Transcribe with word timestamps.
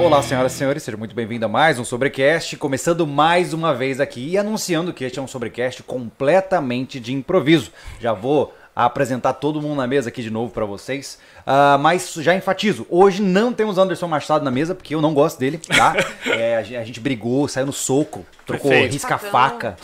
Olá, 0.00 0.22
senhoras 0.22 0.54
e 0.54 0.56
senhores, 0.56 0.82
sejam 0.82 0.98
muito 0.98 1.14
bem-vindos 1.14 1.44
a 1.44 1.48
mais 1.48 1.78
um 1.78 1.84
Sobrecast, 1.84 2.56
começando 2.56 3.06
mais 3.06 3.52
uma 3.52 3.74
vez 3.74 4.00
aqui 4.00 4.30
e 4.30 4.38
anunciando 4.38 4.94
que 4.94 5.04
este 5.04 5.18
é 5.18 5.22
um 5.22 5.28
Sobrecast 5.28 5.82
completamente 5.82 6.98
de 6.98 7.12
improviso. 7.12 7.70
Já 8.00 8.14
vou 8.14 8.54
apresentar 8.74 9.34
todo 9.34 9.60
mundo 9.60 9.76
na 9.76 9.86
mesa 9.86 10.08
aqui 10.08 10.22
de 10.22 10.30
novo 10.30 10.52
para 10.52 10.64
vocês, 10.64 11.18
uh, 11.40 11.78
mas 11.78 12.14
já 12.14 12.34
enfatizo, 12.34 12.86
hoje 12.88 13.20
não 13.20 13.52
temos 13.52 13.78
Anderson 13.78 14.06
Machado 14.06 14.44
na 14.44 14.50
mesa, 14.50 14.74
porque 14.74 14.94
eu 14.94 15.00
não 15.00 15.12
gosto 15.12 15.38
dele, 15.38 15.58
tá? 15.58 15.94
É, 16.30 16.56
a, 16.56 16.62
gente 16.62 17.00
brigou, 17.00 17.48
saiu 17.48 17.66
no 17.66 17.72
soco, 17.72 18.24
trocou 18.46 18.70
risca-faca. 18.70 19.76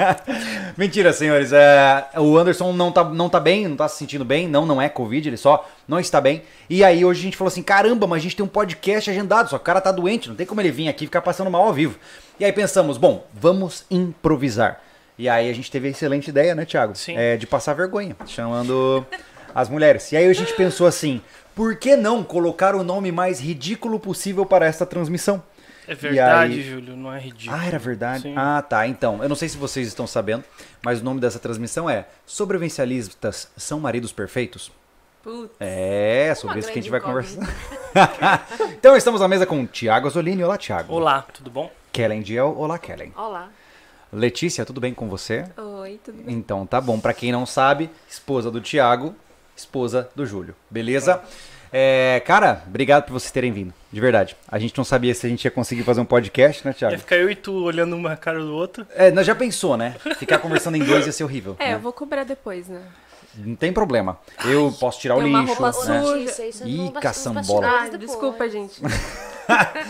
Mentira, 0.76 1.12
senhores, 1.12 1.52
é, 1.52 2.06
o 2.16 2.36
Anderson 2.36 2.72
não 2.72 2.92
tá, 2.92 3.04
não 3.04 3.28
tá 3.28 3.40
bem, 3.40 3.66
não 3.66 3.76
tá 3.76 3.88
se 3.88 3.96
sentindo 3.96 4.24
bem, 4.24 4.46
não, 4.46 4.66
não 4.66 4.82
é 4.82 4.88
Covid, 4.88 5.28
ele 5.28 5.36
só 5.36 5.66
não 5.86 5.98
está 5.98 6.20
bem. 6.20 6.42
E 6.68 6.84
aí 6.84 7.04
hoje 7.04 7.20
a 7.20 7.22
gente 7.22 7.36
falou 7.36 7.48
assim, 7.48 7.62
caramba, 7.62 8.06
mas 8.06 8.18
a 8.18 8.22
gente 8.22 8.36
tem 8.36 8.44
um 8.44 8.48
podcast 8.48 9.10
agendado, 9.10 9.48
só 9.48 9.56
que 9.56 9.62
o 9.62 9.64
cara 9.64 9.80
tá 9.80 9.90
doente, 9.90 10.28
não 10.28 10.36
tem 10.36 10.46
como 10.46 10.60
ele 10.60 10.70
vir 10.70 10.88
aqui 10.88 11.04
e 11.04 11.06
ficar 11.06 11.22
passando 11.22 11.50
mal 11.50 11.62
ao 11.62 11.72
vivo. 11.72 11.98
E 12.38 12.44
aí 12.44 12.52
pensamos, 12.52 12.98
bom, 12.98 13.26
vamos 13.32 13.84
improvisar. 13.90 14.80
E 15.18 15.28
aí 15.28 15.50
a 15.50 15.52
gente 15.52 15.70
teve 15.70 15.88
a 15.88 15.90
excelente 15.90 16.28
ideia, 16.28 16.54
né, 16.54 16.64
Thiago? 16.64 16.94
Sim. 16.94 17.16
É, 17.16 17.36
de 17.36 17.46
passar 17.46 17.74
vergonha, 17.74 18.16
chamando 18.24 19.04
as 19.52 19.68
mulheres. 19.68 20.12
E 20.12 20.16
aí 20.16 20.26
a 20.26 20.32
gente 20.32 20.54
pensou 20.54 20.86
assim, 20.86 21.20
por 21.56 21.74
que 21.76 21.96
não 21.96 22.22
colocar 22.22 22.76
o 22.76 22.84
nome 22.84 23.10
mais 23.10 23.40
ridículo 23.40 23.98
possível 23.98 24.46
para 24.46 24.64
esta 24.64 24.86
transmissão? 24.86 25.42
É 25.88 25.94
verdade, 25.94 26.52
aí... 26.52 26.62
Júlio, 26.62 26.96
não 26.96 27.12
é 27.12 27.18
ridículo. 27.18 27.58
Ah, 27.58 27.66
era 27.66 27.78
verdade? 27.78 28.22
Sim. 28.22 28.34
Ah, 28.36 28.62
tá. 28.62 28.86
Então, 28.86 29.22
eu 29.22 29.28
não 29.28 29.34
sei 29.34 29.48
se 29.48 29.56
vocês 29.56 29.88
estão 29.88 30.06
sabendo, 30.06 30.44
mas 30.84 31.00
o 31.00 31.04
nome 31.04 31.18
dessa 31.18 31.38
transmissão 31.38 31.90
é 31.90 32.06
Sobrevivencialistas 32.24 33.50
são 33.56 33.80
maridos 33.80 34.12
perfeitos? 34.12 34.70
Putz. 35.22 35.50
É, 35.58 36.32
sobre 36.36 36.60
isso 36.60 36.70
que 36.70 36.78
a 36.78 36.82
gente 36.82 36.90
vai 36.90 37.00
conversar. 37.00 37.42
então, 38.78 38.96
estamos 38.96 39.20
na 39.20 39.26
mesa 39.26 39.46
com 39.46 39.66
Tiago 39.66 40.06
Azolini. 40.06 40.44
Olá, 40.44 40.56
Tiago. 40.56 40.94
Olá, 40.94 41.22
tudo 41.32 41.50
bom? 41.50 41.72
Kellen 41.90 42.22
Diel. 42.22 42.54
Olá, 42.56 42.78
Kellen. 42.78 43.12
Olá. 43.16 43.48
Letícia, 44.12 44.64
tudo 44.64 44.80
bem 44.80 44.94
com 44.94 45.08
você? 45.08 45.44
Oi, 45.56 46.00
tudo 46.02 46.22
bem? 46.22 46.34
Então, 46.34 46.66
tá 46.66 46.80
bom. 46.80 46.98
Pra 46.98 47.12
quem 47.12 47.30
não 47.30 47.44
sabe, 47.44 47.90
esposa 48.08 48.50
do 48.50 48.60
Tiago, 48.60 49.14
esposa 49.54 50.08
do 50.16 50.24
Júlio. 50.24 50.54
Beleza? 50.70 51.20
É, 51.70 52.22
cara, 52.24 52.62
obrigado 52.66 53.04
por 53.04 53.12
vocês 53.12 53.30
terem 53.30 53.52
vindo. 53.52 53.74
De 53.92 54.00
verdade. 54.00 54.34
A 54.48 54.58
gente 54.58 54.76
não 54.78 54.84
sabia 54.84 55.14
se 55.14 55.26
a 55.26 55.28
gente 55.28 55.44
ia 55.44 55.50
conseguir 55.50 55.82
fazer 55.82 56.00
um 56.00 56.06
podcast, 56.06 56.66
né, 56.66 56.72
Thiago? 56.72 56.94
Ia 56.94 56.98
ficar 56.98 57.16
eu 57.16 57.30
e 57.30 57.34
tu 57.34 57.52
olhando 57.64 57.94
uma 57.94 58.16
cara 58.16 58.40
do 58.40 58.54
outro. 58.54 58.86
É, 58.94 59.10
nós 59.10 59.26
já 59.26 59.34
pensou, 59.34 59.76
né? 59.76 59.94
Ficar 60.18 60.38
conversando 60.38 60.78
em 60.78 60.84
dois 60.84 61.04
ia 61.04 61.12
ser 61.12 61.24
horrível. 61.24 61.54
É, 61.58 61.68
né? 61.68 61.74
eu 61.74 61.80
vou 61.80 61.92
cobrar 61.92 62.24
depois, 62.24 62.66
né? 62.66 62.80
Não 63.34 63.54
tem 63.54 63.72
problema. 63.74 64.18
Eu 64.46 64.74
posso 64.80 64.98
tirar 65.00 65.16
o 65.16 65.20
tem 65.20 65.28
uma 65.28 65.42
lixo. 65.42 65.52
roupa 65.52 65.84
né? 65.86 66.02
suja. 66.02 66.18
Isso, 66.18 66.42
isso 66.42 66.66
Ih, 66.66 66.92
caçambola. 67.00 67.66
Ah, 67.66 67.96
desculpa, 67.96 68.48
gente. 68.48 68.80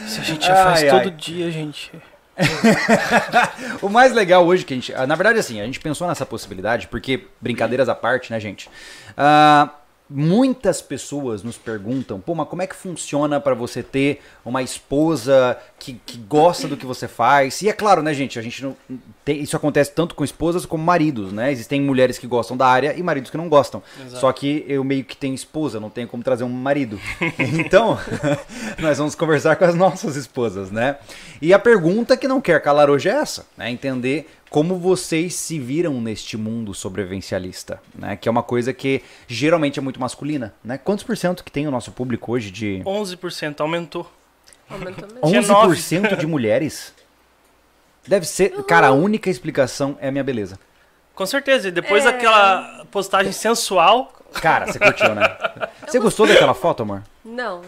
Isso 0.06 0.20
a 0.20 0.24
gente 0.24 0.46
já 0.46 0.54
faz 0.54 0.82
Ai, 0.82 0.88
ai. 0.88 1.02
todo 1.02 1.16
dia, 1.16 1.50
gente. 1.50 1.90
O 3.82 3.88
mais 3.88 4.12
legal 4.12 4.46
hoje 4.46 4.64
que 4.64 4.74
a 4.74 4.76
gente. 4.76 4.92
Na 4.92 5.14
verdade, 5.14 5.38
assim, 5.38 5.60
a 5.60 5.64
gente 5.64 5.80
pensou 5.80 6.06
nessa 6.06 6.24
possibilidade, 6.26 6.88
porque, 6.88 7.26
brincadeiras 7.40 7.88
à 7.88 7.94
parte, 7.94 8.30
né, 8.30 8.40
gente? 8.40 8.70
Ah, 9.16 9.70
muitas 10.10 10.80
pessoas 10.80 11.42
nos 11.42 11.56
perguntam, 11.58 12.18
pô, 12.18 12.34
mas 12.34 12.48
como 12.48 12.62
é 12.62 12.66
que 12.66 12.74
funciona 12.74 13.38
pra 13.38 13.54
você 13.54 13.82
ter 13.82 14.20
uma 14.44 14.62
esposa 14.62 15.58
que, 15.78 16.00
que 16.06 16.16
gosta 16.18 16.66
do 16.66 16.76
que 16.76 16.86
você 16.86 17.06
faz? 17.06 17.60
E 17.62 17.68
é 17.68 17.72
claro, 17.72 18.02
né, 18.02 18.14
gente? 18.14 18.38
A 18.38 18.42
gente 18.42 18.62
não. 18.62 18.74
tem- 19.24 19.40
isso 19.42 19.56
acontece 19.56 19.92
tanto 19.92 20.14
com 20.14 20.24
esposas 20.24 20.64
como 20.64 20.82
maridos, 20.82 21.32
né? 21.32 21.52
Existem 21.52 21.80
mulheres 21.80 22.18
que 22.18 22.26
gostam 22.26 22.56
da 22.56 22.66
área 22.66 22.94
e 22.96 23.02
maridos 23.02 23.30
que 23.30 23.36
não 23.36 23.48
gostam. 23.48 23.82
Exato. 24.00 24.20
Só 24.20 24.32
que 24.32 24.64
eu 24.66 24.82
meio 24.82 25.04
que 25.04 25.16
tenho 25.16 25.34
esposa, 25.34 25.78
não 25.78 25.90
tenho 25.90 26.08
como 26.08 26.22
trazer 26.22 26.44
um 26.44 26.48
marido. 26.48 26.98
Então, 27.38 27.98
nós 28.78 28.98
vamos 28.98 29.14
conversar 29.14 29.56
com 29.56 29.64
as 29.64 29.74
nossas 29.74 30.16
esposas, 30.16 30.70
né? 30.70 30.96
E 31.40 31.52
a 31.52 31.58
pergunta 31.58 32.16
que 32.16 32.26
não 32.28 32.40
quer 32.40 32.60
calar 32.62 32.88
hoje 32.90 33.08
é 33.08 33.12
essa, 33.12 33.46
né? 33.56 33.70
Entender 33.70 34.28
como 34.50 34.76
vocês 34.78 35.34
se 35.34 35.58
viram 35.58 36.00
neste 36.00 36.36
mundo 36.36 36.74
sobrevivencialista, 36.74 37.80
né? 37.94 38.16
Que 38.16 38.28
é 38.28 38.30
uma 38.30 38.42
coisa 38.42 38.72
que 38.72 39.02
geralmente 39.26 39.78
é 39.78 39.82
muito 39.82 40.00
masculina, 40.00 40.54
né? 40.64 40.78
Quantos 40.78 41.04
por 41.04 41.16
cento 41.16 41.44
que 41.44 41.50
tem 41.52 41.66
o 41.66 41.70
nosso 41.70 41.92
público 41.92 42.32
hoje 42.32 42.50
de 42.50 42.82
11% 42.84 43.60
aumentou. 43.60 44.10
Aumentou 44.70 45.08
mesmo. 45.08 45.26
Tinha 45.28 45.42
11% 45.42 46.16
de 46.16 46.26
mulheres? 46.26 46.94
Deve 48.06 48.26
ser, 48.26 48.50
cara, 48.64 48.88
a 48.88 48.92
única 48.92 49.28
explicação 49.28 49.96
é 50.00 50.08
a 50.08 50.10
minha 50.10 50.24
beleza. 50.24 50.58
Com 51.14 51.26
certeza, 51.26 51.68
e 51.68 51.70
depois 51.70 52.06
É. 52.06 52.12
daquela 52.12 52.86
postagem 52.90 53.32
sensual, 53.32 54.14
Cara, 54.34 54.66
você 54.66 54.78
curtiu, 54.78 55.14
né? 55.14 55.22
Você 55.88 55.98
gostou 55.98 56.26
daquela 56.26 56.52
foto, 56.52 56.82
amor? 56.82 57.02
Não, 57.24 57.62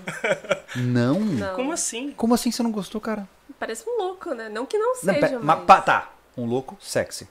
Não. 0.77 1.19
não. 1.19 1.55
como 1.55 1.73
assim? 1.73 2.13
Como 2.13 2.35
assim 2.35 2.51
você 2.53 2.63
não 2.63 2.71
gostou, 2.71 3.01
cara? 3.01 3.27
Parece 3.59 3.83
um 3.89 3.97
louco, 3.97 4.35
né? 4.35 4.51
Não 4.51 4.67
que 4.67 4.77
não 4.77 4.89
Não, 4.89 4.95
seja, 4.95 5.19
pera, 5.19 5.39
mas... 5.39 5.45
mas 5.57 5.65
pá, 5.65 5.81
tá. 5.81 6.11
Um 6.37 6.45
louco 6.47 6.77
sexy. 6.81 7.29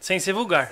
Sem 0.00 0.18
ser 0.18 0.32
vulgar. 0.32 0.70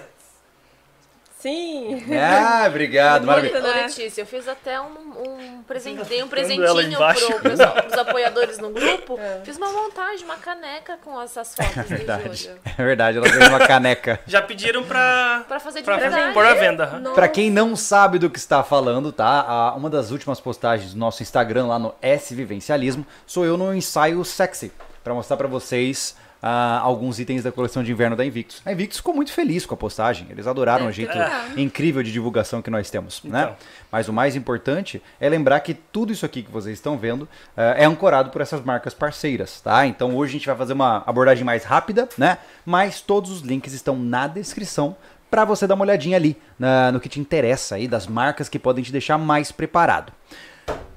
Sim. 1.42 2.04
Ah, 2.16 2.66
obrigado, 2.68 3.26
maravilha. 3.26 3.54
Muito, 3.60 3.66
né? 3.66 3.82
Letícia, 3.82 4.22
eu 4.22 4.26
fiz 4.26 4.46
até 4.46 4.80
um, 4.80 4.86
um 4.86 5.62
presente, 5.64 6.04
dei 6.04 6.22
um 6.22 6.28
presentinho 6.28 6.64
pro, 6.96 7.40
pros, 7.40 7.58
pros 7.58 7.92
apoiadores 7.98 8.58
no 8.58 8.70
grupo. 8.70 9.18
É. 9.18 9.40
Fiz 9.44 9.56
uma 9.56 9.72
montagem, 9.72 10.24
uma 10.24 10.36
caneca 10.36 10.96
com 11.04 11.20
essas 11.20 11.52
fotos 11.56 11.74
do 11.74 11.88
Verdade. 11.88 12.50
É 12.78 12.84
verdade, 12.84 13.18
ela 13.18 13.28
fez 13.28 13.48
uma 13.48 13.58
caneca. 13.66 14.20
Já 14.24 14.40
pediram 14.40 14.84
pra, 14.84 15.44
Pra 15.48 15.58
fazer 15.58 15.80
de 15.80 15.84
pra 15.84 15.96
verdade. 15.96 16.32
pôr 16.32 16.46
à 16.46 16.54
venda. 16.54 16.86
Nossa. 17.00 17.14
Pra 17.16 17.26
quem 17.26 17.50
não 17.50 17.74
sabe 17.74 18.20
do 18.20 18.30
que 18.30 18.38
está 18.38 18.62
falando, 18.62 19.10
tá? 19.10 19.74
Uma 19.76 19.90
das 19.90 20.12
últimas 20.12 20.40
postagens 20.40 20.92
do 20.94 20.98
nosso 21.00 21.24
Instagram 21.24 21.66
lá 21.66 21.76
no 21.76 21.92
S 22.00 22.32
Vivencialismo 22.36 23.04
sou 23.26 23.44
eu 23.44 23.56
no 23.56 23.74
ensaio 23.74 24.24
sexy 24.24 24.70
pra 25.02 25.12
mostrar 25.12 25.36
pra 25.36 25.48
vocês 25.48 26.14
ah, 26.42 26.80
alguns 26.80 27.20
itens 27.20 27.44
da 27.44 27.52
coleção 27.52 27.84
de 27.84 27.92
inverno 27.92 28.16
da 28.16 28.24
Invictus. 28.24 28.60
A 28.66 28.72
Invictus 28.72 28.98
ficou 28.98 29.14
muito 29.14 29.32
feliz 29.32 29.64
com 29.64 29.74
a 29.74 29.76
postagem, 29.76 30.26
eles 30.30 30.46
adoraram 30.46 30.86
o 30.86 30.88
Deve 30.90 31.06
ter 31.06 31.12
jeito 31.12 31.24
ficado. 31.30 31.60
incrível 31.60 32.02
de 32.02 32.10
divulgação 32.12 32.60
que 32.60 32.68
nós 32.70 32.90
temos, 32.90 33.22
né? 33.22 33.42
Então. 33.44 33.56
Mas 33.92 34.08
o 34.08 34.12
mais 34.12 34.34
importante 34.34 35.00
é 35.20 35.28
lembrar 35.28 35.60
que 35.60 35.72
tudo 35.74 36.12
isso 36.12 36.26
aqui 36.26 36.42
que 36.42 36.50
vocês 36.50 36.74
estão 36.74 36.98
vendo 36.98 37.28
ah, 37.56 37.74
é 37.76 37.84
ancorado 37.84 38.30
por 38.30 38.40
essas 38.42 38.60
marcas 38.62 38.92
parceiras, 38.92 39.60
tá? 39.60 39.86
Então 39.86 40.16
hoje 40.16 40.30
a 40.30 40.32
gente 40.38 40.46
vai 40.46 40.56
fazer 40.56 40.72
uma 40.72 41.04
abordagem 41.06 41.44
mais 41.44 41.62
rápida, 41.64 42.08
né? 42.18 42.38
Mas 42.66 43.00
todos 43.00 43.30
os 43.30 43.40
links 43.42 43.72
estão 43.72 43.96
na 43.96 44.26
descrição 44.26 44.96
para 45.30 45.44
você 45.44 45.66
dar 45.66 45.74
uma 45.76 45.84
olhadinha 45.84 46.16
ali 46.16 46.36
na- 46.58 46.92
no 46.92 47.00
que 47.00 47.08
te 47.08 47.18
interessa 47.20 47.76
aí, 47.76 47.88
das 47.88 48.06
marcas 48.06 48.48
que 48.50 48.58
podem 48.58 48.84
te 48.84 48.92
deixar 48.92 49.16
mais 49.16 49.50
preparado. 49.50 50.12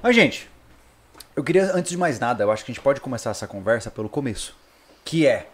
Mas, 0.04 0.14
gente, 0.16 0.50
eu 1.36 1.44
queria, 1.44 1.72
antes 1.74 1.92
de 1.92 1.98
mais 1.98 2.20
nada, 2.20 2.44
eu 2.44 2.52
acho 2.52 2.66
que 2.66 2.72
a 2.72 2.74
gente 2.74 2.84
pode 2.84 3.00
começar 3.00 3.30
essa 3.30 3.48
conversa 3.48 3.90
pelo 3.90 4.10
começo. 4.10 4.54
Que 5.06 5.28
é, 5.28 5.48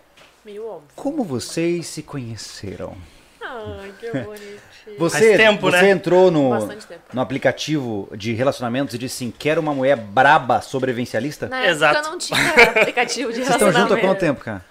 Meio 0.45 0.65
óbvio. 0.65 0.87
como 0.95 1.23
vocês 1.23 1.85
se 1.85 2.01
conheceram? 2.01 2.97
Ai, 3.41 3.93
que 3.99 4.09
bonitinho. 4.09 4.61
Você, 4.97 5.37
tempo, 5.37 5.61
você 5.69 5.81
né? 5.81 5.89
entrou 5.91 6.31
no, 6.31 6.51
Bastante 6.51 6.87
tempo. 6.87 7.01
no 7.13 7.21
aplicativo 7.21 8.09
de 8.15 8.33
relacionamentos 8.33 8.95
e 8.95 8.97
disse 8.97 9.23
assim, 9.25 9.33
quero 9.37 9.59
uma 9.61 9.73
mulher 9.73 9.97
braba 9.97 10.61
sobrevivencialista? 10.61 11.47
Na 11.49 11.67
Exato. 11.67 11.97
época 11.97 12.11
não 12.11 12.17
tinha 12.17 12.53
aplicativo 12.79 13.29
de 13.31 13.43
Vocês 13.43 13.49
estão 13.49 13.71
juntos 13.71 13.97
há 13.97 13.99
quanto 13.99 14.19
tempo, 14.19 14.41
cara? 14.41 14.65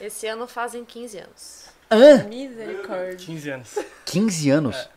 Esse 0.00 0.26
ano 0.26 0.46
fazem 0.46 0.84
15 0.84 1.18
anos. 1.18 1.66
Hã? 1.90 2.24
Misericórdia. 2.24 3.16
15 3.16 3.50
anos. 3.50 3.78
15 4.04 4.50
anos? 4.50 4.88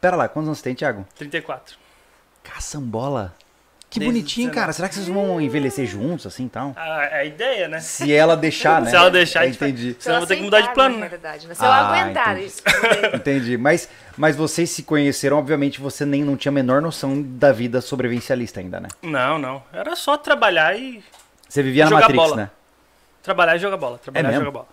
Pera 0.00 0.14
lá, 0.14 0.28
quantos 0.28 0.48
anos 0.48 0.58
você 0.58 0.64
tem, 0.64 0.74
Thiago? 0.74 1.06
34. 1.16 1.76
Caçambola. 2.42 3.34
Que 3.94 4.00
Desde 4.00 4.12
bonitinho, 4.12 4.48
19. 4.48 4.54
cara. 4.60 4.72
Será 4.72 4.88
que 4.88 4.94
vocês 4.96 5.06
vão 5.06 5.40
envelhecer 5.40 5.86
juntos, 5.86 6.26
assim, 6.26 6.48
tal? 6.48 6.72
Ah, 6.74 7.04
é 7.04 7.18
a 7.20 7.24
ideia, 7.24 7.68
né? 7.68 7.78
Se 7.78 8.12
ela 8.12 8.36
deixar, 8.36 8.82
né? 8.82 8.90
Se 8.90 8.96
ela 8.96 9.08
deixar, 9.08 9.38
vai- 9.40 9.50
Entendi. 9.50 9.94
Senão 10.00 10.16
eu 10.16 10.20
vou 10.22 10.26
ter 10.26 10.36
que 10.36 10.42
mudar 10.42 10.62
de 10.62 10.74
plano, 10.74 10.96
na 10.96 11.02
né? 11.02 11.08
verdade, 11.08 11.46
né? 11.46 11.54
Se 11.54 11.62
eu 11.64 11.68
Ah, 11.68 11.88
aguentar 12.00 12.32
entendi. 12.32 12.46
isso. 12.48 12.62
Entendi. 13.14 13.56
Mas, 13.56 13.88
mas 14.16 14.34
vocês 14.34 14.68
se 14.70 14.82
conheceram, 14.82 15.38
obviamente, 15.38 15.80
você 15.80 16.04
nem 16.04 16.24
não 16.24 16.36
tinha 16.36 16.50
a 16.50 16.52
menor 16.52 16.82
noção 16.82 17.22
da 17.22 17.52
vida 17.52 17.80
sobrevivencialista 17.80 18.58
ainda, 18.58 18.80
né? 18.80 18.88
Não, 19.00 19.38
não. 19.38 19.62
Era 19.72 19.94
só 19.94 20.16
trabalhar 20.16 20.76
e. 20.76 21.00
Você 21.48 21.62
vivia 21.62 21.84
na 21.84 21.90
Jogar 21.90 22.00
Matrix, 22.02 22.24
bola. 22.24 22.36
né? 22.36 22.50
Trabalhar 23.22 23.54
e 23.54 23.58
jogar 23.60 23.76
bola. 23.76 23.98
Trabalhar 23.98 24.28
e 24.28 24.32
mesmo? 24.32 24.44
jogar 24.44 24.50
bola. 24.58 24.68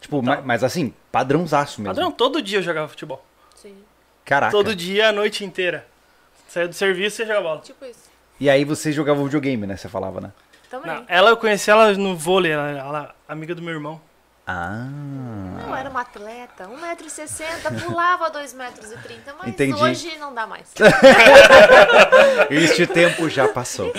Tipo, 0.00 0.22
ma- 0.22 0.40
mas 0.44 0.64
assim, 0.64 0.92
padrãozaço 1.12 1.80
mesmo. 1.80 1.94
Padrão, 1.94 2.10
todo 2.10 2.42
dia 2.42 2.58
eu 2.58 2.62
jogava 2.64 2.88
futebol. 2.88 3.24
Sim, 3.54 3.76
Caraca. 4.24 4.50
Todo 4.50 4.74
dia, 4.74 5.10
a 5.10 5.12
noite 5.12 5.44
inteira. 5.44 5.86
Saía 6.48 6.66
do 6.66 6.74
serviço 6.74 7.22
e 7.22 7.26
jogava 7.26 7.48
bola. 7.48 7.60
tipo 7.60 7.84
isso. 7.84 8.05
E 8.38 8.50
aí 8.50 8.64
vocês 8.64 8.94
jogavam 8.94 9.24
videogame, 9.24 9.66
né? 9.66 9.76
Você 9.76 9.88
falava, 9.88 10.20
né? 10.20 10.32
Também. 10.70 10.92
Não, 10.92 11.04
ela 11.08 11.30
eu 11.30 11.36
conheci 11.36 11.70
ela 11.70 11.92
no 11.94 12.16
vôlei, 12.16 12.52
ela, 12.52 12.70
ela 12.70 13.14
amiga 13.28 13.54
do 13.54 13.62
meu 13.62 13.72
irmão. 13.72 14.00
Ah. 14.46 14.86
Eu 15.66 15.74
era 15.74 15.90
uma 15.90 16.02
atleta, 16.02 16.68
1,60m, 16.68 17.82
pulava 17.84 18.30
2,30m, 18.30 19.34
mas 19.40 19.48
Entendi. 19.48 19.74
hoje 19.82 20.16
não 20.20 20.32
dá 20.32 20.46
mais. 20.46 20.72
Este 22.50 22.86
tempo 22.86 23.28
já 23.28 23.48
passou. 23.48 23.92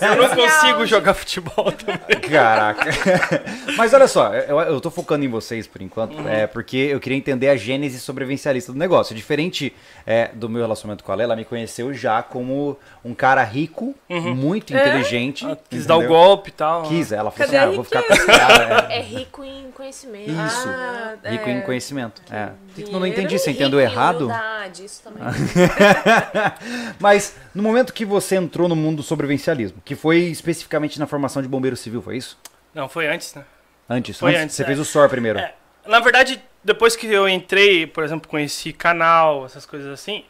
Eu 0.00 0.16
não 0.16 0.34
consigo 0.34 0.86
jogar 0.86 1.12
futebol 1.14 1.70
também. 1.72 2.20
Caraca. 2.30 2.90
Mas 3.76 3.92
olha 3.92 4.08
só, 4.08 4.32
eu, 4.34 4.58
eu 4.60 4.80
tô 4.80 4.90
focando 4.90 5.24
em 5.24 5.28
vocês 5.28 5.66
por 5.66 5.82
enquanto, 5.82 6.08
Uhum. 6.18 6.28
é 6.28 6.46
porque 6.46 6.76
eu 6.76 6.98
queria 6.98 7.16
entender 7.18 7.48
a 7.48 7.56
gênese 7.56 8.00
sobrevivencialista 8.00 8.72
do 8.72 8.78
negócio. 8.78 9.14
Diferente 9.14 9.74
é, 10.06 10.30
do 10.32 10.48
meu 10.48 10.62
relacionamento 10.62 11.04
com 11.04 11.12
ela, 11.12 11.22
ela 11.22 11.36
me 11.36 11.44
conheceu 11.44 11.92
já 11.92 12.22
como 12.22 12.78
um 13.04 13.14
cara 13.14 13.42
rico, 13.44 13.94
muito 14.08 14.72
inteligente. 14.74 15.44
Ela 15.44 15.52
Uhum. 15.52 15.58
Ah, 15.60 15.66
quis 15.70 15.86
dar 15.86 15.96
o 15.96 15.98
entendeu? 16.00 16.16
golpe 16.16 16.48
e 16.48 16.52
tal. 16.52 16.82
Quis, 16.84 17.12
ela 17.12 17.30
falou 17.30 17.46
Cadê 17.46 17.56
assim, 17.56 17.66
ah, 17.66 17.68
a 17.68 17.72
eu 17.72 17.74
vou 17.76 17.84
ficar 17.84 18.02
com 18.02 18.12
esse 18.14 18.26
cara. 18.26 18.86
é. 18.90 18.98
É 18.98 19.02
rico 19.02 19.44
em 19.44 19.57
conhecimento. 19.70 20.30
Isso, 20.30 20.68
Ah, 20.68 21.16
rico 21.24 21.48
é. 21.48 21.52
em 21.52 21.60
conhecimento. 21.62 22.22
É. 22.30 22.50
Eu 22.76 22.84
não 22.92 23.00
dinheiro 23.00 23.06
entendi, 23.06 23.38
você 23.38 23.50
entendeu 23.50 23.80
em 23.80 23.82
errado? 23.84 24.24
humildade, 24.26 24.84
isso 24.84 25.02
também. 25.02 25.22
Mas 26.98 27.36
no 27.54 27.62
momento 27.62 27.92
que 27.92 28.04
você 28.04 28.36
entrou 28.36 28.68
no 28.68 28.76
mundo 28.76 28.98
do 28.98 29.02
sobrevivencialismo, 29.02 29.80
que 29.84 29.94
foi 29.94 30.18
especificamente 30.24 30.98
na 30.98 31.06
formação 31.06 31.42
de 31.42 31.48
bombeiro 31.48 31.76
civil, 31.76 32.02
foi 32.02 32.16
isso? 32.16 32.38
Não, 32.74 32.88
foi 32.88 33.06
antes, 33.08 33.34
né? 33.34 33.44
Antes, 33.90 34.18
Foi 34.18 34.32
antes, 34.32 34.42
antes, 34.42 34.56
você 34.56 34.62
é. 34.62 34.66
fez 34.66 34.78
o 34.78 34.84
SOR 34.84 35.08
primeiro. 35.08 35.38
É, 35.38 35.54
na 35.86 35.98
verdade, 36.00 36.42
depois 36.62 36.94
que 36.94 37.06
eu 37.06 37.26
entrei, 37.26 37.86
por 37.86 38.04
exemplo, 38.04 38.28
conheci 38.28 38.70
canal, 38.72 39.46
essas 39.46 39.64
coisas 39.64 39.90
assim, 39.90 40.24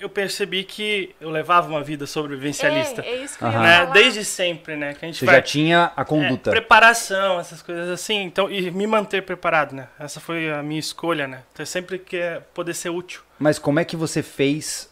eu 0.00 0.08
percebi 0.08 0.64
que 0.64 1.14
eu 1.20 1.30
levava 1.30 1.68
uma 1.68 1.82
vida 1.82 2.06
sobrevivencialista. 2.06 3.02
É, 3.02 3.08
é 3.10 3.16
isso 3.24 3.36
que 3.38 3.44
eu 3.44 3.48
Né? 3.48 3.54
falar. 3.54 3.84
Desde 3.92 4.24
sempre, 4.24 4.74
né? 4.76 4.94
Que 4.94 5.04
a 5.04 5.08
gente 5.08 5.18
Você 5.18 5.26
vai. 5.26 5.36
já 5.36 5.42
tinha 5.42 5.92
a 5.96 6.02
É, 6.02 6.04
conduta. 6.04 6.50
preparação, 6.50 7.38
essas 7.38 7.60
coisas 7.62 7.88
assim. 7.90 8.22
Então, 8.22 8.50
e 8.50 8.70
me 8.70 8.86
manter 8.86 9.22
preparado, 9.22 9.74
né? 9.74 9.88
Essa 9.98 10.18
foi 10.20 10.50
a 10.50 10.62
minha 10.62 10.80
escolha, 10.80 11.28
né? 11.28 11.42
Então, 11.52 11.64
sempre 11.66 11.98
quer 11.98 12.40
poder 12.54 12.74
ser 12.74 12.88
útil. 12.90 13.20
Mas 13.38 13.58
como 13.58 13.78
é 13.78 13.84
que 13.84 13.96
você 13.96 14.22
fez 14.22 14.88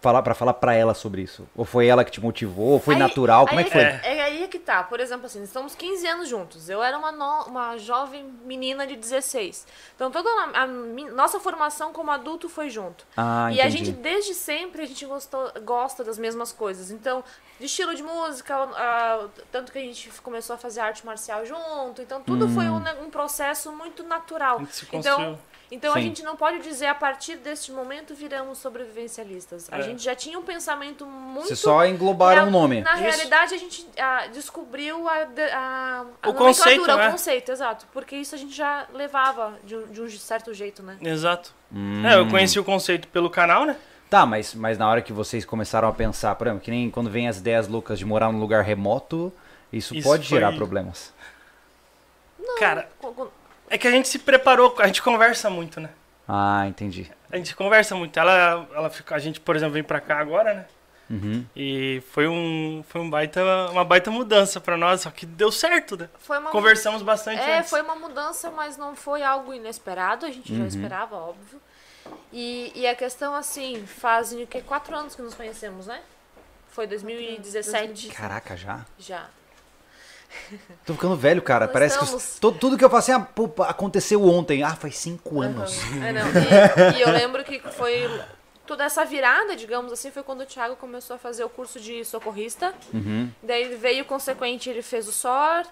falar 0.00 0.20
para 0.22 0.34
falar 0.34 0.54
para 0.54 0.74
ela 0.74 0.94
sobre 0.94 1.22
isso? 1.22 1.48
Ou 1.54 1.64
foi 1.64 1.86
ela 1.86 2.04
que 2.04 2.10
te 2.10 2.20
motivou? 2.20 2.70
Ou 2.72 2.80
foi 2.80 2.94
Aí- 2.94 3.00
natural? 3.00 3.46
Como 3.46 3.58
é 3.60 3.62
aí 3.62 3.68
que 3.70 3.72
foi? 3.72 3.82
É. 3.82 4.00
É 4.02 4.22
aí 4.22 4.31
que 4.52 4.58
tá. 4.58 4.82
Por 4.84 5.00
exemplo, 5.00 5.26
assim, 5.26 5.42
estamos 5.42 5.74
15 5.74 6.06
anos 6.06 6.28
juntos. 6.28 6.68
Eu 6.68 6.82
era 6.82 6.96
uma, 6.98 7.10
no- 7.10 7.44
uma 7.46 7.76
jovem 7.78 8.22
menina 8.44 8.86
de 8.86 8.94
16. 8.94 9.66
Então, 9.96 10.10
toda 10.10 10.28
a, 10.30 10.62
a 10.62 10.66
nossa 10.66 11.40
formação 11.40 11.92
como 11.92 12.10
adulto 12.10 12.48
foi 12.48 12.68
junto. 12.70 13.06
Ah, 13.16 13.50
e 13.50 13.60
a 13.60 13.66
entendi. 13.66 13.86
gente, 13.86 13.96
desde 13.96 14.34
sempre, 14.34 14.82
a 14.82 14.86
gente 14.86 15.04
gostou, 15.06 15.50
gosta 15.64 16.04
das 16.04 16.18
mesmas 16.18 16.52
coisas. 16.52 16.90
Então, 16.90 17.24
de 17.58 17.66
estilo 17.66 17.94
de 17.94 18.02
música, 18.02 18.54
a- 18.54 19.26
tanto 19.50 19.72
que 19.72 19.78
a 19.78 19.82
gente 19.82 20.10
começou 20.22 20.54
a 20.54 20.58
fazer 20.58 20.80
arte 20.80 21.04
marcial 21.06 21.44
junto. 21.46 22.02
Então, 22.02 22.22
tudo 22.22 22.46
foi 22.48 22.66
Hum. 22.68 22.76
um, 22.76 22.80
ne- 22.80 22.94
um 23.06 23.10
processo 23.10 23.72
muito 23.72 24.02
natural. 24.04 24.56
A 24.56 24.58
gente 24.60 24.76
se 24.76 24.86
construiu. 24.86 25.30
Então, 25.30 25.38
então 25.74 25.92
a 25.92 25.96
Sim. 25.96 26.02
gente 26.02 26.22
não 26.22 26.36
pode 26.36 26.60
dizer 26.60 26.86
a 26.86 26.94
partir 26.94 27.36
deste 27.36 27.72
momento 27.72 28.14
viramos 28.14 28.58
sobrevivencialistas. 28.58 29.68
A 29.72 29.78
É. 29.78 29.82
gente 29.82 30.02
já 30.02 30.14
tinha 30.14 30.38
um 30.38 30.42
pensamento 30.42 31.04
muito 31.06 31.48
Você 31.48 31.56
só 31.56 31.84
englobaram 31.86 32.46
o 32.46 32.50
nome. 32.50 32.82
Na 32.82 32.92
Isso. 32.94 33.02
realidade, 33.02 33.54
a 33.54 33.58
gente 33.58 33.86
ah, 33.98 34.26
descobriu 34.32 35.08
a, 35.08 35.26
a, 35.54 36.04
a 36.22 36.28
O 36.28 36.34
conceito, 36.34 36.86
né? 36.86 37.08
o 37.08 37.10
conceito, 37.12 37.50
exato. 37.50 37.86
Porque 37.92 38.14
isso 38.16 38.34
a 38.34 38.38
gente 38.38 38.54
já 38.54 38.86
levava 38.92 39.58
de, 39.64 39.74
um- 39.76 39.86
de 39.86 40.00
um 40.02 40.08
certo 40.10 40.52
jeito, 40.54 40.82
né? 40.82 40.96
Exato. 41.00 41.52
Hum. 41.74 42.06
É, 42.06 42.16
eu 42.18 42.28
conheci 42.28 42.58
o 42.60 42.64
conceito 42.64 43.08
pelo 43.08 43.30
canal, 43.30 43.64
né? 43.64 43.76
Tá, 44.10 44.26
mas, 44.26 44.54
mas 44.54 44.76
na 44.76 44.86
hora 44.88 45.00
que 45.00 45.10
vocês 45.12 45.42
começaram 45.44 45.88
a 45.88 45.92
pensar, 45.92 46.34
por 46.34 46.46
exemplo, 46.46 46.62
que 46.62 46.70
nem 46.70 46.90
quando 46.90 47.08
vem 47.08 47.28
as 47.28 47.38
ideias 47.38 47.66
loucas 47.66 47.98
de 47.98 48.04
morar 48.04 48.30
num 48.30 48.38
lugar 48.38 48.62
remoto, 48.62 49.32
isso, 49.72 49.94
Isso 49.96 50.06
pode 50.06 50.24
gerar 50.24 50.48
foi- 50.48 50.56
problemas. 50.58 51.14
Cara, 52.58 52.88
Com- 53.00 53.14
com- 53.14 53.28
é 53.74 53.78
que 53.78 53.88
a 53.88 53.90
gente 53.90 54.08
se 54.08 54.18
preparou, 54.18 54.74
a 54.78 54.86
gente 54.86 55.02
conversa 55.02 55.48
muito, 55.50 55.80
né? 55.80 55.90
Ah, 56.28 56.64
entendi. 56.68 57.10
A 57.30 57.36
gente 57.36 57.54
conversa 57.56 57.94
muito. 57.96 58.16
Ela, 58.18 58.68
ela 58.74 58.90
fica, 58.90 59.14
a 59.14 59.18
gente, 59.18 59.40
por 59.40 59.56
exemplo, 59.56 59.74
vem 59.74 59.82
pra 59.82 60.00
cá 60.00 60.18
agora, 60.18 60.54
né? 60.54 60.66
Uhum. 61.10 61.44
E 61.54 62.02
foi 62.10 62.26
um, 62.28 62.82
foi 62.88 63.00
um 63.00 63.10
baita, 63.10 63.42
uma 63.70 63.84
baita 63.84 64.10
mudança 64.10 64.60
pra 64.60 64.76
nós, 64.78 65.02
só 65.02 65.10
que 65.10 65.26
deu 65.26 65.50
certo, 65.52 65.96
né? 65.96 66.08
Foi 66.18 66.38
uma 66.38 66.50
Conversamos 66.50 67.02
bastante 67.02 67.40
É, 67.40 67.58
antes. 67.58 67.68
foi 67.70 67.82
uma 67.82 67.96
mudança, 67.96 68.50
mas 68.50 68.76
não 68.78 68.94
foi 68.96 69.22
algo 69.22 69.52
inesperado. 69.52 70.24
A 70.24 70.30
gente 70.30 70.52
Uhum. 70.52 70.58
já 70.60 70.66
esperava, 70.68 71.16
óbvio. 71.16 71.60
E, 72.32 72.72
e 72.74 72.86
a 72.86 72.94
questão, 72.94 73.34
assim, 73.34 73.84
fazem 73.86 74.44
o 74.44 74.46
que? 74.46 74.62
Quatro 74.62 74.96
anos 74.96 75.14
que 75.14 75.20
nos 75.22 75.34
conhecemos, 75.34 75.86
né? 75.86 76.00
Foi 76.70 76.86
2017 76.86 78.08
Caraca, 78.08 78.56
já? 78.56 78.80
já. 78.98 79.26
Tô 80.86 80.94
ficando 80.94 81.16
velho, 81.16 81.40
cara. 81.42 81.66
Nós 81.66 81.72
Parece 81.72 81.94
estamos- 82.02 82.24
que 82.34 82.40
to- 82.40 82.52
tudo 82.52 82.76
que 82.78 82.84
eu 82.84 82.90
faço 82.90 83.12
assim, 83.12 83.22
ah, 83.22 83.24
pô, 83.24 83.62
aconteceu 83.62 84.22
ontem. 84.24 84.62
Ah, 84.62 84.74
faz 84.74 84.96
cinco 84.98 85.40
anos. 85.40 85.78
Aham. 85.82 86.04
É, 86.06 86.12
não. 86.12 86.22
E, 86.94 86.98
e 86.98 87.02
eu 87.02 87.10
lembro 87.10 87.44
que 87.44 87.58
foi 87.60 88.08
toda 88.66 88.84
essa 88.84 89.04
virada, 89.04 89.54
digamos 89.56 89.92
assim, 89.92 90.10
foi 90.10 90.22
quando 90.22 90.42
o 90.42 90.46
Thiago 90.46 90.76
começou 90.76 91.16
a 91.16 91.18
fazer 91.18 91.44
o 91.44 91.48
curso 91.48 91.78
de 91.80 92.04
socorrista. 92.04 92.72
Uhum. 92.92 93.30
Daí 93.42 93.74
veio 93.76 94.04
consequente, 94.04 94.68
ele 94.70 94.82
fez 94.82 95.06
o 95.08 95.12
SOR. 95.12 95.64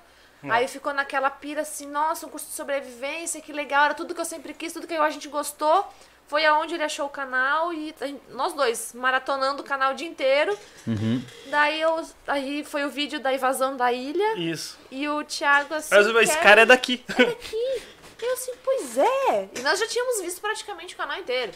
Aí 0.48 0.66
ficou 0.68 0.94
naquela 0.94 1.28
pira 1.28 1.60
assim, 1.60 1.86
nossa, 1.86 2.26
um 2.26 2.30
curso 2.30 2.46
de 2.46 2.52
sobrevivência, 2.54 3.42
que 3.42 3.52
legal, 3.52 3.84
era 3.84 3.94
tudo 3.94 4.14
que 4.14 4.20
eu 4.22 4.24
sempre 4.24 4.54
quis, 4.54 4.72
tudo 4.72 4.86
que 4.86 4.94
a 4.94 5.10
gente 5.10 5.28
gostou. 5.28 5.86
Foi 6.30 6.46
aonde 6.46 6.74
ele 6.74 6.84
achou 6.84 7.06
o 7.06 7.08
canal 7.08 7.72
e 7.72 7.92
gente- 8.00 8.22
nós 8.30 8.52
dois 8.52 8.92
maratonando 8.94 9.62
o 9.62 9.64
canal 9.64 9.90
o 9.90 9.96
dia 9.96 10.06
inteiro. 10.06 10.56
Uhum. 10.86 11.20
Daí 11.46 11.80
eu, 11.80 12.06
aí 12.24 12.62
foi 12.62 12.84
o 12.84 12.88
vídeo 12.88 13.18
da 13.18 13.34
invasão 13.34 13.76
da 13.76 13.92
ilha 13.92 14.38
Isso. 14.38 14.78
e 14.92 15.08
o 15.08 15.24
Thiago 15.24 15.74
assim. 15.74 15.92
Mas 15.92 16.06
esse 16.06 16.38
cara 16.38 16.60
é 16.60 16.66
daqui. 16.66 17.04
é 17.18 17.24
daqui. 17.24 17.82
Eu 18.22 18.32
assim, 18.34 18.52
pois 18.62 18.96
é. 18.96 19.48
E 19.56 19.60
nós 19.62 19.80
já 19.80 19.88
tínhamos 19.88 20.20
visto 20.22 20.40
praticamente 20.40 20.94
o 20.94 20.96
canal 20.96 21.18
inteiro. 21.18 21.50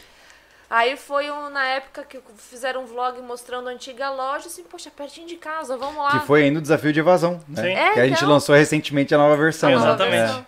Aí 0.69 0.97
foi 0.97 1.31
um, 1.31 1.50
na 1.50 1.65
época 1.67 2.03
que 2.03 2.19
fizeram 2.37 2.82
um 2.82 2.87
vlog 2.87 3.23
mostrando 3.23 3.69
a 3.69 3.70
antiga 3.70 4.11
loja, 4.11 4.49
assim, 4.49 4.65
poxa, 4.65 4.91
pertinho 4.91 5.29
de 5.29 5.37
casa, 5.37 5.77
vamos 5.77 6.03
lá. 6.03 6.19
Que 6.19 6.27
foi 6.27 6.43
ainda 6.43 6.59
o 6.59 6.62
desafio 6.62 6.93
de 6.93 6.99
evasão, 6.99 7.41
né? 7.47 7.62
Sim. 7.62 7.73
É, 7.75 7.93
que 7.93 8.00
a 8.00 8.09
gente 8.09 8.17
então. 8.17 8.29
lançou 8.29 8.56
recentemente 8.56 9.15
a 9.15 9.19
nova 9.19 9.37
versão. 9.37 9.73
A 9.73 9.79
nova 9.79 10.06
né? 10.06 10.44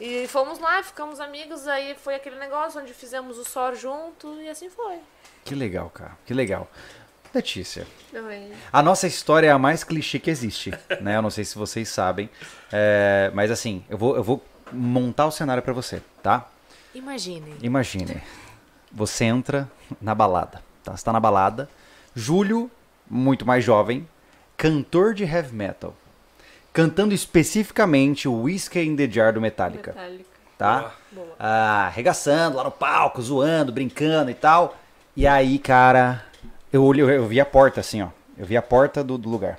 E 0.00 0.26
fomos 0.28 0.58
lá, 0.58 0.82
ficamos 0.82 1.20
amigos, 1.20 1.68
aí 1.68 1.94
foi 1.94 2.14
aquele 2.14 2.36
negócio 2.36 2.80
onde 2.80 2.94
fizemos 2.94 3.36
o 3.36 3.44
SOR 3.44 3.74
junto 3.74 4.40
e 4.40 4.48
assim 4.48 4.70
foi. 4.70 4.98
Que 5.44 5.54
legal, 5.54 5.90
cara. 5.90 6.16
Que 6.24 6.32
legal. 6.32 6.68
Letícia, 7.32 7.86
Oi. 8.12 8.52
a 8.72 8.82
nossa 8.82 9.06
história 9.06 9.46
é 9.46 9.50
a 9.50 9.58
mais 9.58 9.84
clichê 9.84 10.18
que 10.18 10.30
existe, 10.30 10.72
né? 11.00 11.16
Eu 11.16 11.22
não 11.22 11.30
sei 11.30 11.44
se 11.44 11.56
vocês 11.56 11.88
sabem, 11.88 12.28
é, 12.72 13.30
mas 13.32 13.52
assim, 13.52 13.84
eu 13.88 13.96
vou, 13.96 14.16
eu 14.16 14.22
vou 14.24 14.44
montar 14.72 15.26
o 15.26 15.30
cenário 15.30 15.62
pra 15.62 15.72
você, 15.72 16.02
tá? 16.24 16.48
Imaginem. 16.92 17.54
Imagine, 17.62 18.20
você 18.90 19.26
entra 19.26 19.70
na 20.00 20.12
balada, 20.12 20.60
tá? 20.82 20.96
Você 20.96 21.04
tá 21.04 21.12
na 21.12 21.20
balada, 21.20 21.70
Júlio, 22.16 22.68
muito 23.08 23.46
mais 23.46 23.62
jovem, 23.64 24.08
cantor 24.56 25.14
de 25.14 25.22
heavy 25.22 25.54
metal, 25.54 25.94
cantando 26.72 27.14
especificamente 27.14 28.28
o 28.28 28.42
Whiskey 28.42 28.86
in 28.86 28.96
the 28.96 29.08
Jar 29.10 29.32
do 29.32 29.40
Metallica, 29.40 29.92
Metallica. 29.92 30.24
tá? 30.58 30.92
Boa. 31.12 31.34
Ah, 31.38 31.86
arregaçando 31.86 32.56
lá 32.56 32.64
no 32.64 32.70
palco, 32.70 33.20
zoando, 33.20 33.72
brincando 33.72 34.30
e 34.30 34.34
tal. 34.34 34.76
E 35.16 35.26
aí, 35.26 35.58
cara, 35.58 36.24
eu 36.72 36.84
olhei, 36.84 37.04
eu 37.04 37.26
vi 37.26 37.40
a 37.40 37.44
porta 37.44 37.80
assim, 37.80 38.02
ó. 38.02 38.08
Eu 38.38 38.46
vi 38.46 38.56
a 38.56 38.62
porta 38.62 39.02
do, 39.04 39.18
do 39.18 39.28
lugar. 39.28 39.58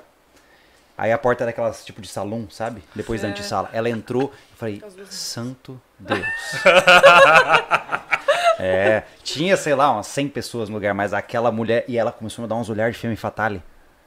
Aí 0.98 1.12
a 1.12 1.18
porta 1.18 1.44
era 1.44 1.52
daquelas 1.52 1.84
tipo 1.84 2.02
de 2.02 2.08
salão, 2.08 2.48
sabe? 2.50 2.84
Depois 2.96 3.22
da 3.22 3.28
É. 3.28 3.32
antessala. 3.32 3.70
Ela 3.74 3.90
entrou, 3.90 4.24
eu 4.24 4.32
falei, 4.56 4.84
santo 5.10 5.80
Deus. 6.00 6.26
é, 8.60 9.04
tinha, 9.24 9.58
sei 9.58 9.74
lá, 9.76 9.92
umas 9.92 10.08
100 10.08 10.30
pessoas 10.30 10.70
no 10.70 10.76
lugar, 10.76 10.94
mas 10.94 11.14
aquela 11.14 11.52
mulher, 11.52 11.84
e 11.88 11.98
ela 11.98 12.12
começou 12.12 12.44
a 12.44 12.46
me 12.46 12.50
dar 12.50 12.56
uns 12.56 12.70
olhares 12.70 12.96
de 12.96 13.02
filme 13.02 13.16
fatale. 13.16 13.62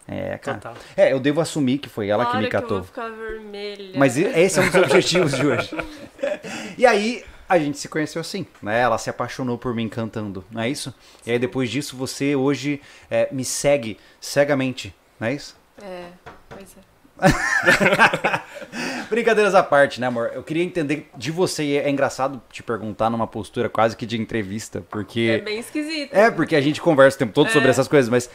É, 0.06 0.36
cara. 0.38 0.58
Total. 0.58 0.74
É, 0.96 1.12
eu 1.12 1.18
devo 1.20 1.40
assumir 1.40 1.78
que 1.78 1.88
foi 1.88 2.08
ela 2.08 2.24
que 2.26 2.30
Hora 2.32 2.40
me 2.42 2.48
que 2.48 2.54
eu 2.56 2.60
catou. 2.60 2.76
vou 2.78 2.86
ficar 2.86 3.08
vermelha. 3.08 3.92
Mas 3.98 4.16
esse 4.18 4.58
é 4.58 4.62
um 4.62 4.66
dos 4.66 4.74
objetivos 4.82 5.32
de 5.34 5.46
hoje. 5.46 5.70
E 6.76 6.84
aí, 6.86 7.24
a 7.48 7.58
gente 7.58 7.78
se 7.78 7.88
conheceu 7.88 8.20
assim, 8.20 8.46
né? 8.62 8.80
Ela 8.80 8.98
se 8.98 9.08
apaixonou 9.08 9.56
por 9.56 9.74
mim 9.74 9.88
cantando, 9.88 10.44
não 10.50 10.60
é 10.62 10.68
isso? 10.68 10.92
E 11.24 11.30
aí, 11.30 11.38
depois 11.38 11.70
disso, 11.70 11.96
você 11.96 12.34
hoje 12.34 12.80
é, 13.10 13.28
me 13.30 13.44
segue 13.44 13.96
cegamente, 14.20 14.94
não 15.20 15.28
é 15.28 15.34
isso? 15.34 15.56
É, 15.80 16.06
pois 16.48 16.74
é. 16.76 16.94
Brincadeiras 19.08 19.54
à 19.54 19.62
parte, 19.62 20.00
né, 20.00 20.06
amor? 20.06 20.32
Eu 20.34 20.42
queria 20.42 20.64
entender 20.64 21.08
de 21.16 21.30
você, 21.30 21.62
e 21.64 21.76
é 21.78 21.88
engraçado 21.88 22.42
te 22.50 22.62
perguntar 22.62 23.08
numa 23.10 23.26
postura 23.26 23.68
quase 23.68 23.96
que 23.96 24.04
de 24.06 24.20
entrevista, 24.20 24.78
É 24.78 24.82
porque... 24.88 25.42
bem 25.44 25.58
esquisito. 25.60 26.12
É, 26.12 26.30
porque 26.30 26.56
a 26.56 26.60
gente 26.60 26.80
conversa 26.80 27.16
o 27.16 27.18
tempo 27.18 27.32
todo 27.32 27.50
sobre 27.50 27.68
É. 27.68 27.70
essas 27.70 27.86
coisas, 27.88 28.08
mas 28.08 28.28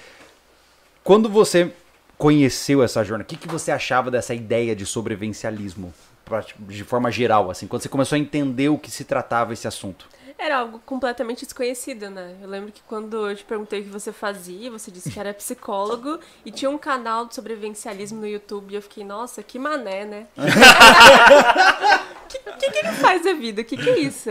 quando 1.03 1.29
você 1.29 1.72
conheceu 2.18 2.84
essa 2.84 3.03
jornada, 3.03 3.24
o 3.24 3.27
que, 3.27 3.38
que 3.38 3.48
você 3.48 3.72
achava 3.72 4.12
dessa 4.12 4.34
ideia 4.34 4.75
de 4.75 4.86
sobrevivencialismo? 4.86 5.94
pra- 6.25 6.44
De 6.60 6.84
forma 6.84 7.10
geral, 7.12 7.50
assim, 7.50 7.65
quando 7.65 7.82
você 7.82 7.89
começou 7.89 8.15
a 8.15 8.20
entender 8.20 8.70
o 8.70 8.77
que 8.77 8.91
se 8.91 9.03
tratava 9.03 9.51
esse 9.53 9.68
assunto. 9.68 10.08
Era 10.38 10.60
algo 10.60 10.79
completamente 10.86 11.44
desconhecido, 11.44 12.10
né? 12.10 12.36
Eu 12.41 12.48
lembro 12.48 12.72
que 12.72 12.82
quando 12.88 13.27
eu 13.29 13.36
te 13.36 13.44
perguntei 13.44 13.82
o 13.82 13.84
que 13.84 13.89
você 13.89 14.13
fazia, 14.13 14.70
você 14.72 14.89
disse 14.89 15.12
que 15.12 15.20
era 15.20 15.34
psicólogo 15.34 16.18
e 16.46 16.51
tinha 16.51 16.70
um 16.70 16.77
canal 16.77 17.25
de 17.25 17.36
sobrevivencialismo 17.36 18.22
no 18.22 18.27
YouTube 18.27 18.72
e 18.72 18.75
eu 18.75 18.82
fiquei, 18.82 19.03
nossa, 19.03 19.41
que 19.44 19.58
mané, 19.60 20.06
né? 20.06 20.27
que 22.29 22.38
o 22.50 22.53
que, 22.58 22.72
que 22.72 22.77
ele 22.79 22.91
faz 22.94 23.24
da 23.24 23.34
vida? 23.34 23.62
O 23.62 23.65
que, 23.65 23.75
que 23.75 23.89
é 23.89 24.00
isso? 24.00 24.29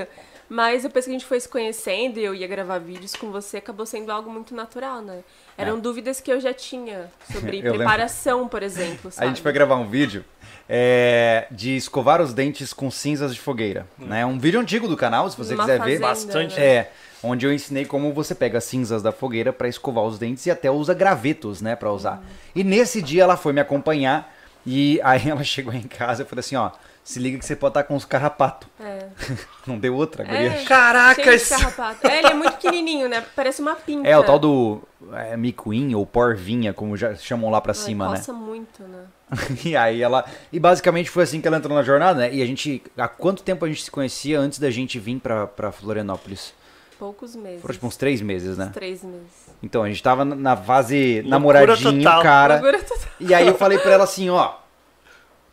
Mas 0.48 0.82
depois 0.82 1.04
que 1.04 1.10
a 1.10 1.12
gente 1.12 1.26
foi 1.26 1.38
se 1.38 1.48
conhecendo 1.48 2.18
e 2.18 2.24
eu 2.24 2.34
ia 2.34 2.46
gravar 2.46 2.78
vídeos 2.78 3.14
com 3.14 3.30
você, 3.30 3.58
acabou 3.58 3.84
sendo 3.84 4.10
algo 4.10 4.30
muito 4.30 4.54
natural, 4.54 5.02
né? 5.02 5.20
Eram 5.58 5.76
É. 5.76 5.80
dúvidas 5.80 6.20
que 6.20 6.32
eu 6.32 6.40
já 6.40 6.54
tinha 6.54 7.10
sobre 7.30 7.58
Eu 7.60 7.62
lembro. 7.64 7.76
preparação, 7.78 8.48
por 8.48 8.62
exemplo, 8.62 9.08
A 9.08 9.10
sabe? 9.10 9.26
gente 9.28 9.42
foi 9.42 9.52
gravar 9.52 9.76
um 9.76 9.86
vídeo 9.88 10.24
é, 10.68 11.46
de 11.50 11.76
escovar 11.76 12.20
os 12.20 12.32
dentes 12.32 12.72
com 12.72 12.90
cinzas 12.90 13.34
de 13.34 13.40
fogueira. 13.40 13.86
Né? 13.98 14.24
Um 14.24 14.38
vídeo 14.38 14.58
antigo 14.60 14.88
do 14.88 14.96
canal, 14.96 15.28
se 15.30 15.36
você 15.36 15.52
Numa 15.54 15.64
quiser 15.64 15.78
ver. 15.78 15.98
fazenda, 16.00 16.06
Bastante. 16.06 16.58
né? 16.58 16.66
É, 16.66 16.92
onde 17.22 17.44
eu 17.46 17.52
ensinei 17.52 17.84
como 17.84 18.12
você 18.12 18.34
pega 18.34 18.58
as 18.58 18.64
cinzas 18.64 19.02
da 19.02 19.12
fogueira 19.12 19.52
pra 19.52 19.68
escovar 19.68 20.04
os 20.04 20.18
dentes 20.18 20.46
e 20.46 20.50
até 20.50 20.70
usa 20.70 20.94
gravetos, 20.94 21.60
né, 21.60 21.74
para 21.76 21.90
usar. 21.92 22.22
E 22.54 22.62
nesse 22.64 23.02
dia 23.02 23.22
ela 23.24 23.36
foi 23.36 23.52
me 23.52 23.60
acompanhar 23.60 24.34
e 24.66 25.00
aí 25.02 25.28
ela 25.28 25.42
chegou 25.44 25.72
em 25.74 25.82
casa 25.82 26.22
e 26.22 26.26
falou 26.26 26.40
assim, 26.40 26.56
ó, 26.56 26.70
se 27.08 27.18
liga 27.18 27.38
que 27.38 27.46
você 27.46 27.56
pode 27.56 27.70
estar 27.70 27.84
com 27.84 27.96
os 27.96 28.04
carrapatos. 28.04 28.68
É. 28.78 29.06
Não 29.66 29.78
deu 29.78 29.94
outra, 29.94 30.24
guria. 30.24 30.52
É. 30.52 30.64
Caraca, 30.64 31.14
Cheio 31.14 31.26
de 31.30 31.36
esse... 31.36 31.56
carrapato. 31.56 32.06
É, 32.06 32.18
ele 32.18 32.26
é 32.26 32.34
muito 32.34 32.52
pequenininho, 32.52 33.08
né? 33.08 33.24
Parece 33.34 33.62
uma 33.62 33.74
pinta. 33.74 34.06
É, 34.06 34.14
o 34.18 34.22
tal 34.22 34.38
do 34.38 34.82
é, 35.14 35.34
micuim 35.34 35.94
ou 35.94 36.04
porvinha, 36.04 36.74
como 36.74 36.98
já 36.98 37.14
chamam 37.14 37.50
lá 37.50 37.62
pra 37.62 37.70
Ai, 37.70 37.74
cima, 37.74 38.10
né? 38.10 38.22
muito, 38.34 38.82
né? 38.82 39.04
E 39.64 39.74
aí 39.74 40.02
ela. 40.02 40.22
E 40.52 40.60
basicamente 40.60 41.08
foi 41.08 41.24
assim 41.24 41.40
que 41.40 41.48
ela 41.48 41.56
entrou 41.56 41.74
na 41.74 41.82
jornada, 41.82 42.20
né? 42.20 42.34
E 42.34 42.42
a 42.42 42.46
gente. 42.46 42.82
Há 42.94 43.08
quanto 43.08 43.42
tempo 43.42 43.64
a 43.64 43.68
gente 43.68 43.84
se 43.84 43.90
conhecia 43.90 44.38
antes 44.38 44.58
da 44.58 44.70
gente 44.70 44.98
vir 44.98 45.18
pra, 45.18 45.46
pra 45.46 45.72
Florianópolis? 45.72 46.52
Poucos 46.98 47.34
meses. 47.34 47.62
Foram 47.62 47.72
tipo 47.72 47.86
uns 47.86 47.96
três 47.96 48.20
meses, 48.20 48.58
né? 48.58 48.70
Três 48.74 49.02
meses. 49.02 49.48
Então, 49.62 49.82
a 49.82 49.88
gente 49.88 50.02
tava 50.02 50.26
na- 50.26 50.56
fase 50.58 51.22
namoradinho, 51.26 52.02
total. 52.02 52.22
cara. 52.22 52.54
Loucura 52.60 52.82
total. 52.82 53.08
E 53.18 53.32
aí 53.32 53.46
eu 53.46 53.54
falei 53.54 53.78
pra 53.78 53.92
ela 53.92 54.04
assim, 54.04 54.28
ó. 54.28 54.56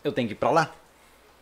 Eu 0.03 0.11
tenho 0.11 0.27
que 0.27 0.33
ir 0.33 0.37
pra 0.37 0.51
lá. 0.51 0.69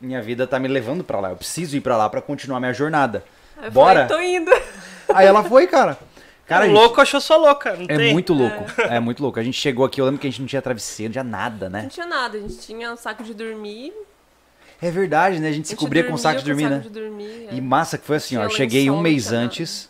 Minha 0.03 0.22
vida 0.22 0.45
tá 0.45 0.60
me 0.60 0.67
levando 0.67 1.01
pra 1.01 1.19
lá. 1.19 1.29
Eu 1.29 1.38
preciso 1.38 1.77
ir 1.77 1.81
pra 1.81 1.95
lá 1.95 2.10
pra 2.10 2.22
continuar 2.22 2.60
minha 2.60 2.74
jornada. 2.74 3.24
Eu 3.62 3.72
Bora? 3.72 4.05
falei, 4.07 4.27
tô 4.27 4.38
indo. 4.38 4.51
Aí 5.13 5.25
ela 5.25 5.43
foi, 5.43 5.65
cara. 5.65 5.98
Cara, 6.45 6.65
o 6.65 6.67
gente- 6.67 6.75
louco 6.75 7.00
achou 7.00 7.22
só 7.22 7.38
louca, 7.38 7.74
não 7.74 7.86
é 7.88 7.95
tem? 7.95 8.12
muito 8.12 8.33
louco. 8.33 8.65
É. 8.81 9.00
muito 9.00 9.24
louco. 9.24 9.39
A 9.39 9.43
gente 9.43 9.57
chegou 9.57 9.86
aqui, 9.86 10.01
eu 10.01 10.05
lembro 10.05 10.19
que 10.19 10.27
a 10.27 10.29
gente 10.29 10.41
não 10.41 10.48
tinha 10.48 10.62
travesseiro, 10.62 11.07
não 11.10 11.13
tinha 11.13 11.24
nada, 11.24 11.69
né? 11.69 11.83
Não 11.83 11.89
tinha 11.89 12.05
nada, 12.05 12.38
a 12.38 12.41
gente 12.41 12.57
tinha 12.57 12.91
um 12.91 12.98
saco 12.98 13.24
de 13.24 13.33
dormir. 13.33 13.93
É 14.81 14.91
verdade, 14.91 15.39
né? 15.39 15.48
A 15.48 15.51
gente 15.53 15.63
a 15.63 15.65
se 15.67 15.72
gente 15.72 15.79
cobria 15.79 16.03
com 16.03 16.17
saco 16.17 16.39
de 16.39 16.45
dormir, 16.45 16.69
né? 16.69 16.79
de 16.79 16.89
dormir, 16.89 17.48
é. 17.50 17.55
E 17.55 17.62
massa 17.62 17.98
que 17.98 18.05
foi 18.05 18.17
assim, 18.17 18.36
ó. 18.36 18.39
Tinha 18.41 18.51
Eu 18.51 18.57
cheguei 18.57 18.89
um 18.91 19.00
mês 19.00 19.31
antes. 19.31 19.89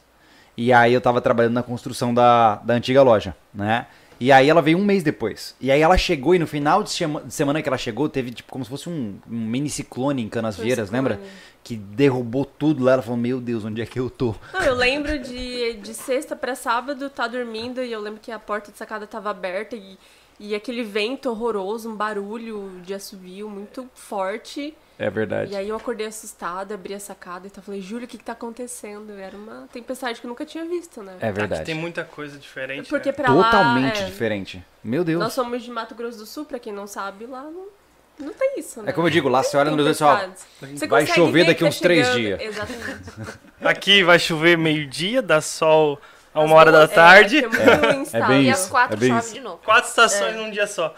E 0.56 0.72
aí 0.72 0.94
eu 0.94 1.02
tava 1.02 1.20
trabalhando 1.20 1.54
na 1.56 1.64
construção 1.64 2.14
da, 2.14 2.56
da 2.58 2.76
antiga 2.76 3.02
loja, 3.02 3.36
né? 3.52 3.88
E 4.24 4.32
aí 4.32 4.50
ela 4.50 4.62
veio 4.62 4.78
um 4.78 4.86
mês 4.86 5.04
depois. 5.04 5.54
E 5.60 5.70
aí 5.70 5.82
ela 5.82 5.98
chegou 5.98 6.34
e 6.34 6.40
no 6.40 6.48
final 6.48 6.82
de, 6.82 6.92
semana 7.28 7.62
que 7.62 7.68
ela 7.68 7.78
chegou, 7.78 8.08
teve 8.08 8.32
tipo 8.32 8.50
como 8.50 8.64
se 8.64 8.70
fosse 8.70 8.88
um, 8.88 9.20
um 9.30 9.38
mini 9.38 9.70
ciclone 9.70 10.24
em 10.24 10.30
Canas 10.30 10.56
Foi 10.56 10.64
Vieiras, 10.64 10.88
ciclone. 10.88 11.10
lembra? 11.10 11.28
Que 11.62 11.76
derrubou 11.76 12.46
tudo 12.46 12.86
lá. 12.86 12.94
Ela 12.94 13.02
falou, 13.02 13.18
meu 13.18 13.42
Deus, 13.42 13.66
onde 13.66 13.82
é 13.82 13.86
que 13.86 14.00
eu 14.00 14.10
tô? 14.10 14.34
Não, 14.54 14.62
eu 14.62 14.76
lembro 14.76 15.20
de, 15.20 15.74
de 15.74 15.94
sexta 15.94 16.38
pra 16.38 16.56
sábado, 16.56 17.10
tá 17.10 17.28
dormindo, 17.28 17.84
e 17.84 17.92
eu 17.92 18.00
lembro 18.00 18.22
que 18.22 18.32
a 18.32 18.40
porta 18.40 18.72
de 18.72 18.78
sacada 18.78 19.06
tava 19.06 19.30
aberta 19.30 19.76
e, 19.76 19.98
e 20.40 20.56
aquele 20.56 20.86
vento 20.86 21.30
horroroso, 21.30 21.90
um 21.90 21.96
barulho 21.98 22.80
de 22.82 22.94
assovio 22.94 23.50
muito 23.50 23.90
forte. 23.94 24.74
É 24.98 25.10
verdade. 25.10 25.52
E 25.54 25.56
aí 25.56 25.68
eu 25.70 25.76
acordei 25.76 26.06
assustada, 26.08 26.76
abri 26.76 26.94
a 26.94 27.00
sacada 27.00 27.48
e 27.48 27.50
tá, 27.50 27.62
falei, 27.62 27.82
Júlio, 27.82 28.06
o 28.06 28.08
que 28.08 28.18
que 28.18 28.24
tá 28.24 28.34
acontecendo? 28.34 29.12
Era 29.20 29.36
uma 29.36 29.68
tempestade 29.74 30.22
que 30.22 30.28
eu 30.28 30.30
nunca 30.30 30.46
tinha 30.46 30.64
visto, 30.66 31.02
né? 31.02 31.16
É 31.20 31.30
Aqui 31.30 31.40
verdade. 31.40 31.66
tem 31.66 31.74
muita 31.76 32.04
coisa 32.04 32.38
diferente. 32.38 32.90
Porque 32.90 33.10
né? 33.10 33.14
pra 33.14 33.34
lá. 33.34 33.44
Totalmente 33.46 34.02
é, 34.02 34.06
diferente. 34.06 34.64
Meu 34.84 35.04
Deus. 35.04 35.20
Nós 35.22 35.34
somos 35.34 35.64
de 35.64 35.72
Mato 35.72 35.96
Grosso 35.96 36.18
do 36.20 36.26
Sul, 36.26 36.46
pra 36.46 36.60
quem 36.60 36.72
não 36.72 36.86
sabe, 36.86 37.26
lá 37.26 37.42
não, 37.42 37.66
não 38.20 38.34
tem 38.34 38.60
isso, 38.60 38.84
né? 38.84 38.92
É 38.92 38.94
como 38.94 39.08
eu 39.08 39.12
digo, 39.12 39.28
lá 39.30 39.42
você 39.42 39.58
olha 39.58 39.72
no 39.72 39.82
horizonte 39.82 39.96
e 39.98 40.78
fala, 40.78 40.88
vai 40.88 41.08
chover 41.08 41.32
ver 41.32 41.46
daqui 41.48 41.62
tá 41.62 41.66
uns 41.66 41.80
três 41.80 42.12
dias. 42.14 42.40
Exatamente. 42.40 43.40
Aqui 43.62 44.04
vai 44.04 44.20
chover 44.20 44.58
meio-dia, 44.58 45.22
dá 45.24 45.42
sol 45.42 46.00
a 46.34 46.42
uma 46.42 46.56
hora 46.56 46.72
da 46.72 46.80
duas- 46.86 46.92
é, 46.92 46.96
tarde. 46.96 47.38
é 47.40 47.48
muito 47.48 48.02
instável. 48.02 48.28
bem 48.28 48.44
E 48.44 48.50
isso. 48.50 48.64
às 48.64 48.70
quatro 48.70 48.96
é 48.96 49.00
bem 49.00 49.10
chove 49.10 49.22
isso. 49.26 49.34
de 49.34 49.40
novo. 49.40 49.58
Quatro 49.64 49.90
estações 49.90 50.36
É. 50.36 50.38
num 50.38 50.52
dia 50.52 50.68
só. 50.68 50.94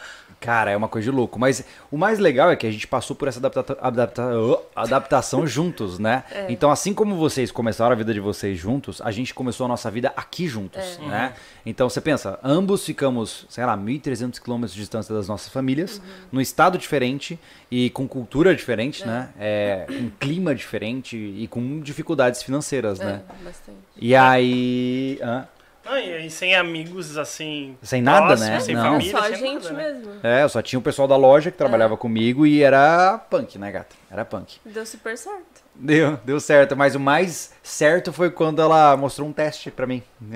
Cara, 0.45 0.71
é 0.71 0.77
uma 0.77 0.87
coisa 0.87 1.09
de 1.09 1.15
louco. 1.15 1.39
Mas 1.39 1.65
o 1.91 1.97
mais 1.97 2.19
legal 2.19 2.51
é 2.51 2.55
que 2.55 2.67
a 2.67 2.71
gente 2.71 2.87
passou 2.87 3.15
por 3.15 3.27
essa 3.27 3.39
adapta- 3.39 3.77
adapta- 3.81 4.31
adaptação 4.75 5.45
juntos, 5.47 5.99
né? 5.99 6.23
É. 6.31 6.45
Então, 6.49 6.69
assim 6.71 6.93
como 6.93 7.15
vocês 7.15 7.51
começaram 7.51 7.91
a 7.91 7.95
vida 7.95 8.13
de 8.13 8.19
vocês 8.19 8.57
juntos, 8.57 9.01
a 9.01 9.11
gente 9.11 9.33
começou 9.33 9.65
a 9.65 9.67
nossa 9.67 9.89
vida 9.89 10.13
aqui 10.15 10.47
juntos, 10.47 10.99
É. 11.01 11.07
né? 11.07 11.33
Então, 11.65 11.89
você 11.89 11.99
pensa, 11.99 12.39
ambos 12.43 12.85
ficamos, 12.85 13.45
sei 13.49 13.65
lá, 13.65 13.75
1.300 13.75 14.39
quilômetros 14.39 14.73
de 14.73 14.79
distância 14.79 15.13
das 15.15 15.27
nossas 15.27 15.49
famílias, 15.51 15.97
Uhum. 15.97 16.03
num 16.33 16.41
estado 16.41 16.77
diferente 16.77 17.39
e 17.71 17.89
com 17.89 18.07
cultura 18.07 18.55
diferente, 18.55 19.03
É. 19.03 19.05
né? 19.07 19.29
É, 19.39 19.85
com 19.87 20.09
clima 20.19 20.53
diferente 20.53 21.17
e 21.17 21.47
com 21.47 21.79
dificuldades 21.79 22.43
financeiras, 22.43 22.99
né? 22.99 23.21
É, 23.41 23.43
bastante. 23.43 23.77
E 23.97 24.15
aí... 24.15 25.19
hã? 25.23 25.47
Não, 25.85 25.97
e, 25.97 26.25
e 26.25 26.31
sem 26.31 26.55
amigos, 26.55 27.15
assim. 27.17 27.77
Sem 27.83 28.01
nada, 28.01 28.25
próximos, 28.27 28.49
né? 28.49 28.59
Sem 28.59 28.75
Não. 28.75 28.83
família, 28.83 29.11
Só 29.11 29.19
a 29.19 29.23
sem 29.27 29.35
gente 29.35 29.63
nada, 29.71 29.75
né? 29.77 29.83
mesmo. 29.93 30.11
É, 30.23 30.43
eu 30.43 30.49
só 30.49 30.61
tinha 30.61 30.79
o 30.79 30.81
pessoal 30.81 31.07
da 31.07 31.15
loja 31.15 31.51
que 31.51 31.57
trabalhava 31.57 31.95
comigo 31.95 32.45
e 32.47 32.63
era 32.63 33.19
punk, 33.29 33.57
né, 33.59 33.71
gata? 33.71 33.95
Era 34.09 34.25
punk. 34.25 34.57
Deu 34.65 34.85
super 34.85 35.15
certo. 35.17 35.63
Deu, 35.75 36.17
deu 36.23 36.39
certo, 36.39 36.75
mas 36.75 36.95
o 36.95 36.99
mais 36.99 37.53
certo 37.61 38.11
foi 38.13 38.31
quando 38.31 38.61
ela 38.61 38.95
mostrou 38.97 39.27
um 39.27 39.33
teste 39.33 39.69
pra 39.69 39.85
mim. 39.85 40.01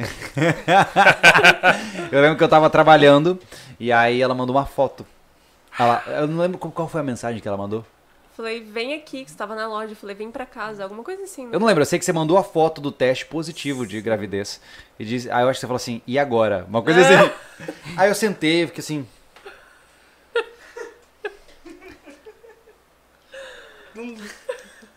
eu 2.11 2.21
lembro 2.21 2.37
que 2.37 2.43
eu 2.43 2.49
tava 2.49 2.69
trabalhando 2.69 3.39
e 3.79 3.91
aí 3.91 4.21
ela 4.21 4.35
mandou 4.35 4.55
uma 4.55 4.65
foto. 4.65 5.05
Ela- 5.79 6.03
eu 6.07 6.27
não 6.27 6.41
lembro 6.41 6.57
qual 6.57 6.87
foi 6.89 7.01
a 7.01 7.03
mensagem 7.03 7.41
que 7.41 7.47
ela 7.47 7.57
mandou. 7.57 7.85
Falei, 8.39 8.61
vem 8.61 8.93
aqui, 8.93 9.25
que 9.25 9.31
você 9.31 9.35
tava 9.35 9.53
na 9.53 9.67
loja. 9.67 9.93
Falei, 9.95 10.15
vem 10.15 10.31
pra 10.31 10.45
casa, 10.45 10.81
alguma 10.81 11.03
coisa 11.03 11.23
assim. 11.23 11.43
né? 11.43 11.49
Eu 11.51 11.59
não 11.59 11.67
lembro, 11.67 11.81
eu 11.81 11.85
sei 11.85 11.99
que 11.99 12.05
você 12.05 12.13
mandou 12.13 12.37
a 12.37 12.43
foto 12.43 12.79
do 12.79 12.89
teste 12.89 13.25
positivo 13.25 13.85
de 13.85 13.99
gravidez. 13.99 14.61
E 14.97 15.03
disse, 15.03 15.29
aí 15.29 15.43
eu 15.43 15.49
acho 15.49 15.57
que 15.57 15.59
você 15.59 15.67
falou 15.67 15.75
assim, 15.75 16.01
e 16.07 16.17
agora? 16.17 16.65
Uma 16.69 16.81
coisa 16.81 17.01
assim. 17.01 17.31
Aí 17.97 18.09
eu 18.09 18.15
sentei, 18.15 18.65
fiquei 18.65 18.79
assim. 18.79 19.05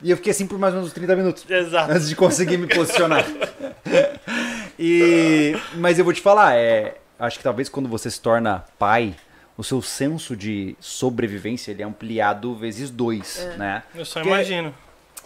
E 0.01 0.09
eu 0.09 0.17
fiquei 0.17 0.31
assim 0.31 0.47
por 0.47 0.57
mais 0.57 0.73
ou 0.73 0.79
menos 0.79 0.93
uns 0.93 0.95
30 0.95 1.17
minutos. 1.17 1.51
Exato. 1.51 1.91
antes 1.91 2.09
de 2.09 2.15
conseguir 2.15 2.59
me 2.59 2.69
posicionar. 2.69 3.27
e, 4.79 5.57
mas 5.75 5.99
eu 5.99 6.05
vou 6.05 6.15
te 6.15 6.21
falar, 6.21 6.55
é, 6.55 6.99
acho 7.19 7.39
que 7.39 7.43
talvez 7.43 7.69
quando 7.69 7.89
você 7.89 8.09
se 8.09 8.21
torna 8.21 8.65
pai, 8.79 9.17
o 9.57 9.63
seu 9.65 9.81
senso 9.83 10.37
de 10.37 10.77
sobrevivência 10.81 11.71
ele 11.71 11.83
é 11.83 11.85
ampliado 11.85 12.55
vezes 12.55 12.91
dois, 12.91 13.47
né? 13.59 13.83
Eu 13.95 14.05
só 14.05 14.21
Porque- 14.21 14.29
imagino. 14.29 14.75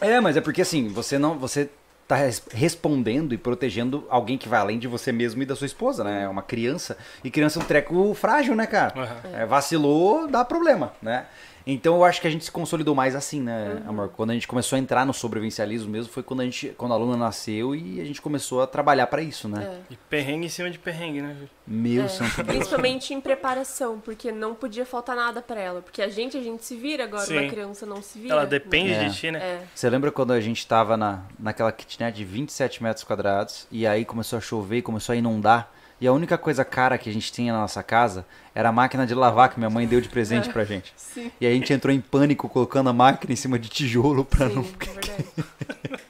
É, 0.00 0.21
mas 0.21 0.37
é 0.37 0.40
porque 0.40 0.61
assim, 0.62 0.88
você 0.88 1.18
não, 1.18 1.38
você 1.38 1.71
tá 2.06 2.16
res- 2.16 2.42
respondendo 2.52 3.33
e 3.33 3.38
protegendo 3.38 4.06
alguém 4.11 4.37
que 4.38 4.49
vai 4.49 4.61
além 4.61 4.78
de 4.78 4.87
você 4.87 5.11
mesmo 5.11 5.42
e 5.42 5.47
da 5.47 5.56
sua 5.56 5.66
esposa, 5.66 6.04
né? 6.04 6.25
É 6.25 6.28
uma 6.28 6.42
criança. 6.42 6.97
E 7.25 7.30
criança 7.30 7.59
é 7.59 7.62
um 7.62 7.66
treco 7.66 8.14
frágil, 8.14 8.54
né, 8.54 8.66
cara? 8.66 8.92
Aham. 9.00 9.16
É, 9.33 9.47
vacilou, 9.47 10.28
dá 10.28 10.45
problema, 10.45 10.92
né? 11.00 11.26
Então 11.68 11.96
eu 11.96 12.04
acho 12.04 12.20
que 12.20 12.28
a 12.28 12.30
gente 12.30 12.44
se 12.44 12.50
consolidou 12.50 12.94
mais 12.94 13.16
assim, 13.16 13.40
né, 13.40 13.80
Uhum. 13.82 13.90
amor? 13.90 14.08
Quando 14.11 14.30
a 14.30 14.35
gente 14.35 14.46
começou 14.46 14.76
a 14.76 14.78
entrar 14.78 15.04
no 15.04 15.12
sobrevivencialismo 15.12 15.90
mesmo, 15.90 16.12
foi 16.12 16.23
quando 16.23 16.40
a 16.40 16.44
gente, 16.44 16.68
quando 16.78 16.92
a 16.92 16.94
aluna 16.94 17.16
nasceu 17.16 17.75
e 17.75 18.00
a 18.00 18.04
gente 18.04 18.23
começou 18.23 18.62
a 18.62 18.66
trabalhar 18.68 19.08
pra 19.08 19.20
isso, 19.20 19.49
né? 19.49 19.64
É. 19.90 19.92
E 19.94 19.96
perrengue 20.08 20.46
em 20.46 20.49
cima 20.49 20.70
de 20.70 20.78
perrengue, 20.78 21.20
né? 21.23 21.32
Júlio? 21.35 21.50
Meu 21.66 22.04
É, 22.04 22.08
santo 22.08 22.37
Deus. 22.44 22.46
Principalmente 22.58 23.12
em 23.12 23.20
preparação, 23.20 23.99
porque 23.99 24.30
não 24.30 24.54
podia 24.54 24.87
faltar 24.87 25.16
nada 25.16 25.42
pra 25.42 25.61
ela. 25.61 25.82
Porque 25.82 26.00
a 26.00 26.08
gente, 26.08 26.37
a 26.37 26.42
gente 26.42 26.64
se 26.64 26.76
vira, 26.76 27.02
agora 27.02 27.25
Sim. 27.26 27.38
uma 27.38 27.49
criança 27.50 27.85
não 27.85 28.00
se 28.00 28.16
vira. 28.20 28.35
Ela 28.35 28.46
depende 28.46 28.92
É. 28.92 29.08
de 29.08 29.16
ti, 29.16 29.30
né? 29.32 29.38
É. 29.40 29.62
Você 29.75 29.90
lembra 29.90 30.12
quando 30.12 30.32
a 30.32 30.40
gente 30.40 30.64
tava 30.66 30.96
na, 30.96 31.23
naquela 31.37 31.73
kitnet 31.73 32.14
de 32.16 32.25
27 32.25 32.80
metros 32.80 33.02
quadrados 33.02 33.66
e 33.73 33.85
aí 33.87 34.04
começou 34.04 34.37
a 34.37 34.40
chover 34.40 34.76
e 34.78 34.82
começou 34.82 35.12
a 35.12 35.16
inundar? 35.16 35.73
E 36.00 36.06
a 36.06 36.12
única 36.12 36.36
coisa 36.36 36.64
cara 36.64 36.98
que 36.98 37.08
a 37.08 37.12
gente 37.12 37.32
tinha 37.32 37.52
na 37.52 37.60
nossa 37.60 37.82
casa 37.82 38.26
era 38.54 38.68
a 38.68 38.72
máquina 38.72 39.06
de 39.06 39.14
lavar 39.14 39.48
que 39.48 39.58
minha 39.58 39.70
mãe 39.70 39.86
deu 39.86 40.00
de 40.00 40.08
presente 40.08 40.50
pra 40.50 40.64
gente. 40.64 40.92
Sim. 40.96 41.30
E 41.40 41.46
a 41.46 41.50
gente 41.50 41.72
entrou 41.72 41.94
em 41.94 42.00
pânico 42.00 42.48
colocando 42.48 42.90
a 42.90 42.92
máquina 42.92 43.32
em 43.32 43.36
cima 43.36 43.58
de 43.58 43.68
tijolo 43.68 44.24
pra 44.24 44.48
Sim, 44.48 44.54
não. 44.54 44.64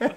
é. 0.09 0.15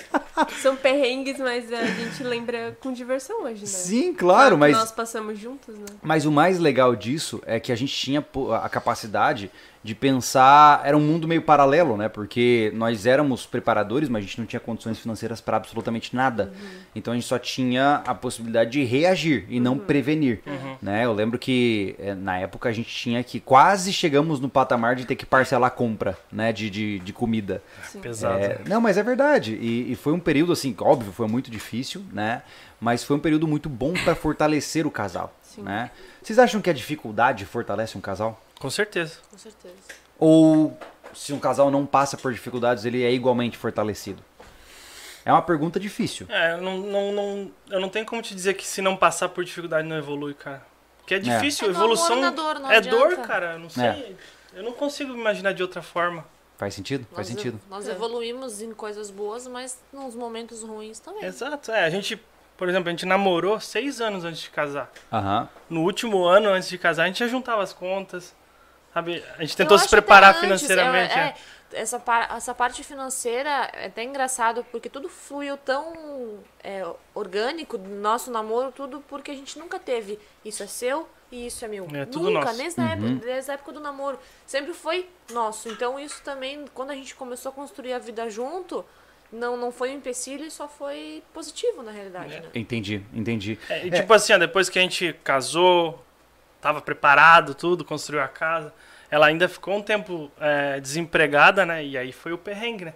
São 0.60 0.74
perrengues, 0.74 1.38
mas 1.38 1.72
a 1.72 1.84
gente 1.84 2.22
lembra 2.22 2.76
com 2.80 2.92
diversão 2.92 3.44
hoje, 3.44 3.60
né? 3.60 3.66
Sim, 3.66 4.14
claro, 4.14 4.56
mas. 4.58 4.76
Nós 4.76 4.90
passamos 4.90 5.38
juntos, 5.38 5.76
né? 5.76 5.86
Mas 6.02 6.24
o 6.24 6.32
mais 6.32 6.58
legal 6.58 6.96
disso 6.96 7.42
é 7.46 7.60
que 7.60 7.70
a 7.70 7.76
gente 7.76 7.92
tinha 7.94 8.24
a 8.62 8.68
capacidade 8.68 9.50
de 9.82 9.94
pensar. 9.94 10.82
Era 10.84 10.96
um 10.96 11.00
mundo 11.00 11.26
meio 11.26 11.42
paralelo, 11.42 11.96
né? 11.96 12.08
Porque 12.08 12.70
nós 12.74 13.06
éramos 13.06 13.46
preparadores, 13.46 14.08
mas 14.08 14.22
a 14.22 14.26
gente 14.26 14.38
não 14.38 14.46
tinha 14.46 14.60
condições 14.60 14.98
financeiras 14.98 15.40
para 15.40 15.56
absolutamente 15.56 16.14
nada. 16.14 16.52
Então 16.94 17.12
a 17.12 17.16
gente 17.16 17.26
só 17.26 17.38
tinha 17.38 18.02
a 18.06 18.14
possibilidade 18.14 18.70
de 18.70 18.84
reagir 18.84 19.46
e 19.48 19.58
não 19.58 19.78
prevenir. 19.78 20.42
Né? 20.82 21.04
Eu 21.04 21.12
lembro 21.12 21.38
que 21.38 21.94
eh, 21.98 22.14
na 22.14 22.38
época 22.38 22.68
a 22.68 22.72
gente 22.72 22.94
tinha 22.94 23.22
que. 23.22 23.40
Quase 23.40 23.92
chegamos 23.92 24.38
no 24.38 24.48
patamar 24.48 24.94
de 24.96 25.04
ter 25.04 25.16
que 25.16 25.24
parcelar 25.24 25.68
a 25.68 25.70
compra 25.70 26.18
né? 26.30 26.52
de, 26.52 26.68
de, 26.68 26.98
de 26.98 27.12
comida. 27.12 27.62
Sim. 27.84 28.00
Pesado. 28.00 28.38
É, 28.38 28.60
não, 28.66 28.80
mas 28.80 28.98
é 28.98 29.02
verdade. 29.02 29.54
E, 29.54 29.92
e 29.92 29.96
foi 29.96 30.12
um 30.12 30.20
período, 30.20 30.52
assim, 30.52 30.74
óbvio, 30.78 31.12
foi 31.12 31.26
muito 31.26 31.50
difícil, 31.50 32.04
né? 32.12 32.42
Mas 32.80 33.04
foi 33.04 33.16
um 33.16 33.20
período 33.20 33.46
muito 33.46 33.68
bom 33.68 33.92
para 33.92 34.14
fortalecer 34.14 34.86
o 34.86 34.90
casal, 34.90 35.34
Sim. 35.42 35.62
né? 35.62 35.90
Vocês 36.22 36.38
acham 36.38 36.60
que 36.60 36.70
a 36.70 36.72
dificuldade 36.72 37.44
fortalece 37.44 37.96
um 37.96 38.00
casal? 38.00 38.40
Com 38.60 38.70
certeza. 38.70 39.18
Com 39.30 39.36
certeza. 39.38 39.74
Ou 40.18 40.78
se 41.12 41.32
um 41.32 41.40
casal 41.40 41.68
não 41.70 41.84
passa 41.84 42.16
por 42.16 42.32
dificuldades, 42.32 42.84
ele 42.84 43.02
é 43.02 43.10
igualmente 43.10 43.56
fortalecido? 43.58 44.22
É 45.24 45.32
uma 45.32 45.42
pergunta 45.42 45.80
difícil. 45.80 46.26
É, 46.30 46.52
eu 46.52 46.60
não, 46.62 46.78
não, 46.78 47.12
não, 47.12 47.52
eu 47.70 47.80
não 47.80 47.88
tenho 47.88 48.06
como 48.06 48.22
te 48.22 48.34
dizer 48.34 48.54
que 48.54 48.64
se 48.66 48.80
não 48.80 48.96
passar 48.96 49.28
por 49.30 49.44
dificuldade 49.44 49.86
não 49.88 49.96
evolui, 49.96 50.34
cara. 50.34 50.62
Porque 50.98 51.14
é 51.14 51.18
difícil, 51.18 51.66
É 51.66 51.70
evolução. 51.70 52.12
amor, 52.18 52.20
na 52.22 52.30
dor, 52.30 52.58
não 52.60 52.70
é 52.70 52.76
adianta. 52.76 52.98
dor, 52.98 53.16
cara. 53.26 53.52
eu 53.54 53.58
Não 53.58 53.68
sei. 53.70 53.84
É. 53.84 54.12
Eu 54.54 54.62
não 54.62 54.72
consigo 54.72 55.12
imaginar 55.12 55.52
de 55.52 55.62
outra 55.62 55.82
forma. 55.82 56.24
Faz 56.58 56.74
sentido? 56.74 57.06
Faz 57.14 57.28
Nós, 57.28 57.36
sentido. 57.38 57.60
nós 57.70 57.88
É. 57.88 57.92
evoluímos 57.92 58.60
em 58.60 58.72
coisas 58.74 59.10
boas, 59.10 59.46
mas 59.46 59.78
nos 59.92 60.14
momentos 60.14 60.62
ruins 60.62 60.98
também. 61.00 61.24
Exato. 61.24 61.72
É, 61.72 61.84
a 61.84 61.90
gente, 61.90 62.20
por 62.56 62.68
exemplo, 62.68 62.88
a 62.88 62.90
gente 62.90 63.06
namorou 63.06 63.58
seis 63.60 64.00
anos 64.00 64.24
antes 64.24 64.40
de 64.42 64.50
casar. 64.50 64.90
No 65.68 65.82
último 65.82 66.24
ano 66.26 66.50
antes 66.50 66.68
de 66.68 66.76
casar, 66.76 67.04
a 67.04 67.06
gente 67.06 67.18
já 67.20 67.26
juntava 67.28 67.62
as 67.62 67.72
contas. 67.72 68.34
Sabe? 68.92 69.24
A 69.36 69.40
gente 69.42 69.50
Eu 69.52 69.56
tentou 69.56 69.78
se 69.78 69.88
preparar 69.88 70.30
antes, 70.30 70.40
financeiramente. 70.40 71.14
é, 71.16 71.20
é. 71.20 71.34
é, 71.72 71.80
essa, 71.80 72.00
par- 72.00 72.28
essa 72.36 72.52
parte 72.54 72.82
financeira 72.82 73.70
é 73.72 73.86
até 73.86 74.02
engraçado, 74.02 74.64
porque 74.72 74.88
tudo 74.88 75.08
fluiu 75.08 75.56
tão 75.56 76.40
é, 76.62 76.84
orgânico 77.14 77.78
do 77.78 77.88
nosso 77.88 78.30
namoro, 78.30 78.72
tudo 78.72 79.00
porque 79.08 79.30
a 79.30 79.34
gente 79.34 79.58
nunca 79.58 79.78
teve 79.78 80.18
isso 80.44 80.62
é 80.62 80.66
seu 80.66 81.08
e 81.30 81.46
isso 81.46 81.64
é 81.64 81.68
meu. 81.68 81.86
É 81.94 82.04
tudo 82.04 82.30
nunca, 82.30 82.46
nosso. 82.46 82.58
Desde, 82.58 82.80
a 82.80 82.84
época, 82.90 83.08
desde 83.24 83.50
a 83.52 83.54
época 83.54 83.72
do 83.72 83.78
namoro. 83.80 84.18
Sempre 84.44 84.74
foi 84.74 85.08
nosso. 85.32 85.68
Então 85.68 85.98
isso 86.00 86.20
também, 86.24 86.64
quando 86.74 86.90
a 86.90 86.94
gente 86.96 87.14
começou 87.14 87.50
a 87.50 87.52
construir 87.52 87.92
a 87.92 87.98
vida 88.00 88.28
junto, 88.28 88.84
não, 89.32 89.56
não 89.56 89.70
foi 89.70 89.90
um 89.90 89.98
empecilho 89.98 90.44
e 90.44 90.50
só 90.50 90.66
foi 90.66 91.22
positivo 91.32 91.84
na 91.84 91.92
realidade, 91.92 92.34
É. 92.34 92.40
né? 92.40 92.48
Entendi, 92.52 93.00
entendi. 93.14 93.56
É, 93.68 93.86
e 93.86 93.90
tipo 93.92 94.12
assim, 94.12 94.32
ó, 94.32 94.38
depois 94.38 94.68
que 94.68 94.76
a 94.76 94.82
gente 94.82 95.12
casou, 95.22 96.04
tava 96.60 96.80
preparado, 96.80 97.54
tudo, 97.54 97.84
construiu 97.84 98.22
a 98.22 98.28
casa, 98.28 98.72
ela 99.10 99.26
ainda 99.26 99.48
ficou 99.48 99.76
um 99.76 99.82
tempo 99.82 100.30
é, 100.40 100.80
desempregada, 100.80 101.64
né? 101.66 101.84
E 101.84 101.96
aí 101.98 102.12
foi 102.12 102.32
o 102.32 102.38
perrengue, 102.38 102.86
né? 102.86 102.94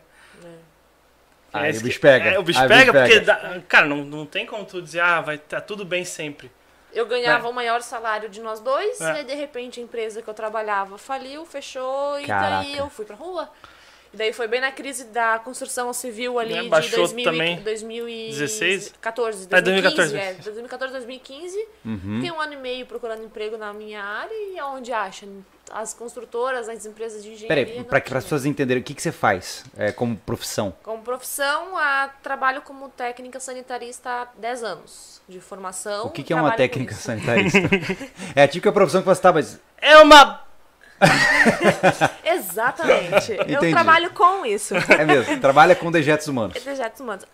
Aí 1.53 1.71
esse 1.71 1.81
o 1.81 1.85
bicho 1.85 2.01
pega. 2.01 2.31
É, 2.31 2.39
o 2.39 2.43
bicho 2.43 2.61
pega, 2.67 2.93
bicho 2.93 2.93
porque, 2.93 3.21
pega. 3.21 3.25
dá- 3.25 3.61
cara, 3.69 3.87
não, 3.87 3.99
não 3.99 4.27
tem 4.27 4.45
como 4.45 4.65
tu 4.65 4.83
dizer, 4.83 5.01
ah, 5.01 5.21
vai 5.21 5.39
tá 5.39 5.61
tudo 5.61 5.85
bem 5.85 6.05
sempre. 6.05 6.51
Eu 6.93 7.07
ganhava 7.07 7.49
o 7.49 7.53
maior 7.53 7.81
salário 7.83 8.29
de 8.29 8.41
nós 8.41 8.61
dois, 8.61 9.01
É. 9.01 9.05
e 9.05 9.17
aí 9.19 9.25
de 9.25 9.35
repente 9.35 9.81
a 9.81 9.83
empresa 9.83 10.21
que 10.23 10.29
eu 10.29 10.35
trabalhava 10.35 10.97
faliu, 10.99 11.45
fechou, 11.45 12.19
e 12.21 12.27
Caraca. 12.27 12.51
daí 12.57 12.77
eu 12.77 12.89
fui 12.91 13.05
pra 13.05 13.17
rua. 13.17 13.49
E 14.15 14.17
daí 14.17 14.33
foi 14.33 14.47
bem 14.47 14.61
na 14.61 14.71
crise 14.71 15.07
da 15.07 15.41
construção 15.41 15.93
civil 15.93 16.39
ali 16.39 16.55
É, 16.55 16.63
de 16.63 16.69
baixou 16.69 16.99
2000 17.01 17.25
também. 17.25 17.57
e 17.59 17.61
2014, 17.61 18.39
16? 18.39 18.93
2015, 19.01 19.49
É, 19.51 19.61
2014. 19.61 20.17
é, 20.17 20.35
2014, 20.35 20.93
2015. 20.93 21.69
Uhum. 21.85 21.99
Fiquei 22.21 22.31
um 22.31 22.41
ano 22.41 22.53
e 22.53 22.57
meio 22.57 22.87
procurando 22.87 23.25
emprego 23.25 23.57
na 23.59 23.73
minha 23.73 24.01
área 24.05 24.33
e 24.33 24.57
aonde 24.57 24.93
acha? 24.93 25.27
As 25.73 25.93
construtoras, 25.93 26.69
as 26.69 26.87
empresas 26.87 27.25
de 27.25 27.31
engenharia. 27.33 27.67
Peraí, 27.67 27.85
para 27.85 27.99
as 27.99 28.05
tinha. 28.05 28.21
pessoas 28.21 28.45
entenderem, 28.47 28.83
o 28.83 28.85
que, 28.85 28.95
que 28.95 29.03
você 29.03 29.11
faz 29.11 29.65
é, 29.77 29.91
como 29.91 30.15
profissão? 30.17 30.73
Como 30.85 31.03
profissão, 31.03 31.77
a, 31.77 32.09
trabalho 32.23 32.63
como 32.63 32.89
técnica 32.91 33.41
sanitarista 33.41 34.09
há 34.11 34.29
10 34.39 34.63
anos 34.63 35.21
de 35.29 35.41
formação. 35.41 36.07
O 36.07 36.11
que, 36.11 36.23
que 36.23 36.33
é 36.33 36.37
uma 36.37 36.53
técnica 36.53 36.95
sanitarista? 36.95 37.59
é 38.37 38.43
a 38.45 38.47
típica 38.49 38.71
profissão 38.71 39.01
que 39.01 39.07
você 39.09 39.21
tá, 39.21 39.33
mas 39.33 39.59
É 39.81 39.97
uma. 39.99 40.44
Exatamente. 42.25 43.33
Eu 43.33 43.43
Entendi. 43.43 43.73
trabalho 43.73 44.11
com 44.11 44.47
isso. 44.47 44.75
é 44.77 45.05
mesmo, 45.05 45.41
trabalha 45.41 45.75
com 45.75 45.91
dejetos 45.91 46.29
humanos. 46.29 46.63
Dejetos 46.63 47.01
humanos. 47.01 47.25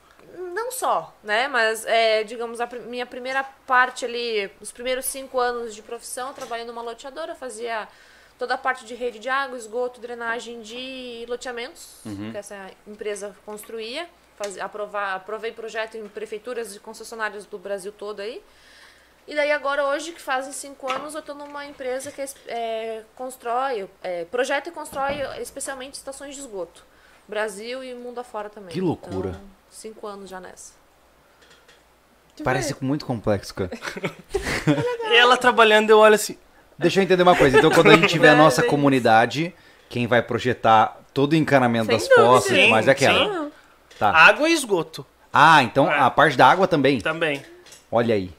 Não 0.54 0.72
só, 0.72 1.14
né? 1.22 1.48
Mas, 1.48 1.84
é, 1.86 2.24
digamos, 2.24 2.60
a 2.60 2.66
minha 2.86 3.06
primeira 3.06 3.44
parte 3.66 4.04
ali, 4.04 4.50
os 4.60 4.72
primeiros 4.72 5.04
cinco 5.04 5.38
anos 5.38 5.74
de 5.74 5.82
profissão, 5.82 6.32
trabalhando 6.32 6.68
numa 6.68 6.82
loteadora, 6.82 7.34
fazia 7.34 7.86
toda 8.38 8.54
a 8.54 8.58
parte 8.58 8.84
de 8.84 8.94
rede 8.94 9.18
de 9.18 9.28
água, 9.28 9.56
esgoto, 9.56 10.00
drenagem 10.00 10.62
de 10.62 11.26
loteamentos, 11.28 12.00
que 12.32 12.38
essa 12.38 12.70
empresa 12.86 13.34
construía. 13.44 14.08
Fazia, 14.36 14.64
aprovar, 14.64 15.16
aprovei 15.16 15.52
projeto 15.52 15.98
em 15.98 16.08
prefeituras 16.08 16.74
e 16.74 16.80
concessionárias 16.80 17.44
do 17.44 17.58
Brasil 17.58 17.92
todo 17.92 18.20
aí. 18.20 18.42
E 19.30 19.34
daí 19.36 19.52
agora, 19.52 19.84
hoje, 19.86 20.10
que 20.10 20.20
fazem 20.20 20.52
cinco 20.52 20.90
anos, 20.90 21.14
eu 21.14 21.20
estou 21.20 21.36
numa 21.36 21.64
empresa 21.64 22.10
que 22.10 22.20
é, 22.48 23.02
constrói, 23.14 23.88
é, 24.02 24.24
projeta 24.24 24.68
e 24.70 24.72
constrói 24.72 25.20
especialmente 25.40 25.94
estações 25.94 26.34
de 26.34 26.40
esgoto. 26.40 26.84
Brasil 27.28 27.84
e 27.84 27.94
mundo 27.94 28.18
afora 28.18 28.50
também. 28.50 28.70
Que 28.72 28.80
loucura. 28.80 29.28
Então, 29.28 29.40
cinco 29.70 30.04
anos 30.08 30.28
já 30.28 30.40
nessa. 30.40 30.72
Parece 32.42 32.74
muito 32.80 33.06
complexo, 33.06 33.54
cara. 33.54 33.70
E 35.12 35.16
ela 35.16 35.36
trabalhando, 35.36 35.90
eu 35.90 35.98
olho 35.98 36.14
assim. 36.16 36.36
Deixa 36.76 36.98
eu 36.98 37.04
entender 37.04 37.22
uma 37.22 37.36
coisa. 37.36 37.56
Então, 37.58 37.70
quando 37.70 37.88
a 37.90 37.94
gente 37.94 38.08
tiver 38.08 38.30
a 38.30 38.34
nossa 38.34 38.62
é 38.62 38.64
isso. 38.64 38.70
comunidade, 38.70 39.54
quem 39.88 40.06
vai 40.08 40.22
projetar 40.22 41.00
todo 41.14 41.32
o 41.34 41.36
encanamento 41.36 41.86
Sem 41.86 41.96
das 41.98 42.08
dúvida. 42.08 42.26
poças, 42.26 42.50
Sim, 42.56 42.70
mas 42.70 42.88
é 42.88 42.90
aquela. 42.90 43.44
sim. 43.44 43.52
Tá. 43.98 44.10
Água 44.10 44.48
e 44.48 44.52
esgoto 44.54 45.04
Ah, 45.32 45.62
então 45.62 45.88
É. 45.92 45.98
a 46.00 46.10
parte 46.10 46.36
da 46.36 46.48
água 46.50 46.66
também. 46.66 47.00
também. 47.00 47.44
Olha 47.92 48.14
aí. 48.14 48.32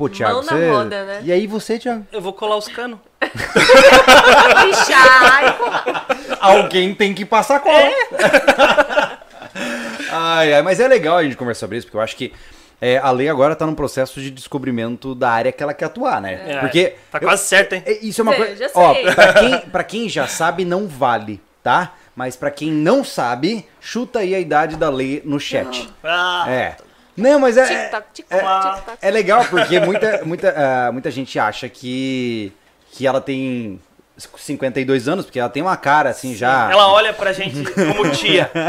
Pô, 0.00 0.08
Thiago, 0.08 0.40
na 0.40 0.52
você... 0.52 0.70
roda, 0.70 1.04
né? 1.04 1.20
E 1.22 1.30
aí 1.30 1.46
você, 1.46 1.78
Thiago? 1.78 2.06
Eu 2.10 2.22
vou 2.22 2.32
colar 2.32 2.56
os 2.56 2.66
canos. 2.68 2.98
Alguém 6.40 6.94
tem 6.94 7.12
que 7.12 7.26
passar 7.26 7.60
cola. 7.60 7.76
É. 7.76 7.92
ai, 10.10 10.54
ai, 10.54 10.62
mas 10.62 10.80
é 10.80 10.88
legal 10.88 11.18
a 11.18 11.22
gente 11.22 11.36
conversar 11.36 11.60
sobre 11.60 11.76
isso, 11.76 11.86
porque 11.86 11.98
eu 11.98 12.00
acho 12.00 12.16
que 12.16 12.32
é, 12.80 12.96
a 12.96 13.10
lei 13.10 13.28
agora 13.28 13.54
tá 13.54 13.66
num 13.66 13.74
processo 13.74 14.22
de 14.22 14.30
descobrimento 14.30 15.14
da 15.14 15.32
área 15.32 15.52
que 15.52 15.62
ela 15.62 15.74
quer 15.74 15.84
atuar, 15.84 16.18
né? 16.22 16.40
É. 16.46 16.60
Porque. 16.60 16.94
Tá 17.12 17.18
eu- 17.18 17.28
quase 17.28 17.44
certo, 17.44 17.74
hein? 17.74 17.82
é, 17.84 17.98
Isso 18.02 18.22
é 18.22 18.24
uma 18.24 18.34
coisa. 18.34 18.70
Ó, 18.74 18.94
pra 19.14 19.34
quem, 19.34 19.60
pra 19.70 19.84
quem 19.84 20.08
já 20.08 20.26
sabe, 20.26 20.64
não 20.64 20.88
vale, 20.88 21.42
tá? 21.62 21.92
Mas 22.16 22.36
pra 22.36 22.50
quem 22.50 22.72
não 22.72 23.04
sabe, 23.04 23.66
chuta 23.82 24.20
aí 24.20 24.34
a 24.34 24.40
idade 24.40 24.76
da 24.76 24.88
lei 24.88 25.20
no 25.26 25.38
chat. 25.38 25.90
Ah, 26.02 26.46
É. 26.48 26.76
Não, 27.20 27.38
mas 27.38 27.56
é. 27.56 27.64
Tic-tac, 27.66 28.06
tic-tac, 28.12 28.40
É- 28.44 28.74
tic-tac. 28.76 28.98
É 29.02 29.10
legal 29.10 29.44
porque 29.48 29.78
muita, 29.80 30.22
muita, 30.24 30.54
ah, 30.56 30.92
muita 30.92 31.10
gente 31.10 31.38
acha 31.38 31.68
que, 31.68 32.52
que 32.92 33.06
ela 33.06 33.20
tem 33.20 33.80
52 34.36 35.08
anos, 35.08 35.24
porque 35.24 35.40
ela 35.40 35.48
tem 35.48 35.62
uma 35.62 35.76
cara 35.78 36.10
assim 36.10 36.34
já. 36.34 36.70
Ela 36.70 36.88
olha 36.92 37.12
pra 37.12 37.32
gente 37.32 37.62
como 37.72 38.10
tia. 38.10 38.50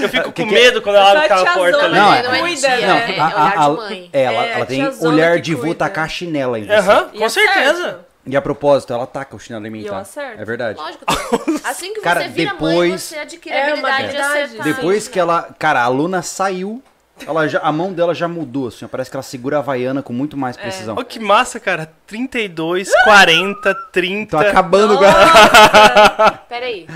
Eu 0.00 0.08
fico 0.08 0.32
Que 0.32 0.42
com 0.42 0.48
que 0.48 0.54
é? 0.54 0.58
medo 0.64 0.82
quando 0.82 0.96
ela 0.96 1.10
abre 1.12 1.24
aquela 1.24 1.54
porta 1.54 1.78
ali. 1.84 1.94
Não, 1.94 2.04
Não, 2.06 2.14
é- 2.14 2.22
não 2.22 2.34
é 2.34 2.38
Cuida, 2.40 2.60
tia, 2.60 2.76
né? 2.86 3.14
é 3.16 3.20
a- 3.20 3.26
a- 3.26 3.94
é, 4.12 4.22
ela, 4.22 4.44
É, 4.44 4.52
ela 4.52 4.66
tem 4.66 4.88
olhar 5.00 5.40
de 5.40 5.54
vô 5.54 5.74
tacar 5.74 6.08
chinela 6.08 6.58
em 6.58 6.64
você. 6.66 6.72
Aham, 6.74 7.08
E 7.14 7.18
com 7.18 7.28
certeza. 7.28 8.00
E 8.26 8.36
a 8.36 8.42
propósito, 8.42 8.92
ela 8.92 9.06
taca 9.06 9.36
o 9.36 9.38
chinelo 9.38 9.66
em 9.66 9.70
mim, 9.70 9.80
E 9.82 9.86
eu 9.86 9.92
tá? 9.92 10.00
acerto. 10.00 10.40
É 10.42 10.44
verdade. 10.44 10.78
Lógico. 10.78 11.04
Assim 11.64 11.94
que 11.94 12.00
Cara, 12.00 12.22
você 12.22 12.28
vira 12.28 12.54
mãe, 12.54 12.58
depois- 12.58 13.02
você 13.02 13.18
adquire 13.18 13.54
É 13.54 13.62
a 13.62 13.68
habilidade 13.72 14.10
de 14.10 14.16
acertar. 14.18 14.64
Depois 14.64 15.08
que 15.08 15.18
ela. 15.20 15.54
Cara, 15.58 15.80
a 15.80 15.84
aluna 15.84 16.22
saiu, 16.22 16.82
ela 17.26 17.46
já, 17.46 17.60
a 17.60 17.70
mão 17.70 17.92
dela 17.92 18.14
já 18.14 18.26
mudou, 18.26 18.66
assim. 18.68 18.84
ó, 18.84 18.88
Parece 18.88 19.10
que 19.10 19.16
ela 19.16 19.22
segura 19.22 19.56
a 19.56 19.60
havaiana 19.60 20.02
com 20.02 20.12
muito 20.12 20.36
mais 20.36 20.56
precisão. 20.56 20.96
Olha 20.96 21.04
que 21.04 21.20
massa, 21.20 21.60
cara. 21.60 21.90
32, 22.06 22.90
40, 23.04 23.74
30, 23.92 24.30
Tô 24.30 24.38
acabando 24.48 24.98
com 24.98 25.04
a. 25.04 26.30
Pera 26.48 26.66
aí. 26.66 26.86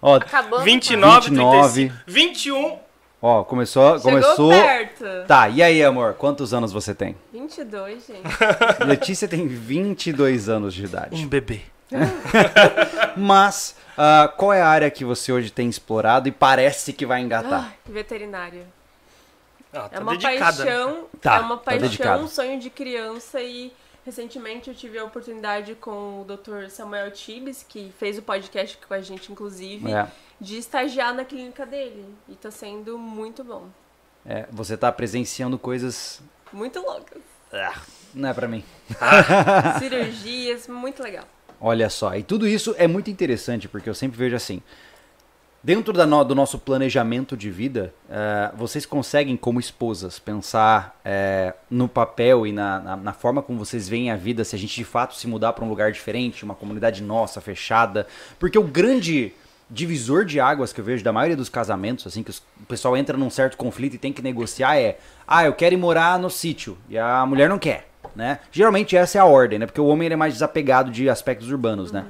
Ó, 0.00 0.16
Acabando. 0.16 0.62
29, 0.62 1.30
29. 1.30 1.88
35, 1.88 1.94
21. 2.06 2.78
Ó, 3.20 3.42
começou. 3.44 3.98
Chegou 3.98 4.12
começou. 4.20 4.50
perto. 4.50 5.04
Tá, 5.26 5.48
e 5.48 5.62
aí, 5.62 5.82
amor? 5.84 6.14
Quantos 6.14 6.52
anos 6.54 6.72
você 6.72 6.94
tem? 6.94 7.16
22, 7.32 8.06
gente. 8.06 8.22
Letícia 8.86 9.26
tem 9.28 9.46
22 9.46 10.48
anos 10.48 10.74
de 10.74 10.84
idade. 10.84 11.16
Um 11.24 11.28
bebê. 11.28 11.60
Mas, 13.16 13.76
ah, 13.96 14.32
qual 14.36 14.52
é 14.52 14.60
a 14.62 14.68
área 14.68 14.90
que 14.90 15.04
você 15.04 15.32
hoje 15.32 15.50
tem 15.50 15.68
explorado 15.68 16.28
e 16.28 16.32
parece 16.32 16.92
que 16.92 17.06
vai 17.06 17.20
engatar? 17.20 17.64
Ai, 17.70 17.92
veterinária. 17.92 18.62
Ah, 19.72 19.88
tá 19.88 19.96
É 19.96 20.00
uma 20.00 20.12
dedicada. 20.12 20.64
né? 20.64 20.70
paixão, 20.70 21.04
Tá, 21.20 21.36
é 21.36 21.40
uma 21.40 21.56
tá 21.56 21.62
paixão, 21.64 21.88
dedicada. 21.88 22.22
um 22.22 22.28
sonho 22.28 22.58
de 22.58 22.70
criança 22.70 23.40
e 23.42 23.72
recentemente 24.06 24.70
eu 24.70 24.74
tive 24.74 24.98
a 24.98 25.04
oportunidade 25.04 25.74
com 25.74 26.22
o 26.22 26.24
Dr. 26.24 26.70
Samuel 26.70 27.10
Tibes, 27.10 27.66
que 27.68 27.92
fez 27.98 28.16
o 28.16 28.22
podcast 28.22 28.78
com 28.86 28.94
a 28.94 29.00
gente 29.02 29.30
inclusive, 29.30 29.92
É, 29.92 30.06
de 30.40 30.56
estagiar 30.56 31.12
na 31.12 31.24
clínica 31.24 31.66
dele 31.66 32.06
e 32.28 32.34
tá 32.36 32.50
sendo 32.50 32.96
muito 32.98 33.42
bom. 33.44 33.66
é, 34.24 34.46
você 34.50 34.76
tá 34.76 34.90
presenciando 34.92 35.58
coisas. 35.58 36.22
Muito 36.52 36.80
loucas. 36.80 37.20
Ah, 37.52 37.80
Não 38.14 38.28
é 38.28 38.32
pra 38.34 38.48
mim. 38.48 38.64
Cirurgias, 39.78 40.66
muito 40.68 41.02
legal. 41.02 41.24
Olha 41.60 41.88
só, 41.88 42.14
e 42.14 42.22
tudo 42.22 42.46
isso 42.46 42.74
é 42.78 42.86
muito 42.86 43.10
interessante, 43.10 43.66
porque 43.68 43.88
eu 43.88 43.94
sempre 43.94 44.18
vejo 44.18 44.36
assim. 44.36 44.62
Dentro 45.66 45.92
da 45.92 46.06
no- 46.06 46.22
do 46.22 46.32
nosso 46.32 46.60
planejamento 46.60 47.36
de 47.36 47.50
vida, 47.50 47.92
eh, 48.08 48.52
vocês 48.56 48.86
conseguem, 48.86 49.36
como 49.36 49.58
esposas, 49.58 50.16
pensar 50.16 50.96
eh, 51.04 51.52
no 51.68 51.88
papel 51.88 52.46
e 52.46 52.52
na, 52.52 52.78
na- 52.78 52.96
na 52.96 53.12
forma 53.12 53.42
como 53.42 53.58
vocês 53.58 53.88
veem 53.88 54.12
a 54.12 54.14
vida, 54.14 54.44
se 54.44 54.54
a 54.54 54.58
gente 54.60 54.76
de 54.76 54.84
fato 54.84 55.16
se 55.16 55.26
mudar 55.26 55.54
para 55.54 55.64
um 55.64 55.68
lugar 55.68 55.90
diferente, 55.90 56.44
uma 56.44 56.54
comunidade 56.54 57.02
nossa, 57.02 57.40
fechada. 57.40 58.06
Porque 58.38 58.56
o 58.56 58.62
grande 58.62 59.32
divisor 59.68 60.24
de 60.24 60.38
águas 60.38 60.72
que 60.72 60.80
eu 60.80 60.84
vejo 60.84 61.02
da 61.02 61.12
maioria 61.12 61.36
dos 61.36 61.48
casamentos, 61.48 62.06
assim, 62.06 62.22
que 62.22 62.30
os- 62.30 62.38
o 62.62 62.66
pessoal 62.68 62.96
entra 62.96 63.16
num 63.18 63.28
certo 63.28 63.56
conflito 63.56 63.94
e 63.94 63.98
tem 63.98 64.12
que 64.12 64.22
negociar 64.22 64.76
é: 64.78 64.98
ah, 65.26 65.44
eu 65.46 65.52
quero 65.52 65.74
ir 65.74 65.78
morar 65.78 66.16
no 66.16 66.30
sítio, 66.30 66.78
e 66.88 66.96
a 66.96 67.26
mulher 67.26 67.48
não 67.48 67.58
quer, 67.58 67.88
né? 68.14 68.38
Geralmente 68.52 68.96
essa 68.96 69.18
é 69.18 69.20
a 69.20 69.24
ordem, 69.24 69.58
né? 69.58 69.66
Porque 69.66 69.80
o 69.80 69.86
homem 69.86 70.08
é 70.08 70.14
mais 70.14 70.32
desapegado 70.34 70.92
de 70.92 71.10
aspectos 71.10 71.50
urbanos, 71.50 71.90
né? 71.90 72.06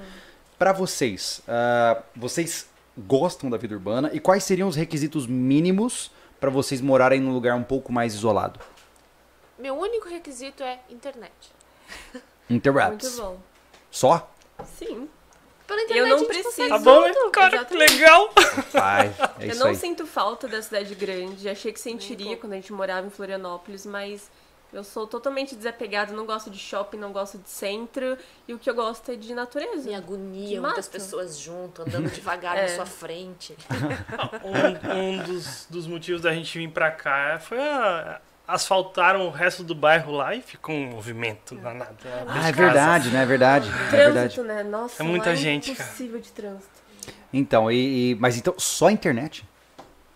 pra 0.59 0.73
vocês, 0.75 1.41
ah, 1.49 2.03
vocês 2.15 2.67
gostam 2.97 3.51
da 3.51 3.57
vida 3.57 3.75
urbana 3.75 4.11
e 4.13 4.21
quais 4.21 4.45
seriam 4.45 4.69
os 4.69 4.77
requisitos 4.77 5.27
mínimos 5.27 6.11
pra 6.41 6.51
vocês 6.51 6.81
morarem 6.81 7.21
num 7.21 7.33
lugar 7.33 7.55
um 7.57 7.63
pouco 7.63 7.93
mais 7.93 8.15
isolado? 8.15 8.61
Meu 9.59 9.75
único 9.79 10.09
requisito 10.09 10.63
é 10.63 10.81
internet. 10.91 11.33
Interrupts. 12.49 13.19
Muito 13.19 13.23
bom. 13.23 13.39
Só? 13.91 14.31
Sim. 14.79 15.09
Pela 15.67 15.81
Eu 15.81 15.85
internet 15.85 16.09
não 16.09 16.17
a 16.17 16.19
gente 16.19 16.29
preciso. 16.29 16.69
Tá 16.69 16.79
bom, 16.79 17.01
né? 17.01 17.13
tudo. 17.13 17.31
Cara, 17.31 17.65
que 17.65 17.75
legal. 17.77 18.31
Vai, 18.73 19.09
é 19.41 19.47
eu 19.47 19.51
isso 19.51 19.61
não 19.61 19.69
aí. 19.69 19.77
sinto 19.77 20.07
falta 20.07 20.47
da 20.47 20.63
cidade 20.63 20.95
grande. 20.95 21.49
Achei 21.49 21.73
que 21.73 21.81
sentiria 21.81 22.37
quando 22.37 22.53
a 22.53 22.57
gente 22.57 22.73
morava 22.73 23.07
em 23.07 23.11
Florianópolis, 23.11 23.85
mas 23.85 24.31
eu 24.73 24.85
sou 24.85 25.07
totalmente 25.07 25.55
desapegada. 25.57 26.13
Não 26.13 26.27
gosto 26.27 26.51
de 26.51 26.59
shopping, 26.59 26.97
não 26.99 27.13
gosto 27.13 27.39
de 27.39 27.49
centro. 27.49 28.17
E 28.47 28.53
o 28.55 28.59
que 28.59 28.69
eu 28.69 28.75
gosto 28.75 29.11
é 29.13 29.17
de 29.17 29.35
natureza. 29.35 29.89
Me 29.89 29.95
agonia, 29.95 30.61
muitas 30.61 30.89
pessoas 30.89 31.39
junto, 31.39 31.83
andando 31.83 32.11
devagar 32.11 32.57
É. 32.59 32.63
na 32.63 32.69
sua 32.69 32.87
frente. 32.87 33.57
Um, 34.45 34.93
um 35.21 35.23
dos, 35.25 35.67
dos 35.69 35.87
motivos 35.87 36.21
da 36.23 36.33
gente 36.33 36.57
vir 36.59 36.69
pra 36.71 36.91
cá 36.91 37.39
foi 37.41 37.59
a, 37.59 38.21
asfaltaram 38.47 39.27
o 39.27 39.31
resto 39.31 39.65
do 39.65 39.75
bairro 39.75 40.13
lá 40.13 40.35
e 40.35 40.41
ficou 40.43 40.75
um 40.75 40.87
movimento 40.91 41.55
danado. 41.57 41.95
perto 42.03 42.25
Ah, 42.29 42.49
é 42.49 42.53
casa. 42.53 42.53
verdade, 42.53 43.11
né? 43.11 43.23
É 43.23 43.27
verdade. 43.27 43.69
É 43.69 43.73
verdade. 43.97 44.13
Trânsito, 44.35 44.45
né? 44.45 44.63
Nossa, 44.63 45.03
É 45.03 45.07
muita 45.07 45.31
lá 45.31 45.35
gente, 45.35 45.73
cara. 45.75 45.83
impossível 45.89 46.21
de 46.21 46.31
trânsito. 46.33 46.87
Então, 47.33 47.71
e, 47.71 48.13
e- 48.13 48.15
mas 48.17 48.37
então, 48.37 48.55
só 48.59 48.89
internet? 48.91 49.45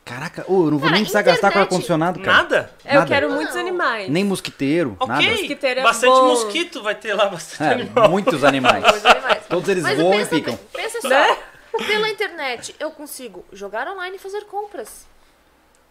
Caraca, 0.05 0.45
ô, 0.49 0.65
eu 0.65 0.71
não 0.73 0.79
vou 0.79 0.81
Cara, 0.81 0.93
nem 0.93 1.03
precisar 1.03 1.23
gastar 1.23 1.41
com 1.43 1.47
internet- 1.49 1.63
ar-condicionado, 1.69 2.21
cara. 2.21 2.37
Nada? 2.39 2.73
É, 2.85 2.91
eu 2.97 3.01
Nada. 3.01 3.07
quero 3.15 3.31
muitos 3.31 3.55
Não. 3.55 3.61
animais. 3.61 4.09
Nem 4.09 4.25
mosquiteiro, 4.25 4.97
nada. 5.01 5.15
Ok, 5.21 5.31
Mosquiteiro 5.31 5.81
é 5.81 5.83
bastante 5.85 6.13
bom. 6.13 6.27
mosquito 6.29 6.83
vai 6.83 6.95
ter 6.97 7.15
lá, 7.15 7.27
bastante 7.27 7.63
É, 7.63 7.73
animal. 7.75 8.09
muitos 8.11 8.43
animais. 8.45 8.85
Todos 9.49 9.69
eles 9.69 9.83
Mas 9.85 9.99
voam 9.99 10.15
e 10.15 10.19
pensa, 10.19 10.31
picam. 10.31 10.59
pensa 10.73 11.01
só, 11.01 11.09
Né? 11.09 11.37
pela 11.87 12.09
internet 12.09 12.75
eu 12.81 12.91
consigo 12.91 13.45
jogar 13.53 13.87
online 13.87 14.17
e 14.17 14.19
fazer 14.19 14.45
compras. 14.47 15.07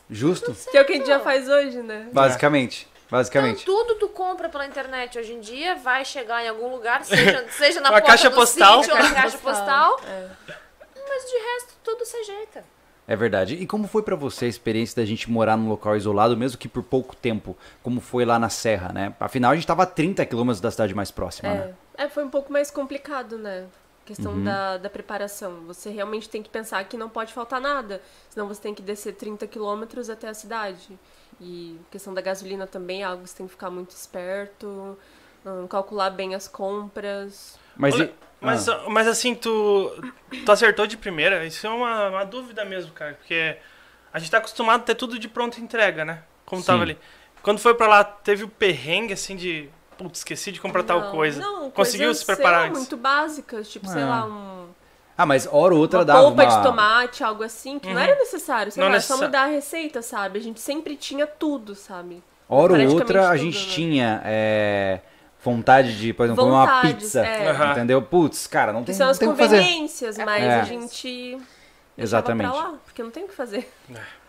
Justo? 0.10 0.54
Que 0.70 0.78
é 0.78 0.82
o 0.82 0.86
que 0.86 0.94
a 0.94 0.96
gente 0.98 1.08
já 1.08 1.20
faz 1.20 1.48
hoje, 1.48 1.78
né? 1.82 2.08
Basicamente. 2.12 2.88
Então 3.06 3.18
Basicamente. 3.20 3.64
tudo 3.66 3.96
tu 3.96 4.10
compra 4.10 4.50
pela 4.50 4.66
internet 4.66 5.18
hoje 5.18 5.34
em 5.34 5.40
dia, 5.40 5.76
vai 5.76 6.04
chegar 6.04 6.44
em 6.44 6.50
algum 6.50 6.70
lugar, 6.70 7.06
seja, 7.06 7.46
seja 7.58 7.80
na 7.80 7.90
porta 7.90 8.08
caixa 8.08 8.30
do 8.30 8.36
postal. 8.36 8.84
sítio 8.84 8.98
ou 8.98 9.04
na 9.04 9.12
caixa 9.14 9.38
postal, 9.38 10.00
É. 10.06 10.28
mas 11.08 11.24
de 11.26 11.38
resto 11.38 11.74
tudo 11.84 12.06
se 12.06 12.18
ajeita. 12.18 12.64
É 13.12 13.16
verdade. 13.16 13.56
E 13.56 13.66
como 13.66 13.88
foi 13.88 14.04
pra 14.04 14.16
você 14.16 14.46
a 14.46 14.48
experiência 14.48 15.02
da 15.02 15.06
gente 15.06 15.32
morar 15.32 15.58
num 15.58 15.68
local 15.68 15.98
isolado, 15.98 16.38
mesmo 16.38 16.60
que 16.60 16.68
por 16.68 16.84
pouco 16.84 17.16
tempo, 17.16 17.58
como 17.82 18.00
foi 18.00 18.24
lá 18.24 18.38
na 18.38 18.50
Serra, 18.50 18.94
né? 18.94 19.16
Afinal, 19.20 19.52
a 19.52 19.56
gente 19.56 19.66
tava 19.66 19.82
a 19.82 19.86
30 19.88 20.24
quilômetros 20.28 20.62
da 20.62 20.70
cidade 20.70 20.94
mais 20.94 21.10
próxima, 21.10 21.50
né? 21.50 21.74
É. 21.98 22.04
é, 22.04 22.10
foi 22.10 22.24
um 22.24 22.30
pouco 22.30 22.54
mais 22.54 22.70
complicado, 22.70 23.36
né? 23.40 23.66
A 24.04 24.08
questão 24.08 24.34
Uhum. 24.34 24.44
da, 24.44 24.78
da 24.78 24.90
preparação. 24.92 25.62
Você 25.66 25.90
realmente 25.90 26.30
tem 26.30 26.44
que 26.44 26.50
pensar 26.52 26.84
que 26.84 26.98
não 26.98 27.10
pode 27.10 27.34
faltar 27.34 27.60
nada. 27.60 28.00
Senão 28.30 28.48
você 28.48 28.62
tem 28.62 28.76
que 28.76 28.82
descer 28.84 29.14
30 29.16 29.48
quilômetros 29.48 30.08
até 30.08 30.28
a 30.28 30.34
cidade. 30.36 30.98
E 31.42 31.80
a 31.88 31.92
questão 31.92 32.14
da 32.14 32.22
gasolina 32.22 32.68
também 32.68 33.02
é 33.02 33.06
algo 33.06 33.24
que 33.24 33.30
você 33.32 33.38
tem 33.38 33.48
que 33.48 33.52
ficar 33.54 33.72
muito 33.72 33.90
esperto. 33.90 34.96
hum, 35.46 35.68
calcular 35.68 36.10
bem 36.12 36.36
as 36.36 36.48
compras. 36.48 37.58
Mas, 37.76 37.96
Olha, 37.96 38.04
e- 38.04 38.14
Mas, 38.42 38.70
ah, 38.70 38.84
mas 38.88 39.08
assim, 39.08 39.36
tu, 39.36 39.92
tu 40.46 40.52
acertou 40.52 40.88
de 40.88 40.96
primeira? 40.98 41.46
Isso 41.46 41.66
é 41.68 41.70
uma, 41.70 42.08
uma 42.10 42.26
dúvida 42.26 42.64
mesmo, 42.64 42.92
cara. 42.94 43.14
Porque 43.16 43.58
a 44.14 44.20
gente 44.20 44.32
tá 44.32 44.38
acostumado 44.38 44.82
a 44.82 44.84
ter 44.86 44.96
tudo 44.96 45.20
de 45.20 45.28
pronta 45.28 45.60
entrega, 45.60 46.06
né? 46.06 46.24
Como 46.46 46.64
tava 46.64 46.80
Sim. 46.80 46.84
ali. 46.92 46.98
Quando 47.44 47.60
foi 47.60 47.74
pra 47.74 47.88
lá, 47.88 48.04
teve 48.04 48.44
o 48.44 48.48
perrengue, 48.50 49.14
assim, 49.14 49.36
de... 49.36 49.70
Putz, 49.98 50.20
esqueci 50.20 50.52
de 50.54 50.62
comprar 50.62 50.84
tal 50.84 51.02
Não, 51.02 51.12
coisa. 51.12 51.42
Não, 51.42 51.70
Conseguiu 51.72 52.08
coisas, 52.08 52.20
se 52.22 52.26
preparar 52.26 52.62
sei 52.62 52.70
lá, 52.70 52.76
muito 52.78 52.96
básicas. 52.98 53.70
Tipo, 53.70 53.88
sei 53.88 54.02
Ah. 54.04 54.08
lá, 54.08 54.26
um, 54.26 54.68
ah, 55.18 55.26
mas 55.26 55.46
hora 55.52 55.74
ou 55.74 55.82
outra 55.82 56.00
uma 56.00 56.06
dava 56.06 56.22
polpa 56.22 56.44
uma... 56.44 56.56
de 56.58 56.64
tomate, 56.64 57.24
algo 57.26 57.44
assim, 57.44 57.78
que 57.78 57.88
não 57.90 57.96
Uhum. 57.96 58.02
era 58.02 58.16
necessário. 58.16 58.72
Sei 58.72 58.82
Não 58.82 58.88
lá, 58.88 58.96
necessa- 58.96 59.18
só 59.18 59.24
mudar 59.26 59.42
a 59.44 59.48
receita, 59.48 60.02
sabe? 60.02 60.40
A 60.40 60.42
gente 60.42 60.62
sempre 60.62 60.96
tinha 60.96 61.28
tudo, 61.28 61.76
sabe? 61.76 62.24
Hora 62.48 62.74
ou 62.74 62.94
outra 62.94 63.28
a 63.28 63.32
tudo, 63.34 63.38
gente 63.44 63.68
né? 63.68 63.74
tinha 63.74 64.22
é, 64.24 65.02
vontade 65.44 65.98
de, 65.98 66.14
por 66.14 66.26
exemplo, 66.26 66.44
comer 66.44 66.56
uma 66.56 66.66
Vontades, 66.66 66.94
pizza. 66.94 67.26
é. 67.26 67.72
Entendeu? 67.72 68.02
Putz, 68.02 68.46
cara, 68.48 68.74
não 68.74 68.82
Que 68.82 68.88
tem, 68.88 68.96
são 68.96 69.06
não 69.06 69.12
as 69.12 69.18
tem 69.18 69.28
o 69.30 69.32
que 69.34 69.38
fazer. 69.38 69.58
conveniências, 69.62 70.18
mas 70.18 70.44
É. 70.44 70.60
a 70.60 70.64
gente 70.64 71.38
Exatamente. 71.98 72.50
pra 72.50 72.58
lá, 72.60 72.74
porque 72.86 73.04
não 73.04 73.12
tem 73.12 73.24
o 73.24 73.28
que 73.28 73.36
fazer. 73.36 73.70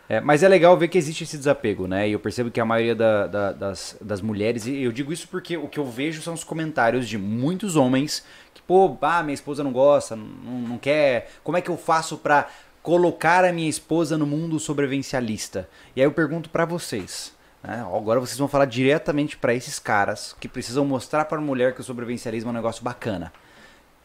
É, 0.09 0.21
mas 0.21 0.43
é 0.43 0.49
legal 0.49 0.77
ver 0.77 0.89
que 0.89 0.99
existe 0.99 1.23
esse 1.23 1.39
desapego, 1.39 1.87
né? 1.87 2.09
E 2.09 2.13
eu 2.13 2.19
percebo 2.19 2.51
que 2.51 2.61
a 2.61 2.65
maioria 2.65 2.97
da- 2.97 3.27
da- 3.29 3.53
das, 3.53 3.97
das 4.01 4.21
mulheres, 4.21 4.67
e 4.67 4.83
eu 4.83 4.91
digo 4.91 5.13
isso 5.13 5.29
porque 5.29 5.57
o 5.57 5.69
que 5.69 5.79
eu 5.79 5.85
vejo 5.85 6.21
são 6.21 6.35
os 6.35 6.43
comentários 6.43 7.09
de 7.09 7.17
muitos 7.17 7.77
homens 7.77 8.25
que, 8.53 8.61
pô, 8.61 8.97
ah, 9.03 9.23
minha 9.23 9.35
esposa 9.35 9.63
não 9.63 9.71
gosta, 9.73 10.17
não, 10.17 10.25
não 10.25 10.79
quer. 10.79 11.31
Como 11.45 11.57
é 11.57 11.61
que 11.61 11.71
eu 11.71 11.77
faço 11.77 12.19
pra 12.19 12.49
colocar 12.83 13.45
a 13.45 13.53
minha 13.53 13.69
esposa 13.71 14.19
no 14.19 14.27
mundo 14.27 14.59
sobrevivencialista? 14.59 15.69
E 15.95 16.01
aí 16.01 16.07
eu 16.09 16.13
pergunto 16.13 16.51
pra 16.51 16.65
vocês. 16.65 17.33
Né? 17.63 17.81
Agora 17.95 18.21
vocês 18.21 18.39
vão 18.39 18.49
falar 18.49 18.65
diretamente 18.65 19.37
pra 19.37 19.55
esses 19.55 19.79
caras 19.79 20.35
que 20.41 20.49
precisam 20.49 20.85
mostrar 20.85 21.25
pra 21.27 21.41
mulher 21.41 21.75
que 21.75 21.81
o 21.81 21.85
sobrevivencialismo 21.85 22.51
é 22.51 22.53
um 22.53 22.57
negócio 22.57 22.83
bacana. 22.83 23.33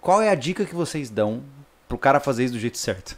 Qual 0.02 0.22
é 0.22 0.30
a 0.30 0.36
dica 0.36 0.66
que 0.66 0.76
vocês 0.76 1.10
dão 1.10 1.44
pro 1.88 1.98
cara 1.98 2.20
fazer 2.20 2.44
isso 2.46 2.54
do 2.54 2.60
jeito 2.60 2.78
certo? 2.78 3.18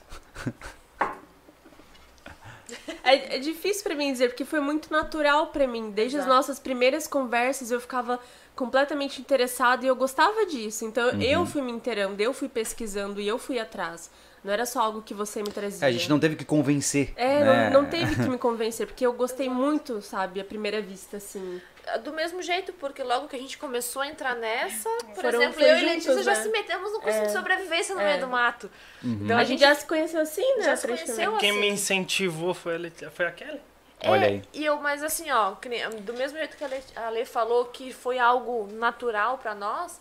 É, 3.04 3.38
é 3.38 3.40
difícil 3.40 3.84
pra 3.84 3.96
mim 3.96 4.12
dizer, 4.12 4.28
porque 4.30 4.44
foi 4.44 4.60
muito 4.60 4.92
natural 4.92 5.48
pra 5.48 5.66
mim. 5.66 5.92
Desde 5.92 6.18
as 6.18 6.24
Exato. 6.24 6.36
nossas 6.36 6.60
primeiras 6.60 7.08
conversas, 7.08 7.72
eu 7.72 7.80
ficava 7.80 8.20
completamente 8.56 9.22
interessada 9.22 9.86
e 9.86 9.88
eu 9.88 9.96
gostava 9.96 10.46
disso. 10.46 10.84
Então 10.84 11.10
Uhum. 11.12 11.22
eu 11.22 11.46
fui 11.46 11.62
me 11.62 11.72
inteirando, 11.72 12.22
eu 12.22 12.34
fui 12.34 12.50
pesquisando 12.50 13.22
e 13.22 13.28
eu 13.28 13.38
fui 13.38 13.60
atrás. 13.60 14.10
Não 14.44 14.54
era 14.54 14.66
só 14.66 14.82
algo 14.82 15.02
que 15.02 15.14
você 15.14 15.42
me 15.42 15.52
trazia. 15.52 15.86
É, 15.86 15.90
a 15.90 15.92
gente 15.92 16.10
não 16.10 16.20
teve 16.20 16.36
que 16.36 16.46
convencer. 16.46 17.12
É, 17.16 17.44
né? 17.44 17.70
não, 17.70 17.82
não 17.84 17.90
teve 17.90 18.16
que 18.16 18.30
me 18.30 18.38
convencer, 18.38 18.88
porque 18.88 19.06
eu 19.06 19.12
gostei 19.14 19.50
muito, 19.50 20.02
sabe, 20.02 20.40
à 20.40 20.46
primeira 20.46 20.82
vista, 20.82 21.18
assim. 21.18 21.62
Do 22.04 22.12
mesmo 22.14 22.42
jeito, 22.42 22.72
porque 22.74 23.02
logo 23.02 23.28
que 23.28 23.36
a 23.36 23.40
gente 23.40 23.58
começou 23.58 24.02
a 24.02 24.08
entrar 24.08 24.36
nessa, 24.36 24.90
por 25.16 25.16
Foram- 25.24 25.42
exemplo, 25.42 25.62
eu 25.62 25.76
e 25.76 25.80
juntos, 25.80 26.06
Letícia 26.06 26.24
já 26.24 26.34
né? 26.36 26.44
se 26.44 26.50
metemos 26.50 26.92
no 26.94 27.00
curso 27.02 27.18
É. 27.18 27.26
de 27.26 27.32
sobrevivência 27.32 27.96
no 27.96 28.02
É. 28.02 28.06
meio 28.06 28.20
do 28.22 28.28
mato. 28.28 28.70
Uhum. 29.04 29.20
Então 29.24 29.38
a 29.38 29.44
gente 29.44 29.60
já 29.62 29.74
se 29.74 29.86
conheceu 29.86 30.20
assim, 30.22 30.56
né? 30.58 30.64
já 30.66 30.76
se 30.76 30.86
conheceu 30.88 31.38
Quem 31.38 31.52
assim. 31.52 31.60
me 31.60 31.70
incentivou 31.70 32.54
foi 32.54 32.76
a, 32.76 32.78
Leti- 32.78 33.10
foi 33.10 33.26
a 33.26 33.32
Kelly. 33.32 33.62
Olha 34.06 34.26
É, 34.26 34.28
aí. 34.28 34.42
E 34.54 34.64
eu, 34.66 34.78
mas 34.82 35.02
assim, 35.02 35.32
ó, 35.32 35.54
do 36.02 36.14
mesmo 36.14 36.38
jeito 36.38 36.56
que 36.58 36.64
a 36.64 36.68
Lê, 36.68 36.80
a 36.96 37.10
Lê 37.10 37.26
falou 37.26 37.66
que 37.66 37.92
foi 37.94 38.20
algo 38.20 38.68
natural 38.74 39.38
pra 39.38 39.56
nós, 39.56 40.00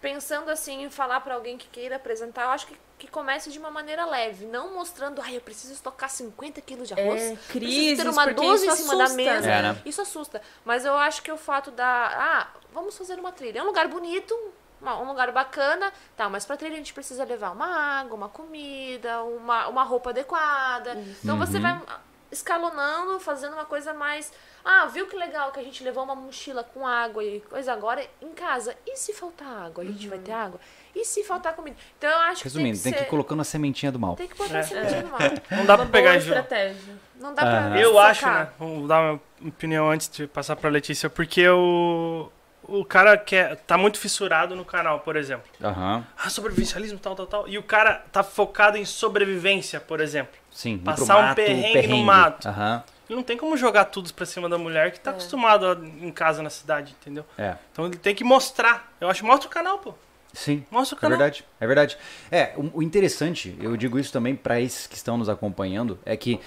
pensando 0.00 0.50
assim 0.50 0.84
em 0.84 0.90
falar 0.90 1.20
pra 1.20 1.34
alguém 1.34 1.58
que 1.58 1.66
queira 1.68 1.96
apresentar, 1.96 2.44
eu 2.44 2.50
acho 2.50 2.66
que, 2.68 2.76
que 2.98 3.08
comece 3.08 3.50
de 3.50 3.58
uma 3.58 3.70
maneira 3.70 4.04
leve, 4.06 4.46
não 4.46 4.72
mostrando, 4.74 5.20
ai, 5.20 5.36
eu 5.36 5.40
preciso 5.40 5.72
estocar 5.72 6.08
50 6.08 6.60
quilos 6.60 6.88
de 6.88 6.94
arroz. 6.94 7.20
É, 7.22 7.28
preciso 7.34 7.48
crises, 7.50 7.98
ter 7.98 8.08
uma 8.08 8.24
porque 8.24 8.34
12 8.40 8.64
em 8.64 8.68
isso 8.68 8.76
cima 8.78 8.96
da 8.96 9.04
assusta, 9.04 9.22
mesa. 9.22 9.50
É, 9.50 9.62
né? 9.62 9.82
Isso 9.84 10.00
assusta. 10.02 10.42
Mas 10.64 10.84
eu 10.84 10.94
acho 10.96 11.22
que 11.22 11.30
o 11.32 11.36
fato 11.36 11.70
da. 11.70 11.86
Ah, 11.86 12.46
vamos 12.72 12.96
fazer 12.96 13.18
uma 13.18 13.32
trilha. 13.32 13.58
É 13.58 13.62
um 13.62 13.66
lugar 13.66 13.88
bonito, 13.88 14.34
uma- 14.80 14.98
um 15.00 15.08
lugar 15.08 15.30
bacana. 15.32 15.92
Tá, 16.16 16.28
mas 16.28 16.44
pra 16.46 16.56
trilha 16.56 16.74
a 16.74 16.78
gente 16.78 16.94
precisa 16.94 17.24
levar 17.24 17.50
uma 17.50 17.66
água, 18.00 18.14
uma 18.16 18.28
comida, 18.28 19.22
uma, 19.24 19.66
uma 19.68 19.82
roupa 19.82 20.10
adequada. 20.10 20.94
Então 21.22 21.36
você 21.36 21.56
Uhum. 21.56 21.62
vai 21.62 21.82
escalonando, 22.30 23.18
fazendo 23.20 23.52
uma 23.54 23.64
coisa 23.64 23.94
mais. 23.94 24.32
Ah, 24.64 24.86
viu 24.86 25.06
que 25.06 25.16
legal 25.16 25.52
que 25.52 25.60
a 25.60 25.62
gente 25.62 25.82
levou 25.84 26.04
uma 26.04 26.14
mochila 26.16 26.64
com 26.64 26.86
água 26.86 27.22
e 27.22 27.40
coisa 27.40 27.72
agora 27.72 28.04
em 28.20 28.32
casa. 28.32 28.76
E 28.86 28.96
se 28.96 29.12
faltar 29.12 29.66
água? 29.66 29.82
A 29.84 29.86
gente 29.86 30.08
vai 30.08 30.18
ter 30.18 30.32
água? 30.32 30.58
E 30.94 31.04
se 31.04 31.24
faltar 31.24 31.54
comida? 31.54 31.76
Então 31.98 32.08
eu 32.10 32.18
acho 32.20 32.44
Resumindo, 32.44 32.76
que 32.76 32.82
tem 32.84 32.92
tem 32.92 33.02
que 33.02 33.08
ir 33.08 33.10
colocando 33.10 33.40
a 33.40 33.44
sementinha 33.44 33.90
do 33.90 33.98
mal. 33.98 34.14
Tem 34.16 34.28
que 34.28 34.36
botar 34.36 34.58
É. 34.58 34.60
a 34.60 34.62
sementinha 34.62 35.02
no 35.02 35.10
mato. 35.10 35.42
Não 35.50 35.66
dá 35.66 35.74
Uma 35.74 35.78
pra 35.78 35.86
pegar 35.86 36.10
boa 36.12 36.16
estratégia. 36.22 36.94
Não 37.20 37.34
dá 37.34 37.42
Aham. 37.42 37.70
pra. 37.70 37.80
Eu 37.80 37.98
acho, 37.98 38.26
né? 38.26 38.48
Vou 38.58 38.86
dar 38.86 39.00
uma 39.00 39.20
opinião 39.48 39.90
antes 39.90 40.08
de 40.08 40.26
passar 40.26 40.54
pra 40.56 40.70
Letícia, 40.70 41.10
porque 41.10 41.48
o, 41.48 42.30
o 42.62 42.84
cara 42.84 43.16
quer, 43.16 43.56
tá 43.66 43.76
muito 43.76 43.98
fissurado 43.98 44.54
no 44.54 44.64
canal, 44.64 45.00
por 45.00 45.16
exemplo. 45.16 45.46
Aham. 45.62 46.04
Ah, 46.16 46.30
sobrevivencialismo, 46.30 46.98
tal, 46.98 47.14
tal, 47.16 47.26
tal. 47.26 47.48
E 47.48 47.58
o 47.58 47.62
cara 47.62 48.04
tá 48.12 48.22
focado 48.22 48.76
em 48.76 48.84
sobrevivência, 48.84 49.80
por 49.80 50.00
exemplo. 50.00 50.34
Sim, 50.50 50.78
Passar 50.78 51.16
um 51.18 51.22
mato, 51.22 51.36
perrengue 51.36 51.88
no 51.88 51.98
mato. 51.98 52.46
Aham. 52.48 52.82
Ele 53.08 53.16
não 53.16 53.22
tem 53.22 53.36
como 53.36 53.56
jogar 53.56 53.84
tudo 53.86 54.12
pra 54.14 54.24
cima 54.24 54.48
da 54.48 54.56
mulher 54.56 54.90
que 54.92 54.98
tá 55.00 55.10
acostumado 55.10 55.66
a- 55.66 55.74
em 55.74 56.10
casa, 56.10 56.42
na 56.42 56.48
cidade, 56.48 56.94
entendeu? 57.00 57.24
É. 57.36 57.54
Então 57.72 57.84
ele 57.86 57.96
tem 57.96 58.14
que 58.14 58.24
mostrar. 58.24 58.90
Eu 59.00 59.10
acho, 59.10 59.26
mostra 59.26 59.46
o 59.46 59.50
canal, 59.50 59.78
pô. 59.78 59.94
Sim. 60.34 60.64
Mostra 60.70 60.98
o 61.00 61.06
É 61.06 61.08
verdade, 61.08 61.44
é 61.60 61.66
verdade. 61.66 61.96
É, 62.30 62.52
o, 62.56 62.78
o 62.78 62.82
interessante, 62.82 63.56
eu 63.60 63.76
digo 63.76 63.98
isso 63.98 64.12
também 64.12 64.34
pra 64.36 64.60
esses 64.60 64.86
que 64.86 64.96
estão 64.96 65.16
nos 65.16 65.28
acompanhando, 65.28 65.98
é 66.04 66.16
que, 66.16 66.38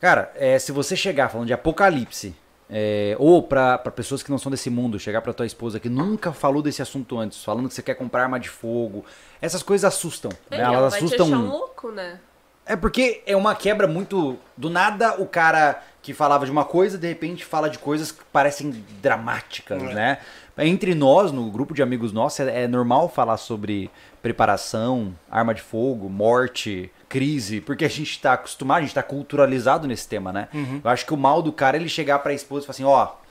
cara, 0.00 0.30
é, 0.36 0.58
se 0.58 0.70
você 0.70 0.94
chegar 0.94 1.28
falando 1.28 1.46
de 1.48 1.52
apocalipse, 1.54 2.34
é, 2.70 3.14
ou 3.18 3.42
pra, 3.42 3.76
pra 3.78 3.90
pessoas 3.92 4.22
que 4.22 4.30
não 4.30 4.38
são 4.38 4.50
desse 4.50 4.70
mundo, 4.70 4.98
chegar 4.98 5.20
pra 5.20 5.32
tua 5.32 5.46
esposa 5.46 5.80
que 5.80 5.88
nunca 5.88 6.32
falou 6.32 6.62
desse 6.62 6.80
assunto 6.82 7.18
antes, 7.18 7.42
falando 7.42 7.68
que 7.68 7.74
você 7.74 7.82
quer 7.82 7.94
comprar 7.94 8.22
arma 8.24 8.38
de 8.38 8.48
fogo, 8.48 9.04
essas 9.40 9.62
coisas 9.62 9.84
assustam. 9.84 10.30
né? 10.50 10.58
Ele, 10.58 10.62
ó, 10.62 10.72
Elas 10.74 10.92
vai 10.92 11.00
te 11.00 11.04
assustam. 11.06 11.26
achar 11.26 11.36
um 11.36 11.46
louco, 11.48 11.90
né? 11.90 12.20
É 12.66 12.74
porque 12.76 13.22
é 13.26 13.36
uma 13.36 13.54
quebra 13.54 13.86
muito. 13.86 14.38
Do 14.56 14.70
nada, 14.70 15.20
o 15.20 15.26
cara 15.26 15.82
que 16.00 16.14
falava 16.14 16.46
de 16.46 16.50
uma 16.50 16.64
coisa, 16.64 16.96
de 16.96 17.06
repente 17.06 17.44
fala 17.44 17.68
de 17.68 17.78
coisas 17.78 18.10
que 18.10 18.24
parecem 18.32 18.70
dramáticas, 19.02 19.82
É. 19.82 19.92
né? 19.94 20.18
Entre 20.56 20.94
nós, 20.94 21.32
no 21.32 21.50
grupo 21.50 21.74
de 21.74 21.82
amigos 21.82 22.12
nossos, 22.12 22.40
é, 22.40 22.64
é 22.64 22.68
normal 22.68 23.08
falar 23.08 23.36
sobre 23.36 23.90
preparação, 24.22 25.14
arma 25.30 25.52
de 25.52 25.60
fogo, 25.60 26.08
morte, 26.08 26.90
crise, 27.08 27.60
porque 27.60 27.84
a 27.84 27.88
gente 27.88 28.20
tá 28.20 28.34
acostumado, 28.34 28.78
a 28.78 28.82
gente 28.82 28.94
tá 28.94 29.02
culturalizado 29.02 29.86
nesse 29.88 30.08
tema, 30.08 30.32
né? 30.32 30.48
Uhum. 30.54 30.80
Eu 30.82 30.90
acho 30.90 31.04
que 31.04 31.12
o 31.12 31.16
mal 31.16 31.42
do 31.42 31.52
cara 31.52 31.76
é 31.76 31.80
ele 31.80 31.88
chegar 31.88 32.20
pra 32.20 32.32
esposa 32.32 32.64
e 32.64 32.66
falar 32.66 32.74
assim: 32.74 32.84
ó, 32.84 33.23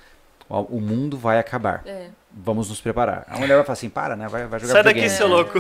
ó, 0.54 0.62
o 0.64 0.80
mundo 0.80 1.18
vai 1.18 1.40
acabar. 1.40 1.82
É. 1.86 2.08
Vamos 2.36 2.70
nos 2.70 2.82
preparar. 2.82 3.26
A 3.28 3.38
mulher 3.38 3.56
vai 3.56 3.64
falar 3.64 3.74
assim: 3.74 3.90
para, 3.90 4.16
né? 4.16 4.28
Vai, 4.28 4.48
vai 4.48 4.60
jogar 4.60 4.74
Sai 4.74 4.84
daqui, 4.84 5.08
seu 5.10 5.28
louco. 5.28 5.60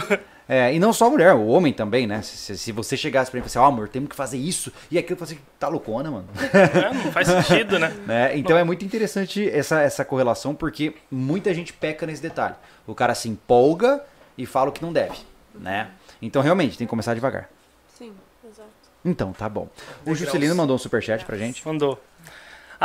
É, 0.50 0.74
e 0.74 0.80
não 0.80 0.92
só 0.92 1.06
a 1.08 1.10
mulher, 1.10 1.34
o 1.34 1.46
homem 1.48 1.72
também, 1.72 2.06
né? 2.08 2.22
Se, 2.22 2.36
se- 2.36 2.58
se 2.58 2.72
você 2.72 2.98
chegasse 2.98 3.30
pra 3.32 3.40
mim 3.40 3.46
e 3.46 3.50
falasse, 3.50 3.58
ó, 3.60 3.66
amor, 3.72 3.88
temos 3.88 4.10
que 4.10 4.16
fazer 4.16 4.38
isso, 4.38 4.74
e 4.92 4.98
aquilo, 4.98 5.14
eu 5.14 5.26
falei 5.26 5.36
assim, 5.36 5.44
tá 5.60 5.68
loucona, 5.70 6.12
mano. 6.12 6.26
É, 6.52 6.94
não 6.94 7.12
faz 7.12 7.28
sentido, 7.28 7.78
né? 7.80 7.94
Né? 8.06 8.38
Então 8.38 8.58
é 8.58 8.64
muito 8.64 8.84
interessante 8.84 9.48
essa, 9.50 9.82
essa 9.82 10.04
correlação, 10.04 10.54
porque 10.56 10.96
muita 11.12 11.54
gente 11.54 11.72
peca 11.72 12.06
nesse 12.06 12.22
detalhe. 12.22 12.56
O 12.88 12.94
cara 12.96 13.14
se 13.16 13.30
empolga 13.30 14.04
e 14.38 14.46
fala 14.46 14.70
o 14.70 14.74
que 14.74 14.82
não 14.82 14.92
deve, 14.92 15.18
né? 15.56 15.90
Então 16.22 16.42
realmente, 16.42 16.78
tem 16.78 16.86
que 16.88 16.90
começar 16.90 17.14
devagar. 17.14 17.50
Sim. 17.98 18.12
Exato. 18.46 18.70
Então, 19.06 19.32
tá 19.32 19.48
bom. 19.48 19.70
O 20.06 20.14
Juscelino 20.16 20.56
mandou 20.56 20.76
um 20.76 20.80
superchat 20.80 21.24
pra 21.24 21.38
gente. 21.38 21.66
Mandou. 21.66 22.02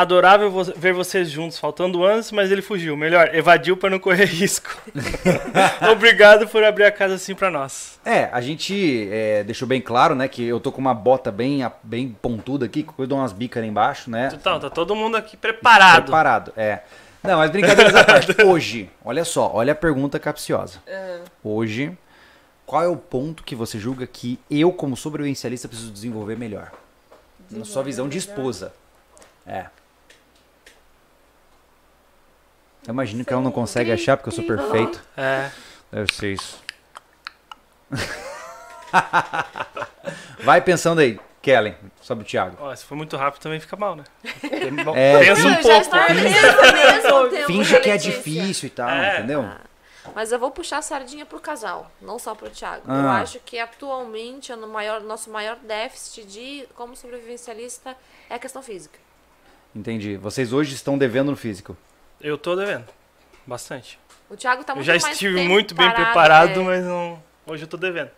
Adorável 0.01 0.49
vo- 0.49 0.73
ver 0.77 0.93
vocês 0.93 1.29
juntos, 1.29 1.59
faltando 1.59 2.05
anos, 2.05 2.31
mas 2.31 2.53
ele 2.53 2.63
fugiu. 2.63 2.97
Melhor, 2.97 3.35
evadiu 3.35 3.77
pra 3.77 3.91
não 3.91 3.99
correr 3.99 4.27
risco. 4.31 4.71
Obrigado 5.91 6.47
por 6.47 6.63
abrir 6.63 6.85
a 6.85 6.93
casa 6.93 7.15
assim 7.15 7.35
pra 7.35 7.51
nós. 7.51 7.99
É, 8.05 8.29
a 8.31 8.41
gente 8.41 9.09
é, 9.11 9.43
deixou 9.43 9.67
bem 9.67 9.81
claro, 9.81 10.15
né, 10.15 10.29
que 10.29 10.45
eu 10.45 10.61
tô 10.61 10.71
com 10.71 10.81
uma 10.81 10.95
bota 10.95 11.33
bem, 11.33 11.65
a- 11.65 11.73
bem 11.83 12.17
pontuda 12.23 12.67
aqui, 12.67 12.85
que 12.85 12.91
eu 12.97 13.09
dou 13.09 13.19
umas 13.19 13.33
bicas 13.33 13.61
ali 13.61 13.69
embaixo, 13.69 14.09
né? 14.09 14.29
Então, 14.33 14.61
tá 14.61 14.71
todo 14.71 14.95
mundo 14.95 15.17
aqui 15.17 15.37
preparado. 15.37 16.03
Preparado, 16.05 16.53
é. 16.57 16.81
Não, 17.21 17.39
mas 17.39 17.51
brincadeiras 17.51 17.95
à 17.97 18.05
parte. 18.05 18.37
Hoje, 18.47 18.89
olha 19.05 19.25
só, 19.25 19.51
olha 19.53 19.73
a 19.73 19.77
pergunta 19.77 20.17
capciosa. 20.21 20.79
Ah, 20.89 21.19
Hoje, 21.43 21.91
qual 22.65 22.85
é 22.85 22.89
o 22.89 22.97
ponto 22.97 23.43
que 23.43 23.57
você 23.57 23.81
julga 23.81 24.07
que 24.07 24.39
eu, 24.49 24.71
como 24.73 24.97
sobrevivencialista, 24.97 25.67
preciso 25.67 25.91
desenvolver 25.91 26.39
melhor? 26.39 26.71
Na 27.51 27.65
sua 27.65 27.83
visão 27.83 28.09
de 28.09 28.17
esposa. 28.19 28.73
É. 29.45 29.67
Eu 32.89 32.93
imagino 32.95 33.23
que 33.23 33.31
ela 33.31 33.43
não 33.43 33.53
consegue 33.53 33.93
achar 33.93 34.17
porque 34.17 34.31
eu 34.31 34.33
sou 34.33 34.45
perfeito. 34.45 34.99
É. 35.15 35.51
Deve 35.93 36.11
ser 36.15 36.33
isso. 36.33 36.59
Vai 40.43 40.63
pensando 40.63 41.01
aí, 41.01 41.21
Kellen, 41.43 41.77
sobre 42.01 42.25
o 42.25 42.27
Thiago. 42.27 42.57
Ó, 42.59 42.75
se 42.75 42.87
for 42.87 42.97
muito 42.97 43.15
rápido 43.17 43.43
também 43.43 43.61
fica 43.61 43.77
mal, 43.77 43.95
né? 43.95 44.05
É, 44.97 45.19
Pensa 45.21 45.47
um 45.47 45.53
Eu 45.53 45.61
pouco. 45.61 47.47
Finge 47.47 47.73
da 47.75 47.81
que 47.85 47.91
é 47.91 47.97
difícil 47.99 48.67
e 48.69 48.71
tal, 48.71 48.89
É. 48.89 49.19
entendeu? 49.19 49.47
Mas 50.15 50.33
eu 50.33 50.39
vou 50.39 50.51
puxar 50.51 50.79
a 50.79 50.83
sardinha 50.83 51.27
pro 51.27 51.39
casal, 51.39 51.91
não 52.01 52.19
só 52.19 52.35
pro 52.35 52.49
Thiago. 52.49 52.85
Eu 52.91 52.95
Ah. 52.95 53.21
acho 53.21 53.39
que 53.41 53.59
atualmente 53.59 54.51
o 54.51 54.57
no 54.57 54.67
maior, 54.67 55.03
nosso 55.03 55.29
maior 55.29 55.57
déficit 55.57 56.25
de 56.27 56.67
como 56.75 56.97
sobrevivencialista 56.97 57.95
é 58.31 58.35
a 58.35 58.39
questão 58.39 58.63
física. 58.63 58.99
Entendi. 59.77 60.17
Vocês 60.17 60.55
hoje 60.55 60.75
estão 60.75 60.97
devendo 60.97 61.31
no 61.31 61.37
físico. 61.37 61.77
Eu 62.21 62.37
tô 62.37 62.57
devendo. 62.57 62.87
Bastante. 63.47 63.99
O 64.29 64.37
Thiago 64.37 64.63
tá 64.65 64.73
eu 64.73 64.77
muito 64.77 64.87
já 64.87 64.93
mais 64.93 65.05
estive 65.05 65.43
muito 65.43 65.75
bem 65.75 65.87
parado, 65.87 66.05
preparado, 66.05 66.61
é. 66.61 66.65
mas 66.65 66.85
não. 66.85 67.23
Hoje 67.47 67.65
eu 67.65 67.69
tô 67.69 67.77
devendo. 67.77 68.11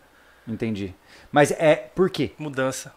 Entendi. 0.47 0.93
Mas 1.31 1.51
é 1.51 1.75
por 1.75 2.09
quê? 2.09 2.31
Mudança. 2.37 2.93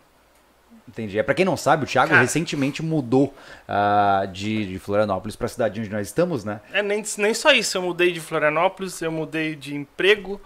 Entendi. 0.89 1.19
É 1.19 1.23
pra 1.23 1.35
quem 1.35 1.45
não 1.45 1.57
sabe, 1.57 1.85
o 1.85 1.87
Thiago 1.87 2.11
Cara. 2.11 2.21
recentemente 2.21 2.83
mudou 2.83 3.35
ah, 3.67 4.27
de, 4.31 4.67
de 4.67 4.79
Florianópolis 4.79 5.35
pra 5.37 5.49
cidade 5.49 5.81
onde 5.81 5.89
nós 5.89 6.07
estamos, 6.09 6.45
né? 6.45 6.61
É 6.73 6.83
nem, 6.83 7.03
nem 7.19 7.33
só 7.35 7.53
isso. 7.53 7.79
Eu 7.79 7.83
mudei 7.83 8.13
de 8.13 8.21
Florianópolis, 8.21 9.01
eu 9.01 9.11
mudei 9.13 9.55
de 9.55 9.75
emprego. 9.75 10.41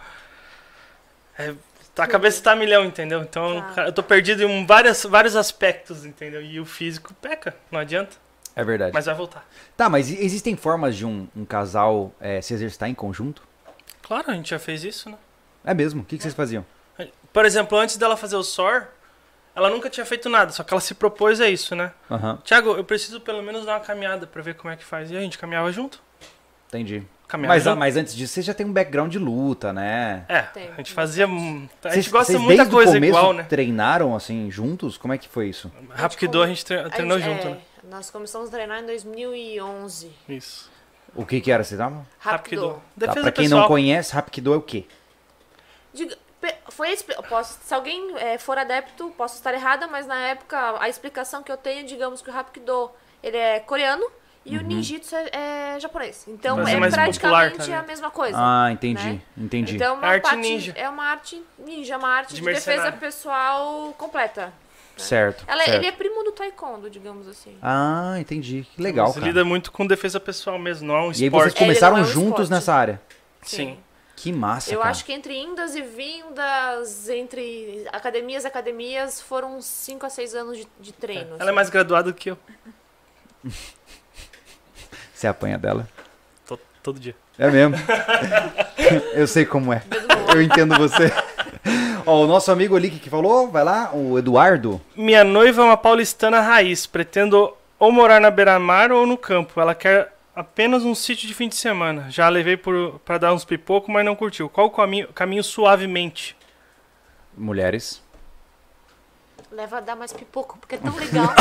É, 1.38 1.54
a 1.96 2.06
cabeça 2.06 2.42
tá 2.42 2.52
a 2.52 2.56
milhão, 2.56 2.84
entendeu? 2.84 3.22
Então 3.22 3.64
Tá. 3.74 3.86
eu 3.86 3.92
tô 3.92 4.02
perdido 4.02 4.42
em 4.44 4.64
várias, 4.66 5.02
vários 5.04 5.34
aspectos, 5.34 6.04
entendeu? 6.04 6.40
E 6.42 6.60
o 6.60 6.64
físico 6.64 7.12
peca, 7.14 7.56
não 7.70 7.80
adianta. 7.80 8.16
É 8.58 8.64
verdade. 8.64 8.92
Mas 8.92 9.06
vai 9.06 9.14
voltar. 9.14 9.48
Tá, 9.76 9.88
mas 9.88 10.10
existem 10.10 10.56
formas 10.56 10.96
de 10.96 11.06
um, 11.06 11.28
um 11.36 11.44
casal 11.44 12.12
eh, 12.20 12.40
se 12.42 12.52
exercitar 12.52 12.88
em 12.88 12.94
conjunto? 12.94 13.42
Claro, 14.02 14.30
a 14.30 14.34
gente 14.34 14.50
já 14.50 14.58
fez 14.58 14.82
isso, 14.84 15.08
né? 15.08 15.16
É 15.64 15.72
mesmo? 15.72 16.02
O 16.02 16.04
que, 16.04 16.16
que 16.16 16.22
vocês 16.22 16.34
faziam? 16.34 16.64
Por 17.32 17.44
exemplo, 17.44 17.78
antes 17.78 17.96
dela 17.96 18.16
fazer 18.16 18.36
o 18.36 18.42
SOR, 18.42 18.84
ela 19.54 19.70
nunca 19.70 19.88
tinha 19.88 20.04
feito 20.04 20.28
nada, 20.28 20.50
só 20.50 20.64
que 20.64 20.72
ela 20.74 20.80
se 20.80 20.94
propôs 20.94 21.40
a 21.40 21.48
isso, 21.48 21.76
né? 21.76 21.92
Aham, 22.10 22.38
Tiago, 22.42 22.70
eu 22.70 22.82
preciso 22.84 23.20
pelo 23.20 23.42
menos 23.42 23.64
dar 23.64 23.74
uma 23.74 23.80
caminhada 23.80 24.26
pra 24.26 24.42
ver 24.42 24.54
como 24.54 24.72
é 24.72 24.76
que 24.76 24.84
faz. 24.84 25.10
E 25.10 25.16
a 25.16 25.20
gente 25.20 25.38
caminhava 25.38 25.70
junto. 25.70 26.00
entendi. 26.68 27.02
Caminhava 27.28 27.54
Mas, 27.54 27.62
junto. 27.64 27.76
mas 27.78 27.96
antes 27.98 28.16
disso, 28.16 28.32
você 28.32 28.40
já 28.42 28.54
tem 28.54 28.64
um 28.64 28.72
background 28.72 29.12
de 29.12 29.18
luta, 29.18 29.70
né? 29.70 30.24
É, 30.28 30.40
Tem. 30.40 30.70
a 30.72 30.76
gente 30.78 30.92
fazia. 30.94 31.26
A 31.26 31.28
gente 31.28 31.68
Vocês- 31.82 32.08
gosta 32.08 32.32
vocês 32.32 32.40
muita 32.42 32.62
desde 32.64 32.74
o 32.74 32.76
coisa 32.78 32.92
começo 32.94 33.06
igual, 33.18 33.32
né? 33.34 33.42
treinaram, 33.42 34.16
assim, 34.16 34.50
juntos? 34.50 34.96
Como 34.96 35.12
é 35.12 35.18
que 35.18 35.28
foi 35.28 35.48
isso? 35.50 35.70
Rapkido 35.90 36.42
a 36.42 36.46
gente 36.46 36.64
tre- 36.64 36.80
A 36.80 36.88
treinou 36.88 37.18
gente- 37.20 37.34
junto, 37.34 37.46
é, 37.48 37.50
né? 37.50 37.58
Nós 37.90 38.10
começamos 38.10 38.48
a 38.48 38.52
treinar 38.52 38.80
em 38.82 38.86
2011. 38.86 40.10
Isso. 40.28 40.70
O 41.14 41.24
que 41.24 41.40
que 41.40 41.50
era, 41.50 41.64
vocês 41.64 41.78
estavam? 41.80 42.06
Rapkido. 42.18 42.82
Tá, 42.98 43.12
pra 43.12 43.32
quem 43.32 43.44
pessoal. 43.44 43.62
não 43.62 43.68
conhece, 43.68 44.12
Rapkido 44.14 44.52
é 44.52 44.56
o 44.56 44.62
quê? 44.62 44.84
Diga- 45.92 46.16
foi 46.70 46.96
posso, 47.28 47.58
se 47.64 47.74
alguém 47.74 48.14
eh, 48.18 48.38
for 48.38 48.56
adepto, 48.56 49.10
posso 49.16 49.34
estar 49.36 49.52
errada, 49.54 49.88
mas 49.88 50.06
na 50.06 50.20
época 50.20 50.76
a 50.80 50.88
explicação 50.88 51.42
que 51.42 51.50
eu 51.50 51.56
tenho, 51.56 51.84
digamos 51.86 52.22
que 52.22 52.30
o 52.30 52.32
Rapkido 52.32 52.90
ele 53.22 53.36
é 53.36 53.58
coreano 53.58 54.06
e 54.44 54.56
Uhum. 54.56 54.62
o 54.62 54.66
ninjitsu 54.66 55.16
é, 55.16 55.74
é 55.74 55.80
japonês. 55.80 56.24
Então 56.28 56.56
Mas 56.58 56.68
é, 56.68 56.72
é 56.76 56.78
praticamente 56.78 57.18
popular, 57.20 57.52
tá, 57.52 57.78
a 57.80 57.82
mesma 57.82 58.10
coisa. 58.10 58.36
Ah, 58.38 58.70
entendi, 58.70 59.02
né? 59.14 59.22
entendi. 59.36 59.74
Então 59.74 59.94
é 59.94 59.98
uma 59.98 60.06
Arte 60.06 60.22
parte, 60.22 60.36
ninja. 60.36 60.72
é 60.76 60.88
uma 60.88 61.04
arte 61.04 61.42
ninja, 61.58 61.96
uma 61.98 62.08
arte 62.08 62.34
De 62.34 62.40
de, 62.40 62.46
defesa 62.46 62.92
pessoal 62.92 63.92
completa. 63.98 64.52
Certo, 64.98 65.44
Ela, 65.46 65.64
certo. 65.64 65.76
ele 65.76 65.86
é 65.86 65.92
primo 65.92 66.22
do 66.24 66.32
taekwondo, 66.32 66.88
digamos 66.90 67.26
assim. 67.28 67.56
Ah, 67.62 68.16
entendi. 68.18 68.66
Que 68.74 68.82
legal, 68.82 69.08
Você 69.08 69.14
cara. 69.20 69.26
lida 69.26 69.44
muito 69.44 69.70
com 69.72 69.86
defesa 69.86 70.18
pessoal 70.20 70.58
mesmo, 70.58 70.86
não 70.86 70.94
é 70.96 71.00
um 71.00 71.04
E 71.04 71.06
aí 71.06 71.12
vocês 71.12 71.24
esporte. 71.30 71.58
começaram 71.58 71.98
é 71.98 72.00
um 72.00 72.04
juntos 72.04 72.28
esporte. 72.44 72.50
nessa 72.50 72.74
área. 72.74 73.00
Sim. 73.42 73.78
Que 74.16 74.32
massa, 74.32 74.72
Eu 74.74 74.78
cara. 74.80 74.90
acho 74.90 75.04
que 75.04 75.12
entre 75.12 75.32
indas 75.38 75.76
e 75.76 75.80
vindas, 75.82 77.08
entre 77.08 77.86
academias 77.92 78.42
e 78.42 78.46
academias, 78.48 79.20
foram 79.20 79.62
5 79.62 80.04
a 80.04 80.10
6 80.10 80.34
anos 80.34 80.58
de, 80.58 80.66
de 80.80 80.92
treino. 80.92 81.36
Ela 81.38 81.50
é 81.50 81.52
mais 81.52 81.70
graduada 81.70 82.10
do 82.10 82.14
que 82.16 82.30
eu. 82.32 82.38
Você 85.14 85.26
apanha 85.26 85.56
dela. 85.58 85.88
To- 86.46 86.58
todo 86.82 86.98
dia. 86.98 87.14
É 87.38 87.48
mesmo. 87.50 87.76
Eu 89.14 89.26
sei 89.28 89.44
como 89.44 89.72
é. 89.72 89.82
Eu 90.34 90.42
entendo 90.42 90.76
você. 90.76 91.12
Ó, 92.08 92.24
o 92.24 92.26
nosso 92.26 92.50
amigo 92.50 92.74
ali 92.74 92.88
que 92.88 93.10
falou, 93.10 93.50
vai 93.50 93.62
lá, 93.62 93.90
o 93.92 94.18
Eduardo. 94.18 94.80
Minha 94.96 95.22
noiva 95.22 95.60
é 95.60 95.64
uma 95.66 95.76
paulistana 95.76 96.40
raiz. 96.40 96.86
Pretendo 96.86 97.54
ou 97.78 97.92
morar 97.92 98.18
na 98.18 98.30
beira-mar 98.30 98.90
ou 98.90 99.06
no 99.06 99.18
campo. 99.18 99.60
Ela 99.60 99.74
quer 99.74 100.14
apenas 100.34 100.84
um 100.84 100.94
sítio 100.94 101.28
de 101.28 101.34
fim 101.34 101.50
de 101.50 101.56
semana. 101.56 102.06
Já 102.08 102.24
a 102.24 102.30
levei 102.30 102.56
por, 102.56 102.98
pra 103.04 103.18
dar 103.18 103.34
uns 103.34 103.44
pipocos, 103.44 103.92
mas 103.92 104.06
não 104.06 104.16
curtiu. 104.16 104.48
Qual 104.48 104.68
o 104.68 104.70
caminho, 104.70 105.08
caminho 105.08 105.44
suavemente? 105.44 106.34
Mulheres. 107.36 108.02
Leva 109.58 109.78
a 109.78 109.80
dar 109.80 109.96
mais 109.96 110.12
pipoco, 110.12 110.56
porque 110.60 110.76
é 110.76 110.78
tão 110.78 110.94
legal. 110.94 111.34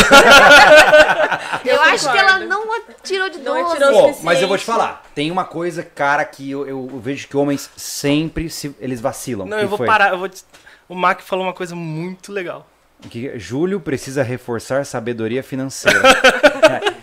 eu 1.64 1.80
acho 1.84 2.12
que 2.12 2.18
ela 2.18 2.40
não 2.40 2.64
atirou 2.74 3.30
de 3.30 3.38
Não 3.38 3.54
12. 3.62 3.72
atirou 3.76 3.92
Pô, 3.92 3.98
suficiente. 4.00 4.26
mas 4.26 4.42
eu 4.42 4.48
vou 4.48 4.58
te 4.58 4.66
falar. 4.66 5.04
Tem 5.14 5.30
uma 5.30 5.46
coisa, 5.46 5.84
cara, 5.84 6.26
que 6.26 6.50
eu, 6.50 6.68
eu 6.68 6.88
vejo 7.00 7.28
que 7.28 7.38
homens 7.38 7.70
sempre 7.78 8.50
se, 8.50 8.76
eles 8.80 9.00
vacilam. 9.00 9.46
Não, 9.46 9.60
eu 9.60 9.68
vou 9.68 9.78
foi? 9.78 9.86
parar. 9.86 10.10
Eu 10.14 10.18
vou 10.18 10.28
te- 10.28 10.44
O 10.90 10.96
Mac 10.96 11.22
falou 11.22 11.46
uma 11.46 11.54
coisa 11.54 11.76
muito 11.76 12.32
legal. 12.32 12.66
Que 13.08 13.38
Júlio 13.38 13.80
precisa 13.80 14.24
reforçar 14.24 14.84
sabedoria 14.84 15.44
financeira. 15.44 16.02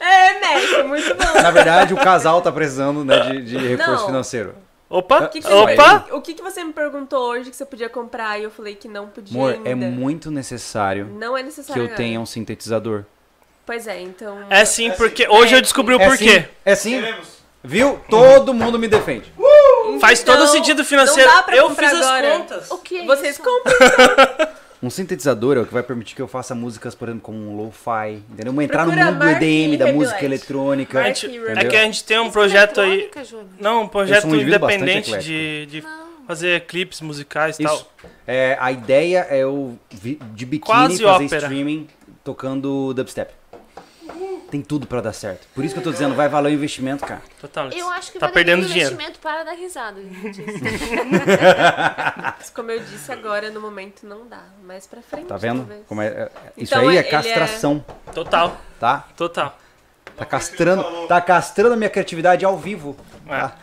É, 0.00 0.40
Messi, 0.40 0.82
muito 0.84 1.14
bom. 1.14 1.40
Na 1.42 1.50
verdade, 1.50 1.92
o 1.92 1.96
casal 1.96 2.40
tá 2.40 2.50
precisando 2.50 3.04
né, 3.04 3.18
de, 3.30 3.42
de 3.44 3.58
reforço 3.58 3.92
Não. 4.00 4.06
financeiro. 4.06 4.54
Opa! 4.90 5.24
O 5.24 5.28
que, 5.28 5.40
que 5.40 5.46
você 5.46 5.52
Opa! 5.54 6.06
o 6.12 6.20
que, 6.22 6.34
que 6.34 6.42
você 6.42 6.64
me 6.64 6.72
perguntou 6.72 7.20
hoje 7.30 7.50
que 7.50 7.56
você 7.56 7.66
podia 7.66 7.88
comprar 7.90 8.38
e 8.40 8.44
eu 8.44 8.50
falei 8.50 8.74
que 8.74 8.88
não 8.88 9.08
podia 9.08 9.38
Amor, 9.38 9.52
ainda? 9.52 9.68
é 9.68 9.74
muito 9.74 10.30
necessário 10.30 11.06
Não 11.06 11.36
é 11.36 11.40
que 11.40 11.46
necessário. 11.46 11.80
eu 11.82 11.84
agora. 11.86 11.96
tenha 11.96 12.18
um 12.20 12.24
sintetizador. 12.26 13.04
Pois 13.66 13.86
é, 13.86 14.00
então... 14.00 14.38
É 14.48 14.64
sim, 14.64 14.90
porque 14.92 15.28
hoje 15.28 15.54
eu 15.54 15.60
descobri 15.60 15.94
o 15.94 16.00
É 16.00 16.06
porquê. 16.08 16.40
sim, 16.40 16.46
é 16.64 16.74
sim. 16.74 17.04
Viu? 17.62 18.00
Todo 18.08 18.54
mundo 18.54 18.78
me 18.78 18.88
defende. 18.88 19.30
Faz 20.00 20.22
todo 20.22 20.36
Então, 20.36 20.46
sentido 20.52 20.84
financeiro. 20.84 21.28
não 21.28 21.36
dá 21.36 21.42
pra 21.42 21.56
eu 21.56 21.74
fiz 21.74 21.92
agora. 21.92 22.28
as 22.32 22.36
contas. 22.38 22.70
O 22.70 22.78
que 22.78 22.98
é 23.00 23.04
Vocês 23.04 23.34
isso? 23.38 23.42
compram. 23.42 24.48
Um 24.82 24.90
sintetizador 24.90 25.56
é 25.56 25.60
o 25.60 25.66
que 25.66 25.74
vai 25.74 25.82
permitir 25.82 26.14
que 26.14 26.22
eu 26.22 26.28
faça 26.28 26.54
músicas, 26.54 26.94
por 26.94 27.08
exemplo, 27.08 27.22
com 27.24 27.32
um 27.32 27.56
lo-fi, 27.56 28.22
entendeu? 28.30 28.52
Vou 28.52 28.62
entrar 28.62 28.84
Procura 28.84 29.04
no 29.06 29.10
mundo 29.12 29.18
do 29.20 29.24
Mark 29.26 29.42
EDM, 29.42 29.76
da 29.76 29.92
música 29.92 30.24
eletrônica. 30.24 31.00
Mark 31.02 31.16
Rebelete. 31.16 31.58
é 31.66 31.68
que 31.68 31.76
a 31.76 31.82
gente 31.84 32.04
tem 32.04 32.18
um 32.18 32.22
Isso 32.24 32.32
projeto 32.32 32.80
é 32.80 32.84
aí. 32.84 33.10
Júnior? 33.24 33.46
Não, 33.58 33.82
um 33.82 33.88
projeto 33.88 34.26
um 34.28 34.36
independente 34.36 35.18
de, 35.18 35.66
de. 35.66 35.84
Fazer 36.28 36.66
clipes 36.66 37.00
musicais 37.00 37.58
e 37.58 37.62
tal. 37.64 37.90
É, 38.26 38.54
a 38.60 38.70
ideia 38.70 39.20
é 39.30 39.46
o 39.46 39.78
vi- 39.90 40.20
de 40.34 40.44
biquíni 40.44 40.60
Quase 40.60 41.02
fazer 41.02 41.24
ópera. 41.24 41.42
streaming 41.46 41.88
tocando 42.22 42.92
dubstep. 42.92 43.32
Tem 44.50 44.62
tudo 44.62 44.86
pra 44.86 45.00
dar 45.02 45.12
certo. 45.12 45.46
Por 45.54 45.62
isso 45.62 45.74
que 45.74 45.80
eu 45.80 45.84
tô 45.84 45.92
dizendo, 45.92 46.14
vai 46.14 46.26
valer 46.28 46.50
o 46.50 46.54
investimento, 46.54 47.04
cara. 47.04 47.20
Total. 47.40 47.68
Eu 47.70 47.90
acho 47.90 48.10
que 48.12 48.18
tá 48.18 48.26
vai 48.26 48.32
perdendo 48.32 48.64
dinheiro. 48.66 48.92
investimento 48.94 49.18
para 49.20 49.44
dar 49.44 49.52
risada, 49.52 50.00
gente. 50.00 50.42
Mas 52.38 52.50
como 52.50 52.70
eu 52.70 52.80
disse 52.80 53.12
agora, 53.12 53.50
no 53.50 53.60
momento 53.60 54.06
não 54.06 54.26
dá. 54.26 54.42
Mais 54.64 54.86
pra 54.86 55.02
frente, 55.02 55.26
Tá 55.26 55.36
vendo? 55.36 55.58
talvez. 55.60 55.82
Como 55.86 56.00
é, 56.02 56.06
é- 56.06 56.30
isso 56.56 56.74
Então, 56.74 56.88
aí 56.88 56.96
é 56.96 57.00
é- 57.00 57.02
castração, 57.02 57.84
Total. 58.14 58.56
tá? 58.80 59.06
Total. 59.16 59.56
Tá 60.16 60.24
castrando, 60.24 60.82
tá 61.06 61.20
castrando 61.20 61.74
a 61.74 61.76
minha 61.76 61.90
criatividade 61.90 62.44
ao 62.44 62.56
vivo. 62.58 62.96
É. 63.28 63.38
Tá, 63.38 63.56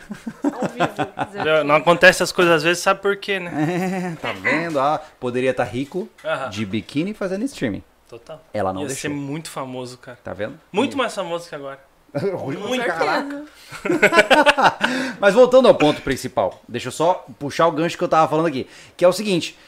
Ao 0.44 0.68
vivo. 0.68 1.64
Não- 1.64 1.74
acontece 1.74 2.22
as 2.22 2.32
coisas 2.32 2.54
às 2.54 2.62
vezes, 2.62 2.82
sabe 2.82 3.02
por 3.02 3.16
quê, 3.16 3.38
né? 3.38 4.16
tá 4.22 4.32
vendo? 4.32 4.80
Ah, 4.80 5.02
poderia 5.20 5.50
estar 5.50 5.64
rico 5.64 6.08
Aham. 6.24 6.48
de 6.48 6.64
biquíni 6.64 7.12
fazendo 7.12 7.44
streaming. 7.44 7.82
Total. 8.08 8.40
Ela 8.54 8.72
não 8.72 8.82
Ia 8.82 8.86
deixou. 8.88 9.02
ser 9.02 9.08
muito 9.08 9.50
famoso, 9.50 9.98
cara. 9.98 10.18
Tá 10.22 10.32
vendo? 10.32 10.58
Muito 10.70 10.96
mais 10.96 11.14
famoso 11.14 11.48
que 11.48 11.54
agora. 11.54 11.80
Muito 12.16 12.84
caraca. 12.86 13.44
Mas 15.20 15.34
voltando 15.34 15.68
ao 15.68 15.74
ponto 15.74 16.00
principal, 16.00 16.62
deixa 16.66 16.88
eu 16.88 16.92
só 16.92 17.26
puxar 17.38 17.66
o 17.66 17.72
gancho 17.72 17.98
que 17.98 18.04
eu 18.04 18.08
tava 18.08 18.28
falando 18.28 18.46
aqui. 18.46 18.66
Que 18.96 19.04
é 19.04 19.08
o 19.08 19.12
seguinte: 19.12 19.58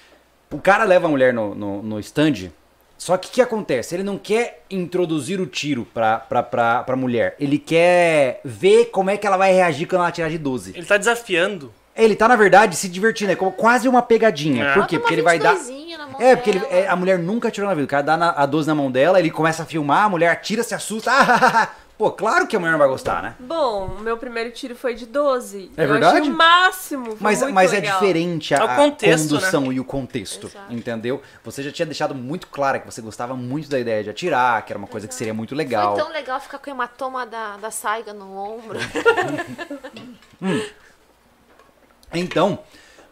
o 0.51 0.59
cara 0.59 0.85
leva 0.85 1.07
a 1.07 1.11
mulher 1.11 1.35
no, 1.35 1.55
no, 1.55 1.83
no 1.83 2.01
stand, 2.01 2.51
só 2.97 3.17
que 3.19 3.29
o 3.29 3.33
que 3.33 3.43
acontece? 3.43 3.95
Ele 3.95 4.03
não 4.03 4.17
quer 4.17 4.65
introduzir 4.71 5.41
o 5.41 5.47
tiro 5.47 5.87
pra, 5.93 6.19
pra, 6.19 6.43
pra, 6.43 6.83
pra 6.85 6.97
mulher. 6.97 7.37
Ele 7.39 7.59
quer 7.59 8.41
ver 8.45 8.87
como 8.87 9.11
é 9.11 9.17
que 9.19 9.27
ela 9.27 9.37
vai 9.37 9.53
reagir 9.53 9.87
quando 9.87 10.03
ela 10.03 10.13
tirar 10.13 10.31
de 10.31 10.39
12. 10.39 10.73
Ele 10.77 10.87
tá 10.87 10.97
desafiando. 10.97 11.73
Ele 11.99 12.15
tá, 12.17 12.29
na 12.29 12.37
verdade, 12.37 12.77
se 12.77 12.89
divertindo. 12.89 13.33
É 13.33 13.37
como 13.37 13.51
quase 13.53 13.89
uma 13.89 14.01
pegadinha. 14.01 14.65
É. 14.67 14.75
Por 14.75 14.87
quê? 14.87 14.99
Porque 14.99 15.15
ele 15.15 15.23
vai 15.23 15.39
dar. 15.39 15.55
22zinha 15.57 15.99
na 15.99 16.07
mão 16.07 16.21
É, 16.21 16.37
porque 16.37 16.51
ele- 16.51 16.67
é, 16.71 16.89
a 16.89 16.95
mulher 16.97 17.19
nunca 17.19 17.49
atirou 17.49 17.69
na 17.69 17.75
vida. 17.75 17.85
O 17.85 17.89
cara 17.89 18.03
dá 18.05 18.17
na- 18.17 18.31
a 18.31 18.47
12 18.47 18.69
na 18.69 18.75
mão 18.75 18.91
dela, 18.91 19.19
ele 19.19 19.31
começa 19.31 19.65
a 19.65 19.67
filmar, 19.67 20.05
a 20.05 20.09
mulher 20.09 20.31
atira, 20.31 20.63
se 20.63 20.75
assusta. 20.75 21.11
Ah, 21.13 21.69
Pô, 21.99 22.13
claro 22.13 22.47
que 22.47 22.55
a 22.55 22.61
mulher 22.61 22.71
não 22.71 22.79
vai 22.79 22.87
gostar, 22.87 23.21
né? 23.21 23.35
Bom, 23.41 23.87
o 23.99 24.01
meu 24.01 24.17
primeiro 24.17 24.53
tiro 24.53 24.77
foi 24.77 24.95
de 24.95 25.05
12. 25.05 25.69
É 25.77 25.83
eu 25.83 25.89
verdade? 25.89 26.19
achei 26.21 26.31
o 26.31 26.37
máximo. 26.37 27.07
Foi 27.07 27.17
Mas, 27.19 27.41
muito 27.43 27.53
mas 27.53 27.73
é 27.73 27.81
legal. 27.81 27.99
diferente 27.99 28.55
a, 28.55 28.59
É 28.59 28.63
o 28.65 28.77
contexto, 28.77 29.35
a 29.35 29.39
condução 29.41 29.73
e 29.73 29.81
o 29.81 29.85
contexto, 29.85 30.47
Exato. 30.47 30.73
entendeu? 30.73 31.21
Você 31.43 31.61
já 31.61 31.73
tinha 31.73 31.85
deixado 31.87 32.15
muito 32.15 32.47
claro 32.47 32.79
que 32.79 32.87
você 32.87 33.03
gostava 33.03 33.35
muito 33.35 33.69
da 33.69 33.81
ideia 33.81 34.05
de 34.05 34.11
atirar, 34.11 34.65
que 34.65 34.73
era 34.73 34.79
uma 34.79 34.87
coisa 34.87 35.09
que 35.09 35.15
seria 35.17 35.35
muito 35.35 35.57
legal. 35.57 35.97
Foi 35.97 36.05
tão 36.05 36.13
legal 36.13 36.39
ficar 36.39 36.59
com 36.61 36.71
o 36.71 36.73
hematoma 36.73 37.27
da, 37.27 37.57
da 37.57 37.71
saiga 37.73 38.13
no 38.13 38.33
ombro. 38.39 38.79
Então, 42.13 42.59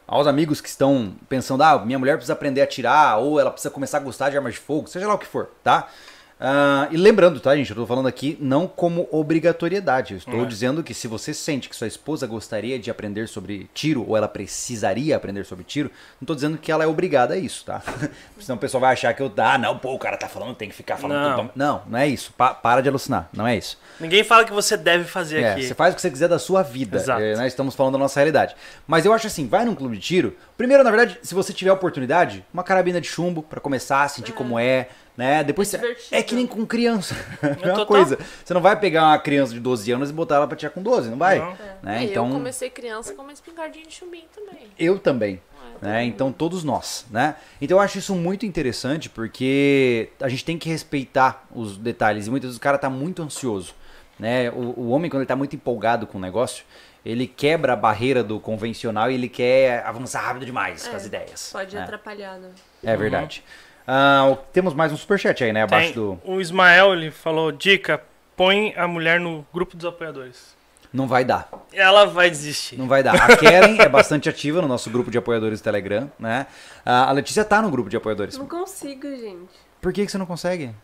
aos 0.07 0.27
amigos 0.27 0.61
que 0.61 0.69
estão 0.69 1.15
pensando, 1.29 1.63
ah, 1.63 1.79
minha 1.85 1.99
mulher 1.99 2.15
precisa 2.17 2.33
aprender 2.33 2.61
a 2.61 2.65
atirar, 2.65 3.19
ou 3.19 3.41
ela 3.41 3.51
precisa 3.51 3.71
começar 3.71 3.99
a 3.99 4.01
gostar 4.01 4.31
de 4.31 4.37
armas 4.37 4.55
de 4.55 4.61
fogo, 4.61 4.87
seja 4.87 5.07
lá 5.07 5.15
o 5.15 5.19
que 5.19 5.27
for, 5.27 5.51
tá? 5.63 5.89
Ah, 6.39 6.87
e 6.91 6.99
lembrando, 6.99 7.41
tá, 7.41 7.57
gente? 7.57 7.71
Eu 7.71 7.77
tô 7.77 7.87
falando 7.87 8.07
aqui 8.09 8.37
não 8.39 8.67
como 8.69 9.09
obrigatoriedade. 9.11 10.13
Eu 10.13 10.19
estou 10.19 10.43
É. 10.43 10.45
dizendo 10.45 10.83
que 10.83 10.93
se 10.93 11.09
você 11.09 11.33
sente 11.33 11.67
que 11.67 11.75
sua 11.75 11.87
esposa 11.87 12.27
gostaria 12.27 12.79
de 12.79 12.91
aprender 12.91 13.27
sobre 13.27 13.71
tiro, 13.73 14.05
ou 14.07 14.15
ela 14.19 14.29
precisaria 14.29 15.17
aprender 15.17 15.47
sobre 15.47 15.65
tiro, 15.65 15.91
não 16.21 16.27
tô 16.27 16.35
dizendo 16.35 16.59
que 16.59 16.71
ela 16.71 16.85
é 16.85 16.87
obrigada 16.87 17.33
a 17.33 17.37
isso, 17.39 17.65
tá? 17.65 17.81
Senão 18.39 18.57
o 18.57 18.61
pessoal 18.61 18.83
vai 18.83 18.93
achar 18.93 19.15
que 19.15 19.23
eu. 19.23 19.33
Ah, 19.39 19.57
não, 19.57 19.79
pô, 19.79 19.95
o 19.95 19.99
cara 19.99 20.19
tá 20.19 20.29
falando, 20.29 20.55
tem 20.55 20.69
que 20.69 20.75
ficar 20.75 20.99
falando 20.99 21.17
Não. 21.39 21.51
Não, 21.57 21.83
não 21.87 21.99
é 21.99 22.07
isso. 22.07 22.33
Pa- 22.37 22.53
para 22.53 22.83
de 22.83 22.89
alucinar. 22.91 23.31
Não 23.33 23.47
é 23.47 23.57
isso. 23.57 23.79
Ninguém 23.99 24.23
fala 24.23 24.45
que 24.45 24.53
você 24.53 24.77
deve 24.77 25.05
fazer 25.05 25.41
É, 25.41 25.53
aqui. 25.53 25.67
você 25.67 25.75
faz 25.75 25.95
o 25.95 25.97
que 25.97 26.03
você 26.03 26.11
quiser 26.11 26.29
da 26.29 26.39
sua 26.39 26.63
vida. 26.63 26.99
Exato. 26.99 27.23
É, 27.23 27.35
nós 27.35 27.47
estamos 27.47 27.75
falando 27.75 27.95
da 27.95 27.99
nossa 27.99 28.21
realidade. 28.21 28.55
Mas 28.87 29.07
eu 29.07 29.13
acho 29.15 29.27
assim, 29.27 29.49
vai 29.49 29.65
num 29.65 29.75
clube 29.75 29.97
de 29.97 30.03
tiro. 30.03 30.37
Primeiro, 30.59 30.85
na 30.85 30.91
verdade, 30.91 31.19
se 31.23 31.35
você 31.35 31.53
tiver 31.55 31.73
oportunidade, 31.73 32.45
uma 32.53 32.63
carabina 32.63 33.01
de 33.01 33.09
chumbo 33.09 33.43
pra 33.43 33.59
começar 33.59 34.03
a 34.03 34.09
sentir 34.09 34.33
como 34.33 34.59
é, 34.59 34.89
né? 35.17 35.43
Depois 35.45 35.73
É 35.75 35.79
você- 35.79 35.97
é 36.17 36.23
que 36.23 36.35
nem 36.35 36.47
com 36.47 36.65
criança. 36.67 37.15
É 37.43 37.47
a 37.47 37.51
mesma 37.51 37.69
total. 37.71 37.87
coisa. 37.87 38.19
Você 38.45 38.53
não 38.55 38.61
vai 38.61 38.79
pegar 38.79 39.05
uma 39.09 39.19
criança 39.19 39.53
de 39.55 39.61
12 39.61 39.91
anos 39.93 40.11
e 40.11 40.13
botar 40.13 40.37
ela 40.37 40.47
pra 40.47 40.57
tirar 40.57 40.71
com 40.71 40.83
12, 40.83 41.11
não 41.11 41.19
vai? 41.19 41.39
Não. 41.39 41.57
Né? 41.83 41.99
É, 41.99 42.05
Então, 42.05 42.27
Eu 42.27 42.33
comecei 42.35 42.71
criança 42.71 43.15
com 43.15 43.23
uma 43.23 43.33
espingardinha 43.33 43.87
de 43.87 43.95
chumbinho 43.95 44.25
também. 44.35 44.67
eu 44.79 44.99
também. 44.99 45.41
É? 45.83 45.85
Né? 45.85 46.05
Então 46.05 46.33
todos 46.33 46.65
nós, 46.65 47.05
né? 47.11 47.37
Então 47.61 47.77
eu 47.77 47.83
acho 47.83 47.99
isso 47.99 48.15
muito 48.15 48.47
interessante 48.47 49.11
porque 49.11 50.09
a 50.21 50.29
gente 50.29 50.43
tem 50.43 50.57
que 50.59 50.71
respeitar 50.71 51.47
os 51.55 51.77
detalhes 51.77 52.27
e 52.27 52.31
muitas 52.31 52.49
vezes 52.49 52.57
o 52.57 52.61
cara 52.61 52.79
tá 52.79 52.89
muito 52.89 53.23
ansioso, 53.23 53.75
né? 54.19 54.51
O, 54.53 54.81
o 54.81 54.89
homem 54.89 55.11
quando 55.11 55.21
ele 55.21 55.27
tá 55.29 55.37
muito 55.37 55.55
empolgado 55.55 56.07
com 56.07 56.17
o 56.17 56.21
negócio, 56.21 56.65
ele 57.05 57.27
quebra 57.27 57.75
a 57.75 57.77
barreira 57.77 58.25
do 58.25 58.41
convencional 58.41 59.11
e 59.11 59.15
ele 59.15 59.29
quer 59.29 59.85
avançar 59.85 60.21
rápido 60.23 60.47
demais 60.47 60.87
com 60.89 60.95
É, 60.95 60.97
as 60.97 61.05
ideias. 61.05 61.51
Pode 61.53 61.77
né? 61.77 61.83
atrapalhar, 61.83 62.39
né? 62.39 62.49
É 62.83 62.97
verdade. 62.97 63.45
Ah, 63.87 64.37
temos 64.53 64.75
mais 64.75 64.93
um 64.93 64.97
superchat 64.97 65.45
aí, 65.45 65.53
né? 65.53 65.63
Abaixo 65.63 65.93
Tem, 65.93 65.95
do. 65.95 66.21
O 66.25 66.41
Ismael, 66.41 66.93
ele 66.95 67.11
falou, 67.11 67.53
dica, 67.53 68.03
põe 68.37 68.75
a 68.77 68.89
mulher 68.89 69.21
no 69.21 69.47
grupo 69.53 69.77
dos 69.77 69.87
apoiadores. 69.87 70.57
Não 70.93 71.07
vai 71.07 71.25
dar. 71.25 71.49
Ela 71.73 72.07
vai 72.07 72.31
desistir. 72.31 72.79
Não 72.79 72.89
vai 72.89 73.03
dar. 73.03 73.15
A 73.15 73.37
Keren 73.37 73.79
é 73.81 73.89
bastante 73.89 74.29
ativa 74.29 74.63
no 74.63 74.69
nosso 74.69 74.89
grupo 74.91 75.11
de 75.11 75.19
apoiadores 75.19 75.61
do 75.61 75.65
Telegram, 75.65 76.11
né? 76.19 76.47
A 76.85 77.13
Letícia 77.13 77.45
tá 77.45 77.61
no 77.61 77.71
grupo 77.71 77.91
de 77.91 77.97
apoiadores. 77.97 78.39
Não 78.39 78.47
consigo, 78.47 79.07
gente. 79.09 79.51
Por 79.81 79.93
que, 79.93 80.07
que 80.07 80.11
você 80.11 80.17
não 80.19 80.27
consegue? 80.27 80.75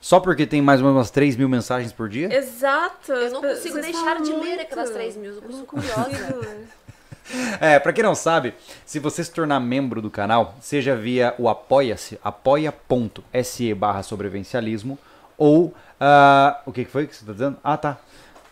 Só 0.00 0.18
porque 0.18 0.46
tem 0.46 0.62
mais 0.62 0.80
ou 0.80 0.86
menos 0.86 0.98
umas 0.98 1.10
3 1.10 1.36
mil 1.36 1.48
mensagens 1.48 1.92
por 1.92 2.08
dia? 2.08 2.34
Exato. 2.34 3.12
Eu 3.12 3.32
não 3.32 3.42
consigo 3.42 3.74
vocês 3.74 3.84
deixar 3.84 4.20
de 4.20 4.32
ler 4.32 4.60
aquelas 4.60 4.90
3 4.90 5.16
mil. 5.16 5.34
Eu 5.34 5.42
Eu 5.42 5.50
não 5.50 5.66
consigo. 5.66 5.94
É, 7.60 7.78
pra 7.78 7.92
quem 7.92 8.02
não 8.02 8.14
sabe, 8.14 8.54
se 8.86 8.98
você 8.98 9.22
se 9.22 9.30
tornar 9.30 9.60
membro 9.60 10.00
do 10.00 10.10
canal, 10.10 10.54
seja 10.60 10.96
via 10.96 11.34
o 11.38 11.48
apoia-se, 11.48 12.18
apoia.se 12.24 13.74
barra 13.74 14.02
sobrevivencialismo, 14.02 14.98
ou, 15.36 15.74
ah, 16.00 16.60
o 16.64 16.72
que 16.72 16.84
foi 16.84 17.06
que 17.06 17.14
você 17.14 17.24
tá 17.24 17.32
dizendo? 17.32 17.56
Ah, 17.62 17.76
tá. 17.76 17.98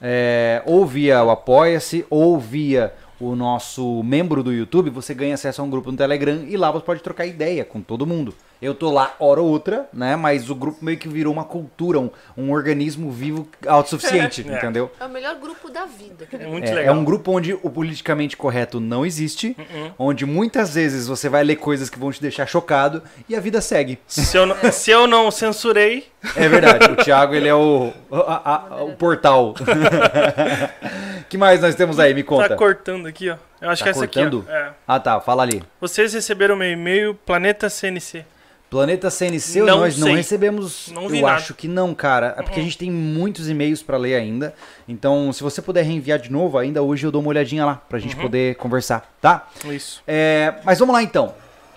É, 0.01 0.63
ou 0.67 0.87
via 0.87 1.23
o 1.25 1.31
apoia-se, 1.31 2.07
ou 2.11 2.39
via 2.39 2.93
o 3.21 3.35
nosso 3.35 4.03
membro 4.03 4.43
do 4.43 4.53
YouTube, 4.53 4.91
você 4.91 5.13
ganha 5.13 5.35
acesso 5.35 5.61
a 5.61 5.65
um 5.65 5.71
grupo 5.71 5.91
no 5.91 5.97
Telegram 5.97 6.45
e 6.47 6.57
lá 6.57 6.71
você 6.71 6.85
pode 6.85 7.03
trocar 7.03 7.27
ideia 7.27 7.65
com 7.65 7.81
todo 7.81 8.07
mundo. 8.07 8.35
Eu 8.61 8.75
tô 8.75 8.91
lá 8.91 9.15
hora 9.21 9.41
ou 9.41 9.49
outra, 9.49 9.89
né, 9.93 10.17
mas 10.17 10.51
o 10.51 10.55
grupo 10.55 10.85
meio 10.85 10.99
que 10.99 11.09
virou 11.09 11.33
uma 11.33 11.45
cultura, 11.45 12.01
um, 12.01 12.11
um 12.37 12.51
organismo 12.51 13.11
vivo 13.11 13.49
autossuficiente, 13.67 14.45
É. 14.51 14.57
entendeu? 14.57 14.91
É 14.99 15.05
o 15.05 15.09
melhor 15.09 15.37
grupo 15.37 15.71
da 15.71 15.85
vida. 15.87 16.27
É 16.33 16.47
muito 16.47 16.67
É, 16.67 16.71
é 16.71 16.75
legal. 16.75 16.95
um 16.97 17.05
grupo 17.05 17.31
onde 17.33 17.55
o 17.55 17.71
politicamente 17.71 18.37
correto 18.37 18.81
não 18.81 19.07
existe, 19.07 19.57
Uh-uh. 19.59 19.93
onde 19.99 20.27
muitas 20.27 20.75
vezes 20.75 21.07
você 21.07 21.29
vai 21.29 21.45
ler 21.45 21.57
coisas 21.57 21.89
que 21.89 21.99
vão 21.99 22.11
te 22.11 22.21
deixar 22.21 22.47
chocado 22.47 23.03
e 23.29 23.37
a 23.37 23.41
vida 23.41 23.61
segue. 23.61 23.99
Se 24.07 24.37
eu, 24.37 24.45
não, 24.47 24.57
se 24.73 24.91
eu 24.91 25.07
não 25.07 25.31
censurei, 25.31 26.07
É 26.35 26.49
verdade, 26.49 26.91
o 26.91 26.97
Thiago 26.97 27.35
ele 27.35 27.47
é 27.49 27.55
o, 27.55 27.93
a- 28.11 28.75
a- 28.77 28.83
o 28.83 28.97
portal. 28.97 29.55
que 31.29 31.39
mais 31.39 31.61
nós 31.61 31.75
temos 31.75 31.99
aí? 31.99 32.15
Me 32.15 32.23
conta. 32.23 32.49
tá 32.51 32.57
cortando 32.57 33.07
aqui, 33.07 33.31
ó. 33.31 33.37
Eu 33.61 33.71
acho 33.71 33.81
Tá 33.81 33.85
que 33.85 33.91
essa 33.91 34.07
cortando? 34.07 34.41
aqui, 34.41 34.51
ó. 34.51 34.55
É. 34.55 34.71
Ah 34.87 35.01
tá, 35.01 35.21
fala 35.21 35.43
ali. 35.43 35.63
Vocês 35.81 36.13
receberam 36.13 36.57
meu 36.57 36.71
e-mail, 36.71 37.15
Planeta 37.15 37.69
CNC. 37.69 38.25
Planeta 38.71 39.09
CNC, 39.11 39.61
Não 39.63 39.79
nós 39.79 39.97
não 39.97 40.09
sei. 40.09 40.17
recebemos. 40.17 40.89
Não 40.93 41.09
vi 41.09 41.21
eu 41.21 41.27
nada. 41.27 41.37
acho 41.37 41.55
que 41.55 41.67
não, 41.67 41.95
cara. 41.95 42.35
É 42.37 42.43
porque 42.43 42.61
a 42.61 42.63
gente 42.63 42.77
tem 42.77 42.91
muitos 42.91 43.49
e-mails 43.49 43.83
pra 43.83 43.97
ler 43.97 44.15
ainda. 44.15 44.55
Então, 44.87 45.33
se 45.33 45.43
você 45.43 45.63
puder 45.63 45.83
reenviar 45.85 46.19
de 46.19 46.31
novo, 46.31 46.59
ainda 46.59 46.83
hoje 46.83 47.07
eu 47.07 47.11
dou 47.11 47.23
uma 47.23 47.31
olhadinha 47.31 47.65
lá 47.65 47.77
pra 47.89 47.99
gente 47.99 48.15
poder 48.17 48.57
conversar, 48.57 49.11
tá? 49.23 49.49
Isso. 49.65 50.03
É, 50.07 50.55
mas 50.65 50.79
vamos 50.79 50.95
lá 50.95 51.03
então. 51.03 51.35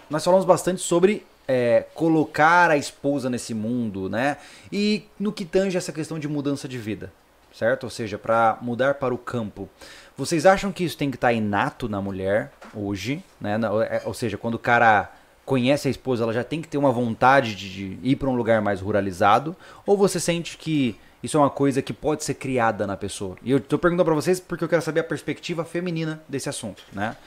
Nós 0.09 0.23
falamos 0.25 0.45
bastante 0.45 0.81
sobre 0.81 1.25
é, 1.47 1.85
colocar 1.93 2.69
a 2.69 2.75
esposa 2.75 3.29
nesse 3.29 3.53
mundo, 3.53 4.09
né? 4.09 4.35
E 4.69 5.03
no 5.17 5.31
que 5.31 5.45
tange 5.45 5.77
essa 5.77 5.93
questão 5.93 6.19
de 6.19 6.27
mudança 6.27 6.67
de 6.67 6.77
vida, 6.77 7.09
certo? 7.53 7.85
Ou 7.85 7.89
seja, 7.89 8.17
para 8.17 8.57
mudar 8.61 8.95
para 8.95 9.13
o 9.13 9.17
campo. 9.17 9.69
Vocês 10.17 10.45
acham 10.45 10.73
que 10.73 10.83
isso 10.83 10.97
tem 10.97 11.09
que 11.09 11.15
estar 11.15 11.31
inato 11.31 11.87
na 11.87 12.01
mulher 12.01 12.51
hoje, 12.75 13.23
né? 13.39 13.57
É, 13.89 14.01
Ou 14.03 14.13
seja, 14.13 14.37
quando 14.37 14.55
o 14.55 14.59
cara 14.59 15.09
conhece 15.51 15.89
a 15.89 15.91
esposa, 15.91 16.23
ela 16.23 16.31
já 16.31 16.45
tem 16.45 16.61
que 16.61 16.67
ter 16.69 16.77
uma 16.77 16.93
vontade 16.93 17.55
de, 17.55 17.95
de 17.95 18.09
ir 18.09 18.15
para 18.15 18.29
um 18.29 18.35
lugar 18.37 18.61
mais 18.61 18.79
ruralizado? 18.79 19.53
Ou 19.85 19.97
você 19.97 20.17
sente 20.17 20.57
que 20.57 20.95
isso 21.21 21.35
é 21.35 21.41
uma 21.41 21.49
coisa 21.49 21.81
que 21.81 21.91
pode 21.91 22.23
ser 22.23 22.35
criada 22.35 22.87
na 22.87 22.95
pessoa? 22.95 23.35
E 23.43 23.51
eu 23.51 23.59
tô 23.59 23.77
perguntando 23.77 24.05
para 24.05 24.15
vocês 24.15 24.39
porque 24.39 24.63
eu 24.63 24.69
quero 24.69 24.81
saber 24.81 25.01
a 25.01 25.03
perspectiva 25.03 25.65
feminina 25.65 26.21
desse 26.25 26.47
assunto, 26.47 26.81
né? 26.93 27.17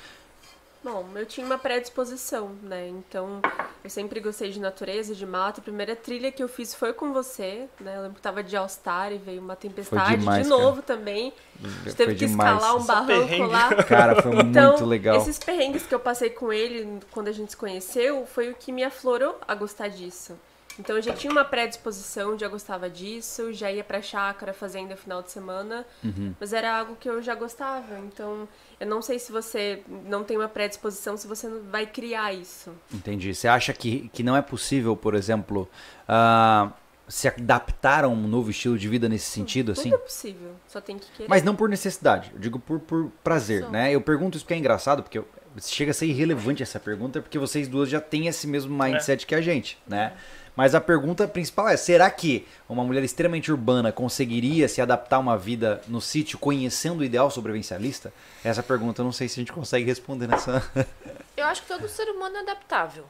Bom, 0.85 1.07
eu 1.17 1.25
tinha 1.25 1.47
uma 1.47 1.57
predisposição, 1.57 2.51
né? 2.63 2.89
Então, 2.89 3.41
eu 3.83 3.89
sempre 3.89 4.21
gostei 4.21 4.51
de 4.51 4.61
natureza, 4.61 5.15
de 5.15 5.25
mato. 5.25 5.61
A 5.61 5.63
primeira 5.63 5.97
trilha 5.97 6.31
que 6.31 6.43
eu 6.43 6.49
fiz 6.49 6.75
foi 6.75 6.93
com 6.93 7.11
você, 7.11 7.67
né? 7.81 7.97
Eu 7.97 8.03
lembro 8.03 8.17
que 8.17 8.21
tava 8.21 8.43
de 8.43 8.55
All-Star 8.55 9.11
e 9.11 9.17
veio 9.17 9.41
uma 9.41 9.57
tempestade 9.57 10.19
demais, 10.19 10.45
de 10.47 10.51
cara. 10.53 10.63
novo 10.63 10.83
também. 10.83 11.33
A 11.65 11.69
gente 11.85 11.97
teve 11.97 12.15
que 12.15 12.27
demais. 12.27 12.57
escalar 12.57 12.77
um 12.77 12.81
Só 12.81 12.87
barranco 12.97 13.07
perrengue. 13.27 13.51
lá. 13.51 13.75
Cara, 13.85 14.23
foi 14.23 14.37
Então, 14.37 14.73
muito 14.73 14.85
legal. 14.85 15.17
esses 15.17 15.39
perrengues 15.39 15.87
que 15.87 15.95
eu 15.95 16.01
passei 16.01 16.29
com 16.29 16.53
ele 16.53 17.01
quando 17.11 17.29
a 17.29 17.33
gente 17.33 17.53
se 17.53 17.57
conheceu 17.57 18.27
foi 18.27 18.51
o 18.51 18.55
que 18.55 18.71
me 18.71 18.85
aflorou 18.85 19.39
a 19.49 19.55
gostar 19.55 19.89
disso. 19.89 20.39
Então 20.79 20.97
eu 20.97 21.03
já 21.03 21.13
tinha 21.13 21.31
uma 21.31 21.45
predisposição, 21.45 22.39
já 22.39 22.49
gostava 22.49 22.91
disso, 22.91 23.53
já 23.53 23.71
ia 23.71 23.85
pra 23.85 24.03
chácara, 24.03 24.53
fazenda 24.53 24.97
final 24.97 25.23
de 25.23 25.31
semana, 25.31 25.87
Uhum. 26.03 26.35
mas 26.41 26.53
era 26.53 26.79
algo 26.79 26.97
que 26.97 27.09
eu 27.09 27.23
já 27.23 27.35
gostava. 27.35 27.99
Então 28.01 28.49
eu 28.81 28.87
não 28.87 29.01
sei 29.01 29.19
se 29.19 29.31
você 29.31 29.83
não 30.07 30.25
tem 30.25 30.37
uma 30.37 30.49
predisposição, 30.49 31.17
se 31.17 31.27
você 31.27 31.47
não 31.49 31.63
vai 31.63 31.87
criar 31.87 32.33
isso. 32.33 32.73
Entendi. 32.93 33.35
Você 33.35 33.47
acha 33.49 33.73
que, 33.73 34.09
que 34.13 34.23
não 34.23 34.37
é 34.37 34.43
possível, 34.43 34.97
por 34.97 35.15
exemplo, 35.15 35.69
ah, 36.09 36.71
se 37.07 37.29
adaptar 37.29 38.05
a 38.05 38.09
um 38.09 38.27
novo 38.27 38.51
estilo 38.51 38.77
de 38.79 38.89
vida 38.89 39.09
nesse 39.09 39.27
sentido, 39.31 39.73
assim? 39.73 39.91
Tudo 39.91 39.95
é 40.01 40.05
possível, 40.05 40.51
só 40.67 40.81
tem 40.81 40.99
que 40.99 41.07
querer. 41.13 41.29
Mas 41.29 41.43
não 41.43 41.55
por 41.55 41.69
necessidade, 41.69 42.31
eu 42.35 42.41
digo 42.41 42.59
por, 42.59 42.81
por 42.81 43.11
prazer, 43.23 43.63
Só. 43.63 43.71
né? 43.71 43.93
Eu 43.95 44.01
pergunto 44.01 44.37
isso 44.37 44.45
porque 44.45 44.55
é 44.55 44.59
engraçado, 44.59 45.03
porque 45.03 45.19
eu- 45.19 45.29
chega 45.63 45.93
a 45.93 45.95
ser 45.95 46.07
irrelevante 46.07 46.63
essa 46.65 46.81
pergunta, 46.81 47.21
porque 47.23 47.39
vocês 47.39 47.69
duas 47.69 47.89
já 47.89 48.01
têm 48.01 48.27
esse 48.27 48.45
mesmo 48.47 48.77
mindset 48.77 49.25
que 49.27 49.35
a 49.37 49.41
gente, 49.41 49.79
né? 49.87 50.15
Mas 50.57 50.75
a 50.75 50.81
pergunta 50.81 51.27
principal 51.27 51.69
é: 51.69 51.77
será 51.77 52.11
que 52.11 52.47
uma 52.69 52.85
mulher 52.85 53.03
extremamente 53.03 53.51
urbana 53.51 53.91
conseguiria 53.91 54.69
se 54.69 54.81
adaptar 54.81 55.17
a 55.17 55.21
uma 55.21 55.37
vida 55.37 55.83
no 55.89 56.01
sítio 56.01 56.39
conhecendo 56.39 57.01
o 57.01 57.05
ideal 57.05 57.31
sobrevivencialista? 57.31 58.13
Essa 58.45 58.63
pergunta 58.63 59.01
eu 59.01 59.05
não 59.05 59.13
sei 59.13 59.29
se 59.29 59.41
a 59.41 59.43
gente 59.43 59.53
consegue 59.53 59.85
responder 59.85 60.27
nessa. 60.27 60.63
Eu 61.37 61.47
acho 61.47 61.63
que 61.63 61.69
todo 61.69 61.89
ser 61.89 62.09
humano 62.11 62.37
é 62.37 62.41
adaptável. 62.41 63.05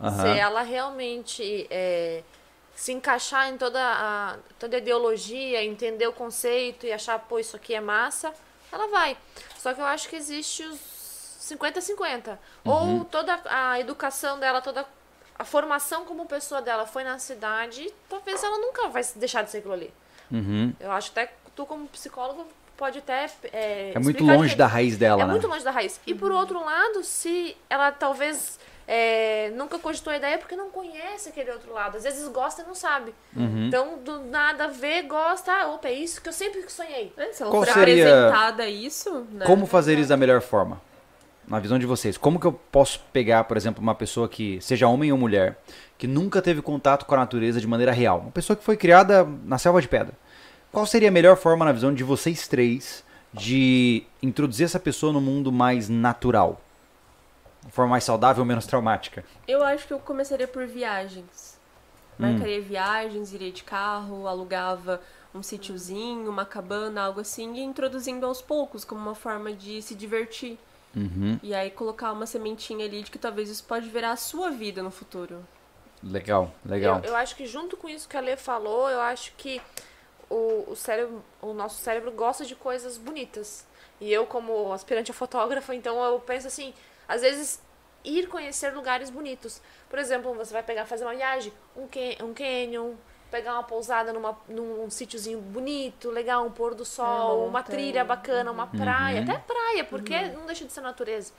Aham. 0.00 0.22
Se 0.22 0.38
ela 0.38 0.62
realmente 0.62 1.68
é, 1.70 2.22
se 2.74 2.92
encaixar 2.92 3.48
em 3.48 3.56
toda 3.56 3.80
a, 3.80 4.36
toda 4.58 4.76
a 4.76 4.78
ideologia, 4.78 5.62
entender 5.62 6.06
o 6.08 6.12
conceito 6.12 6.84
e 6.84 6.92
achar, 6.92 7.18
pô, 7.18 7.38
isso 7.38 7.54
aqui 7.54 7.74
é 7.74 7.80
massa, 7.80 8.32
ela 8.72 8.88
vai. 8.88 9.16
Só 9.56 9.72
que 9.72 9.80
eu 9.80 9.84
acho 9.84 10.08
que 10.08 10.16
existe 10.16 10.64
os 10.64 10.78
50-50. 11.40 12.38
Ou 12.64 13.04
toda 13.04 13.38
a 13.44 13.78
educação 13.78 14.38
dela, 14.40 14.60
toda 14.60 14.80
a 14.80 14.86
formação 15.44 16.04
como 16.04 16.26
pessoa 16.26 16.60
dela 16.62 16.86
foi 16.86 17.04
na 17.04 17.18
cidade, 17.18 17.86
talvez 18.08 18.42
ela 18.42 18.58
nunca 18.58 18.88
vai 18.88 19.02
deixar 19.16 19.42
de 19.42 19.50
ser 19.50 19.58
aquilo 19.58 19.74
ali. 19.74 19.92
Uhum. 20.30 20.72
Eu 20.78 20.92
acho 20.92 21.10
até 21.10 21.26
que 21.26 21.32
tu, 21.56 21.66
como 21.66 21.86
psicólogo, 21.88 22.46
pode 22.76 22.98
até. 22.98 23.28
É, 23.52 23.92
É 23.94 23.98
muito 23.98 24.24
longe 24.24 24.54
da 24.54 24.66
raiz 24.66 24.96
dela, 24.96 25.22
É 25.22 25.24
né? 25.26 25.30
muito 25.32 25.46
longe 25.48 25.64
da 25.64 25.70
raiz. 25.70 26.00
E 26.06 26.12
Uhum. 26.12 26.18
por 26.18 26.32
outro 26.32 26.64
lado, 26.64 27.02
se 27.04 27.56
ela 27.68 27.90
talvez 27.92 28.58
é, 28.92 29.50
nunca 29.54 29.78
cogitou 29.78 30.12
a 30.12 30.16
ideia 30.16 30.34
é 30.34 30.38
porque 30.38 30.56
não 30.56 30.68
conhece 30.70 31.28
aquele 31.28 31.50
outro 31.52 31.72
lado. 31.72 31.96
Às 31.96 32.02
vezes 32.02 32.26
gosta 32.28 32.62
e 32.62 32.64
não 32.66 32.74
sabe. 32.74 33.14
Uhum. 33.36 33.66
Então, 33.68 33.98
do 33.98 34.20
nada 34.24 34.66
vê, 34.66 35.02
gosta, 35.02 35.52
ah, 35.52 35.68
opa, 35.68 35.86
é 35.88 35.92
isso 35.92 36.20
que 36.20 36.28
eu 36.28 36.32
sempre 36.32 36.68
sonhei. 36.68 37.12
É, 37.16 37.32
se 37.32 37.40
ela 37.42 37.50
Qual 37.52 37.64
for 37.64 37.72
seria- 37.72 38.04
apresentada 38.26 38.62
a 38.64 38.68
isso, 38.68 39.26
né? 39.30 39.46
Como 39.46 39.64
fazer 39.66 39.96
isso 39.98 40.08
da 40.08 40.16
melhor 40.16 40.40
forma? 40.40 40.80
Na 41.50 41.58
visão 41.58 41.80
de 41.80 41.84
vocês, 41.84 42.16
como 42.16 42.38
que 42.38 42.46
eu 42.46 42.52
posso 42.52 43.00
pegar, 43.12 43.42
por 43.42 43.56
exemplo, 43.56 43.82
uma 43.82 43.92
pessoa 43.92 44.28
que 44.28 44.60
seja 44.60 44.86
homem 44.86 45.10
ou 45.10 45.18
mulher, 45.18 45.60
que 45.98 46.06
nunca 46.06 46.40
teve 46.40 46.62
contato 46.62 47.04
com 47.04 47.14
a 47.16 47.18
natureza 47.18 47.60
de 47.60 47.66
maneira 47.66 47.90
real, 47.90 48.20
uma 48.20 48.30
pessoa 48.30 48.56
que 48.56 48.62
foi 48.62 48.76
criada 48.76 49.26
na 49.44 49.58
selva 49.58 49.82
de 49.82 49.88
pedra. 49.88 50.14
Qual 50.70 50.86
seria 50.86 51.08
a 51.08 51.10
melhor 51.12 51.36
forma, 51.36 51.64
na 51.64 51.72
visão 51.72 51.92
de 51.92 52.04
vocês 52.04 52.46
três, 52.46 53.04
de 53.32 54.04
introduzir 54.22 54.64
essa 54.64 54.78
pessoa 54.78 55.12
no 55.12 55.20
mundo 55.20 55.50
mais 55.50 55.88
natural? 55.88 56.60
Uma 57.64 57.72
forma 57.72 57.90
mais 57.90 58.04
saudável, 58.04 58.44
menos 58.44 58.64
traumática. 58.64 59.24
Eu 59.48 59.64
acho 59.64 59.88
que 59.88 59.92
eu 59.92 59.98
começaria 59.98 60.46
por 60.46 60.68
viagens. 60.68 61.58
Hum. 62.18 62.30
Marcaria 62.30 62.62
viagens, 62.62 63.34
iria 63.34 63.50
de 63.50 63.64
carro, 63.64 64.28
alugava 64.28 65.00
um 65.34 65.42
sítiozinho, 65.42 66.30
uma 66.30 66.44
cabana, 66.44 67.02
algo 67.02 67.20
assim, 67.20 67.56
e 67.56 67.60
introduzindo 67.60 68.24
aos 68.24 68.40
poucos, 68.40 68.84
como 68.84 69.00
uma 69.00 69.16
forma 69.16 69.52
de 69.52 69.82
se 69.82 69.96
divertir. 69.96 70.56
Uhum. 70.94 71.38
E 71.42 71.54
aí 71.54 71.70
colocar 71.70 72.12
uma 72.12 72.26
sementinha 72.26 72.84
ali 72.84 73.02
de 73.02 73.10
que 73.10 73.18
talvez 73.18 73.48
isso 73.48 73.64
pode 73.64 73.88
virar 73.88 74.12
a 74.12 74.16
sua 74.16 74.50
vida 74.50 74.82
no 74.82 74.90
futuro. 74.90 75.46
Legal, 76.02 76.52
legal. 76.64 77.00
Eu, 77.04 77.10
eu 77.10 77.16
acho 77.16 77.36
que 77.36 77.46
junto 77.46 77.76
com 77.76 77.88
isso 77.88 78.08
que 78.08 78.16
a 78.16 78.20
Lê 78.20 78.36
falou, 78.36 78.88
eu 78.88 79.00
acho 79.00 79.32
que 79.36 79.60
o, 80.28 80.70
o 80.70 80.76
cérebro, 80.76 81.22
o 81.42 81.52
nosso 81.52 81.82
cérebro 81.82 82.10
gosta 82.12 82.44
de 82.44 82.54
coisas 82.54 82.96
bonitas. 82.96 83.66
E 84.00 84.10
eu, 84.10 84.24
como 84.26 84.72
aspirante 84.72 85.10
a 85.10 85.14
fotógrafa, 85.14 85.74
então 85.74 86.02
eu 86.02 86.18
penso 86.20 86.46
assim, 86.46 86.72
às 87.06 87.20
vezes 87.20 87.60
ir 88.02 88.28
conhecer 88.28 88.72
lugares 88.72 89.10
bonitos. 89.10 89.60
Por 89.88 89.98
exemplo, 89.98 90.32
você 90.34 90.52
vai 90.52 90.62
pegar 90.62 90.86
fazer 90.86 91.04
uma 91.04 91.14
viagem, 91.14 91.52
um, 91.76 91.86
can, 91.86 92.24
um 92.24 92.32
canyon, 92.32 92.94
pegar 93.30 93.54
uma 93.54 93.62
pousada 93.62 94.12
numa, 94.12 94.36
num 94.48 94.90
sítiozinho 94.90 95.38
bonito, 95.40 96.10
legal, 96.10 96.44
um 96.46 96.50
pôr 96.50 96.74
do 96.74 96.84
sol, 96.84 97.38
uma 97.40 97.46
uma 97.48 97.62
trilha 97.62 98.04
bacana, 98.04 98.50
uma 98.50 98.66
praia, 98.66 99.18
Uhum. 99.20 99.24
até 99.30 99.38
praia, 99.38 99.84
porque 99.84 100.18
não 100.28 100.46
deixa 100.46 100.64
de 100.64 100.72
ser 100.72 100.80
natureza. 100.80 101.32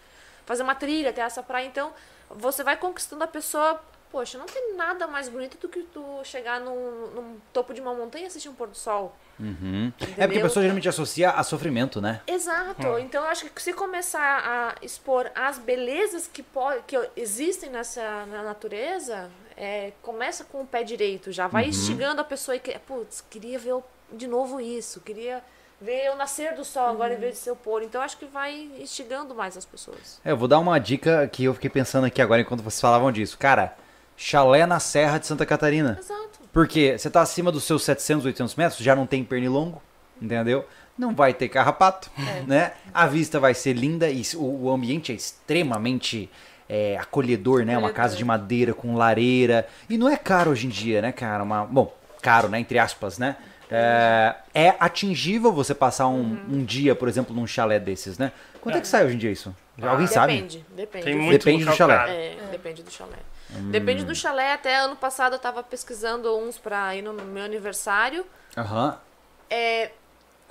Fazer 0.45 0.63
uma 0.63 0.75
trilha 0.75 1.09
até 1.11 1.21
essa 1.21 1.43
praia, 1.43 1.65
então 1.65 1.93
você 2.29 2.63
vai 2.63 2.77
conquistando 2.77 3.23
a 3.23 3.27
pessoa. 3.27 3.79
Poxa, 4.11 4.37
não 4.37 4.45
tem 4.45 4.75
nada 4.75 5.07
mais 5.07 5.29
bonito 5.29 5.57
do 5.57 5.69
que 5.69 5.83
tu 5.83 6.03
chegar 6.25 6.59
num, 6.59 7.07
num 7.15 7.37
topo 7.53 7.73
de 7.73 7.79
uma 7.79 7.93
montanha 7.93 8.25
e 8.25 8.27
assistir 8.27 8.49
um 8.49 8.53
pôr 8.53 8.67
do 8.67 8.75
sol. 8.75 9.15
Uhum. 9.39 9.91
É 10.17 10.27
porque 10.27 10.39
a 10.39 10.41
pessoa 10.41 10.61
geralmente 10.61 10.89
associa 10.89 11.29
a 11.31 11.41
sofrimento, 11.43 12.01
né? 12.01 12.19
Exato. 12.27 12.99
Então 12.99 13.23
eu 13.23 13.29
acho 13.29 13.49
que 13.49 13.61
se 13.61 13.71
começar 13.71 14.43
a 14.45 14.75
expor 14.85 15.31
as 15.33 15.57
belezas 15.57 16.27
que, 16.27 16.43
pode, 16.43 16.83
que 16.85 16.95
existem 17.15 17.69
nessa 17.69 18.25
na 18.25 18.43
natureza, 18.43 19.31
é, 19.57 19.91
começa 20.01 20.43
com 20.43 20.61
o 20.61 20.65
pé 20.65 20.83
direito, 20.83 21.31
já 21.31 21.47
vai 21.47 21.67
instigando 21.67 22.21
a 22.21 22.23
pessoa 22.23 22.55
e 22.55 22.59
que, 22.59 22.77
putz, 22.79 23.23
queria 23.29 23.57
ver 23.59 23.75
de 24.11 24.27
novo 24.27 24.59
isso, 24.59 24.99
queria 25.01 25.41
ver 25.81 26.11
o 26.11 26.15
nascer 26.15 26.53
do 26.53 26.63
sol 26.63 26.87
agora 26.87 27.13
em 27.13 27.17
vez 27.17 27.33
de 27.33 27.39
ser 27.39 27.51
o 27.51 27.55
pôr. 27.55 27.81
Então 27.81 28.01
acho 28.01 28.17
que 28.17 28.25
vai 28.25 28.69
instigando 28.79 29.33
mais 29.33 29.57
as 29.57 29.65
pessoas. 29.65 30.21
É, 30.23 30.31
eu 30.31 30.37
vou 30.37 30.47
dar 30.47 30.59
uma 30.59 30.79
dica 30.79 31.27
que 31.27 31.45
eu 31.45 31.53
fiquei 31.53 31.69
pensando 31.69 32.05
aqui 32.05 32.21
agora 32.21 32.41
enquanto 32.41 32.61
vocês 32.61 32.79
falavam 32.79 33.11
disso. 33.11 33.37
Cara, 33.37 33.75
chalé 34.15 34.65
na 34.65 34.79
Serra 34.79 35.17
de 35.17 35.25
Santa 35.25 35.45
Catarina. 35.45 35.97
Exato. 35.99 36.39
Porque 36.53 36.97
você 36.97 37.09
tá 37.09 37.21
acima 37.21 37.51
dos 37.51 37.63
seus 37.63 37.83
700, 37.83 38.25
800 38.25 38.55
metros, 38.55 38.79
já 38.83 38.95
não 38.95 39.07
tem 39.07 39.23
pernilongo, 39.23 39.81
entendeu? 40.21 40.67
Não 40.97 41.15
vai 41.15 41.33
ter 41.33 41.47
carrapato, 41.49 42.11
né? 42.45 42.73
A 42.93 43.07
vista 43.07 43.39
vai 43.39 43.53
ser 43.53 43.73
linda 43.73 44.09
e 44.09 44.21
o 44.35 44.69
ambiente 44.69 45.11
é 45.11 45.15
extremamente 45.15 46.29
é, 46.71 46.97
acolhedor, 46.97 47.65
né? 47.65 47.77
Uma 47.77 47.91
casa 47.91 48.15
de 48.15 48.23
madeira 48.23 48.73
com 48.73 48.95
lareira. 48.95 49.67
E 49.89 49.97
não 49.97 50.07
é 50.07 50.15
caro 50.15 50.51
hoje 50.51 50.67
em 50.67 50.69
dia, 50.69 51.01
né, 51.01 51.11
cara? 51.11 51.43
Uma, 51.43 51.65
bom, 51.65 51.93
caro, 52.21 52.47
né? 52.47 52.61
Entre 52.61 52.79
aspas, 52.79 53.17
né? 53.17 53.35
É, 53.69 54.35
é 54.53 54.75
atingível 54.79 55.51
você 55.51 55.75
passar 55.75 56.07
um, 56.07 56.39
um 56.49 56.63
dia, 56.63 56.95
por 56.95 57.09
exemplo, 57.09 57.35
num 57.35 57.45
chalé 57.45 57.77
desses, 57.77 58.17
né? 58.17 58.31
Quanto 58.61 58.77
é, 58.77 58.81
que 58.81 58.87
sai 58.87 59.05
hoje 59.05 59.15
em 59.15 59.17
dia 59.17 59.31
isso? 59.31 59.53
Alguém 59.81 60.07
sabe? 60.07 60.33
Depende, 60.33 60.65
depende. 60.69 61.03
Tem 61.03 61.15
muito 61.15 61.45
Depende 61.45 61.65
do 61.65 61.73
chalé. 61.73 61.97
caro. 61.97 62.11
É, 62.11 62.35
depende 62.51 62.83
do 62.83 62.91
chalé. 62.91 63.17
Depende 63.49 64.05
do 64.05 64.15
chalé. 64.15 64.53
Até 64.53 64.77
ano 64.77 64.95
passado 64.95 65.33
eu 65.33 65.39
tava 65.39 65.61
pesquisando 65.61 66.33
uns 66.37 66.57
pra 66.57 66.95
ir 66.95 67.01
no 67.01 67.13
meu 67.13 67.43
aniversário. 67.43 68.25
Aham. 68.55 68.97
É, 69.49 69.91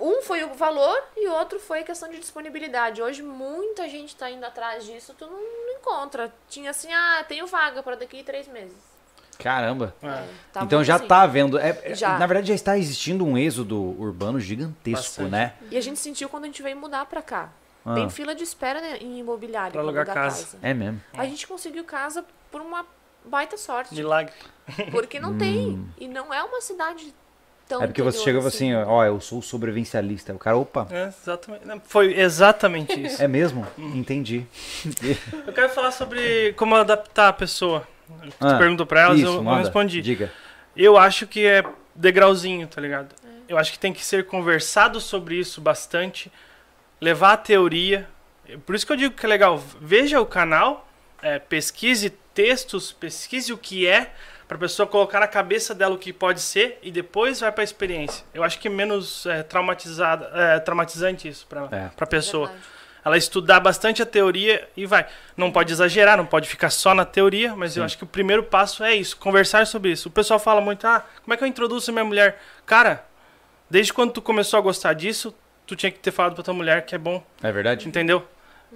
um 0.00 0.22
foi 0.22 0.42
o 0.44 0.54
valor 0.54 1.02
e 1.16 1.28
o 1.28 1.32
outro 1.32 1.58
foi 1.60 1.80
a 1.80 1.84
questão 1.84 2.08
de 2.08 2.18
disponibilidade. 2.18 3.02
Hoje 3.02 3.22
muita 3.22 3.88
gente 3.88 4.16
tá 4.16 4.30
indo 4.30 4.44
atrás 4.44 4.84
disso, 4.84 5.14
tu 5.18 5.26
não, 5.26 5.38
não 5.40 5.72
encontra. 5.78 6.32
Tinha 6.48 6.70
assim, 6.70 6.92
ah, 6.92 7.24
tenho 7.28 7.46
vaga 7.46 7.82
para 7.82 7.96
daqui 7.96 8.22
três 8.22 8.48
meses. 8.48 8.76
Caramba. 9.38 9.94
É. 10.02 10.26
Tá 10.52 10.62
então 10.62 10.84
já 10.84 10.96
assim. 10.96 11.06
tá 11.06 11.26
vendo. 11.26 11.58
é- 11.58 11.78
é- 11.82 11.94
Já. 11.94 12.18
Na 12.18 12.26
verdade, 12.26 12.48
já 12.48 12.54
está 12.54 12.76
existindo 12.76 13.24
um 13.24 13.38
êxodo 13.38 13.80
urbano 13.98 14.38
gigantesco, 14.38 15.22
Bastante. 15.22 15.30
né? 15.30 15.54
E 15.70 15.76
a 15.78 15.80
gente 15.80 15.98
sentiu 15.98 16.28
quando 16.28 16.44
a 16.44 16.46
gente 16.46 16.62
veio 16.62 16.76
mudar 16.76 17.06
pra 17.06 17.22
cá. 17.22 17.48
Ah. 17.84 17.94
Tem 17.94 18.10
fila 18.10 18.34
de 18.34 18.42
espera 18.44 18.80
né, 18.82 18.98
em 19.00 19.18
imobiliário 19.18 19.72
Pra 19.72 19.80
alugar 19.80 20.04
casa. 20.06 20.58
É 20.60 20.74
mesmo. 20.74 21.00
A 21.14 21.24
gente 21.24 21.46
conseguiu 21.46 21.84
casa 21.84 22.24
por 22.50 22.60
uma 22.60 22.84
baita 23.24 23.56
sorte. 23.56 23.94
Milagre. 23.94 24.34
Porque 24.90 25.18
não 25.18 25.36
tem. 25.38 25.90
E 25.98 26.06
não 26.06 26.32
é 26.32 26.42
uma 26.42 26.60
cidade 26.60 27.14
tão 27.70 27.82
É 27.82 27.86
porque 27.86 28.02
você 28.02 28.18
chega 28.22 28.38
assim, 28.46 28.74
ó, 28.74 29.04
eu 29.04 29.20
sou 29.20 29.40
sobrevivencialista. 29.40 30.34
O 30.34 30.38
cara, 30.38 30.56
opa, 30.56 30.86
É, 30.90 31.06
exatamente. 31.06 31.66
Não, 31.66 31.80
Foi 31.80 32.12
exatamente 32.18 32.92
isso. 33.00 33.22
é 33.22 33.28
mesmo? 33.28 33.66
Entendi. 33.78 34.44
Eu 35.46 35.52
quero 35.52 35.68
falar 35.70 35.92
sobre 35.92 36.52
como 36.54 36.74
adaptar 36.74 37.28
a 37.28 37.32
pessoa. 37.32 37.86
Tu 38.22 38.34
Ah, 38.46 38.58
perguntou 38.58 38.84
pra 38.84 39.02
elas, 39.02 39.20
Isso, 39.20 39.28
eu 39.28 39.42
não 39.42 39.54
respondi. 39.54 40.02
Diga. 40.02 40.32
Eu 40.76 40.96
acho 40.98 41.26
que 41.28 41.46
é 41.46 41.64
degrauzinho, 41.94 42.66
tá 42.66 42.80
ligado? 42.80 43.14
Eu 43.48 43.56
acho 43.56 43.70
que 43.72 43.78
tem 43.78 43.92
que 43.92 44.04
ser 44.04 44.26
conversado 44.26 45.00
sobre 45.00 45.36
isso 45.36 45.60
bastante, 45.60 46.30
levar 47.00 47.32
a 47.32 47.36
teoria. 47.36 48.08
Por 48.66 48.74
isso 48.74 48.84
que 48.86 48.92
eu 48.92 48.96
digo 48.96 49.14
que 49.14 49.24
é 49.24 49.28
legal. 49.28 49.62
Veja 49.80 50.20
o 50.20 50.26
canal, 50.26 50.88
é, 51.22 51.38
pesquise 51.38 52.10
textos, 52.34 52.90
pesquise 52.92 53.52
o 53.52 53.58
que 53.58 53.86
é, 53.86 54.12
pra 54.50 54.58
pessoa 54.58 54.84
colocar 54.84 55.20
na 55.20 55.28
cabeça 55.28 55.72
dela 55.72 55.94
o 55.94 55.98
que 55.98 56.12
pode 56.12 56.40
ser 56.40 56.76
e 56.82 56.90
depois 56.90 57.38
vai 57.38 57.52
pra 57.52 57.62
experiência. 57.62 58.24
Eu 58.34 58.42
acho 58.42 58.58
que 58.58 58.66
é 58.66 58.70
menos 58.70 59.24
é, 59.26 59.44
traumatizada, 59.44 60.28
é, 60.34 60.58
traumatizante 60.58 61.28
isso 61.28 61.46
pra, 61.46 61.68
É. 61.70 61.88
pra 61.96 62.04
pessoa 62.04 62.48
Verdade. 62.48 62.66
ela 63.04 63.16
estudar 63.16 63.60
bastante 63.60 64.02
a 64.02 64.06
teoria 64.06 64.68
e 64.76 64.86
vai. 64.86 65.06
Não 65.36 65.52
pode 65.52 65.72
exagerar, 65.72 66.16
não 66.16 66.26
pode 66.26 66.48
ficar 66.48 66.68
só 66.70 66.92
na 66.96 67.04
teoria, 67.04 67.54
mas 67.54 67.76
eu 67.76 67.84
acho 67.84 67.96
que 67.96 68.02
o 68.02 68.08
primeiro 68.08 68.42
passo 68.42 68.82
é 68.82 68.92
isso, 68.92 69.16
conversar 69.18 69.68
sobre 69.68 69.92
isso. 69.92 70.08
O 70.08 70.10
pessoal 70.10 70.40
fala 70.40 70.60
muito, 70.60 70.84
ah, 70.84 71.06
como 71.22 71.32
é 71.32 71.36
que 71.36 71.44
eu 71.44 71.48
introduzo 71.48 71.88
a 71.88 71.94
minha 71.94 72.04
mulher? 72.04 72.42
Cara, 72.66 73.04
desde 73.70 73.92
quando 73.92 74.10
tu 74.10 74.20
começou 74.20 74.58
a 74.58 74.60
gostar 74.60 74.94
disso, 74.94 75.32
tu 75.64 75.76
tinha 75.76 75.92
que 75.92 76.00
ter 76.00 76.10
falado 76.10 76.34
pra 76.34 76.42
tua 76.42 76.54
mulher 76.54 76.84
que 76.84 76.92
é 76.96 76.98
bom, 76.98 77.24
É 77.40 77.52
verdade? 77.52 77.86
entendeu? 77.86 78.26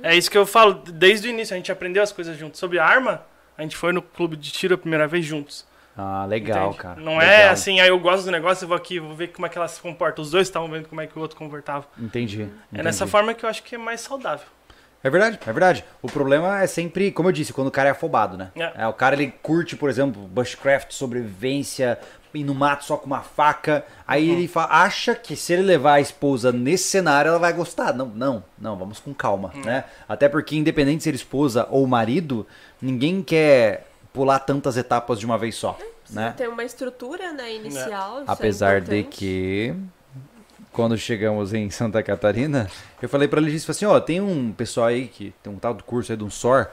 É 0.05 0.15
isso 0.15 0.31
que 0.31 0.39
eu 0.39 0.47
falo, 0.47 0.75
desde 0.75 1.27
o 1.27 1.31
início, 1.31 1.53
a 1.53 1.57
gente 1.57 1.73
aprendeu 1.73 2.01
as 2.01 2.13
coisas 2.13 2.39
juntos. 2.39 2.61
Sobre 2.61 2.79
arma, 2.79 3.25
a 3.57 3.63
gente 3.63 3.77
foi 3.77 3.93
no 3.93 4.03
clube 4.03 4.37
de 4.37 4.51
tiro 4.51 4.75
a 4.75 4.79
primeira 4.79 5.07
vez 5.07 5.25
juntos. 5.25 5.67
Ah, 5.97 6.27
legal, 6.27 6.69
entende? 6.71 6.83
cara. 6.83 7.01
Não 7.01 7.19
legal. 7.19 7.33
é 7.33 7.49
assim, 7.49 7.81
aí 7.81 7.89
eu 7.89 7.99
gosto 8.01 8.25
do 8.25 8.31
negócio, 8.31 8.65
eu 8.65 8.69
vou 8.69 8.77
aqui, 8.77 8.99
vou 8.99 9.15
ver 9.15 9.29
como 9.29 9.47
é 9.47 9.49
que 9.49 9.57
ela 9.57 9.69
se 9.69 9.81
comporta. 9.81 10.21
Os 10.21 10.31
dois 10.31 10.49
estavam 10.49 10.69
vendo 10.69 10.89
como 10.89 11.01
é 11.01 11.07
que 11.07 11.17
o 11.17 11.23
outro 11.23 11.37
comportava. 11.37 11.87
Entendi. 11.99 12.49
É 12.73 12.83
nessa 12.83 13.05
entendi. 13.05 13.11
forma 13.11 13.35
que 13.35 13.45
eu 13.45 13.49
acho 13.49 13.63
que 13.63 13.77
é 13.77 13.79
mais 13.79 14.01
saudável. 14.01 14.47
É 15.05 15.11
verdade, 15.11 15.39
é 15.47 15.53
verdade. 15.53 15.85
O 16.01 16.09
problema 16.09 16.63
é 16.63 16.67
sempre, 16.67 17.13
como 17.13 17.29
eu 17.29 17.33
disse, 17.33 17.53
quando 17.53 17.69
o 17.69 17.71
cara 17.71 17.91
é 17.91 17.93
afobado, 17.93 18.39
né? 18.39 18.51
É. 18.57 18.85
É, 18.85 18.87
o 18.89 18.93
cara 18.95 19.15
ele 19.15 19.33
curte, 19.43 19.77
por 19.77 19.91
exemplo, 19.91 20.23
bushcraft, 20.23 20.93
sobrevivência, 20.93 21.99
ir 22.41 22.45
no 22.45 22.55
mato 22.55 22.85
só 22.85 22.97
com 22.97 23.07
uma 23.07 23.21
faca. 23.23 23.85
Aí 24.07 24.31
Uhum. 24.31 24.37
ele 24.39 24.51
acha 24.69 25.15
que 25.15 25.37
se 25.37 25.53
ele 25.53 25.63
levar 25.63 25.95
a 25.95 26.01
esposa 26.01 26.51
nesse 26.53 26.85
cenário, 26.85 27.29
ela 27.31 27.39
vai 27.39 27.53
gostar. 27.53 27.93
Não, 27.95 28.07
não, 28.07 28.43
não, 28.59 28.77
vamos 28.77 28.99
com 29.01 29.13
calma, 29.15 29.53
Hum. 29.55 29.63
né? 29.65 29.85
Até 30.09 30.29
porque, 30.29 30.57
independente 30.57 30.99
de 30.99 31.05
ser 31.05 31.15
esposa 31.15 31.67
ou 31.71 31.87
marido, 31.87 32.47
ninguém 32.81 33.23
quer 33.23 33.87
pular 34.13 34.39
tantas 34.41 34.77
etapas 34.77 35.19
de 35.19 35.27
uma 35.27 35.37
vez 35.39 35.55
só, 35.57 35.77
né? 36.11 36.35
Tem 36.37 36.47
uma 36.49 36.63
estrutura, 36.65 37.33
né, 37.33 37.53
inicial. 37.55 38.21
é 38.21 38.25
Apesar 38.27 38.81
de 38.81 38.99
importante. 38.99 39.17
que 39.19 39.75
quando 40.73 40.97
chegamos 40.99 41.53
em 41.55 41.71
Santa 41.71 42.03
Catarina, 42.03 42.69
eu 43.01 43.09
falei 43.09 43.29
pra 43.29 43.41
Letícia 43.41 43.71
assim, 43.71 43.85
ó, 43.85 43.99
tem 44.01 44.21
um 44.21 44.53
pessoal 44.53 44.89
aí 44.89 45.07
que 45.07 45.33
tem 45.43 45.53
um 45.53 45.57
tal 45.59 45.73
do 45.75 45.85
curso 45.85 46.11
aí 46.13 46.19
de 46.19 46.25
um 46.25 46.31
SOR, 46.31 46.67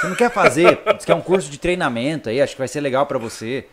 você 0.00 0.06
não 0.08 0.14
quer 0.16 0.30
fazer? 0.30 0.80
Diz 0.96 1.04
que 1.04 1.10
é 1.10 1.14
um 1.14 1.20
curso 1.20 1.50
de 1.50 1.58
treinamento 1.58 2.28
aí, 2.28 2.40
acho 2.40 2.52
que 2.54 2.58
vai 2.60 2.68
ser 2.68 2.80
legal 2.80 3.04
pra 3.06 3.18
você. 3.18 3.66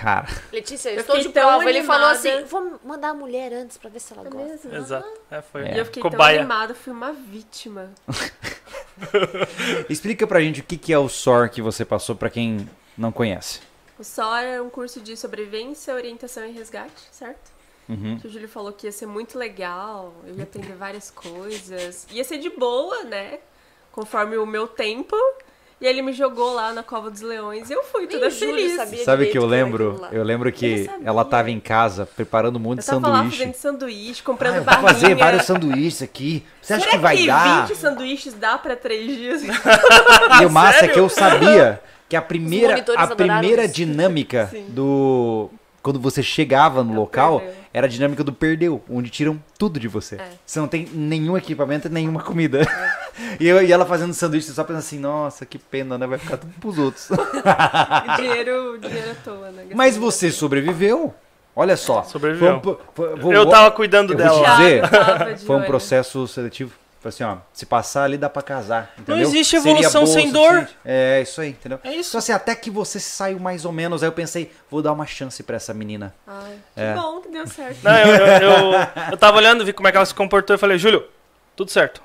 Cara, 0.00 0.28
Letícia, 0.52 0.90
eu, 0.90 0.94
Eu 0.96 1.00
estou 1.00 1.18
de 1.18 1.28
tão 1.30 1.42
prova. 1.42 1.68
Ele 1.68 1.82
falou 1.82 2.08
animada. 2.08 2.36
assim: 2.38 2.44
vou 2.44 2.78
mandar 2.84 3.08
a 3.08 3.14
mulher 3.14 3.52
antes 3.52 3.76
pra 3.76 3.90
ver 3.90 3.98
se 3.98 4.12
ela 4.12 4.26
É 4.26 4.30
gosta. 4.30 4.46
mesmo? 4.48 4.74
Exato. 4.76 5.08
É, 5.28 5.42
foi 5.42 5.62
É. 5.66 5.74
E 5.74 5.78
eu 5.78 5.84
fiquei 5.86 6.00
tão 6.02 6.10
cobaia. 6.12 6.38
animada, 6.38 6.72
fui 6.74 6.92
uma 6.92 7.12
vítima. 7.12 7.90
explica 9.88 10.26
pra 10.26 10.40
gente 10.40 10.60
o 10.60 10.64
que 10.64 10.76
que 10.76 10.92
é 10.92 10.98
o 10.98 11.08
SOR 11.08 11.48
que 11.50 11.60
você 11.60 11.84
passou 11.84 12.14
pra 12.14 12.30
quem 12.30 12.68
não 12.96 13.10
conhece. 13.10 13.60
O 13.98 14.04
SOR 14.04 14.38
é 14.44 14.62
um 14.62 14.70
curso 14.70 15.00
de 15.00 15.16
sobrevivência, 15.16 15.92
orientação 15.94 16.46
e 16.46 16.52
resgate, 16.52 17.02
certo? 17.10 17.50
Uhum. 17.88 18.18
Que 18.20 18.26
o 18.26 18.30
Júlio 18.30 18.48
falou 18.48 18.72
que 18.72 18.86
ia 18.86 18.92
ser 18.92 19.06
muito 19.06 19.36
legal, 19.38 20.12
eu 20.26 20.34
ia 20.36 20.44
aprender 20.44 20.74
várias 20.74 21.10
coisas. 21.10 22.06
Ia 22.10 22.22
ser 22.22 22.38
de 22.38 22.50
boa, 22.50 23.02
né? 23.04 23.38
Conforme 23.90 24.36
o 24.36 24.46
meu 24.46 24.68
tempo. 24.68 25.16
E 25.80 25.86
ele 25.86 26.02
me 26.02 26.12
jogou 26.12 26.54
lá 26.54 26.72
na 26.72 26.82
Cova 26.82 27.08
dos 27.08 27.20
Leões 27.20 27.70
e 27.70 27.72
eu 27.72 27.84
fui 27.84 28.08
toda 28.08 28.28
Júlio 28.30 28.56
feliz. 28.56 28.74
sabia. 28.74 29.04
Sabe 29.04 29.26
que 29.26 29.38
eu 29.38 29.42
que 29.42 29.48
lembro? 29.48 30.08
Eu 30.10 30.24
lembro 30.24 30.50
que 30.50 30.86
sabia. 30.86 31.06
ela 31.08 31.24
tava 31.24 31.50
em 31.52 31.60
casa 31.60 32.04
preparando 32.04 32.56
um 32.56 32.58
monte 32.58 32.78
Eu 32.78 32.82
de 32.82 32.86
tava 32.86 33.08
lá 33.08 33.16
sanduíche. 33.18 33.38
fazendo 33.38 33.54
sanduíche, 33.54 34.20
Ah, 34.20 34.26
comprando 34.26 34.54
eu 34.56 34.64
vou 34.64 34.72
barrinha. 34.72 34.88
fazer 34.92 35.14
vários 35.14 35.44
sanduíches 35.44 36.02
aqui. 36.02 36.44
Você 36.60 36.72
acha 36.74 36.82
Será 36.84 36.96
que 36.96 37.02
vai 37.02 37.24
dar? 37.26 37.66
20 37.68 37.76
sanduíches 37.76 38.34
dá 38.34 38.58
pra 38.58 38.74
três 38.74 39.06
dias? 39.16 39.42
E 40.42 40.46
o 40.46 40.50
massa 40.50 40.84
é 40.86 40.88
que 40.88 40.98
eu 40.98 41.08
sabia 41.08 41.80
que 42.08 42.16
a 42.16 42.22
primeira, 42.22 42.84
a 42.96 43.06
primeira 43.06 43.64
isso. 43.64 43.74
dinâmica 43.74 44.48
Sim. 44.50 44.64
do. 44.70 45.48
Quando 45.88 46.00
você 46.00 46.22
chegava 46.22 46.84
no 46.84 46.92
É 46.92 46.96
o 46.96 47.00
local, 47.00 47.40
perdeu. 47.40 47.56
era 47.72 47.86
a 47.86 47.88
dinâmica 47.88 48.22
do 48.22 48.30
perdeu, 48.30 48.82
onde 48.90 49.08
tiram 49.08 49.42
tudo 49.58 49.80
de 49.80 49.88
você. 49.88 50.16
É. 50.16 50.28
Você 50.44 50.60
não 50.60 50.68
tem 50.68 50.86
nenhum 50.92 51.34
equipamento 51.34 51.88
e 51.88 51.90
nenhuma 51.90 52.22
comida. 52.22 52.60
E, 53.40 53.48
eu, 53.48 53.60
e 53.60 53.72
ela 53.72 53.84
fazendo 53.84 54.12
sanduíche, 54.14 54.46
você 54.46 54.52
só 54.52 54.62
pensa 54.62 54.78
assim, 54.78 54.98
nossa, 54.98 55.44
que 55.44 55.58
pena, 55.58 55.98
né? 55.98 56.06
Vai 56.06 56.18
ficar 56.18 56.36
tudo 56.36 56.52
pros 56.60 56.78
outros. 56.78 57.08
E 57.10 58.16
dinheiro, 58.22 58.78
dinheiro 58.78 59.10
à 59.10 59.14
toa, 59.24 59.50
né? 59.50 59.64
Mas 59.74 59.96
você 59.96 60.30
sobreviveu. 60.30 61.12
Olha 61.56 61.76
só. 61.76 62.04
Sobreviveu. 62.04 62.60
Foi 62.62 62.72
um 62.72 62.78
foi- 62.94 63.16
vou- 63.20 63.32
Eu 63.32 63.46
tava 63.48 63.72
cuidando 63.72 64.12
eu 64.12 64.18
vou 64.18 64.24
dela. 64.26 64.38
te 64.38 64.42
lá. 64.48 64.56
dizer, 65.24 65.38
Foi 65.46 65.56
um 65.56 65.58
olho. 65.58 65.66
processo 65.66 66.28
seletivo. 66.28 66.72
Falei 67.00 67.10
assim, 67.14 67.22
ó, 67.22 67.36
se 67.52 67.64
passar 67.64 68.02
ali 68.04 68.18
dá 68.18 68.28
pra 68.28 68.42
casar, 68.42 68.92
entendeu? 68.98 69.22
existe 69.22 69.56
Seria 69.56 69.70
evolução 69.72 70.02
boa 70.02 70.12
sem 70.14 70.32
dor. 70.32 70.48
suficiente. 70.54 70.76
É, 70.84 71.20
isso 71.22 71.40
aí, 71.40 71.50
entendeu? 71.50 71.78
É 71.84 71.92
isso. 71.94 72.08
Então 72.10 72.18
assim, 72.18 72.32
até 72.32 72.54
que 72.56 72.70
você 72.70 72.98
saiu 72.98 73.38
mais 73.38 73.64
ou 73.64 73.70
menos, 73.70 74.02
aí 74.02 74.08
eu 74.08 74.12
pensei, 74.12 74.50
vou 74.68 74.82
dar 74.82 74.92
uma 74.92 75.06
chance 75.06 75.40
pra 75.44 75.54
essa 75.56 75.72
menina. 75.72 76.12
Ai, 76.26 76.56
que 76.74 76.80
É. 76.80 76.94
bom 76.94 77.20
que 77.20 77.28
deu 77.30 77.46
certo. 77.46 77.78
Não, 77.84 77.96
eu, 77.96 78.16
eu, 78.16 78.26
eu, 78.26 78.72
eu 79.12 79.16
tava 79.16 79.36
olhando, 79.36 79.64
vi 79.64 79.72
como 79.72 79.86
é 79.86 79.92
que 79.92 79.96
ela 79.96 80.06
se 80.06 80.14
comportou 80.14 80.56
e 80.56 80.58
falei, 80.58 80.76
Júlio, 80.76 81.04
tudo 81.54 81.70
certo. 81.70 82.02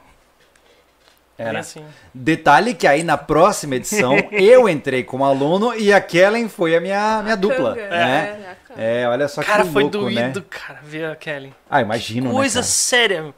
É, 1.36 1.52
né? 1.52 1.60
assim. 1.62 1.84
Detalhe 2.14 2.76
que 2.76 2.86
aí 2.86 3.02
na 3.02 3.18
próxima 3.18 3.76
edição 3.76 4.16
eu 4.32 4.70
entrei 4.70 5.04
como 5.04 5.26
aluno 5.26 5.74
e 5.74 5.92
a 5.92 6.00
Kellen 6.00 6.48
foi 6.48 6.76
a 6.76 6.80
minha, 6.80 7.22
minha 7.24 7.36
dupla, 7.36 7.74
canga. 7.74 7.90
né? 7.90 8.28
É, 8.30 8.56
cara. 8.68 8.82
É, 8.82 9.08
olha 9.08 9.28
só 9.28 9.42
Cara, 9.42 9.64
que 9.64 9.72
foi 9.72 9.82
louco, 9.84 9.98
doído, 9.98 10.40
né? 10.40 10.46
cara, 10.48 10.80
ver 10.84 11.06
a 11.06 11.16
Kelly. 11.16 11.52
Ah, 11.68 11.82
imagino, 11.82 12.28
né, 12.28 12.34
Coisa 12.36 12.60
cara? 12.60 12.66
séria. 12.68 13.34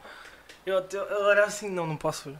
Eu, 0.65 0.83
eu, 0.91 1.01
eu 1.03 1.25
olhava 1.27 1.47
assim, 1.47 1.69
não, 1.69 1.85
não 1.85 1.95
posso. 1.97 2.35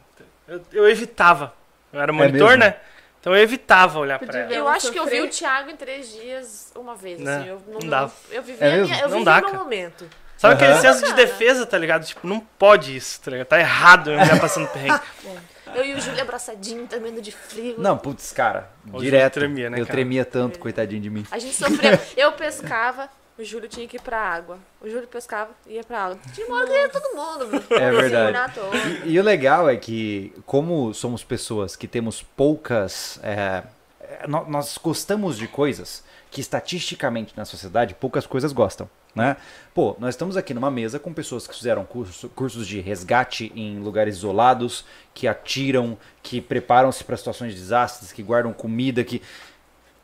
Eu, 0.48 0.60
eu 0.72 0.88
evitava. 0.88 1.52
Eu 1.92 2.00
era 2.00 2.10
É 2.10 2.14
monitor, 2.14 2.48
mesmo? 2.48 2.64
né? 2.64 2.76
Então 3.20 3.34
eu 3.34 3.42
evitava 3.42 3.98
olhar 3.98 4.18
Podia 4.18 4.32
pra 4.32 4.40
ela. 4.42 4.54
Eu 4.54 4.68
acho 4.68 4.90
que 4.92 4.98
eu 4.98 5.06
vi 5.06 5.20
o 5.20 5.28
Thiago 5.28 5.70
em 5.70 5.76
três 5.76 6.12
dias 6.12 6.70
uma 6.76 6.94
vez, 6.94 7.20
Né? 7.20 7.36
assim. 7.38 7.48
Eu, 7.48 7.62
Não 7.68 7.80
dá. 7.88 8.10
Eu 8.30 8.42
vivi, 8.42 8.62
É 8.64 8.82
minha, 8.82 8.96
eu 9.00 9.08
Não 9.08 9.12
vivi 9.18 9.24
dá, 9.24 9.34
meu 9.40 9.44
cara. 9.50 9.58
momento. 9.58 10.08
Sabe 10.36 10.54
Aham. 10.54 10.62
aquele 10.64 10.80
senso 10.80 11.04
de 11.06 11.12
defesa, 11.14 11.64
tá 11.66 11.78
ligado? 11.78 12.04
Tipo, 12.04 12.26
não 12.26 12.40
pode 12.40 12.94
isso, 12.94 13.20
tá 13.22 13.30
ligado? 13.30 13.46
Tá 13.46 13.58
errado 13.58 14.12
eu 14.12 14.24
já 14.24 14.38
passando 14.38 14.68
perrengue. 14.68 15.00
Eu 15.74 15.84
e 15.84 15.94
o 15.94 16.00
Júlio 16.00 16.22
abraçadinho, 16.22 16.86
tremendo 16.86 17.20
de 17.20 17.32
frio. 17.32 17.74
Não, 17.76 17.98
putz, 17.98 18.32
cara, 18.32 18.70
direto. 18.84 19.34
Júlio 19.34 19.48
tremia, 19.48 19.68
né, 19.68 19.78
eu 19.80 19.84
cara? 19.84 19.92
tremia 19.96 20.24
tanto, 20.24 20.58
coitadinho 20.58 21.02
de 21.02 21.10
mim. 21.10 21.26
A 21.30 21.38
gente 21.38 21.54
sofreu. 21.54 21.98
Eu 22.16 22.32
pescava, 22.32 23.10
o 23.38 23.44
Júlio 23.44 23.68
tinha 23.68 23.86
que 23.86 23.96
ir 23.96 24.00
pra 24.00 24.18
água. 24.18 24.58
O 24.80 24.88
Júlio 24.88 25.06
pescava 25.06 25.50
e 25.66 25.74
ia 25.74 25.84
pra 25.84 26.04
água. 26.04 26.18
Hora 26.48 26.66
que 26.66 26.72
ia 26.72 26.88
todo 26.88 27.14
mundo. 27.14 27.64
É 27.70 27.90
verdade. 27.90 28.32
E, 29.04 29.10
e 29.12 29.20
o 29.20 29.22
legal 29.22 29.68
é 29.68 29.76
que, 29.76 30.32
como 30.46 30.92
somos 30.94 31.22
pessoas 31.22 31.76
que 31.76 31.86
temos 31.86 32.22
poucas. 32.22 33.20
é, 33.22 33.62
é, 34.00 34.26
nó- 34.26 34.44
nós 34.46 34.78
gostamos 34.78 35.36
de 35.36 35.46
coisas 35.48 36.02
que 36.30 36.40
estatisticamente 36.40 37.34
na 37.36 37.44
sociedade 37.44 37.94
poucas 37.94 38.26
coisas 38.26 38.52
gostam. 38.52 38.88
Né? 39.14 39.34
Pô, 39.74 39.96
nós 39.98 40.10
estamos 40.14 40.36
aqui 40.36 40.52
numa 40.52 40.70
mesa 40.70 40.98
com 40.98 41.10
pessoas 41.14 41.46
que 41.46 41.54
fizeram 41.54 41.84
curso- 41.86 42.28
cursos 42.28 42.66
de 42.66 42.80
resgate 42.80 43.50
em 43.56 43.78
lugares 43.80 44.16
isolados, 44.16 44.84
que 45.14 45.26
atiram, 45.26 45.96
que 46.22 46.38
preparam-se 46.38 47.02
para 47.02 47.16
situações 47.16 47.54
de 47.54 47.60
desastres, 47.60 48.12
que 48.12 48.22
guardam 48.22 48.52
comida, 48.52 49.02
que. 49.02 49.22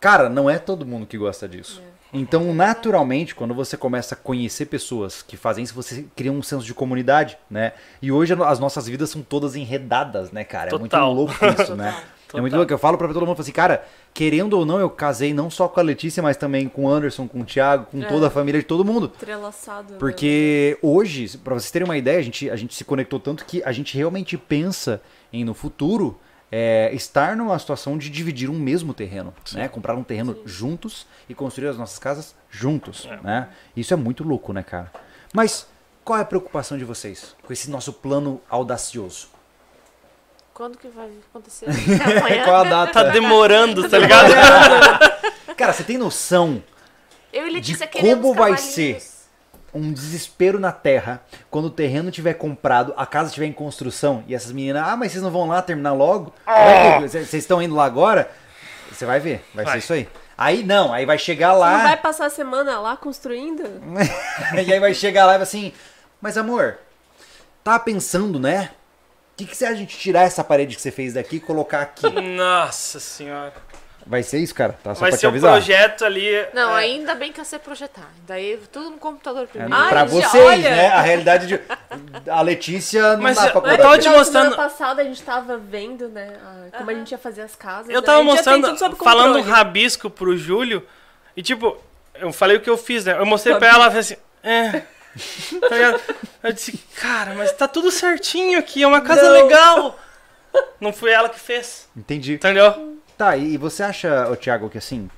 Cara, 0.01 0.29
não 0.31 0.49
é 0.51 0.59
todo 0.59 0.85
mundo 0.87 1.07
que 1.07 1.19
gosta 1.19 1.47
disso. 1.47 1.83
Então, 2.13 2.53
naturalmente, 2.55 3.35
quando 3.35 3.55
você 3.55 3.77
começa 3.77 4.15
a 4.15 4.19
conhecer 4.19 4.67
pessoas 4.67 5.23
que 5.23 5.37
fazem 5.37 5.65
isso, 5.65 5.75
você 5.75 6.05
cria 6.15 6.31
um 6.31 6.43
senso 6.43 6.65
de 6.67 6.75
comunidade, 6.75 7.39
né? 7.51 7.73
E 8.03 8.13
hoje 8.13 8.35
as 8.45 8.59
nossas 8.59 8.87
vidas 8.87 9.09
são 9.11 9.23
todas 9.23 9.57
enredadas, 9.57 10.31
né, 10.31 10.45
cara? 10.45 10.69
É 10.69 10.79
muito 10.79 10.91
Total. 10.91 11.13
louco 11.13 11.35
isso, 11.61 11.75
né? 11.75 11.95
É 12.35 12.41
muito 12.41 12.53
Total. 12.53 12.61
louco. 12.61 12.73
Eu 12.73 12.79
falo 12.79 12.97
pra 12.97 13.09
todo 13.09 13.27
mundo, 13.27 13.37
falo 13.37 13.41
assim, 13.43 13.53
cara, 13.53 13.85
querendo 14.15 14.55
ou 14.55 14.65
não, 14.65 14.81
eu 14.81 14.89
casei 14.89 15.35
não 15.35 15.51
só 15.51 15.69
com 15.69 15.79
a 15.79 15.83
Letícia, 15.83 16.23
mas 16.23 16.35
também 16.35 16.67
com 16.67 16.85
o 16.87 16.89
Anderson, 16.91 17.29
com 17.29 17.43
o 17.43 17.45
Thiago, 17.45 17.85
com 17.91 18.03
É. 18.03 18.07
toda 18.07 18.29
a 18.29 18.31
família 18.31 18.59
de 18.59 18.67
todo 18.67 18.83
mundo. 18.87 19.13
Entrelaçado. 19.15 19.93
né? 19.93 19.99
Porque 19.99 20.79
hoje, 20.81 21.37
pra 21.37 21.53
vocês 21.53 21.71
terem 21.71 21.85
uma 21.87 21.99
ideia, 21.99 22.19
a 22.19 22.23
gente, 22.23 22.49
a 22.49 22.57
gente 22.57 22.75
se 22.75 22.85
conectou 22.87 23.21
tanto 23.21 23.45
que 23.45 23.63
a 23.63 23.71
gente 23.71 23.95
realmente 23.99 24.39
pensa 24.39 25.03
em, 25.31 25.45
no 25.45 25.53
futuro, 25.53 26.19
é, 26.55 26.91
estar 26.93 27.35
numa 27.35 27.59
situação 27.59 27.97
de 27.97 28.11
dividir 28.11 28.51
um 28.51 28.59
mesmo 28.59 28.93
terreno, 28.93 29.33
né? 29.55 29.69
Comprar 29.69 29.95
um 29.97 30.05
terreno 30.05 30.37
juntos 30.45 31.07
e 31.29 31.35
construir 31.35 31.69
as 31.69 31.79
nossas 31.79 31.99
casas 31.99 32.35
juntos, 32.51 33.09
É. 33.11 33.17
né? 33.23 33.49
Isso 33.75 33.95
é 33.95 33.97
muito 33.97 34.23
louco, 34.23 34.53
né, 34.53 34.63
cara? 34.63 34.93
Mas 35.33 35.67
qual 36.05 36.19
é 36.19 36.23
a 36.23 36.27
preocupação 36.27 36.77
de 36.77 36.85
vocês 36.85 37.35
com 37.43 37.53
esse 37.55 37.71
nosso 37.71 37.91
plano 37.95 38.39
audacioso? 38.51 39.29
Quando 40.53 40.77
que 40.77 40.89
vai 40.89 41.11
acontecer? 41.31 41.65
Amanhã? 42.21 42.45
qual 42.45 42.57
a 42.57 42.65
data? 42.65 42.93
Tá 43.05 43.11
demorando, 43.11 43.89
tá 43.89 43.99
ligado? 43.99 44.35
Cara, 45.57 45.73
você 45.73 45.83
tem 45.85 45.97
noção 45.97 46.63
Eu 47.33 47.47
e 47.47 47.51
Letícia 47.51 47.87
De 47.87 47.99
como 47.99 48.35
vai 48.35 48.51
cavalinhos. 48.55 49.22
Um 49.75 49.93
desespero 49.93 50.59
na 50.61 50.71
terra 50.73 51.23
quando 51.51 51.67
o 51.67 51.71
terreno 51.71 52.11
tiver 52.11 52.35
comprado, 52.35 52.93
a 52.97 53.07
casa 53.07 53.29
estiver 53.29 53.47
em 53.47 53.53
construção 53.53 54.23
e 54.27 54.35
essas 54.35 54.53
meninas, 54.53 54.87
ah, 54.87 54.97
mas 54.97 55.13
vocês 55.13 55.23
não 55.25 55.31
vão 55.31 55.47
lá 55.49 55.63
terminar 55.63 55.93
logo? 55.93 56.33
Vai 56.45 57.01
que- 57.01 57.09
Vocês 57.09 57.33
estão 57.35 57.63
indo 57.63 57.75
lá 57.75 57.85
agora? 57.85 58.31
Você 58.91 59.07
vai 59.07 59.19
ver, 59.21 59.43
vai, 59.55 59.65
Vai. 59.65 59.73
ser 59.75 59.79
isso 59.79 59.93
aí. 59.95 60.09
Aí 60.37 60.63
não, 60.65 60.93
aí 60.93 61.07
vai 61.07 61.19
chegar 61.19 61.53
Você 61.55 61.59
lá 61.61 61.73
não 61.79 61.83
vai 61.85 61.97
passar 61.97 62.27
a 62.27 62.31
semana 62.31 62.79
lá 62.81 62.97
construindo? 62.97 63.63
e 64.67 64.73
aí 64.73 64.81
vai 64.81 64.93
chegar 64.93 65.25
lá 65.27 65.35
e 65.35 65.39
vai 65.39 65.43
assim, 65.45 65.73
mas 66.21 66.37
amor, 66.37 66.79
tá 67.65 67.79
pensando, 67.79 68.39
né? 68.39 68.71
O 69.33 69.37
que, 69.37 69.47
que 69.47 69.57
você 69.57 69.65
a 69.65 69.75
gente 69.75 69.97
tirar 69.97 70.23
essa 70.23 70.45
parede 70.45 70.77
que 70.77 70.83
você 70.83 70.91
fez 70.91 71.15
daqui 71.15 71.37
e 71.37 71.41
colocar 71.41 71.81
aqui? 71.81 72.09
Nossa 72.11 73.01
senhora. 73.01 73.55
Vai 74.07 74.23
ser 74.23 74.39
isso, 74.39 74.55
cara? 74.55 74.73
Tá 74.83 74.95
só 74.95 75.01
Vai 75.03 75.11
pra 75.11 75.17
te 75.17 75.21
ser 75.21 75.27
um 75.27 75.31
avisar. 75.31 75.53
projeto 75.53 76.05
ali. 76.05 76.31
Não, 76.53 76.77
é, 76.77 76.83
ainda 76.83 77.15
bem 77.15 77.33
que 77.33 77.41
eu 77.41 77.45
sei 77.45 77.59
projetar. 77.59 78.09
Daí 78.27 78.59
tudo 78.73 78.91
no 78.91 78.99
computador 78.99 79.45
É, 79.45 79.47
primeiro. 79.47 79.75
Ai, 79.75 79.89
pra 79.91 80.05
vocês, 80.05 80.35
olha. 80.35 80.71
né? 80.71 80.89
A 80.89 81.01
realidade 81.03 81.47
de. 81.47 81.61
A 82.31 82.41
Letícia 82.43 83.15
não 83.17 83.23
Mas 83.23 83.37
dá 83.37 83.47
eu- 83.49 83.61
pra 83.63 83.73
eu 83.75 83.79
tava 83.79 83.99
te 83.99 84.09
mostrando- 84.09 84.51
Semana 84.51 84.57
passada 84.69 85.03
a 85.03 85.05
gente 85.05 85.23
tava 85.23 85.57
vendo, 85.57 86.09
né? 86.09 86.37
como 86.77 86.91
a 86.91 86.95
gente 86.95 87.13
ia 87.13 87.19
fazer 87.19 87.43
as 87.43 87.55
casas. 87.55 87.89
Eu 87.91 88.01
né? 88.01 88.07
tava 88.07 88.23
mostrando, 88.23 88.77
falando 88.97 89.39
um 89.39 89.43
rabisco 89.43 90.09
pro 90.11 90.37
Júlio, 90.37 90.87
e 91.37 91.43
tipo, 91.43 91.77
eu 92.15 92.33
falei 92.33 92.57
o 92.57 92.61
que 92.61 92.71
eu 92.71 92.77
fiz, 92.79 93.05
né? 93.05 93.17
Eu 93.19 93.27
mostrei 93.27 93.55
pra 93.57 93.69
ela, 93.69 93.85
ela 93.87 93.99
assim, 93.99 94.17
é. 94.43 94.83
Tá 95.69 95.77
ligado? 95.77 96.01
Eu 96.43 96.53
disse, 96.53 96.79
cara, 96.97 97.35
mas 97.35 97.53
tá 97.53 97.69
tudo 97.69 97.91
certinho 97.91 98.59
aqui, 98.59 98.83
é 98.83 98.87
uma 98.87 99.01
casa 99.03 99.23
Não. 99.23 99.43
legal. 99.45 99.99
Não 100.81 100.93
foi 100.93 101.11
ela 101.13 101.29
que 101.29 101.39
fez, 101.39 101.89
Entendi. 101.97 102.35
entendeu? 102.35 102.92
Tá, 103.23 103.37
e 103.37 103.57
você 103.57 103.85
acha, 103.85 104.29
ô, 104.29 104.35
Thiago, 104.35 104.69
que 104.69 104.79
assim, 104.79 105.09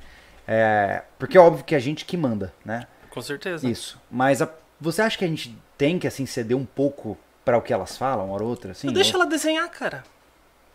É, 0.47 1.01
porque 1.19 1.39
é 1.39 1.41
óbvio 1.41 1.65
que 1.65 1.75
é 1.75 1.79
a 1.79 1.81
gente 1.81 2.05
que 2.05 2.19
manda, 2.19 2.53
né? 2.63 2.87
Com 3.09 3.23
certeza. 3.23 3.67
Isso. 3.67 3.99
Mas 4.11 4.43
a- 4.43 4.51
você 4.79 5.01
acha 5.01 5.17
que 5.17 5.25
a 5.25 5.29
gente 5.29 5.57
tem 5.79 5.99
que 5.99 6.07
assim 6.07 6.27
ceder 6.27 6.55
um 6.55 6.67
pouco 6.67 7.17
pra 7.43 7.57
o 7.57 7.63
que 7.63 7.73
elas 7.73 7.97
falam, 7.97 8.27
uma 8.27 8.43
ou 8.43 8.47
outra, 8.47 8.73
assim? 8.73 8.93
Deixa 8.93 9.17
Ou- 9.17 9.23
ela 9.23 9.31
desenhar, 9.31 9.67
cara. 9.71 10.05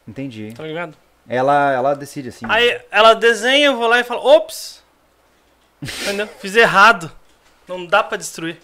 Entendi. 0.08 0.52
Tá 0.56 0.64
ligado? 0.64 0.98
Ela, 1.28 1.72
ela 1.72 1.94
decide 1.94 2.30
assim. 2.30 2.48
Aí 2.50 2.82
ela 2.90 3.14
desenha, 3.14 3.68
eu 3.68 3.76
vou 3.78 3.86
lá 3.88 4.00
e 4.00 4.04
falo, 4.04 4.26
ops! 4.26 4.82
Entendeu? 5.84 6.28
Fiz 6.40 6.56
errado. 6.56 7.12
Não 7.68 7.86
dá 7.86 8.02
pra 8.02 8.18
destruir. 8.18 8.58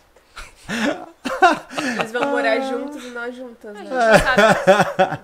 Eles 1.99 2.11
vão 2.11 2.32
morar 2.32 2.59
juntos 2.61 3.03
e 3.03 3.09
nós 3.09 3.36
juntas, 3.36 3.76
A 3.76 3.80
gente 3.80 3.89
né? 3.89 5.19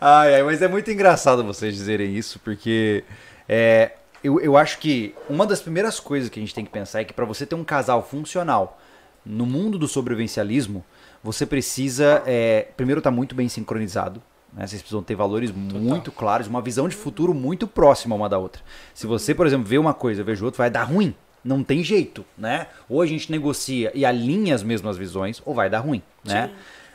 Ai, 0.00 0.34
ai, 0.34 0.42
mas 0.42 0.62
é 0.62 0.68
muito 0.68 0.90
engraçado 0.90 1.44
vocês 1.44 1.74
dizerem 1.74 2.14
isso, 2.14 2.38
porque 2.40 3.04
é, 3.48 3.92
eu, 4.22 4.40
eu 4.40 4.56
acho 4.56 4.78
que 4.78 5.14
uma 5.28 5.46
das 5.46 5.60
primeiras 5.60 5.98
coisas 5.98 6.28
que 6.28 6.38
a 6.38 6.42
gente 6.42 6.54
tem 6.54 6.64
que 6.64 6.70
pensar 6.70 7.00
é 7.00 7.04
que 7.04 7.12
para 7.12 7.24
você 7.24 7.46
ter 7.46 7.54
um 7.54 7.64
casal 7.64 8.02
funcional 8.02 8.78
no 9.24 9.44
mundo 9.46 9.78
do 9.78 9.86
sobrevivencialismo, 9.86 10.84
você 11.22 11.44
precisa, 11.44 12.22
é, 12.26 12.68
primeiro, 12.76 13.00
estar 13.00 13.10
muito 13.10 13.34
bem 13.34 13.48
sincronizado. 13.48 14.22
Né? 14.52 14.66
Vocês 14.66 14.80
precisam 14.80 15.02
ter 15.02 15.14
valores 15.14 15.50
muito 15.52 16.10
claros, 16.10 16.46
uma 16.46 16.62
visão 16.62 16.88
de 16.88 16.96
futuro 16.96 17.34
muito 17.34 17.66
próxima 17.66 18.14
uma 18.14 18.28
da 18.28 18.38
outra. 18.38 18.62
Se 18.94 19.06
você, 19.06 19.34
por 19.34 19.46
exemplo, 19.46 19.66
vê 19.66 19.78
uma 19.78 19.94
coisa, 19.94 20.22
eu 20.22 20.24
vejo 20.24 20.44
outra, 20.44 20.58
vai 20.58 20.70
dar 20.70 20.84
ruim. 20.84 21.14
Não 21.42 21.64
tem 21.64 21.82
jeito, 21.82 22.24
né? 22.36 22.66
Ou 22.88 23.00
a 23.00 23.06
gente 23.06 23.30
negocia 23.30 23.90
e 23.94 24.04
alinha 24.04 24.54
as 24.54 24.62
mesmas 24.62 24.96
visões, 24.96 25.40
ou 25.44 25.54
vai 25.54 25.70
dar 25.70 25.78
ruim, 25.80 26.02
né? 26.24 26.50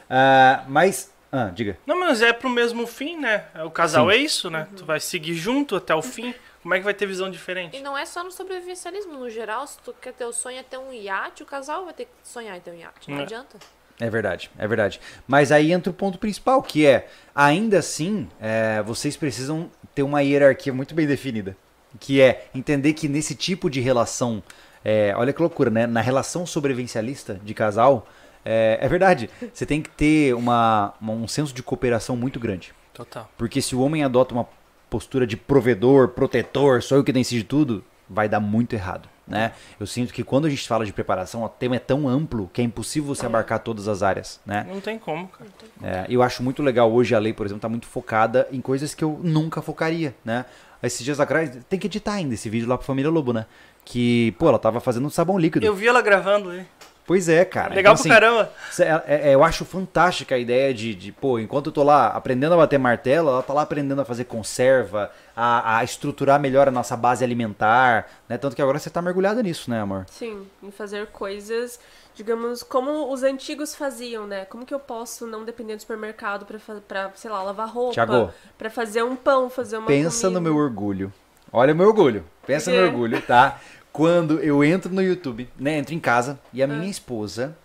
Ah, 0.10 0.64
mas, 0.68 1.12
ah, 1.32 1.52
diga. 1.54 1.78
Não, 1.86 2.00
mas 2.00 2.22
é 2.22 2.32
pro 2.32 2.50
mesmo 2.50 2.86
fim, 2.86 3.18
né? 3.18 3.46
O 3.66 3.72
casal 3.72 4.08
Sim. 4.10 4.16
é 4.16 4.18
isso, 4.18 4.50
né? 4.50 4.68
Tu 4.78 4.86
vai 4.86 5.00
seguir 5.00 5.34
junto 5.34 5.76
até 5.76 5.96
o 5.96 6.02
fim. 6.02 6.34
Como 6.62 6.74
é 6.74 6.80
que 6.80 6.84
vai 6.84 6.94
ter 6.96 7.06
visão 7.06 7.30
diferente? 7.30 7.78
E 7.78 7.82
não 7.82 7.96
é 7.98 8.06
só 8.06 8.24
no 8.24 8.32
sobrevivencialismo. 8.32 9.14
No 9.14 9.30
geral, 9.30 9.68
se 9.68 9.78
tu 9.80 9.94
quer 10.02 10.14
ter 10.14 10.26
o 10.26 10.34
sonho 10.34 10.58
é 10.60 10.64
ter 10.64 10.78
um 10.80 10.92
iate, 10.92 11.44
o 11.44 11.46
casal 11.46 11.86
vai 11.86 11.94
ter 11.94 12.06
que 12.06 12.12
sonhar 12.24 12.58
em 12.58 12.60
ter 12.60 12.72
um 12.72 12.76
iate. 12.76 13.10
Não 13.12 13.20
É. 13.20 13.24
adianta. 13.24 13.58
É 14.00 14.10
verdade, 14.10 14.52
é 14.58 14.68
verdade. 14.68 15.00
Mas 15.28 15.52
aí 15.52 15.72
entra 15.72 15.90
o 15.90 15.94
ponto 15.94 16.18
principal, 16.18 16.62
que 16.62 16.86
é, 16.86 17.08
ainda 17.34 17.80
assim, 17.80 18.28
é, 18.42 18.82
vocês 18.84 19.16
precisam 19.16 19.72
ter 19.94 20.04
uma 20.04 20.22
hierarquia 20.22 20.74
muito 20.74 20.94
bem 20.94 21.08
definida. 21.08 21.56
Que 22.00 22.22
é 22.22 22.48
entender 22.54 22.94
que 22.94 23.08
nesse 23.08 23.36
tipo 23.36 23.70
de 23.70 23.80
relação, 23.80 24.44
é, 24.84 25.14
olha 25.16 25.34
que 25.34 25.42
loucura, 25.42 25.70
né? 25.70 25.88
Na 25.88 26.02
relação 26.02 26.46
sobrevivencialista 26.46 27.40
de 27.44 27.54
casal, 27.54 28.08
é, 28.46 28.78
é 28.80 28.88
verdade, 28.88 29.30
você 29.52 29.66
tem 29.66 29.82
que 29.82 29.90
ter 29.90 30.36
uma, 30.36 30.94
um 31.02 31.28
senso 31.28 31.54
de 31.54 31.64
cooperação 31.64 32.16
muito 32.16 32.40
grande. 32.40 32.74
Total. 32.94 33.30
Porque 33.38 33.62
se 33.62 33.76
o 33.76 33.82
homem 33.82 34.04
adota 34.04 34.34
uma 34.34 34.48
postura 34.90 35.26
de 35.26 35.36
provedor, 35.36 36.10
protetor, 36.10 36.82
sou 36.84 36.98
eu 36.98 37.04
que 37.04 37.12
decide 37.12 37.44
tudo, 37.44 37.84
vai 38.08 38.30
dar 38.30 38.40
muito 38.40 38.74
errado, 38.74 39.10
né? 39.28 39.52
Eu 39.80 39.88
sinto 39.88 40.14
que 40.14 40.24
quando 40.24 40.46
a 40.46 40.50
gente 40.50 40.68
fala 40.68 40.86
de 40.86 40.94
preparação, 40.94 41.44
o 41.44 41.50
tema 41.50 41.76
é 41.76 41.80
tão 41.80 42.08
amplo 42.08 42.50
que 42.54 42.62
é 42.62 42.64
impossível 42.64 43.14
você 43.14 43.26
abarcar 43.26 43.60
todas 43.60 43.88
as 43.88 44.04
áreas, 44.04 44.40
né? 44.46 44.66
Não 44.70 44.80
tem 44.80 45.00
como, 45.00 45.28
cara. 45.28 45.50
É, 45.82 46.06
eu 46.08 46.22
acho 46.22 46.44
muito 46.44 46.62
legal 46.62 46.92
hoje 46.92 47.16
a 47.16 47.20
lei, 47.20 47.34
por 47.34 47.46
exemplo, 47.46 47.62
tá 47.62 47.70
muito 47.70 47.88
focada 47.88 48.48
em 48.52 48.62
coisas 48.62 48.94
que 48.94 49.04
eu 49.04 49.20
nunca 49.24 49.62
focaria, 49.62 50.16
né? 50.24 50.46
Esses 50.86 51.04
dias 51.04 51.20
atrás, 51.20 51.52
tem 51.70 51.80
que 51.80 51.88
editar 51.88 52.14
ainda 52.14 52.34
esse 52.34 52.50
vídeo 52.50 52.68
lá 52.68 52.78
pra 52.78 52.86
Família 52.86 53.10
Lobo, 53.10 53.34
né? 53.34 53.46
Que, 53.84 54.34
pô, 54.40 54.48
ela 54.50 54.60
tava 54.60 54.80
fazendo 54.80 55.06
um 55.06 55.10
sabão 55.10 55.38
líquido. 55.38 55.66
Eu 55.66 55.76
vi 55.76 55.88
ela 55.88 56.02
gravando 56.02 56.50
aí. 56.50 56.66
Pois 57.08 57.30
é, 57.30 57.46
cara. 57.46 57.76
Legal 57.76 57.94
Então, 57.94 58.02
pro 58.02 58.02
assim, 58.02 58.10
caramba. 58.10 58.52
Cê- 58.72 58.84
é- 58.84 59.04
é- 59.30 59.34
eu 59.36 59.44
acho 59.44 59.64
fantástica 59.64 60.34
a 60.34 60.38
ideia 60.40 60.74
de, 60.74 60.96
de, 60.96 61.12
pô, 61.12 61.38
enquanto 61.38 61.68
eu 61.68 61.72
tô 61.72 61.84
lá 61.84 62.08
aprendendo 62.08 62.54
a 62.54 62.58
bater 62.58 62.80
martelo, 62.80 63.30
ela 63.30 63.44
tá 63.44 63.54
lá 63.54 63.62
aprendendo 63.62 64.02
a 64.02 64.06
fazer 64.06 64.24
conserva, 64.24 65.12
a, 65.36 65.78
a 65.78 65.84
estruturar 65.84 66.40
melhor 66.40 66.68
a 66.68 66.72
nossa 66.72 66.98
base 66.98 67.24
alimentar, 67.24 68.10
né? 68.28 68.38
Tanto 68.40 68.56
que 68.56 68.62
agora 68.62 68.80
você 68.80 68.90
tá 68.90 69.02
mergulhada 69.04 69.44
nisso, 69.44 69.70
né, 69.70 69.82
amor? 69.82 70.06
Sim, 70.10 70.48
em 70.64 70.72
fazer 70.72 71.06
coisas, 71.08 71.80
digamos, 72.16 72.64
como 72.64 73.12
os 73.14 73.22
antigos 73.22 73.76
faziam, 73.76 74.26
né? 74.26 74.46
Como 74.46 74.66
que 74.66 74.74
eu 74.74 74.80
posso 74.80 75.28
não 75.28 75.46
depender 75.46 75.76
do 75.76 75.82
supermercado 75.82 76.44
pra, 76.46 76.58
pra 76.88 77.12
sei 77.14 77.30
lá, 77.30 77.44
lavar 77.44 77.68
roupa, 77.70 77.94
Thiago, 77.94 78.32
pra 78.58 78.70
fazer 78.72 79.04
um 79.04 79.16
pão, 79.16 79.48
fazer 79.48 79.78
uma 79.78 79.86
Pensa 79.86 80.28
no 80.28 80.34
comida. 80.36 80.42
meu 80.52 80.58
orgulho. 80.60 81.14
Olha 81.54 81.72
o 81.74 81.76
meu 81.78 81.88
orgulho. 81.88 82.26
Pensa 82.48 82.72
no 82.72 82.78
meu 82.78 82.86
orgulho, 82.88 83.22
tá? 83.22 83.60
Quando 83.96 84.40
eu 84.42 84.62
entro 84.62 84.94
no 84.94 85.02
YouTube, 85.02 85.48
né? 85.58 85.78
Entro 85.78 85.94
em 85.96 86.00
casa 86.02 86.38
e 86.52 86.62
Ah. 86.62 86.66
a 86.66 86.68
minha 86.68 86.90
esposa 86.92 87.58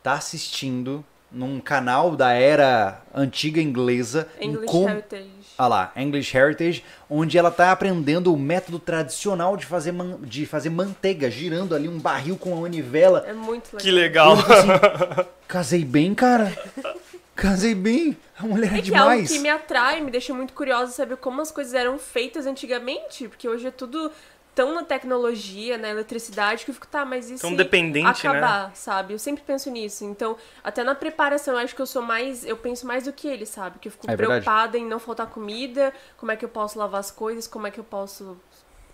tá 0.00 0.12
assistindo 0.12 1.04
num 1.32 1.58
canal 1.58 2.14
da 2.14 2.30
era 2.30 3.02
antiga 3.12 3.60
inglesa 3.60 4.28
English 4.40 4.66
como- 4.70 4.88
Heritage. 4.88 5.26
Ah 5.58 5.66
lá, 5.66 5.92
English 5.96 6.36
Heritage, 6.36 6.84
onde 7.10 7.36
ela 7.36 7.50
tá 7.50 7.72
aprendendo 7.72 8.32
o 8.32 8.36
método 8.38 8.78
tradicional 8.78 9.56
de 9.56 9.66
fazer, 9.66 9.90
man- 9.90 10.18
de 10.22 10.46
fazer 10.46 10.70
manteiga, 10.70 11.28
girando 11.28 11.74
ali 11.74 11.88
um 11.88 11.98
barril 11.98 12.36
com 12.36 12.52
uma 12.52 12.60
manivela. 12.62 13.24
É 13.26 13.32
muito 13.32 13.74
legal. 13.74 13.82
Que 13.82 13.90
legal. 13.90 14.36
Casei 15.48 15.84
bem, 15.84 16.14
cara. 16.14 16.56
Casei 17.34 17.74
bem. 17.74 18.16
A 18.38 18.44
mulher 18.44 18.72
é, 18.72 18.78
É 18.78 18.82
que 18.82 18.94
é 18.94 18.96
algo 18.96 19.10
demais. 19.12 19.30
que 19.32 19.38
me 19.40 19.48
atrai, 19.48 20.00
me 20.00 20.10
deixa 20.10 20.32
muito 20.32 20.52
curiosa 20.54 20.92
saber 20.92 21.16
como 21.16 21.40
as 21.42 21.50
coisas 21.50 21.74
eram 21.74 21.98
feitas 21.98 22.46
antigamente, 22.46 23.26
porque 23.28 23.48
hoje 23.48 23.66
é 23.66 23.70
tudo 23.70 24.10
tão 24.56 24.74
na 24.74 24.82
tecnologia, 24.82 25.76
na 25.76 25.88
eletricidade, 25.90 26.64
que 26.64 26.70
eu 26.70 26.74
fico, 26.74 26.86
tá, 26.86 27.04
mas 27.04 27.30
isso 27.30 27.42
Tão 27.42 27.54
dependente, 27.54 28.04
né? 28.26 28.30
acabar, 28.30 28.74
sabe? 28.74 29.12
Eu 29.12 29.18
sempre 29.18 29.44
penso 29.46 29.70
nisso. 29.70 30.02
Então, 30.04 30.34
até 30.64 30.82
na 30.82 30.94
preparação, 30.94 31.54
eu 31.54 31.60
acho 31.60 31.76
que 31.76 31.82
eu 31.82 31.86
sou 31.86 32.00
mais, 32.00 32.42
eu 32.44 32.56
penso 32.56 32.86
mais 32.86 33.04
do 33.04 33.12
que 33.12 33.28
ele, 33.28 33.44
sabe? 33.44 33.78
Que 33.78 33.88
eu 33.88 33.92
fico 33.92 34.10
É 34.10 34.16
verdade. 34.16 34.42
preocupada 34.44 34.78
em 34.78 34.86
não 34.86 34.98
faltar 34.98 35.26
comida, 35.28 35.92
como 36.16 36.32
é 36.32 36.36
que 36.36 36.44
eu 36.44 36.48
posso 36.48 36.78
lavar 36.78 37.00
as 37.00 37.10
coisas, 37.10 37.46
como 37.46 37.66
é 37.66 37.70
que 37.70 37.78
eu 37.78 37.84
posso, 37.84 38.40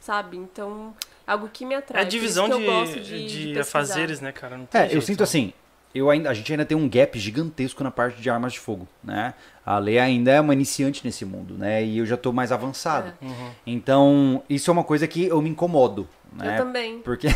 sabe? 0.01 0.37
Então, 0.37 0.93
algo 1.25 1.49
que 1.49 1.65
me 1.65 1.75
É 1.75 1.79
atrai. 1.79 2.03
a 2.03 2.05
por 2.05 2.09
isso 2.09 2.19
divisão 2.19 2.47
que 2.49 2.53
eu 2.55 2.59
de, 2.59 2.67
gosto 2.67 3.01
de, 3.01 3.27
de 3.27 3.55
pesquisar. 3.55 3.61
afazeres, 3.61 4.21
né, 4.21 4.33
cara? 4.33 4.59
Não 4.59 4.67
tem 4.67 4.81
É, 4.81 4.85
eu 4.87 4.91
jeito. 4.91 5.07
sinto 5.07 5.23
assim, 5.23 5.53
eu 5.95 6.11
ainda, 6.11 6.31
a 6.31 6.35
gente 6.35 6.51
ainda 6.53 6.65
tem 6.65 6.77
um 6.77 6.89
gap 6.89 7.19
gigantesco 7.19 7.83
na 7.85 7.91
parte 7.91 8.21
de 8.21 8.31
armas 8.31 8.55
de 8.55 8.61
fogo, 8.61 8.89
né? 9.03 9.35
A 9.65 9.79
Lê 9.79 9.99
ainda 9.99 10.31
é 10.31 10.41
uma 10.41 10.53
iniciante 10.53 11.03
nesse 11.05 11.25
mundo, 11.25 11.55
né? 11.55 11.85
E 11.85 11.99
eu 11.99 12.07
já 12.07 12.17
tô 12.17 12.33
mais 12.33 12.51
avançado. 12.51 13.13
É. 13.21 13.25
Uhum. 13.25 13.51
Então, 13.67 14.43
isso 14.49 14.71
é 14.71 14.73
uma 14.73 14.85
coisa 14.85 15.07
que 15.07 15.27
eu 15.27 15.41
me 15.43 15.51
incomodo, 15.51 16.09
né? 16.33 16.55
Eu 16.55 16.65
também. 16.65 16.99
Porque. 17.01 17.29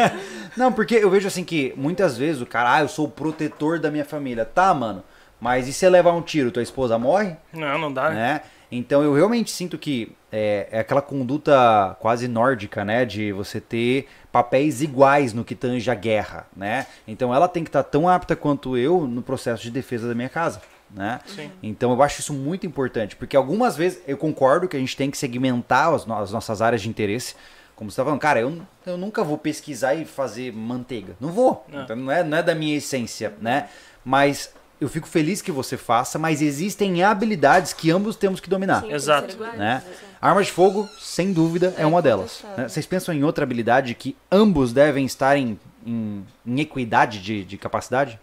não, 0.56 0.72
porque 0.72 0.96
eu 0.96 1.10
vejo 1.10 1.26
assim 1.26 1.44
que 1.44 1.72
muitas 1.76 2.16
vezes 2.16 2.42
o 2.42 2.46
cara, 2.46 2.74
ah, 2.76 2.80
eu 2.82 2.88
sou 2.88 3.06
o 3.06 3.10
protetor 3.10 3.78
da 3.78 3.90
minha 3.90 4.04
família. 4.04 4.44
Tá, 4.44 4.72
mano. 4.74 5.02
Mas 5.40 5.66
e 5.66 5.72
se 5.72 5.80
você 5.80 5.90
levar 5.90 6.12
um 6.12 6.22
tiro, 6.22 6.50
tua 6.50 6.62
esposa 6.62 6.98
morre? 6.98 7.36
Não, 7.52 7.78
não 7.78 7.92
dá. 7.92 8.10
né? 8.10 8.40
Então 8.70 9.02
eu 9.02 9.14
realmente 9.14 9.50
sinto 9.50 9.76
que 9.78 10.12
é, 10.36 10.68
é 10.72 10.78
aquela 10.80 11.00
conduta 11.00 11.96
quase 12.00 12.26
nórdica, 12.26 12.84
né? 12.84 13.04
De 13.04 13.30
você 13.32 13.60
ter 13.60 14.08
papéis 14.32 14.82
iguais 14.82 15.32
no 15.32 15.44
que 15.44 15.54
tange 15.54 15.88
a 15.88 15.94
guerra, 15.94 16.46
né? 16.56 16.86
Então 17.06 17.32
ela 17.32 17.46
tem 17.46 17.62
que 17.62 17.68
estar 17.68 17.84
tão 17.84 18.08
apta 18.08 18.34
quanto 18.34 18.76
eu 18.76 19.06
no 19.06 19.22
processo 19.22 19.62
de 19.62 19.70
defesa 19.70 20.08
da 20.08 20.14
minha 20.14 20.28
casa. 20.28 20.60
Né? 20.90 21.18
Sim. 21.26 21.50
Então 21.62 21.92
eu 21.92 22.00
acho 22.02 22.20
isso 22.20 22.32
muito 22.32 22.66
importante, 22.66 23.16
porque 23.16 23.36
algumas 23.36 23.76
vezes 23.76 24.00
eu 24.06 24.16
concordo 24.16 24.68
que 24.68 24.76
a 24.76 24.80
gente 24.80 24.96
tem 24.96 25.10
que 25.10 25.18
segmentar 25.18 25.92
as, 25.92 26.06
no- 26.06 26.14
as 26.16 26.30
nossas 26.30 26.62
áreas 26.62 26.82
de 26.82 26.88
interesse. 26.88 27.34
Como 27.74 27.90
você 27.90 27.96
tá 27.96 28.04
falando, 28.04 28.20
cara, 28.20 28.38
eu, 28.40 28.60
eu 28.86 28.96
nunca 28.96 29.24
vou 29.24 29.36
pesquisar 29.36 29.94
e 29.96 30.04
fazer 30.04 30.52
manteiga. 30.52 31.16
Não 31.20 31.30
vou. 31.32 31.64
Não. 31.68 31.82
Então, 31.82 31.96
não, 31.96 32.12
é, 32.12 32.22
não 32.22 32.38
é 32.38 32.42
da 32.44 32.54
minha 32.54 32.76
essência, 32.76 33.32
né? 33.40 33.68
Mas 34.04 34.52
eu 34.84 34.88
fico 34.88 35.08
feliz 35.08 35.40
que 35.42 35.50
você 35.50 35.76
faça, 35.76 36.18
mas 36.18 36.40
existem 36.42 37.02
habilidades 37.02 37.72
que 37.72 37.90
ambos 37.90 38.16
temos 38.16 38.38
que 38.40 38.48
dominar. 38.48 38.82
Sim, 38.82 38.92
Exato. 38.92 39.36
Né? 39.56 39.82
Armas 40.20 40.46
de 40.46 40.52
fogo, 40.52 40.88
sem 40.98 41.32
dúvida, 41.32 41.74
é, 41.76 41.82
É 41.82 41.86
uma 41.86 42.00
delas. 42.00 42.42
né? 42.56 42.68
Vocês 42.68 42.86
pensam 42.86 43.14
em 43.14 43.24
outra 43.24 43.44
habilidade 43.44 43.94
que 43.94 44.16
ambos 44.30 44.72
devem 44.72 45.04
estar 45.04 45.36
em, 45.36 45.58
em, 45.86 46.24
em 46.46 46.60
equidade 46.60 47.20
de, 47.20 47.44
de 47.44 47.56
capacidade? 47.58 48.18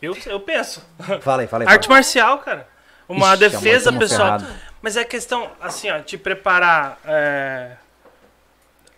Eu, 0.00 0.16
eu 0.26 0.40
penso. 0.40 0.82
Fala 1.20 1.42
aí, 1.42 1.48
fala 1.48 1.64
aí. 1.64 1.68
Arte 1.68 1.86
fala. 1.88 1.96
marcial, 1.96 2.38
cara. 2.38 2.68
Uma 3.08 3.30
Ixi, 3.34 3.38
defesa 3.38 3.88
amor, 3.90 3.98
tamo 3.98 3.98
pessoal. 3.98 4.38
ferrado. 4.40 4.46
Mas 4.80 4.96
é 4.96 5.04
questão, 5.04 5.50
assim, 5.60 5.90
ó, 5.90 6.00
te 6.00 6.16
preparar 6.16 7.00
é, 7.04 7.72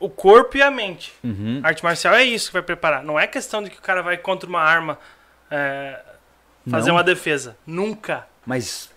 o 0.01 0.09
corpo 0.09 0.57
e 0.57 0.63
a 0.63 0.71
mente. 0.71 1.13
Uhum. 1.23 1.61
Arte 1.63 1.85
marcial 1.85 2.15
é 2.15 2.25
isso 2.25 2.47
que 2.49 2.55
vai 2.55 2.63
preparar. 2.63 3.05
Não 3.05 3.21
é 3.21 3.27
questão 3.27 3.63
de 3.63 3.71
que 3.71 3.79
o 3.79 3.83
cara 3.83 4.03
vai 4.03 4.17
contra 4.17 4.49
uma 4.49 4.61
arma 4.61 4.99
é, 5.51 6.01
fazer 6.69 6.89
Não? 6.89 6.97
uma 6.97 7.05
defesa. 7.05 7.57
Nunca. 7.67 8.27
Mas. 8.45 8.91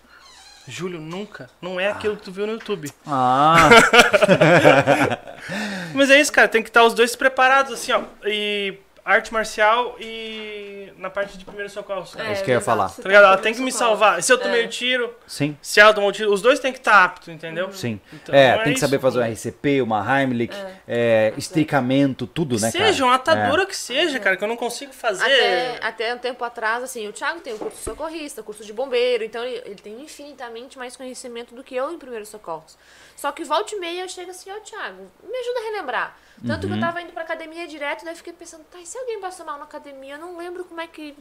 Júlio, 0.66 0.98
nunca. 0.98 1.50
Não 1.60 1.78
é 1.78 1.88
aquilo 1.88 2.16
que 2.16 2.22
tu 2.22 2.32
viu 2.32 2.46
no 2.46 2.54
YouTube. 2.54 2.90
Ah! 3.06 3.68
Mas 5.94 6.10
é 6.10 6.18
isso, 6.18 6.32
cara. 6.32 6.48
Tem 6.48 6.62
que 6.62 6.70
estar 6.70 6.82
os 6.84 6.94
dois 6.94 7.14
preparados, 7.14 7.74
assim, 7.74 7.92
ó. 7.92 8.02
E 8.24 8.78
arte 9.04 9.32
marcial 9.32 9.96
e 10.00 10.90
na 10.96 11.10
parte 11.10 11.36
de 11.36 11.44
primeiro 11.44 11.68
socorro. 11.68 12.06
É 12.18 12.32
isso 12.32 12.42
que 12.42 12.50
eu 12.50 12.54
ia 12.54 12.60
falar. 12.60 12.88
Tá 12.88 13.02
ligado? 13.06 13.24
Ela 13.24 13.36
tem 13.36 13.52
que 13.52 13.60
me 13.60 13.70
salvar. 13.70 14.22
Se 14.22 14.32
eu 14.32 14.38
tomei 14.38 14.62
É. 14.62 14.66
o 14.66 14.68
tiro, 14.68 15.14
Sim. 15.26 15.56
se 15.60 15.78
ela 15.78 15.92
tomou 15.92 16.08
o 16.08 16.12
tiro, 16.12 16.32
os 16.32 16.40
dois 16.40 16.58
têm 16.58 16.72
que 16.72 16.78
estar 16.78 17.04
aptos, 17.04 17.28
entendeu? 17.28 17.70
Sim. 17.72 18.00
Então, 18.12 18.34
é, 18.34 18.46
é 18.48 18.54
tem 18.54 18.64
que 18.64 18.70
isso. 18.70 18.80
saber 18.80 18.98
fazer 18.98 19.18
um 19.18 19.22
RCP, 19.22 19.82
uma 19.82 20.00
Heimlich, 20.20 20.54
é, 20.88 21.34
estricamento, 21.36 22.26
tudo, 22.26 22.56
Que 22.56 22.62
né, 22.62 22.72
cara? 22.72 22.86
seja, 22.86 23.04
uma 23.04 23.12
É. 23.12 23.16
atadura 23.16 23.66
que 23.66 23.76
seja, 23.76 24.18
cara, 24.18 24.36
que 24.36 24.44
eu 24.44 24.48
não 24.48 24.56
consigo 24.56 24.92
fazer. 24.92 25.22
Até, 25.24 25.78
até 25.82 26.14
um 26.14 26.18
tempo 26.18 26.42
atrás, 26.44 26.82
assim, 26.82 27.06
o 27.06 27.12
Thiago 27.12 27.40
tem 27.40 27.52
o 27.54 27.58
curso 27.58 27.76
de 27.76 27.82
socorrista, 27.84 28.42
curso 28.42 28.64
de 28.64 28.72
bombeiro, 28.72 29.22
então 29.24 29.44
ele, 29.44 29.60
ele 29.66 29.74
tem 29.76 30.00
infinitamente 30.00 30.78
mais 30.78 30.96
conhecimento 30.96 31.54
do 31.54 31.62
que 31.62 31.74
eu 31.74 31.92
em 31.92 31.98
primeiros 31.98 32.28
socorros. 32.30 32.78
Só 33.16 33.30
que 33.32 33.44
volta 33.44 33.74
e 33.74 33.78
meia 33.78 34.02
eu 34.02 34.08
chego 34.08 34.30
assim, 34.30 34.50
ó, 34.50 34.58
Thiago, 34.60 35.10
me 35.22 35.36
ajuda 35.38 35.60
a 35.60 35.62
relembrar. 35.70 36.16
Tanto 36.46 36.64
Uhum. 36.66 36.72
que 36.72 36.78
eu 36.78 36.80
tava 36.80 37.00
indo 37.00 37.12
pra 37.12 37.22
academia 37.22 37.66
direto, 37.66 38.04
daí 38.04 38.14
fiquei 38.14 38.32
pensando, 38.32 38.64
tá, 38.64 38.78
e 38.78 38.86
se 38.86 38.98
alguém 38.98 39.20
passa 39.20 39.44
mal 39.44 39.56
na 39.58 39.64
academia, 39.64 40.14
eu 40.14 40.18
não 40.18 40.36
lembro 40.36 40.64
como 40.64 40.80
é 40.80 40.86
que 40.86 41.14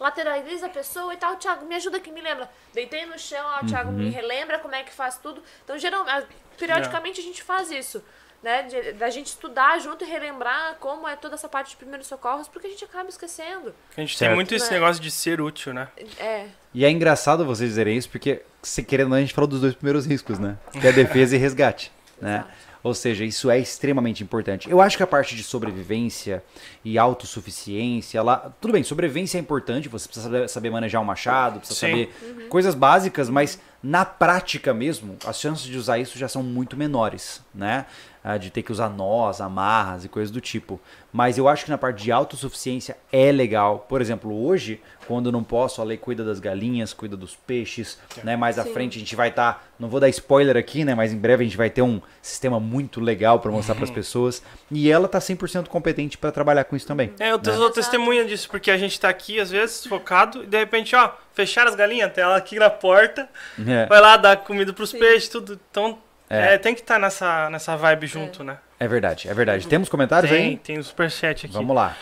lateraliza 0.00 0.66
a 0.66 0.68
pessoa 0.70 1.12
e 1.12 1.16
tal, 1.16 1.36
Thiago, 1.36 1.66
me 1.66 1.74
ajuda 1.74 1.98
aqui, 1.98 2.10
me 2.10 2.20
lembra. 2.20 2.50
Deitei 2.72 3.04
no 3.06 3.18
chão, 3.18 3.44
ó, 3.44 3.64
Thiago, 3.66 3.90
Uhum. 3.90 3.96
me 3.98 4.10
relembra 4.10 4.58
como 4.58 4.74
é 4.74 4.82
que 4.82 4.92
faz 4.92 5.16
tudo. 5.18 5.42
Então, 5.64 5.78
geralmente, 5.78 6.26
periodicamente 6.58 7.20
a 7.20 7.24
gente 7.24 7.42
faz 7.42 7.70
isso. 7.70 8.02
Né, 8.40 8.62
da 8.96 9.10
gente 9.10 9.26
estudar 9.26 9.80
junto 9.80 10.04
e 10.04 10.06
relembrar 10.06 10.76
como 10.78 11.08
é 11.08 11.16
toda 11.16 11.34
essa 11.34 11.48
parte 11.48 11.70
de 11.70 11.76
primeiros 11.76 12.06
socorros, 12.06 12.46
porque 12.46 12.68
a 12.68 12.70
gente 12.70 12.84
acaba 12.84 13.08
esquecendo. 13.08 13.74
A 13.96 14.00
gente 14.00 14.16
Certo. 14.16 14.30
tem 14.30 14.34
muito 14.36 14.54
esse 14.54 14.66
Né? 14.70 14.78
negócio 14.78 15.02
de 15.02 15.10
ser 15.10 15.40
útil, 15.40 15.74
né? 15.74 15.88
É, 16.20 16.46
E 16.72 16.84
é 16.84 16.88
engraçado 16.90 17.44
vocês 17.44 17.68
dizerem 17.68 17.96
isso, 17.98 18.08
porque, 18.08 18.40
se 18.62 18.84
querendo 18.84 19.12
a 19.12 19.18
gente 19.20 19.34
falou 19.34 19.48
dos 19.48 19.60
dois 19.60 19.74
primeiros 19.74 20.06
riscos, 20.06 20.38
né? 20.38 20.56
Que 20.70 20.86
é 20.86 20.92
defesa 20.92 21.34
e 21.34 21.38
resgate, 21.40 21.90
né? 22.20 22.36
Exato. 22.46 22.67
Ou 22.82 22.94
seja, 22.94 23.24
isso 23.24 23.50
é 23.50 23.58
extremamente 23.58 24.22
importante. 24.22 24.70
Eu 24.70 24.80
acho 24.80 24.96
que 24.96 25.02
a 25.02 25.06
parte 25.06 25.34
de 25.34 25.42
sobrevivência 25.42 26.42
e 26.84 26.96
autossuficiência, 26.98 28.22
lá, 28.22 28.52
tudo 28.60 28.72
bem, 28.72 28.82
sobrevivência 28.82 29.38
é 29.38 29.40
importante, 29.40 29.88
você 29.88 30.06
precisa 30.06 30.26
saber, 30.26 30.48
saber 30.48 30.70
manejar 30.70 31.00
um 31.00 31.04
machado, 31.04 31.58
precisa 31.58 31.78
Sim. 31.78 31.90
saber 31.90 32.46
coisas 32.48 32.74
básicas, 32.74 33.28
mas 33.28 33.58
na 33.82 34.04
prática 34.04 34.74
mesmo, 34.74 35.16
as 35.24 35.38
chances 35.40 35.64
de 35.64 35.76
usar 35.76 35.98
isso 35.98 36.18
já 36.18 36.28
são 36.28 36.42
muito 36.42 36.76
menores, 36.76 37.42
né? 37.54 37.86
Ah, 38.30 38.36
De 38.36 38.50
ter 38.50 38.62
que 38.62 38.70
usar 38.70 38.90
nós, 38.90 39.40
amarras 39.40 40.04
e 40.04 40.08
coisas 40.08 40.30
do 40.30 40.38
tipo. 40.38 40.78
Mas 41.10 41.38
eu 41.38 41.48
acho 41.48 41.64
que 41.64 41.70
na 41.70 41.78
parte 41.78 42.02
de 42.04 42.12
autossuficiência 42.12 42.94
é 43.10 43.32
legal. 43.32 43.86
Por 43.88 44.02
exemplo, 44.02 44.44
hoje, 44.44 44.82
quando 45.06 45.26
eu 45.26 45.32
não 45.32 45.42
posso, 45.42 45.80
a 45.80 45.84
lei 45.84 45.96
cuida 45.96 46.22
das 46.22 46.38
galinhas, 46.38 46.92
cuida 46.92 47.16
dos 47.16 47.34
peixes, 47.34 47.98
né? 48.22 48.36
Mais 48.36 48.58
à 48.58 48.64
Sim. 48.64 48.74
frente 48.74 48.96
a 48.96 49.00
gente 49.00 49.16
vai 49.16 49.30
estar, 49.30 49.66
não 49.78 49.88
vou 49.88 49.98
dar 49.98 50.10
spoiler 50.10 50.58
aqui, 50.58 50.84
né? 50.84 50.94
Mas 50.94 51.10
em 51.10 51.16
breve 51.16 51.42
a 51.42 51.46
gente 51.46 51.56
vai 51.56 51.70
ter 51.70 51.80
um 51.80 52.02
sistema 52.20 52.60
muito 52.60 53.00
legal 53.00 53.40
para 53.40 53.50
mostrar 53.50 53.74
para 53.74 53.84
as 53.84 53.90
pessoas. 53.90 54.42
E 54.70 54.90
ela 54.90 55.08
tá 55.08 55.18
100% 55.18 55.68
competente 55.68 56.18
para 56.18 56.30
trabalhar 56.30 56.64
com 56.64 56.76
isso 56.76 56.86
também. 56.86 57.14
É, 57.18 57.30
eu 57.30 57.38
né? 57.38 57.52
sou 57.54 57.70
testemunha 57.70 58.26
disso, 58.26 58.46
porque 58.50 58.70
a 58.70 58.76
gente 58.76 59.00
tá 59.00 59.08
aqui, 59.08 59.40
às 59.40 59.50
vezes, 59.50 59.86
focado, 59.86 60.42
e 60.44 60.46
de 60.46 60.58
repente, 60.58 60.94
ó, 60.94 61.12
fecharam 61.32 61.70
as 61.70 61.74
galinhas, 61.74 62.12
tem 62.12 62.22
ela 62.22 62.36
aqui 62.36 62.58
na 62.58 62.68
porta, 62.68 63.26
É, 63.66 63.86
vai 63.86 64.02
lá 64.02 64.18
dar 64.18 64.36
comida 64.36 64.74
pros 64.74 64.90
Sim. 64.90 64.98
peixes, 64.98 65.30
tudo. 65.30 65.58
Então, 65.70 65.98
É. 66.30 66.54
é, 66.54 66.58
tem 66.58 66.74
que 66.74 66.80
estar 66.80 66.98
nessa, 66.98 67.48
nessa 67.50 67.76
vibe 67.76 68.06
junto, 68.06 68.44
né? 68.44 68.58
é 68.78 68.86
verdade, 68.86 69.28
é 69.28 69.34
verdade. 69.34 69.66
Temos 69.66 69.88
comentários 69.88 70.30
Tem, 70.30 70.50
aí? 70.50 70.56
tem 70.56 70.78
o 70.78 70.84
superchat 70.84 71.46
aqui. 71.46 71.54
Vamos 71.54 71.74
lá. 71.74 71.96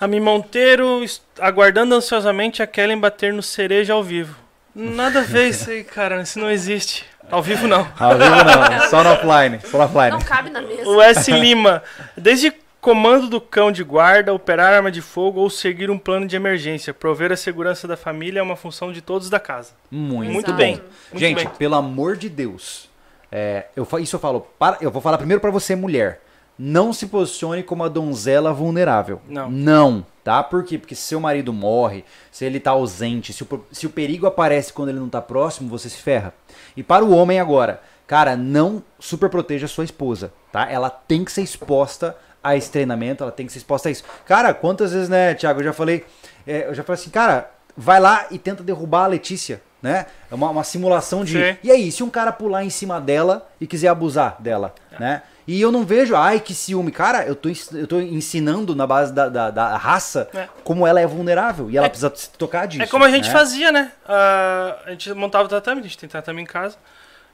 A 0.00 0.06
Mi 0.08 0.18
Monteiro, 0.18 1.04
aguardando 1.38 1.94
ansiosamente 1.94 2.62
a 2.62 2.66
Kellen 2.66 2.98
bater 2.98 3.32
no 3.32 3.42
cereja 3.42 3.92
ao 3.92 4.02
vivo. 4.02 4.34
Nada 4.74 5.20
a 5.20 5.22
ver 5.22 5.48
isso 5.48 5.68
aí, 5.68 5.84
cara, 5.84 6.22
isso 6.22 6.38
não 6.38 6.50
existe. 6.50 7.04
Ao 7.30 7.42
vivo 7.42 7.68
não. 7.68 7.86
Ao 7.98 8.16
vivo 8.16 8.30
não, 8.30 8.80
só 8.90 9.04
no 9.04 9.10
offline, 9.10 9.60
só 9.62 9.78
no 9.78 9.84
offline. 9.84 10.10
não 10.10 10.20
cabe 10.20 10.50
na 10.50 10.60
mesa. 10.62 10.88
O 10.88 11.00
S. 11.00 11.30
Lima, 11.30 11.82
desde 12.16 12.52
comando 12.80 13.28
do 13.28 13.40
cão 13.40 13.70
de 13.70 13.84
guarda, 13.84 14.32
operar 14.32 14.72
arma 14.72 14.90
de 14.90 15.00
fogo 15.02 15.40
ou 15.40 15.50
seguir 15.50 15.90
um 15.90 15.98
plano 15.98 16.26
de 16.26 16.34
emergência, 16.34 16.94
prover 16.94 17.30
a 17.30 17.36
segurança 17.36 17.86
da 17.86 17.96
família 17.96 18.40
é 18.40 18.42
uma 18.42 18.56
função 18.56 18.92
de 18.92 19.00
todos 19.00 19.28
da 19.30 19.38
casa. 19.38 19.72
Muito, 19.90 20.32
Muito 20.32 20.52
bem. 20.54 20.76
Muito 21.12 21.18
Gente, 21.20 21.44
bem. 21.44 21.48
pelo 21.58 21.74
amor 21.76 22.16
de 22.16 22.28
Deus, 22.28 22.88
é, 23.30 23.66
eu, 23.76 23.86
isso 24.00 24.16
eu 24.16 24.20
falo, 24.20 24.46
para, 24.58 24.78
eu 24.80 24.90
vou 24.90 25.00
falar 25.00 25.18
primeiro 25.18 25.40
pra 25.40 25.50
você, 25.50 25.76
mulher. 25.76 26.20
Não 26.58 26.92
se 26.92 27.06
posicione 27.06 27.62
como 27.62 27.84
a 27.84 27.88
donzela 27.88 28.52
vulnerável. 28.52 29.20
Não. 29.26 29.50
Não, 29.50 30.06
tá? 30.22 30.42
Por 30.42 30.62
quê? 30.62 30.76
Porque 30.76 30.94
se 30.94 31.02
seu 31.02 31.18
marido 31.18 31.54
morre, 31.54 32.04
se 32.30 32.44
ele 32.44 32.60
tá 32.60 32.72
ausente, 32.72 33.32
se 33.32 33.42
o, 33.42 33.64
se 33.72 33.86
o 33.86 33.90
perigo 33.90 34.26
aparece 34.26 34.72
quando 34.72 34.90
ele 34.90 34.98
não 34.98 35.08
tá 35.08 35.22
próximo, 35.22 35.70
você 35.70 35.88
se 35.88 35.96
ferra. 35.96 36.34
E 36.76 36.82
para 36.82 37.02
o 37.04 37.14
homem 37.14 37.40
agora, 37.40 37.80
cara, 38.06 38.36
não 38.36 38.82
super 38.98 39.30
proteja 39.30 39.64
a 39.64 39.68
sua 39.68 39.84
esposa, 39.84 40.34
tá? 40.52 40.70
Ela 40.70 40.90
tem 40.90 41.24
que 41.24 41.32
ser 41.32 41.42
exposta 41.42 42.14
a 42.42 42.56
esse 42.56 42.70
treinamento, 42.70 43.22
ela 43.22 43.32
tem 43.32 43.46
que 43.46 43.52
ser 43.52 43.58
exposta 43.58 43.88
a 43.88 43.92
isso. 43.92 44.04
Cara, 44.26 44.52
quantas 44.52 44.92
vezes, 44.92 45.08
né, 45.08 45.34
Thiago, 45.34 45.60
eu 45.60 45.64
já 45.64 45.72
falei, 45.72 46.04
é, 46.46 46.66
eu 46.66 46.74
já 46.74 46.82
falei 46.82 47.00
assim, 47.00 47.10
cara, 47.10 47.50
vai 47.76 48.00
lá 48.00 48.26
e 48.30 48.38
tenta 48.38 48.62
derrubar 48.62 49.04
a 49.04 49.08
Letícia, 49.08 49.62
né? 49.82 50.06
É 50.30 50.34
uma, 50.34 50.50
uma 50.50 50.64
simulação 50.64 51.24
de. 51.24 51.32
Sim. 51.32 51.58
E 51.62 51.70
aí, 51.70 51.90
se 51.92 52.02
um 52.02 52.10
cara 52.10 52.32
pular 52.32 52.64
em 52.64 52.70
cima 52.70 53.00
dela 53.00 53.48
e 53.60 53.66
quiser 53.66 53.88
abusar 53.88 54.36
dela, 54.40 54.74
né? 54.98 55.22
E 55.48 55.60
eu 55.60 55.72
não 55.72 55.84
vejo, 55.84 56.14
ai, 56.14 56.38
que 56.38 56.54
ciúme. 56.54 56.92
Cara, 56.92 57.24
eu 57.24 57.34
tô, 57.34 57.48
eu 57.72 57.86
tô 57.86 57.98
ensinando 58.00 58.76
na 58.76 58.86
base 58.86 59.12
da, 59.12 59.28
da, 59.28 59.50
da 59.50 59.76
raça 59.76 60.28
É. 60.32 60.48
como 60.62 60.86
ela 60.86 61.00
é 61.00 61.06
vulnerável 61.06 61.68
e 61.70 61.76
ela 61.76 61.86
É- 61.86 61.88
precisa 61.88 62.12
se 62.14 62.30
tocar 62.30 62.66
disso. 62.66 62.82
É 62.84 62.86
como 62.86 63.04
a 63.04 63.10
gente 63.10 63.26
né? 63.26 63.32
fazia, 63.32 63.72
né? 63.72 63.90
Ah, 64.06 64.76
a 64.86 64.90
gente 64.90 65.12
montava 65.14 65.46
o 65.46 65.48
tatame, 65.48 65.80
a 65.80 65.82
gente 65.82 65.98
tem 65.98 66.08
tatame 66.08 66.40
em 66.42 66.46
casa. 66.46 66.76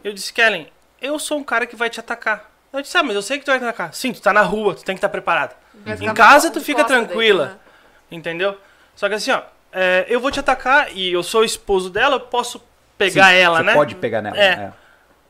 Eu 0.03 0.15
disse, 0.15 0.33
Kellen, 0.33 0.67
eu 1.03 1.19
sou 1.19 1.37
um 1.37 1.45
cara 1.45 1.67
que 1.67 1.77
vai 1.77 1.91
te 1.91 2.01
atacar. 2.01 2.51
Eu 2.73 2.81
disse, 2.81 2.97
ah, 2.97 3.03
mas 3.03 3.17
eu 3.17 3.23
sei 3.23 3.39
que 3.39 3.45
tu 3.45 3.49
vai 3.51 3.59
te 3.59 3.65
atacar. 3.65 3.93
Sim, 3.93 4.13
tu 4.15 4.23
tá 4.23 4.33
na 4.33 4.43
rua, 4.43 4.75
tu 4.75 4.85
tem 4.85 4.95
que 4.95 4.99
estar 4.99 5.09
preparado. 5.11 5.55
Vai 5.85 5.97
Em 6.01 6.15
casa 6.15 6.51
tu 6.51 6.61
fica 6.61 6.85
tranquila. 6.85 7.47
né? 7.47 7.55
Entendeu? 8.11 8.57
Só 8.95 9.09
que 9.09 9.15
assim, 9.15 9.31
ó, 9.33 9.43
é, 9.73 10.07
eu 10.09 10.21
vou 10.21 10.31
te 10.31 10.41
atacar 10.41 10.95
e 10.97 11.13
eu 11.13 11.23
sou 11.23 11.43
o 11.43 11.45
esposo 11.45 11.91
dela, 11.91 12.17
eu 12.17 12.21
posso 12.21 12.63
pegar 12.97 13.31
Sim, 13.31 13.37
ela, 13.37 13.59
você 13.59 13.65
né? 13.65 13.75
pode 13.75 13.95
pegar 13.97 14.23
nela. 14.23 14.37
É. 14.37 14.57
né? 14.57 14.73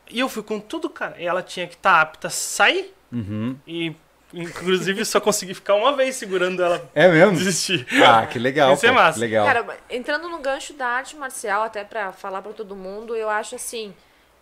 E 0.09 0.19
eu 0.19 0.29
fui 0.29 0.41
com 0.41 0.59
tudo, 0.59 0.89
cara. 0.89 1.15
E 1.19 1.25
ela 1.25 1.43
tinha 1.43 1.67
que 1.67 1.75
estar 1.75 1.99
apta 1.99 2.27
a 2.27 2.29
sair. 2.29 2.93
Uhum. 3.11 3.57
E, 3.67 3.93
inclusive, 4.33 5.03
só 5.03 5.19
consegui 5.19 5.53
ficar 5.53 5.75
uma 5.75 5.95
vez 5.95 6.15
segurando 6.15 6.63
ela 6.63 6.89
É 6.95 7.07
mesmo? 7.09 7.35
desistir. 7.37 7.85
Ah, 8.01 8.25
que 8.25 8.39
legal. 8.39 8.73
Isso 8.73 8.85
é 8.85 8.91
massa. 8.91 9.19
legal. 9.19 9.45
Cara, 9.45 9.65
entrando 9.89 10.29
no 10.29 10.39
gancho 10.39 10.73
da 10.73 10.87
arte 10.87 11.15
marcial, 11.17 11.63
até 11.63 11.83
pra 11.83 12.11
falar 12.13 12.41
pra 12.41 12.53
todo 12.53 12.75
mundo, 12.75 13.15
eu 13.15 13.29
acho 13.29 13.55
assim 13.55 13.93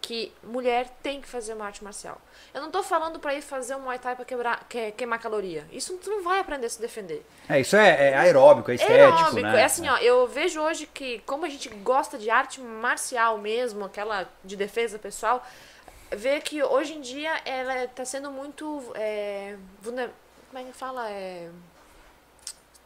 que 0.06 0.32
mulher 0.44 0.88
tem 1.02 1.20
que 1.20 1.28
fazer 1.28 1.56
uma 1.56 1.66
arte 1.66 1.84
marcial. 1.84 2.22
Eu 2.54 2.62
não 2.62 2.70
tô 2.70 2.84
falando 2.84 3.18
pra 3.20 3.34
ir 3.34 3.42
fazer 3.42 3.76
um 3.76 3.80
Muay 3.80 3.98
Thai 3.98 4.16
pra 4.16 4.24
quebrar, 4.24 4.64
que- 4.70 4.92
queimar 4.92 5.18
caloria. 5.20 5.66
Isso 5.72 5.98
tu 5.98 6.10
não 6.12 6.24
vai 6.24 6.40
aprender 6.40 6.68
a 6.68 6.70
se 6.70 6.80
defender. 6.80 7.26
É, 7.50 7.60
isso 7.60 7.76
é, 7.76 8.12
é 8.12 8.16
aeróbico, 8.18 8.70
é 8.70 8.76
estético, 8.76 9.00
aeróbico. 9.18 9.42
né? 9.42 9.62
É 9.62 9.64
assim, 9.64 9.90
ó, 9.90 9.98
eu 9.98 10.28
vejo 10.28 10.62
hoje 10.62 10.86
que, 10.86 11.20
como 11.26 11.44
a 11.46 11.50
gente 11.50 11.70
gosta 11.70 12.20
de 12.20 12.30
arte 12.30 12.62
marcial 12.62 13.40
mesmo, 13.40 13.84
aquela 13.86 14.30
de 14.44 14.56
defesa 14.56 15.00
pessoal, 15.00 15.44
vê 16.12 16.40
que 16.40 16.62
hoje 16.64 16.94
em 16.94 17.02
dia 17.02 17.42
ela 17.44 17.88
tá 17.88 18.06
sendo 18.06 18.30
muito. 18.30 18.84
É, 18.94 19.56
vulner- 19.82 20.12
como 20.52 20.64
é 20.64 20.72
que 20.72 20.78
fala? 20.78 21.10
É, 21.10 21.50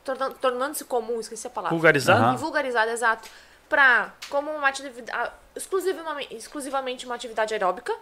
tornando- 0.06 0.36
Tornando-se 0.36 0.86
comum, 0.86 1.20
esqueci 1.20 1.48
a 1.48 1.50
palavra. 1.50 1.76
Vulgarizado? 1.76 2.22
Aham. 2.24 2.34
E 2.34 2.38
vulgarizado, 2.38 2.92
exato. 2.92 3.30
Pra, 3.70 4.14
como 4.30 4.50
uma 4.52 4.68
atividade, 4.68 5.32
exclusivamente, 5.56 6.36
exclusivamente 6.36 7.06
uma 7.06 7.16
atividade 7.16 7.54
aeróbica. 7.54 7.96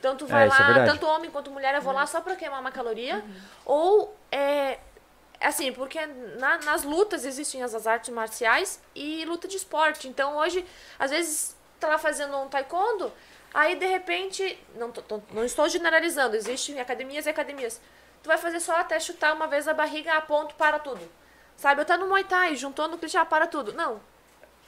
Tanto 0.00 0.26
vai 0.26 0.44
É, 0.44 0.46
é 0.46 0.48
lá, 0.48 0.56
verdade. 0.56 0.90
tanto 0.90 1.06
homem 1.06 1.30
quanto 1.30 1.50
mulher, 1.50 1.74
eu 1.74 1.82
vou 1.82 1.92
lá 1.92 2.06
só 2.06 2.22
pra 2.22 2.34
queimar 2.34 2.58
uma 2.58 2.72
caloria. 2.72 3.22
Ou, 3.66 4.16
é, 4.32 4.78
assim, 5.38 5.72
porque 5.72 6.04
na- 6.38 6.56
nas 6.58 6.84
lutas 6.84 7.26
existem 7.26 7.62
as, 7.62 7.74
as 7.74 7.86
artes 7.86 8.08
marciais 8.08 8.80
e 8.94 9.24
luta 9.26 9.46
de 9.46 9.58
esporte. 9.58 10.08
Então, 10.08 10.36
hoje, 10.38 10.64
às 10.98 11.10
vezes, 11.10 11.54
tá 11.78 11.86
lá 11.88 11.98
fazendo 11.98 12.34
um 12.38 12.48
taekwondo, 12.48 13.12
aí, 13.52 13.76
de 13.76 13.84
repente, 13.84 14.58
não, 14.74 14.90
tô- 14.90 15.02
tô- 15.02 15.22
não 15.32 15.44
estou 15.44 15.68
generalizando, 15.68 16.34
existem 16.34 16.80
academias 16.80 17.26
e 17.26 17.28
academias. 17.28 17.78
Tu 18.22 18.26
vai 18.26 18.38
fazer 18.38 18.60
só 18.60 18.76
até 18.76 18.98
chutar 18.98 19.34
uma 19.34 19.46
vez 19.46 19.68
a 19.68 19.74
barriga, 19.74 20.14
a 20.14 20.20
ponto, 20.22 20.54
para 20.54 20.78
tudo. 20.78 21.00
Sabe, 21.58 21.82
eu 21.82 21.84
tá 21.84 21.98
no 21.98 22.06
Muay 22.06 22.24
Thai, 22.24 22.56
juntou 22.56 22.88
no 22.88 22.96
clichê, 22.96 23.18
ah, 23.18 23.24
para 23.26 23.46
tudo. 23.46 23.74
Não. 23.74 24.00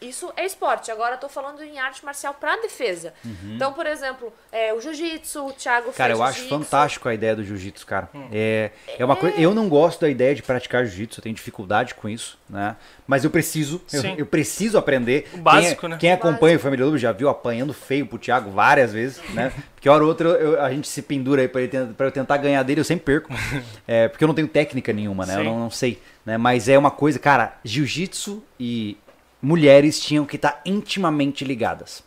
Isso 0.03 0.32
é 0.36 0.44
esporte. 0.44 0.90
Agora 0.90 1.14
eu 1.14 1.18
tô 1.18 1.28
falando 1.28 1.62
em 1.62 1.78
arte 1.78 2.05
marcial 2.05 2.34
pra 2.34 2.57
defesa. 2.57 3.12
Então, 3.55 3.72
por 3.72 3.86
exemplo, 3.86 4.32
é, 4.50 4.72
o 4.74 4.80
jiu-jitsu, 4.80 5.46
o 5.46 5.53
Thiago 5.53 5.88
Uhum. 5.88 5.92
Cara, 5.94 6.09
fez 6.14 6.18
eu 6.18 6.24
acho 6.24 6.48
fantástico 6.48 7.09
a 7.09 7.14
ideia 7.14 7.34
do 7.36 7.44
jiu-jitsu, 7.44 7.86
cara. 7.86 8.09
É, 8.32 8.70
é 8.98 9.05
uma 9.05 9.16
coisa. 9.16 9.36
Eu 9.40 9.55
não 9.55 9.68
gosto 9.68 10.00
da 10.00 10.09
ideia 10.09 10.34
de 10.34 10.42
praticar 10.42 10.84
jiu-jitsu, 10.84 11.20
eu 11.20 11.22
tenho 11.22 11.34
dificuldade 11.34 11.94
com 11.94 12.09
isso, 12.09 12.38
né? 12.48 12.76
Mas 13.07 13.24
eu 13.24 13.30
preciso, 13.30 13.80
eu, 13.92 14.00
Sim. 14.00 14.14
eu 14.18 14.26
preciso 14.26 14.78
aprender. 14.78 15.28
O 15.34 15.38
básico, 15.38 15.80
quem, 15.82 15.90
né? 15.90 15.96
Quem 15.98 16.12
acompanha 16.12 16.57
o 16.57 16.61
Família 16.61 16.84
Lobo 16.84 16.98
já 16.98 17.12
viu 17.12 17.28
apanhando 17.28 17.72
feio 17.74 18.07
pro 18.07 18.18
Thiago 18.18 18.50
várias 18.50 18.92
vezes, 18.92 19.20
né? 19.30 19.53
Porque 19.74 19.88
hora 19.88 20.03
ou 20.03 20.09
outra 20.09 20.28
eu- 20.30 20.61
a 20.62 20.70
gente 20.70 20.86
se 20.88 21.03
pendura 21.03 21.42
aí 21.42 21.48
pra, 21.48 21.61
ele 21.62 21.94
pra 21.96 22.07
eu 22.07 22.12
tentar 22.12 22.36
ganhar 22.36 22.62
dele, 22.62 22.80
eu 22.80 22.84
sempre 22.84 23.05
perco. 23.05 23.28
É, 23.86 24.09
porque 24.09 24.22
eu 24.24 24.28
não 24.28 24.34
tenho 24.34 24.46
técnica 24.48 24.92
nenhuma, 24.92 25.26
né? 25.26 25.34
Eu 25.34 25.38
Sim. 25.38 25.44
não, 25.44 25.59
não 25.59 25.70
sei. 25.70 26.00
Né? 26.24 26.38
Mas 26.38 26.68
é 26.68 26.78
uma 26.78 26.90
coisa, 26.90 27.18
cara, 27.18 27.59
jiu-jitsu 27.64 28.42
e 28.59 28.96
mulheres 29.43 29.99
tinham 30.01 30.24
que 30.24 30.36
estar 30.36 30.61
intimamente 30.64 31.45
ligadas. 31.45 32.03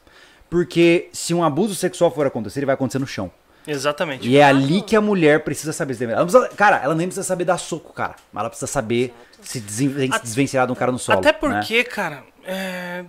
Porque 0.49 1.09
se 1.11 1.33
um 1.33 1.43
abuso 1.43 1.75
sexual 1.75 2.09
for 2.09 2.25
acontecer, 2.25 2.59
ele 2.59 2.65
vai 2.67 2.75
acontecer 2.75 2.99
no 2.99 3.05
chão. 3.07 3.29
Exatamente. 3.67 4.27
E 4.29 4.37
é 4.37 4.43
ali 4.43 4.81
que 4.81 4.95
a 4.95 5.01
mulher 5.01 5.43
precisa 5.43 5.73
saber 5.73 5.95
se. 5.95 6.03
Ela 6.03 6.17
não 6.17 6.27
precisa- 6.27 6.49
cara, 6.55 6.77
ela 6.83 6.93
nem 6.93 7.07
precisa 7.07 7.25
saber 7.25 7.45
dar 7.45 7.57
soco, 7.57 7.91
cara. 7.93 8.15
Mas 8.31 8.41
ela 8.41 8.49
precisa 8.49 8.67
saber 8.71 9.13
se 9.41 9.59
desen- 9.59 10.11
se 10.11 10.21
desvencilhar 10.21 10.67
de 10.67 10.71
um 10.71 10.75
cara 10.75 10.91
no 10.91 10.99
solo. 10.99 11.17
Até 11.19 11.31
né? 11.31 11.37
porque, 11.39 11.83
cara, 11.83 12.23
é... 12.45 13.03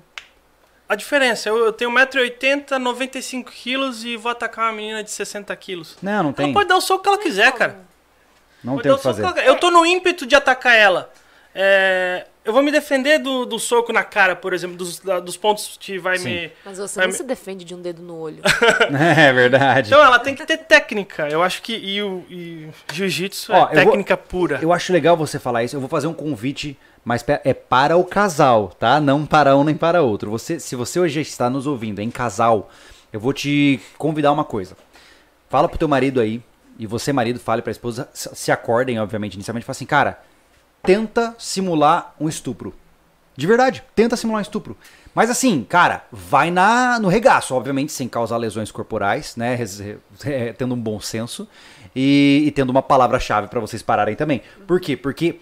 a 0.89 0.95
diferença, 0.95 1.51
eu, 1.51 1.59
eu 1.59 1.73
tenho 1.75 1.91
1,80m, 1.91 2.65
95kg 2.81 4.05
e 4.07 4.17
vou 4.17 4.33
atacar 4.33 4.65
uma 4.67 4.73
menina 4.73 5.05
de 5.05 5.11
60kg. 5.11 5.97
Não, 6.03 6.23
não 6.23 6.33
tem. 6.33 6.47
Ela 6.47 6.55
pode 6.55 6.69
dar 6.69 6.77
o 6.77 6.81
soco 6.81 7.03
que 7.03 7.09
ela 7.11 7.19
quiser, 7.19 7.53
cara. 7.53 7.77
Não 8.65 8.73
Pode 8.77 8.83
tem 8.85 8.93
o 8.93 8.97
que 8.97 9.03
fazer. 9.03 9.23
soco 9.23 9.35
que 9.35 9.41
ela- 9.41 9.49
Eu 9.49 9.57
tô 9.57 9.71
no 9.71 9.85
ímpeto 9.85 10.27
de 10.27 10.35
atacar 10.35 10.75
ela. 10.75 11.13
É, 11.55 12.27
Eu 12.47 12.53
vou 12.53 12.63
me 12.63 12.71
defender 12.71 13.19
do, 13.19 13.45
do 13.45 13.59
soco 13.59 13.93
na 13.93 14.05
cara, 14.05 14.37
por 14.37 14.53
exemplo, 14.55 14.77
dos, 14.77 15.01
da- 15.01 15.19
dos 15.21 15.37
pontos 15.37 15.77
que 15.81 15.99
vai 15.99 16.17
Sim. 16.19 16.29
me. 16.31 16.53
Mas 16.65 16.79
você 16.79 17.01
não 17.01 17.09
me- 17.09 17.13
se 17.13 17.25
defende 17.25 17.65
de 17.65 17.75
um 17.75 17.83
dedo 17.83 18.01
no 18.03 18.17
olho. 18.17 18.43
É 19.19 19.33
verdade. 19.33 19.89
Então 19.89 20.03
ela 20.03 20.19
tem 20.19 20.35
que 20.35 20.47
ter 20.47 20.59
técnica. 20.59 21.29
Eu 21.29 21.43
acho 21.43 21.61
que. 21.63 21.75
E 21.75 22.03
o 22.03 22.25
e 22.31 22.69
jiu-jitsu 22.93 23.53
Ó, 23.53 23.57
é 23.57 23.59
eu 23.59 23.67
vou- 23.67 23.75
técnica 23.75 24.17
pura. 24.17 24.59
Eu 24.63 24.73
acho 24.73 24.93
legal 24.93 25.17
você 25.17 25.39
falar 25.39 25.65
isso. 25.65 25.77
Eu 25.77 25.81
vou 25.81 25.89
fazer 25.89 26.07
um 26.07 26.15
convite, 26.15 26.79
mas 27.05 27.25
é 27.45 27.53
para 27.53 27.97
o 27.97 28.05
casal, 28.05 28.69
tá? 28.79 29.01
Não 29.01 29.27
para 29.27 29.57
um 29.57 29.65
nem 29.65 29.75
para 29.77 30.03
outro. 30.03 30.31
Você, 30.31 30.61
se 30.61 30.77
você 30.77 31.01
hoje 31.01 31.21
está 31.21 31.51
nos 31.51 31.67
ouvindo 31.67 32.01
em 32.01 32.11
casal, 32.11 32.71
eu 33.13 33.19
vou 33.21 33.33
te 33.33 33.81
convidar 33.99 34.31
uma 34.33 34.45
coisa. 34.45 34.77
Fala 35.49 35.69
pro 35.69 35.79
teu 35.79 35.89
marido 35.89 36.21
aí, 36.21 36.43
e 36.79 36.87
você, 36.87 37.13
marido, 37.13 37.39
fale 37.41 37.63
pra 37.63 37.71
esposa, 37.71 38.09
se 38.13 38.29
se 38.35 38.53
acordem, 38.53 39.01
obviamente, 39.01 39.35
inicialmente, 39.35 39.65
fala 39.65 39.73
assim, 39.77 39.87
cara, 39.87 40.19
tenta 40.87 41.35
simular 41.39 42.15
um 42.19 42.29
estupro. 42.29 42.75
De 43.37 43.47
verdade, 43.47 43.83
tenta 43.95 44.17
simular 44.17 44.39
um 44.39 44.43
estupro. 44.43 44.77
Mas 45.15 45.31
assim, 45.31 45.65
cara, 45.69 46.05
vai 46.11 46.51
na, 46.51 46.99
no 46.99 47.09
regaço, 47.09 47.55
obviamente, 47.55 47.93
sem 47.93 48.09
causar 48.09 48.37
lesões 48.37 48.71
corporais, 48.71 49.35
né? 49.37 49.59
tendo 50.57 50.75
um 50.75 50.79
bom 50.81 51.01
senso 51.01 51.49
e, 51.95 52.45
e 52.47 52.51
tendo 52.51 52.71
uma 52.71 52.83
palavra-chave 52.83 53.49
pra 53.49 53.61
vocês 53.61 53.83
pararem 53.83 54.15
também. 54.15 54.43
Por 54.67 54.81
quê? 54.81 54.97
Porque 54.97 55.41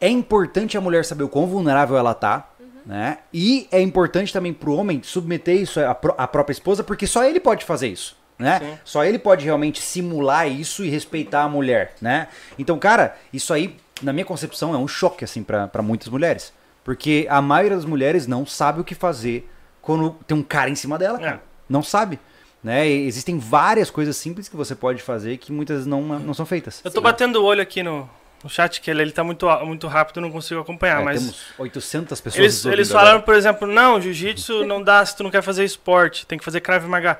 é 0.00 0.08
importante 0.08 0.76
a 0.76 0.80
mulher 0.80 1.04
saber 1.04 1.24
o 1.24 1.28
quão 1.28 1.46
vulnerável 1.46 1.96
ela 1.96 2.14
tá, 2.14 2.48
né? 2.84 3.18
E 3.32 3.68
é 3.70 3.80
importante 3.80 4.32
também 4.32 4.52
pro 4.52 4.74
homem 4.74 5.00
submeter 5.04 5.60
isso 5.60 5.78
à, 5.80 5.94
pró- 5.94 6.14
à 6.18 6.26
própria 6.26 6.52
esposa, 6.52 6.82
porque 6.82 7.06
só 7.06 7.22
ele 7.24 7.38
pode 7.38 7.64
fazer 7.64 7.88
isso. 7.88 8.16
Né? 8.38 8.58
Sim. 8.58 8.78
Só 8.84 9.04
ele 9.04 9.18
pode 9.20 9.44
realmente 9.44 9.80
simular 9.80 10.50
isso 10.50 10.84
e 10.84 10.88
respeitar 10.88 11.42
a 11.44 11.48
mulher, 11.48 11.92
né? 12.00 12.26
Então, 12.58 12.76
cara, 12.76 13.16
isso 13.32 13.52
aí, 13.54 13.76
na 14.00 14.12
minha 14.12 14.24
concepção, 14.24 14.74
é 14.74 14.78
um 14.78 14.88
choque, 14.88 15.24
assim, 15.24 15.42
pra 15.42 15.68
pra 15.68 15.82
muitas 15.82 16.08
mulheres. 16.08 16.52
Porque 16.84 17.26
a 17.30 17.40
maioria 17.40 17.76
das 17.76 17.84
mulheres 17.84 18.26
não 18.26 18.44
sabe 18.44 18.80
o 18.80 18.84
que 18.84 18.94
fazer 18.94 19.48
quando 19.80 20.10
tem 20.26 20.36
um 20.36 20.42
cara 20.42 20.70
em 20.70 20.74
cima 20.74 20.98
dela, 20.98 21.18
cara. 21.18 21.36
É. 21.36 21.40
Não 21.68 21.82
sabe. 21.82 22.18
Né? 22.62 22.88
E 22.88 23.06
existem 23.06 23.38
várias 23.38 23.90
coisas 23.90 24.16
simples 24.16 24.48
que 24.48 24.56
você 24.56 24.74
pode 24.74 25.02
fazer 25.02 25.36
que 25.36 25.50
muitas 25.50 25.78
vezes 25.78 25.86
não, 25.86 26.00
não 26.02 26.32
são 26.34 26.46
feitas. 26.46 26.80
Eu 26.84 26.90
tô 26.90 27.00
batendo 27.00 27.42
o 27.42 27.44
olho 27.44 27.60
aqui 27.60 27.82
no, 27.82 28.08
no 28.42 28.48
chat, 28.48 28.80
que 28.80 28.90
ele, 28.90 29.02
ele 29.02 29.10
tá 29.12 29.24
muito, 29.24 29.46
muito 29.64 29.88
rápido, 29.88 30.18
eu 30.18 30.22
não 30.22 30.30
consigo 30.30 30.60
acompanhar, 30.60 31.00
É, 31.00 31.04
mas. 31.04 31.20
Temos 31.20 31.42
800 31.58 32.20
pessoas 32.20 32.40
Eles, 32.40 32.64
eles 32.64 32.88
falaram, 32.90 33.10
agora. 33.10 33.24
por 33.24 33.34
exemplo, 33.34 33.66
não, 33.66 34.00
jiu-jitsu 34.00 34.64
não 34.64 34.82
dá 34.82 35.04
se 35.04 35.16
tu 35.16 35.24
não 35.24 35.30
quer 35.30 35.42
fazer 35.42 35.64
esporte, 35.64 36.24
tem 36.26 36.38
que 36.38 36.44
fazer 36.44 36.60
Krav 36.60 36.86
Maga. 36.86 37.18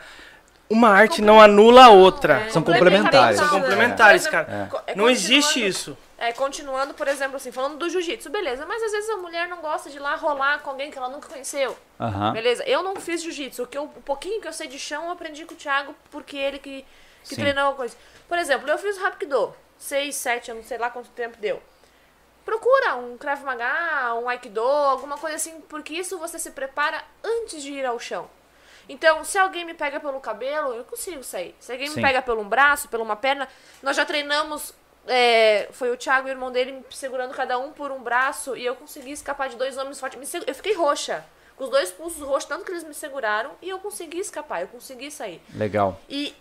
Uma 0.70 0.88
arte 0.88 1.20
não 1.20 1.40
anula 1.40 1.84
a 1.84 1.90
outra. 1.90 2.48
São 2.50 2.62
complementares. 2.62 3.38
São 3.38 3.48
complementares, 3.48 4.26
cara. 4.26 4.70
é 4.86 4.94
Não 4.94 5.10
existe 5.10 5.64
isso. 5.66 5.96
É, 6.24 6.32
continuando, 6.32 6.94
por 6.94 7.08
exemplo, 7.08 7.36
assim, 7.36 7.50
falando 7.50 7.78
do 7.78 7.90
jiu-jitsu, 7.90 8.30
beleza, 8.30 8.64
mas 8.64 8.80
às 8.80 8.92
vezes 8.92 9.10
a 9.10 9.16
mulher 9.16 9.48
não 9.48 9.56
gosta 9.60 9.90
de 9.90 9.96
ir 9.96 9.98
lá 10.00 10.14
rolar 10.14 10.60
com 10.60 10.70
alguém 10.70 10.88
que 10.88 10.96
ela 10.96 11.08
nunca 11.08 11.28
conheceu. 11.28 11.76
Aham. 11.98 12.32
Beleza, 12.32 12.62
eu 12.64 12.80
não 12.80 12.94
fiz 12.94 13.20
jiu-jitsu, 13.24 13.64
o, 13.64 13.66
que 13.66 13.76
eu- 13.76 13.84
o 13.96 14.02
pouquinho 14.02 14.40
que 14.40 14.46
eu 14.46 14.52
sei 14.52 14.68
de 14.68 14.78
chão 14.78 15.06
eu 15.06 15.10
aprendi 15.10 15.44
com 15.44 15.54
o 15.54 15.56
Thiago, 15.56 15.92
porque 16.12 16.36
ele 16.36 16.60
que, 16.60 16.82
que 17.24 17.34
Sim. 17.34 17.40
treinou 17.40 17.72
a 17.72 17.74
coisa. 17.74 17.96
Por 18.28 18.38
exemplo, 18.38 18.70
eu 18.70 18.78
fiz 18.78 18.96
o 18.98 19.04
Hapkido, 19.04 19.52
6, 19.76 20.14
7, 20.14 20.50
eu 20.50 20.54
não 20.54 20.62
sei 20.62 20.78
lá 20.78 20.90
quanto 20.90 21.08
tempo 21.10 21.36
deu. 21.40 21.60
Procura 22.44 22.94
um 22.94 23.18
Krav 23.18 23.42
Maga, 23.42 24.14
um 24.14 24.28
Aikido, 24.28 24.60
alguma 24.62 25.18
coisa 25.18 25.34
assim, 25.34 25.60
porque 25.62 25.92
isso 25.94 26.18
você 26.18 26.38
se 26.38 26.52
prepara 26.52 27.02
antes 27.24 27.60
de 27.62 27.72
ir 27.72 27.84
ao 27.84 27.98
chão. 27.98 28.30
Então, 28.88 29.24
se 29.24 29.38
alguém 29.38 29.64
me 29.64 29.74
pega 29.74 29.98
pelo 29.98 30.20
cabelo, 30.20 30.72
eu 30.74 30.84
consigo 30.84 31.22
sair. 31.24 31.54
Se 31.58 31.70
alguém 31.72 31.88
Sim. 31.88 31.96
me 31.96 32.02
pega 32.02 32.22
pelo 32.22 32.40
um 32.40 32.48
braço, 32.48 32.88
pela 32.88 33.02
uma 33.02 33.16
perna, 33.16 33.48
nós 33.82 33.96
já 33.96 34.04
treinamos. 34.04 34.72
É, 35.06 35.68
foi 35.72 35.90
o 35.90 35.96
Thiago 35.96 36.28
e 36.28 36.30
o 36.30 36.34
irmão 36.34 36.50
dele 36.52 36.72
me 36.72 36.84
segurando 36.90 37.32
cada 37.34 37.58
um 37.58 37.72
por 37.72 37.90
um 37.90 38.00
braço 38.02 38.56
e 38.56 38.64
eu 38.64 38.74
consegui 38.76 39.10
escapar 39.12 39.48
de 39.48 39.56
dois 39.56 39.76
homens 39.76 39.98
fortes. 39.98 40.18
Me 40.18 40.26
segu- 40.26 40.44
Eu 40.46 40.54
fiquei 40.54 40.74
roxa, 40.74 41.24
com 41.56 41.64
os 41.64 41.70
dois 41.70 41.90
pulsos 41.90 42.22
roxos, 42.22 42.44
tanto 42.48 42.64
que 42.64 42.70
eles 42.70 42.84
me 42.84 42.94
seguraram 42.94 43.50
e 43.60 43.68
eu 43.68 43.78
consegui 43.78 44.18
escapar, 44.18 44.62
eu 44.62 44.68
consegui 44.68 45.10
sair. 45.10 45.40
Legal. 45.54 46.00
E, 46.08 46.34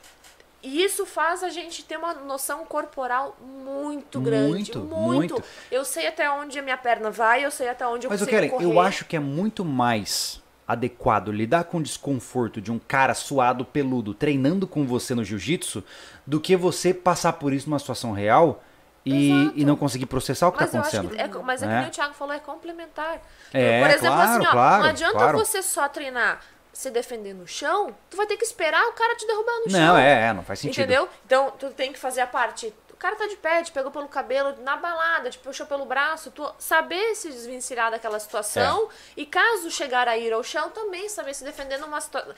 e 0.64 0.84
isso 0.84 1.05
faz 1.05 1.43
a 1.43 1.49
gente 1.49 1.84
ter 1.84 1.97
uma 1.97 2.14
noção 2.14 2.66
corporal 2.66 3.36
muito 3.41 4.20
grande. 4.22 4.49
Muito, 4.51 4.80
Muito, 4.80 5.34
muito. 5.36 5.43
Eu 5.72 5.84
sei 5.84 6.07
até 6.07 6.30
onde 6.30 6.57
a 6.59 6.62
minha 6.62 6.78
perna 6.78 7.09
vai, 7.12 7.43
eu 7.43 7.51
sei 7.51 7.68
até 7.68 7.86
onde 7.88 8.05
eu 8.05 8.09
Mas, 8.12 8.20
consigo 8.20 8.36
Kellen, 8.38 8.49
correr. 8.51 8.66
eu 8.66 8.80
acho 8.80 9.05
que 9.05 9.16
é 9.16 9.20
muito 9.20 9.66
mais 9.66 10.41
adequado 10.72 11.32
lidar 11.32 11.65
com 11.65 11.78
o 11.78 11.84
desconforto 11.84 12.61
de 12.61 12.72
um 12.72 12.80
cara 12.80 13.13
suado, 13.13 13.65
peludo, 13.65 14.13
treinando 14.13 14.67
com 14.67 14.86
você 14.86 15.13
no 15.13 15.24
jiu-jitsu, 15.24 15.84
do 16.26 16.39
que 16.39 16.55
você 16.55 16.93
passar 16.93 17.34
por 17.34 17.53
isso 17.53 17.69
numa 17.69 17.80
situação 17.80 18.11
real 18.11 18.63
e, 19.05 19.51
e 19.55 19.65
não 19.65 19.76
conseguir 19.76 20.05
processar 20.05 20.47
o 20.47 20.51
que 20.51 20.59
tá 20.59 20.65
acho 20.65 20.78
acontecendo. 20.78 21.09
que 21.09 21.22
é, 21.22 21.28
mas 21.43 21.61
é, 21.61 21.65
que 21.65 21.72
né? 21.72 21.80
nem 21.82 21.89
o 21.89 21.91
Thiago 21.91 22.13
falou, 22.13 22.34
é 22.34 22.39
complementar. 22.39 23.22
É, 23.53 23.82
Por 23.82 23.89
exemplo, 23.89 24.15
claro, 24.15 24.32
assim, 24.32 24.47
ó, 24.47 24.51
claro, 24.51 24.84
não 24.84 24.89
adianta 24.89 25.17
claro. 25.17 25.38
você 25.38 25.61
só 25.61 25.88
treinar 25.89 26.39
se 26.74 26.89
defender 26.89 27.34
no 27.34 27.45
chão, 27.45 27.93
tu 28.09 28.15
vai 28.15 28.26
ter 28.26 28.38
que 28.38 28.45
esperar 28.45 28.82
o 28.88 28.93
cara 28.93 29.15
te 29.15 29.28
derrubar 29.28 29.59
no 29.65 29.69
chão. 29.69 29.80
Não, 29.80 29.97
é, 29.97 30.28
é, 30.28 30.34
não 30.34 30.41
faz 30.41 30.59
sentido. 30.59 30.84
Entendeu? 30.84 31.09
Então, 31.26 31.51
tu 31.59 31.69
tem 31.72 31.91
que 31.91 31.99
fazer 31.99 32.22
a 32.22 32.28
parte. 32.28 32.74
O 33.02 33.04
cara 33.04 33.16
tá 33.16 33.26
de 33.26 33.36
pé, 33.36 33.64
te 33.64 33.72
pegou 33.72 33.89
pelo 33.89 34.08
cabelo 34.08 34.56
na 34.62 34.78
balada, 34.78 35.32
te 35.32 35.39
puxou 35.39 35.66
pelo 35.66 35.86
braço, 35.86 36.30
tu 36.30 36.47
saber 36.60 37.16
se 37.16 37.30
desvencilhar 37.30 37.89
daquela 37.89 38.20
situação 38.20 38.88
É. 38.91 39.22
e 39.22 39.26
caso 39.26 39.72
chegar 39.72 40.08
a 40.08 40.16
ir 40.16 40.32
ao 40.32 40.43
chão, 40.43 40.70
também 40.70 41.10
saber 41.10 41.34
se 41.34 41.43
defender 41.43 41.80
numa 41.80 41.99
situação. 41.99 42.32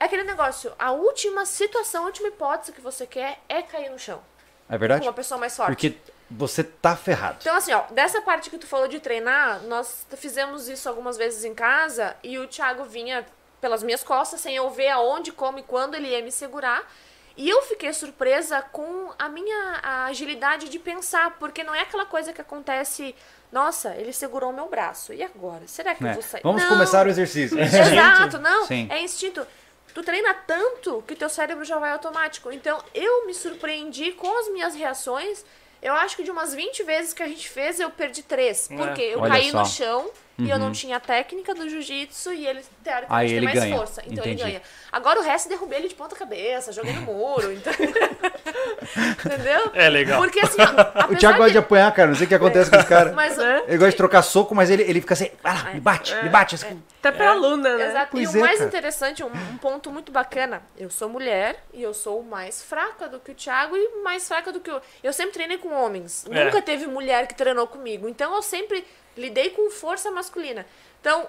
É 0.00 0.06
aquele 0.06 0.22
negócio, 0.24 0.72
a 0.78 0.92
última 0.92 1.44
situação, 1.44 2.04
a 2.04 2.06
última 2.06 2.28
hipótese 2.28 2.72
que 2.72 2.80
você 2.80 3.06
quer 3.06 3.40
é 3.46 3.60
cair 3.60 3.90
no 3.90 3.98
chão. 3.98 4.22
É 4.70 4.72
Com 4.72 4.78
verdade? 4.78 5.02
uma 5.06 5.12
pessoa 5.12 5.38
mais 5.38 5.54
forte. 5.54 5.68
Porque 5.68 5.98
você 6.30 6.64
tá 6.64 6.96
ferrado. 6.96 7.36
Então, 7.42 7.54
assim, 7.54 7.74
ó, 7.74 7.82
dessa 7.90 8.22
parte 8.22 8.48
que 8.48 8.56
tu 8.56 8.66
falou 8.66 8.88
de 8.88 8.98
treinar, 9.00 9.60
nós 9.64 10.06
fizemos 10.16 10.66
isso 10.70 10.88
algumas 10.88 11.18
vezes 11.18 11.44
em 11.44 11.54
casa 11.54 12.16
e 12.22 12.38
o 12.38 12.48
Thiago 12.48 12.84
vinha 12.84 13.26
pelas 13.60 13.82
minhas 13.82 14.02
costas, 14.02 14.40
sem 14.40 14.56
eu 14.56 14.70
ver 14.70 14.88
aonde, 14.88 15.30
como 15.30 15.58
e 15.58 15.62
quando 15.62 15.94
ele 15.94 16.08
ia 16.08 16.22
me 16.22 16.32
segurar. 16.32 16.90
E 17.38 17.48
eu 17.48 17.62
fiquei 17.62 17.92
surpresa 17.92 18.60
com 18.60 19.12
a 19.16 19.28
minha 19.28 19.78
a 19.80 20.04
agilidade 20.06 20.68
de 20.68 20.76
pensar, 20.78 21.36
porque 21.38 21.62
não 21.62 21.72
é 21.72 21.82
aquela 21.82 22.04
coisa 22.04 22.32
que 22.32 22.40
acontece, 22.40 23.14
nossa, 23.52 23.94
ele 23.94 24.12
segurou 24.12 24.52
meu 24.52 24.68
braço, 24.68 25.12
e 25.14 25.22
agora? 25.22 25.62
Será 25.68 25.94
que 25.94 26.02
eu 26.02 26.08
É. 26.08 26.12
vou 26.14 26.22
sair? 26.22 26.42
Vamos 26.42 26.60
Não. 26.62 26.68
começar 26.70 27.06
o 27.06 27.08
exercício. 27.08 27.56
Exato, 27.62 28.38
não. 28.38 28.66
Sim. 28.66 28.88
É 28.90 29.00
instinto. 29.00 29.46
Tu 29.94 30.02
treina 30.02 30.34
tanto 30.34 31.02
que 31.06 31.14
teu 31.14 31.28
cérebro 31.28 31.64
já 31.64 31.78
vai 31.78 31.92
automático. 31.92 32.50
Então, 32.50 32.82
eu 32.92 33.24
me 33.26 33.32
surpreendi 33.32 34.10
com 34.12 34.36
as 34.40 34.48
minhas 34.50 34.74
reações. 34.74 35.44
Eu 35.80 35.94
acho 35.94 36.16
que 36.16 36.24
de 36.24 36.32
umas 36.32 36.52
20 36.52 36.82
vezes 36.82 37.14
que 37.14 37.22
a 37.22 37.28
gente 37.28 37.48
fez, 37.48 37.78
eu 37.78 37.88
perdi 37.88 38.24
três. 38.24 38.66
Porque 38.66 39.00
eu 39.00 39.20
Olha 39.20 39.30
caí 39.30 39.50
só. 39.52 39.60
no 39.60 39.66
chão 39.66 40.10
e 40.38 40.48
eu 40.48 40.58
não 40.58 40.70
tinha 40.70 40.98
a 40.98 41.00
técnica 41.00 41.52
do 41.52 41.68
jiu-jitsu 41.68 42.32
e 42.32 42.46
ele, 42.46 42.60
teoricamente, 42.84 43.32
tem 43.34 43.42
mais 43.42 43.58
ganha. 43.58 43.76
força. 43.76 44.02
Então 44.06 44.24
Entendi. 44.24 44.42
ele 44.42 44.50
ganha. 44.52 44.62
Agora 44.92 45.18
o 45.18 45.22
resto 45.22 45.48
derrubei 45.48 45.80
ele 45.80 45.88
de 45.88 45.96
ponta 45.96 46.14
cabeça, 46.14 46.72
joguei 46.72 46.92
no 46.92 47.02
muro. 47.02 47.52
Então... 47.52 47.72
Entendeu? 49.24 49.70
É 49.74 49.88
legal. 49.88 50.20
Porque 50.20 50.38
assim, 50.40 50.60
ó, 50.60 51.08
O 51.12 51.16
Thiago 51.16 51.38
gosta 51.38 51.52
de 51.52 51.58
apanhar, 51.58 51.92
cara. 51.92 52.08
Não 52.08 52.14
sei 52.14 52.26
o 52.26 52.28
que 52.28 52.34
acontece 52.34 52.70
com 52.70 52.76
esse 52.76 52.86
cara. 52.86 53.12
Mas, 53.12 53.36
Ele 53.36 53.78
gosta 53.78 53.90
de 53.90 53.96
trocar 53.96 54.22
soco, 54.22 54.54
mas 54.54 54.70
ele, 54.70 54.82
ele 54.82 55.00
fica 55.00 55.14
assim, 55.14 55.30
vai 55.42 55.54
lá, 55.54 55.72
me 55.72 55.80
bate, 55.80 56.14
me 56.22 56.28
bate. 56.28 56.54
assim. 56.54 56.82
Até 57.00 57.10
pra 57.10 57.30
aluna, 57.30 57.76
né? 57.76 57.88
Exato. 57.88 58.08
Pois 58.12 58.34
e 58.34 58.36
é, 58.36 58.38
o 58.38 58.40
mais 58.40 58.58
cara. 58.58 58.68
interessante, 58.68 59.24
um, 59.24 59.26
um 59.26 59.58
ponto 59.58 59.90
muito 59.90 60.12
bacana, 60.12 60.62
eu 60.76 60.90
sou 60.90 61.08
mulher 61.08 61.64
e 61.72 61.82
eu 61.82 61.92
sou 61.92 62.22
mais 62.22 62.62
fraca 62.62 63.08
do 63.08 63.18
que 63.18 63.32
o 63.32 63.34
Thiago 63.34 63.76
e 63.76 64.02
mais 64.02 64.26
fraca 64.26 64.52
do 64.52 64.60
que 64.60 64.70
o. 64.70 64.80
Eu 65.02 65.12
sempre 65.12 65.32
treinei 65.32 65.58
com 65.58 65.72
homens. 65.72 66.24
É. 66.30 66.44
Nunca 66.44 66.62
teve 66.62 66.86
mulher 66.86 67.26
que 67.26 67.34
treinou 67.34 67.66
comigo. 67.66 68.08
Então 68.08 68.34
eu 68.34 68.42
sempre 68.42 68.84
lidei 69.18 69.50
com 69.50 69.70
força 69.70 70.10
masculina. 70.10 70.64
Então, 71.00 71.28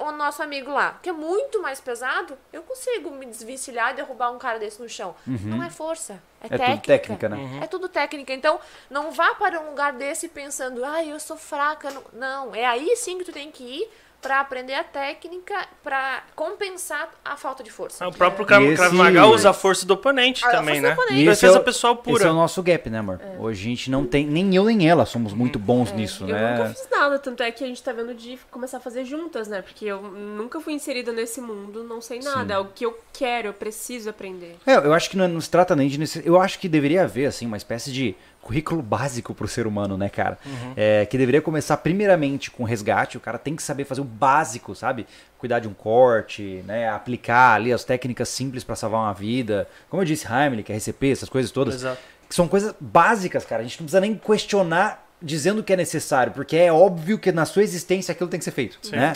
o, 0.00 0.12
nosso 0.12 0.42
amigo 0.42 0.70
lá, 0.70 0.98
que 1.02 1.08
é 1.08 1.12
muito 1.12 1.60
mais 1.60 1.80
pesado, 1.80 2.38
eu 2.52 2.62
consigo 2.62 3.10
me 3.10 3.26
desvencilhar 3.26 3.92
e 3.92 3.96
derrubar 3.96 4.30
um 4.30 4.38
cara 4.38 4.58
desse 4.58 4.80
no 4.80 4.88
chão. 4.88 5.14
Não 5.26 5.62
é 5.62 5.70
força, 5.70 6.22
é, 6.40 6.46
É 6.46 6.48
tudo 6.48 6.58
técnica. 6.58 6.86
técnica, 6.86 7.28
né? 7.28 7.36
Uhum. 7.36 7.62
É 7.62 7.66
tudo 7.66 7.88
técnica. 7.88 8.32
Então, 8.32 8.60
não 8.88 9.10
vá 9.10 9.34
para 9.34 9.60
um 9.60 9.70
lugar 9.70 9.92
desse 9.92 10.28
pensando, 10.28 10.84
ai, 10.84 11.10
eu 11.10 11.18
sou 11.18 11.36
fraca. 11.36 11.90
Não, 11.90 12.04
não, 12.12 12.54
é 12.54 12.64
aí 12.66 12.94
sim 12.96 13.18
que 13.18 13.24
tu 13.24 13.32
tem 13.32 13.50
que 13.50 13.64
ir 13.64 13.90
pra 14.20 14.40
aprender 14.40 14.74
a 14.74 14.84
técnica 14.84 15.54
pra 15.82 16.22
compensar 16.36 17.08
a 17.24 17.36
falta 17.36 17.62
de 17.62 17.70
força. 17.70 18.04
Ah, 18.04 18.08
O 18.08 18.12
próprio 18.12 18.44
Krav 18.44 18.62
E 18.64 18.74
Krav 18.74 18.88
esse- 18.88 18.96
Maga 18.96 19.26
usa 19.26 19.50
a 19.50 19.52
força 19.52 19.86
do 19.86 19.94
oponente 19.94 20.44
A 20.44 20.50
também, 20.50 20.74
força 20.76 20.80
do 20.80 20.86
né? 20.88 20.92
oponente. 20.92 21.14
E 21.14 21.28
esse 21.28 21.40
Defesa 21.40 21.58
é 21.58 21.60
o- 21.60 21.64
pessoal 21.64 21.94
Esse 21.94 22.02
pura. 22.02 22.24
é 22.26 22.30
o 22.30 22.34
nosso 22.34 22.62
gap, 22.62 22.90
né, 22.90 22.98
amor? 22.98 23.20
Hoje 23.38 23.60
a 23.60 23.64
gente 23.64 23.90
não 23.90 24.04
tem, 24.04 24.26
nem 24.26 24.54
eu 24.54 24.64
nem 24.64 24.88
ela 24.88 25.06
somos 25.06 25.32
muito 25.32 25.58
bons 25.58 25.92
nisso, 25.92 26.24
Eu 26.24 26.28
né? 26.34 26.56
nunca 26.58 26.68
fiz 26.70 26.88
nada, 26.90 27.18
tanto 27.18 27.42
é 27.42 27.50
que 27.50 27.64
a 27.64 27.66
gente 27.66 27.82
tá 27.82 27.92
vendo 27.92 28.14
de 28.14 28.38
começar 28.50 28.76
a 28.76 28.80
fazer 28.80 29.04
juntas, 29.04 29.48
né? 29.48 29.62
Porque 29.62 29.86
eu 29.86 30.02
nunca 30.02 30.60
fui 30.60 30.72
inserida 30.74 31.12
nesse 31.12 31.40
mundo, 31.40 31.82
não 31.84 32.00
sei 32.00 32.20
nada. 32.20 32.46
Sim. 32.46 32.52
É 32.52 32.58
o 32.58 32.66
que 32.66 32.84
eu 32.84 32.98
quero, 33.12 33.48
eu 33.48 33.54
preciso 33.54 34.10
aprender. 34.10 34.56
É, 34.66 34.74
eu 34.76 34.92
acho 34.92 35.08
que 35.08 35.16
não, 35.16 35.26
não 35.28 35.40
se 35.40 35.50
trata 35.50 35.74
nem 35.74 35.88
de 35.88 35.98
necess... 35.98 36.24
Eu 36.26 36.40
acho 36.40 36.58
que 36.58 36.68
deveria 36.68 37.04
haver, 37.04 37.26
assim, 37.26 37.46
uma 37.46 37.56
espécie 37.56 37.90
de 37.92 38.14
currículo 38.42 38.82
básico 38.82 39.34
pro 39.34 39.46
ser 39.46 39.66
humano, 39.66 39.96
né, 39.96 40.08
cara? 40.08 40.38
É, 40.76 41.06
que 41.06 41.18
deveria 41.18 41.42
começar 41.42 41.76
primeiramente 41.76 42.50
com 42.50 42.64
resgate, 42.64 43.16
o 43.16 43.20
cara 43.20 43.38
tem 43.38 43.54
que 43.54 43.62
saber 43.62 43.84
fazer 43.84 44.00
o 44.00 44.04
básico, 44.04 44.74
sabe? 44.74 45.06
Cuidar 45.38 45.60
de 45.60 45.68
um 45.68 45.74
corte, 45.74 46.62
né? 46.66 46.88
Aplicar 46.88 47.54
ali 47.54 47.72
as 47.72 47.84
técnicas 47.84 48.28
simples 48.28 48.64
pra 48.64 48.74
salvar 48.74 49.02
uma 49.02 49.14
vida. 49.14 49.68
Como 49.88 50.02
eu 50.02 50.06
disse, 50.06 50.26
Heimlich, 50.26 50.72
RCP, 50.72 51.12
essas 51.12 51.28
coisas 51.28 51.50
todas. 51.50 51.76
Exato. 51.76 52.00
Que 52.28 52.34
são 52.34 52.46
coisas 52.48 52.74
básicas, 52.80 53.44
cara. 53.44 53.60
A 53.60 53.64
gente 53.64 53.80
não 53.80 53.86
precisa 53.86 54.00
nem 54.00 54.14
questionar 54.14 55.06
dizendo 55.22 55.62
que 55.62 55.72
é 55.72 55.76
necessário, 55.76 56.32
porque 56.32 56.56
é 56.56 56.72
óbvio 56.72 57.18
que 57.18 57.30
na 57.30 57.44
sua 57.44 57.62
existência 57.62 58.12
aquilo 58.12 58.30
tem 58.30 58.38
que 58.38 58.44
ser 58.44 58.52
feito, 58.52 58.78
Sim. 58.82 58.96
né? 58.96 59.12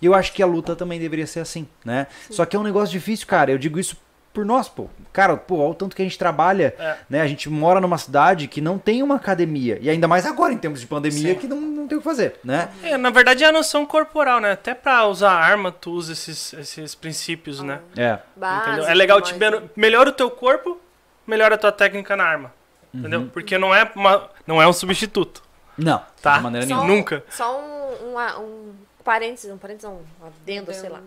E 0.00 0.06
eu 0.06 0.14
acho 0.14 0.32
que 0.32 0.42
a 0.42 0.46
luta 0.46 0.76
também 0.76 1.00
deveria 1.00 1.26
ser 1.26 1.40
assim, 1.40 1.66
né? 1.84 2.06
Só 2.30 2.44
que 2.44 2.54
é 2.54 2.58
um 2.58 2.62
negócio 2.62 2.92
difícil, 2.92 3.26
cara. 3.26 3.50
Eu 3.50 3.58
digo 3.58 3.80
isso 3.80 3.96
por 4.32 4.44
nós, 4.44 4.68
pô. 4.68 4.86
Cara, 5.12 5.36
pô, 5.36 5.56
olha 5.58 5.70
o 5.70 5.74
tanto 5.74 5.96
que 5.96 6.02
a 6.02 6.04
gente 6.04 6.18
trabalha, 6.18 6.74
É. 6.78 6.96
né? 7.10 7.20
A 7.20 7.26
gente 7.26 7.48
mora 7.48 7.80
numa 7.80 7.98
cidade 7.98 8.46
que 8.46 8.60
não 8.60 8.78
tem 8.78 9.02
uma 9.02 9.16
academia. 9.16 9.78
E 9.80 9.90
ainda 9.90 10.06
mais 10.06 10.24
agora, 10.26 10.52
em 10.52 10.58
tempos 10.58 10.80
de 10.80 10.86
pandemia, 10.86 11.34
Sim. 11.34 11.40
que 11.40 11.46
não, 11.48 11.60
não 11.60 11.88
tem 11.88 11.96
o 11.98 12.00
que 12.00 12.04
fazer, 12.04 12.38
né? 12.44 12.68
É, 12.82 12.96
na 12.96 13.10
verdade 13.10 13.42
é 13.42 13.48
a 13.48 13.52
noção 13.52 13.84
corporal, 13.84 14.40
né? 14.40 14.52
Até 14.52 14.74
pra 14.74 15.06
usar 15.06 15.32
arma, 15.32 15.72
tu 15.72 15.90
usa 15.90 16.12
esses, 16.12 16.52
esses 16.52 16.94
princípios, 16.94 17.60
né? 17.60 17.80
É. 17.96 18.18
Básico, 18.36 18.68
Entendeu? 18.70 18.88
É 18.90 18.94
legal, 18.94 19.20
te 19.20 19.34
mas- 19.34 19.60
me- 19.62 19.70
melhora 19.74 20.10
o 20.10 20.12
teu 20.12 20.30
corpo, 20.30 20.78
melhora 21.26 21.56
a 21.56 21.58
tua 21.58 21.72
técnica 21.72 22.16
na 22.16 22.24
arma. 22.24 22.52
Entendeu? 22.94 23.20
Uhum. 23.20 23.28
Porque 23.28 23.58
não 23.58 23.74
é, 23.74 23.90
uma, 23.94 24.30
não 24.46 24.62
é 24.62 24.68
um 24.68 24.72
substituto. 24.72 25.42
Não, 25.76 26.02
Tá. 26.22 26.36
de 26.38 26.42
maneira 26.42 26.66
Só 26.66 26.74
nenhuma. 26.74 26.92
um- 26.92 26.96
Nunca. 26.96 27.24
Só 27.30 27.58
um, 27.60 28.14
um, 28.14 28.40
um 28.42 28.74
parênteses, 29.04 29.50
um 29.50 29.58
parênteses, 29.58 29.88
não, 29.90 29.96
um 30.22 30.26
adendo, 30.26 30.72
sei 30.72 30.88
lá. 30.88 31.00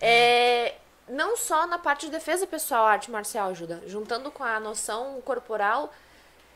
É, 0.00 0.74
não 1.08 1.36
só 1.36 1.66
na 1.66 1.78
parte 1.78 2.06
de 2.06 2.12
defesa 2.12 2.46
pessoal 2.46 2.86
a 2.86 2.92
arte 2.92 3.10
marcial 3.10 3.50
ajuda, 3.50 3.82
juntando 3.86 4.30
com 4.30 4.44
a 4.44 4.58
noção 4.60 5.20
corporal. 5.22 5.92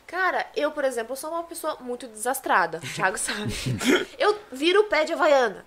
Cara, 0.05 0.45
eu, 0.55 0.71
por 0.71 0.83
exemplo, 0.83 1.15
sou 1.15 1.31
uma 1.31 1.43
pessoa 1.43 1.77
muito 1.79 2.07
desastrada. 2.07 2.79
O 2.79 2.93
Thiago 2.93 3.17
sabe. 3.19 3.53
Eu 4.17 4.39
viro 4.51 4.81
o 4.81 4.83
pé 4.85 5.05
de 5.05 5.13
Havaiana. 5.13 5.65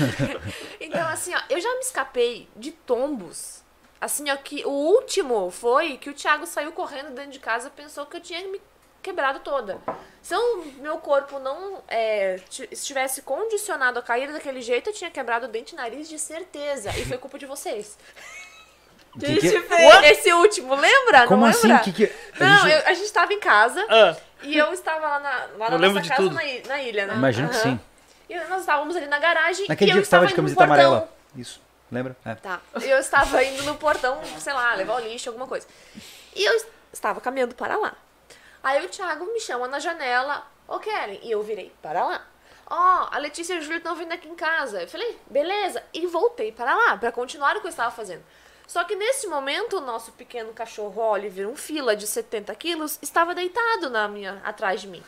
então, 0.80 1.06
assim, 1.08 1.34
ó, 1.34 1.40
eu 1.48 1.60
já 1.60 1.72
me 1.74 1.80
escapei 1.80 2.48
de 2.56 2.72
tombos. 2.72 3.62
Assim, 4.00 4.30
ó, 4.30 4.36
que 4.36 4.64
o 4.66 4.70
último 4.70 5.50
foi 5.50 5.96
que 5.96 6.10
o 6.10 6.14
Thiago 6.14 6.46
saiu 6.46 6.72
correndo 6.72 7.14
dentro 7.14 7.30
de 7.30 7.38
casa 7.38 7.70
pensou 7.70 8.04
que 8.04 8.16
eu 8.16 8.20
tinha 8.20 8.46
me 8.48 8.60
quebrado 9.06 9.40
toda. 9.40 9.78
Se 10.20 10.34
o 10.34 10.64
meu 10.80 10.98
corpo 10.98 11.38
não 11.38 11.82
é, 11.88 12.38
ti- 12.50 12.68
estivesse 12.70 13.22
condicionado 13.22 13.98
a 13.98 14.02
cair 14.02 14.32
daquele 14.32 14.60
jeito, 14.60 14.90
eu 14.90 14.94
tinha 14.94 15.10
quebrado 15.10 15.46
o 15.46 15.48
dente 15.48 15.72
e 15.74 15.76
nariz 15.76 16.08
de 16.08 16.18
certeza. 16.18 16.90
E 16.90 17.04
foi 17.04 17.16
culpa 17.18 17.38
de 17.38 17.46
vocês. 17.46 17.96
Que 19.18 19.26
Gente, 19.40 19.40
que- 19.40 19.60
fez. 19.62 20.04
Esse 20.18 20.30
último, 20.34 20.74
lembra? 20.74 21.26
Como 21.26 21.40
não 21.40 21.48
assim? 21.48 21.68
lembra? 21.68 21.82
Que 21.84 21.90
que... 21.90 22.04
a 22.38 22.44
Não, 22.44 22.56
gente- 22.68 22.72
eu- 22.74 22.86
a 22.86 22.92
gente 22.92 23.12
tava 23.14 23.32
em 23.32 23.40
casa 23.40 23.82
Ah, 23.88 24.14
e 24.42 24.58
eu 24.58 24.70
estava 24.74 25.08
lá 25.08 25.18
na, 25.20 25.30
lá 25.56 25.70
na 25.70 25.78
nossa 25.78 26.00
de 26.02 26.08
casa 26.10 26.22
na, 26.30 26.42
na 26.68 26.82
ilha, 26.82 27.06
né? 27.06 27.14
Imagino 27.14 27.48
que 27.48 27.54
Aham. 27.56 27.62
sim. 27.62 27.80
E 28.28 28.34
nós 28.40 28.60
estávamos 28.60 28.94
ali 28.94 29.06
na 29.06 29.18
garagem 29.18 29.64
Naquele 29.70 29.90
e 29.90 29.94
dia 29.94 30.00
eu 30.00 30.02
que 30.02 30.02
de 30.02 30.06
estava 30.06 30.26
no 30.26 30.34
camiseta 30.36 30.64
amarela. 30.64 31.08
Isso, 31.34 31.62
lembra? 31.90 32.14
É. 32.26 32.34
Tá. 32.34 32.60
Eu 32.82 32.98
estava 32.98 33.42
indo 33.42 33.62
no 33.62 33.76
portão, 33.76 34.20
sei 34.38 34.52
lá, 34.52 34.74
levar 34.74 34.96
o 34.96 34.98
lixo, 35.00 35.30
alguma 35.30 35.46
coisa. 35.46 35.66
E 36.34 36.44
eu 36.44 36.52
es- 36.54 36.66
estava 36.92 37.18
caminhando 37.18 37.54
para 37.54 37.74
lá. 37.78 37.94
Aí 38.66 38.84
o 38.84 38.88
Thiago 38.88 39.26
me 39.26 39.38
chama 39.38 39.68
na 39.68 39.78
janela, 39.78 40.44
ô 40.66 40.80
Kellen, 40.80 41.20
e 41.22 41.30
eu 41.30 41.40
virei 41.40 41.72
para 41.80 42.04
lá. 42.04 42.26
Ó, 42.68 43.08
a 43.12 43.16
Letícia 43.18 43.54
e 43.54 43.58
o 43.58 43.62
Júlio 43.62 43.78
estão 43.78 43.94
vindo 43.94 44.10
aqui 44.10 44.28
em 44.28 44.34
casa. 44.34 44.82
Eu 44.82 44.88
falei, 44.88 45.16
beleza. 45.30 45.84
E 45.94 46.04
voltei 46.08 46.50
para 46.50 46.74
lá, 46.74 46.96
para 46.96 47.12
continuar 47.12 47.56
o 47.56 47.60
que 47.60 47.68
eu 47.68 47.70
estava 47.70 47.92
fazendo. 47.92 48.24
Só 48.66 48.82
que 48.82 48.96
nesse 48.96 49.28
momento, 49.28 49.76
o 49.76 49.80
nosso 49.80 50.10
pequeno 50.10 50.52
cachorro 50.52 51.00
Oliver, 51.00 51.48
um 51.48 51.54
fila 51.54 51.94
de 51.94 52.08
70 52.08 52.52
quilos, 52.56 52.98
estava 53.00 53.36
deitado 53.36 53.88
na 53.88 54.08
minha, 54.08 54.42
atrás 54.42 54.80
de 54.80 54.88
mim. 54.88 55.04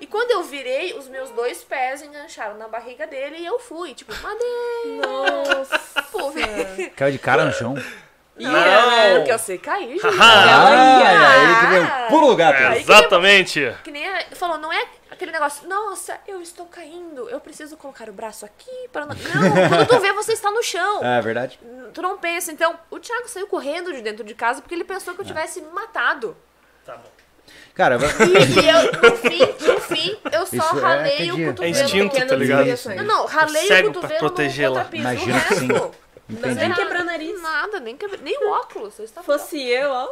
E 0.00 0.06
quando 0.06 0.30
eu 0.30 0.42
virei, 0.42 0.94
os 0.94 1.06
meus 1.06 1.28
dois 1.32 1.62
pés 1.62 2.00
engancharam 2.00 2.56
na 2.56 2.66
barriga 2.66 3.06
dele 3.06 3.36
e 3.36 3.44
eu 3.44 3.58
fui, 3.58 3.92
tipo, 3.92 4.10
madeira. 4.22 5.06
Nossa. 5.06 6.02
Pô, 6.10 6.32
Caiu 6.96 7.12
de 7.12 7.18
cara 7.18 7.44
no 7.44 7.52
chão. 7.52 7.74
Ia, 8.38 8.48
Não. 8.48 8.90
né? 8.90 9.16
Porque 9.16 9.32
eu 9.32 9.38
sei 9.38 9.58
cair, 9.58 9.88
gente. 10.00 10.06
Ah, 10.20 11.28
aí 11.28 11.60
que 11.60 11.66
veio 11.66 12.08
pulo 12.08 12.28
do 12.28 12.36
gato. 12.36 12.56
é, 12.56 12.66
Aí 12.68 12.74
que 12.84 12.90
exatamente. 12.90 13.76
Que 13.84 13.90
nem 13.90 14.06
falou, 14.32 14.56
não 14.58 14.72
é 14.72 14.86
aquele 15.10 15.30
negócio, 15.32 15.68
nossa, 15.68 16.18
eu 16.26 16.40
estou 16.40 16.64
caindo, 16.66 17.28
eu 17.28 17.38
preciso 17.40 17.76
colocar 17.76 18.08
o 18.08 18.12
braço 18.12 18.44
aqui 18.46 18.88
para 18.90 19.04
não. 19.06 19.14
Não, 19.14 19.52
quando 19.68 19.86
tu 19.86 20.00
vê, 20.00 20.12
você 20.14 20.32
está 20.32 20.50
no 20.50 20.62
chão. 20.62 21.04
É 21.04 21.20
verdade. 21.20 21.60
Tu 21.92 22.00
não 22.00 22.16
pensa. 22.16 22.50
Então, 22.50 22.78
o 22.90 22.98
Thiago 22.98 23.28
saiu 23.28 23.46
correndo 23.46 23.92
de 23.92 24.00
dentro 24.00 24.24
de 24.24 24.34
casa 24.34 24.62
porque 24.62 24.74
ele 24.74 24.84
pensou 24.84 25.14
que 25.14 25.20
eu 25.20 25.24
tivesse 25.26 25.60
me 25.60 25.68
matado. 25.70 26.34
Tá 26.86 26.96
bom. 26.96 27.10
Cara, 27.74 27.96
E 27.96 28.68
eu, 28.68 29.10
no 29.10 29.16
fim, 29.16 29.66
no 29.66 29.80
fim, 29.80 30.16
eu 30.30 30.46
só 30.46 30.56
Isso 30.56 30.78
é 30.78 30.80
ralei 30.82 31.30
o 31.30 31.34
academia. 31.34 31.46
cotovelo. 31.48 31.64
É 31.64 31.68
instinto, 31.68 32.26
tá 32.26 32.36
ligado? 32.36 32.66
Não, 32.96 33.04
não, 33.04 33.26
ralei 33.26 33.66
Cego 33.66 33.88
o 33.88 33.92
pra 33.92 34.00
cotovelo 34.02 34.22
no 34.22 34.28
protegê-la. 34.28 34.82
o 34.82 34.84
que 34.88 35.54
sim. 35.54 35.68
Entendi. 36.28 36.54
Nem 36.54 36.72
quebrar 36.72 37.04
nariz. 37.04 37.42
Nada, 37.42 37.80
nem, 37.80 37.96
nem 38.22 38.46
o 38.46 38.50
óculos. 38.50 38.98
Eu 38.98 39.04
estava 39.04 39.24
Fosse 39.24 39.60
eu, 39.60 39.90
ó, 39.90 40.08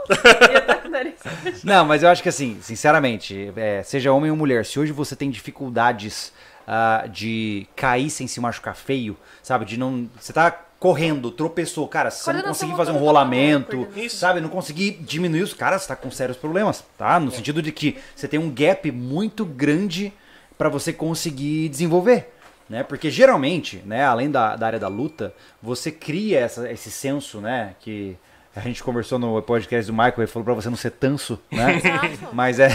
ia 0.50 0.58
estar 0.58 0.76
com 0.76 0.88
o 0.88 0.90
nariz. 0.90 1.14
Não, 1.64 1.84
mas 1.84 2.02
eu 2.02 2.08
acho 2.08 2.22
que 2.22 2.28
assim, 2.28 2.58
sinceramente, 2.60 3.52
é, 3.56 3.82
seja 3.82 4.12
homem 4.12 4.30
ou 4.30 4.36
mulher, 4.36 4.64
se 4.66 4.78
hoje 4.78 4.92
você 4.92 5.14
tem 5.16 5.30
dificuldades 5.30 6.32
ah, 6.66 7.06
de 7.10 7.66
cair 7.74 8.10
sem 8.10 8.26
se 8.26 8.40
machucar 8.40 8.76
feio, 8.76 9.16
sabe? 9.42 9.64
De 9.64 9.76
não. 9.76 10.08
Você 10.18 10.32
tá 10.32 10.50
correndo, 10.78 11.30
tropeçou, 11.30 11.86
cara, 11.86 12.10
se 12.10 12.24
você 12.24 12.32
não 12.32 12.42
conseguir 12.42 12.74
fazer 12.74 12.90
um 12.90 12.94
tá 12.94 13.00
rolamento, 13.00 13.86
Isso. 13.94 14.16
sabe? 14.16 14.40
Não 14.40 14.48
conseguir 14.48 14.92
diminuir 15.00 15.42
os 15.42 15.52
caras, 15.52 15.82
você 15.82 15.88
tá 15.88 15.96
com 15.96 16.10
sérios 16.10 16.38
problemas, 16.38 16.82
tá? 16.96 17.20
No 17.20 17.30
sentido 17.30 17.60
de 17.60 17.70
que 17.70 17.98
você 18.16 18.26
tem 18.26 18.40
um 18.40 18.50
gap 18.50 18.90
muito 18.90 19.44
grande 19.44 20.12
pra 20.56 20.68
você 20.68 20.92
conseguir 20.92 21.68
desenvolver. 21.68 22.32
Né? 22.70 22.84
Porque 22.84 23.10
geralmente, 23.10 23.82
né, 23.84 24.04
além 24.04 24.30
da, 24.30 24.54
da 24.54 24.64
área 24.66 24.78
da 24.78 24.86
luta, 24.88 25.34
você 25.60 25.90
cria 25.90 26.38
essa- 26.38 26.70
esse 26.70 26.88
senso, 26.90 27.40
né? 27.40 27.74
Que 27.80 28.16
a 28.54 28.60
gente 28.60 28.80
conversou 28.82 29.18
no 29.18 29.42
podcast 29.42 29.90
do 29.90 29.92
Michael, 29.92 30.14
ele 30.18 30.26
falou 30.28 30.44
pra 30.44 30.54
você 30.54 30.70
não 30.70 30.76
ser 30.76 30.92
tanso, 30.92 31.36
né? 31.50 31.76
Exato. 31.76 32.28
Mas 32.32 32.60
é, 32.60 32.68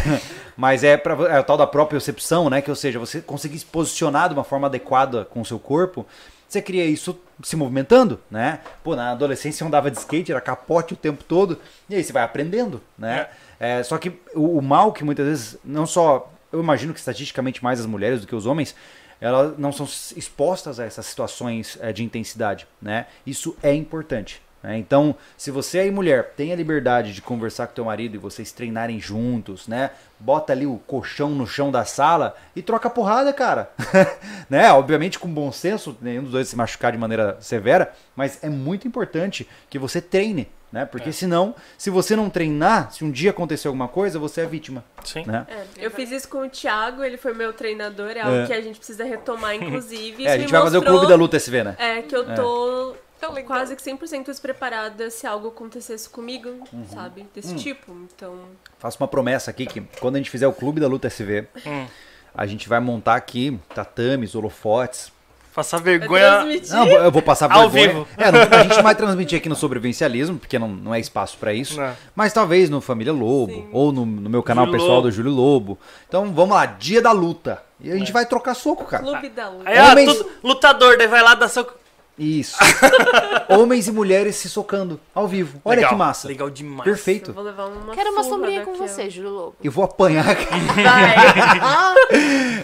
mas 0.57 0.83
é, 0.83 0.97
pra, 0.97 1.13
é 1.33 1.39
o 1.39 1.43
tal 1.45 1.55
da 1.55 1.65
propriocepção, 1.65 2.49
né? 2.49 2.61
Que 2.61 2.69
ou 2.69 2.75
seja, 2.75 2.99
você 2.99 3.21
conseguir 3.21 3.57
se 3.57 3.65
posicionar 3.65 4.27
de 4.27 4.35
uma 4.35 4.43
forma 4.43 4.67
adequada 4.67 5.23
com 5.23 5.39
o 5.39 5.45
seu 5.45 5.57
corpo, 5.57 6.05
você 6.45 6.61
cria 6.61 6.85
isso 6.85 7.17
se 7.41 7.55
movimentando, 7.55 8.19
né? 8.29 8.59
Pô, 8.83 8.97
na 8.97 9.11
adolescência 9.11 9.63
eu 9.63 9.67
andava 9.69 9.89
de 9.89 9.97
skate, 9.97 10.29
era 10.31 10.41
capote 10.41 10.93
o 10.93 10.97
tempo 10.97 11.23
todo, 11.23 11.57
e 11.89 11.95
aí 11.95 12.03
você 12.03 12.11
vai 12.11 12.23
aprendendo, 12.23 12.81
né? 12.97 13.27
É, 13.59 13.81
só 13.81 13.97
que 13.97 14.09
o, 14.33 14.57
o 14.57 14.61
mal 14.61 14.91
que 14.91 15.05
muitas 15.05 15.25
vezes, 15.25 15.57
não 15.63 15.85
só, 15.85 16.29
eu 16.51 16.59
imagino 16.59 16.93
que 16.93 16.99
estatisticamente 16.99 17.63
mais 17.63 17.79
as 17.79 17.85
mulheres 17.85 18.19
do 18.21 18.27
que 18.27 18.35
os 18.35 18.45
homens, 18.45 18.75
elas 19.19 19.57
não 19.57 19.71
são 19.71 19.85
expostas 20.15 20.79
a 20.79 20.85
essas 20.85 21.05
situações 21.05 21.77
é, 21.81 21.91
de 21.91 22.03
intensidade, 22.03 22.67
né? 22.81 23.07
Isso 23.25 23.55
é 23.63 23.73
importante. 23.73 24.41
né? 24.61 24.77
Então, 24.77 25.15
se 25.37 25.51
você 25.51 25.79
aí, 25.79 25.91
mulher, 25.91 26.33
tem 26.35 26.51
a 26.51 26.55
liberdade 26.55 27.13
de 27.13 27.21
conversar 27.21 27.67
com 27.67 27.73
teu 27.73 27.85
marido 27.85 28.15
e 28.15 28.19
vocês 28.19 28.51
treinarem 28.51 28.99
juntos, 28.99 29.67
né? 29.67 29.91
Bota 30.19 30.53
ali 30.53 30.65
o 30.65 30.79
colchão 30.87 31.29
no 31.29 31.45
chão 31.45 31.71
da 31.71 31.85
sala 31.85 32.35
e 32.55 32.61
troca 32.61 32.89
porrada, 32.89 33.31
cara. 33.31 33.69
né? 34.49 34.71
Obviamente 34.71 35.19
com 35.19 35.27
bom 35.27 35.51
senso, 35.51 35.97
nenhum 36.01 36.23
dos 36.23 36.31
dois 36.31 36.47
se 36.47 36.55
machucar 36.55 36.91
de 36.91 36.97
maneira 36.97 37.37
severa, 37.39 37.93
mas 38.15 38.43
é 38.43 38.49
muito 38.49 38.87
importante 38.87 39.47
que 39.69 39.79
você 39.79 40.01
treine, 40.01 40.47
né? 40.75 40.85
Porque 40.85 41.13
senão, 41.13 41.55
se 41.77 41.89
você 41.89 42.15
não 42.17 42.29
treinar, 42.29 42.91
se 42.91 43.03
um 43.05 43.09
dia 43.09 43.29
acontecer 43.31 43.67
alguma 43.69 43.87
coisa, 43.87 44.19
você 44.19 44.41
é 44.41 44.45
vítima, 44.45 44.83
Sim. 45.05 45.23
né? 45.25 45.47
É, 45.49 45.63
eu 45.77 45.89
fiz 45.89 46.11
isso 46.11 46.27
com 46.27 46.39
o 46.45 46.49
Thiago, 46.49 47.01
ele 47.01 47.15
foi 47.17 47.33
meu 47.33 47.53
treinador, 47.53 48.11
é 48.11 48.19
algo 48.19 48.35
É. 48.39 48.45
que 48.45 48.51
a 48.53 48.61
gente 48.61 48.77
precisa 48.77 49.05
retomar, 49.05 49.55
inclusive. 49.55 50.25
É, 50.27 50.33
a 50.33 50.37
gente 50.37 50.51
vai 50.51 50.61
fazer 50.61 50.77
o 50.77 50.83
clube 50.83 51.07
da 51.07 51.15
luta 51.15 51.37
SV, 51.37 51.63
né? 51.63 51.75
É, 51.79 52.01
que 52.01 52.13
eu 52.13 52.25
tô 52.35 52.95
Tão 53.21 53.31
legal. 53.31 53.47
quase 53.55 53.73
que 53.75 53.81
100% 53.81 54.25
despreparada 54.25 55.09
se 55.09 55.25
algo 55.25 55.47
acontecesse 55.47 56.09
comigo, 56.09 56.49
Uhum. 56.73 56.85
sabe? 56.93 57.25
Desse 57.33 57.53
Hum. 57.53 57.55
tipo. 57.55 57.93
Então, 58.13 58.37
Faço 58.77 58.97
uma 59.01 59.07
promessa 59.07 59.49
aqui 59.51 59.65
que 59.65 59.79
quando 60.01 60.15
a 60.15 60.17
gente 60.17 60.29
fizer 60.29 60.45
o 60.47 60.53
clube 60.53 60.81
da 60.81 60.87
luta 60.87 61.07
SV, 61.07 61.47
Hum. 61.65 61.87
a 62.33 62.45
gente 62.45 62.67
vai 62.67 62.81
montar 62.81 63.15
aqui 63.15 63.57
tatames, 63.73 64.35
holofotes. 64.35 65.14
Passar 65.55 65.77
vergonha. 65.79 66.31
transmitir. 66.41 66.73
Não, 66.73 66.85
eu 66.87 67.11
vou 67.11 67.21
passar 67.21 67.49
Ao 67.51 67.69
vergonha. 67.69 68.05
vivo. 68.05 68.07
É, 68.17 68.31
não- 68.31 68.41
a 68.59 68.63
gente 68.63 68.75
não 68.75 68.83
vai 68.83 68.93
transmitir 68.93 69.37
aqui 69.39 69.47
no 69.47 69.55
sobrevivencialismo, 69.55 70.37
porque 70.37 70.59
não, 70.59 70.67
não 70.67 70.93
é 70.93 70.99
espaço 70.99 71.37
pra 71.37 71.53
isso. 71.53 71.79
Não. 71.79 71.93
Mas 72.13 72.33
talvez 72.33 72.69
no 72.69 72.81
Família 72.81 73.13
Lobo, 73.13 73.53
Sim. 73.53 73.67
ou 73.71 73.91
no, 73.93 74.05
no 74.05 74.29
meu 74.29 74.43
canal 74.43 74.65
Júlio 74.65 74.79
pessoal 74.79 74.97
Lobo. 74.97 75.07
do 75.07 75.11
Júlio 75.13 75.31
Lobo. 75.31 75.79
Então 76.07 76.33
vamos 76.33 76.55
lá, 76.55 76.65
dia 76.65 77.01
da 77.01 77.11
luta. 77.13 77.63
E 77.79 77.91
a 77.91 77.95
gente 77.97 78.11
vai 78.11 78.25
trocar 78.25 78.53
soco, 78.53 78.83
cara. 78.85 79.03
Clube 79.03 79.29
da 79.29 79.49
luta. 79.49 79.69
Aí, 79.69 79.79
Homens- 79.91 80.13
tudo- 80.17 80.29
lutador, 80.43 80.97
daí 80.97 81.07
vai 81.07 81.21
lá 81.21 81.35
dar 81.35 81.47
soco. 81.47 81.73
Isso. 82.17 82.55
Homens 83.49 83.87
e 83.87 83.91
mulheres 83.91 84.37
se 84.37 84.47
socando 84.49 84.99
ao 85.13 85.27
vivo. 85.27 85.59
Olha 85.65 85.75
Legal, 85.77 85.89
que 85.91 85.95
massa. 85.97 86.27
Legal 86.27 86.49
demais. 86.49 86.79
Eu 86.79 86.83
Perfeito. 86.93 87.33
vou 87.33 87.43
levar 87.43 87.65
uma 87.65 87.93
Quero 87.93 88.11
uma 88.11 88.23
sombrinha 88.23 88.63
com 88.63 88.71
daqui, 88.71 88.87
você, 88.87 89.09
Júlio 89.09 89.31
Lobo. 89.31 89.55
Eu 89.61 89.71
vou 89.71 89.83
apanhar. 89.83 90.23
Vai. 90.25 91.15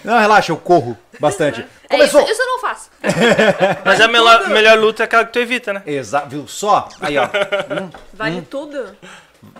Não, 0.04 0.18
relaxa, 0.18 0.52
eu 0.52 0.56
corro 0.56 0.96
bastante. 1.20 1.60
É, 1.60 1.64
isso, 2.04 2.12
Começou. 2.12 2.32
isso 2.32 2.40
eu 2.40 2.46
não 2.46 2.58
faço. 2.60 2.90
Mas 3.84 4.00
a 4.00 4.08
melhor, 4.08 4.48
melhor 4.48 4.78
luta 4.78 5.02
é 5.02 5.04
aquela 5.04 5.24
que 5.26 5.32
tu 5.32 5.38
evita, 5.38 5.72
né? 5.74 5.82
Exato, 5.84 6.30
viu 6.30 6.48
só? 6.48 6.88
Aí, 7.00 7.18
ó. 7.18 7.24
Hum, 7.26 7.90
Vale 8.14 8.42
tudo? 8.42 8.96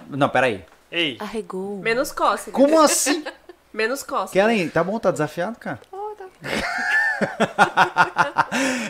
Não, 0.09 0.29
peraí. 0.29 0.65
Ei. 0.91 1.17
Arregou. 1.21 1.79
Menos 1.79 2.11
cócegas. 2.13 2.55
Como 2.55 2.81
assim? 2.81 3.25
Menos 3.73 4.03
cócegas. 4.03 4.33
Kellen, 4.33 4.69
tá 4.69 4.83
bom, 4.83 4.99
tá 4.99 5.11
desafiado, 5.11 5.59
cara. 5.59 5.79
Oh, 5.93 6.15
tá. 6.17 6.25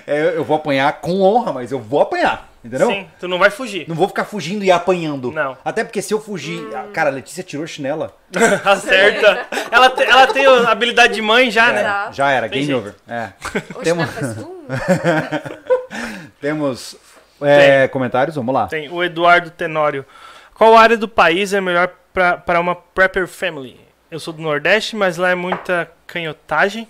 É, 0.06 0.36
eu 0.36 0.44
vou 0.44 0.56
apanhar 0.56 0.92
com 1.00 1.20
honra, 1.22 1.52
mas 1.52 1.70
eu 1.70 1.78
vou 1.78 2.00
apanhar, 2.00 2.48
entendeu? 2.64 2.88
Sim, 2.88 3.06
tu 3.20 3.28
não 3.28 3.38
vai 3.38 3.50
fugir. 3.50 3.88
Não 3.88 3.94
vou 3.94 4.08
ficar 4.08 4.24
fugindo 4.24 4.64
e 4.64 4.70
apanhando. 4.70 5.30
Não. 5.30 5.56
Até 5.64 5.84
porque 5.84 6.02
se 6.02 6.12
eu 6.12 6.20
fugir. 6.20 6.60
Cara, 6.92 7.10
a 7.10 7.12
Letícia 7.12 7.42
tirou 7.42 7.64
a 7.64 7.66
chinela. 7.66 8.14
Acerta. 8.64 9.46
ela, 9.70 9.90
te- 9.90 10.02
ela 10.02 10.26
tem 10.26 10.44
a 10.46 10.70
habilidade 10.70 11.14
de 11.14 11.22
mãe 11.22 11.50
já, 11.50 11.72
né? 11.72 11.82
Tá. 11.82 12.10
Já 12.12 12.30
era, 12.30 12.48
Tem 12.48 12.66
game 12.66 12.66
jeito. 12.66 12.78
over. 12.78 12.94
É. 13.08 13.30
Hoje 13.74 13.84
Temos- 13.84 14.06
né. 14.06 14.46
Temos 16.40 16.96
é, 17.40 17.88
comentários, 17.88 18.36
vamos 18.36 18.54
lá. 18.54 18.66
Tem 18.66 18.88
o 18.90 19.02
Eduardo 19.02 19.50
Tenório. 19.50 20.04
Qual 20.54 20.76
área 20.76 20.96
do 20.96 21.08
país 21.08 21.52
é 21.52 21.60
melhor 21.60 21.90
para 22.12 22.60
uma 22.60 22.74
prepper 22.74 23.26
family? 23.26 23.80
Eu 24.10 24.20
sou 24.20 24.32
do 24.34 24.42
Nordeste, 24.42 24.94
mas 24.96 25.16
lá 25.16 25.30
é 25.30 25.34
muita 25.34 25.90
canhotagem. 26.06 26.86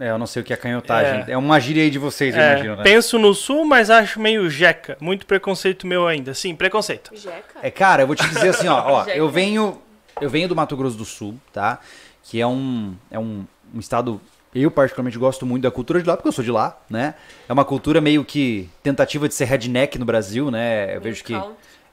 É, 0.00 0.10
eu 0.10 0.16
não 0.18 0.26
sei 0.26 0.40
o 0.40 0.44
que 0.44 0.52
é 0.52 0.56
canhotagem. 0.56 1.24
É, 1.28 1.36
uma 1.36 1.60
gíria 1.60 1.82
aí 1.82 1.90
de 1.90 1.98
vocês, 1.98 2.34
eu 2.34 2.40
É, 2.40 2.52
imagino, 2.52 2.76
né? 2.76 2.82
Penso 2.82 3.18
no 3.18 3.34
sul, 3.34 3.66
mas 3.66 3.90
acho 3.90 4.18
meio 4.18 4.48
jeca. 4.48 4.96
Muito 4.98 5.26
preconceito 5.26 5.86
meu 5.86 6.06
ainda. 6.08 6.32
Sim, 6.32 6.54
preconceito. 6.56 7.10
Jeca. 7.14 7.58
É, 7.62 7.70
cara, 7.70 8.02
eu 8.02 8.06
vou 8.06 8.16
te 8.16 8.26
dizer 8.26 8.48
assim, 8.48 8.66
ó, 8.66 8.82
ó, 8.82 9.04
eu 9.12 9.28
venho, 9.28 9.78
eu 10.18 10.30
venho 10.30 10.48
do 10.48 10.56
Mato 10.56 10.74
Grosso 10.74 10.96
do 10.96 11.04
Sul, 11.04 11.34
tá? 11.52 11.78
Que 12.24 12.40
é 12.40 12.46
um, 12.46 12.94
é 13.10 13.18
um, 13.18 13.44
um 13.74 13.78
estado, 13.78 14.18
eu 14.54 14.70
particularmente 14.70 15.18
gosto 15.18 15.44
muito 15.44 15.64
da 15.64 15.70
cultura 15.70 16.00
de 16.00 16.08
lá, 16.08 16.16
porque 16.16 16.28
eu 16.28 16.32
sou 16.32 16.44
de 16.44 16.50
lá, 16.50 16.80
né? 16.88 17.14
É 17.46 17.52
uma 17.52 17.64
cultura 17.64 18.00
meio 18.00 18.24
que 18.24 18.70
tentativa 18.82 19.28
de 19.28 19.34
ser 19.34 19.44
redneck 19.44 19.98
no 19.98 20.06
Brasil, 20.06 20.50
né? 20.50 20.96
Eu 20.96 21.00
vejo 21.02 21.22
que 21.22 21.34
Country. 21.34 21.52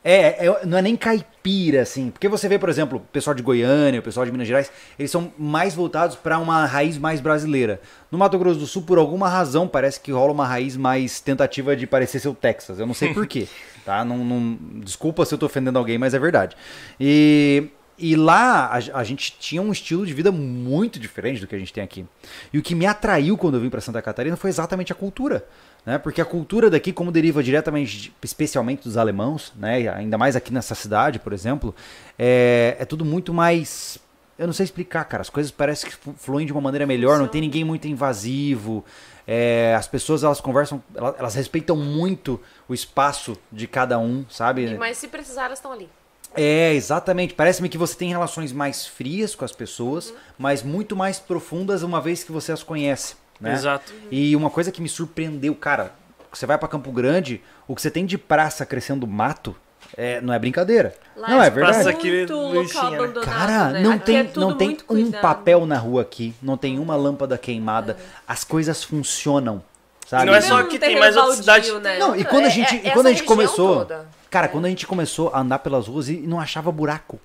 É, 0.10 0.45
é- 0.47 0.66
não 0.66 0.78
é 0.78 0.82
nem 0.82 0.95
caipira, 0.95 1.82
assim. 1.82 2.10
Porque 2.10 2.30
você 2.30 2.47
vê, 2.47 2.58
por 2.58 2.70
exemplo, 2.70 2.97
o 2.97 3.01
pessoal 3.01 3.34
de 3.34 3.43
Goiânia, 3.43 3.99
o 3.99 4.03
pessoal 4.03 4.26
de 4.26 4.32
Minas 4.32 4.47
Gerais, 4.47 4.72
eles 4.97 5.12
são 5.12 5.34
mais 5.38 5.74
voltados 5.76 6.16
para 6.16 6.39
uma 6.39 6.66
raiz 6.66 6.97
mais 6.97 7.20
brasileira. 7.20 7.82
No 8.10 8.18
Mato 8.18 8.39
Grosso 8.39 8.60
do 8.60 8.66
Sul, 8.68 8.84
por 8.84 8.97
alguma 8.97 9.28
razão, 9.28 9.68
parece 9.68 9.99
que 9.99 10.12
rola 10.12 10.32
uma 10.32 10.47
raiz 10.47 10.78
mais 10.78 11.20
tentativa 11.20 11.76
de 11.76 11.86
parecer 11.86 12.20
ser 12.20 12.30
o 12.30 12.34
Texas. 12.34 12.80
Eu 12.80 12.86
não 12.88 12.93
sei 12.93 13.14
porquê, 13.14 13.47
tá? 13.86 14.05
Não, 14.05 14.18
não- 14.20 14.58
desculpa 14.82 15.26
se 15.26 15.34
eu 15.34 15.38
tô 15.38 15.45
ofendendo 15.45 15.78
alguém, 15.78 15.97
mas 15.97 16.14
é 16.14 16.20
verdade. 16.20 16.55
E, 16.97 17.66
e 17.99 18.16
lá 18.16 18.68
a, 18.68 18.99
a 18.99 19.03
gente 19.03 19.36
tinha 19.39 19.62
um 19.62 19.72
estilo 19.74 20.05
de 20.05 20.14
vida 20.14 20.32
muito 20.32 20.99
diferente 20.99 21.41
do 21.41 21.47
que 21.47 21.55
a 21.55 21.60
gente 21.60 21.74
tem 21.74 21.84
aqui. 21.84 22.05
E 22.53 22.58
o 22.58 22.62
que 22.62 22.74
me 22.76 22.86
atraiu 22.86 23.38
quando 23.38 23.55
eu 23.55 23.62
vim 23.62 23.70
para 23.70 23.82
Santa 23.82 24.01
Catarina 24.01 24.38
foi 24.38 24.49
exatamente 24.49 24.91
a 24.91 24.95
cultura 24.95 25.45
né? 25.88 25.97
Porque 25.97 26.19
a 26.19 26.25
cultura 26.25 26.69
daqui, 26.69 26.91
como 26.91 27.13
deriva 27.13 27.41
diretamente, 27.41 28.13
especialmente 28.21 28.83
dos 28.83 28.97
alemãos, 28.97 29.53
né? 29.55 29.88
Ainda 29.88 30.17
mais 30.17 30.35
aqui 30.35 30.51
nessa 30.53 30.75
cidade, 30.75 31.17
por 31.17 31.31
exemplo, 31.31 31.73
é, 32.19 32.75
é 32.77 32.83
tudo 32.83 33.05
muito 33.05 33.33
mais. 33.33 33.97
Eu 34.38 34.45
não 34.47 34.53
sei 34.53 34.65
explicar, 34.65 35.05
cara. 35.05 35.21
As 35.21 35.29
coisas 35.29 35.49
parecem 35.49 35.89
que 35.89 35.95
flu- 35.95 36.13
fluem 36.17 36.45
de 36.45 36.51
uma 36.51 36.59
maneira 36.61 36.85
melhor. 36.85 37.17
Não 37.17 37.27
tem 37.27 37.39
ninguém 37.39 37.63
muito 37.63 37.88
invasivo. 37.88 38.83
é, 39.25 39.73
as 39.77 39.88
pessoas 39.88 40.23
elas 40.23 40.39
conversam, 40.41 40.83
elas, 40.93 41.15
elas 41.17 41.35
respeitam 41.35 41.75
muito 41.77 42.39
o 42.67 42.73
espaço 42.73 43.38
de 43.51 43.65
cada 43.65 43.97
um, 43.97 44.25
sabe? 44.29 44.75
Mas 44.77 44.97
se 44.97 45.07
precisar, 45.07 45.45
elas 45.45 45.57
estão 45.57 45.71
ali. 45.71 45.89
É, 46.35 46.73
exatamente. 46.73 47.33
Parece-me 47.33 47.69
que 47.69 47.77
você 47.77 47.95
tem 47.95 48.09
relações 48.09 48.51
mais 48.51 48.85
frias 48.85 49.33
com 49.33 49.43
as 49.45 49.51
pessoas, 49.53 50.13
mas 50.38 50.61
muito 50.61 50.95
mais 50.95 51.17
profundas 51.17 51.81
uma 51.81 51.99
vez 52.01 52.23
que 52.23 52.31
você 52.31 52.51
as 52.51 52.61
conhece. 52.61 53.15
Né? 53.39 53.53
Exato. 53.53 53.93
E 54.11 54.35
uma 54.35 54.49
coisa 54.49 54.71
que 54.71 54.81
me 54.81 54.89
surpreendeu, 54.89 55.53
cara, 55.55 55.93
você 56.31 56.45
vai 56.45 56.57
pra 56.57 56.67
Campo 56.67 56.91
Grande, 56.91 57.41
o 57.67 57.75
que 57.75 57.81
você 57.81 57.91
tem 57.91 58.05
de 58.05 58.17
praça 58.17 58.65
crescendo 58.65 59.05
mato, 59.07 59.55
é, 59.95 60.19
não 60.21 60.33
é 60.33 60.39
brincadeira. 60.39 60.93
Lá 61.15 61.29
não, 61.29 61.41
é 61.43 61.49
praça 61.49 61.83
verdade. 61.85 61.97
aqui, 61.97 62.11
muito 62.17 62.35
local 62.35 62.91
né? 62.91 62.97
abandonado, 62.97 63.25
Cara, 63.25 63.69
né? 63.69 63.79
não 63.81 63.91
Aqui 63.93 64.05
tem, 64.05 64.17
é 64.17 64.31
não 64.35 64.53
tem 64.57 64.69
um 64.71 64.75
cuidado. 64.85 65.21
papel 65.21 65.65
na 65.65 65.77
rua 65.77 66.01
aqui, 66.01 66.33
não 66.41 66.57
tem 66.57 66.77
uma 66.79 66.95
lâmpada 66.95 67.38
queimada, 67.38 67.95
as 68.27 68.43
coisas 68.43 68.83
funcionam, 68.83 69.63
sabe? 70.05 70.25
não 70.25 70.35
é 70.35 70.41
só 70.41 70.59
aqui, 70.59 70.75
um 70.75 70.79
tem 70.79 70.99
mais 70.99 71.15
outra 71.15 71.43
baldio, 71.43 71.65
cidade. 71.71 71.71
Né? 71.79 71.99
Não, 71.99 72.15
e 72.15 72.23
quando 72.25 72.45
a 72.45 72.47
É- 72.47 72.51
gente, 72.51 72.75
é- 72.75 72.88
e 72.88 72.91
quando 72.91 73.07
a 73.07 73.11
gente 73.11 73.23
começou, 73.23 73.77
toda. 73.85 74.07
cara, 74.29 74.45
É. 74.47 74.49
quando 74.49 74.65
a 74.65 74.69
gente 74.69 74.85
começou 74.85 75.29
a 75.33 75.39
andar 75.39 75.59
pelas 75.59 75.88
ruas 75.88 76.09
e 76.09 76.17
não 76.17 76.39
achava 76.39 76.71
buraco. 76.71 77.19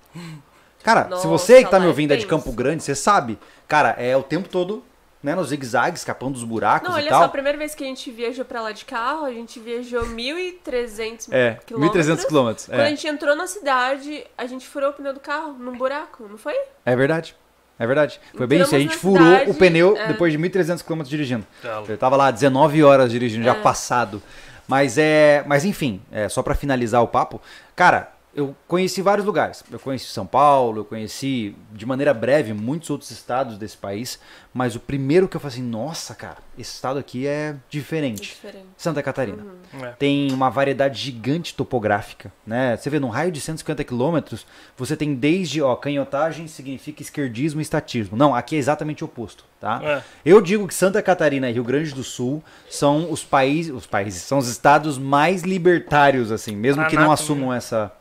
Cara, 0.83 1.03
se 1.05 1.09
Nossa, 1.11 1.27
você 1.27 1.63
que 1.63 1.69
tá 1.71 1.79
me 1.79 1.85
é 1.85 1.87
ouvindo 1.87 2.13
é 2.13 2.17
de. 2.17 2.25
Campo 2.25 2.51
Grande, 2.51 2.83
você 2.83 2.93
sabe, 2.95 3.39
cara, 3.67 3.89
é 3.97 4.15
o 4.17 4.23
tempo 4.23 4.49
todo, 4.49 4.83
né, 5.23 5.33
no 5.33 5.43
zigue-zague, 5.43 5.97
escapando 5.97 6.33
dos 6.33 6.43
buracos 6.43 6.89
Não, 6.89 6.97
e 6.97 7.01
olha 7.01 7.09
tal. 7.09 7.19
só, 7.21 7.25
a 7.25 7.29
primeira 7.29 7.57
vez 7.57 7.73
que 7.73 7.83
a 7.83 7.87
gente 7.87 8.11
viajou 8.11 8.43
pra 8.43 8.61
lá 8.61 8.71
de 8.73 8.83
carro, 8.83 9.23
a 9.25 9.31
gente 9.31 9.57
viajou 9.59 10.03
1.300 10.05 11.29
É, 11.31 11.57
quilômetros. 11.65 12.05
1.300 12.07 12.25
quilômetros. 12.27 12.65
Quando 12.67 12.79
a 12.79 12.83
É. 12.83 12.89
gente 12.89 13.07
entrou 13.07 13.35
na 13.35 13.47
cidade, 13.47 14.25
a 14.37 14.45
gente 14.45 14.67
furou 14.67 14.89
o 14.89 14.93
pneu 14.93 15.13
do 15.13 15.19
carro 15.19 15.53
num 15.53 15.77
buraco, 15.77 16.27
não 16.29 16.37
foi? 16.37 16.55
é 16.85 16.95
verdade. 16.95 17.35
É 17.79 17.87
verdade. 17.87 18.21
Foi 18.37 18.45
bem 18.45 18.61
isso. 18.61 18.75
A 18.75 18.79
gente 18.79 18.95
Entramos 18.95 19.17
furou 19.17 19.31
cidade, 19.39 19.51
o 19.51 19.55
pneu 19.55 19.97
é. 19.97 20.07
depois 20.07 20.31
de 20.31 20.37
1.300 20.37 20.83
quilômetros 20.83 21.09
dirigindo. 21.09 21.45
Tá. 21.61 21.81
Eu 21.87 21.97
tava 21.97 22.15
lá 22.15 22.29
19 22.29 22.83
horas 22.83 23.11
dirigindo, 23.11 23.43
já 23.43 23.53
É. 23.53 23.61
passado. 23.61 24.21
Mas 24.67 24.97
é. 24.97 25.43
Mas 25.47 25.65
enfim, 25.65 25.99
é, 26.11 26.29
só 26.29 26.43
pra 26.43 26.53
finalizar 26.53 27.01
o 27.01 27.07
papo. 27.07 27.41
Cara, 27.75 28.12
eu 28.35 28.55
conheci 28.67 29.01
vários 29.01 29.25
lugares. 29.25 29.63
Eu 29.71 29.79
conheci 29.79 30.07
São 30.07 30.25
Paulo, 30.25 30.81
eu 30.81 30.85
conheci 30.85 31.55
de 31.71 31.85
maneira 31.85 32.13
breve 32.13 32.53
muitos 32.53 32.89
outros 32.89 33.11
estados 33.11 33.57
desse 33.57 33.77
país. 33.77 34.19
Mas 34.53 34.75
o 34.75 34.79
primeiro 34.79 35.27
que 35.27 35.35
eu 35.35 35.41
falei 35.41 35.57
assim, 35.57 35.67
nossa, 35.67 36.13
cara, 36.13 36.37
esse 36.57 36.73
estado 36.73 36.99
aqui 36.99 37.25
é 37.25 37.55
diferente. 37.69 38.21
Diferente. 38.21 38.65
Santa 38.77 39.01
Catarina. 39.01 39.43
É. 39.81 39.87
Tem 39.91 40.31
uma 40.31 40.49
variedade 40.49 40.99
gigante 40.99 41.55
topográfica, 41.55 42.31
né? 42.45 42.77
Você 42.77 42.89
vê, 42.89 42.99
num 42.99 43.09
raio 43.09 43.31
de 43.31 43.41
150 43.41 43.83
quilômetros, 43.83 44.45
você 44.77 44.95
tem 44.95 45.15
desde, 45.15 45.61
ó, 45.61 45.75
canhotagem 45.75 46.47
significa 46.47 47.01
esquerdismo 47.01 47.61
e 47.61 47.63
estatismo. 47.63 48.15
Não, 48.15 48.35
aqui 48.35 48.55
é 48.55 48.59
exatamente 48.59 49.03
o 49.03 49.05
oposto, 49.05 49.43
tá? 49.59 49.81
É. 49.83 50.03
Eu 50.23 50.39
digo 50.39 50.67
que 50.67 50.73
Santa 50.75 51.01
Catarina 51.01 51.49
e 51.49 51.53
Rio 51.53 51.63
Grande 51.63 51.91
do 51.93 52.03
Sul 52.03 52.43
são 52.69 53.11
os 53.11 53.23
países, 53.23 53.73
os 53.73 53.87
países, 53.87 54.21
são 54.21 54.37
os 54.37 54.47
estados 54.47 54.99
mais 54.99 55.41
libertários, 55.41 56.31
assim, 56.31 56.55
mesmo 56.55 56.85
que 56.87 56.95
não 56.95 57.11
assumam 57.11 57.53
essa... 57.53 57.91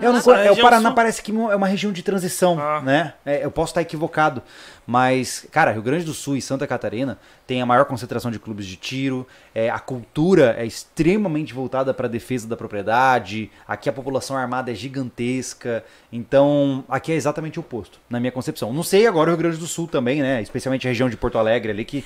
Eu 0.00 0.12
não, 0.12 0.34
é, 0.34 0.50
o 0.50 0.56
Paraná 0.60 0.88
sul. 0.88 0.94
parece 0.94 1.22
que 1.22 1.30
é 1.30 1.56
uma 1.56 1.66
região 1.66 1.92
de 1.92 2.02
transição, 2.02 2.58
Ah. 2.60 2.80
né? 2.80 3.14
É, 3.24 3.44
eu 3.44 3.50
posso 3.50 3.70
estar 3.70 3.82
equivocado, 3.82 4.42
mas, 4.86 5.46
cara, 5.50 5.72
Rio 5.72 5.82
Grande 5.82 6.04
do 6.04 6.14
Sul 6.14 6.36
e 6.36 6.42
Santa 6.42 6.66
Catarina 6.66 7.18
tem 7.46 7.60
a 7.60 7.66
maior 7.66 7.84
concentração 7.84 8.30
de 8.30 8.38
clubes 8.38 8.66
de 8.66 8.76
tiro, 8.76 9.26
é, 9.54 9.70
a 9.70 9.78
cultura 9.78 10.54
é 10.58 10.66
extremamente 10.66 11.52
voltada 11.52 11.92
para 11.94 12.06
a 12.06 12.10
defesa 12.10 12.46
da 12.48 12.56
propriedade, 12.56 13.50
aqui 13.66 13.88
a 13.88 13.92
população 13.92 14.36
armada 14.36 14.70
é 14.70 14.74
gigantesca, 14.74 15.84
então 16.12 16.84
aqui 16.88 17.12
é 17.12 17.14
exatamente 17.14 17.58
o 17.58 17.60
oposto, 17.60 17.98
na 18.08 18.18
minha 18.20 18.32
concepção. 18.32 18.72
Não 18.72 18.82
sei 18.82 19.06
agora 19.06 19.30
o 19.30 19.32
Rio 19.32 19.38
Grande 19.38 19.56
do 19.58 19.66
Sul 19.66 19.86
também, 19.86 20.22
né? 20.22 20.42
Especialmente 20.42 20.86
a 20.86 20.90
região 20.90 21.08
de 21.08 21.16
Porto 21.16 21.38
Alegre 21.38 21.70
ali, 21.70 21.84
que 21.84 22.04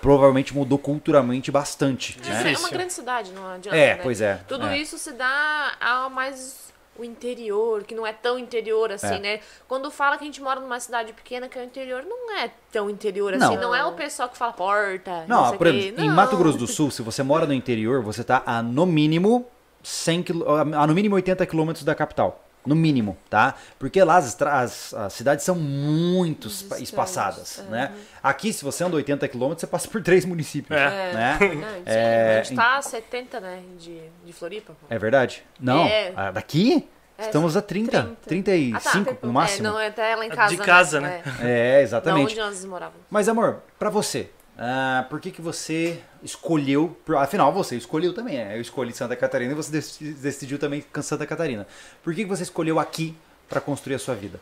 provavelmente 0.00 0.54
mudou 0.54 0.78
culturalmente 0.78 1.50
bastante. 1.50 2.18
É, 2.24 2.44
né? 2.44 2.52
é 2.52 2.58
uma 2.58 2.70
grande 2.70 2.92
cidade, 2.92 3.32
não 3.32 3.46
adianta. 3.48 3.76
É, 3.76 3.94
né? 3.94 4.00
pois 4.02 4.20
é. 4.20 4.40
Tudo 4.46 4.66
é. 4.66 4.78
isso 4.78 4.98
se 4.98 5.12
dá 5.12 5.72
a 5.80 6.08
mais 6.08 6.67
o 6.98 7.04
interior, 7.04 7.84
que 7.84 7.94
não 7.94 8.06
é 8.06 8.12
tão 8.12 8.38
interior 8.38 8.90
assim, 8.92 9.14
É. 9.14 9.18
né? 9.18 9.40
Quando 9.68 9.90
fala 9.90 10.18
que 10.18 10.24
a 10.24 10.26
gente 10.26 10.42
mora 10.42 10.58
numa 10.60 10.80
cidade 10.80 11.12
pequena 11.12 11.48
que 11.48 11.58
é 11.58 11.62
o 11.62 11.64
interior, 11.64 12.04
não 12.04 12.36
é 12.36 12.50
tão 12.72 12.90
interior 12.90 13.32
Não. 13.36 13.46
assim. 13.46 13.56
Não 13.60 13.74
é 13.74 13.84
o 13.84 13.92
pessoal 13.92 14.28
que 14.28 14.36
fala 14.36 14.52
porta, 14.52 15.24
Não, 15.28 15.44
não, 15.50 15.56
por 15.56 15.66
exemplo, 15.68 16.04
em. 16.04 16.10
Mato 16.10 16.36
Grosso 16.36 16.58
do 16.58 16.66
Sul, 16.66 16.90
se 16.90 17.00
você 17.02 17.22
mora 17.22 17.46
no 17.46 17.54
interior, 17.54 18.02
você 18.02 18.24
tá 18.24 18.42
a 18.44 18.62
no 18.62 18.84
mínimo 18.84 19.46
100 19.82 20.22
quil... 20.24 20.44
a 20.50 20.86
no 20.86 20.94
mínimo 20.94 21.14
80 21.14 21.46
quilômetros 21.46 21.84
da 21.84 21.94
capital. 21.94 22.44
No 22.68 22.74
mínimo, 22.76 23.16
tá? 23.30 23.54
Porque 23.78 24.02
lá 24.04 24.16
as, 24.16 24.40
as- 24.42 24.94
as 24.94 25.12
cidades 25.12 25.44
são 25.44 25.54
muito 25.54 26.48
Distantes, 26.48 26.82
espaçadas, 26.84 27.58
é. 27.60 27.62
né? 27.70 27.92
Aqui, 28.22 28.52
se 28.52 28.64
você 28.64 28.84
anda 28.84 28.96
80 28.96 29.26
quilômetros, 29.28 29.60
você 29.60 29.66
passa 29.66 29.88
por 29.88 30.02
três 30.02 30.24
municípios, 30.26 30.78
É. 30.78 31.12
né? 31.14 31.36
verdade. 31.40 31.82
É, 31.86 32.38
A 32.40 32.42
gente 32.42 32.56
tá 32.56 32.76
a 32.76 32.82
70, 32.82 33.40
né, 33.40 33.60
de, 33.78 34.00
de 34.24 34.32
Floripa. 34.32 34.72
pô. 34.74 34.86
É 34.90 34.98
verdade? 34.98 35.42
Não, 35.60 35.84
É. 35.86 36.12
ah, 36.16 36.30
daqui 36.30 36.86
É, 37.16 37.22
estamos 37.26 37.56
a 37.56 37.62
30, 37.62 37.90
30. 38.00 38.16
35 38.26 39.10
Ah, 39.10 39.14
tá. 39.14 39.26
no 39.26 39.32
máximo. 39.32 39.66
É, 39.66 39.70
não, 39.70 39.78
é 39.80 39.86
até 39.88 40.14
lá 40.14 40.26
em 40.26 40.30
De 40.30 40.36
casa. 40.36 40.56
casa, 40.58 41.00
né? 41.00 41.22
É, 41.40 41.82
exatamente. 41.82 42.26
onde 42.32 42.36
nós 42.36 42.64
morávamos. 42.64 43.00
Mas 43.10 43.28
amor, 43.28 43.62
pra 43.78 43.90
você, 43.90 44.30
ah, 44.56 45.04
por 45.10 45.20
que 45.20 45.30
que 45.30 45.40
você 45.42 46.00
escolheu, 46.22 46.96
afinal 47.18 47.52
você 47.52 47.76
escolheu 47.76 48.12
também, 48.14 48.36
né? 48.36 48.56
Eu 48.56 48.60
escolhi 48.60 48.92
Santa 48.92 49.14
Catarina 49.16 49.52
e 49.52 49.54
você 49.54 49.70
dec- 49.70 50.14
decidiu 50.20 50.58
também 50.58 50.84
Santa 51.02 51.26
Catarina. 51.26 51.66
Por 52.02 52.14
que 52.14 52.24
você 52.24 52.42
escolheu 52.42 52.78
aqui 52.78 53.16
pra 53.48 53.60
construir 53.60 53.94
a 53.96 53.98
sua 53.98 54.14
vida? 54.14 54.40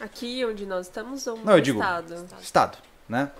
Aqui 0.00 0.44
onde 0.44 0.66
nós 0.66 0.86
estamos 0.86 1.26
ou 1.26 1.36
Não, 1.38 1.52
eu 1.52 1.56
no 1.58 1.62
digo- 1.62 1.80
estado? 1.80 2.26
Estado, 2.40 2.78
né? 3.08 3.30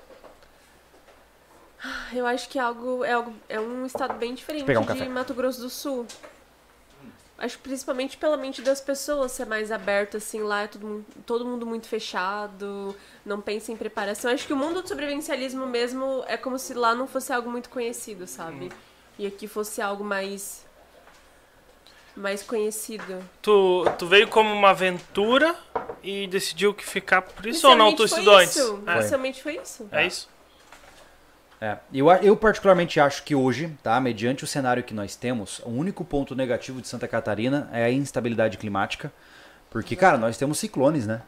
Eu 2.12 2.26
acho 2.26 2.48
que 2.48 2.58
é 2.58 2.62
algo 2.62 3.04
é, 3.04 3.12
algo, 3.12 3.32
é 3.48 3.60
um 3.60 3.84
estado 3.84 4.14
bem 4.14 4.34
diferente 4.34 4.64
um 4.78 4.84
de. 4.84 5.08
Mato 5.08 5.34
Grosso 5.34 5.60
do 5.60 5.68
Sul. 5.70 6.06
Acho 7.38 7.58
principalmente 7.58 8.16
pela 8.16 8.36
mente 8.36 8.62
das 8.62 8.80
pessoas 8.80 9.32
ser 9.32 9.44
mais 9.44 9.70
aberto, 9.70 10.16
assim, 10.16 10.42
lá 10.42 10.62
é 10.62 10.66
todo, 10.66 11.04
todo 11.26 11.44
mundo 11.44 11.66
muito 11.66 11.86
fechado, 11.86 12.96
não 13.26 13.42
pensa 13.42 13.70
em 13.70 13.76
preparação. 13.76 14.30
Acho 14.30 14.46
que 14.46 14.54
o 14.54 14.56
mundo 14.56 14.80
do 14.80 14.88
sobrevivencialismo 14.88 15.66
mesmo 15.66 16.24
é 16.28 16.38
como 16.38 16.58
se 16.58 16.72
lá 16.72 16.94
não 16.94 17.06
fosse 17.06 17.34
algo 17.34 17.50
muito 17.50 17.68
conhecido, 17.68 18.26
sabe? 18.26 18.70
E 19.18 19.26
aqui 19.26 19.46
fosse 19.46 19.82
algo 19.82 20.02
mais. 20.02 20.64
mais 22.16 22.42
conhecido. 22.42 23.22
Tu, 23.42 23.84
tu 23.98 24.06
veio 24.06 24.28
como 24.28 24.50
uma 24.50 24.70
aventura 24.70 25.54
e 26.02 26.26
decidiu 26.28 26.72
que 26.72 26.86
ficar 26.86 27.20
por 27.20 27.44
isso 27.44 27.68
ou 27.68 27.76
não? 27.76 27.94
Tu 27.94 28.02
antes? 28.02 28.56
isso. 28.56 28.82
É. 28.86 28.92
Inicialmente 28.92 29.42
foi 29.42 29.56
isso. 29.56 29.86
É 29.92 30.06
isso? 30.06 30.35
É, 31.60 31.76
eu, 31.92 32.10
eu 32.10 32.36
particularmente 32.36 33.00
acho 33.00 33.22
que 33.22 33.34
hoje, 33.34 33.72
tá, 33.82 33.98
mediante 34.00 34.44
o 34.44 34.46
cenário 34.46 34.82
que 34.82 34.92
nós 34.92 35.16
temos, 35.16 35.60
o 35.60 35.70
único 35.70 36.04
ponto 36.04 36.34
negativo 36.34 36.80
de 36.80 36.88
Santa 36.88 37.08
Catarina 37.08 37.68
é 37.72 37.84
a 37.84 37.90
instabilidade 37.90 38.58
climática, 38.58 39.10
porque, 39.70 39.96
cara, 39.96 40.18
nós 40.18 40.36
temos 40.36 40.58
ciclones, 40.58 41.06
né? 41.06 41.22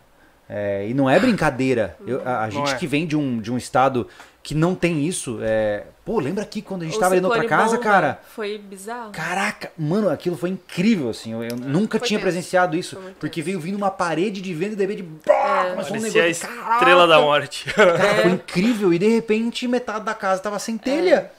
É, 0.48 0.86
e 0.88 0.94
não 0.94 1.08
é 1.08 1.18
brincadeira. 1.20 1.96
Eu- 2.06 2.26
a 2.26 2.44
a 2.44 2.50
gente 2.50 2.72
é. 2.72 2.76
que 2.76 2.86
vem 2.86 3.06
de 3.06 3.16
um, 3.16 3.38
de 3.40 3.52
um 3.52 3.56
estado 3.58 4.08
que 4.48 4.54
não 4.54 4.74
tem 4.74 5.06
isso, 5.06 5.40
é... 5.42 5.82
pô, 6.06 6.18
lembra 6.18 6.42
aqui 6.42 6.62
quando 6.62 6.80
a 6.80 6.84
gente 6.86 6.96
O 6.96 6.98
tava 7.00 7.14
indo 7.18 7.24
na 7.24 7.28
outra 7.28 7.42
ciclone 7.42 7.62
casa, 7.62 7.76
bomba 7.76 7.84
cara? 7.90 8.20
Foi 8.34 8.56
bizarro. 8.56 9.12
Caraca, 9.12 9.70
mano, 9.76 10.08
aquilo 10.08 10.38
foi 10.38 10.48
incrível, 10.48 11.10
assim. 11.10 11.34
Eu, 11.34 11.44
eu 11.44 11.54
nunca 11.54 11.98
Foi 11.98 12.08
tinha 12.08 12.18
tenso. 12.18 12.24
presenciado 12.24 12.74
isso. 12.74 12.98
Porque 13.20 13.42
veio 13.42 13.60
vindo 13.60 13.74
uma 13.76 13.90
parede 13.90 14.40
de 14.40 14.54
vento 14.54 14.72
e 14.72 14.76
de 14.76 14.86
repente. 14.86 15.02
Bah, 15.02 15.66
começou 15.72 15.96
um 15.96 16.00
Parecia 16.00 16.22
a 16.22 16.24
negócio. 16.24 16.48
estrela 16.72 17.06
da 17.06 17.20
morte. 17.20 17.66
Cara, 17.74 17.98
foi 18.22 18.30
incrível. 18.30 18.94
E 18.94 18.98
de 18.98 19.06
repente 19.06 19.68
metade 19.68 20.06
da 20.06 20.14
casa 20.14 20.40
tava 20.40 20.58
sem 20.58 20.78
telha. 20.78 21.30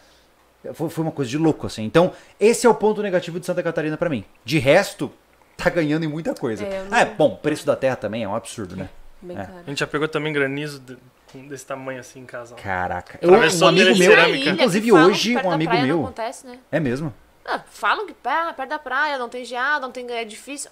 Foi, 0.76 0.88
foi 0.92 1.04
uma 1.04 1.12
coisa 1.12 1.32
de 1.32 1.38
louco, 1.40 1.66
assim. 1.66 1.84
Então, 1.84 2.14
esse 2.40 2.68
é 2.68 2.70
o 2.70 2.76
ponto 2.76 3.02
negativo 3.02 3.40
de 3.40 3.48
Santa 3.48 3.64
Catarina 3.64 3.98
pra 3.98 4.08
mim. 4.08 4.24
De 4.46 4.60
resto, 4.60 5.12
tá 5.58 5.68
ganhando 5.72 6.06
em 6.06 6.08
muita 6.08 6.36
coisa. 6.36 6.64
É, 6.64 6.84
não- 6.88 6.96
Ah, 6.96 7.02
é, 7.02 7.06
bom, 7.06 7.34
o 7.34 7.38
preço 7.38 7.66
da 7.66 7.76
terra 7.76 7.96
também 7.96 8.24
é 8.24 8.28
um 8.30 8.36
absurdo, 8.36 8.76
né? 8.76 8.88
É. 9.28 9.34
caro. 9.34 9.50
A 9.66 9.70
gente 9.70 9.80
já 9.80 9.88
pegou 9.88 10.08
também 10.08 10.32
granizo 10.32 10.80
desse 11.38 11.66
tamanho 11.66 12.00
assim 12.00 12.20
em 12.22 12.26
casa. 12.26 12.56
ó. 12.58 12.62
Caraca. 12.62 13.18
Atravessou 13.18 13.66
um 13.68 13.70
a 13.70 13.70
amigo 13.72 13.98
meu, 13.98 14.12
ilha 14.12 14.50
inclusive 14.52 14.92
hoje, 14.92 15.38
um 15.38 15.52
amigo 15.52 15.74
meu. 15.78 16.02
acontece, 16.02 16.48
né? 16.48 16.60
É 16.72 16.80
mesmo? 16.80 17.14
Ah, 17.46 17.62
falam 17.72 18.06
que 18.06 18.14
pé- 18.14 18.52
perto 18.54 18.70
da 18.70 18.80
praia 18.80 19.18
não 19.18 19.30
tem 19.30 19.46
geada, 19.46 19.80
não 19.86 19.92
tem, 19.92 20.10
é 20.12 20.26
difícil. 20.26 20.72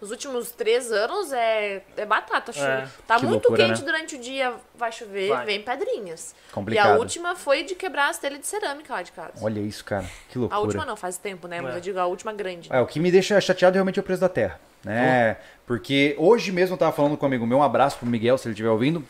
Os 0.00 0.10
últimos 0.10 0.50
três 0.52 0.90
anos 0.90 1.30
é, 1.30 1.82
é 1.94 2.06
batata. 2.06 2.52
Chuva. 2.54 2.66
É. 2.66 2.88
Tá 3.06 3.16
Que 3.16 3.26
muito 3.26 3.42
loucura, 3.48 3.66
quente 3.66 3.80
né? 3.80 3.84
durante 3.86 4.16
o 4.16 4.18
dia, 4.18 4.54
vai 4.74 4.90
chover, 4.90 5.28
Vai. 5.28 5.44
vem 5.44 5.60
pedrinhas. 5.62 6.34
E 6.48 6.52
Complicado. 6.54 6.92
a 6.92 6.96
última 6.96 7.36
foi 7.36 7.64
de 7.64 7.74
quebrar 7.74 8.08
as 8.08 8.16
telhas 8.16 8.40
de 8.40 8.46
cerâmica 8.46 8.94
lá 8.94 9.02
de 9.02 9.12
casa. 9.12 9.32
Olha 9.42 9.60
isso, 9.60 9.84
cara. 9.84 10.06
Que 10.30 10.38
a 10.38 10.40
loucura. 10.40 10.60
última 10.62 10.86
não, 10.86 10.96
faz 10.96 11.18
tempo, 11.18 11.46
né? 11.46 11.60
Mas 11.60 11.74
É. 11.74 11.76
eu 11.76 11.80
digo 11.82 11.98
a 11.98 12.06
última 12.06 12.32
grande. 12.32 12.70
É, 12.72 12.80
o 12.80 12.86
que 12.86 12.98
me 12.98 13.10
deixa 13.12 13.38
chateado 13.42 13.74
realmente 13.74 13.98
é 13.98 14.00
o 14.00 14.02
preço 14.02 14.22
da 14.22 14.28
terra. 14.28 14.58
Né? 14.82 15.36
Porque 15.66 16.14
hoje 16.18 16.50
mesmo 16.50 16.74
eu 16.74 16.78
tava 16.78 16.92
falando 16.92 17.14
com 17.18 17.26
um 17.26 17.28
amigo 17.28 17.46
meu, 17.46 17.58
um 17.58 17.62
abraço 17.62 17.98
pro 17.98 18.06
Miguel, 18.06 18.38
se 18.38 18.48
ele 18.48 18.54
estiver 18.54 18.70
ouvindo. 18.70 19.04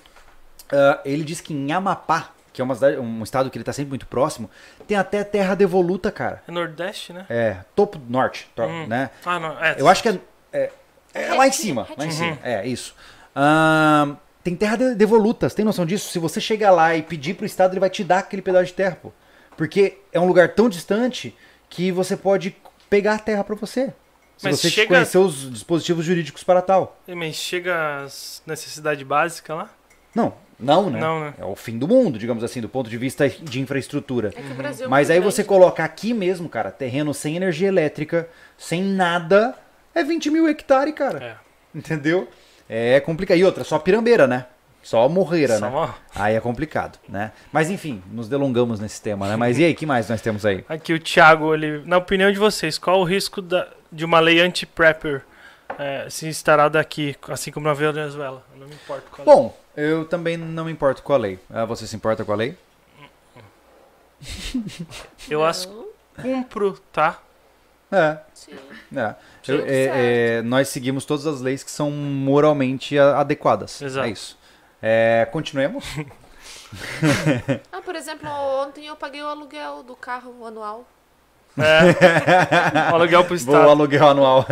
Ah, 0.72 1.00
ele 1.04 1.24
disse 1.24 1.42
que 1.42 1.52
em 1.54 1.72
Amapá, 1.72 2.30
que 2.52 2.60
é 2.60 2.64
uma 2.64 2.74
cidade- 2.74 2.96
um 2.98 3.22
estado 3.22 3.50
que 3.50 3.56
ele 3.58 3.64
tá 3.64 3.72
sempre 3.72 3.90
muito 3.90 4.06
próximo, 4.06 4.50
tem 4.86 4.96
até 4.96 5.22
terra 5.24 5.54
devoluta, 5.54 6.10
cara. 6.10 6.42
É 6.46 6.50
Nordeste, 6.52 7.12
né? 7.12 7.26
É, 7.28 7.58
topo 7.74 8.00
norte, 8.08 8.48
to- 8.54 8.62
Hum. 8.62 8.86
né? 8.86 9.10
Ah, 9.24 9.38
não. 9.38 9.64
É. 9.64 9.76
Eu 9.78 9.88
acho 9.88 10.02
que 10.02 10.08
é, 10.08 10.18
é- 10.52 10.70
é 11.14 11.34
lá 11.34 11.46
em 11.46 11.52
cima, 11.52 11.86
lá 11.96 12.04
em 12.04 12.08
retinho. 12.08 12.34
cima. 12.34 12.38
É, 12.42 12.66
isso. 12.66 12.94
Ahn, 13.34 14.16
tem 14.42 14.56
terra 14.56 14.76
de- 14.76 14.94
devoluta, 14.94 15.48
você 15.48 15.56
tem 15.56 15.64
noção 15.64 15.86
disso? 15.86 16.10
Se 16.10 16.18
você 16.18 16.40
chegar 16.40 16.70
lá 16.70 16.94
e 16.96 17.02
pedir 17.02 17.34
pro 17.34 17.46
estado, 17.46 17.72
ele 17.72 17.80
vai 17.80 17.90
te 17.90 18.02
dar 18.02 18.18
aquele 18.20 18.42
pedaço 18.42 18.66
de 18.66 18.72
terra, 18.74 18.96
pô. 19.00 19.12
Porque 19.56 19.98
é 20.12 20.18
um 20.18 20.26
lugar 20.26 20.48
tão 20.54 20.68
distante 20.68 21.36
que 21.68 21.92
você 21.92 22.16
pode 22.16 22.56
pegar 22.88 23.14
a 23.14 23.18
terra 23.18 23.44
pra 23.44 23.54
você. 23.54 23.92
Se 24.36 24.46
Mas 24.46 24.58
você 24.58 24.70
chega- 24.70 24.88
conhecer 24.88 25.18
os 25.18 25.50
dispositivos 25.52 26.04
jurídicos 26.04 26.42
para 26.42 26.62
tal. 26.62 26.98
Mas 27.06 27.36
chega 27.36 28.02
as 28.04 28.42
necessidades 28.46 29.02
básicas 29.06 29.54
lá? 29.56 29.70
Não, 30.14 30.32
não, 30.60 30.90
né? 30.90 31.00
Não, 31.00 31.20
né? 31.20 31.34
É 31.38 31.44
o 31.44 31.56
fim 31.56 31.78
do 31.78 31.88
mundo, 31.88 32.18
digamos 32.18 32.44
assim, 32.44 32.60
do 32.60 32.68
ponto 32.68 32.88
de 32.90 32.96
vista 32.98 33.28
de 33.28 33.60
infraestrutura. 33.60 34.28
É 34.36 34.42
que 34.42 34.52
o 34.52 34.54
Brasil 34.54 34.86
é 34.86 34.88
Mas 34.88 35.08
muito 35.08 35.12
aí 35.16 35.20
grande. 35.20 35.34
você 35.34 35.44
coloca 35.44 35.82
aqui 35.82 36.12
mesmo, 36.14 36.48
cara, 36.48 36.70
terreno 36.70 37.12
sem 37.14 37.36
energia 37.36 37.68
elétrica, 37.68 38.28
sem 38.58 38.82
nada, 38.82 39.54
é 39.94 40.04
20 40.04 40.30
mil 40.30 40.48
hectares, 40.48 40.94
cara. 40.94 41.24
É. 41.24 41.34
Entendeu? 41.78 42.28
É 42.68 43.00
complicado. 43.00 43.36
E 43.38 43.44
outra, 43.44 43.64
só 43.64 43.78
pirambeira, 43.78 44.26
né? 44.26 44.46
Só 44.82 45.06
morreira, 45.10 45.58
Só 45.58 45.68
né? 45.86 45.94
Aí 46.14 46.34
é 46.34 46.40
complicado, 46.40 46.98
né? 47.08 47.32
Mas 47.52 47.68
enfim, 47.70 48.02
nos 48.10 48.28
delongamos 48.28 48.80
nesse 48.80 49.00
tema, 49.02 49.28
né? 49.28 49.36
Mas 49.36 49.58
e 49.58 49.64
aí, 49.64 49.74
que 49.74 49.84
mais 49.84 50.08
nós 50.08 50.22
temos 50.22 50.46
aí? 50.46 50.64
Aqui 50.68 50.94
o 50.94 50.98
Thiago, 50.98 51.52
ele, 51.54 51.82
na 51.84 51.98
opinião 51.98 52.32
de 52.32 52.38
vocês, 52.38 52.78
qual 52.78 52.98
o 53.00 53.04
risco 53.04 53.42
da- 53.42 53.68
de 53.92 54.04
uma 54.06 54.20
lei 54.20 54.40
anti-prepper 54.40 55.22
é, 55.78 56.06
se 56.08 56.26
instalar 56.26 56.70
daqui, 56.70 57.14
assim 57.28 57.50
como 57.52 57.66
na 57.66 57.74
Venezuela? 57.74 58.42
Eu 58.54 58.60
não 58.60 58.66
me 58.68 58.74
importo 58.74 59.04
qual 59.10 59.22
é. 59.22 59.24
Bom, 59.24 59.56
eu 59.76 60.04
também 60.04 60.36
não 60.36 60.64
me 60.64 60.72
importo 60.72 61.02
com 61.02 61.12
a 61.12 61.16
lei. 61.16 61.38
Ah, 61.50 61.64
você 61.64 61.86
se 61.86 61.94
importa 61.96 62.24
com 62.24 62.32
a 62.32 62.36
lei? 62.36 62.56
Eu 65.28 65.44
as 65.44 65.68
cumpro, 66.20 66.78
tá? 66.92 67.20
É, 67.90 68.18
Sim. 68.34 68.52
é. 68.96 69.14
Eu- 69.48 69.64
é, 69.66 70.36
é, 70.38 70.42
nós 70.42 70.68
seguimos 70.68 71.04
todas 71.04 71.26
as 71.26 71.40
leis 71.40 71.64
que 71.64 71.70
são 71.70 71.90
moralmente 71.90 72.96
adequadas. 72.98 73.80
Exato. 73.82 74.06
É 74.06 74.10
isso. 74.10 74.38
É, 74.82 75.28
continuemos. 75.32 75.84
Ah, 77.72 77.80
por 77.82 77.96
exemplo, 77.96 78.28
ontem 78.30 78.86
eu 78.86 78.94
paguei 78.94 79.20
o 79.20 79.26
aluguel 79.26 79.82
do 79.82 79.96
carro 79.96 80.46
anual. 80.46 80.86
É. 81.58 82.90
Aluguel 82.92 83.20
pro 83.24 83.28
Vou 83.30 83.36
estado. 83.36 83.68
aluguel 83.70 84.08
anual. 84.08 84.46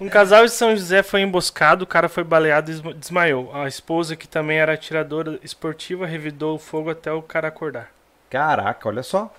Um 0.00 0.08
casal 0.08 0.44
de 0.44 0.50
São 0.52 0.74
José 0.74 1.02
foi 1.02 1.20
emboscado, 1.20 1.82
o 1.82 1.86
cara 1.86 2.08
foi 2.08 2.24
baleado 2.24 2.70
e 2.70 2.74
desma- 2.74 2.94
desmaiou. 2.94 3.54
A 3.54 3.68
esposa, 3.68 4.16
que 4.16 4.26
também 4.26 4.58
era 4.58 4.72
atiradora 4.74 5.38
esportiva, 5.42 6.06
revidou 6.06 6.56
o 6.56 6.58
fogo 6.58 6.90
até 6.90 7.12
o 7.12 7.22
cara 7.22 7.48
acordar. 7.48 7.90
Caraca, 8.30 8.88
olha 8.88 9.02
só. 9.02 9.32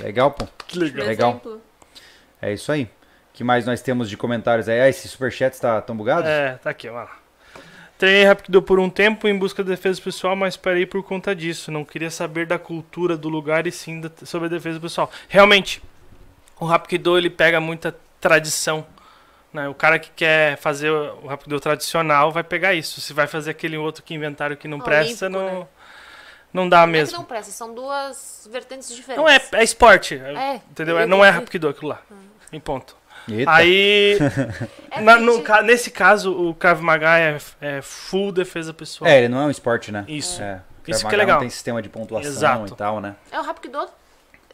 Legal, 0.00 0.30
pô. 0.30 0.46
Que 0.66 0.78
legal. 0.78 1.06
Legal. 1.06 1.42
É 2.42 2.52
isso 2.52 2.70
aí. 2.70 2.88
que 3.32 3.42
mais 3.44 3.64
nós 3.66 3.80
temos 3.82 4.08
de 4.10 4.16
comentários 4.16 4.68
aí? 4.68 4.80
Ah, 4.80 4.88
esse 4.88 5.08
superchat 5.08 5.54
está 5.54 5.80
tão 5.80 5.96
bugado? 5.96 6.26
É, 6.26 6.52
tá 6.62 6.70
aqui, 6.70 6.88
vai 6.90 7.04
lá. 7.04 7.16
Treinei 7.98 8.24
Rapido 8.24 8.60
por 8.60 8.78
um 8.78 8.90
tempo 8.90 9.26
em 9.26 9.36
busca 9.38 9.62
de 9.64 9.70
defesa 9.70 10.00
pessoal, 10.02 10.36
mas 10.36 10.54
parei 10.56 10.84
por 10.84 11.02
conta 11.02 11.34
disso. 11.34 11.70
Não 11.72 11.82
queria 11.82 12.10
saber 12.10 12.46
da 12.46 12.58
cultura 12.58 13.16
do 13.16 13.28
lugar 13.30 13.66
e 13.66 13.72
sim 13.72 14.00
da- 14.02 14.10
sobre 14.24 14.48
a 14.48 14.50
defesa 14.50 14.78
pessoal. 14.78 15.10
Realmente, 15.28 15.82
o 16.58 16.64
Rapido 16.64 17.16
ele 17.18 17.30
pega 17.30 17.60
muita 17.60 17.94
tradição. 18.20 18.86
Né? 19.52 19.68
O 19.68 19.74
cara 19.74 19.98
que 19.98 20.10
quer 20.10 20.56
fazer 20.58 20.90
o 20.90 21.26
Rapido 21.26 21.58
tradicional 21.60 22.30
vai 22.30 22.42
pegar 22.44 22.74
isso. 22.74 23.00
Se 23.00 23.12
vai 23.12 23.26
fazer 23.26 23.50
aquele 23.52 23.76
outro 23.76 24.02
que 24.02 24.14
inventaram 24.14 24.56
que 24.56 24.68
não 24.68 24.78
Olímpico, 24.78 24.90
presta, 24.96 25.28
não, 25.28 25.60
né? 25.60 25.66
não 26.52 26.68
dá 26.68 26.78
Não 26.78 26.82
é 26.84 26.86
que 26.86 26.92
mesmo. 26.92 27.18
não 27.18 27.24
presta, 27.24 27.52
são 27.52 27.74
duas 27.74 28.48
vertentes 28.50 28.94
diferentes. 28.94 29.16
Não 29.22 29.28
é, 29.28 29.40
é 29.60 29.64
esporte. 29.64 30.14
É. 30.16 30.56
Entendeu? 30.70 30.98
É- 30.98 31.06
Não 31.06 31.24
é 31.24 31.30
Rapido 31.30 31.68
aquilo 31.68 31.88
lá. 31.88 32.00
Em 32.52 32.60
ponto. 32.60 32.96
Eita. 33.28 33.50
Aí, 33.50 34.18
É 34.90 35.00
na- 35.00 35.16
no 35.18 35.42
nesse 35.64 35.90
caso, 35.90 36.32
o 36.32 36.54
Krav 36.54 36.80
Maga 36.80 37.18
é, 37.18 37.38
é 37.60 37.82
full 37.82 38.30
defesa 38.30 38.72
pessoal. 38.72 39.10
É, 39.10 39.18
ele 39.18 39.28
não 39.28 39.40
é 39.40 39.46
um 39.46 39.50
esporte, 39.50 39.90
né? 39.90 40.04
Isso. 40.06 40.40
É. 40.42 40.60
Isso 40.86 41.00
Krav 41.00 41.08
que 41.10 41.14
é 41.14 41.18
legal. 41.18 41.34
Não 41.36 41.40
tem 41.40 41.50
sistema 41.50 41.82
de 41.82 41.88
pontuação 41.88 42.30
Exato. 42.30 42.72
e 42.72 42.76
tal, 42.76 43.00
né? 43.00 43.16
É 43.32 43.40
o 43.40 43.42
Rapido. 43.42 43.88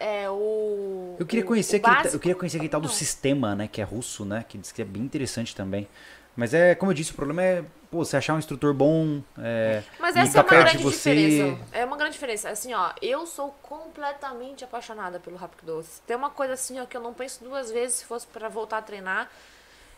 É 0.05 0.29
o. 0.29 1.15
Eu 1.19 1.25
queria 1.25 1.45
o- 1.45 1.49
conhecer 1.49 1.77
o 1.77 1.79
aquele, 1.79 1.95
básico. 1.97 2.17
eu 2.17 2.21
queria 2.21 2.35
conhecer 2.35 2.57
aquele 2.57 2.69
tal 2.69 2.81
do 2.81 2.89
Não. 2.89 2.95
sistema, 2.95 3.55
né, 3.55 3.69
que 3.71 3.81
é 3.81 3.85
russo, 3.85 4.25
né, 4.25 4.45
que 4.49 4.59
diz 4.59 4.73
que 4.73 4.83
é 4.83 4.85
bem 4.85 5.03
interessante 5.03 5.55
também. 5.55 5.89
Mas 6.35 6.53
é, 6.55 6.75
como 6.75 6.91
eu 6.91 6.95
disse, 6.95 7.13
o 7.13 7.15
problema 7.15 7.43
é, 7.43 7.63
pô, 7.91 8.05
você 8.05 8.17
achar 8.17 8.35
um 8.35 8.39
instrutor 8.39 8.73
bom, 8.75 9.21
é, 9.39 9.83
Mas 10.01 10.17
essa 10.17 10.39
é 10.39 10.41
uma 10.43 10.49
grande 10.49 10.79
de 10.79 10.83
você. 10.83 11.15
diferença. 11.15 11.59
É 11.73 11.85
uma 11.85 11.97
grande 11.97 12.15
diferença. 12.15 12.49
Assim, 12.49 12.73
ó, 12.73 12.91
eu 13.03 13.27
sou 13.27 13.55
completamente 13.63 14.65
apaixonada 14.65 15.21
pelo 15.21 15.37
Rapido. 15.37 15.85
Tem 16.07 16.17
uma 16.17 16.31
coisa 16.31 16.55
assim, 16.55 16.81
ó, 16.81 16.87
que 16.87 16.97
eu 16.97 17.03
não 17.03 17.13
penso 17.13 17.45
duas 17.45 17.71
vezes 17.71 17.97
se 17.99 18.05
fosse 18.07 18.27
pra 18.27 18.49
voltar 18.49 18.79
a 18.79 18.83
treinar. 18.83 19.31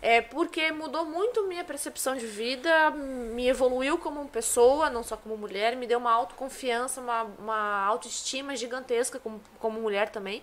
É 0.06 0.20
porque 0.20 0.70
mudou 0.70 1.06
muito 1.06 1.46
minha 1.48 1.64
percepção 1.64 2.14
de 2.14 2.26
vida, 2.26 2.90
me 2.90 3.48
evoluiu 3.48 3.96
como 3.96 4.28
pessoa, 4.28 4.90
não 4.90 5.02
só 5.02 5.16
como 5.16 5.34
mulher, 5.34 5.74
me 5.76 5.86
deu 5.86 5.98
uma 5.98 6.12
autoconfiança, 6.12 7.00
uma, 7.00 7.22
uma 7.38 7.86
autoestima 7.86 8.54
gigantesca 8.54 9.18
como, 9.18 9.40
como 9.58 9.80
mulher 9.80 10.10
também. 10.10 10.42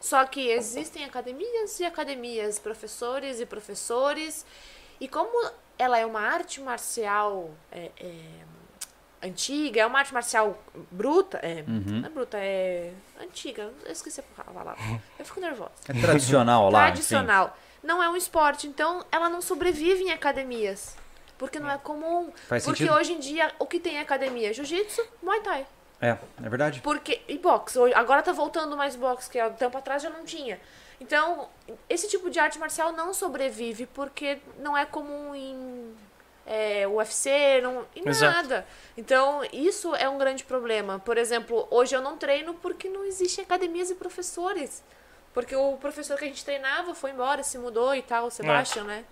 Só 0.00 0.24
que 0.24 0.48
existem 0.48 1.04
academias 1.04 1.80
e 1.80 1.84
academias, 1.84 2.60
professores 2.60 3.40
e 3.40 3.46
professores. 3.46 4.46
E 5.00 5.08
como 5.08 5.50
ela 5.76 5.98
é 5.98 6.06
uma 6.06 6.20
arte 6.20 6.60
marcial 6.60 7.50
é, 7.72 7.90
é, 7.98 8.14
antiga, 9.26 9.80
é 9.80 9.86
uma 9.86 9.98
arte 9.98 10.14
marcial 10.14 10.56
bruta, 10.88 11.38
é, 11.42 11.64
Uhum. 11.66 12.00
não 12.00 12.06
é 12.06 12.10
bruta, 12.10 12.38
é 12.38 12.92
antiga, 13.20 13.72
eu 13.84 13.90
esqueci 13.92 14.20
a 14.20 14.44
palavra. 14.44 14.76
Eu 15.18 15.24
fico 15.24 15.40
nervosa. 15.40 15.72
É 15.88 15.92
tradicional 16.00 16.70
lá, 16.70 16.86
Tradicional. 16.86 17.56
Não 17.82 18.02
é 18.02 18.08
um 18.08 18.16
esporte, 18.16 18.66
então 18.66 19.04
ela 19.10 19.28
não 19.28 19.40
sobrevive 19.40 20.04
em 20.04 20.12
academias. 20.12 20.96
Porque 21.38 21.58
não 21.58 21.70
é 21.70 21.78
comum. 21.78 22.30
Faz 22.46 22.64
porque 22.64 22.84
sentido. 22.84 22.96
hoje 22.96 23.12
em 23.14 23.18
dia, 23.18 23.50
o 23.58 23.64
que 23.64 23.80
tem 23.80 23.94
em 23.94 24.00
academia? 24.00 24.52
Jiu-jitsu, 24.52 25.02
Muay 25.22 25.40
Thai. 25.40 25.66
É, 26.00 26.10
é 26.42 26.48
verdade. 26.48 26.80
Porque. 26.82 27.22
E 27.26 27.38
boxe. 27.38 27.78
Agora 27.94 28.22
tá 28.22 28.32
voltando 28.32 28.76
mais 28.76 28.94
boxe, 28.94 29.30
que 29.30 29.38
há 29.38 29.48
um 29.48 29.54
tempo 29.54 29.76
atrás 29.78 30.02
já 30.02 30.10
não 30.10 30.24
tinha. 30.24 30.60
Então, 31.00 31.48
esse 31.88 32.08
tipo 32.08 32.28
de 32.28 32.38
arte 32.38 32.58
marcial 32.58 32.92
não 32.92 33.14
sobrevive 33.14 33.86
porque 33.86 34.38
não 34.58 34.76
é 34.76 34.84
comum 34.84 35.34
em 35.34 35.94
é, 36.46 36.86
UFC, 36.86 37.60
não, 37.62 37.86
em 37.96 38.06
Exato. 38.06 38.34
nada. 38.34 38.66
Então, 38.96 39.42
isso 39.50 39.94
é 39.94 40.08
um 40.08 40.18
grande 40.18 40.44
problema. 40.44 40.98
Por 40.98 41.16
exemplo, 41.16 41.66
hoje 41.70 41.96
eu 41.96 42.02
não 42.02 42.18
treino 42.18 42.52
porque 42.54 42.88
não 42.88 43.04
existem 43.04 43.42
academias 43.42 43.90
e 43.90 43.94
professores. 43.94 44.82
Porque 45.32 45.54
o 45.54 45.76
professor 45.76 46.18
que 46.18 46.24
a 46.24 46.28
gente 46.28 46.44
treinava 46.44 46.94
foi 46.94 47.10
embora, 47.12 47.42
se 47.42 47.56
mudou 47.58 47.94
e 47.94 48.02
tal, 48.02 48.26
o 48.26 48.30
Sebastian, 48.30 48.84
né? 48.84 49.04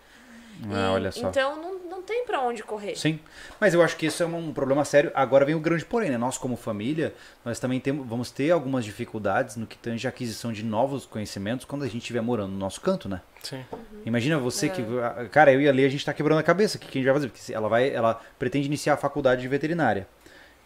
Ah, 0.65 0.89
E- 0.89 0.95
olha 0.95 1.13
só. 1.13 1.29
Então 1.29 1.55
não, 1.55 1.79
não 1.89 2.03
tem 2.03 2.25
pra 2.25 2.41
onde 2.41 2.65
correr. 2.65 2.97
Sim, 2.97 3.21
mas 3.61 3.75
eu 3.75 3.81
acho 3.81 3.97
que 3.97 4.07
isso 4.07 4.21
é 4.25 4.27
um 4.27 4.53
problema 4.53 4.85
sério. 4.85 5.13
Agora 5.15 5.45
vem 5.45 5.55
o 5.55 5.61
grande 5.61 5.85
porém, 5.85 6.11
né? 6.11 6.19
Nós 6.19 6.37
como 6.37 6.57
família, 6.57 7.15
nós 7.45 7.61
também 7.61 7.79
temos, 7.79 8.05
vamos 8.09 8.33
ter 8.33 8.51
algumas 8.51 8.85
dificuldades 8.85 9.55
no 9.55 9.69
que 9.69 9.79
tange 9.79 10.09
a 10.09 10.11
aquisição 10.11 10.53
de 10.53 10.65
novos 10.65 11.07
conhecimentos 11.07 11.65
quando 11.65 11.85
a 11.85 11.87
gente 11.87 11.99
estiver 11.99 12.21
morando 12.23 12.51
no 12.51 12.59
nosso 12.59 12.81
canto, 12.81 13.09
né? 13.09 13.21
Sim. 13.41 13.65
Imagina 14.05 14.37
você 14.37 14.67
É. 14.67 14.69
que, 14.71 14.83
cara, 15.31 15.53
eu 15.53 15.61
e 15.61 15.69
a 15.69 15.73
Lê, 15.73 15.85
a 15.85 15.89
gente 15.89 16.05
tá 16.05 16.13
quebrando 16.13 16.41
a 16.41 16.43
cabeça, 16.43 16.77
o 16.77 16.81
que 16.81 16.89
que 16.89 16.99
a 16.99 17.01
gente 17.03 17.05
vai 17.07 17.15
fazer? 17.15 17.29
Porque 17.29 17.55
ela 17.55 17.69
vai, 17.69 17.89
ela 17.91 18.21
pretende 18.37 18.67
iniciar 18.67 18.95
a 18.95 18.97
faculdade 18.97 19.41
de 19.41 19.47
veterinária. 19.47 20.09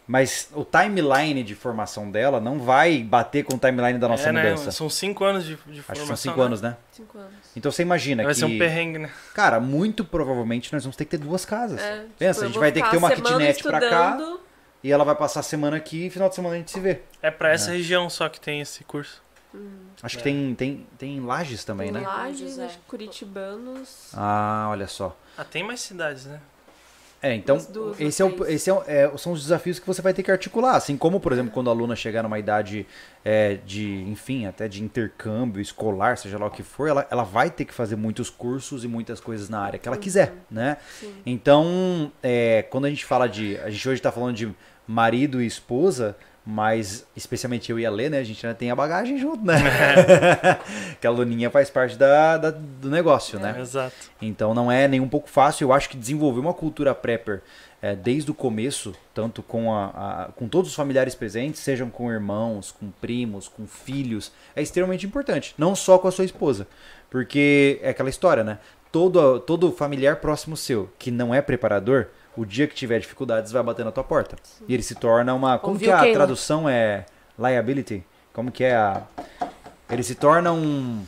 Mas 0.07 0.49
o 0.53 0.65
timeline 0.65 1.43
de 1.45 1.55
formação 1.55 2.11
dela 2.11 2.41
não 2.41 2.59
vai 2.59 3.03
bater 3.03 3.45
com 3.45 3.55
o 3.55 3.59
timeline 3.59 3.99
da 3.99 4.09
nossa 4.09 4.29
é, 4.29 4.33
né? 4.33 4.43
mudança. 4.43 4.73
São 4.73 4.91
cinco 4.91 5.25
anos 5.25 5.45
de, 5.45 5.55
de 5.55 5.79
Acho 5.79 5.83
formação. 5.83 6.03
que 6.03 6.07
são 6.07 6.17
cinco 6.17 6.41
né? 6.41 6.45
anos, 6.47 6.61
né? 6.61 6.77
Cinco 6.91 7.19
anos. 7.19 7.33
Então 7.57 7.71
você 7.71 7.83
imagina 7.83 8.23
Vai 8.25 8.33
que 8.35 8.39
ser 8.41 8.45
um 8.47 8.59
perrengue, 8.59 8.99
né? 8.99 9.11
Cara, 9.33 9.61
muito 9.61 10.05
provavelmente 10.05 10.73
nós 10.73 10.83
vamos 10.83 10.97
ter 10.97 11.05
que 11.05 11.13
ter 11.13 11.19
duas 11.19 11.45
casas. 11.45 11.81
É, 11.81 12.05
Pensa, 12.19 12.33
tipo, 12.41 12.45
a 12.45 12.49
gente 12.49 12.59
vai 12.59 12.73
ter 12.73 12.83
que 12.83 12.91
ter 12.91 12.97
uma 12.97 13.11
kitnet 13.11 13.63
pra 13.63 13.81
cá 13.81 14.37
e 14.83 14.91
ela 14.91 15.05
vai 15.05 15.15
passar 15.15 15.41
a 15.41 15.45
semana 15.45 15.77
aqui 15.77 16.07
e 16.07 16.11
final 16.11 16.29
de 16.29 16.35
semana 16.35 16.57
a 16.57 16.59
gente 16.59 16.73
se 16.73 16.81
vê. 16.81 17.01
É 17.23 17.31
pra 17.31 17.51
essa 17.53 17.71
região 17.71 18.11
só 18.11 18.29
que 18.29 18.41
tem 18.41 18.61
esse 18.61 18.83
curso. 18.85 19.23
Acho 20.03 20.17
É. 20.17 20.19
que 20.19 20.25
tem, 20.25 20.55
tem, 20.55 20.87
tem 20.99 21.21
lajes 21.21 21.63
também, 21.63 21.93
Tem 21.93 22.01
né? 22.01 22.09
Lages, 22.09 22.59
É. 22.59 22.65
acho 22.65 22.79
que 22.79 22.85
Curitibanos. 22.89 24.11
Ah, 24.15 24.67
olha 24.71 24.87
só. 24.89 25.17
Ah, 25.37 25.45
tem 25.45 25.63
mais 25.63 25.81
cidades, 25.81 26.25
né? 26.27 26.41
É, 27.23 27.37
então, 27.37 27.57
esse, 28.01 28.21
é 28.21 28.25
o, 28.25 28.47
esse 28.47 28.69
é, 28.69 28.75
é, 28.89 29.17
são 29.17 29.33
os 29.33 29.43
desafios 29.43 29.79
que 29.79 29.87
você 29.87 30.03
vai 30.03 30.13
ter 30.13 30.25
que 30.25 30.31
articular. 30.31 30.75
Assim 30.75 30.97
como, 30.97 31.21
por 31.21 31.33
exemplo, 31.33 31.53
quando 31.53 31.71
a 31.71 31.73
aluna 31.73 31.95
chegar 31.95 32.21
numa 32.21 32.37
idade 32.37 32.85
é, 33.25 33.59
de, 33.65 34.03
enfim, 34.09 34.47
até 34.47 34.67
de 34.67 34.83
intercâmbio 34.83 35.63
escolar, 35.63 36.19
seja 36.19 36.37
lá 36.37 36.47
o 36.47 36.51
que 36.51 36.65
for, 36.65 36.89
ela, 36.89 37.07
ela 37.09 37.23
vai 37.23 37.49
ter 37.49 37.65
que 37.65 37.73
fazer 37.73 37.95
muitos 37.95 38.29
cursos 38.29 38.83
e 38.83 38.89
muitas 38.89 39.21
coisas 39.21 39.49
na 39.49 39.61
área 39.61 39.79
que 39.79 39.87
ela 39.87 39.97
quiser, 39.97 40.35
né? 40.51 40.79
Sim. 40.99 41.15
Então, 41.25 42.11
é, 42.21 42.63
quando 42.63 42.87
a 42.87 42.91
gente 42.91 43.05
fala 43.05 43.29
de. 43.29 43.57
A 43.59 43.71
gente 43.71 43.89
hoje 43.89 44.01
está 44.01 44.11
falando 44.11 44.35
de 44.35 44.53
marido 44.85 45.41
e 45.41 45.47
esposa, 45.47 46.17
mas 46.45 47.07
especialmente 47.17 47.71
eu 47.71 47.79
e 47.79 47.87
a 47.87 47.91
Lê, 47.91 48.09
né? 48.09 48.19
A 48.19 48.25
gente 48.25 48.45
ainda 48.45 48.57
tem 48.59 48.71
a 48.71 48.75
bagagem 48.77 49.17
junto, 49.19 49.45
né? 49.45 49.55
que 51.01 51.07
a 51.07 51.11
Luninha 51.11 51.51
faz 51.51 51.71
parte 51.71 51.97
da, 51.97 52.37
da- 52.37 52.51
do 52.51 52.91
negócio, 52.91 53.39
né? 53.39 53.55
Exato. 53.61 53.95
Então 54.21 54.53
não 54.55 54.71
é 54.71 54.89
nem 54.89 55.01
um 55.01 55.09
pouco 55.09 55.29
fácil. 55.29 55.67
Eu 55.67 55.73
acho 55.73 55.89
que 55.89 55.97
desenvolver 55.97 56.41
uma 56.41 56.53
cultura 56.55 56.95
prepper 56.95 57.43
é, 57.81 57.95
desde 57.95 58.31
o 58.31 58.35
começo, 58.35 58.93
tanto 59.15 59.43
com, 59.43 59.73
a, 59.73 59.87
a- 59.87 60.29
com 60.35 60.49
todos 60.49 60.71
os 60.71 60.77
familiares 60.77 61.15
presentes, 61.15 61.61
sejam 61.61 61.89
com 61.91 62.11
irmãos, 62.11 62.73
com 62.73 62.91
primos, 62.91 63.49
com 63.49 63.67
filhos, 63.67 64.33
é 64.57 64.63
extremamente 64.63 65.07
importante. 65.07 65.55
Não 65.57 65.75
só 65.75 65.99
com 65.99 66.09
a 66.09 66.13
sua 66.13 66.25
esposa. 66.25 66.67
Porque 67.11 67.79
é 67.83 67.91
aquela 67.91 68.09
história, 68.11 68.43
né? 68.43 68.59
Todo, 68.91 69.39
todo 69.41 69.71
familiar 69.73 70.17
próximo 70.17 70.57
seu 70.57 70.91
que 70.99 71.11
não 71.11 71.35
é 71.35 71.41
preparador, 71.43 72.07
o 72.37 72.45
dia 72.45 72.67
que 72.67 72.75
tiver 72.75 72.99
dificuldades 72.99 73.53
vai 73.53 73.63
bater 73.63 73.85
na 73.85 73.93
tua 73.93 74.05
porta. 74.05 74.37
E 74.69 74.75
ele 74.75 74.83
se 74.83 74.95
torna 74.95 75.35
uma. 75.35 75.59
Como 75.59 75.75
Ouviu 75.75 75.89
que 75.89 75.93
a 75.93 76.01
quem, 76.01 76.09
né? 76.09 76.15
tradução 76.15 76.69
é 76.69 77.05
liability? 77.39 78.05
Como 78.33 78.51
que 78.51 78.65
é 78.65 78.75
a. 78.75 79.03
Ele 79.91 80.03
se 80.03 80.15
torna 80.15 80.53
um. 80.53 81.05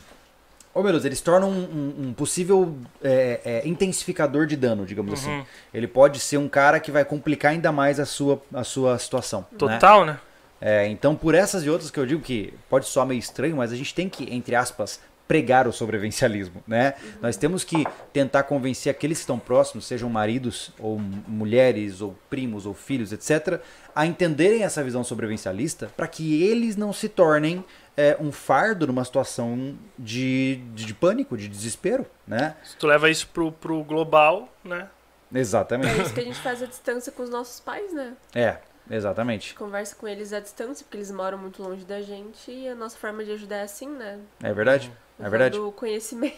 Ô 0.74 0.82
meu 0.82 0.90
Deus, 0.90 1.04
ele 1.04 1.14
se 1.14 1.22
torna 1.22 1.46
um, 1.46 1.50
um- 1.52 1.94
um 2.08 2.12
possível 2.12 2.76
é, 3.02 3.40
é, 3.44 3.68
intensificador 3.68 4.44
de 4.46 4.56
dano, 4.56 4.84
digamos 4.84 5.12
assim. 5.12 5.30
Uhum. 5.30 5.44
Ele 5.72 5.86
pode 5.86 6.18
ser 6.18 6.36
um 6.36 6.48
cara 6.48 6.80
que 6.80 6.90
vai 6.90 7.04
complicar 7.04 7.52
ainda 7.52 7.70
mais 7.70 8.00
a 8.00 8.04
sua, 8.04 8.42
a 8.52 8.64
sua 8.64 8.98
situação. 8.98 9.46
né? 9.52 9.56
Total, 9.58 10.04
né? 10.04 10.18
É, 10.60 10.88
então, 10.88 11.14
por 11.14 11.34
essas 11.34 11.64
e 11.64 11.70
outras 11.70 11.90
que 11.92 12.00
eu 12.00 12.04
digo 12.06 12.20
que 12.20 12.52
pode 12.68 12.86
soar 12.86 13.06
meio 13.06 13.18
estranho, 13.18 13.56
mas 13.56 13.70
a 13.72 13.76
gente 13.76 13.94
tem 13.94 14.08
que, 14.08 14.34
entre 14.34 14.56
aspas, 14.56 14.98
pregar 15.26 15.66
o 15.66 15.72
sobrevivencialismo, 15.72 16.62
né? 16.66 16.94
Nós 17.22 17.36
temos 17.36 17.64
que 17.64 17.84
tentar 18.12 18.42
convencer 18.42 18.90
aqueles 18.90 19.18
que 19.18 19.22
estão 19.22 19.38
próximos, 19.38 19.86
sejam 19.86 20.10
maridos 20.10 20.70
ou 20.78 20.98
mulheres 20.98 22.00
ou 22.00 22.14
primos 22.28 22.66
ou 22.66 22.74
filhos, 22.74 23.12
etc, 23.12 23.60
a 23.94 24.04
entenderem 24.04 24.62
essa 24.62 24.82
visão 24.82 25.02
sobrevivencialista 25.02 25.90
para 25.96 26.06
que 26.06 26.42
eles 26.42 26.76
não 26.76 26.92
se 26.92 27.08
tornem 27.08 27.64
é, 27.96 28.16
um 28.20 28.30
fardo 28.30 28.86
numa 28.86 29.04
situação 29.04 29.78
de, 29.98 30.56
de, 30.74 30.84
de 30.84 30.94
pânico, 30.94 31.36
de 31.36 31.48
desespero, 31.48 32.04
né? 32.26 32.56
Se 32.62 32.76
tu 32.76 32.86
leva 32.86 33.08
isso 33.08 33.28
pro, 33.28 33.50
pro 33.52 33.82
global, 33.84 34.52
né? 34.62 34.88
É 35.32 35.38
Exatamente. 35.38 36.00
isso 36.02 36.12
que 36.14 36.20
a 36.20 36.24
gente 36.24 36.38
faz 36.40 36.62
à 36.62 36.66
distância 36.66 37.10
com 37.10 37.22
os 37.22 37.30
nossos 37.30 37.60
pais, 37.60 37.92
né? 37.92 38.14
É, 38.34 38.58
A 38.90 38.94
exatamente. 38.94 39.48
gente 39.48 39.54
conversa 39.58 39.96
com 39.96 40.06
eles 40.06 40.32
à 40.32 40.38
distância, 40.40 40.84
porque 40.84 40.96
eles 40.96 41.10
moram 41.10 41.38
muito 41.38 41.62
longe 41.62 41.84
da 41.84 42.00
gente, 42.02 42.50
e 42.50 42.68
a 42.68 42.74
nossa 42.74 42.96
forma 42.96 43.24
de 43.24 43.32
ajudar 43.32 43.56
é 43.56 43.62
assim, 43.62 43.88
né? 43.88 44.18
É 44.42 44.52
verdade. 44.52 44.92
É 45.20 45.28
verdade. 45.28 45.58
Do 45.58 45.70
conhecimento. 45.72 46.36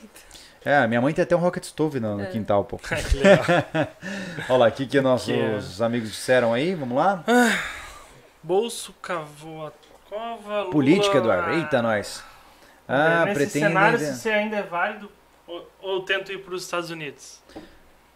É, 0.64 0.86
minha 0.86 1.00
mãe 1.00 1.14
tem 1.14 1.22
até 1.22 1.34
um 1.36 1.38
rocket 1.38 1.64
stove 1.64 2.00
no, 2.00 2.16
no 2.16 2.24
É. 2.24 2.26
quintal, 2.26 2.64
pô. 2.64 2.76
que 2.82 3.16
legal. 3.16 3.44
Olha 4.50 4.58
lá, 4.58 4.68
o 4.68 4.72
que, 4.72 4.86
que 4.86 5.00
nossos 5.00 5.76
Que 5.76 5.82
amigos 5.82 6.10
disseram 6.10 6.52
aí? 6.52 6.74
Vamos 6.74 6.96
lá? 6.96 7.24
Bolso 8.42 8.92
cavou 9.02 9.66
a 9.66 9.72
cova. 10.08 10.60
Lula... 10.60 10.70
Política, 10.72 11.18
Eduardo. 11.18 11.50
Eita, 11.54 11.80
nós. 11.82 12.22
Ah, 12.88 13.24
Nesse 13.24 13.34
pretende. 13.34 13.64
cenário, 13.66 13.98
se 13.98 14.14
você 14.14 14.30
ainda 14.30 14.56
é 14.56 14.62
válido 14.62 15.10
ou, 15.46 15.68
ou 15.80 16.02
tento 16.02 16.32
ir 16.32 16.38
para 16.38 16.54
os 16.54 16.62
Estados 16.62 16.90
Unidos? 16.90 17.40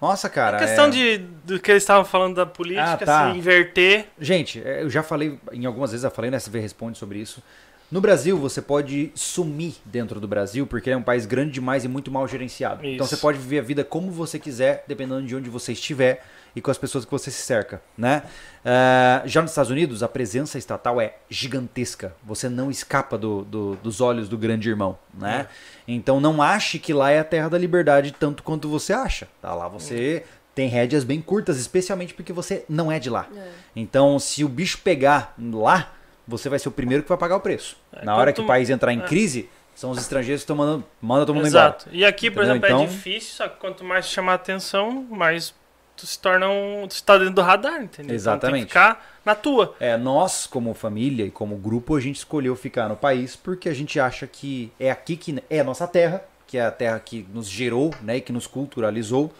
Nossa, 0.00 0.28
cara. 0.30 0.56
a 0.56 0.60
questão 0.60 0.86
é- 0.86 0.90
de, 0.90 1.18
do 1.18 1.60
que 1.60 1.70
eles 1.70 1.82
estavam 1.82 2.04
falando 2.04 2.36
da 2.36 2.46
política, 2.46 2.92
Ah, 2.92 2.96
tá. 2.96 3.32
se 3.32 3.38
inverter. 3.38 4.06
Gente, 4.18 4.62
é, 4.64 4.82
eu 4.82 4.88
já 4.90 5.02
falei, 5.02 5.38
em 5.52 5.66
algumas 5.66 5.90
vezes 5.90 6.04
eu 6.04 6.10
falei, 6.10 6.30
né? 6.30 6.36
SV 6.38 6.58
responde 6.60 6.96
sobre 6.96 7.18
isso. 7.18 7.42
No 7.90 8.00
Brasil, 8.00 8.38
você 8.38 8.62
pode 8.62 9.10
sumir 9.16 9.74
dentro 9.84 10.20
do 10.20 10.28
Brasil, 10.28 10.64
porque 10.66 10.88
ele 10.88 10.94
é 10.94 10.96
um 10.96 11.02
país 11.02 11.26
grande 11.26 11.50
demais 11.52 11.84
e 11.84 11.88
muito 11.88 12.10
mal 12.10 12.26
gerenciado. 12.28 12.86
Então 12.86 13.04
Isso. 13.04 13.16
você 13.16 13.20
pode 13.20 13.38
viver 13.38 13.58
a 13.58 13.62
vida 13.62 13.82
como 13.82 14.10
você 14.12 14.38
quiser, 14.38 14.84
dependendo 14.86 15.26
de 15.26 15.34
onde 15.34 15.50
você 15.50 15.72
estiver 15.72 16.24
e 16.54 16.60
com 16.60 16.70
as 16.70 16.78
pessoas 16.78 17.04
que 17.04 17.10
você 17.10 17.30
se 17.32 17.42
cerca, 17.42 17.80
né? 17.98 18.22
Ah, 18.64 19.22
já 19.24 19.42
nos 19.42 19.50
Estados 19.50 19.70
Unidos, 19.72 20.02
a 20.04 20.08
presença 20.08 20.56
estatal 20.58 21.00
é 21.00 21.16
gigantesca. 21.28 22.14
Você 22.24 22.48
não 22.48 22.70
escapa 22.70 23.18
do- 23.18 23.42
do- 23.44 23.76
dos 23.76 24.00
olhos 24.00 24.28
do 24.28 24.38
grande 24.38 24.68
irmão, 24.68 24.96
né? 25.12 25.46
Então 25.86 26.20
não 26.20 26.40
ache 26.40 26.78
que 26.78 26.92
lá 26.92 27.10
é 27.10 27.18
a 27.18 27.24
terra 27.24 27.48
da 27.48 27.58
liberdade 27.58 28.12
tanto 28.18 28.42
quanto 28.44 28.68
você 28.68 28.92
acha. 28.92 29.26
Tá? 29.42 29.52
Lá 29.54 29.66
você 29.68 30.24
tem 30.54 30.68
rédeas 30.68 31.02
bem 31.04 31.20
curtas, 31.20 31.58
especialmente 31.58 32.14
porque 32.14 32.32
você 32.32 32.64
não 32.68 32.90
é 32.90 32.98
de 32.98 33.10
lá. 33.10 33.28
É. 33.36 33.48
Então, 33.74 34.18
se 34.18 34.44
o 34.44 34.48
bicho 34.48 34.78
pegar 34.78 35.34
lá, 35.38 35.92
você 36.30 36.48
vai 36.48 36.58
ser 36.58 36.68
o 36.68 36.72
primeiro 36.72 37.02
que 37.02 37.08
vai 37.08 37.18
pagar 37.18 37.36
o 37.36 37.40
preço. 37.40 37.76
É, 37.92 38.04
Na 38.04 38.16
hora 38.16 38.32
que 38.32 38.40
o 38.40 38.46
país 38.46 38.70
entrar 38.70 38.92
em 38.92 39.00
é. 39.00 39.04
crise, 39.06 39.48
são 39.74 39.90
os 39.90 39.98
estrangeiros 39.98 40.40
que 40.40 40.44
estão 40.44 40.56
mandando, 40.56 40.84
manda 41.00 41.26
todo 41.26 41.34
mundo 41.34 41.48
embora. 41.48 41.64
Exato. 41.66 41.88
E 41.90 42.04
aqui, 42.04 42.30
por 42.30 42.44
Entendeu? 42.44 42.56
exemplo, 42.68 42.68
Então- 42.68 42.82
é 42.84 42.86
difícil, 42.86 43.34
só 43.34 43.48
que 43.48 43.58
quanto 43.58 43.82
mais 43.84 44.06
tu 44.06 44.12
chamar 44.12 44.34
atenção, 44.34 45.06
mais 45.10 45.54
tu 45.96 46.06
se 46.06 46.18
torna 46.18 46.48
um. 46.48 46.86
Tu 46.88 46.92
está 46.92 47.18
dentro 47.18 47.34
do 47.34 47.42
radar, 47.42 47.74
entendeu? 47.82 48.04
Então 48.04 48.14
Exatamente. 48.14 48.62
que 48.62 48.68
ficar 48.68 49.18
na 49.24 49.34
tua. 49.34 49.74
É, 49.80 49.96
nós, 49.96 50.46
como 50.46 50.72
família 50.74 51.24
e 51.26 51.30
como 51.30 51.56
grupo, 51.56 51.94
a 51.96 52.00
gente 52.00 52.16
escolheu 52.16 52.56
ficar 52.56 52.88
no 52.88 52.96
país 52.96 53.36
porque 53.36 53.68
a 53.68 53.74
gente 53.74 53.98
acha 54.00 54.26
que 54.26 54.72
é 54.80 54.90
aqui 54.90 55.16
que 55.16 55.42
é 55.50 55.60
a 55.60 55.64
nossa 55.64 55.86
terra, 55.86 56.22
que 56.46 56.56
é 56.58 56.62
a 56.64 56.70
terra 56.70 56.98
que 57.00 57.26
nos 57.32 57.48
gerou, 57.48 57.94
né, 58.02 58.16
e 58.16 58.20
que 58.20 58.32
nos 58.32 58.46
culturalizou. 58.46 59.32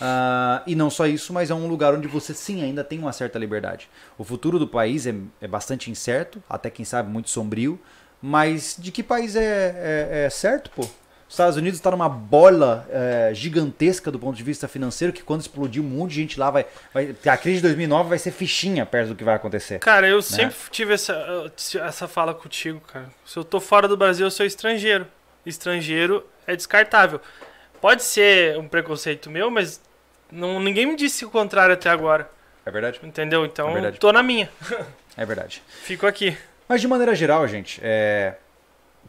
Ah, 0.00 0.62
e 0.66 0.74
não 0.74 0.90
só 0.90 1.06
isso, 1.06 1.32
mas 1.32 1.50
é 1.50 1.54
um 1.54 1.66
lugar 1.66 1.94
onde 1.94 2.06
você 2.08 2.32
sim 2.34 2.62
ainda 2.62 2.84
tem 2.84 2.98
uma 2.98 3.12
certa 3.12 3.38
liberdade. 3.38 3.88
O 4.16 4.24
futuro 4.24 4.58
do 4.58 4.66
país 4.68 5.06
é, 5.06 5.14
é 5.40 5.48
bastante 5.48 5.90
incerto, 5.90 6.42
até 6.48 6.70
quem 6.70 6.84
sabe 6.84 7.10
muito 7.10 7.30
sombrio, 7.30 7.78
mas 8.22 8.76
de 8.78 8.90
que 8.92 9.02
país 9.02 9.34
é, 9.36 9.40
é- 9.42 10.24
é 10.26 10.30
certo, 10.30 10.70
pô? 10.70 10.82
Os 10.82 11.34
Estados 11.34 11.56
Unidos 11.58 11.78
está 11.78 11.90
numa 11.90 12.08
bola 12.08 12.86
é, 12.90 13.32
gigantesca 13.34 14.10
do 14.10 14.18
ponto 14.18 14.34
de 14.34 14.42
vista 14.42 14.66
financeiro 14.66 15.12
que 15.12 15.22
quando 15.22 15.42
explodir 15.42 15.82
um 15.82 15.86
monte 15.86 16.12
de 16.12 16.16
gente 16.22 16.40
lá 16.40 16.50
vai, 16.50 16.64
vai. 16.94 17.14
A 17.26 17.36
crise 17.36 17.56
de 17.56 17.62
2009 17.64 18.08
vai 18.08 18.18
ser 18.18 18.30
fichinha 18.30 18.86
perto 18.86 19.08
do 19.08 19.14
que 19.14 19.22
vai 19.22 19.34
acontecer. 19.34 19.78
Cara, 19.78 20.06
Né? 20.06 20.12
eu 20.14 20.22
sempre 20.22 20.56
tive 20.70 20.94
essa, 20.94 21.52
essa 21.82 22.08
fala 22.08 22.32
contigo, 22.32 22.80
cara. 22.80 23.10
Se 23.26 23.36
eu 23.38 23.44
tô 23.44 23.60
fora 23.60 23.86
do 23.86 23.94
Brasil, 23.94 24.24
eu 24.26 24.30
sou 24.30 24.46
estrangeiro. 24.46 25.06
Estrangeiro 25.44 26.24
é 26.46 26.56
descartável. 26.56 27.20
Pode 27.78 28.02
ser 28.04 28.56
um 28.58 28.66
preconceito 28.66 29.30
meu, 29.30 29.50
mas 29.50 29.82
não, 30.30 30.60
ninguém 30.60 30.86
me 30.86 30.96
disse 30.96 31.24
o 31.24 31.30
contrário 31.30 31.74
até 31.74 31.90
agora. 31.90 32.30
É 32.64 32.70
verdade? 32.70 33.00
Entendeu? 33.02 33.44
Então, 33.46 33.70
É 33.70 33.72
verdade. 33.72 33.98
tô 33.98 34.12
na 34.12 34.22
minha. 34.22 34.50
É 35.16 35.24
verdade. 35.24 35.62
Fico 35.82 36.06
aqui. 36.06 36.36
Mas 36.68 36.80
de 36.80 36.86
maneira 36.88 37.14
geral, 37.14 37.46
gente, 37.48 37.80
é, 37.82 38.36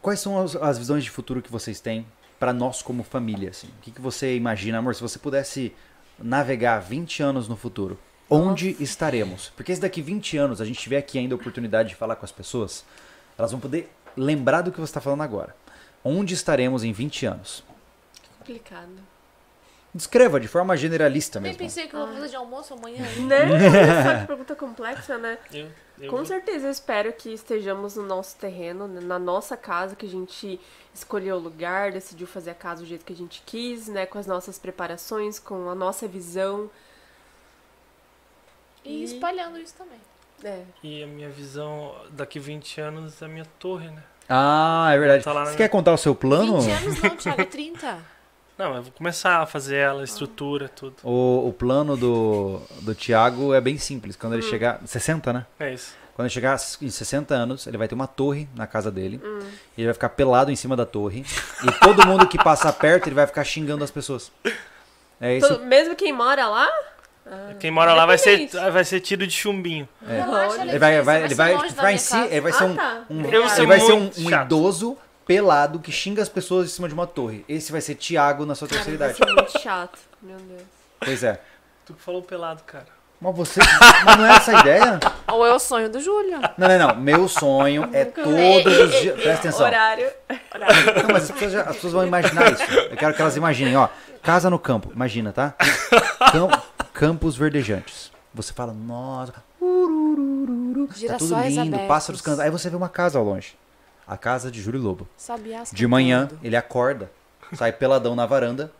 quais 0.00 0.18
são 0.20 0.40
as, 0.40 0.56
as 0.56 0.78
visões 0.78 1.04
de 1.04 1.10
futuro 1.10 1.42
que 1.42 1.52
vocês 1.52 1.78
têm 1.78 2.06
para 2.38 2.52
nós 2.52 2.82
como 2.82 3.02
família? 3.04 3.50
Assim? 3.50 3.68
O 3.68 3.82
que, 3.82 3.90
que 3.90 4.00
você 4.00 4.34
imagina, 4.34 4.78
amor? 4.78 4.94
Se 4.94 5.02
você 5.02 5.18
pudesse 5.18 5.74
navegar 6.18 6.78
20 6.80 7.22
anos 7.22 7.48
no 7.48 7.56
futuro, 7.56 7.98
Onde 8.32 8.76
estaremos? 8.78 9.52
Porque 9.56 9.74
se 9.74 9.80
daqui 9.80 10.00
20 10.00 10.36
anos 10.38 10.60
a 10.60 10.64
gente 10.64 10.78
tiver 10.78 10.98
aqui 10.98 11.18
ainda 11.18 11.34
a 11.34 11.36
oportunidade 11.36 11.88
de 11.88 11.94
falar 11.96 12.14
com 12.14 12.24
as 12.24 12.30
pessoas, 12.30 12.84
elas 13.36 13.50
vão 13.50 13.58
poder 13.58 13.90
lembrar 14.16 14.62
do 14.62 14.70
que 14.70 14.78
você 14.78 14.84
está 14.90 15.00
falando 15.00 15.22
agora. 15.24 15.52
Onde 16.04 16.32
estaremos 16.32 16.84
em 16.84 16.92
20 16.92 17.26
anos? 17.26 17.64
Complicado. 18.38 18.88
Descreva 19.92 20.38
de 20.38 20.46
forma 20.46 20.76
generalista 20.76 21.40
Nem 21.40 21.50
mesmo. 21.50 21.64
pensei 21.64 21.88
que 21.88 21.94
eu 21.94 22.06
vou 22.06 22.14
fazer 22.14 22.28
de 22.28 22.36
almoço 22.36 22.74
amanhã. 22.74 23.04
Né? 23.26 23.46
Só 24.04 24.20
que 24.20 24.26
pergunta 24.26 24.54
complexa, 24.54 25.18
né? 25.18 25.36
Eu, 25.52 25.68
eu 25.98 26.10
Com 26.10 26.24
certeza 26.24 26.68
eu 26.68 26.70
espero 26.70 27.12
que 27.12 27.32
estejamos 27.32 27.96
no 27.96 28.04
nosso 28.04 28.36
terreno, 28.36 28.86
né, 28.86 29.00
na 29.00 29.18
nossa 29.18 29.56
casa, 29.56 29.96
que 29.96 30.06
a 30.06 30.08
gente 30.08 30.60
escolheu 30.94 31.36
o 31.36 31.40
lugar, 31.40 31.90
decidiu 31.90 32.26
fazer 32.26 32.50
a 32.50 32.54
casa 32.54 32.82
do 32.82 32.86
jeito 32.86 33.04
que 33.04 33.12
a 33.12 33.16
gente 33.16 33.42
quis, 33.44 33.88
né? 33.88 34.06
Com 34.06 34.18
as 34.18 34.26
nossas 34.26 34.58
preparações, 34.58 35.38
com 35.40 35.68
a 35.68 35.74
nossa 35.74 36.06
visão. 36.06 36.70
E 38.84 39.02
espalhando 39.02 39.58
isso 39.58 39.74
também. 39.74 39.98
É. 40.42 40.62
E 40.82 41.02
a 41.02 41.06
minha 41.06 41.28
visão 41.28 41.94
daqui 42.10 42.38
20 42.38 42.80
anos 42.80 43.20
é 43.20 43.24
a 43.24 43.28
minha 43.28 43.46
torre, 43.58 43.90
né? 43.90 44.02
Ah, 44.28 44.88
é 44.92 44.98
verdade. 44.98 45.24
Tá 45.24 45.44
Você 45.44 45.56
quer 45.56 45.68
contar 45.68 45.92
o 45.92 45.98
seu 45.98 46.14
plano? 46.14 46.60
20 46.60 46.72
anos 46.72 47.02
não, 47.02 47.16
Thiago, 47.16 47.44
30. 47.44 47.98
Não, 48.60 48.76
eu 48.76 48.82
vou 48.82 48.92
começar 48.92 49.40
a 49.40 49.46
fazer 49.46 49.76
ela, 49.76 50.02
a 50.02 50.04
estrutura, 50.04 50.68
tudo. 50.68 50.96
O, 51.02 51.48
o 51.48 51.52
plano 51.54 51.96
do, 51.96 52.60
do 52.82 52.94
Thiago 52.94 53.54
é 53.54 53.60
bem 53.60 53.78
simples. 53.78 54.16
Quando 54.16 54.34
ele 54.34 54.42
chegar. 54.42 54.80
60, 54.84 55.32
né? 55.32 55.46
É 55.58 55.72
isso. 55.72 55.94
Quando 56.14 56.26
ele 56.26 56.34
chegar 56.34 56.60
em 56.82 56.90
60 56.90 57.34
anos, 57.34 57.66
ele 57.66 57.78
vai 57.78 57.88
ter 57.88 57.94
uma 57.94 58.06
torre 58.06 58.46
na 58.54 58.66
casa 58.66 58.90
dele. 58.90 59.18
E 59.78 59.80
ele 59.80 59.86
vai 59.86 59.94
ficar 59.94 60.10
pelado 60.10 60.50
em 60.50 60.56
cima 60.56 60.76
da 60.76 60.84
torre. 60.84 61.24
e 61.64 61.72
todo 61.80 62.06
mundo 62.06 62.28
que 62.28 62.36
passar 62.36 62.74
perto, 62.74 63.06
ele 63.08 63.14
vai 63.14 63.26
ficar 63.26 63.44
xingando 63.44 63.82
as 63.82 63.90
pessoas. 63.90 64.30
É 65.18 65.38
isso. 65.38 65.48
Todo- 65.48 65.64
mesmo 65.64 65.96
quem 65.96 66.12
mora 66.12 66.46
lá, 66.46 66.68
ah, 67.26 67.54
Quem 67.58 67.70
mora 67.70 67.94
lá 67.94 68.04
vai 68.04 68.18
ser, 68.18 68.46
vai 68.70 68.84
ser 68.84 69.00
tido 69.00 69.26
de 69.26 69.32
chumbinho. 69.32 69.88
Relaxa, 70.06 70.62
Ele 70.66 70.78
vai, 70.78 71.00
vai, 71.00 71.20
ele 71.20 71.28
ser 71.30 71.34
vai 71.34 71.54
da 71.56 71.68
ficar 71.68 71.92
em 71.92 71.98
si, 71.98 72.16
ele 72.18 72.40
vai 72.42 72.52
ser 72.52 72.64
Ah, 72.64 72.66
um, 72.66 72.76
tá. 72.76 73.02
um- 73.08 73.24
Eu 73.24 73.40
vou 73.40 73.48
ser 73.50 73.60
ele 73.60 73.66
vai 73.68 73.80
ser 73.80 73.92
um, 73.92 74.10
um 74.18 74.30
idoso 74.42 74.98
pelado 75.34 75.78
que 75.78 75.92
xinga 75.92 76.20
as 76.20 76.28
pessoas 76.28 76.66
em 76.66 76.70
cima 76.74 76.88
de 76.88 76.94
uma 76.94 77.06
torre. 77.06 77.44
Esse 77.48 77.70
vai 77.70 77.80
ser 77.80 77.94
Thiago 77.94 78.44
na 78.44 78.56
sua 78.56 78.66
terceira 78.66 78.98
vai 78.98 79.10
idade. 79.10 79.24
ser 79.24 79.32
muito 79.32 79.60
chato. 79.60 79.96
Meu 80.20 80.36
Deus. 80.36 80.62
Pois 80.98 81.22
é. 81.22 81.40
Tu 81.86 81.94
que 81.94 82.02
falou 82.02 82.20
pelado, 82.20 82.62
cara. 82.66 82.86
Mas 83.20 83.36
você. 83.36 83.60
Mas 84.04 84.16
não 84.16 84.26
é 84.26 84.30
essa 84.36 84.56
a 84.56 84.60
ideia? 84.60 84.98
Ou 85.28 85.46
é 85.46 85.54
o 85.54 85.58
sonho 85.60 85.88
do 85.88 86.00
Júlio. 86.00 86.40
Não, 86.58 86.66
não, 86.68 86.78
não. 86.88 86.96
Meu 86.96 87.28
sonho 87.28 87.88
é 87.92 88.04
todos 88.06 88.76
os 88.76 89.00
dias. 89.00 89.14
Presta 89.20 89.48
atenção. 89.48 89.66
Horário. 89.66 90.10
Não, 90.28 91.12
mas 91.12 91.24
as 91.24 91.30
pessoas, 91.30 91.52
já- 91.52 91.62
as 91.62 91.76
pessoas 91.76 91.92
vão 91.92 92.04
imaginar 92.06 92.50
isso. 92.52 92.64
Eu 92.90 92.96
quero 92.96 93.14
que 93.14 93.22
elas 93.22 93.36
imaginem, 93.36 93.76
ó. 93.76 93.88
Casa 94.22 94.50
no 94.50 94.58
campo, 94.58 94.90
imagina, 94.92 95.32
tá? 95.32 95.54
Cam- 96.32 96.62
campos 96.92 97.36
verdejantes. 97.36 98.10
Você 98.34 98.52
fala, 98.52 98.72
nossa, 98.72 99.32
ururururu, 99.60 100.88
tá 101.06 101.16
tudo 101.18 101.40
lindo, 101.40 101.60
abertos. 101.60 101.86
pássaros 101.88 102.20
cantando. 102.20 102.42
Aí 102.42 102.50
você 102.50 102.68
vê 102.68 102.74
uma 102.76 102.88
casa 102.88 103.16
ao 103.18 103.24
longe. 103.24 103.54
A 104.10 104.16
casa 104.16 104.50
de 104.50 104.60
Júlio 104.60 104.80
Lobo. 104.80 105.06
Sabiás 105.16 105.70
De 105.72 105.86
manhã, 105.86 106.22
cantando. 106.22 106.40
ele 106.42 106.56
acorda, 106.56 107.10
sai 107.54 107.70
peladão 107.72 108.16
na 108.16 108.26
varanda, 108.26 108.72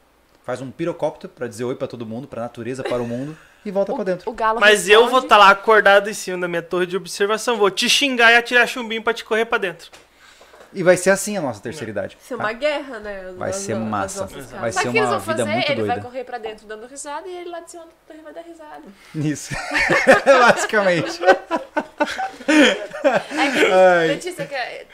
faz 0.44 0.61
um 0.61 0.73
pirocóptero 0.73 1.32
pra 1.32 1.47
dizer 1.47 1.62
oi 1.62 1.77
pra 1.77 1.86
todo 1.86 2.05
mundo, 2.05 2.27
pra 2.27 2.43
natureza, 2.43 2.82
para 2.82 3.01
o 3.01 3.07
mundo, 3.07 3.36
e 3.65 3.70
volta 3.70 3.94
pra 3.94 4.02
dentro. 4.02 4.28
O 4.28 4.35
galo 4.35 4.59
Mas 4.59 4.89
eu 4.89 5.01
vou 5.02 5.05
responde. 5.05 5.27
estar 5.27 5.36
lá 5.36 5.51
acordado 5.51 6.11
em 6.11 6.15
cima 6.15 6.36
da 6.39 6.48
minha 6.48 6.62
torre 6.62 6.86
de 6.86 6.97
observação. 6.97 7.57
Vou 7.57 7.70
te 7.70 7.89
xingar 7.89 8.32
e 8.32 8.36
atirar 8.36 8.66
chumbinho 8.66 9.02
pra 9.05 9.15
te 9.15 9.24
correr 9.24 9.44
pra 9.44 9.59
dentro. 9.59 9.89
E 10.73 10.82
vai 10.82 10.97
ser 10.97 11.11
assim 11.11 11.36
a 11.36 11.40
nossa 11.40 11.61
terceira 11.61 11.90
idade. 11.90 12.16
Vai 12.16 12.27
ser 12.28 12.35
uma 12.36 12.52
guerra, 12.52 12.98
né? 13.01 13.32
Vai 13.36 13.52
ser 13.52 13.73
as 13.74 13.78
massa. 13.81 14.24
Vai 14.27 14.73
ser 14.73 14.78
Sabe 14.78 14.89
o 14.89 14.93
que 14.93 14.98
eles 14.98 15.11
uma 15.11 15.19
vão 15.19 15.35
vida 15.35 15.44
fazer? 15.44 15.44
muito 15.57 15.70
ele 15.73 15.81
vai 15.82 15.97
doida. 15.97 16.02
correr 16.02 16.24
pra 16.24 16.39
dentro 16.39 16.66
dando 16.66 16.86
risada 16.86 17.27
e 17.28 17.36
ele 17.36 17.51
lá 17.51 17.61
de 17.61 17.70
cima 17.73 17.85
da 17.85 17.90
torre 18.07 18.20
vai 18.23 18.32
dar 18.32 18.43
risada. 18.43 18.82
Isso. 19.15 19.55
Basicamente. 20.27 21.20
É 22.51 23.51
que, 23.52 23.73
Ai. 23.73 24.07
Letícia, 24.09 24.47
que, 24.47 24.55
é- 24.55 24.85
que 24.85 24.86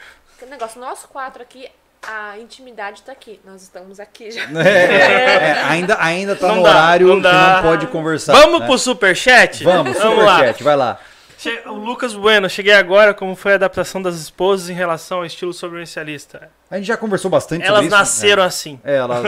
negócio, 0.45 0.79
nós 0.79 1.03
quatro 1.05 1.41
aqui, 1.41 1.67
a 2.01 2.37
intimidade 2.37 3.01
tá 3.01 3.11
aqui. 3.11 3.39
Nós 3.43 3.61
estamos 3.63 3.99
aqui 3.99 4.31
já. 4.31 4.41
É, 4.59 4.69
é, 4.69 5.63
ainda, 5.63 5.97
ainda 5.99 6.35
tá 6.35 6.47
Não 6.49 6.57
no 6.57 6.63
dá, 6.63 6.69
horário 6.69 7.07
não 7.07 7.15
que 7.17 7.21
dá. 7.23 7.55
não 7.55 7.61
pode 7.63 7.87
conversar. 7.87 8.33
Vamos 8.33 8.59
né? 8.61 8.65
pro 8.65 8.77
superchat? 8.77 9.63
Vamos, 9.63 9.97
Vamos 9.97 10.23
lá. 10.25 10.35
superchat, 10.35 10.63
vai 10.63 10.75
lá. 10.75 10.99
Che- 11.37 11.61
O 11.67 11.73
Lucas 11.73 12.13
Bueno, 12.15 12.49
cheguei 12.49 12.73
agora. 12.73 13.13
Como 13.13 13.35
foi 13.35 13.51
a 13.53 13.55
adaptação 13.55 14.01
das 14.01 14.15
esposas 14.15 14.69
em 14.69 14.73
relação 14.73 15.19
ao 15.19 15.25
estilo 15.25 15.53
sobrevivencialista? 15.53 16.49
A 16.69 16.77
gente 16.77 16.87
já 16.87 16.97
conversou 16.97 17.29
bastante 17.29 17.61
Elas 17.63 17.75
sobre 17.83 17.87
isso. 17.87 17.95
nasceram 17.95 18.43
assim. 18.43 18.79
É, 18.83 18.93
é 18.93 18.97
elas 18.97 19.23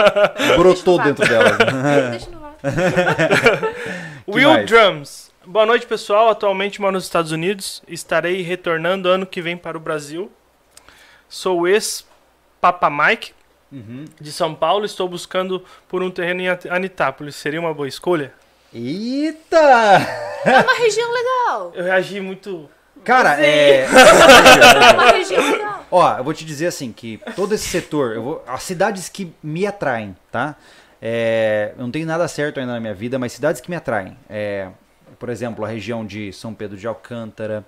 brotou 0.56 0.98
dentro 1.02 1.26
delas. 1.28 1.58
Deixa 2.12 2.30
no. 2.30 2.40
Will 4.26 4.50
mais? 4.50 4.66
Drums. 4.66 5.30
Boa 5.44 5.66
noite, 5.66 5.86
pessoal. 5.86 6.28
Atualmente 6.30 6.80
moro 6.80 6.92
nos 6.92 7.04
Estados 7.04 7.32
Unidos. 7.32 7.82
Estarei 7.88 8.42
retornando 8.42 9.08
ano 9.08 9.26
que 9.26 9.42
vem 9.42 9.56
para 9.56 9.76
o 9.76 9.80
Brasil. 9.80 10.30
Sou 11.30 11.66
ex-Papa 11.66 12.90
Mike, 12.90 13.32
Uhum. 13.72 14.04
de 14.20 14.32
São 14.32 14.52
Paulo. 14.54 14.84
Estou 14.84 15.08
buscando 15.08 15.64
por 15.88 16.02
um 16.02 16.10
terreno 16.10 16.40
em 16.42 16.48
Anitápolis. 16.68 17.36
Seria 17.36 17.60
uma 17.60 17.72
boa 17.72 17.86
escolha? 17.88 18.32
Eita! 18.74 19.56
É 20.44 20.58
uma 20.60 20.74
região 20.78 21.12
legal. 21.12 21.72
Eu 21.74 21.84
reagi 21.84 22.20
muito. 22.20 22.68
Cara, 23.04 23.40
é. 23.44 23.82
É 23.84 24.92
uma 24.94 25.12
região 25.12 25.50
legal. 25.52 25.84
Ó, 25.90 26.18
eu 26.18 26.24
vou 26.24 26.34
te 26.34 26.44
dizer 26.44 26.66
assim 26.66 26.92
que 26.92 27.20
todo 27.36 27.54
esse 27.54 27.68
setor, 27.68 28.14
eu 28.16 28.22
vou, 28.22 28.44
as 28.46 28.62
cidades 28.62 29.08
que 29.08 29.32
me 29.42 29.66
atraem, 29.66 30.16
tá? 30.32 30.56
É, 31.00 31.72
eu 31.76 31.82
não 31.82 31.90
tenho 31.90 32.06
nada 32.06 32.26
certo 32.28 32.58
ainda 32.60 32.72
na 32.72 32.80
minha 32.80 32.94
vida, 32.94 33.18
mas 33.18 33.32
cidades 33.32 33.60
que 33.60 33.70
me 33.70 33.76
atraem, 33.76 34.16
é, 34.28 34.68
por 35.18 35.28
exemplo, 35.30 35.64
a 35.64 35.68
região 35.68 36.04
de 36.04 36.32
São 36.32 36.52
Pedro 36.54 36.76
de 36.76 36.86
Alcântara, 36.86 37.64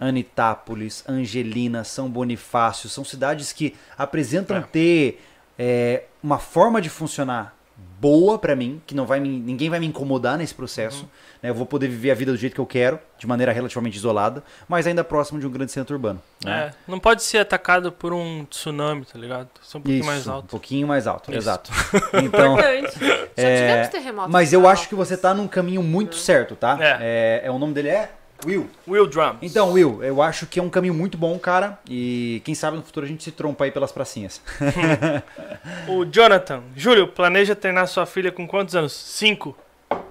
Anitápolis, 0.00 1.04
Angelina, 1.08 1.84
São 1.84 2.08
Bonifácio, 2.08 2.88
são 2.88 3.04
cidades 3.04 3.52
que 3.52 3.74
apresentam 3.96 4.56
É. 4.56 4.60
ter 4.60 5.22
é, 5.58 6.04
uma 6.22 6.38
forma 6.38 6.80
de 6.80 6.88
funcionar 6.90 7.54
boa 8.00 8.38
pra 8.38 8.54
mim, 8.54 8.82
que 8.86 8.94
não 8.94 9.06
vai 9.06 9.18
me, 9.20 9.28
ninguém 9.28 9.70
vai 9.70 9.78
me 9.80 9.86
incomodar 9.86 10.36
nesse 10.36 10.54
processo. 10.54 11.08
né? 11.42 11.48
Eu 11.50 11.54
vou 11.54 11.64
poder 11.64 11.86
viver 11.88 12.10
a 12.10 12.14
vida 12.14 12.32
do 12.32 12.36
jeito 12.38 12.54
que 12.54 12.60
eu 12.60 12.66
quero, 12.66 12.98
de 13.18 13.26
maneira 13.26 13.50
relativamente 13.52 13.96
isolada, 13.96 14.42
mas 14.68 14.86
ainda 14.86 15.02
próximo 15.04 15.38
de 15.40 15.46
um 15.46 15.50
grande 15.50 15.70
centro 15.72 15.94
urbano. 15.94 16.20
né? 16.44 16.72
É, 16.72 16.74
não 16.90 16.98
pode 17.00 17.22
ser 17.22 17.38
atacado 17.38 17.90
por 17.92 18.12
um 18.12 18.44
tsunami, 18.46 19.04
tá 19.04 19.18
ligado? 19.18 19.48
Ser 19.62 19.78
um 19.78 19.80
pouquinho 19.80 19.98
Isso, 20.00 20.06
mais 20.06 20.26
um 20.26 20.32
alto. 20.32 20.48
pouquinho 20.48 20.88
mais 20.88 21.06
alto, 21.06 21.30
Isso. 21.30 21.38
exato. 21.38 21.70
Então, 22.22 22.54
Importante. 22.58 22.98
Já 23.04 23.28
É, 23.36 23.66
tivemos 23.66 23.88
terremotos. 23.88 24.32
mas 24.32 24.52
eu 24.52 24.68
acho 24.68 24.88
que 24.88 24.94
você 24.94 25.16
tá 25.16 25.32
num 25.32 25.46
caminho 25.48 25.82
muito 25.82 26.16
certo, 26.16 26.54
tá? 26.56 26.76
É. 26.80 26.98
É, 27.00 27.42
é, 27.46 27.50
o 27.50 27.58
nome 27.58 27.72
dele 27.72 27.88
é 27.88 28.10
Will. 28.44 28.68
Will 28.86 29.06
Drums. 29.06 29.38
Então, 29.42 29.72
Will, 29.72 30.02
eu 30.02 30.20
acho 30.22 30.46
que 30.46 30.58
é 30.60 30.62
um 30.62 30.70
caminho 30.70 30.94
muito 30.94 31.16
bom, 31.16 31.38
cara. 31.38 31.78
E 31.88 32.40
quem 32.44 32.54
sabe 32.54 32.76
no 32.76 32.82
futuro 32.82 33.06
a 33.06 33.08
gente 33.08 33.24
se 33.24 33.30
trompa 33.30 33.64
aí 33.64 33.70
pelas 33.70 33.92
pracinhas. 33.92 34.40
O 35.88 36.04
Jonathan. 36.04 36.62
Júlio, 36.76 37.08
planeja 37.08 37.54
treinar 37.54 37.86
sua 37.86 38.04
filha 38.06 38.30
com 38.30 38.46
quantos 38.46 38.76
anos? 38.76 38.92
Cinco. 38.92 39.56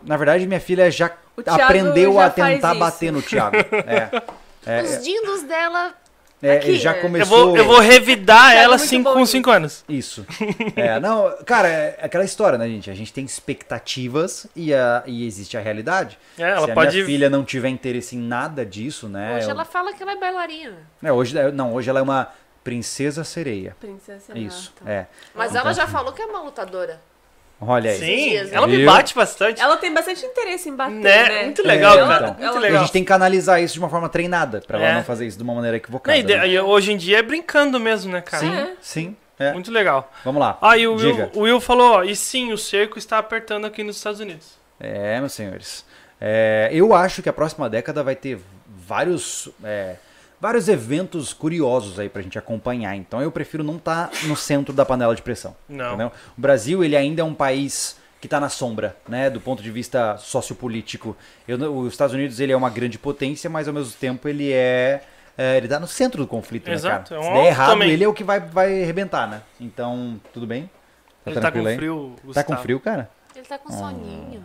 Na 0.06 0.18
verdade, 0.18 0.48
minha 0.48 0.60
filha 0.60 0.90
já 0.90 1.12
O 1.36 1.44
Thiago 1.44 1.62
aprendeu 1.62 2.14
já 2.14 2.26
a 2.26 2.30
tentar 2.30 2.74
bater 2.76 3.12
no 3.12 3.22
Thiago. 3.22 3.58
É. 3.58 4.22
É, 4.66 4.82
Os 4.82 5.04
dindos 5.04 5.44
dela. 5.44 5.94
É, 6.44 6.58
Aqui, 6.58 6.76
já 6.76 6.94
é. 6.94 6.98
Eu 6.98 7.02
começou. 7.02 7.48
vou, 7.48 7.58
eu 7.58 7.66
vou 7.66 7.80
revidar 7.80 8.54
é 8.54 8.58
ela 8.58 8.78
cinco, 8.78 9.12
com 9.14 9.20
nisso. 9.20 9.32
5 9.32 9.50
anos. 9.50 9.86
Isso. 9.90 10.26
É, 10.76 11.00
não, 11.00 11.36
cara, 11.46 11.68
é 11.70 12.00
aquela 12.02 12.24
história, 12.26 12.58
né, 12.58 12.68
gente? 12.68 12.90
A 12.92 12.94
gente 12.94 13.12
tem 13.14 13.24
expectativas 13.26 14.48
e, 14.56 14.74
a, 14.74 15.04
e 15.06 15.26
existe 15.26 15.58
a 15.58 15.62
realidade. 15.62 16.18
É, 16.38 16.44
ela 16.52 16.66
Se 16.66 16.72
a 16.72 16.74
pode. 16.74 16.94
minha 16.96 17.06
filha 17.06 17.30
não 17.30 17.44
tiver 17.44 17.70
interesse 17.70 18.16
em 18.16 18.20
nada 18.20 18.66
disso, 18.66 19.08
né? 19.08 19.38
Hoje 19.38 19.46
eu- 19.48 19.52
ela 19.52 19.66
fala 19.66 19.94
que 19.94 20.04
ela 20.04 20.12
é 20.12 20.18
bailarina. 20.18 20.78
É, 21.02 21.12
hoje, 21.12 21.36
não, 21.54 21.74
hoje 21.74 21.90
ela 21.90 22.00
é 22.00 22.04
uma 22.04 22.30
princesa 22.64 23.24
sereia. 23.24 23.76
Princesa 23.80 24.38
Isso, 24.38 24.74
Renata. 24.84 24.92
é. 25.02 25.06
Mas 25.36 25.54
ela 25.56 25.74
já 25.74 25.86
falou 25.88 26.14
que 26.14 26.22
é 26.22 26.26
uma 26.26 26.42
lutadora. 26.42 27.00
Olha 27.62 27.92
aí. 27.92 27.98
Sim, 27.98 28.30
dias, 28.30 28.52
ela 28.52 28.68
me 28.68 28.86
bate 28.86 29.16
bastante. 29.16 29.62
Ela 29.62 29.78
tem 29.78 29.94
bastante 29.94 30.26
interesse 30.26 30.68
em 30.70 30.76
bater, 30.76 30.94
Né? 30.96 31.30
né? 31.30 31.44
Muito 31.46 31.64
legal, 31.66 31.94
É, 31.94 31.98
cara. 32.00 32.14
então. 32.16 32.28
Muito 32.34 32.44
Ela- 32.44 32.54
E 32.56 32.58
a 32.58 32.60
legal. 32.60 32.82
gente 32.84 32.92
tem 32.92 33.04
que 33.04 33.08
canalizar 33.08 33.62
isso 33.62 33.74
de 33.76 33.80
uma 33.80 33.90
forma 33.90 34.10
treinada, 34.10 34.62
pra 34.68 34.78
ela 34.78 34.88
É. 34.88 34.94
não 34.96 35.04
fazer 35.04 35.26
isso 35.26 35.38
de 35.38 35.44
uma 35.44 35.54
maneira 35.54 35.76
Não, 35.76 35.78
equivocada. 35.78 36.22
de- 36.22 36.36
né? 36.36 36.62
hoje 36.62 36.92
em 36.92 36.98
dia 36.98 37.20
é 37.20 37.22
brincando 37.22 37.80
mesmo, 37.80 38.12
né, 38.12 38.22
cara? 38.22 38.44
Sim, 38.46 38.54
É. 38.54 38.74
sim. 38.82 39.16
é. 39.40 39.54
Muito 39.54 39.72
legal. 39.72 40.12
Vamos 40.26 40.40
lá. 40.42 40.58
Ah, 40.62 40.78
e 40.78 40.86
o 40.88 40.96
Will, 40.96 41.30
o 41.34 41.40
Will 41.42 41.62
falou, 41.62 41.94
ó, 41.94 42.04
e 42.04 42.16
sim, 42.16 42.52
o 42.52 42.58
cerco 42.58 42.98
está 42.98 43.18
apertando 43.18 43.66
aqui 43.66 43.82
nos 43.84 43.96
Estados 43.96 44.20
Unidos. 44.20 44.58
É, 44.80 45.20
meus 45.20 45.32
senhores. 45.34 45.86
É, 46.20 46.70
eu 46.72 46.94
acho 46.94 47.22
que 47.22 47.30
a 47.30 47.34
próxima 47.34 47.70
década 47.70 48.04
vai 48.04 48.16
ter 48.16 48.40
vários, 48.68 49.50
é, 49.64 49.96
vários 50.44 50.68
eventos 50.68 51.32
curiosos 51.32 51.98
aí 51.98 52.10
pra 52.10 52.22
gente 52.22 52.38
acompanhar. 52.38 52.94
Então 52.98 53.22
eu 53.22 53.32
prefiro 53.32 53.64
não 53.64 53.78
estar 53.78 54.12
no 54.26 54.36
centro 54.36 54.74
da 54.74 54.84
panela 54.86 55.16
de 55.16 55.22
pressão. 55.22 55.56
Não. 55.70 55.88
entendeu? 55.88 56.12
O 56.38 56.42
Brasil, 56.42 56.84
ele 56.84 56.98
ainda 56.98 57.22
é 57.22 57.24
um 57.24 57.34
país 57.34 57.98
que 58.20 58.28
está 58.28 58.42
na 58.42 58.50
sombra, 58.50 58.96
né, 59.08 59.30
do 59.30 59.40
ponto 59.40 59.64
de 59.64 59.72
vista 59.72 60.18
sociopolítico. 60.18 61.16
Eu, 61.48 61.58
os 61.78 61.94
Estados 61.94 62.14
Unidos, 62.14 62.42
ele 62.42 62.52
é 62.52 62.58
uma 62.58 62.70
grande 62.70 62.98
potência, 63.00 63.50
mas 63.50 63.68
ao 63.70 63.74
mesmo 63.74 63.94
tempo 64.00 64.28
ele 64.28 64.52
é, 64.52 65.02
é, 65.38 65.58
ele 65.58 65.68
tá 65.70 65.80
no 65.80 65.88
centro 65.88 66.22
do 66.22 66.28
conflito, 66.28 66.70
Exato, 66.70 67.14
né, 67.14 67.20
é 67.20 67.22
cara? 67.22 67.32
um 67.34 67.36
Se 67.38 67.42
der 67.42 67.48
errado, 67.50 67.70
também. 67.72 67.90
ele 67.92 68.04
é 68.04 68.08
o 68.08 68.14
que 68.14 68.24
vai, 68.24 68.40
vai 68.42 68.84
arrebentar, 68.84 69.28
né? 69.28 69.42
Então, 69.62 70.20
tudo 70.34 70.46
bem? 70.46 70.70
Tá 71.24 71.32
Ele 71.32 71.36
tá 71.36 71.42
tranquilo 71.42 71.66
com 71.66 71.70
aí? 71.72 71.76
frio, 71.78 72.14
Tá 72.18 72.22
Gustavo. 72.28 72.48
com 72.48 72.58
frio, 72.58 72.80
cara? 72.82 73.10
Ele 73.36 73.46
tá 73.46 73.58
com 73.58 73.72
soninho. 73.72 74.44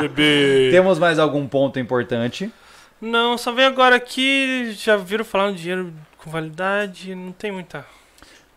Bebê. 0.00 0.68
Temos 0.74 0.98
mais 0.98 1.18
algum 1.18 1.46
ponto 1.48 1.78
importante? 1.78 2.52
Não, 3.00 3.36
só 3.36 3.52
vem 3.52 3.64
agora 3.64 3.96
aqui, 3.96 4.72
já 4.72 4.96
viram 4.96 5.24
falar 5.24 5.50
no 5.50 5.56
dinheiro 5.56 5.92
com 6.18 6.30
validade, 6.30 7.14
não 7.14 7.32
tem 7.32 7.52
muita. 7.52 7.84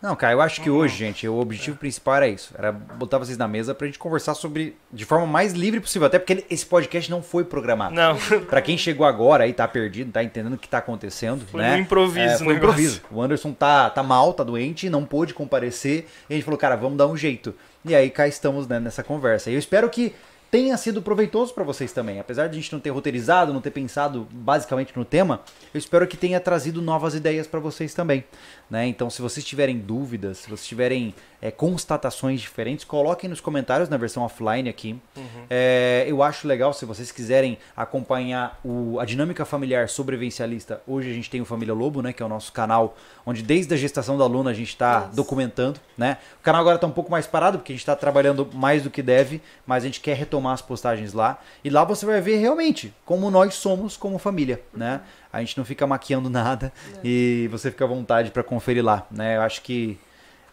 Não, 0.02 0.16
cara, 0.16 0.32
eu 0.32 0.40
acho 0.40 0.62
que 0.62 0.70
hoje, 0.70 0.96
gente, 0.96 1.28
o 1.28 1.38
objetivo 1.38 1.76
principal 1.76 2.14
era 2.16 2.26
isso. 2.26 2.54
Era 2.56 2.72
botar 2.72 3.18
vocês 3.18 3.36
na 3.36 3.46
mesa 3.46 3.74
pra 3.74 3.86
gente 3.86 3.98
conversar 3.98 4.32
sobre 4.32 4.74
de 4.90 5.04
forma 5.04 5.26
mais 5.26 5.52
livre 5.52 5.78
possível. 5.78 6.06
Até 6.06 6.18
porque 6.18 6.42
esse 6.48 6.64
podcast 6.64 7.10
não 7.10 7.22
foi 7.22 7.44
programado. 7.44 7.94
Não, 7.94 8.16
Pra 8.48 8.62
quem 8.62 8.78
chegou 8.78 9.04
agora 9.06 9.44
aí, 9.44 9.52
tá 9.52 9.68
perdido, 9.68 10.10
tá 10.10 10.24
entendendo 10.24 10.54
o 10.54 10.58
que 10.58 10.66
tá 10.70 10.78
acontecendo, 10.78 11.44
Foi 11.46 11.60
né? 11.60 11.72
no 11.76 11.82
improviso 11.82 12.18
É, 12.34 12.38
foi 12.38 12.54
negócio. 12.54 12.56
improviso. 12.70 13.02
O 13.10 13.20
Anderson 13.20 13.52
tá, 13.52 13.90
tá 13.90 14.02
mal, 14.02 14.32
tá 14.32 14.42
doente, 14.42 14.88
não 14.88 15.04
pôde 15.04 15.34
comparecer. 15.34 16.06
E 16.30 16.32
a 16.32 16.36
gente 16.36 16.44
falou, 16.44 16.56
cara, 16.58 16.76
vamos 16.76 16.96
dar 16.96 17.06
um 17.06 17.14
jeito. 17.16 17.54
E 17.84 17.94
aí 17.94 18.08
cá 18.08 18.26
estamos 18.26 18.66
né, 18.66 18.80
nessa 18.80 19.02
conversa. 19.02 19.50
E 19.50 19.52
eu 19.52 19.58
espero 19.58 19.90
que 19.90 20.14
tenha 20.50 20.76
sido 20.76 21.00
proveitoso 21.00 21.54
pra 21.54 21.62
vocês 21.62 21.92
também. 21.92 22.18
Apesar 22.18 22.48
de 22.48 22.58
a 22.58 22.60
gente 22.60 22.72
não 22.72 22.80
ter 22.80 22.90
roteirizado, 22.90 23.52
não 23.52 23.60
ter 23.60 23.70
pensado 23.70 24.26
basicamente 24.32 24.96
no 24.96 25.04
tema, 25.04 25.42
eu 25.72 25.78
espero 25.78 26.06
que 26.06 26.16
tenha 26.16 26.40
trazido 26.40 26.82
novas 26.82 27.14
ideias 27.14 27.46
pra 27.46 27.60
vocês 27.60 27.94
também. 27.94 28.24
Né? 28.68 28.86
Então, 28.86 29.08
se 29.08 29.22
vocês 29.22 29.46
tiverem 29.46 29.78
dúvidas, 29.78 30.38
se 30.38 30.50
vocês 30.50 30.66
tiverem 30.66 31.14
é, 31.42 31.50
constatações 31.50 32.40
diferentes, 32.40 32.84
coloquem 32.84 33.28
nos 33.30 33.40
comentários 33.40 33.88
na 33.88 33.96
versão 33.96 34.22
offline 34.22 34.68
aqui. 34.68 35.00
É, 35.48 36.04
eu 36.06 36.22
acho 36.22 36.46
legal, 36.46 36.72
se 36.72 36.84
vocês 36.84 37.10
quiserem 37.10 37.56
acompanhar 37.76 38.60
o- 38.64 38.98
a 39.00 39.04
dinâmica 39.04 39.44
familiar 39.44 39.88
sobrevivencialista, 39.88 40.82
hoje 40.86 41.10
a 41.10 41.14
gente 41.14 41.30
tem 41.30 41.40
o 41.40 41.44
Família 41.44 41.74
Lobo, 41.74 42.02
né, 42.02 42.12
que 42.12 42.22
é 42.22 42.26
o 42.26 42.28
nosso 42.28 42.52
canal, 42.52 42.96
onde 43.24 43.42
desde 43.42 43.72
a 43.74 43.76
gestação 43.76 44.16
da 44.18 44.26
Luna 44.26 44.50
a 44.50 44.54
gente 44.54 44.68
está 44.68 45.00
documentando. 45.14 45.80
Né? 45.96 46.18
O 46.38 46.42
canal 46.42 46.60
agora 46.60 46.76
está 46.76 46.86
um 46.86 46.90
pouco 46.92 47.10
mais 47.10 47.26
parado, 47.26 47.58
porque 47.58 47.72
a 47.72 47.74
gente 47.74 47.82
está 47.82 47.96
trabalhando 47.96 48.48
mais 48.54 48.82
do 48.82 48.90
que 48.90 49.02
deve, 49.02 49.40
mas 49.66 49.82
a 49.82 49.86
gente 49.86 50.00
quer 50.00 50.16
retomar 50.16 50.52
as 50.54 50.62
postagens 50.62 51.12
lá. 51.12 51.38
E 51.64 51.70
lá 51.70 51.84
você 51.84 52.04
vai 52.06 52.20
ver 52.20 52.36
realmente 52.36 52.92
como 53.04 53.30
nós 53.30 53.54
somos 53.54 53.96
como 53.96 54.18
família. 54.18 54.60
Né? 54.74 55.00
A 55.32 55.40
gente 55.40 55.56
não 55.58 55.64
fica 55.64 55.86
maquiando 55.86 56.28
nada 56.30 56.72
e 57.04 57.48
você 57.50 57.70
fica 57.70 57.84
à 57.84 57.88
vontade 57.88 58.30
para 58.30 58.42
conferir 58.42 58.84
lá. 58.84 59.06
Né? 59.10 59.36
Eu 59.36 59.42
acho 59.42 59.62
que 59.62 59.98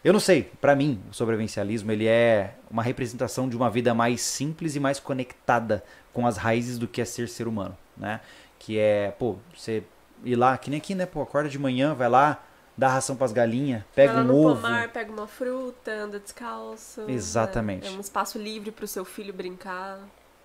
eu 0.03 0.13
não 0.13 0.19
sei, 0.19 0.49
pra 0.61 0.75
mim, 0.75 1.01
o 1.09 1.13
sobrevivencialismo 1.13 1.91
ele 1.91 2.07
é 2.07 2.55
uma 2.69 2.83
representação 2.83 3.47
de 3.49 3.55
uma 3.57 3.69
vida 3.69 3.93
mais 3.93 4.21
simples 4.21 4.75
e 4.75 4.79
mais 4.79 4.99
conectada 4.99 5.83
com 6.13 6.25
as 6.25 6.37
raízes 6.37 6.77
do 6.77 6.87
que 6.87 7.01
é 7.01 7.05
ser 7.05 7.27
ser 7.29 7.47
humano, 7.47 7.77
né? 7.95 8.21
Que 8.59 8.77
é, 8.79 9.11
pô, 9.11 9.35
você 9.55 9.83
ir 10.23 10.35
lá, 10.35 10.57
que 10.57 10.69
nem 10.69 10.77
aqui, 10.77 10.95
né, 10.95 11.05
pô, 11.05 11.21
acorda 11.21 11.49
de 11.49 11.59
manhã, 11.59 11.93
vai 11.93 12.09
lá, 12.09 12.43
dá 12.75 12.87
ração 12.87 13.15
pras 13.15 13.31
galinhas, 13.31 13.83
pega 13.93 14.13
Vai 14.13 14.23
lá 14.23 14.27
um 14.29 14.33
no 14.33 14.47
ovo. 14.47 14.55
pomar, 14.61 14.89
pega 14.89 15.11
uma 15.11 15.27
fruta, 15.27 15.91
anda 15.91 16.19
descalço. 16.19 17.01
né? 17.01 17.13
Exatamente. 17.13 17.87
É 17.87 17.91
um 17.91 17.99
espaço 17.99 18.37
livre 18.37 18.71
pro 18.71 18.87
seu 18.87 19.03
filho 19.05 19.33
brincar. 19.33 19.99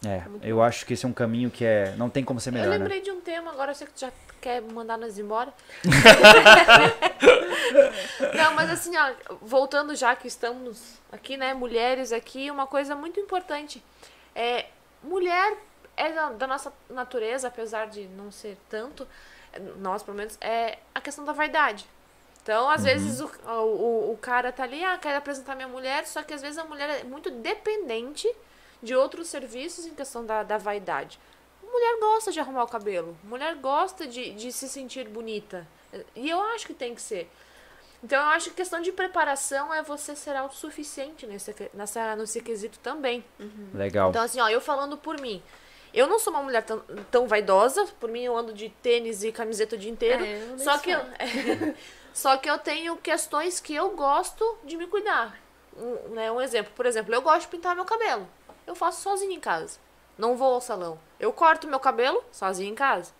É, 0.04 0.28
muito 0.28 0.44
eu 0.44 0.60
acho 0.60 0.84
que 0.84 0.94
esse 0.94 1.06
é 1.06 1.08
um 1.08 1.12
caminho 1.12 1.50
que 1.50 1.64
é, 1.64 1.94
não 1.96 2.10
tem 2.10 2.24
como 2.24 2.40
ser 2.40 2.50
Eu 2.50 2.54
melhor, 2.54 2.70
né? 2.70 2.78
lembrei 2.78 3.00
de 3.00 3.10
um 3.10 3.20
tema, 3.20 3.52
agora 3.52 3.70
eu 3.70 3.74
sei 3.74 3.86
que 3.86 3.92
tu 3.92 4.00
já 4.00 4.12
quer 4.40 4.60
mandar 4.60 4.98
nós 4.98 5.18
embora. 5.18 5.52
Não, 8.34 8.54
mas 8.54 8.70
assim, 8.70 8.96
ó, 8.96 9.12
voltando 9.40 9.94
já 9.94 10.16
que 10.16 10.26
estamos 10.26 10.98
aqui, 11.10 11.36
né, 11.36 11.54
mulheres 11.54 12.12
aqui, 12.12 12.50
uma 12.50 12.66
coisa 12.66 12.96
muito 12.96 13.20
importante. 13.20 13.82
É, 14.34 14.66
mulher 15.02 15.56
é 15.96 16.12
da, 16.12 16.30
da 16.30 16.46
nossa 16.46 16.72
natureza, 16.90 17.48
apesar 17.48 17.86
de 17.86 18.06
não 18.08 18.32
ser 18.32 18.58
tanto, 18.68 19.06
é, 19.52 19.60
nós 19.78 20.02
pelo 20.02 20.16
menos, 20.16 20.36
é 20.40 20.78
a 20.94 21.00
questão 21.00 21.24
da 21.24 21.32
vaidade. 21.32 21.86
Então, 22.42 22.68
às 22.68 22.82
vezes 22.82 23.20
o, 23.20 23.30
o, 23.46 24.12
o 24.12 24.18
cara 24.20 24.50
tá 24.50 24.64
ali, 24.64 24.82
ah, 24.82 24.98
quero 24.98 25.16
apresentar 25.16 25.54
minha 25.54 25.68
mulher, 25.68 26.04
só 26.06 26.24
que 26.24 26.34
às 26.34 26.42
vezes 26.42 26.58
a 26.58 26.64
mulher 26.64 26.90
é 26.90 27.04
muito 27.04 27.30
dependente 27.30 28.28
de 28.82 28.94
outros 28.94 29.28
serviços 29.28 29.86
em 29.86 29.94
questão 29.94 30.24
da, 30.24 30.42
da 30.42 30.58
vaidade. 30.58 31.18
Mulher 31.62 31.98
gosta 32.00 32.32
de 32.32 32.40
arrumar 32.40 32.64
o 32.64 32.68
cabelo, 32.68 33.16
mulher 33.24 33.54
gosta 33.56 34.06
de, 34.06 34.32
de 34.34 34.52
se 34.52 34.68
sentir 34.68 35.08
bonita. 35.08 35.66
E 36.14 36.28
eu 36.28 36.40
acho 36.40 36.66
que 36.66 36.74
tem 36.74 36.94
que 36.94 37.00
ser. 37.00 37.30
Então 38.02 38.20
eu 38.20 38.30
acho 38.30 38.50
que 38.50 38.56
questão 38.56 38.80
de 38.80 38.90
preparação 38.90 39.72
é 39.72 39.82
você 39.82 40.16
ser 40.16 40.34
autossuficiente 40.34 41.26
nesse, 41.26 41.54
nessa, 41.72 42.16
nesse 42.16 42.40
quesito 42.40 42.78
também. 42.80 43.24
Legal. 43.72 44.10
Então, 44.10 44.22
assim, 44.22 44.40
ó, 44.40 44.48
eu 44.48 44.60
falando 44.60 44.96
por 44.96 45.20
mim. 45.20 45.42
Eu 45.94 46.06
não 46.06 46.18
sou 46.18 46.32
uma 46.32 46.42
mulher 46.42 46.62
tão, 46.62 46.80
tão 47.10 47.28
vaidosa, 47.28 47.86
por 48.00 48.10
mim 48.10 48.22
eu 48.22 48.36
ando 48.36 48.52
de 48.52 48.70
tênis 48.82 49.22
e 49.22 49.30
camiseta 49.30 49.76
o 49.76 49.78
dia 49.78 49.90
inteiro. 49.90 50.24
É, 50.24 50.58
só 50.58 50.78
que 50.78 50.90
eu, 50.90 50.98
sou. 50.98 51.74
só 52.12 52.36
que 52.38 52.50
eu 52.50 52.58
tenho 52.58 52.96
questões 52.96 53.60
que 53.60 53.74
eu 53.74 53.90
gosto 53.90 54.58
de 54.64 54.76
me 54.76 54.86
cuidar. 54.86 55.38
Um, 55.76 56.14
né, 56.14 56.32
um 56.32 56.40
exemplo, 56.40 56.72
por 56.74 56.86
exemplo, 56.86 57.14
eu 57.14 57.22
gosto 57.22 57.42
de 57.42 57.48
pintar 57.48 57.76
meu 57.76 57.84
cabelo. 57.84 58.28
Eu 58.72 58.76
faço 58.76 59.02
sozinha 59.02 59.36
em 59.36 59.40
casa. 59.40 59.78
Não 60.16 60.34
vou 60.34 60.54
ao 60.54 60.60
salão. 60.60 60.98
Eu 61.20 61.30
corto 61.30 61.68
meu 61.68 61.78
cabelo 61.78 62.24
sozinha 62.32 62.70
em 62.70 62.74
casa. 62.74 63.12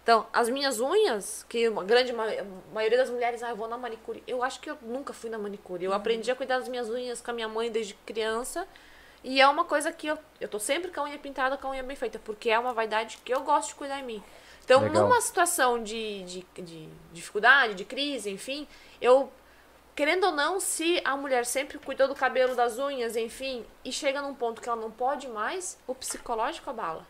Então, 0.00 0.28
as 0.32 0.48
minhas 0.48 0.78
unhas, 0.78 1.44
que 1.48 1.68
uma 1.68 1.82
grande 1.82 2.12
ma 2.12 2.24
maioria 2.72 2.98
das 2.98 3.10
mulheres, 3.10 3.42
ah, 3.42 3.50
eu 3.50 3.56
vou 3.56 3.66
na 3.66 3.76
manicure. 3.76 4.22
Eu 4.28 4.44
acho 4.44 4.60
que 4.60 4.70
eu 4.70 4.78
nunca 4.80 5.12
fui 5.12 5.28
na 5.28 5.38
manicure. 5.38 5.84
Eu 5.84 5.92
aprendi 5.92 6.30
a 6.30 6.36
cuidar 6.36 6.60
das 6.60 6.68
minhas 6.68 6.88
unhas 6.88 7.20
com 7.20 7.32
a 7.32 7.34
minha 7.34 7.48
mãe 7.48 7.68
desde 7.68 7.94
criança. 8.06 8.66
E 9.24 9.40
é 9.40 9.48
uma 9.48 9.64
coisa 9.64 9.90
que 9.90 10.06
eu, 10.06 10.16
eu 10.40 10.48
tô 10.48 10.60
sempre 10.60 10.92
com 10.92 11.00
a 11.00 11.04
unha 11.04 11.18
pintada, 11.18 11.56
com 11.56 11.66
a 11.66 11.70
unha 11.70 11.82
bem 11.82 11.96
feita, 11.96 12.20
porque 12.20 12.48
é 12.50 12.58
uma 12.58 12.72
vaidade 12.72 13.18
que 13.24 13.34
eu 13.34 13.40
gosto 13.42 13.70
de 13.70 13.74
cuidar 13.74 13.98
em 13.98 14.04
mim. 14.04 14.22
Então, 14.64 14.82
Legal. 14.82 15.02
numa 15.02 15.20
situação 15.20 15.82
de, 15.82 16.22
de, 16.22 16.46
de 16.62 16.88
dificuldade, 17.12 17.74
de 17.74 17.84
crise, 17.84 18.30
enfim, 18.30 18.68
eu, 19.00 19.32
querendo 19.94 20.24
ou 20.24 20.32
não, 20.32 20.58
se 20.60 21.00
a 21.04 21.16
mulher 21.16 21.44
sempre 21.46 21.78
cuidou 21.78 22.08
do 22.08 22.14
cabelo, 22.14 22.54
das 22.54 22.78
unhas, 22.78 23.16
enfim, 23.16 23.64
e 23.84 23.92
chega 23.92 24.20
num 24.22 24.34
ponto 24.34 24.60
que 24.60 24.68
ela 24.68 24.80
não 24.80 24.90
pode 24.90 25.28
mais, 25.28 25.78
o 25.86 25.94
psicológico 25.94 26.70
abala. 26.70 27.06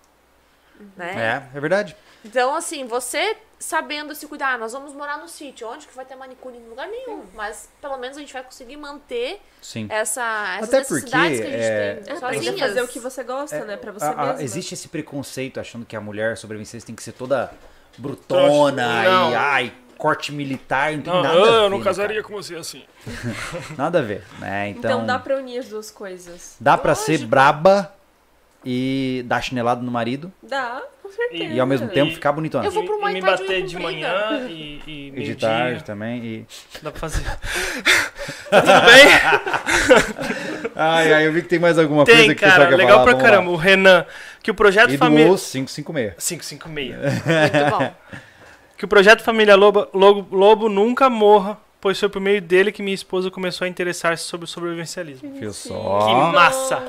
Né? 0.96 1.42
É, 1.52 1.56
é 1.56 1.60
verdade. 1.60 1.96
Então, 2.24 2.54
assim, 2.54 2.86
você 2.86 3.36
sabendo 3.58 4.12
se 4.16 4.26
cuidar, 4.26 4.54
ah, 4.54 4.58
nós 4.58 4.72
vamos 4.72 4.92
morar 4.92 5.18
no 5.18 5.28
sítio, 5.28 5.68
onde 5.68 5.86
que 5.86 5.94
vai 5.94 6.04
ter 6.04 6.16
manicure? 6.16 6.56
Em 6.56 6.68
lugar 6.68 6.88
nenhum. 6.88 7.24
Mas 7.34 7.68
pelo 7.80 7.96
menos 7.96 8.16
a 8.16 8.20
gente 8.20 8.32
vai 8.32 8.42
conseguir 8.42 8.76
manter 8.76 9.40
Sim. 9.60 9.86
essa, 9.88 10.56
essas 10.56 10.68
Até 10.68 10.78
necessidades 10.80 11.38
porque, 11.38 11.50
que 11.50 11.56
a 11.56 11.58
gente 11.58 11.70
é, 11.70 11.94
tem. 11.94 12.12
É, 12.14 12.18
sozinhas. 12.18 12.60
fazer 12.60 12.82
o 12.82 12.88
que 12.88 12.98
você 12.98 13.22
gosta, 13.22 13.64
né? 13.64 13.76
Pra 13.76 13.92
você 13.92 14.04
A- 14.06 14.32
a- 14.36 14.42
existe 14.42 14.74
esse 14.74 14.88
preconceito 14.88 15.60
achando 15.60 15.86
que 15.86 15.94
a 15.94 16.00
mulher 16.00 16.36
sobrevivencialista 16.36 16.86
tem 16.88 16.96
que 16.96 17.02
ser 17.04 17.12
toda 17.12 17.52
brutona 17.96 19.02
Não. 19.04 19.30
e 19.30 19.34
ai, 19.34 19.74
corte 20.02 20.32
militar, 20.32 20.92
não 20.94 21.00
tem 21.00 21.12
Não, 21.12 21.22
nada 21.22 21.34
a 21.34 21.38
eu 21.38 21.44
ver, 21.64 21.70
não 21.70 21.78
né, 21.78 21.84
casaria 21.84 22.22
cara? 22.22 22.34
com 22.34 22.42
você 22.42 22.56
assim. 22.56 22.82
Nada 23.78 24.00
a 24.00 24.02
ver, 24.02 24.24
né? 24.40 24.68
Então, 24.70 24.90
Então 24.90 25.06
dá 25.06 25.16
pra 25.16 25.36
unir 25.36 25.58
as 25.60 25.68
duas 25.68 25.92
coisas. 25.92 26.56
dá 26.58 26.76
pra 26.76 26.92
ser 26.96 27.12
Lógico. 27.12 27.28
braba 27.30 27.94
e 28.64 29.22
dar 29.26 29.40
chinelada 29.40 29.80
no 29.80 29.92
marido 29.92 30.32
Dá, 30.42 30.82
com 31.02 31.08
certeza. 31.08 31.44
e 31.44 31.60
ao 31.60 31.66
mesmo 31.68 31.86
tempo 31.88 32.10
E- 32.10 32.14
ficar 32.14 32.32
bonitona. 32.32 32.64
Eu 32.64 32.72
vou 32.72 32.82
E- 32.82 32.86
pro 32.86 32.96
e 32.96 33.00
Muay 33.00 33.14
me 33.14 33.20
Thai 33.20 33.36
de 33.36 33.42
bater 33.42 33.62
de 33.64 33.78
manhã 33.78 34.46
e, 34.48 34.82
e 34.86 35.12
E 35.16 35.22
de 35.22 35.34
tarde 35.36 35.84
também. 35.84 36.24
E... 36.24 36.46
Dá 36.82 36.90
pra 36.90 36.98
fazer. 37.00 37.22
Tudo 38.50 38.66
bem? 38.86 40.72
Ai, 40.74 41.12
ai, 41.12 41.26
eu 41.28 41.32
vi 41.32 41.42
que 41.42 41.48
tem 41.48 41.58
mais 41.60 41.78
alguma 41.78 42.04
coisa 42.04 42.18
Tem, 42.20 42.28
que 42.30 42.34
o 42.34 42.38
pessoal 42.40 42.56
cara. 42.58 42.68
quer 42.70 42.76
Legal 42.76 42.90
falar. 42.98 43.04
pra 43.04 43.12
Vamos 43.12 43.24
lá. 43.24 43.30
caramba. 43.30 43.50
O 43.52 43.56
Renan. 43.56 44.04
Que 44.42 44.50
o 44.50 44.54
projeto 44.54 44.92
E 44.92 44.98
Família. 44.98 45.30
Os 45.30 45.48
556. 45.50 46.14
556. 46.16 46.96
Muito 46.96 47.70
bom. 47.78 47.94
Que 48.82 48.86
o 48.86 48.88
projeto 48.88 49.22
Família 49.22 49.54
Lobo, 49.54 49.86
Lobo, 49.94 50.26
Lobo 50.36 50.68
nunca 50.68 51.08
morra, 51.08 51.56
pois 51.80 52.00
foi 52.00 52.08
por 52.08 52.20
meio 52.20 52.42
dele 52.42 52.72
que 52.72 52.82
minha 52.82 52.96
esposa 52.96 53.30
começou 53.30 53.64
a 53.64 53.68
interessar-se 53.68 54.24
sobre 54.24 54.44
o 54.44 54.48
sobrevivencialismo. 54.48 55.38
Viu 55.38 55.52
só? 55.52 55.98
Que 56.08 56.14
massa. 56.36 56.82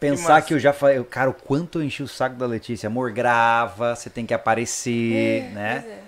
Pensar 0.00 0.32
massa. 0.36 0.46
que 0.46 0.54
eu 0.54 0.58
já 0.58 0.72
falei, 0.72 1.04
cara, 1.04 1.28
o 1.28 1.34
quanto 1.34 1.78
eu 1.80 1.84
enchi 1.84 2.02
o 2.02 2.08
saco 2.08 2.36
da 2.36 2.46
Letícia. 2.46 2.86
Amor, 2.86 3.10
grava, 3.12 3.94
você 3.94 4.08
tem 4.08 4.24
que 4.24 4.32
aparecer, 4.32 5.42
né? 5.52 5.80
Pois 5.82 5.92
é. 5.92 5.98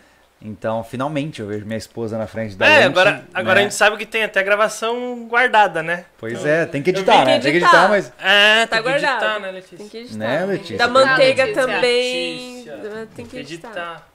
Então, 0.41 0.83
finalmente 0.83 1.41
eu 1.43 1.47
vejo 1.47 1.67
minha 1.67 1.77
esposa 1.77 2.17
na 2.17 2.27
frente 2.27 2.55
da 2.57 2.67
É, 2.67 2.77
lente, 2.79 2.87
agora, 2.87 3.25
agora 3.35 3.55
né? 3.57 3.61
a 3.61 3.63
gente 3.65 3.75
sabe 3.75 3.99
que 3.99 4.07
tem 4.07 4.25
até 4.25 4.43
gravação 4.43 5.27
guardada, 5.29 5.83
né? 5.83 6.07
Pois 6.17 6.43
é, 6.47 6.65
tem 6.65 6.83
que 6.83 6.89
editar, 6.89 7.19
que 7.19 7.25
né? 7.27 7.33
Tem 7.39 7.53
que 7.53 7.59
editar. 7.59 7.67
editar, 7.67 7.89
mas... 7.91 8.13
É, 8.19 8.65
Tá 8.65 8.77
tem 8.77 8.83
que 8.83 8.89
editar, 8.93 9.19
guardado. 9.19 9.41
né, 9.43 9.51
Letícia? 9.51 9.77
Tem 9.77 9.89
que 9.91 9.99
editar. 9.99 10.17
Né, 10.19 10.47
Letícia? 10.47 10.79
Da 10.79 10.87
que- 10.87 10.91
manteiga 10.91 11.45
Letícia. 11.45 11.67
também. 11.67 12.55
Letícia. 12.65 13.09
Tem 13.15 13.27
que 13.27 13.37
editar. 13.37 14.09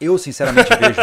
Eu, 0.00 0.18
sinceramente, 0.18 0.68
vejo. 0.76 1.00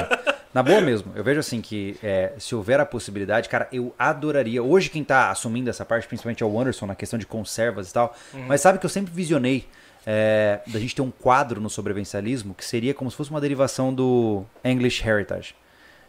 Na 0.53 0.63
boa 0.63 0.80
mesmo, 0.80 1.11
eu 1.17 1.23
vejo 1.23 1.41
assim 1.41 1.59
que 1.59 1.97
é, 2.01 2.31
se 2.38 2.55
houver 2.55 2.80
a 2.80 2.85
possibilidade, 2.85 3.49
cara, 3.49 3.67
eu 3.73 3.93
adoraria. 3.99 4.63
Hoje 4.63 4.89
quem 4.89 5.03
tá 5.03 5.30
assumindo 5.30 5.69
essa 5.69 5.84
parte, 5.84 6.07
principalmente 6.07 6.41
é 6.41 6.45
o 6.45 6.57
Anderson, 6.57 6.85
na 6.85 6.95
questão 6.95 7.19
de 7.19 7.26
conservas 7.26 7.89
e 7.89 7.93
tal. 7.93 8.15
Mas 8.47 8.61
sabe 8.61 8.80
que 8.80 8.85
eu 8.85 8.89
sempre 8.89 9.13
visionei 9.13 9.67
é, 10.05 10.61
da 10.67 10.80
gente 10.80 10.95
ter 10.95 11.01
um 11.01 11.11
quadro 11.11 11.59
no 11.59 11.69
sobrevivencialismo 11.69 12.53
que 12.53 12.63
seria 12.63 12.93
como 12.93 13.11
se 13.11 13.17
fosse 13.17 13.31
uma 13.31 13.41
derivação 13.41 13.93
do 13.93 14.45
English 14.63 15.05
Heritage. 15.05 15.53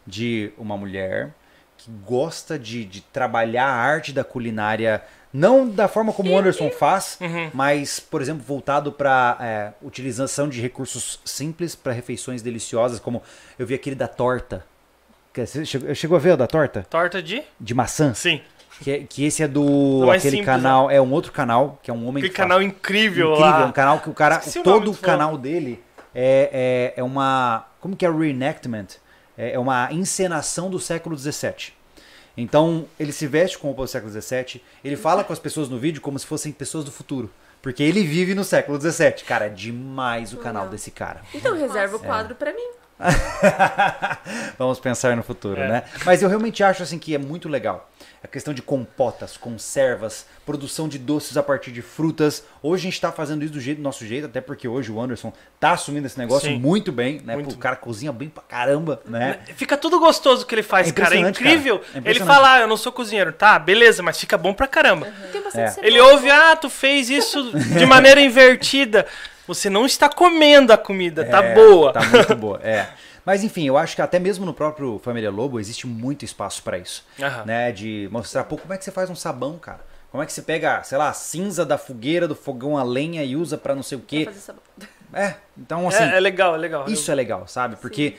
De 0.05 0.53
uma 0.57 0.77
mulher 0.77 1.33
que 1.77 1.91
gosta 2.05 2.57
de, 2.57 2.85
de 2.85 3.01
trabalhar 3.01 3.67
a 3.67 3.75
arte 3.75 4.13
da 4.13 4.23
culinária, 4.23 5.03
não 5.33 5.67
da 5.67 5.87
forma 5.87 6.11
como 6.13 6.31
o 6.31 6.37
Anderson 6.37 6.69
faz, 6.71 7.17
Uhum. 7.21 7.49
mas, 7.53 7.99
por 7.99 8.21
exemplo, 8.21 8.43
voltado 8.45 8.91
para 8.91 9.73
utilização 9.81 10.47
de 10.49 10.61
recursos 10.61 11.19
simples 11.25 11.75
para 11.75 11.91
refeições 11.93 12.41
deliciosas, 12.41 12.99
como 12.99 13.21
eu 13.59 13.65
vi 13.67 13.73
aquele 13.75 13.95
da 13.95 14.07
torta. 14.07 14.65
Que 15.33 15.45
Você 15.45 15.65
chegou, 15.65 15.93
chegou 15.93 16.17
a 16.17 16.19
ver 16.19 16.33
o 16.33 16.37
da 16.37 16.47
torta? 16.47 16.85
Torta 16.89 17.21
de? 17.21 17.43
De 17.59 17.73
maçã? 17.73 18.13
Sim. 18.13 18.41
Que, 18.81 18.99
que 19.05 19.25
esse 19.25 19.41
é 19.41 19.47
do. 19.47 19.63
Não 20.01 20.13
é 20.13 20.17
aquele 20.17 20.37
simples, 20.37 20.45
canal. 20.45 20.89
É 20.91 21.01
um 21.01 21.11
outro 21.11 21.31
canal, 21.31 21.79
que 21.81 21.89
é 21.89 21.93
um 21.93 22.07
homem 22.07 22.21
que 22.23 22.29
faz- 22.29 22.37
canal 22.37 22.61
incrível, 22.61 23.31
incrível, 23.33 23.39
lá. 23.39 23.65
um 23.65 23.71
canal 23.71 23.99
que 23.99 24.09
o 24.09 24.13
cara. 24.13 24.35
Esqueci 24.37 24.59
o 24.59 24.63
todo 24.63 24.85
do 24.85 24.91
o 24.91 24.97
canal 24.97 25.35
dele 25.37 25.83
é, 26.13 26.93
é, 26.95 26.99
é 26.99 27.03
uma. 27.03 27.65
Como 27.79 27.95
que 27.95 28.05
é 28.05 28.11
reenactment? 28.11 28.87
É, 29.37 29.53
é 29.53 29.59
uma 29.59 29.91
encenação 29.91 30.69
do 30.69 30.79
século 30.79 31.17
XVII. 31.17 31.73
Então, 32.37 32.85
ele 32.99 33.11
se 33.11 33.25
veste 33.25 33.57
com 33.57 33.67
roupa 33.67 33.81
do 33.83 33.87
século 33.87 34.11
XVII, 34.11 34.61
ele 34.83 34.95
fala 34.95 35.23
com 35.23 35.33
as 35.33 35.39
pessoas 35.39 35.67
no 35.67 35.79
vídeo 35.79 35.99
como 35.99 36.17
se 36.19 36.25
fossem 36.27 36.51
pessoas 36.51 36.85
do 36.85 36.91
futuro. 36.91 37.29
Porque 37.61 37.81
ele 37.81 38.03
vive 38.03 38.35
no 38.35 38.43
século 38.43 38.79
XVII. 38.79 39.23
Cara, 39.25 39.47
é 39.47 39.49
demais 39.49 40.31
o 40.31 40.37
canal 40.37 40.69
desse 40.69 40.91
cara. 40.91 41.21
Então 41.33 41.57
reserva 41.57 41.95
o 41.97 41.99
quadro 41.99 42.35
pra 42.35 42.53
mim. 42.53 42.69
Vamos 44.57 44.79
pensar 44.79 45.15
no 45.15 45.23
futuro, 45.23 45.59
É. 45.61 45.67
né? 45.67 45.83
Mas 46.05 46.21
eu 46.21 46.29
realmente 46.29 46.63
acho 46.63 46.83
assim 46.83 46.97
que 46.99 47.13
é 47.13 47.17
muito 47.17 47.47
legal. 47.49 47.89
A 48.27 48.29
questão 48.29 48.53
de 48.53 48.61
compotas, 48.61 49.37
conservas, 49.37 50.25
produção 50.45 50.89
de 50.89 50.99
doces 50.99 51.37
a 51.37 51.41
partir 51.41 51.71
de 51.71 51.81
frutas. 51.81 52.43
Hoje 52.61 52.81
a 52.81 52.91
gente 52.91 52.99
tá 52.99 53.09
fazendo 53.09 53.41
isso 53.41 53.53
do, 53.53 53.59
jeito, 53.61 53.77
do 53.77 53.83
nosso 53.83 54.05
jeito, 54.05 54.25
até 54.25 54.41
porque 54.41 54.67
hoje 54.67 54.91
o 54.91 54.99
Anderson 55.01 55.31
tá 55.57 55.71
assumindo 55.71 56.05
esse 56.07 56.19
negócio 56.19 56.49
Sim. 56.49 56.59
muito 56.59 56.91
bem, 56.91 57.21
né? 57.23 57.35
Muito. 57.35 57.51
Pô, 57.51 57.55
o 57.55 57.57
cara 57.57 57.77
cozinha 57.77 58.11
bem 58.11 58.27
pra 58.27 58.43
caramba, 58.43 59.01
né? 59.05 59.39
Fica 59.55 59.77
tudo 59.77 59.97
gostoso 59.97 60.43
o 60.43 60.45
que 60.45 60.55
ele 60.55 60.61
faz, 60.61 60.89
É 60.89 60.91
cara. 60.91 61.15
É 61.15 61.19
incrível. 61.19 61.79
cara. 61.79 62.03
É 62.05 62.09
ele 62.09 62.19
fala, 62.19 62.55
ah, 62.55 62.59
eu 62.59 62.67
não 62.67 62.75
sou 62.75 62.91
cozinheiro. 62.91 63.31
Tá, 63.31 63.57
beleza, 63.57 64.03
mas 64.03 64.19
fica 64.19 64.37
bom 64.37 64.53
pra 64.53 64.67
caramba. 64.67 65.07
Bastante 65.45 65.79
É. 65.79 65.87
Ele 65.87 66.01
ouve, 66.01 66.29
ah, 66.29 66.53
tu 66.57 66.69
fez 66.69 67.09
isso 67.09 67.57
de 67.57 67.85
maneira 67.85 68.19
invertida. 68.19 69.07
Você 69.47 69.69
não 69.69 69.85
está 69.85 70.09
comendo 70.09 70.73
a 70.73 70.77
comida, 70.77 71.23
tá 71.23 71.41
É, 71.41 71.55
boa. 71.55 71.93
Tá 71.93 72.01
muito 72.05 72.35
boa, 72.35 72.59
é. 72.61 72.87
Mas 73.27 73.43
enfim, 73.43 73.67
eu 73.67 73.77
acho 73.77 73.93
que 73.93 74.01
até 74.01 74.19
mesmo 74.19 74.45
no 74.45 74.53
próprio 74.53 74.99
Família 74.99 75.29
Lobo 75.29 75.59
existe 75.59 75.85
muito 75.85 76.23
espaço 76.23 76.63
pra 76.63 76.77
isso. 76.77 77.05
Aham. 77.21 77.43
Né? 77.43 77.73
De 77.73 78.07
mostrar, 78.09 78.45
pô, 78.45 78.55
como 78.57 78.73
é 78.73 78.77
que 78.77 78.85
você 78.85 78.91
faz 78.91 79.09
um 79.09 79.15
sabão, 79.15 79.57
cara? 79.57 79.81
Como 80.09 80.23
é 80.23 80.25
que 80.25 80.31
você 80.31 80.41
pega, 80.41 80.81
sei 80.83 80.97
lá, 80.97 81.09
a 81.09 81.13
cinza 81.13 81.65
da 81.65 81.77
fogueira, 81.77 82.25
do 82.25 82.35
fogão 82.35 82.77
a 82.77 82.83
lenha 82.83 83.25
e 83.25 83.35
usa 83.35 83.57
pra 83.57 83.75
não 83.75 83.83
sei 83.83 83.97
o 83.97 83.99
Pra 83.99 84.07
quê? 84.07 84.25
fazer 84.27 84.39
sabor. 84.39 84.63
É, 85.13 85.35
então 85.57 85.85
assim, 85.89 86.03
É, 86.03 86.15
é 86.15 86.19
legal, 86.21 86.55
é 86.55 86.57
legal. 86.57 86.85
Isso 86.87 87.11
é 87.11 87.15
legal, 87.15 87.45
sabe? 87.49 87.75
Porque 87.75 88.15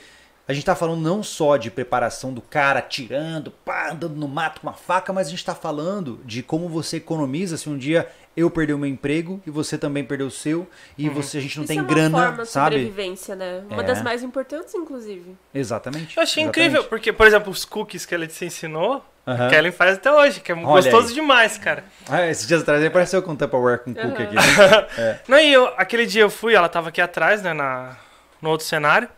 a 0.47 0.53
gente 0.53 0.63
tá 0.65 0.75
falando 0.75 1.01
não 1.01 1.23
só 1.23 1.57
de 1.57 1.71
preparação 1.71 2.31
do 2.31 2.41
cara 2.41 2.79
tirando, 2.79 3.49
pá, 3.49 3.89
andando 3.91 4.15
no 4.15 4.27
mato 4.27 4.61
com 4.61 4.67
uma 4.67 4.73
faca, 4.73 5.11
mas 5.11 5.25
a 5.25 5.31
gente 5.31 5.43
tá 5.43 5.55
falando 5.55 6.19
de 6.23 6.43
como 6.43 6.69
você 6.69 6.97
economiza 6.97 7.57
se 7.57 7.67
um 7.67 7.77
dia 7.79 8.07
eu 8.37 8.49
perder 8.49 8.73
o 8.73 8.77
meu 8.77 8.89
emprego 8.89 9.41
e 9.45 9.49
você 9.49 9.77
também 9.77 10.03
perder 10.03 10.23
o 10.23 10.31
seu 10.31 10.67
e 10.97 11.09
você 11.09 11.39
a 11.39 11.41
gente 11.41 11.57
não 11.57 11.63
Isso 11.65 11.69
tem 11.73 11.79
é 11.79 11.81
uma 11.81 11.87
grana, 11.89 12.17
forma 12.27 12.43
de 12.43 12.49
sabe? 12.49 12.75
sobrevivência, 12.75 13.35
né? 13.35 13.63
Uma 13.69 13.81
É. 13.81 13.85
das 13.85 14.01
mais 14.01 14.23
importantes, 14.23 14.73
inclusive. 14.75 15.35
Exatamente. 15.53 16.15
Eu 16.15 16.23
achei 16.23 16.43
exatamente. 16.43 16.67
incrível, 16.67 16.83
porque, 16.89 17.11
por 17.11 17.27
exemplo, 17.27 17.51
os 17.51 17.65
cookies 17.65 18.05
que 18.05 18.15
ele 18.15 18.27
te 18.27 18.45
ensinou, 18.45 19.03
Aham. 19.27 19.47
a 19.47 19.49
Kellen 19.49 19.71
faz 19.71 19.95
até 19.97 20.11
hoje, 20.11 20.39
que 20.39 20.51
é 20.51 20.55
gostoso 20.55 21.09
aí. 21.09 21.13
demais, 21.15 21.57
cara. 21.57 21.83
Ah, 22.07 22.25
esses 22.27 22.47
dias 22.47 22.61
atrás 22.61 22.79
ele 22.79 22.87
apareceu 22.87 23.21
com 23.21 23.35
Tupperware 23.35 23.79
com 23.79 23.93
cookie 23.93 24.23
aqui. 24.23 24.35
Não, 25.27 25.37
e 25.39 25.51
eu, 25.51 25.67
aquele 25.77 26.05
dia 26.05 26.21
eu 26.21 26.29
fui, 26.29 26.53
ela 26.55 26.69
tava 26.69 26.89
aqui 26.89 27.01
atrás, 27.01 27.41
né, 27.41 27.53
na, 27.53 27.97
no 28.41 28.49
outro 28.49 28.65
cenário, 28.65 29.09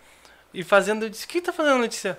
e 0.53 0.63
fazendo, 0.63 1.03
eu 1.05 1.09
disse, 1.09 1.25
o 1.25 1.27
que 1.27 1.39
tá 1.41 1.53
fazendo, 1.53 1.79
Letícia? 1.81 2.17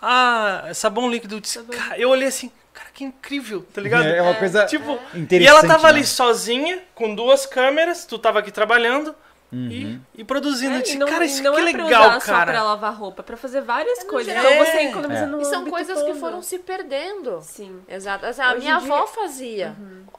Ah, 0.00 0.70
sabão 0.74 1.10
líquido. 1.10 1.36
Eu, 1.36 1.40
disse, 1.40 1.54
Sabão. 1.58 1.76
"Cara", 1.76 1.98
eu 1.98 2.10
olhei 2.10 2.28
assim, 2.28 2.50
cara, 2.74 2.88
que 2.92 3.04
incrível, 3.04 3.64
tá 3.72 3.80
ligado? 3.80 4.04
É 4.06 4.20
uma 4.20 4.34
coisa 4.34 4.66
Tipo, 4.66 4.98
interessante. 5.14 5.42
e 5.42 5.46
ela 5.46 5.62
tava 5.66 5.84
né? 5.84 5.88
ali 5.90 6.04
sozinha, 6.04 6.80
com 6.94 7.14
duas 7.14 7.46
câmeras, 7.46 8.04
tu 8.04 8.18
tava 8.18 8.40
aqui 8.40 8.50
trabalhando 8.50 9.14
Uhum. 9.54 9.70
e, 9.70 10.00
e 10.20 10.24
produzindo. 10.24 10.74
É, 10.74 10.78
e 10.78 10.82
disse, 10.82 10.98
não, 10.98 11.06
cara, 11.06 11.24
isso 11.24 11.42
não 11.42 11.54
que 11.54 11.60
é 11.60 11.64
legal, 11.64 11.88
pra 11.88 12.00
usar 12.00 12.20
só 12.20 12.32
cara. 12.32 12.52
pra 12.52 12.62
lavar 12.62 12.94
roupa, 12.94 13.22
é 13.22 13.24
pra 13.24 13.36
fazer 13.36 13.60
várias 13.60 14.00
É 14.00 14.04
coisas. 14.04 14.34
Então 14.34 14.50
você 14.64 14.70
É. 14.78 14.84
economiza 14.90 15.22
É. 15.22 15.26
no 15.26 15.40
E 15.40 15.44
são 15.44 15.64
coisas 15.70 15.98
que 16.02 16.08
todo. 16.08 16.18
foram 16.20 16.42
se 16.42 16.58
perdendo. 16.58 17.40
Sim. 17.42 17.80
Exato. 17.88 18.26
Assim, 18.26 18.42
a 18.42 18.50
Hoje 18.52 18.60
minha 18.60 18.76
avó 18.76 19.04
dia- 19.04 19.06
fazia. 19.06 19.76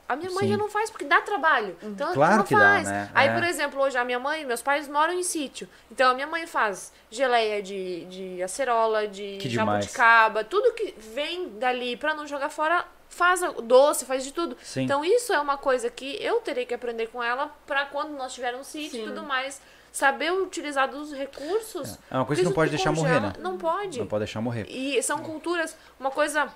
A 0.08 0.16
minha 0.16 0.30
mãe 0.32 0.44
Sim. 0.46 0.50
já 0.52 0.58
não 0.58 0.70
faz 0.70 0.90
porque 0.90 1.04
dá 1.06 1.20
trabalho. 1.22 1.76
Então 1.82 2.14
Claro 2.14 2.38
não 2.38 2.44
que 2.44 2.54
dá, 2.54 2.60
faz. 2.60 2.88
né? 2.88 3.10
Aí, 3.14 3.28
É. 3.28 3.34
por 3.34 3.44
exemplo, 3.44 3.82
hoje 3.82 3.98
a 3.98 4.06
minha 4.06 4.20
mãe, 4.20 4.46
meus 4.46 4.62
pais 4.62 4.88
moram 4.88 5.14
em 5.14 5.24
sítio. 5.24 5.68
Então 5.92 6.12
a 6.12 6.14
minha 6.14 6.28
mãe 6.28 6.46
faz 6.46 6.94
geleia 7.10 7.62
de, 7.62 8.06
de 8.06 8.44
acerola, 8.44 9.08
de 9.08 9.38
Que 9.42 9.50
demais. 9.50 9.86
jabuticaba, 9.86 10.44
tudo 10.44 10.74
que 10.74 10.94
vem 11.14 11.50
dali 11.58 11.98
pra 11.98 12.14
não 12.14 12.28
jogar 12.28 12.50
fora, 12.50 12.86
faz 13.10 13.42
o 13.44 13.62
doce, 13.62 14.06
faz 14.06 14.24
de 14.24 14.34
tudo. 14.34 14.58
Sim. 14.64 14.84
Então 14.84 15.04
isso 15.06 15.32
é 15.34 15.40
uma 15.40 15.58
coisa 15.58 15.90
que 15.90 16.18
eu 16.22 16.40
terei 16.42 16.66
que 16.66 16.74
aprender 16.74 17.08
com 17.08 17.22
ela 17.24 17.52
pra 17.66 17.86
quando 17.86 18.12
nós 18.18 18.34
tivermos 18.34 18.62
um 18.62 18.64
sítio 18.70 19.02
e 19.02 19.06
tudo 19.06 19.24
mais. 19.24 19.62
Saber 19.92 20.32
utilizar 20.34 20.90
dos 20.90 21.14
recursos. 21.14 21.98
É 22.12 22.16
uma 22.16 22.26
coisa 22.26 22.42
que 22.42 22.46
não 22.48 22.54
pode 22.54 22.70
deixar 22.72 22.92
morrer, 22.92 23.14
congela- 23.14 23.28
né? 23.28 23.34
Não 23.40 23.58
pode. 23.58 24.00
Não 24.00 24.08
pode 24.08 24.26
deixar 24.26 24.42
morrer. 24.42 24.66
E 24.70 25.02
são 25.02 25.20
culturas, 25.20 25.78
uma 25.98 26.12
coisa, 26.12 26.50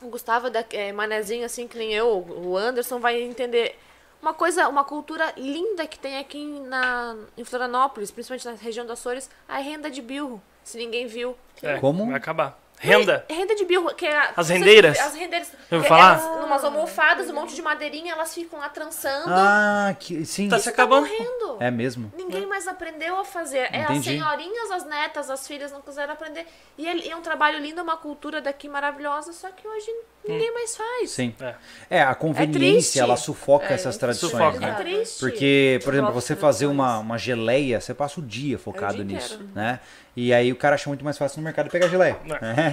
o 0.00 0.06
Gustavo 0.08 0.48
da 0.48 0.64
é, 0.70 0.92
manezinho 0.92 1.44
assim 1.44 1.66
que 1.66 1.76
nem 1.76 1.92
eu, 1.92 2.08
o 2.18 2.56
Anderson 2.56 3.00
vai 3.00 3.20
entender. 3.20 3.76
Uma 4.22 4.32
coisa, 4.34 4.68
uma 4.68 4.84
cultura 4.84 5.32
linda 5.36 5.86
que 5.88 5.98
tem 5.98 6.18
aqui 6.18 6.44
na 6.60 7.16
em 7.36 7.42
Florianópolis, 7.44 8.10
principalmente 8.12 8.46
na 8.46 8.52
região 8.52 8.86
das 8.86 8.98
Açores, 9.00 9.28
a 9.48 9.58
renda 9.58 9.90
de 9.90 10.00
bilro. 10.02 10.40
Se 10.62 10.76
ninguém 10.76 11.06
viu. 11.06 11.36
É, 11.62 11.78
Como? 11.78 12.06
Vai 12.06 12.14
acabar. 12.16 12.60
Renda. 12.80 13.24
Renda 13.28 13.54
de 13.54 13.64
bilro, 13.64 13.94
que 13.94 14.06
é 14.06 14.30
As 14.36 14.48
rendeiras? 14.48 14.98
As 14.98 15.14
rendeiras. 15.14 15.52
Eu 15.70 15.78
vou 15.78 15.86
é- 15.86 15.88
falar? 15.88 16.18
Elas, 16.18 16.40
numas 16.40 16.64
almofadas, 16.64 17.28
um 17.30 17.34
monte 17.34 17.54
de 17.54 17.62
madeirinha, 17.62 18.12
elas 18.12 18.32
ficam 18.32 18.58
lá 18.58 18.68
trançando. 18.68 19.28
Ah, 19.28 19.94
que 19.98 20.24
sim. 20.24 20.48
Tá 20.48 20.58
se 20.58 20.68
acabando. 20.68 21.06
morrendo. 21.06 21.56
É 21.60 21.70
mesmo. 21.70 22.12
Ninguém 22.16 22.46
mais 22.46 22.68
aprendeu 22.68 23.18
a 23.18 23.24
fazer. 23.24 23.68
É 23.72 23.84
as 23.84 24.04
senhorinhas, 24.04 24.70
as 24.70 24.84
netas, 24.84 25.30
as 25.30 25.46
filhas 25.46 25.72
não 25.72 25.80
quiseram 25.80 26.12
aprender. 26.12 26.46
E 26.76 26.86
é, 26.86 26.96
e 26.96 27.10
é 27.10 27.16
um 27.16 27.22
trabalho 27.22 27.58
lindo, 27.58 27.82
uma 27.82 27.96
cultura 27.96 28.40
daqui 28.40 28.68
maravilhosa, 28.68 29.32
só 29.32 29.50
que 29.50 29.66
hoje 29.66 29.90
ninguém 30.32 30.52
mais 30.54 30.76
faz. 30.76 31.10
Sim. 31.10 31.34
É. 31.40 31.54
É, 31.90 32.02
a 32.02 32.14
conveniência, 32.14 33.00
ela 33.00 33.16
sufoca 33.16 33.66
É, 33.66 33.74
essas 33.74 33.96
tradições, 33.96 34.30
sufoca. 34.32 34.60
né? 34.60 34.70
É 34.70 34.74
triste. 34.82 35.20
Porque, 35.20 35.80
por 35.84 35.94
exemplo, 35.94 36.12
você 36.12 36.36
fazer 36.36 36.66
uma, 36.66 36.98
uma 36.98 37.18
geleia, 37.18 37.80
você 37.80 37.94
passa 37.94 38.20
o 38.20 38.22
dia 38.22 38.58
focado 38.58 38.98
É 38.98 39.00
o 39.00 39.04
dia 39.04 39.16
nisso, 39.16 39.34
inteiro. 39.34 39.52
né? 39.54 39.80
E 40.16 40.32
aí 40.34 40.50
o 40.52 40.56
cara 40.56 40.74
acha 40.74 40.88
muito 40.90 41.04
mais 41.04 41.16
fácil 41.16 41.38
no 41.38 41.44
mercado 41.44 41.70
pegar 41.70 41.88
geleia. 41.88 42.16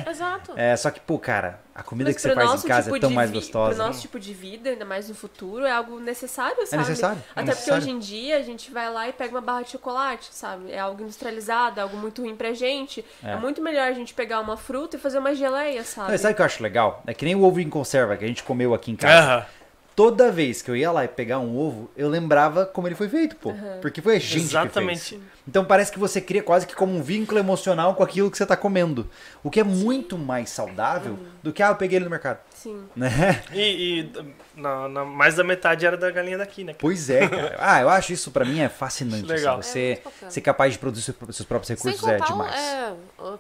É. 0.06 0.10
Exato. 0.10 0.54
É, 0.56 0.76
só 0.76 0.90
que, 0.92 1.00
pô, 1.00 1.18
cara, 1.20 1.60
a 1.78 1.84
comida 1.84 2.08
Mas 2.10 2.16
que 2.16 2.22
você 2.22 2.34
faz 2.34 2.50
nosso 2.50 2.66
em 2.66 2.70
casa 2.70 2.84
tipo 2.84 2.96
é 2.96 3.00
tão 3.02 3.10
de 3.10 3.16
mais 3.18 3.32
gostosa. 3.32 3.76
Pro 3.76 3.86
nosso 3.86 4.00
tipo 4.00 4.18
de 4.18 4.34
vida, 4.34 4.70
ainda 4.70 4.86
mais 4.86 5.10
no 5.10 5.14
futuro, 5.14 5.66
é 5.66 5.72
algo 5.74 6.00
necessário, 6.00 6.56
sabe? 6.66 6.78
necessário, 6.84 7.18
é 7.18 7.32
Até 7.42 7.50
necessário. 7.50 7.82
porque 7.82 7.90
hoje 7.92 7.92
em 7.98 8.00
dia 8.00 8.38
a 8.38 8.42
gente 8.42 8.72
vai 8.72 8.90
lá 8.90 9.10
e 9.10 9.12
pega 9.12 9.36
uma 9.36 9.42
barra 9.42 9.64
de 9.64 9.72
chocolate, 9.72 10.30
sabe? 10.32 10.72
É 10.72 10.80
algo 10.80 11.04
industrializado, 11.04 11.78
é 11.82 11.84
algo 11.84 11.98
muito 11.98 12.22
ruim 12.22 12.34
pra 12.34 12.54
gente. 12.54 13.04
É. 13.22 13.32
É, 13.32 13.36
muito 13.36 13.62
melhor 13.62 13.90
a 13.90 13.94
gente 13.94 14.14
pegar 14.14 14.40
uma 14.40 14.56
fruta 14.56 14.96
e 14.96 15.00
fazer 15.00 15.20
uma 15.20 15.36
geleia, 15.36 15.80
Não, 15.80 15.86
sabe? 15.86 16.16
e 16.16 16.18
sabe 16.18 16.32
o 16.32 16.36
que 16.38 16.42
eu 16.42 16.46
acho 16.46 16.64
legal? 16.64 17.04
É 17.06 17.14
que 17.14 17.26
nem 17.26 17.36
o 17.36 17.44
ovo 17.44 17.60
em 17.60 17.70
conserva 17.70 18.16
que 18.16 18.24
a 18.24 18.28
gente 18.28 18.42
comeu 18.44 18.74
aqui 18.74 18.92
em 18.92 18.96
casa. 18.96 19.46
Toda 19.94 20.32
vez 20.32 20.62
que 20.62 20.72
eu 20.72 20.76
ia 20.76 20.92
lá 20.92 21.04
e 21.04 21.08
pegar 21.10 21.40
um 21.40 21.58
ovo, 21.58 21.90
eu 21.96 22.10
lembrava 22.10 22.66
como 22.66 22.88
ele 22.88 22.96
foi 22.96 23.08
feito, 23.10 23.36
pô. 23.36 23.54
Porque 23.82 24.02
foi 24.02 24.16
a 24.16 24.20
gente 24.20 24.32
que 24.32 24.38
Exatamente. 24.38 25.00
fez. 25.10 25.22
Então 25.48 25.64
parece 25.64 25.92
que 25.92 26.00
você 26.00 26.20
cria 26.20 26.42
quase 26.42 26.66
que 26.66 26.74
como 26.76 26.96
um 26.98 27.04
vínculo 27.04 27.40
emocional 27.40 27.94
com 27.94 28.02
aquilo 28.02 28.32
que 28.32 28.38
você 28.38 28.46
tá 28.48 28.58
comendo. 28.58 29.08
O 29.44 29.52
que 29.52 29.60
é 29.60 29.64
muito 29.64 30.18
mais 30.18 30.50
saudável 30.50 31.20
do 31.44 31.54
que, 31.54 31.62
ah, 31.62 31.68
eu 31.68 31.76
peguei 31.76 31.98
ele 31.98 32.06
no 32.06 32.10
mercado. 32.12 32.40
Sim. 32.50 32.84
Né? 32.96 33.44
E, 33.54 34.00
e 34.00 34.26
na, 34.60 34.90
na- 34.90 35.06
mais 35.06 35.36
da 35.36 35.44
metade 35.44 35.86
era 35.86 35.96
da 35.96 36.10
galinha 36.10 36.38
daqui, 36.40 36.64
né? 36.64 36.74
Pois 36.80 37.12
é, 37.12 37.28
cara. 37.28 37.56
Ah, 37.62 37.80
eu 37.80 37.90
acho 37.90 38.12
isso 38.12 38.32
pra 38.32 38.44
mim 38.44 38.60
é 38.60 38.68
fascinante. 38.70 39.28
Legal. 39.28 39.60
assim, 39.60 39.80
É 39.80 39.96
você 39.96 40.02
bacana. 40.04 40.32
ser 40.32 40.42
capaz 40.42 40.74
de 40.74 40.80
produzir 40.80 41.04
seus 41.04 41.46
próprios 41.48 41.68
Sem 41.68 41.76
recursos 41.76 42.08
é 42.10 42.18
contar 42.18 42.26
o- 42.26 42.28
demais. 42.32 42.56
é, 42.56 42.94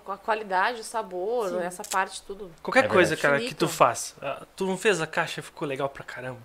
a 0.08 0.18
qualidade, 0.18 0.82
o 0.82 0.84
sabor, 0.84 1.50
Sim. 1.50 1.60
essa 1.64 1.84
parte, 1.84 2.22
tudo. 2.22 2.52
Qualquer 2.62 2.86
É 2.86 2.88
coisa, 2.88 3.16
verdade. 3.16 3.40
cara, 3.40 3.50
que 3.50 3.56
tu 3.56 3.68
faz. 3.68 4.14
ah, 4.22 4.44
Tu 4.56 4.68
não 4.68 4.78
fez 4.78 5.02
a 5.02 5.08
caixa 5.08 5.40
e 5.40 5.44
ficou 5.44 5.68
legal 5.68 5.90
pra 5.90 6.04
caramba. 6.04 6.38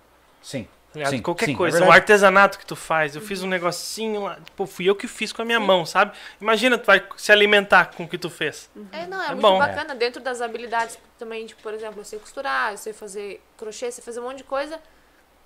Sim. 0.42 0.66
Sim, 1.08 1.22
Qualquer 1.22 1.46
sim, 1.46 1.54
é 1.54 1.56
coisa, 1.56 1.78
verdade. 1.78 1.90
o 1.90 1.94
artesanato 2.00 2.58
que 2.58 2.66
tu 2.66 2.74
faz, 2.74 3.14
eu 3.14 3.22
fiz 3.22 3.42
um 3.42 3.46
negocinho 3.46 4.22
lá, 4.24 4.36
tipo, 4.44 4.66
fui 4.66 4.86
eu 4.86 4.96
que 4.96 5.06
fiz 5.06 5.32
com 5.32 5.40
a 5.42 5.44
minha 5.44 5.60
mão, 5.60 5.86
sabe? 5.86 6.12
Imagina 6.40 6.76
tu 6.76 6.86
vai 6.86 7.02
se 7.16 7.30
alimentar 7.30 7.92
com 7.94 8.04
o 8.04 8.08
que 8.08 8.18
tu 8.18 8.28
fez. 8.28 8.68
É, 8.90 9.06
não, 9.06 9.22
é, 9.22 9.26
É 9.26 9.28
muito 9.30 9.42
bom. 9.42 9.58
bacana. 9.58 9.94
Dentro 9.94 10.20
das 10.20 10.40
habilidades 10.40 10.98
também, 11.18 11.46
tipo, 11.46 11.62
por 11.62 11.72
exemplo, 11.72 12.00
eu 12.00 12.04
sei 12.04 12.18
costurar, 12.18 12.72
eu 12.72 12.76
sei 12.76 12.92
fazer 12.92 13.40
crochê, 13.56 13.86
eu 13.86 13.92
sei 13.92 14.02
fazer 14.02 14.18
um 14.18 14.24
monte 14.24 14.38
de 14.38 14.44
coisa 14.44 14.80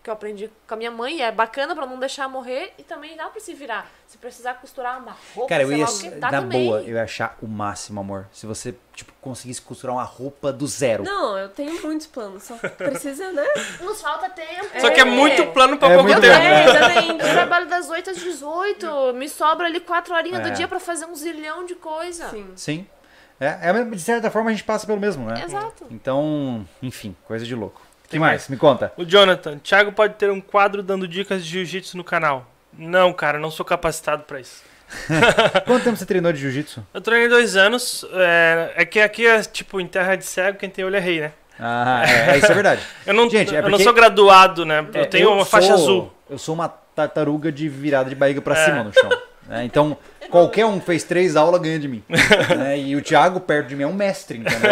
que 0.04 0.10
eu 0.10 0.14
aprendi 0.14 0.50
com 0.68 0.74
a 0.74 0.76
minha 0.76 0.90
mãe. 0.90 1.16
e 1.16 1.22
É 1.22 1.32
bacana 1.32 1.74
pra 1.74 1.86
não 1.86 1.98
deixar 1.98 2.28
morrer 2.28 2.74
e 2.78 2.82
também 2.82 3.16
dá 3.16 3.26
pra 3.28 3.40
se 3.40 3.54
virar. 3.54 3.90
Se 4.06 4.18
precisar 4.18 4.54
costurar 4.54 5.00
uma 5.00 5.16
roupa, 5.34 5.48
Cara, 5.48 5.62
eu 5.62 5.68
sei 5.88 6.08
ia, 6.08 6.14
lá 6.14 6.18
dá 6.20 6.30
na 6.30 6.40
também. 6.42 6.66
boa, 6.66 6.80
eu 6.82 6.94
ia 6.94 7.02
achar 7.02 7.36
o 7.42 7.46
máximo, 7.48 8.00
amor. 8.00 8.26
Se 8.30 8.44
você, 8.46 8.74
tipo, 8.94 9.12
conseguisse 9.22 9.62
costurar 9.62 9.96
uma 9.96 10.04
roupa 10.04 10.52
do 10.52 10.66
zero. 10.66 11.02
Não, 11.02 11.38
eu 11.38 11.48
tenho 11.48 11.80
muitos 11.82 12.06
planos, 12.06 12.42
só 12.42 12.54
precisa, 12.56 13.32
né? 13.32 13.44
Nos 13.80 14.02
falta 14.02 14.28
tempo. 14.28 14.78
Só 14.78 14.90
que 14.90 15.00
é 15.00 15.04
muito 15.04 15.46
plano 15.52 15.78
pra 15.78 15.88
É 15.88 15.94
pouco 15.96 16.10
tempo. 16.20 16.26
É, 16.26 16.64
exatamente. 16.68 17.24
Eu 17.24 17.32
trabalho 17.32 17.66
das 17.66 17.88
8 17.88 18.10
às 18.10 18.18
18, 18.18 19.14
me 19.14 19.28
sobra 19.28 19.66
ali 19.66 19.80
4 19.80 20.14
horinhas 20.14 20.40
É. 20.40 20.50
do 20.50 20.54
dia 20.54 20.68
pra 20.68 20.78
fazer 20.78 21.06
um 21.06 21.14
zilhão 21.14 21.64
de 21.64 21.74
coisa. 21.74 22.28
Sim. 22.28 22.52
Sim. 22.54 22.86
É, 23.40 23.70
é, 23.70 23.84
de 23.84 24.00
certa 24.00 24.30
forma 24.30 24.50
a 24.50 24.52
gente 24.52 24.64
passa 24.64 24.86
pelo 24.86 25.00
mesmo, 25.00 25.26
né? 25.26 25.42
Exato. 25.44 25.86
Então, 25.90 26.64
enfim, 26.82 27.16
coisa 27.26 27.44
de 27.44 27.54
louco. 27.54 27.80
O 28.14 28.16
que 28.16 28.18
Tem 28.18 28.20
mais? 28.20 28.32
mais? 28.42 28.48
Me 28.48 28.56
conta. 28.56 28.92
O 28.96 29.04
Jonathan, 29.04 29.58
Thiago 29.58 29.92
pode 29.92 30.14
ter 30.14 30.30
um 30.30 30.40
quadro 30.40 30.82
dando 30.82 31.06
dicas 31.08 31.44
de 31.44 31.50
jiu-jitsu 31.50 31.96
no 31.96 32.04
canal. 32.04 32.46
Não, 32.76 33.12
cara, 33.12 33.38
não 33.38 33.50
sou 33.50 33.64
capacitado 33.64 34.22
pra 34.24 34.40
isso. 34.40 34.62
Quanto 35.66 35.84
tempo 35.84 35.96
você 35.96 36.04
treinou 36.06 36.32
de 36.32 36.38
jiu-jitsu? 36.40 36.84
Eu 36.92 37.00
treinei 37.00 37.28
dois 37.28 37.56
anos. 37.56 38.04
É, 38.12 38.72
é 38.76 38.84
que 38.84 39.00
aqui 39.00 39.26
é 39.26 39.40
tipo 39.42 39.80
em 39.80 39.86
terra 39.86 40.14
de 40.16 40.24
cego, 40.24 40.58
quem 40.58 40.68
tem 40.70 40.84
olho 40.84 40.96
é 40.96 41.00
rei, 41.00 41.20
né? 41.20 41.32
Ah, 41.58 42.02
é, 42.06 42.36
isso 42.38 42.50
é 42.50 42.54
verdade. 42.54 42.82
Eu 43.06 43.14
não, 43.14 43.30
Gente, 43.30 43.54
é 43.54 43.58
eu 43.58 43.62
não 43.62 43.70
porque- 43.70 43.84
sou 43.84 43.92
graduado, 43.92 44.64
né? 44.64 44.84
Eu 44.92 45.02
É, 45.02 45.04
tenho 45.06 45.32
uma 45.32 45.44
faixa 45.44 45.68
sou- 45.68 45.76
azul. 45.76 46.12
Eu 46.28 46.36
sou 46.38 46.54
uma 46.54 46.68
tartaruga 46.68 47.50
de 47.52 47.68
virada 47.68 48.08
de 48.10 48.14
barriga 48.16 48.40
pra 48.40 48.54
É. 48.58 48.64
cima 48.64 48.82
no 48.84 48.92
chão. 48.92 49.08
né? 49.48 49.64
Então, 49.64 49.96
qualquer 50.30 50.66
um 50.66 50.80
fez 50.80 51.04
três 51.04 51.36
aulas 51.36 51.60
ganha 51.60 51.78
de 51.78 51.86
mim. 51.88 52.02
né? 52.56 52.78
E 52.78 52.96
o 52.96 53.02
Thiago, 53.02 53.38
perto 53.40 53.68
de 53.68 53.76
mim, 53.76 53.84
é 53.84 53.86
um 53.86 53.92
mestre, 53.94 54.38
entendeu? 54.38 54.70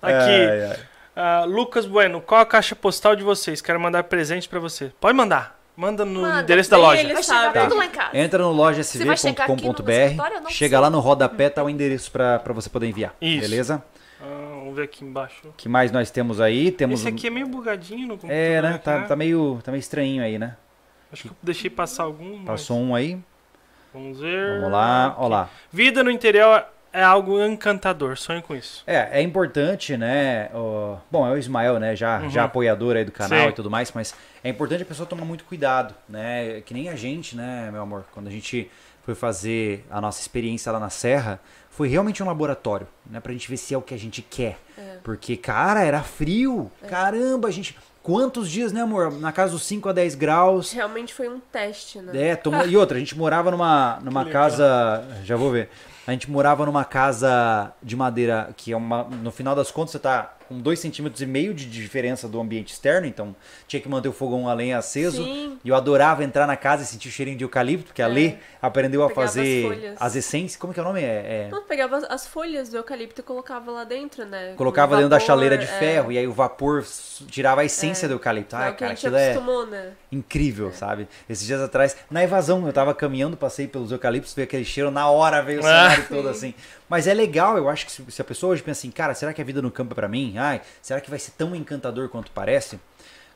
Aqui, 0.00 0.30
Ai, 0.50 0.64
ai. 0.70 0.76
Ah, 1.16 1.44
Lucas 1.46 1.86
Bueno, 1.86 2.20
qual 2.20 2.40
a 2.40 2.46
caixa 2.46 2.74
postal 2.74 3.14
de 3.16 3.22
vocês? 3.22 3.60
Quero 3.60 3.80
mandar 3.80 4.04
presente 4.04 4.48
pra 4.48 4.58
você. 4.60 4.92
Pode 5.00 5.16
mandar. 5.16 5.60
Manda 5.74 6.04
no 6.04 6.20
Manda. 6.22 6.42
endereço 6.42 6.70
da 6.70 6.76
loja. 6.76 7.00
ele 7.00 7.22
sabe. 7.22 7.58
tudo 7.60 7.76
lá 7.76 7.86
em 7.86 7.90
casa. 7.90 8.16
Entra 8.16 8.42
no 8.42 8.52
lojasv.com.br, 8.52 10.48
chega 10.50 10.76
sei. 10.76 10.78
lá 10.78 10.90
no 10.90 11.00
rodapé, 11.00 11.48
tá 11.48 11.62
o 11.64 11.70
endereço 11.70 12.10
pra 12.12 12.38
pra 12.38 12.52
você 12.52 12.68
poder 12.68 12.88
enviar. 12.88 13.14
Isso. 13.20 13.40
Beleza? 13.48 13.82
Ah, 14.20 14.48
vamos 14.50 14.76
ver 14.76 14.82
aqui 14.84 15.02
embaixo. 15.04 15.48
O 15.48 15.52
que 15.52 15.68
mais 15.68 15.90
nós 15.90 16.10
temos 16.10 16.40
aí? 16.40 16.70
Temos 16.70 17.00
Esse 17.00 17.10
um- 17.10 17.14
aqui 17.14 17.26
é 17.26 17.30
meio 17.30 17.46
bugadinho 17.46 18.06
no 18.06 18.14
computador. 18.18 18.36
É, 18.36 18.62
né? 18.62 18.78
Tá, 18.78 19.02
tá 19.02 19.16
meio, 19.16 19.60
tá 19.64 19.72
meio 19.72 19.80
estranhinho 19.80 20.22
aí, 20.22 20.38
né? 20.38 20.56
Acho 21.10 21.22
que 21.22 21.28
eu 21.28 21.36
deixei 21.42 21.70
passar 21.70 22.04
algum. 22.04 22.36
mas 22.36 22.46
Passou 22.46 22.78
um 22.78 22.94
aí. 22.94 23.18
Vamos 23.92 24.20
ver. 24.20 24.56
Vamos 24.58 24.72
lá, 24.72 25.14
ó 25.18 25.28
lá. 25.28 25.50
Vida 25.70 26.02
no 26.04 26.10
interior 26.10 26.64
é 26.92 27.02
algo 27.02 27.42
encantador. 27.44 28.16
Sonho 28.18 28.42
com 28.42 28.54
isso. 28.54 28.82
É, 28.86 29.20
é 29.20 29.22
importante, 29.22 29.96
né? 29.96 30.50
ó, 30.54 30.96
bom, 31.10 31.26
é 31.26 31.30
o 31.32 31.36
Ismael, 31.38 31.78
né? 31.78 31.94
Já, 31.96 32.20
Uhum. 32.20 32.30
já 32.30 32.44
apoiador 32.44 32.96
aí 32.96 33.04
do 33.04 33.12
canal 33.12 33.44
Sim. 33.44 33.48
e 33.48 33.52
tudo 33.52 33.70
mais, 33.70 33.90
mas 33.92 34.14
é 34.44 34.48
importante 34.48 34.82
a 34.82 34.86
pessoa 34.86 35.06
tomar 35.06 35.24
muito 35.24 35.44
cuidado, 35.44 35.94
né? 36.08 36.60
Que 36.66 36.74
nem 36.74 36.88
a 36.88 36.96
gente, 36.96 37.36
né, 37.36 37.68
meu 37.72 37.82
amor? 37.82 38.04
Quando 38.12 38.28
a 38.28 38.30
gente 38.30 38.70
foi 39.04 39.14
fazer 39.14 39.84
a 39.90 40.00
nossa 40.00 40.20
experiência 40.20 40.70
lá 40.70 40.78
na 40.78 40.90
Serra, 40.90 41.40
foi 41.70 41.88
realmente 41.88 42.22
um 42.22 42.26
laboratório, 42.26 42.86
né? 43.10 43.18
Pra 43.20 43.32
gente 43.32 43.48
ver 43.48 43.56
se 43.56 43.72
é 43.74 43.78
o 43.78 43.82
que 43.82 43.94
a 43.94 43.98
gente 43.98 44.20
quer. 44.22 44.58
Porque, 45.02 45.36
cara, 45.36 45.82
era 45.82 46.02
frio. 46.02 46.70
Caramba, 46.88 47.48
a 47.48 47.50
gente. 47.50 47.76
Quantos 48.02 48.48
dias, 48.50 48.72
né, 48.72 48.80
amor? 48.82 49.12
Na 49.12 49.30
casa 49.32 49.52
dos 49.52 49.62
5 49.64 49.88
a 49.88 49.92
10 49.92 50.14
graus. 50.16 50.72
Realmente 50.72 51.14
foi 51.14 51.28
um 51.28 51.38
teste, 51.40 51.98
né? 52.00 52.30
É, 52.30 52.36
toma- 52.36 52.64
e 52.66 52.76
outra, 52.76 52.96
a 52.96 53.00
gente 53.00 53.16
morava 53.16 53.50
numa, 53.50 53.98
numa 54.02 54.24
casa. 54.26 55.04
Já 55.24 55.36
vou 55.36 55.50
ver. 55.52 55.68
A 56.06 56.10
gente 56.10 56.30
morava 56.30 56.66
numa 56.66 56.84
casa 56.84 57.72
de 57.82 57.94
madeira 57.94 58.52
que 58.56 58.72
é 58.72 58.76
uma. 58.76 59.04
No 59.04 59.30
final 59.30 59.54
das 59.54 59.70
contas, 59.70 59.92
você 59.92 59.98
tá 59.98 60.34
com 60.52 60.60
2,5 60.62 60.76
centímetros 60.76 61.22
e 61.22 61.26
meio 61.26 61.54
de 61.54 61.64
diferença 61.68 62.28
do 62.28 62.40
ambiente 62.40 62.72
externo, 62.72 63.06
então 63.06 63.34
tinha 63.66 63.80
que 63.80 63.88
manter 63.88 64.08
o 64.08 64.12
fogão 64.12 64.48
a 64.48 64.54
lenha 64.54 64.78
aceso. 64.78 65.24
Sim. 65.24 65.58
E 65.64 65.68
eu 65.68 65.74
adorava 65.74 66.22
entrar 66.24 66.46
na 66.46 66.56
casa 66.56 66.82
e 66.82 66.86
sentir 66.86 67.08
o 67.08 67.10
cheirinho 67.12 67.36
de 67.38 67.44
eucalipto, 67.44 67.86
porque 67.86 68.02
a 68.02 68.06
É. 68.06 68.08
Lê 68.08 68.34
aprendeu 68.60 69.02
a 69.02 69.08
Pegava 69.08 69.24
as 69.24 69.34
fazer 69.34 69.62
folhas. 69.62 69.96
as 70.00 70.16
essências. 70.16 70.56
Como 70.60 70.72
que 70.74 70.78
é 70.80 70.82
o 70.82 70.86
nome? 70.86 71.00
É, 71.00 71.04
é- 71.04 71.48
Eu 71.50 71.62
pegava 71.62 71.96
as- 71.96 72.04
as 72.04 72.26
folhas 72.26 72.68
do 72.68 72.76
eucalipto 72.76 73.20
e 73.20 73.24
colocava 73.24 73.70
lá 73.70 73.84
dentro, 73.84 74.24
né? 74.26 74.54
colocava 74.56 74.90
Com 74.92 74.96
dentro 74.96 75.10
da 75.10 75.16
vapor, 75.16 75.26
chaleira 75.26 75.56
de 75.58 75.64
é. 75.64 75.78
ferro, 75.78 76.12
e 76.12 76.18
aí 76.18 76.26
o 76.26 76.32
vapor 76.32 76.84
tirava 77.28 77.62
a 77.62 77.64
essência 77.64 78.06
do 78.08 78.14
eucalipto. 78.14 78.54
É 78.56 78.58
Ai, 78.58 78.70
o 78.70 78.74
que 78.74 78.84
a 78.84 78.88
cara, 78.88 78.92
aquilo 78.98 79.16
é 79.16 79.66
né? 79.70 79.92
incrível, 80.10 80.72
sabe? 80.72 81.08
Esses 81.28 81.46
dias 81.46 81.60
atrás, 81.60 81.96
na 82.10 82.22
evasão, 82.22 82.66
eu 82.66 82.72
tava 82.72 82.94
caminhando, 82.94 83.36
passei 83.36 83.66
pelos 83.66 83.90
eucaliptos, 83.92 84.34
veio 84.34 84.44
aquele 84.44 84.64
cheiro, 84.64 84.90
na 84.90 85.08
hora 85.08 85.40
veio 85.42 85.60
o 85.60 85.66
Ah. 85.66 85.90
cenário 85.90 86.06
todo 86.08 86.28
assim. 86.28 86.54
Mas 86.88 87.06
é 87.06 87.14
legal, 87.14 87.56
eu 87.56 87.68
acho 87.70 87.86
que 87.86 87.92
se, 87.92 88.04
se 88.10 88.20
a 88.20 88.24
pessoa 88.24 88.52
hoje 88.52 88.62
pensa 88.62 88.80
assim, 88.80 88.90
cara, 88.90 89.14
será 89.14 89.32
que 89.32 89.40
a 89.40 89.44
vida 89.44 89.62
no 89.62 89.70
campo 89.70 89.92
é 89.92 89.94
pra 89.94 90.08
mim? 90.08 90.34
Ai, 90.42 90.60
será 90.80 91.00
que 91.00 91.08
vai 91.10 91.18
ser 91.18 91.32
tão 91.32 91.54
encantador 91.54 92.08
quanto 92.08 92.30
parece? 92.32 92.78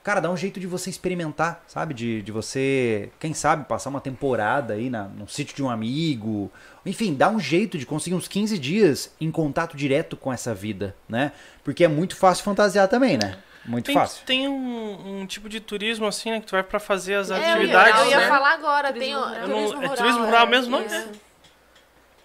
Cara, 0.02 0.20
dá 0.20 0.30
um 0.30 0.36
jeito 0.36 0.60
de 0.60 0.68
você 0.68 0.88
experimentar, 0.88 1.64
sabe? 1.66 1.92
De, 1.92 2.22
de 2.22 2.30
você, 2.30 3.10
quem 3.18 3.34
sabe, 3.34 3.64
passar 3.64 3.90
uma 3.90 4.00
temporada 4.00 4.74
aí 4.74 4.88
na, 4.88 5.04
no 5.04 5.28
sítio 5.28 5.56
de 5.56 5.62
um 5.64 5.68
amigo. 5.68 6.50
Enfim, 6.84 7.12
dá 7.14 7.28
um 7.28 7.40
jeito 7.40 7.76
de 7.76 7.84
conseguir 7.84 8.14
uns 8.14 8.28
15 8.28 8.56
dias 8.56 9.12
em 9.20 9.32
contato 9.32 9.76
direto 9.76 10.16
com 10.16 10.32
essa 10.32 10.54
vida, 10.54 10.94
né? 11.08 11.32
Porque 11.64 11.82
é 11.84 11.88
muito 11.88 12.14
fácil 12.14 12.44
fantasiar 12.44 12.86
também, 12.86 13.18
né? 13.18 13.36
Muito 13.64 13.86
Tem, 13.86 13.94
fácil. 13.96 14.24
tem 14.24 14.46
um, 14.46 15.22
um 15.22 15.26
tipo 15.26 15.48
de 15.48 15.58
turismo 15.58 16.06
assim, 16.06 16.30
né? 16.30 16.38
Que 16.38 16.46
tu 16.46 16.52
vai 16.52 16.62
pra 16.62 16.78
fazer 16.78 17.16
as 17.16 17.28
É, 17.32 17.34
eu 17.34 17.40
ia, 17.40 17.52
atividades. 17.54 18.00
eu 18.02 18.10
ia 18.10 18.20
né? 18.20 18.28
falar 18.28 18.52
agora, 18.52 18.92
Turismo 18.92 19.00
tem 19.00 19.24
rural. 19.24 19.48
Turismo 19.48 19.72
é 19.82 19.86
rural. 19.86 19.96
turismo 19.96 20.24
rural 20.24 20.46
é, 20.46 20.50
mesmo, 20.50 20.70
não? 20.70 20.86
isso. 20.86 21.10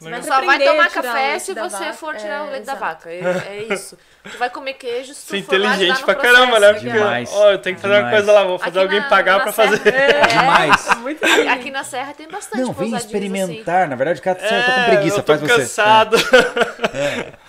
É. 0.03 0.09
Vai 0.09 0.23
Só 0.23 0.41
vai 0.45 0.59
tomar 0.59 0.89
café 0.89 1.39
se 1.39 1.53
você 1.53 1.77
vaca. 1.77 1.93
for 1.93 2.15
tirar 2.15 2.39
É, 2.39 2.41
o 2.41 2.49
leite 2.51 2.65
da 2.65 2.75
vaca. 2.75 3.09
É, 3.09 3.19
é 3.19 3.73
isso. 3.73 3.97
Tu 4.23 4.37
vai 4.37 4.49
comer 4.49 4.73
queijo 4.73 5.13
se 5.13 5.27
tu 5.27 5.35
é 5.35 5.41
for 5.41 5.59
lá 5.59 5.73
inteligente 5.75 5.99
no 5.99 6.05
pra 6.05 6.13
processo, 6.15 6.35
caramba, 6.35 6.59
né? 6.59 6.73
Porque, 6.73 6.89
Demais. 6.89 7.29
ó, 7.33 7.51
eu 7.51 7.57
tenho 7.57 7.75
que 7.75 7.81
fazer 7.81 7.99
uma 8.01 8.09
coisa 8.11 8.31
lá, 8.31 8.43
vou 8.43 8.59
fazer 8.59 8.69
Aqui 8.69 8.79
alguém 8.79 8.99
na- 8.99 9.09
pagar 9.09 9.37
na 9.37 9.43
pra 9.43 9.51
fazer. 9.51 9.87
É, 9.93 10.21
Demais. 10.27 10.85
Muito 11.01 11.23
Aqui, 11.23 11.35
lindo. 11.37 11.49
aqui 11.49 11.71
na 11.71 11.83
Serra 11.83 12.13
tem 12.13 12.27
bastante 12.29 12.61
Não, 12.61 12.71
vem 12.73 12.95
experimentar. 12.95 13.87
Na 13.89 13.95
verdade, 13.95 14.19
o 14.19 14.23
cara 14.23 14.39
eu 14.39 14.43
tô 14.63 14.71
com 14.71 14.79
É, 14.79 14.85
preguiça, 14.95 15.17
eu 15.17 15.23
tô 15.23 15.35
faz 15.37 15.41
você. 15.41 15.55
cansado. 15.61 16.17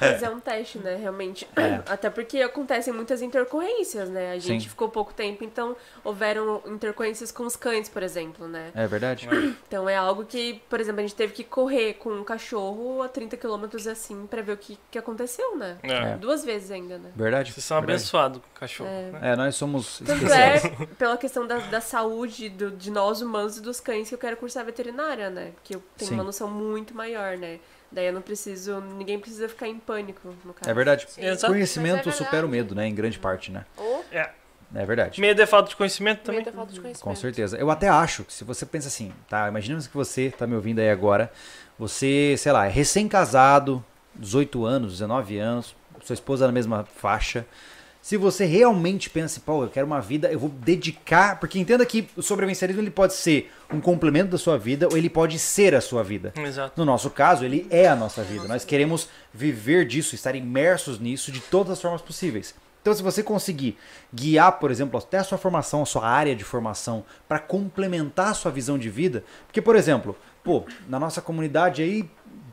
Mas 0.00 0.22
é 0.22 0.30
um 0.30 0.40
teste, 0.40 0.78
né, 0.78 0.96
realmente. 0.96 1.46
É. 1.56 1.80
Até 1.92 2.10
porque 2.10 2.40
acontecem 2.40 2.92
muitas 2.92 3.22
intercorrências, 3.22 4.08
né? 4.08 4.32
A 4.32 4.38
gente 4.38 4.64
Sim. 4.64 4.68
ficou 4.68 4.88
pouco 4.88 5.12
tempo, 5.14 5.44
então 5.44 5.76
houveram 6.02 6.62
intercorrências 6.66 7.30
com 7.30 7.44
os 7.44 7.56
cães, 7.56 7.88
por 7.88 8.02
exemplo, 8.02 8.46
né? 8.48 8.70
É, 8.74 8.84
é 8.84 8.86
verdade? 8.86 9.28
Então 9.72 9.88
é 9.88 9.96
algo 9.96 10.24
que, 10.24 10.60
por 10.68 10.80
exemplo, 10.80 11.00
a 11.00 11.02
gente 11.02 11.14
teve 11.14 11.32
que 11.32 11.42
correr 11.44 11.94
com 11.94 12.10
um 12.10 12.24
cachorro 12.24 13.02
a 13.02 13.08
30 13.08 13.36
quilômetros 13.38 13.86
assim 13.86 14.26
pra 14.26 14.42
ver 14.42 14.52
o 14.52 14.56
que, 14.56 14.78
que 14.90 14.98
aconteceu, 14.98 15.56
né? 15.56 15.78
É. 15.82 16.16
Duas 16.16 16.44
vezes 16.44 16.70
ainda, 16.70 16.98
né? 16.98 17.10
Verdade. 17.16 17.52
Vocês 17.52 17.64
são 17.64 17.78
abençoados 17.78 18.38
com 18.42 18.46
o 18.48 18.60
cachorro. 18.60 18.90
né? 18.90 19.18
É, 19.32 19.36
nós 19.36 19.54
somos 19.54 19.98
Tanto 19.98 20.12
especiais. 20.12 20.64
é 20.66 20.70
pela 20.98 21.16
questão 21.16 21.46
da, 21.46 21.56
da 21.58 21.80
saúde 21.80 22.50
do- 22.50 22.70
de 22.70 22.90
nós 22.90 23.22
humanos 23.22 23.41
e 23.48 23.60
dos 23.60 23.80
cães 23.80 24.08
que 24.08 24.14
eu 24.14 24.18
quero 24.18 24.36
cursar 24.36 24.64
veterinária, 24.64 25.30
né? 25.30 25.52
Porque 25.54 25.76
eu 25.76 25.82
tenho 25.96 26.10
Sim. 26.10 26.14
uma 26.14 26.24
noção 26.24 26.48
muito 26.48 26.94
maior, 26.94 27.36
né? 27.36 27.58
Daí 27.90 28.06
eu 28.06 28.12
não 28.12 28.22
preciso. 28.22 28.80
Ninguém 28.80 29.18
precisa 29.18 29.48
ficar 29.48 29.68
em 29.68 29.78
pânico, 29.78 30.34
no 30.44 30.54
caso. 30.54 30.70
É 30.70 30.74
verdade. 30.74 31.06
Conhecimento 31.46 32.08
é 32.08 32.12
supera 32.12 32.46
o 32.46 32.48
verdade. 32.48 32.68
medo, 32.68 32.74
né? 32.74 32.86
Em 32.86 32.94
grande 32.94 33.18
parte, 33.18 33.50
né? 33.50 33.64
Ou 33.76 34.04
É. 34.10 34.30
É 34.74 34.86
verdade. 34.86 35.20
Medo 35.20 35.42
é 35.42 35.44
falta 35.44 35.68
de 35.68 35.76
conhecimento 35.76 36.22
também. 36.22 36.40
medo 36.40 36.50
da 36.50 36.56
falta 36.56 36.72
de 36.72 36.80
conhecimento. 36.80 37.04
Com 37.04 37.14
certeza. 37.14 37.58
Eu 37.58 37.70
até 37.70 37.88
acho 37.88 38.24
que 38.24 38.32
se 38.32 38.42
você 38.42 38.64
pensa 38.64 38.88
assim, 38.88 39.12
tá? 39.28 39.46
Imaginemos 39.46 39.86
que 39.86 39.94
você 39.94 40.30
tá 40.30 40.46
me 40.46 40.54
ouvindo 40.54 40.78
aí 40.78 40.88
agora. 40.88 41.30
Você, 41.78 42.36
sei 42.38 42.52
lá, 42.52 42.64
é 42.64 42.70
recém-casado, 42.70 43.84
18 44.14 44.64
anos, 44.64 44.92
19 44.92 45.38
anos, 45.38 45.76
sua 46.02 46.14
esposa 46.14 46.46
na 46.46 46.52
mesma 46.52 46.84
faixa. 46.96 47.44
Se 48.02 48.16
você 48.16 48.44
realmente 48.44 49.08
pensa, 49.08 49.40
pô, 49.40 49.62
eu 49.62 49.68
quero 49.70 49.86
uma 49.86 50.00
vida, 50.00 50.30
eu 50.30 50.38
vou 50.38 50.48
dedicar. 50.48 51.38
Porque 51.38 51.56
entenda 51.56 51.86
que 51.86 52.08
o 52.16 52.22
sobrevivencialismo 52.22 52.82
ele 52.82 52.90
pode 52.90 53.14
ser 53.14 53.52
um 53.72 53.80
complemento 53.80 54.32
da 54.32 54.38
sua 54.38 54.58
vida 54.58 54.88
ou 54.90 54.98
ele 54.98 55.08
pode 55.08 55.38
ser 55.38 55.72
a 55.72 55.80
sua 55.80 56.02
vida. 56.02 56.32
Exato. 56.36 56.72
No 56.76 56.84
nosso 56.84 57.08
caso, 57.10 57.44
ele 57.44 57.64
é 57.70 57.86
a 57.86 57.94
nossa 57.94 58.24
vida. 58.24 58.48
Nós 58.48 58.64
queremos 58.64 59.08
viver 59.32 59.86
disso, 59.86 60.16
estar 60.16 60.34
imersos 60.34 60.98
nisso 60.98 61.30
de 61.30 61.38
todas 61.38 61.74
as 61.74 61.80
formas 61.80 62.02
possíveis. 62.02 62.56
Então, 62.82 62.92
se 62.92 63.02
você 63.04 63.22
conseguir 63.22 63.78
guiar, 64.12 64.58
por 64.58 64.72
exemplo, 64.72 64.98
até 64.98 65.18
a 65.18 65.24
sua 65.24 65.38
formação, 65.38 65.82
a 65.82 65.86
sua 65.86 66.04
área 66.04 66.34
de 66.34 66.42
formação, 66.42 67.04
para 67.28 67.38
complementar 67.38 68.30
a 68.30 68.34
sua 68.34 68.50
visão 68.50 68.76
de 68.76 68.90
vida, 68.90 69.22
porque, 69.46 69.62
por 69.62 69.76
exemplo, 69.76 70.16
pô, 70.42 70.64
na 70.88 70.98
nossa 70.98 71.22
comunidade 71.22 71.80
aí 71.80 72.10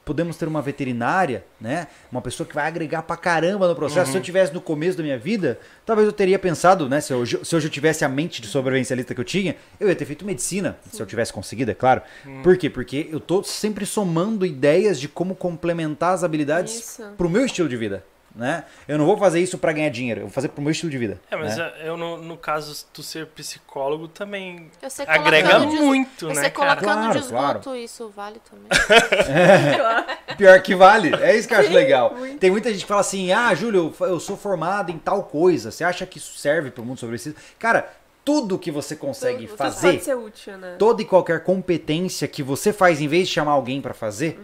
podemos 0.10 0.38
ter 0.38 0.48
uma 0.48 0.60
veterinária, 0.60 1.46
né? 1.62 1.86
Uma 2.12 2.20
pessoa 2.20 2.50
que 2.50 2.56
vai 2.56 2.66
agregar 2.66 3.04
pra 3.04 3.16
caramba 3.16 3.68
no 3.68 3.76
processo. 3.76 4.12
Se 4.12 4.18
eu 4.18 4.22
tivesse 4.22 4.52
no 4.52 4.60
começo 4.60 4.98
da 4.98 5.04
minha 5.04 5.20
vida, 5.20 5.60
talvez 5.86 6.08
eu 6.08 6.12
teria 6.12 6.40
pensado, 6.40 6.90
né? 6.90 7.00
Se 7.00 7.14
hoje, 7.14 7.40
se 7.44 7.56
eu 7.56 7.70
tivesse 7.70 8.04
a 8.04 8.10
mente 8.10 8.42
de 8.42 8.48
sobrevivencialista 8.48 9.14
que 9.14 9.22
eu 9.22 9.26
tinha, 9.26 9.56
eu 9.80 9.88
ia 9.88 9.96
ter 9.96 10.06
feito 10.06 10.26
medicina, 10.26 10.80
se 10.92 11.00
eu 11.00 11.06
tivesse 11.06 11.32
conseguido, 11.32 11.70
é 11.70 11.76
claro. 11.76 12.02
Por 12.42 12.58
quê? 12.58 12.72
Porque 12.72 13.08
eu 13.12 13.20
tô 13.20 13.44
sempre 13.44 13.86
somando 13.86 14.48
ideias 14.48 15.00
de 15.00 15.08
como 15.08 15.36
complementar 15.36 16.16
as 16.16 16.24
habilidades 16.24 16.74
Isso. 16.80 17.04
pro 17.16 17.30
meu 17.30 17.46
estilo 17.46 17.70
de 17.70 17.78
vida, 17.78 18.04
né? 18.36 18.64
Eu 18.88 18.98
não 18.98 19.06
vou 19.06 19.18
fazer 19.18 19.40
isso 19.40 19.58
pra 19.58 19.72
ganhar 19.74 19.90
dinheiro, 19.90 20.22
eu 20.22 20.26
vou 20.26 20.32
fazer 20.34 20.50
pro 20.50 20.62
meu 20.62 20.72
estilo 20.72 20.92
de 20.92 20.98
vida. 20.98 21.20
É, 21.30 21.36
mas 21.36 21.58
né? 21.58 21.72
eu, 21.84 21.98
no, 21.98 22.18
no 22.18 22.38
caso, 22.38 22.86
tu 22.94 23.02
ser 23.04 23.26
psicólogo 23.28 24.08
também 24.08 24.70
agrega 25.08 25.60
muito, 25.60 26.28
eu 26.30 26.34
né, 26.36 26.50
cara? 26.50 26.76
colocando 26.76 27.00
Claro, 27.00 27.12
de 27.12 27.26
esgoto, 27.26 27.60
claro. 27.64 27.76
isso 27.78 28.10
vale 28.16 28.42
também. 28.50 28.68
Pior 30.38 30.62
que 30.62 30.76
vale. 30.76 31.14
É 31.16 31.36
isso 31.36 31.48
que 31.48 31.54
eu 31.54 31.60
acho 31.60 31.68
Sim, 31.70 31.74
legal. 31.76 32.14
muito. 32.16 32.38
Tem 32.40 32.52
muita 32.52 32.72
gente 32.72 32.82
que 32.82 32.88
fala 32.88 33.02
assim: 33.02 33.32
ah, 33.32 33.54
Júlio, 33.54 33.94
eu- 34.02 34.20
sou 34.20 34.38
formado 34.38 34.92
em 34.92 34.98
tal 34.98 35.24
coisa. 35.24 35.72
Você 35.72 35.84
acha 35.84 36.06
que 36.06 36.18
isso 36.18 36.38
serve 36.38 36.72
pro 36.72 36.84
mundo 36.84 37.00
sobre 37.00 37.16
isso? 37.16 37.34
Cara, 37.58 37.92
tudo 38.24 38.60
que 38.60 38.72
você 38.72 38.96
consegue 38.96 39.48
Tudo 39.48 39.58
fazer, 39.58 39.92
Pode 39.94 40.04
ser 40.04 40.16
útil, 40.16 40.58
né? 40.58 40.76
toda 40.78 41.02
e 41.02 41.06
qualquer 41.06 41.44
competência 41.44 42.28
que 42.28 42.44
você 42.44 42.72
faz 42.72 43.02
em 43.02 43.08
vez 43.08 43.28
de 43.28 43.34
chamar 43.34 43.54
alguém 43.54 43.82
pra 43.82 43.94
fazer, 43.94 44.40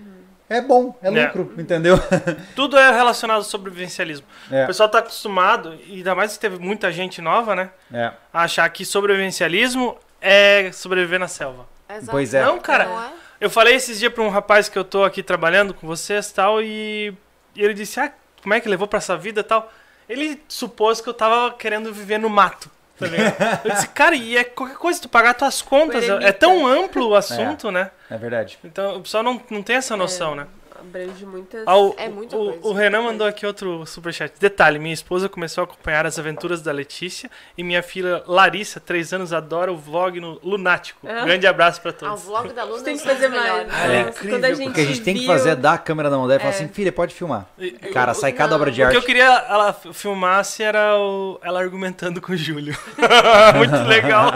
é 0.49 0.61
bom, 0.61 0.95
é 1.01 1.07
É. 1.07 1.26
lucro, 1.26 1.53
entendeu? 1.57 1.97
Tudo 2.55 2.77
é 2.77 2.91
relacionado 2.91 3.38
ao 3.38 3.43
sobrevivencialismo. 3.43 4.26
É. 4.51 4.63
O 4.63 4.67
pessoal 4.67 4.88
tá 4.89 4.99
acostumado, 4.99 5.77
e 5.88 5.95
ainda 5.97 6.13
mais 6.15 6.34
que 6.34 6.39
teve 6.39 6.57
muita 6.59 6.91
gente 6.91 7.22
nova, 7.22 7.55
né? 7.55 7.69
É. 7.93 8.11
A 8.34 8.43
achar 8.43 8.67
que 8.69 8.85
sobrevivencialismo 8.85 9.97
é 10.22 10.72
sobreviver 10.72 11.19
na 11.19 11.27
selva. 11.27 11.67
Exato. 11.89 12.11
Pois 12.11 12.34
é. 12.34 12.43
Não, 12.43 12.59
cara. 12.59 12.85
Não 12.85 13.03
é? 13.03 13.11
Eu 13.41 13.49
falei 13.49 13.76
esses 13.76 13.99
dias 13.99 14.11
pra 14.13 14.23
um 14.23 14.30
rapaz 14.30 14.69
que 14.69 14.77
eu 14.77 14.84
tô 14.84 15.03
aqui 15.03 15.22
trabalhando 15.22 15.73
com 15.73 15.85
vocês 15.85 16.30
e 16.30 16.34
tal, 16.34 16.61
e, 16.61 17.13
e 17.55 17.61
ele 17.63 17.73
disse, 17.73 17.99
ah, 17.99 18.11
como 18.41 18.53
é 18.53 18.59
que 18.61 18.69
levou 18.69 18.88
pra 18.88 18.97
essa 18.97 19.17
vida 19.17 19.41
e 19.41 19.43
tal? 19.43 19.72
Ele 20.07 20.41
supôs 20.47 21.01
que 21.01 21.09
eu 21.09 21.13
tava 21.13 21.51
querendo 21.55 21.91
viver 21.93 22.17
no 22.19 22.30
mato. 22.30 22.69
Tá 22.97 23.07
ligado? 23.07 23.61
Eu 23.65 23.72
disse, 23.72 23.88
cara, 23.89 24.15
e 24.15 24.38
é 24.38 24.43
qualquer 24.43 24.77
coisa, 24.77 25.01
tu 25.01 25.09
pagar 25.09 25.34
tuas 25.34 25.61
contas, 25.61 26.07
é, 26.07 26.30
é 26.30 26.31
tão 26.31 26.65
amplo 26.65 27.09
o 27.09 27.15
assunto, 27.15 27.72
né? 27.72 27.91
É 28.09 28.17
verdade. 28.17 28.57
Então 28.63 28.97
o 28.97 29.01
pessoal 29.01 29.23
não, 29.23 29.41
não 29.49 29.61
tem 29.61 29.76
essa 29.76 29.97
noção, 29.97 30.35
né? 30.35 30.47
Abrange 30.88 31.26
muitas. 31.26 31.64
Ah, 31.66 31.78
o, 31.78 31.94
É 31.98 32.07
muita 32.10 32.36
o, 32.38 32.45
coisa. 32.53 32.60
o 32.68 32.74
Renan 32.74 33.02
mandou 33.03 33.26
aqui 33.28 33.45
outro 33.45 33.86
superchat. 33.86 34.34
Detalhe: 34.40 34.80
minha 34.80 34.94
esposa 34.94 35.28
começou 35.28 35.62
a 35.62 35.66
acompanhar 35.66 36.06
as 36.06 36.18
aventuras 36.20 36.62
da 36.62 36.72
Letícia 36.72 37.30
e 37.57 37.64
minha 37.64 37.82
filha 37.84 38.24
Larissa, 38.28 38.80
três 38.80 39.12
anos, 39.14 39.34
adora 39.34 39.72
o 39.72 39.78
vlog 39.78 40.20
no 40.20 40.40
Lunático. 40.44 41.07
Ah. 41.07 41.26
Grande 41.26 41.45
abraço 41.48 41.82
pra 41.82 41.91
Ah, 41.91 41.94
o 41.94 41.98
todos. 41.98 42.24
vlog 42.24 42.53
da 42.53 42.64
Luna 42.64 42.84
tem 42.84 42.98
que 42.98 43.03
fazer 43.03 43.28
mais. 43.28 43.68
Ah, 43.72 43.88
é 43.88 43.98
Nossa, 44.06 44.10
incrível, 44.10 44.30
Quando 44.38 44.45
a 44.45 44.53
gente 44.53 44.70
O 44.70 44.74
que 44.74 44.82
a 44.82 44.86
gente 44.86 45.02
tem 45.02 45.14
que 45.14 45.20
viu- 45.22 45.30
fazer 45.30 45.49
é 45.52 45.56
dar 45.56 45.74
a 45.74 45.78
câmera 45.78 46.10
na 46.10 46.18
mão 46.18 46.28
dela 46.28 46.38
e 46.40 46.41
falar 46.41 46.53
É. 46.53 46.56
assim, 46.57 46.68
filha, 46.68 46.91
pode 46.91 47.14
filmar. 47.14 47.45
E- 47.57 47.72
Cara, 47.72 48.14
sai 48.14 48.32
cada 48.32 48.49
Não. 48.52 48.57
obra 48.57 48.72
de 48.72 48.76
O 48.82 48.84
que 48.84 48.84
arte. 48.84 48.95
eu 48.95 49.03
queria 49.03 49.26
ela 49.49 49.74
filmasse 49.74 50.64
era 50.64 50.98
o- 50.98 51.40
ela 51.44 51.60
argumentando 51.60 52.22
com 52.22 52.32
o 52.34 52.38
Júlio. 52.38 52.76
Muito 53.57 53.88
legal. 53.88 54.32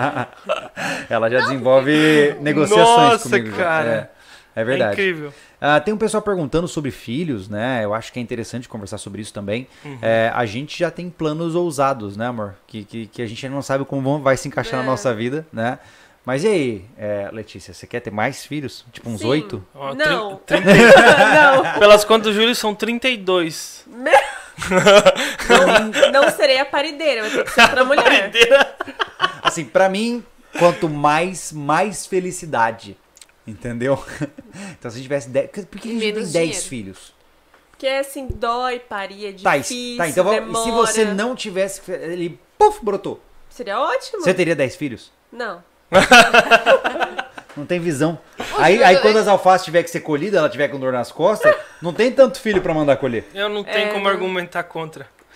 Ela 1.09 1.29
já 1.29 1.39
desenvolve 1.41 2.35
negociações 2.39 2.87
Nossa, 3.11 3.29
comigo. 3.29 3.49
já. 3.51 3.63
cara. 3.63 4.11
É, 4.55 4.59
é 4.59 4.61
É 4.61 4.63
verdade. 4.63 4.93
incrível. 4.93 5.33
Ah, 5.61 5.79
tem 5.79 5.93
um 5.93 5.97
pessoal 5.97 6.21
perguntando 6.23 6.67
sobre 6.67 6.89
filhos, 6.91 7.49
né? 7.49 7.81
Eu 7.83 7.93
acho 7.93 8.13
que 8.13 8.19
é 8.19 8.21
interessante 8.21 8.69
conversar 8.69 8.97
sobre 8.97 9.21
isso 9.21 9.33
também. 9.33 9.67
Uhum. 9.83 9.97
É, 10.01 10.31
a 10.33 10.45
gente 10.45 10.77
já 10.79 10.89
tem 10.89 11.09
planos 11.09 11.53
ousados, 11.55 12.15
né, 12.15 12.27
amor? 12.27 12.55
Que, 12.65 12.85
que, 12.85 13.07
que 13.07 13.21
a 13.21 13.25
gente 13.27 13.45
ainda 13.45 13.55
não 13.55 13.61
sabe 13.61 13.83
como 13.83 14.01
vão- 14.01 14.21
vai 14.21 14.37
se 14.37 14.47
encaixar 14.47 14.77
na 14.79 14.83
É. 14.83 14.87
nossa 14.87 15.13
vida, 15.13 15.45
né? 15.51 15.79
Mas 16.25 16.43
e 16.43 16.47
aí, 16.47 16.85
é, 16.97 17.29
Letícia, 17.31 17.73
você 17.73 17.87
quer 17.87 17.99
ter 18.01 18.11
mais 18.11 18.45
filhos? 18.45 18.85
Tipo 18.93 19.09
uns 19.09 19.23
oito? 19.23 19.65
Ó, 19.73 19.93
Não. 19.95 20.35
trin- 20.45 20.61
não, 20.63 21.79
Pelas 21.79 22.05
contas 22.05 22.27
do 22.27 22.39
Júlio 22.39 22.53
são 22.55 22.73
32. 22.75 23.85
não, 24.69 26.11
não 26.23 26.29
serei 26.31 26.59
a 26.59 26.65
parideira, 26.65 27.21
vai 27.21 27.31
ter 27.31 27.43
que 27.43 27.51
ser 27.51 27.61
outra 27.61 27.83
mulher. 27.85 28.31
Assim, 29.41 29.65
pra 29.65 29.89
mim, 29.89 30.23
quanto 30.57 30.87
mais, 30.89 31.51
mais 31.51 32.05
felicidade. 32.05 32.97
Entendeu? 33.49 34.03
Então, 34.77 34.89
se 34.91 34.95
a 34.95 34.97
gente 34.97 35.03
tivesse 35.03 35.29
10. 35.29 35.49
Por 35.65 35.79
que 35.79 35.89
a 35.89 35.91
gente 35.91 35.99
tem 36.01 36.13
Menos 36.13 36.31
10 36.31 36.45
dinheiro. 36.47 36.67
filhos? 36.67 37.13
Porque 37.71 37.87
assim, 37.87 38.27
dói, 38.27 38.79
parir, 38.79 39.25
é 39.27 39.31
Tá, 39.33 39.57
difícil, 39.57 39.93
e- 39.93 39.97
tá, 39.97 40.07
então 40.09 40.23
vamos- 40.23 40.39
e 40.59 40.61
se 40.63 40.65
demora. 40.69 40.87
você 40.87 41.05
não 41.05 41.35
tivesse. 41.35 41.81
Ele, 41.91 42.39
puf, 42.57 42.83
brotou. 42.83 43.21
Seria 43.49 43.79
ótimo. 43.79 44.21
Você 44.21 44.33
teria 44.33 44.55
10 44.55 44.75
filhos? 44.75 45.11
Não. 45.31 45.63
Não 47.57 47.65
tem 47.65 47.79
visão. 47.79 48.17
Aí, 48.57 48.81
aí 48.83 48.97
quando 48.99 49.17
as 49.17 49.27
alfaces 49.27 49.65
tiver 49.65 49.83
que 49.83 49.89
ser 49.89 49.99
colhidas, 50.01 50.37
ela 50.39 50.47
tiver 50.49 50.67
com 50.69 50.79
dor 50.79 50.93
nas 50.93 51.11
costas, 51.11 51.53
não 51.81 51.91
tem 51.91 52.09
tanto 52.11 52.39
filho 52.39 52.61
pra 52.61 52.73
mandar 52.73 52.95
colher. 52.95 53.25
Eu 53.33 53.49
não 53.49 53.63
tenho 53.65 53.87
É, 53.89 53.91
como 53.91 54.03
não. 54.05 54.09
argumentar 54.11 54.63
contra. 54.63 55.07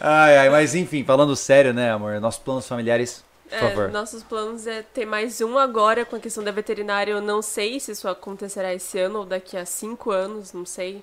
Ai, 0.00 0.36
ai, 0.38 0.48
mas 0.50 0.74
enfim, 0.74 1.04
falando 1.04 1.34
sério, 1.36 1.72
né, 1.72 1.90
amor? 1.92 2.20
Nossos 2.20 2.40
planos 2.42 2.66
familiares, 2.68 3.24
por 3.58 3.66
É, 3.66 3.68
favor. 3.70 3.88
nossos 3.90 4.22
planos 4.22 4.66
é 4.66 4.82
ter 4.82 5.04
mais 5.06 5.40
um 5.40 5.58
agora 5.58 6.04
com 6.04 6.16
a 6.16 6.20
questão 6.20 6.42
da 6.42 6.50
veterinária. 6.50 7.12
Eu 7.12 7.20
não 7.20 7.42
sei 7.42 7.78
se 7.78 7.92
isso 7.92 8.08
acontecerá 8.08 8.72
esse 8.74 8.98
ano 8.98 9.20
ou 9.20 9.24
daqui 9.26 9.56
a 9.56 9.64
cinco 9.66 10.10
anos, 10.10 10.52
não 10.52 10.64
sei. 10.66 11.02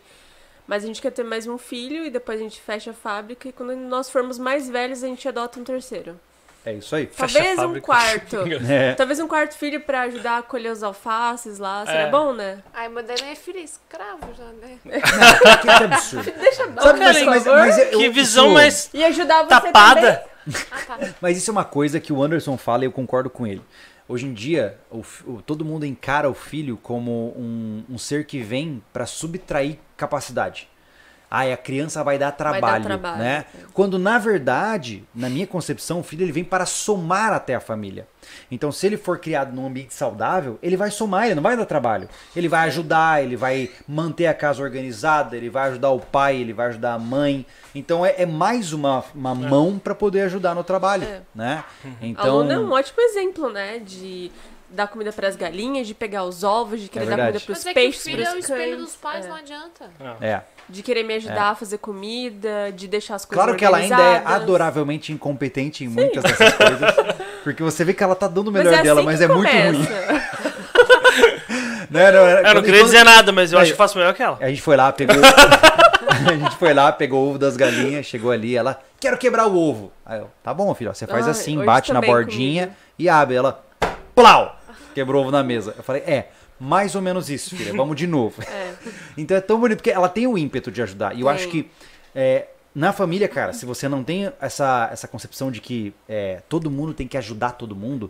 Mas 0.67 0.83
a 0.83 0.87
gente 0.87 1.01
quer 1.01 1.11
ter 1.11 1.23
mais 1.23 1.47
um 1.47 1.57
filho 1.57 2.05
e 2.05 2.09
depois 2.09 2.39
a 2.39 2.43
gente 2.43 2.59
fecha 2.61 2.91
a 2.91 2.93
fábrica. 2.93 3.47
E 3.49 3.51
quando 3.51 3.75
nós 3.75 4.09
formos 4.09 4.37
mais 4.37 4.69
velhos, 4.69 5.03
a 5.03 5.07
gente 5.07 5.27
adota 5.27 5.59
um 5.59 5.63
terceiro. 5.63 6.19
É 6.65 6.73
isso 6.73 6.93
aí. 6.93 7.07
Fecha 7.07 7.39
a 7.39 7.41
Talvez 7.43 7.59
um 7.59 7.79
quarto. 7.79 8.35
É. 8.69 8.93
Talvez 8.97 9.19
um 9.19 9.27
quarto 9.27 9.55
filho 9.55 9.79
pra 9.81 10.01
ajudar 10.01 10.39
a 10.39 10.41
colher 10.43 10.71
os 10.71 10.83
alfaces 10.83 11.57
lá. 11.57 11.85
Seria 11.85 12.01
É. 12.01 12.09
bom, 12.11 12.33
né? 12.33 12.59
Ai, 12.73 12.89
mas 12.89 13.07
daí 13.07 13.15
não 13.21 13.27
é 13.29 13.35
filho, 13.35 13.59
é 13.59 13.63
escravo 13.63 14.27
já, 14.37 14.43
né? 14.43 14.77
Que, 14.83 14.89
que 15.61 15.69
absurdo. 15.69 16.31
Deixa 16.39 16.67
bom, 16.67 16.81
Sabe, 16.81 16.99
mas, 16.99 17.23
mas, 17.23 17.45
mas 17.45 17.77
eu- 17.93 17.97
Que 17.99 18.09
visão 18.09 18.45
isso- 18.47 18.53
mais 18.53 18.89
E 18.93 19.03
ajudar 19.05 19.43
você 19.43 19.49
tapada. 19.49 20.23
Ah, 20.71 20.81
tá. 20.85 21.13
Mas 21.21 21.37
isso 21.37 21.49
é 21.49 21.53
uma 21.53 21.65
coisa 21.65 21.99
que 21.99 22.11
o 22.13 22.21
Anderson 22.23 22.57
fala 22.57 22.83
e 22.83 22.87
eu 22.87 22.91
concordo 22.91 23.29
com 23.29 23.45
ele. 23.45 23.61
Hoje 24.07 24.25
em 24.25 24.33
dia, 24.33 24.77
o 24.89 25.03
o- 25.27 25.41
todo 25.41 25.63
mundo 25.63 25.85
encara 25.85 26.29
o 26.29 26.33
filho 26.33 26.77
como 26.77 27.33
um, 27.37 27.83
um 27.89 27.97
ser 27.97 28.25
que 28.25 28.39
vem 28.41 28.81
pra 28.91 29.05
subtrair 29.05 29.77
capacidade. 29.95 30.67
Ai, 31.31 31.53
a 31.53 31.57
criança 31.57 32.03
vai 32.03 32.17
dar 32.17 32.31
trabalho, 32.31 32.83
trabalho, 32.83 33.17
né? 33.19 33.45
é. 33.55 33.59
Quando 33.73 33.99
na 33.99 34.17
verdade, 34.17 35.03
na 35.13 35.29
minha 35.29 35.45
concepção, 35.45 35.99
o 35.99 36.03
filho 36.03 36.23
ele 36.23 36.31
vem 36.31 36.43
para 36.43 36.65
somar 36.65 37.31
até 37.33 37.53
a 37.53 37.59
família. 37.59 38.07
Então, 38.49 38.71
se 38.71 38.85
ele 38.87 38.97
for 38.97 39.19
criado 39.19 39.53
num 39.53 39.67
ambiente 39.67 39.93
saudável, 39.93 40.57
ele 40.61 40.75
vai 40.75 40.89
somar, 40.91 41.25
ele 41.25 41.35
não 41.35 41.43
vai 41.43 41.55
dar 41.55 41.65
trabalho. 41.65 42.09
Ele 42.35 42.47
vai 42.47 42.67
ajudar, 42.67 43.23
ele 43.23 43.35
vai 43.35 43.69
manter 43.87 44.27
a 44.27 44.33
casa 44.33 44.61
organizada, 44.63 45.35
ele 45.37 45.49
vai 45.49 45.69
ajudar 45.69 45.91
o 45.91 45.99
pai, 45.99 46.37
ele 46.37 46.53
vai 46.53 46.67
ajudar 46.67 46.93
a 46.93 46.99
mãe. 46.99 47.45
Então, 47.73 48.05
é, 48.05 48.15
é 48.17 48.25
mais 48.25 48.73
uma, 48.73 49.03
uma 49.13 49.35
mão 49.35 49.77
para 49.79 49.93
poder 49.95 50.21
ajudar 50.21 50.55
no 50.55 50.63
trabalho, 50.63 51.03
É. 51.03 51.21
né? 51.33 51.63
A 52.01 52.05
Então, 52.05 52.37
Luna 52.37 52.53
é 52.53 52.59
um 52.59 52.71
ótimo 52.71 53.01
exemplo, 53.01 53.49
né? 53.51 53.79
De 53.79 54.31
dar 54.71 54.87
comida 54.87 55.11
pras 55.11 55.35
galinhas, 55.35 55.87
de 55.87 55.93
pegar 55.93 56.23
os 56.23 56.43
ovos, 56.43 56.79
de 56.81 56.87
querer 56.89 57.05
dar 57.05 57.15
verdade. 57.15 57.31
comida 57.39 57.45
pros 57.45 57.57
Mas 57.57 57.65
é 57.67 57.73
que 57.73 57.79
o 57.79 57.83
peixes, 57.83 58.03
filho 58.03 58.23
é 58.23 58.33
o 58.33 58.37
espelho 58.37 58.75
cães. 58.75 58.77
dos 58.77 58.95
pais, 58.95 59.25
é. 59.25 59.29
não 59.29 59.35
adianta. 59.35 59.89
é. 60.21 60.41
De 60.67 60.83
querer 60.83 61.03
me 61.03 61.15
ajudar 61.15 61.49
a 61.49 61.55
fazer 61.55 61.79
comida, 61.79 62.71
de 62.75 62.87
deixar 62.87 63.15
as 63.15 63.25
coisas 63.25 63.43
Claro 63.43 63.57
que 63.57 63.65
ela 63.65 63.77
ainda 63.77 63.99
é 63.99 64.21
adoravelmente 64.23 65.11
incompetente 65.11 65.83
em 65.83 65.87
muitas 65.87 66.21
dessas 66.23 66.53
coisas. 66.53 66.95
Porque 67.43 67.63
você 67.63 67.83
vê 67.83 67.93
que 67.93 68.03
ela 68.03 68.13
tá 68.15 68.27
dando 68.27 68.49
o 68.49 68.51
melhor 68.51 68.69
Mas 68.71 68.79
é 68.79 68.83
dela, 68.83 68.99
assim 68.99 69.05
mas 69.07 69.17
que 69.17 69.23
é 69.23 69.27
muito 69.27 69.49
ruim. 69.51 69.85
começa. 69.85 70.11
Né? 71.89 72.11
Não, 72.11 72.49
Eu 72.49 72.53
não 72.55 72.61
queria 72.61 72.83
dizer 72.83 73.03
nada, 73.03 73.31
mas 73.31 73.51
eu 73.51 73.57
Aí- 73.57 73.63
acho 73.63 73.71
que 73.71 73.77
faço 73.77 73.97
melhor 73.97 74.13
que 74.13 74.21
ela. 74.21 74.37
A 74.39 74.47
gente 74.49 74.61
foi 74.61 74.75
lá, 74.77 74.91
pegou. 74.91 75.15
a 76.29 76.33
gente 76.35 76.55
foi 76.57 76.73
lá, 76.73 76.91
pegou 76.91 77.25
o 77.25 77.29
ovo 77.29 77.39
das 77.39 77.57
galinhas, 77.57 78.05
chegou 78.05 78.29
ali, 78.31 78.55
ela, 78.55 78.79
quero 78.99 79.17
quebrar 79.17 79.47
o 79.47 79.57
ovo. 79.57 79.91
Aí 80.05 80.19
eu, 80.19 80.29
tá 80.43 80.53
bom, 80.53 80.71
filho, 80.75 80.91
ó, 80.91 80.93
você 80.93 81.07
faz 81.07 81.25
Ai, 81.25 81.31
assim, 81.31 81.63
bate 81.65 81.91
na 81.91 82.01
bordinha 82.01 82.63
comigo. 82.67 82.81
e 82.99 83.09
abre. 83.09 83.35
Ela, 83.37 83.63
plau! 84.13 84.58
Quebrou 84.93 85.21
ovo 85.21 85.31
na 85.31 85.43
mesa. 85.43 85.73
Eu 85.77 85.83
falei, 85.83 86.01
é, 86.03 86.29
mais 86.59 86.95
ou 86.95 87.01
menos 87.01 87.29
isso, 87.29 87.55
filha, 87.55 87.73
vamos 87.73 87.95
de 87.95 88.05
novo. 88.07 88.41
É. 88.43 88.73
Então 89.17 89.35
é 89.35 89.41
tão 89.41 89.59
bonito, 89.59 89.77
porque 89.79 89.91
ela 89.91 90.07
tem 90.07 90.27
o 90.27 90.37
ímpeto 90.37 90.71
de 90.71 90.81
ajudar. 90.81 91.13
E 91.13 91.21
eu 91.21 91.27
Tem. 91.27 91.35
acho 91.35 91.49
que 91.49 91.69
é, 92.15 92.47
na 92.73 92.93
família, 92.93 93.27
cara, 93.27 93.51
se 93.51 93.65
você 93.65 93.89
não 93.89 94.03
tem 94.03 94.31
essa, 94.39 94.89
essa 94.91 95.07
concepção 95.07 95.51
de 95.51 95.59
que 95.59 95.93
é, 96.07 96.41
todo 96.47 96.71
mundo 96.71 96.93
tem 96.93 97.07
que 97.07 97.17
ajudar 97.17 97.51
todo 97.51 97.75
mundo, 97.75 98.09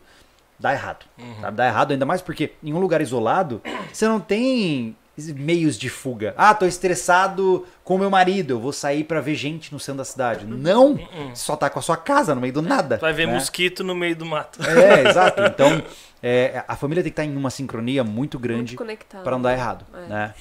dá 0.60 0.74
errado. 0.74 1.06
sabe? 1.42 1.58
Dá 1.58 1.66
errado, 1.68 1.92
ainda 1.92 2.06
mais 2.06 2.22
porque 2.22 2.52
em 2.64 2.74
um 2.74 2.80
lugar 2.80 3.02
isolado, 3.02 3.62
você 3.92 4.08
não 4.08 4.20
tem 4.20 4.96
meios 5.18 5.78
de 5.78 5.90
fuga. 5.90 6.34
Ah, 6.38 6.54
tô 6.54 6.66
estressado 6.66 7.66
com 7.84 7.98
meu 7.98 8.10
marido, 8.10 8.52
eu 8.54 8.60
vou 8.60 8.72
sair 8.72 9.04
pra 9.04 9.20
ver 9.20 9.36
gente 9.36 9.74
no 9.74 9.80
centro 9.80 9.98
da 10.00 10.06
cidade. 10.06 10.46
Não! 10.46 10.96
Você 11.34 11.44
só 11.44 11.56
tá 11.56 11.70
com 11.70 11.80
a 11.80 11.82
sua 11.82 11.98
casa, 11.98 12.36
no 12.36 12.42
meio 12.42 12.54
do 12.54 12.62
nada. 12.62 12.98
Tu 12.98 13.02
vai 13.02 13.14
ver 13.14 13.28
né? 13.28 13.34
mosquito 13.34 13.84
no 13.84 13.96
meio 13.96 14.16
do 14.16 14.26
mato. 14.26 14.60
É, 14.64 15.10
exato. 15.10 15.42
Então, 15.44 15.82
é, 16.22 16.64
a 16.68 16.76
família 16.76 17.04
tem 17.04 17.12
que 17.12 17.20
estar 17.22 17.26
em 17.32 17.36
uma 17.36 17.50
sincronia 17.50 18.04
muito 18.04 18.38
grande 18.40 18.76
pra 19.24 19.32
não 19.32 19.42
dar 19.42 19.54
errado, 19.54 19.86
É. 19.94 20.08
né? 20.08 20.34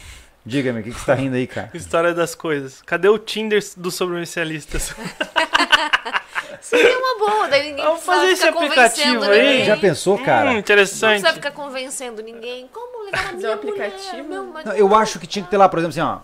Diga-me, 0.47 0.81
o 0.81 0.83
que, 0.83 0.93
que 0.93 0.99
você 1.01 1.05
tá 1.07 1.15
rindo 1.15 1.37
aí, 1.37 1.47
cara? 1.47 1.69
História 1.75 2.15
das 2.15 2.35
coisas. 2.35 2.81
Cadê 2.83 3.09
o 3.09 3.19
Tinder 3.19 3.63
dos 3.77 3.95
sobrevivencialistas? 3.95 4.95
Seria 6.61 6.99
uma 6.99 7.19
boa, 7.19 7.49
daí 7.49 7.71
ninguém 7.71 7.85
Vamos 7.85 8.03
fazer 8.03 8.27
esse 8.33 8.47
aplicativo 8.47 9.07
convencendo 9.21 9.25
aí. 9.33 9.47
ninguém. 9.51 9.65
Já 9.65 9.77
pensou, 9.77 10.19
cara? 10.19 10.51
Hum, 10.51 10.53
Não 10.55 10.59
interessante. 10.59 11.21
precisa 11.21 11.33
ficar 11.35 11.51
convencendo 11.53 12.23
ninguém. 12.23 12.69
Como 12.73 13.05
ligar 13.07 13.19
na 13.25 13.29
Fazer 13.31 13.37
minha 13.39 13.51
um 13.51 13.55
aplicativo? 13.55 14.23
mulher? 14.45 14.65
Não, 14.67 14.73
eu 14.75 14.95
acho 14.95 15.19
que 15.19 15.27
tinha 15.27 15.45
que 15.45 15.51
ter 15.51 15.57
lá, 15.57 15.69
por 15.69 15.79
exemplo, 15.79 16.01
assim, 16.01 16.01
ó. 16.01 16.21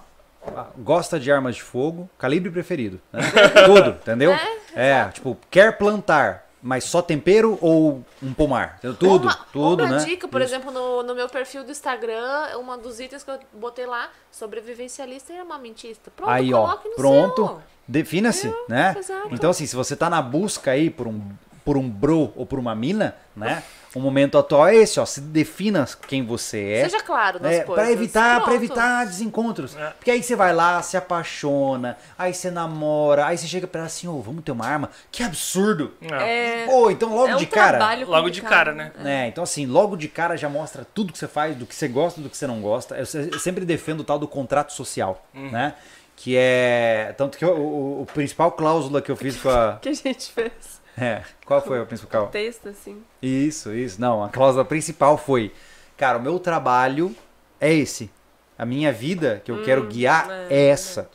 Gosta 0.79 1.19
de 1.19 1.31
armas 1.33 1.57
de 1.57 1.63
fogo, 1.63 2.09
calibre 2.19 2.51
preferido. 2.51 3.01
né? 3.13 3.21
Tudo, 3.65 3.91
entendeu? 3.91 4.37
É, 4.75 5.05
tipo, 5.13 5.39
quer 5.51 5.77
plantar, 5.79 6.44
mas 6.65 6.85
só 6.85 7.03
tempero 7.03 7.59
ou 7.61 8.03
um 8.23 8.33
pomar? 8.33 8.81
Tudo, 8.99 9.25
uma, 9.25 9.35
tudo, 9.53 9.85
uma 9.85 9.99
né? 9.99 10.05
dica, 10.07 10.27
por 10.27 10.41
Isso. 10.41 10.55
exemplo, 10.55 10.73
no, 10.73 11.03
no 11.03 11.15
meu 11.15 11.29
perfil 11.29 11.63
do 11.63 11.71
Instagram, 11.71 12.57
uma 12.59 12.79
dos 12.79 12.99
itens 12.99 13.23
que 13.23 13.31
eu 13.31 13.39
botei 13.53 13.85
lá, 13.85 14.09
sobrevivencialista 14.33 15.35
e 15.35 15.39
armamentista. 15.39 16.11
Pronto, 16.11 16.31
Aí, 16.31 16.55
ó, 16.55 16.63
coloque 16.63 16.89
no 16.89 16.95
pronto. 16.95 17.63
Defina-se, 17.87 18.51
né? 18.67 18.95
exato. 18.99 19.29
Então, 19.31 19.51
assim, 19.51 19.67
se 19.67 19.77
você 19.77 19.95
tá 19.95 20.09
na 20.09 20.23
busca 20.23 20.71
aí 20.71 20.89
por 20.89 21.07
um, 21.07 21.21
por 21.67 21.77
um 21.77 21.87
bro 21.87 22.33
ou 22.35 22.47
por 22.47 22.59
uma 22.59 22.75
mina, 22.75 23.15
né? 23.37 23.63
O 23.95 24.01
momento 24.01 24.37
atual 24.37 24.67
é 24.67 24.75
esse, 24.77 24.99
ó. 24.99 25.07
Se 25.07 25.21
defina 25.21 25.87
quem 26.09 26.25
você 26.27 26.61
é. 26.73 26.85
Seja 26.89 27.01
claro 27.03 27.41
nas 27.41 27.53
É, 27.53 27.61
coisas. 27.61 27.85
pra 27.85 27.93
evitar, 27.93 28.35
pra 28.37 28.45
Pronto. 28.45 28.57
evitar 28.57 29.07
desencontros. 29.07 29.77
É. 29.77 29.91
Porque 29.91 30.11
aí 30.11 30.23
você 30.23 30.35
vai 30.35 30.53
lá, 30.53 30.83
se 30.83 30.97
apaixona, 30.97 31.97
aí 32.19 32.35
você 32.35 32.51
namora, 32.51 33.27
aí 33.27 33.39
você 33.39 33.47
chega 33.47 33.67
pra 33.67 33.81
ela 33.81 33.87
assim, 33.87 34.09
ô, 34.09 34.21
vamos 34.21 34.43
ter 34.43 34.51
uma 34.53 34.67
arma? 34.67 34.91
Que 35.13 35.23
absurdo! 35.23 35.93
É. 36.01 36.63
É, 36.63 36.67
Pô, 36.67 36.91
então 36.91 37.15
logo 37.15 37.29
é 37.29 37.35
um 37.37 37.39
de 37.39 37.47
cara. 37.47 37.95
Logo 38.07 38.31
de 38.31 38.43
cara, 38.43 38.73
né? 38.73 38.91
né? 38.99 39.29
Então, 39.29 39.45
assim, 39.45 39.65
logo 39.67 39.97
de 39.97 40.09
cara 40.09 40.37
já 40.37 40.49
mostra 40.49 40.85
tudo 40.95 41.13
que 41.13 41.19
você 41.19 41.29
faz, 41.29 41.57
do 41.57 41.65
que 41.67 41.75
você 41.75 41.87
gosta, 41.87 42.21
do 42.21 42.29
que 42.29 42.37
você 42.37 42.47
não 42.47 42.61
gosta. 42.61 42.97
Eu, 42.97 43.07
se- 43.07 43.31
eu 43.33 43.39
sempre 43.39 43.65
defendo 43.65 44.01
o 44.01 44.05
tal 44.05 44.19
do 44.19 44.27
contrato 44.27 44.73
social, 44.73 45.25
Uhum. 45.35 45.51
né? 45.51 45.75
Que 46.17 46.37
é. 46.37 47.13
Tanto 47.19 47.37
que 47.37 47.45
o, 47.45 47.51
o- 47.57 48.03
o 48.03 48.07
principal 48.07 48.53
cláusula 48.53 49.03
que 49.03 49.11
eu 49.11 49.17
fiz 49.17 49.37
com 49.37 49.49
a. 49.51 49.79
que 49.83 49.89
a 49.89 49.93
gente 49.95 50.31
fez. 50.33 50.74
É, 50.97 51.23
qual 51.45 51.61
foi 51.61 51.81
a 51.81 51.85
principal? 51.85 52.29
Texto, 52.29 52.69
assim. 52.69 53.03
Isso, 53.21 53.73
isso. 53.75 54.01
Não, 54.01 54.23
a 54.23 54.29
cláusula 54.29 54.65
principal 54.65 55.19
foi: 55.19 55.53
cara, 55.97 56.19
o 56.19 56.23
meu 56.23 56.39
trabalho 56.39 57.15
é 57.61 57.73
esse. 57.73 58.11
A 58.57 58.65
minha 58.65 58.93
vida 58.93 59.43
que 59.45 59.51
eu 59.51 59.63
quero 59.65 59.85
guiar 59.87 60.29
é 60.31 60.47
é 60.51 60.69
essa. 60.69 61.11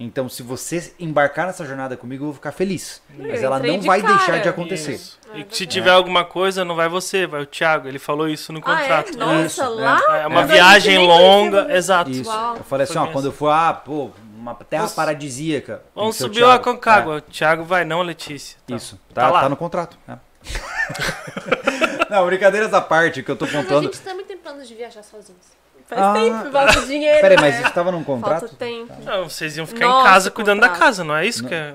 Então, 0.00 0.28
se 0.28 0.42
você 0.42 0.92
embarcar 0.98 1.46
nessa 1.46 1.64
jornada 1.64 1.96
comigo, 1.96 2.22
eu 2.24 2.26
vou 2.26 2.34
ficar 2.34 2.50
feliz. 2.50 3.00
Mas 3.16 3.40
Eu 3.40 3.46
ela 3.46 3.58
entrei 3.58 3.72
não 3.72 3.78
de 3.78 3.86
vai 3.86 4.02
cara. 4.02 4.16
deixar 4.16 4.38
de 4.38 4.48
acontecer. 4.48 4.94
Isso. 4.94 5.16
E 5.32 5.46
se 5.48 5.64
tiver 5.64 5.90
alguma 5.90 6.24
coisa, 6.24 6.64
não 6.64 6.74
vai 6.74 6.88
você, 6.88 7.24
vai 7.24 7.42
o 7.42 7.46
Thiago. 7.46 7.86
Ele 7.86 8.00
falou 8.00 8.28
isso 8.28 8.52
no 8.52 8.60
Ah, 8.64 8.72
é? 8.72 8.80
contrato. 8.82 9.16
Nossa, 9.16 9.46
Isso, 9.46 9.74
lá? 9.76 10.00
É 10.22 10.26
uma 10.26 10.40
Quando 10.40 10.50
a 10.50 10.54
viagem 10.54 10.98
longa, 10.98 11.72
exato. 11.76 12.10
Isso. 12.10 12.28
Uau. 12.28 12.56
Eu 12.56 12.64
falei 12.64 12.82
assim, 12.82 12.94
Foi 12.94 13.00
ó, 13.02 13.04
mesmo. 13.04 13.12
quando 13.12 13.24
eu 13.26 13.32
for, 13.32 13.48
ah, 13.50 13.72
pô, 13.74 14.10
uma 14.52 14.64
terra 14.64 14.82
Vamos- 14.82 14.94
paradisíaca. 14.94 15.82
Vamos 15.94 16.16
o 16.16 16.24
subir 16.24 16.42
a 16.44 16.46
Thiago. 16.48 16.64
Concagua. 16.64 17.16
O 17.16 17.20
Thiago 17.20 17.64
vai, 17.64 17.84
não 17.84 18.02
Letícia. 18.02 18.56
É, 18.66 18.70
Tá. 18.70 18.76
isso. 18.76 19.00
Tá 19.14 19.22
Tá, 19.22 19.28
lá. 19.30 19.40
tá 19.42 19.48
no 19.48 19.56
contrato. 19.56 19.98
né? 20.06 20.18
não, 22.10 22.24
brincadeiras 22.26 22.72
à 22.72 22.80
parte, 22.80 23.22
que 23.22 23.30
eu 23.30 23.36
tô 23.36 23.46
Mas 23.46 23.54
a 23.72 23.80
gente 23.80 24.00
também 24.00 24.24
tem 24.24 24.36
planos 24.36 24.68
de 24.68 24.74
viajar 24.74 25.02
sozinhos. 25.02 25.56
Faz 25.88 26.02
Ah. 26.02 26.12
tempo, 26.14 26.50
falta 26.50 26.80
dinheiro. 26.86 27.20
Peraí, 27.20 27.36
mas 27.40 27.54
né? 27.56 27.62
isso 27.62 27.72
tava 27.72 27.92
num 27.92 28.02
contrato? 28.02 28.40
Falta 28.40 28.56
tempo. 28.56 28.92
Não, 29.04 29.28
vocês 29.28 29.56
iam 29.56 29.66
ficar 29.66 29.84
em 29.84 29.88
Nossa, 29.88 30.08
casa 30.08 30.30
cuidando 30.30 30.60
da 30.60 30.68
contrato. 30.68 30.84
casa, 30.86 31.04
não 31.04 31.16
é 31.16 31.24
isso 31.26 31.44
que 31.46 31.54
é? 31.54 31.72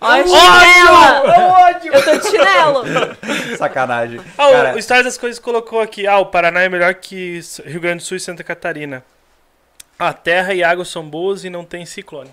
Olha 0.00 0.22
a 0.22 0.26
chinela! 0.26 1.78
Eu 1.84 2.04
tô 2.04 2.16
de 2.18 2.26
chinelo. 2.28 2.84
Sacanagem. 3.58 4.20
Ah, 4.38 4.50
Cara, 4.50 4.74
o 4.74 4.78
Stars 4.78 5.04
das 5.04 5.18
Coisas 5.18 5.38
colocou 5.40 5.80
aqui. 5.80 6.06
Ah, 6.06 6.18
o 6.18 6.26
Paraná 6.26 6.60
é 6.62 6.68
melhor 6.68 6.94
que 6.94 7.40
Rio 7.64 7.80
Grande 7.80 7.98
do 8.02 8.06
Sul 8.06 8.16
e 8.16 8.20
Santa 8.20 8.44
Catarina. 8.44 9.02
A 9.98 10.12
terra 10.12 10.54
e 10.54 10.62
água 10.62 10.84
são 10.84 11.08
boas 11.08 11.44
e 11.44 11.50
não 11.50 11.64
tem 11.64 11.84
ciclone. 11.84 12.30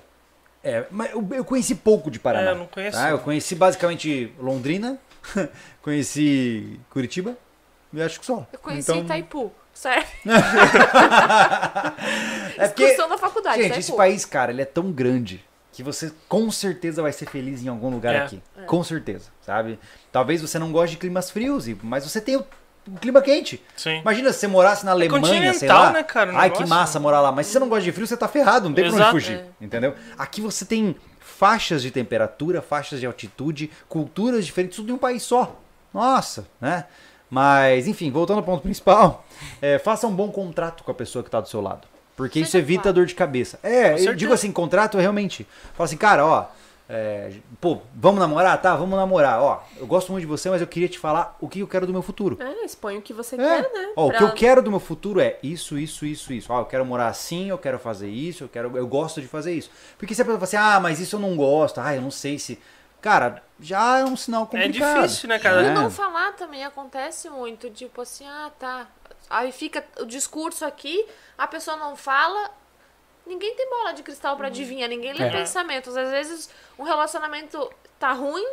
é, 0.63 0.85
mas 0.91 1.11
eu, 1.11 1.27
eu 1.31 1.43
conheci 1.45 1.73
pouco 1.75 2.11
de 2.11 2.19
Paraná. 2.19 2.49
É, 2.49 2.51
eu 2.53 2.55
não 2.57 2.67
conheço. 2.67 2.97
tá? 2.97 3.09
Eu 3.09 3.19
conheci 3.19 3.55
basicamente 3.55 4.31
Londrina, 4.39 4.99
conheci 5.81 6.79
Curitiba 6.89 7.35
e 7.93 8.01
acho 8.01 8.19
que 8.19 8.25
só. 8.25 8.45
Eu 8.53 8.59
conheci 8.59 8.91
Então, 8.91 9.03
Itaipu, 9.03 9.51
certo? 9.73 10.09
É 12.57 12.67
porque, 12.67 12.83
Excursão 12.83 13.09
da 13.09 13.17
faculdade, 13.17 13.57
gente, 13.57 13.65
Itaipu. 13.67 13.79
esse 13.79 13.93
país, 13.95 14.25
cara, 14.25 14.51
ele 14.51 14.61
é 14.61 14.65
tão 14.65 14.91
grande 14.91 15.43
que 15.71 15.83
você 15.83 16.11
com 16.29 16.49
certeza 16.51 17.01
vai 17.01 17.11
ser 17.11 17.25
feliz 17.27 17.63
em 17.63 17.67
algum 17.67 17.89
lugar 17.89 18.15
É. 18.15 18.19
aqui. 18.19 18.41
Com 18.65 18.81
certeza, 18.83 19.29
sabe? 19.41 19.77
Talvez 20.11 20.41
você 20.41 20.57
não 20.57 20.71
goste 20.71 20.91
de 20.95 20.99
climas 21.01 21.29
frios, 21.29 21.67
e- 21.67 21.77
mas 21.83 22.09
você 22.09 22.21
tem 22.21 22.37
o, 22.37 22.45
o 22.87 22.99
clima 22.99 23.21
quente. 23.21 23.61
Sim. 23.75 23.99
Imagina 23.99 24.31
se 24.31 24.39
você 24.39 24.47
morasse 24.47 24.85
na 24.85 24.91
Alemanha, 24.91 25.25
sei 25.25 25.41
continental, 25.41 25.83
lá. 25.83 25.91
né, 25.91 26.03
cara, 26.03 26.31
Ai, 26.35 26.49
que 26.49 26.59
negócio. 26.59 26.67
massa 26.67 26.99
morar 26.99 27.21
lá. 27.21 27.31
Mas 27.31 27.47
se 27.47 27.53
você 27.53 27.59
não 27.59 27.69
gosta 27.69 27.83
de 27.83 27.91
frio, 27.91 28.05
você 28.05 28.17
tá 28.17 28.27
ferrado, 28.27 28.67
não 28.67 28.75
tem 28.75 28.83
pra 28.83 28.93
onde 28.93 29.01
Exato. 29.01 29.11
fugir. 29.11 29.43
Entendeu? 29.59 29.95
Aqui 30.17 30.41
você 30.41 30.65
tem 30.65 30.95
faixas 31.19 31.81
de 31.81 31.91
temperatura, 31.91 32.61
faixas 32.61 32.99
de 32.99 33.05
altitude, 33.05 33.69
culturas 33.89 34.45
diferentes, 34.45 34.77
tudo 34.77 34.91
em 34.91 34.95
um 34.95 34.97
país 34.97 35.23
só. 35.23 35.59
Nossa, 35.93 36.47
né? 36.61 36.85
Mas, 37.29 37.87
enfim, 37.87 38.11
voltando 38.11 38.37
ao 38.37 38.43
ponto 38.43 38.61
principal, 38.61 39.25
é, 39.61 39.79
faça 39.79 40.07
um 40.07 40.13
bom 40.15 40.29
contrato 40.31 40.83
com 40.83 40.91
a 40.91 40.93
pessoa 40.93 41.23
que 41.23 41.29
tá 41.29 41.41
do 41.41 41.49
seu 41.49 41.61
lado. 41.61 41.87
Porque 42.15 42.39
isso 42.39 42.55
evita 42.57 42.83
claro. 42.83 42.95
dor 42.95 43.05
de 43.05 43.15
cabeça. 43.15 43.59
É, 43.61 43.91
eu 43.91 43.97
certeza. 43.97 44.15
digo 44.15 44.33
assim, 44.33 44.51
contrato 44.51 44.97
é 44.97 45.01
realmente. 45.01 45.45
Fala 45.73 45.85
assim, 45.85 45.97
cara, 45.97 46.25
ó. 46.25 46.45
É, 46.87 47.33
pô, 47.59 47.79
vamos 47.95 48.19
namorar? 48.19 48.61
Tá, 48.61 48.75
vamos 48.75 48.95
namorar. 48.95 49.41
Ó, 49.41 49.59
eu 49.77 49.87
gosto 49.87 50.11
muito 50.11 50.21
de 50.21 50.27
você, 50.27 50.49
mas 50.49 50.61
eu 50.61 50.67
queria 50.67 50.87
te 50.87 50.99
falar 50.99 51.35
o 51.41 51.49
que 51.49 51.59
eu 51.61 51.67
quero 51.67 51.87
do 51.87 51.91
meu 51.93 52.01
futuro. 52.03 52.37
É, 52.41 52.63
expõe 52.65 52.97
o 52.97 53.01
que 53.01 53.11
você 53.13 53.35
É. 53.35 53.37
quer, 53.39 53.71
né? 53.73 53.93
Ó, 53.95 54.05
o 54.05 54.09
Pra- 54.09 54.17
que 54.19 54.23
eu 54.23 54.33
quero 54.33 54.61
do 54.61 54.69
meu 54.69 54.79
futuro 54.79 55.19
é 55.19 55.37
isso, 55.41 55.77
isso, 55.79 56.05
isso, 56.05 56.31
isso. 56.31 56.53
Ó, 56.53 56.59
eu 56.61 56.65
quero 56.65 56.85
morar 56.85 57.07
assim, 57.07 57.49
eu 57.49 57.57
quero 57.57 57.79
fazer 57.79 58.09
isso, 58.09 58.43
eu 58.43 58.49
quero, 58.49 58.77
eu 58.77 58.85
gosto 58.87 59.19
de 59.19 59.27
fazer 59.27 59.53
isso. 59.53 59.71
Porque 59.97 60.13
se 60.13 60.21
a 60.21 60.25
pessoa 60.25 60.39
fala 60.39 60.47
assim, 60.47 60.75
ah, 60.75 60.79
mas 60.79 60.99
isso 60.99 61.15
eu 61.15 61.19
não 61.19 61.35
gosto, 61.35 61.79
ah, 61.81 61.95
eu 61.95 62.01
não 62.01 62.11
sei 62.11 62.37
se. 62.37 62.59
Cara, 63.01 63.43
já 63.59 63.99
é 63.99 64.05
um 64.05 64.15
sinal 64.17 64.43
É 64.43 64.45
complicado. 64.47 65.01
difícil, 65.03 65.29
né, 65.29 65.37
cara? 65.39 65.61
E 65.63 65.65
É. 65.67 65.73
não 65.73 65.91
falar 65.91 66.33
também 66.33 66.63
acontece 66.65 67.29
muito, 67.29 67.69
tipo 67.69 68.01
assim, 68.01 68.27
ah, 68.27 68.51
tá. 68.59 68.87
Aí 69.29 69.51
fica 69.51 69.83
o 69.99 70.05
discurso 70.05 70.65
aqui, 70.65 71.05
a 71.37 71.47
pessoa 71.47 71.77
não 71.77 71.95
fala. 71.95 72.49
Ninguém 73.25 73.55
tem 73.55 73.69
bola 73.69 73.91
de 73.93 74.03
cristal 74.03 74.37
pra 74.37 74.47
adivinhar, 74.47 74.87
ninguém 74.89 75.13
lê 75.13 75.25
É. 75.25 75.29
pensamentos. 75.31 75.97
Às 75.97 76.09
vezes 76.11 76.49
um 76.77 76.83
relacionamento 76.83 77.69
tá 77.99 78.11
ruim, 78.11 78.45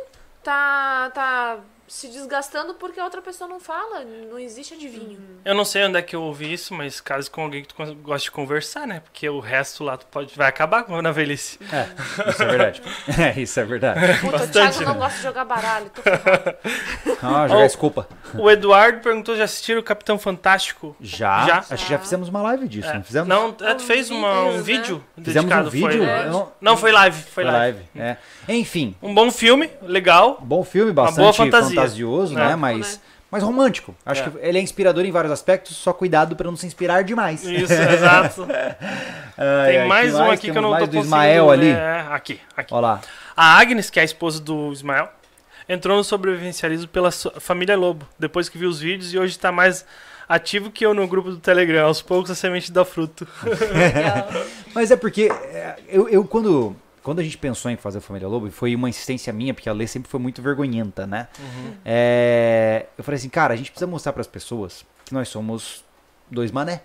tá, 0.43 1.11
tá 1.13 1.59
se 1.93 2.07
desgastando 2.07 2.73
porque 2.73 2.99
a 2.99 3.03
outra 3.03 3.21
pessoa 3.21 3.47
não 3.47 3.59
fala. 3.59 4.03
Não 4.29 4.39
existe 4.39 4.73
adivinho. 4.73 5.19
Eu 5.45 5.53
não 5.53 5.63
sei 5.63 5.83
onde 5.85 5.97
é 5.97 6.01
que 6.01 6.15
eu 6.15 6.23
ouvi 6.23 6.51
isso, 6.51 6.73
mas 6.73 6.99
caso 6.99 7.29
com 7.29 7.41
alguém 7.43 7.61
que 7.61 7.67
tu 7.67 7.75
gosta 8.01 8.23
de 8.25 8.31
conversar, 8.31 8.87
né? 8.87 8.99
Porque 9.01 9.29
o 9.29 9.39
resto 9.39 9.83
lá 9.83 9.95
tu 9.95 10.05
pode, 10.07 10.35
vai 10.35 10.47
acabar 10.47 10.83
com 10.85 10.99
na 11.01 11.11
velhice. 11.11 11.59
É, 11.71 12.29
isso 12.29 12.41
é 12.41 12.45
verdade. 12.47 12.81
é, 13.37 13.39
isso 13.41 13.59
é 13.59 13.63
verdade. 13.63 13.99
Puta, 14.21 14.27
o 14.27 14.39
Bastante, 14.39 14.51
Thiago 14.77 14.85
não 14.85 14.93
né? 14.93 14.99
gosta 14.99 15.17
de 15.17 15.23
jogar 15.23 15.45
baralho. 15.45 15.89
Tô 15.91 16.01
ferrado. 16.01 16.55
Ah, 17.21 17.47
jogar 17.47 17.61
Ó, 17.61 17.65
escopa. 17.65 18.07
O 18.35 18.49
Eduardo 18.49 18.99
perguntou, 19.01 19.35
já 19.35 19.43
assistiram 19.43 19.79
o 19.79 19.83
Capitão 19.83 20.17
Fantástico? 20.17 20.95
Já, 20.99 21.45
Já? 21.45 21.57
Acho 21.69 21.85
que 21.85 21.91
já 21.91 21.99
fizemos 21.99 22.27
uma 22.27 22.41
live 22.41 22.67
disso, 22.67 22.89
É. 22.89 22.93
não 22.95 23.03
fizemos? 23.03 23.27
Não, 23.29 23.49
é, 23.61 23.73
tu 23.75 23.83
Um 23.83 23.87
fez 23.87 24.09
uma- 24.09 24.45
um 24.45 24.61
vídeo, 24.63 24.95
né? 24.97 25.03
vídeo 25.15 25.25
Fizemos 25.25 25.49
dedicado, 25.49 25.67
um 25.67 25.71
vídeo? 25.71 25.89
Foi, 26.05 26.19
Eu 26.25 26.31
não- 26.31 26.51
não, 26.59 26.77
foi 26.77 26.91
live, 26.91 27.21
foi, 27.21 27.43
Foi 27.43 27.43
live. 27.43 27.77
live. 27.95 28.01
É. 28.01 28.17
Enfim, 28.51 28.95
Um 29.01 29.13
bom 29.13 29.29
filme, 29.31 29.69
legal. 29.81 30.37
bom 30.41 30.63
filme, 30.63 30.91
boa 30.91 31.07
bastante 31.07 31.37
fantasia. 31.37 31.75
Fantasioso, 31.83 32.33
né? 32.35 32.51
É. 32.51 32.55
Mas, 32.55 33.01
mas 33.29 33.43
romântico. 33.43 33.95
Acho 34.05 34.21
É. 34.23 34.29
que 34.29 34.37
ele 34.41 34.57
é 34.57 34.61
inspirador 34.61 35.05
em 35.05 35.11
vários 35.11 35.31
aspectos, 35.31 35.75
só 35.75 35.93
cuidado 35.93 36.35
pra 36.35 36.49
não 36.49 36.57
se 36.57 36.65
inspirar 36.65 37.03
demais. 37.03 37.43
Isso, 37.43 37.73
exato. 37.73 38.47
Ai, 39.37 39.71
Tem 39.71 39.79
ai, 39.81 39.87
mais 39.87 40.13
um 40.15 40.29
aqui 40.31 40.41
que 40.43 40.49
eu 40.49 40.53
Temos 40.55 40.63
não 40.63 40.71
mais 40.71 40.85
tô 40.85 40.91
do 40.91 40.97
Ismael 40.99 41.49
ali. 41.51 41.69
É, 41.69 42.05
aqui, 42.11 42.39
aqui. 42.55 42.73
Olha 42.73 42.81
lá. 42.81 43.01
A 43.35 43.57
Agnes, 43.59 43.89
que 43.89 43.99
é 43.99 44.03
a 44.03 44.05
esposa 44.05 44.39
do 44.39 44.71
Ismael, 44.71 45.09
entrou 45.67 45.97
no 45.97 46.03
sobrevivencialismo 46.03 46.87
pela 46.87 47.09
família 47.11 47.75
Lobo, 47.75 48.07
depois 48.19 48.47
que 48.49 48.57
viu 48.57 48.69
os 48.69 48.79
vídeos 48.79 49.13
e 49.13 49.17
hoje 49.17 49.37
tá 49.39 49.51
mais 49.51 49.85
ativo 50.29 50.69
que 50.71 50.85
eu 50.85 50.93
no 50.93 51.07
grupo 51.07 51.31
do 51.31 51.37
Telegram. 51.37 51.87
Aos 51.87 52.01
poucos 52.01 52.29
a 52.29 52.35
semente 52.35 52.71
dá 52.71 52.85
fruto. 52.85 53.27
Mas 54.73 54.91
é 54.91 54.95
porque 54.95 55.31
é, 55.31 55.75
eu, 55.87 56.07
eu 56.09 56.23
quando, 56.25 56.75
quando 57.03 57.19
a 57.19 57.23
gente 57.23 57.37
pensou 57.37 57.69
em 57.69 57.75
fazer 57.75 57.97
a 57.97 58.01
Família 58.01 58.27
Lobo, 58.27 58.47
e 58.47 58.51
foi 58.51 58.73
uma 58.75 58.89
insistência 58.89 59.31
minha, 59.33 59.53
porque 59.53 59.69
a 59.69 59.73
Lê 59.73 59.85
sempre 59.85 60.09
foi 60.09 60.19
muito 60.19 60.41
vergonhenta, 60.41 61.05
né? 61.05 61.27
É, 61.85 62.85
eu 62.97 63.03
falei 63.03 63.17
assim, 63.17 63.29
cara, 63.29 63.53
a 63.53 63.57
gente 63.57 63.71
precisa 63.71 63.87
mostrar 63.87 64.13
pras 64.13 64.27
pessoas 64.27 64.85
que 65.05 65.13
nós 65.13 65.27
somos 65.29 65.83
dois 66.31 66.51
mané. 66.51 66.81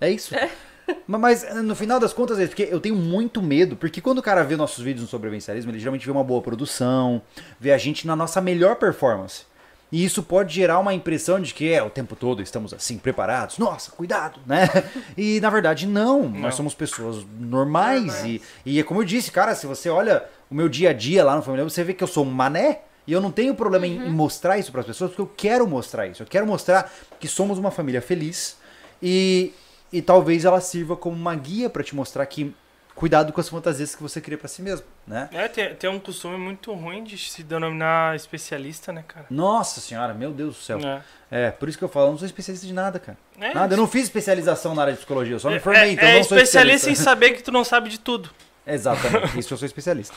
É 0.00 0.10
isso. 0.10 0.34
Ma- 1.06 1.18
Mas 1.18 1.44
no 1.62 1.76
final 1.76 2.00
das 2.00 2.12
contas, 2.14 2.38
é 2.38 2.46
porque 2.46 2.66
eu 2.70 2.80
tenho 2.80 2.96
muito 2.96 3.42
medo, 3.42 3.76
porque 3.76 4.00
quando 4.00 4.18
o 4.18 4.22
cara 4.22 4.42
vê 4.42 4.56
nossos 4.56 4.82
vídeos 4.82 5.02
no 5.02 5.08
sobrevivencialismo, 5.08 5.70
ele 5.70 5.78
geralmente 5.78 6.04
vê 6.06 6.10
uma 6.10 6.24
boa 6.24 6.40
produção, 6.40 7.20
vê 7.60 7.72
a 7.72 7.78
gente 7.78 8.06
na 8.06 8.16
nossa 8.16 8.40
melhor 8.40 8.76
performance. 8.76 9.44
E 9.90 10.04
isso 10.04 10.22
pode 10.22 10.54
gerar 10.54 10.78
uma 10.78 10.92
impressão 10.92 11.40
de 11.40 11.54
que 11.54 11.72
é 11.72 11.82
o 11.82 11.88
tempo 11.88 12.14
todo 12.14 12.42
estamos 12.42 12.74
assim 12.74 12.98
preparados. 12.98 13.56
Nossa, 13.58 13.90
cuidado, 13.90 14.38
né? 14.46 14.68
E 15.16 15.40
na 15.40 15.48
verdade 15.48 15.86
não, 15.86 16.24
Não. 16.24 16.40
nós 16.40 16.54
somos 16.54 16.74
pessoas 16.74 17.24
normais 17.40 18.24
e, 18.24 18.42
e 18.66 18.78
é 18.78 18.82
como 18.82 19.00
eu 19.00 19.04
disse, 19.04 19.30
cara, 19.30 19.54
se 19.54 19.66
você 19.66 19.88
olha 19.88 20.24
o 20.50 20.54
meu 20.54 20.68
dia 20.68 20.90
a 20.90 20.92
dia 20.92 21.24
lá 21.24 21.34
no 21.34 21.42
Família, 21.42 21.64
você 21.64 21.82
vê 21.82 21.94
que 21.94 22.04
eu 22.04 22.08
sou 22.08 22.24
um 22.24 22.30
mané 22.30 22.80
e 23.06 23.12
eu 23.12 23.20
não 23.20 23.30
tenho 23.30 23.54
problema 23.54 23.86
em, 23.86 23.96
em 24.08 24.10
mostrar 24.10 24.58
isso 24.58 24.70
para 24.70 24.82
as 24.82 24.86
pessoas, 24.86 25.10
porque 25.10 25.22
eu 25.22 25.32
quero 25.34 25.66
mostrar 25.66 26.06
isso. 26.06 26.22
Eu 26.22 26.26
quero 26.26 26.46
mostrar 26.46 26.92
que 27.18 27.26
somos 27.26 27.58
uma 27.58 27.70
família 27.70 28.02
feliz 28.02 28.58
e, 29.02 29.52
e 29.90 30.02
talvez 30.02 30.44
ela 30.44 30.60
sirva 30.60 30.94
como 30.96 31.16
uma 31.16 31.34
guia 31.34 31.70
para 31.70 31.82
te 31.82 31.96
mostrar 31.96 32.26
que 32.26 32.54
cuidado 32.98 33.32
com 33.32 33.40
as 33.40 33.48
fantasias 33.48 33.94
que 33.94 34.02
você 34.02 34.20
cria 34.20 34.36
para 34.36 34.48
si 34.48 34.60
mesmo, 34.60 34.84
né? 35.06 35.28
É, 35.32 35.46
tem, 35.46 35.74
tem 35.76 35.88
um 35.88 36.00
costume 36.00 36.36
muito 36.36 36.72
ruim 36.74 37.04
de 37.04 37.16
se 37.16 37.44
denominar 37.44 38.16
especialista, 38.16 38.92
né, 38.92 39.04
cara? 39.06 39.26
Nossa 39.30 39.80
senhora, 39.80 40.12
meu 40.12 40.32
Deus 40.32 40.56
do 40.56 40.60
céu. 40.60 40.80
É. 40.80 41.02
É, 41.30 41.50
por 41.52 41.68
isso 41.68 41.78
que 41.78 41.84
eu 41.84 41.88
falo, 41.88 42.06
eu 42.06 42.10
não 42.12 42.18
sou 42.18 42.26
especialista 42.26 42.66
de 42.66 42.72
nada, 42.72 42.98
cara. 42.98 43.16
É, 43.40 43.54
Nada, 43.54 43.74
eu 43.74 43.78
não 43.78 43.86
fiz 43.86 44.04
especialização 44.04 44.74
na 44.74 44.82
área 44.82 44.94
de 44.94 44.98
psicologia, 44.98 45.36
eu 45.36 45.38
só 45.38 45.48
me 45.48 45.56
é, 45.56 45.60
formei, 45.60 45.92
então 45.92 46.08
é 46.08 46.16
não 46.16 46.24
sou 46.24 46.36
especialista 46.36 46.90
especialista. 46.90 47.02
em 47.02 47.04
saber 47.04 47.30
que 47.34 47.42
tu 47.42 47.52
não 47.52 47.62
sabe 47.62 47.88
de 47.88 48.00
tudo. 48.00 48.30
Exatamente, 48.66 49.38
isso 49.38 49.54
eu 49.54 49.58
sou 49.58 49.66
especialista. 49.66 50.14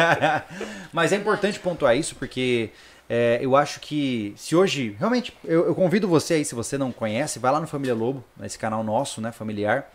Mas 0.92 1.12
é 1.12 1.16
importante 1.16 1.58
pontuar 1.58 1.96
isso 1.96 2.14
porque 2.14 2.70
é, 3.08 3.38
eu 3.40 3.56
acho 3.56 3.80
que 3.80 4.34
se 4.36 4.54
hoje, 4.54 4.94
realmente, 4.98 5.34
eu, 5.44 5.66
eu 5.66 5.74
convido 5.74 6.06
você 6.06 6.34
aí, 6.34 6.44
se 6.44 6.54
você 6.54 6.76
não 6.76 6.92
conhece, 6.92 7.38
vai 7.38 7.50
lá 7.50 7.58
no 7.58 7.66
Família 7.66 7.94
Lobo, 7.94 8.22
nesse 8.36 8.58
canal 8.58 8.84
nosso, 8.84 9.20
né, 9.20 9.32
familiar. 9.32 9.90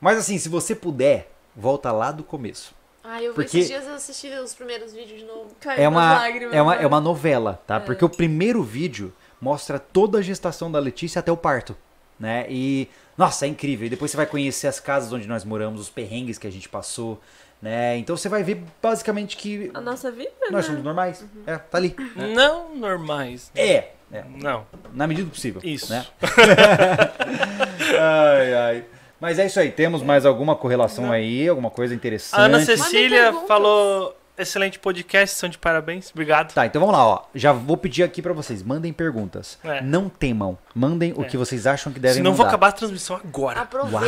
Mas 0.00 0.18
assim, 0.18 0.36
se 0.36 0.48
você 0.48 0.74
puder, 0.74 1.33
volta 1.56 1.90
lá 1.92 2.10
do 2.12 2.22
começo. 2.24 2.74
Ah, 3.02 3.22
eu 3.22 3.32
vi 3.32 3.34
Porque- 3.34 3.58
esses 3.58 3.68
dias 3.70 3.86
eu 3.86 3.94
assisti 3.94 4.28
os 4.28 4.54
primeiros 4.54 4.92
vídeos 4.92 5.20
de 5.20 5.26
novo. 5.26 5.54
Caiu 5.60 5.82
É 5.82 5.88
uma, 5.88 6.14
lágrimas, 6.14 6.54
é 6.54 6.62
uma, 6.62 6.76
né? 6.76 6.82
é 6.82 6.86
uma 6.86 7.00
novela, 7.00 7.60
tá? 7.66 7.78
Porque 7.78 8.04
o 8.04 8.08
primeiro 8.08 8.62
vídeo 8.62 9.12
mostra 9.40 9.78
toda 9.78 10.18
a 10.18 10.22
gestação 10.22 10.72
da 10.72 10.78
Letícia 10.78 11.18
até 11.20 11.30
o 11.30 11.36
parto, 11.36 11.76
né? 12.18 12.46
E, 12.48 12.88
nossa, 13.18 13.44
é 13.44 13.48
incrível. 13.48 13.86
E 13.86 13.90
depois 13.90 14.10
você 14.10 14.16
vai 14.16 14.24
conhecer 14.26 14.68
as 14.68 14.80
casas 14.80 15.12
onde 15.12 15.28
nós 15.28 15.44
moramos, 15.44 15.82
os 15.82 15.90
perrengues 15.90 16.38
que 16.38 16.46
a 16.46 16.50
gente 16.50 16.66
passou, 16.66 17.20
né? 17.60 17.98
Então 17.98 18.16
você 18.16 18.28
vai 18.30 18.42
ver 18.42 18.62
basicamente 18.82 19.36
que 19.36 19.70
A 19.74 19.82
nossa 19.82 20.10
vida, 20.10 20.30
nós 20.50 20.52
né? 20.52 20.62
somos 20.62 20.82
normais. 20.82 21.22
É, 21.46 21.58
tá 21.58 21.76
ali. 21.76 21.94
Não 22.34 22.74
normais. 22.74 23.50
É, 23.54 23.90
é, 24.10 24.24
Não, 24.42 24.66
na 24.94 25.06
medida 25.06 25.26
do 25.28 25.32
possível. 25.34 25.60
isso. 25.62 25.92
Né? 25.92 26.06
ai, 28.00 28.54
ai. 28.54 28.84
Mas 29.24 29.38
é 29.38 29.46
isso 29.46 29.58
aí. 29.58 29.70
Temos 29.70 30.02
mais 30.02 30.26
alguma 30.26 30.54
correlação 30.54 31.10
aí? 31.10 31.48
Alguma 31.48 31.70
coisa 31.70 31.94
interessante? 31.94 32.38
A 32.38 32.44
Ana 32.44 32.60
Cecília 32.62 33.32
falou. 33.48 34.14
excelente 34.36 34.78
podcast, 34.80 35.34
são 35.36 35.48
de 35.48 35.56
parabéns. 35.56 36.10
Obrigado. 36.10 36.52
Tá, 36.52 36.66
então 36.66 36.80
vamos 36.80 36.94
lá, 36.94 37.06
ó. 37.06 37.22
Já 37.34 37.52
vou 37.52 37.76
pedir 37.76 38.02
aqui 38.02 38.20
pra 38.20 38.32
vocês, 38.34 38.62
mandem 38.62 38.92
perguntas. 38.92 39.58
É. 39.64 39.80
Não 39.80 40.08
temam. 40.10 40.58
Mandem 40.74 41.14
o 41.16 41.22
É. 41.22 41.24
que 41.24 41.36
vocês 41.38 41.66
acham 41.66 41.90
que 41.92 41.98
devem 42.00 42.16
Senão 42.16 42.32
eu 42.32 42.32
mandar. 42.32 42.42
vou 42.42 42.48
acabar 42.48 42.68
a 42.68 42.72
transmissão 42.72 43.16
agora. 43.16 43.60
Aproveita. 43.62 44.04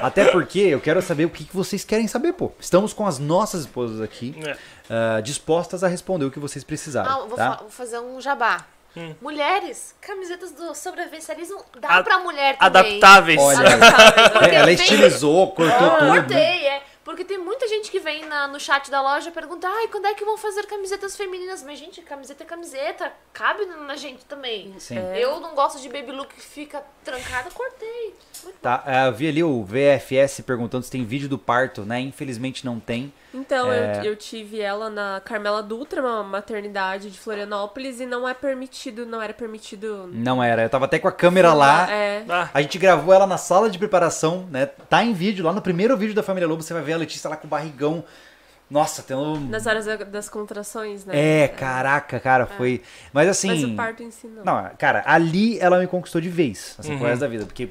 Até 0.02 0.24
porque 0.32 0.58
eu 0.60 0.80
quero 0.80 1.00
saber 1.02 1.26
o 1.26 1.30
que 1.30 1.46
vocês 1.52 1.84
querem 1.84 2.08
saber, 2.08 2.32
pô. 2.32 2.50
Estamos 2.58 2.92
com 2.92 3.06
as 3.06 3.18
nossas 3.18 3.60
esposas 3.60 4.00
aqui, 4.00 4.34
É. 4.44 4.56
ah, 4.90 5.20
dispostas 5.20 5.84
a 5.84 5.88
responder 5.88 6.24
o 6.24 6.30
que 6.30 6.38
vocês 6.40 6.64
precisarem, 6.64 7.10
Ah, 7.12 7.18
vou, 7.18 7.36
tá? 7.36 7.50
fa- 7.52 7.56
vou 7.60 7.70
fazer 7.70 7.98
um 8.00 8.20
jabá. 8.20 8.64
Hum. 8.98 9.14
Mulheres, 9.20 9.94
camisetas 10.00 10.50
do 10.52 10.74
sobrevivencialismo 10.74 11.64
dá 11.78 11.98
A- 11.98 12.02
pra 12.02 12.18
mulher 12.18 12.56
também. 12.58 12.96
Adaptáveis. 12.96 13.40
Olha, 13.40 13.58
Adaptáveis. 13.74 14.52
É, 14.52 14.54
ela 14.56 14.66
Tem- 14.66 14.74
estilizou, 14.74 15.50
cortou 15.52 15.86
Ah, 15.88 15.96
tudo. 15.98 16.08
cortei, 16.12 16.66
é. 16.66 16.82
Porque 17.04 17.24
tem 17.24 17.38
muita 17.38 17.66
gente 17.66 17.90
que 17.90 17.98
vem 18.00 18.26
na- 18.26 18.46
no 18.48 18.60
chat 18.60 18.90
da 18.90 19.00
loja 19.00 19.30
e 19.30 19.32
pergunta, 19.32 19.66
ai, 19.66 19.88
quando 19.88 20.04
é 20.06 20.12
que 20.12 20.26
vão 20.26 20.36
fazer 20.36 20.66
camisetas 20.66 21.16
femininas? 21.16 21.62
Mas, 21.62 21.78
gente, 21.78 22.02
camiseta 22.02 22.42
é 22.42 22.46
camiseta. 22.46 23.10
Cabe 23.32 23.64
na 23.64 23.96
gente 23.96 24.26
também. 24.26 24.74
Sim. 24.78 24.98
Eu 25.16 25.40
não 25.40 25.54
gosto 25.54 25.80
de 25.80 25.88
baby 25.88 26.12
look 26.12 26.34
que 26.34 26.40
fica 26.42 26.82
trancada, 27.02 27.50
cortei. 27.50 28.14
Tá, 28.60 28.84
eu 29.06 29.12
vi 29.14 29.26
ali 29.28 29.42
o 29.42 29.64
VFS 29.64 30.42
perguntando 30.42 30.84
se 30.84 30.90
tem 30.90 31.02
vídeo 31.04 31.30
do 31.30 31.38
parto, 31.38 31.82
né? 31.82 31.98
Infelizmente 31.98 32.66
não 32.66 32.78
tem. 32.78 33.10
Então, 33.34 33.70
É. 33.70 33.98
eu, 34.00 34.04
eu 34.04 34.16
tive 34.16 34.58
ela 34.60 34.88
na 34.88 35.20
Carmela 35.22 35.62
Dutra, 35.62 36.00
uma 36.00 36.22
maternidade 36.22 37.10
de 37.10 37.18
Florianópolis, 37.18 38.00
e 38.00 38.06
não 38.06 38.26
é 38.26 38.32
permitido, 38.32 39.04
não 39.04 39.20
era 39.20 39.34
permitido. 39.34 40.08
Não 40.12 40.42
era. 40.42 40.62
Eu 40.62 40.70
tava 40.70 40.86
até 40.86 40.98
com 40.98 41.08
a 41.08 41.12
câmera 41.12 41.52
lá. 41.52 41.90
É. 41.90 42.24
Ah, 42.28 42.48
A 42.54 42.62
gente 42.62 42.78
gravou 42.78 43.12
ela 43.12 43.26
na 43.26 43.36
sala 43.36 43.68
de 43.68 43.78
preparação, 43.78 44.46
né? 44.50 44.64
Tá 44.66 45.04
em 45.04 45.12
vídeo, 45.12 45.44
lá 45.44 45.52
no 45.52 45.60
primeiro 45.60 45.96
vídeo 45.96 46.14
da 46.14 46.22
Família 46.22 46.48
Lobo, 46.48 46.62
você 46.62 46.72
vai 46.72 46.82
ver 46.82 46.94
a 46.94 46.96
Letícia 46.96 47.28
lá 47.28 47.36
com 47.36 47.46
o 47.46 47.50
barrigão. 47.50 48.02
Nossa, 48.70 49.02
tendo. 49.02 49.40
Nas 49.40 49.66
horas 49.66 49.86
da- 49.86 49.96
das 49.96 50.28
contrações, 50.28 51.04
né? 51.06 51.14
É, 51.44 51.48
caraca, 51.48 52.20
cara, 52.20 52.44
foi. 52.46 52.82
Mas 53.14 53.26
assim. 53.28 53.48
Mas 53.48 53.64
o 53.64 53.74
parto 53.74 54.02
em 54.02 54.10
si 54.10 54.26
não. 54.26 54.44
Não, 54.44 54.70
cara, 54.78 55.02
ali 55.06 55.58
ela 55.58 55.78
me 55.78 55.86
conquistou 55.86 56.20
de 56.20 56.28
vez, 56.28 56.74
assim, 56.78 56.92
Uhum. 56.92 56.98
pro 56.98 57.06
resto 57.08 57.20
da 57.20 57.28
vida. 57.28 57.46
Porque, 57.46 57.70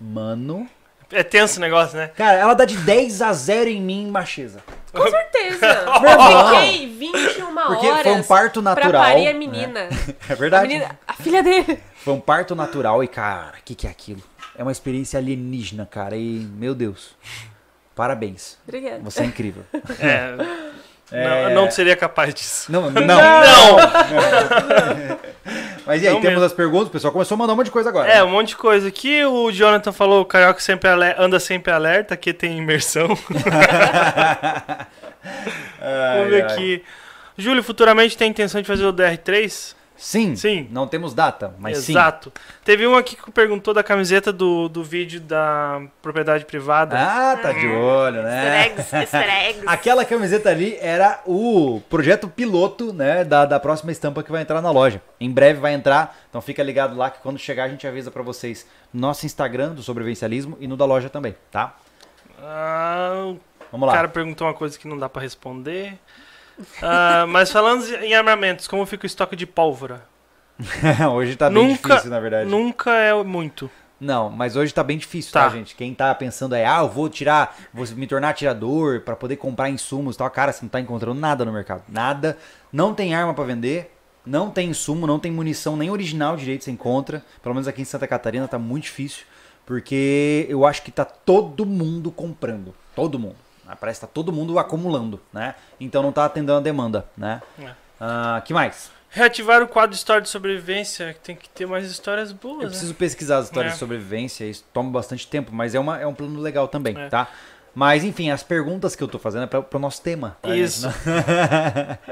mano. 0.00 0.68
É 1.10 1.22
tenso 1.22 1.58
o 1.58 1.60
negócio, 1.60 1.96
né? 1.96 2.08
Cara, 2.16 2.38
ela 2.38 2.54
dá 2.54 2.64
de 2.64 2.76
10 2.76 3.22
a 3.22 3.32
0 3.32 3.70
em 3.70 3.80
mim 3.80 4.04
em 4.06 4.10
macheza. 4.10 4.62
Com 4.92 5.08
certeza. 5.08 5.66
Meu 6.00 6.10
irmão. 6.10 6.54
Eu 6.54 6.60
fiquei 6.60 6.88
21 6.88 7.54
Porque 7.54 7.86
horas 7.86 8.02
foi 8.02 8.12
um 8.12 8.22
parto 8.22 8.62
pra 8.62 8.74
natural. 8.74 9.02
parir 9.02 9.28
a 9.28 9.32
né? 9.32 9.38
menina. 9.38 9.88
É 10.28 10.32
A, 10.32 10.36
verdade. 10.36 10.68
menina, 10.68 10.98
a 11.06 11.12
filha 11.14 11.42
dele. 11.42 11.78
Foi 11.96 12.14
um 12.14 12.20
parto 12.20 12.54
natural 12.54 13.02
e, 13.04 13.08
cara, 13.08 13.54
o 13.58 13.62
que, 13.64 13.74
que 13.74 13.86
é 13.86 13.90
aquilo? 13.90 14.22
É 14.56 14.62
uma 14.62 14.72
experiência 14.72 15.18
alienígena, 15.18 15.86
cara. 15.86 16.16
E, 16.16 16.22
meu 16.54 16.74
Deus. 16.74 17.14
Parabéns. 17.94 18.58
Obrigada. 18.66 19.00
Você 19.02 19.22
é 19.22 19.24
incrível. 19.26 19.64
É. 20.00 20.34
É. 21.12 21.48
Não, 21.50 21.62
não 21.64 21.70
seria 21.70 21.94
capaz 21.96 22.34
disso. 22.34 22.70
Não, 22.72 22.90
não. 22.90 23.02
Não! 23.06 23.16
Mas 25.86 26.02
e 26.02 26.08
aí, 26.08 26.12
Não 26.12 26.20
temos 26.20 26.34
mesmo. 26.34 26.44
as 26.46 26.52
perguntas? 26.52 26.88
O 26.88 26.90
pessoal 26.90 27.12
começou 27.12 27.36
a 27.36 27.38
mandar 27.38 27.52
um 27.52 27.56
monte 27.56 27.66
de 27.66 27.70
coisa 27.70 27.88
agora. 27.90 28.10
É, 28.10 28.24
um 28.24 28.30
monte 28.30 28.48
de 28.48 28.56
coisa. 28.56 28.88
Aqui 28.88 29.24
o 29.24 29.52
Jonathan 29.52 29.92
falou, 29.92 30.22
o 30.22 30.24
Carioca 30.24 30.58
sempre 30.58 30.90
ale- 30.90 31.14
anda 31.16 31.38
sempre 31.38 31.70
alerta, 31.72 32.14
aqui 32.14 32.32
tem 32.32 32.58
imersão. 32.58 33.06
Ai, 35.80 36.16
Vamos 36.18 36.30
ver 36.30 36.44
ai. 36.44 36.52
aqui. 36.52 36.84
Júlio, 37.38 37.62
futuramente 37.62 38.16
tem 38.16 38.30
intenção 38.30 38.60
de 38.60 38.66
fazer 38.66 38.84
o 38.84 38.92
DR3? 38.92 39.75
Sim. 39.96 40.36
Sim. 40.36 40.68
Não 40.70 40.86
temos 40.86 41.14
data, 41.14 41.54
mas 41.58 41.78
sim. 41.78 41.92
Exato. 41.92 42.32
Teve 42.64 42.86
um 42.86 42.94
aqui 42.94 43.16
que 43.16 43.30
perguntou 43.30 43.72
da 43.72 43.82
camiseta 43.82 44.32
do, 44.32 44.68
do 44.68 44.84
vídeo 44.84 45.20
da 45.20 45.80
propriedade 46.02 46.44
privada. 46.44 46.96
Ah, 46.98 47.36
tá 47.36 47.52
de 47.52 47.66
olho, 47.66 48.16
Easter 48.16 48.24
né? 48.24 48.66
eggs, 48.66 48.96
easter 48.96 49.46
eggs. 49.48 49.62
Aquela 49.68 50.04
camiseta 50.04 50.50
ali 50.50 50.76
era 50.80 51.20
o 51.26 51.80
projeto 51.88 52.28
piloto, 52.28 52.92
né, 52.92 53.24
da, 53.24 53.44
da 53.44 53.58
próxima 53.58 53.90
estampa 53.90 54.22
que 54.22 54.30
vai 54.30 54.42
entrar 54.42 54.60
na 54.60 54.70
loja. 54.70 55.00
Em 55.18 55.30
breve 55.30 55.60
vai 55.60 55.72
entrar, 55.74 56.16
então 56.28 56.40
fica 56.40 56.62
ligado 56.62 56.96
lá 56.96 57.10
que 57.10 57.20
quando 57.20 57.38
chegar 57.38 57.64
a 57.64 57.68
gente 57.68 57.86
avisa 57.86 58.10
pra 58.10 58.22
vocês 58.22 58.66
no 58.92 59.00
nosso 59.00 59.24
Instagram 59.26 59.72
do 59.74 59.82
Sobrevivencialismo 59.82 60.56
e 60.60 60.66
no 60.68 60.76
da 60.76 60.84
loja 60.84 61.08
também, 61.08 61.34
tá? 61.50 61.74
Ah, 62.42 63.34
Vamos 63.72 63.84
o 63.84 63.86
lá. 63.86 63.94
cara 63.94 64.08
perguntou 64.08 64.46
uma 64.46 64.54
coisa 64.54 64.78
que 64.78 64.86
não 64.86 64.98
dá 64.98 65.08
pra 65.08 65.22
responder. 65.22 65.98
Ah, 66.82 67.26
mas 67.28 67.50
falando 67.50 67.84
em 68.02 68.14
armamentos, 68.14 68.66
como 68.66 68.84
fica 68.86 69.04
o 69.04 69.06
estoque 69.06 69.36
de 69.36 69.46
pólvora? 69.46 70.06
hoje 71.12 71.36
tá 71.36 71.50
bem 71.50 71.68
Nunca- 71.68 71.88
difícil, 71.90 72.10
na 72.10 72.20
verdade. 72.20 72.48
Nunca 72.48 72.90
é 72.92 73.12
muito. 73.22 73.70
Não, 74.00 74.28
mas 74.28 74.56
hoje 74.56 74.74
tá 74.74 74.82
bem 74.82 74.98
difícil, 74.98 75.32
tá, 75.32 75.44
Tá. 75.44 75.48
gente? 75.50 75.74
Quem 75.74 75.94
tá 75.94 76.14
pensando 76.14 76.54
aí, 76.54 76.64
ah, 76.64 76.80
eu 76.80 76.88
vou 76.88 77.08
tirar, 77.08 77.56
vou 77.72 77.86
me 77.94 78.06
tornar 78.06 78.28
atirador 78.30 79.00
pra 79.00 79.16
poder 79.16 79.36
comprar 79.36 79.70
insumos 79.70 80.14
e 80.14 80.18
tal, 80.18 80.30
cara, 80.30 80.52
você 80.52 80.60
não 80.62 80.68
tá 80.68 80.80
encontrando 80.80 81.18
nada 81.18 81.44
no 81.44 81.52
mercado. 81.52 81.82
Nada. 81.88 82.36
Não 82.72 82.92
tem 82.94 83.14
arma 83.14 83.32
pra 83.32 83.44
vender, 83.44 83.94
não 84.24 84.50
tem 84.50 84.68
insumo, 84.70 85.06
não 85.06 85.18
tem 85.18 85.32
munição, 85.32 85.76
nem 85.78 85.88
original 85.90 86.36
direito 86.36 86.64
você 86.64 86.70
encontra. 86.70 87.22
Pelo 87.42 87.54
menos 87.54 87.66
aqui 87.68 87.80
em 87.80 87.86
Santa 87.86 88.06
Catarina 88.06 88.46
tá 88.46 88.58
muito 88.58 88.84
difícil, 88.84 89.24
porque 89.64 90.46
eu 90.48 90.66
acho 90.66 90.82
que 90.82 90.90
tá 90.90 91.04
todo 91.06 91.64
mundo 91.64 92.10
comprando. 92.10 92.74
Todo 92.94 93.18
mundo. 93.18 93.36
Ah, 93.68 93.76
Parece 93.76 94.00
que 94.00 94.06
tá 94.06 94.12
todo 94.12 94.32
mundo 94.32 94.58
acumulando, 94.58 95.20
né? 95.32 95.54
Então 95.80 96.02
não 96.02 96.12
tá 96.12 96.24
atendendo 96.24 96.58
a 96.58 96.60
demanda, 96.60 97.06
né? 97.16 97.42
É. 97.58 97.70
Ah, 98.00 98.42
que 98.44 98.52
mais? 98.54 98.90
Reativar 99.08 99.62
o 99.62 99.68
quadro 99.68 99.90
de 99.90 99.96
história 99.96 100.20
de 100.20 100.28
sobrevivência, 100.28 101.14
que 101.14 101.20
tem 101.20 101.36
que 101.36 101.48
ter 101.48 101.66
mais 101.66 101.90
histórias 101.90 102.32
boas, 102.32 102.56
Eu 102.58 102.62
né? 102.64 102.68
preciso 102.68 102.94
pesquisar 102.94 103.38
as 103.38 103.46
histórias 103.46 103.72
É. 103.72 103.74
de 103.74 103.78
sobrevivência, 103.78 104.44
isso 104.44 104.64
toma 104.72 104.90
bastante 104.90 105.26
tempo, 105.26 105.52
mas 105.54 105.74
é, 105.74 105.80
uma, 105.80 105.98
é 105.98 106.06
um 106.06 106.14
plano 106.14 106.38
legal 106.40 106.68
também, 106.68 106.96
É. 106.98 107.08
tá? 107.08 107.28
Mas 107.74 108.04
enfim, 108.04 108.30
as 108.30 108.42
perguntas 108.42 108.94
que 108.96 109.02
eu 109.02 109.08
tô 109.08 109.18
fazendo 109.18 109.44
é 109.44 109.46
para 109.46 109.64
o 109.72 109.78
nosso 109.78 110.00
tema. 110.02 110.36
tá, 110.42 110.54
Isso. 110.54 110.82
gente? 110.90 110.96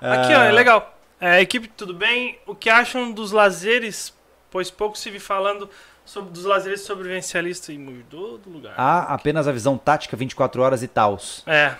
Né? 0.00 0.12
Aqui, 0.12 0.32
ó, 0.34 0.42
é 0.44 0.52
legal. 0.52 0.96
É, 1.20 1.40
equipe, 1.40 1.66
tudo 1.68 1.92
bem? 1.92 2.38
O 2.46 2.54
que 2.54 2.70
acham 2.70 3.10
dos 3.10 3.32
lazeres? 3.32 4.14
Pois 4.50 4.70
pouco 4.70 4.96
se 4.96 5.10
vi 5.10 5.18
falando 5.18 5.68
sobre, 6.08 6.30
dos 6.30 6.44
lazeres 6.44 6.80
sobrevivencialistas 6.80 7.74
e 7.74 7.78
mudou 7.78 8.38
do 8.38 8.50
lugar. 8.50 8.74
Há 8.76 9.14
apenas 9.14 9.46
a 9.46 9.52
visão 9.52 9.76
tática 9.76 10.16
24 10.16 10.62
horas 10.62 10.82
e 10.82 10.88
tals. 10.88 11.42
É, 11.46 11.74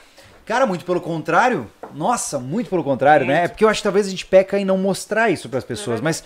Cara, 0.49 0.65
muito 0.67 0.83
pelo 0.83 0.99
contrário. 0.99 1.71
Nossa, 1.95 2.39
muito 2.39 2.71
pelo 2.71 2.83
contrário, 2.83 3.27
né? 3.27 3.35
Muito. 3.35 3.45
É 3.45 3.49
porque 3.49 3.65
eu 3.65 3.69
acho 3.69 3.81
que 3.81 3.85
talvez 3.85 4.07
a 4.07 4.11
gente 4.11 4.25
peca 4.25 4.59
em 4.59 4.65
não 4.65 4.79
mostrar 4.79 5.29
isso 5.29 5.47
pras 5.47 5.63
pessoas, 5.63 6.01
mas 6.01 6.25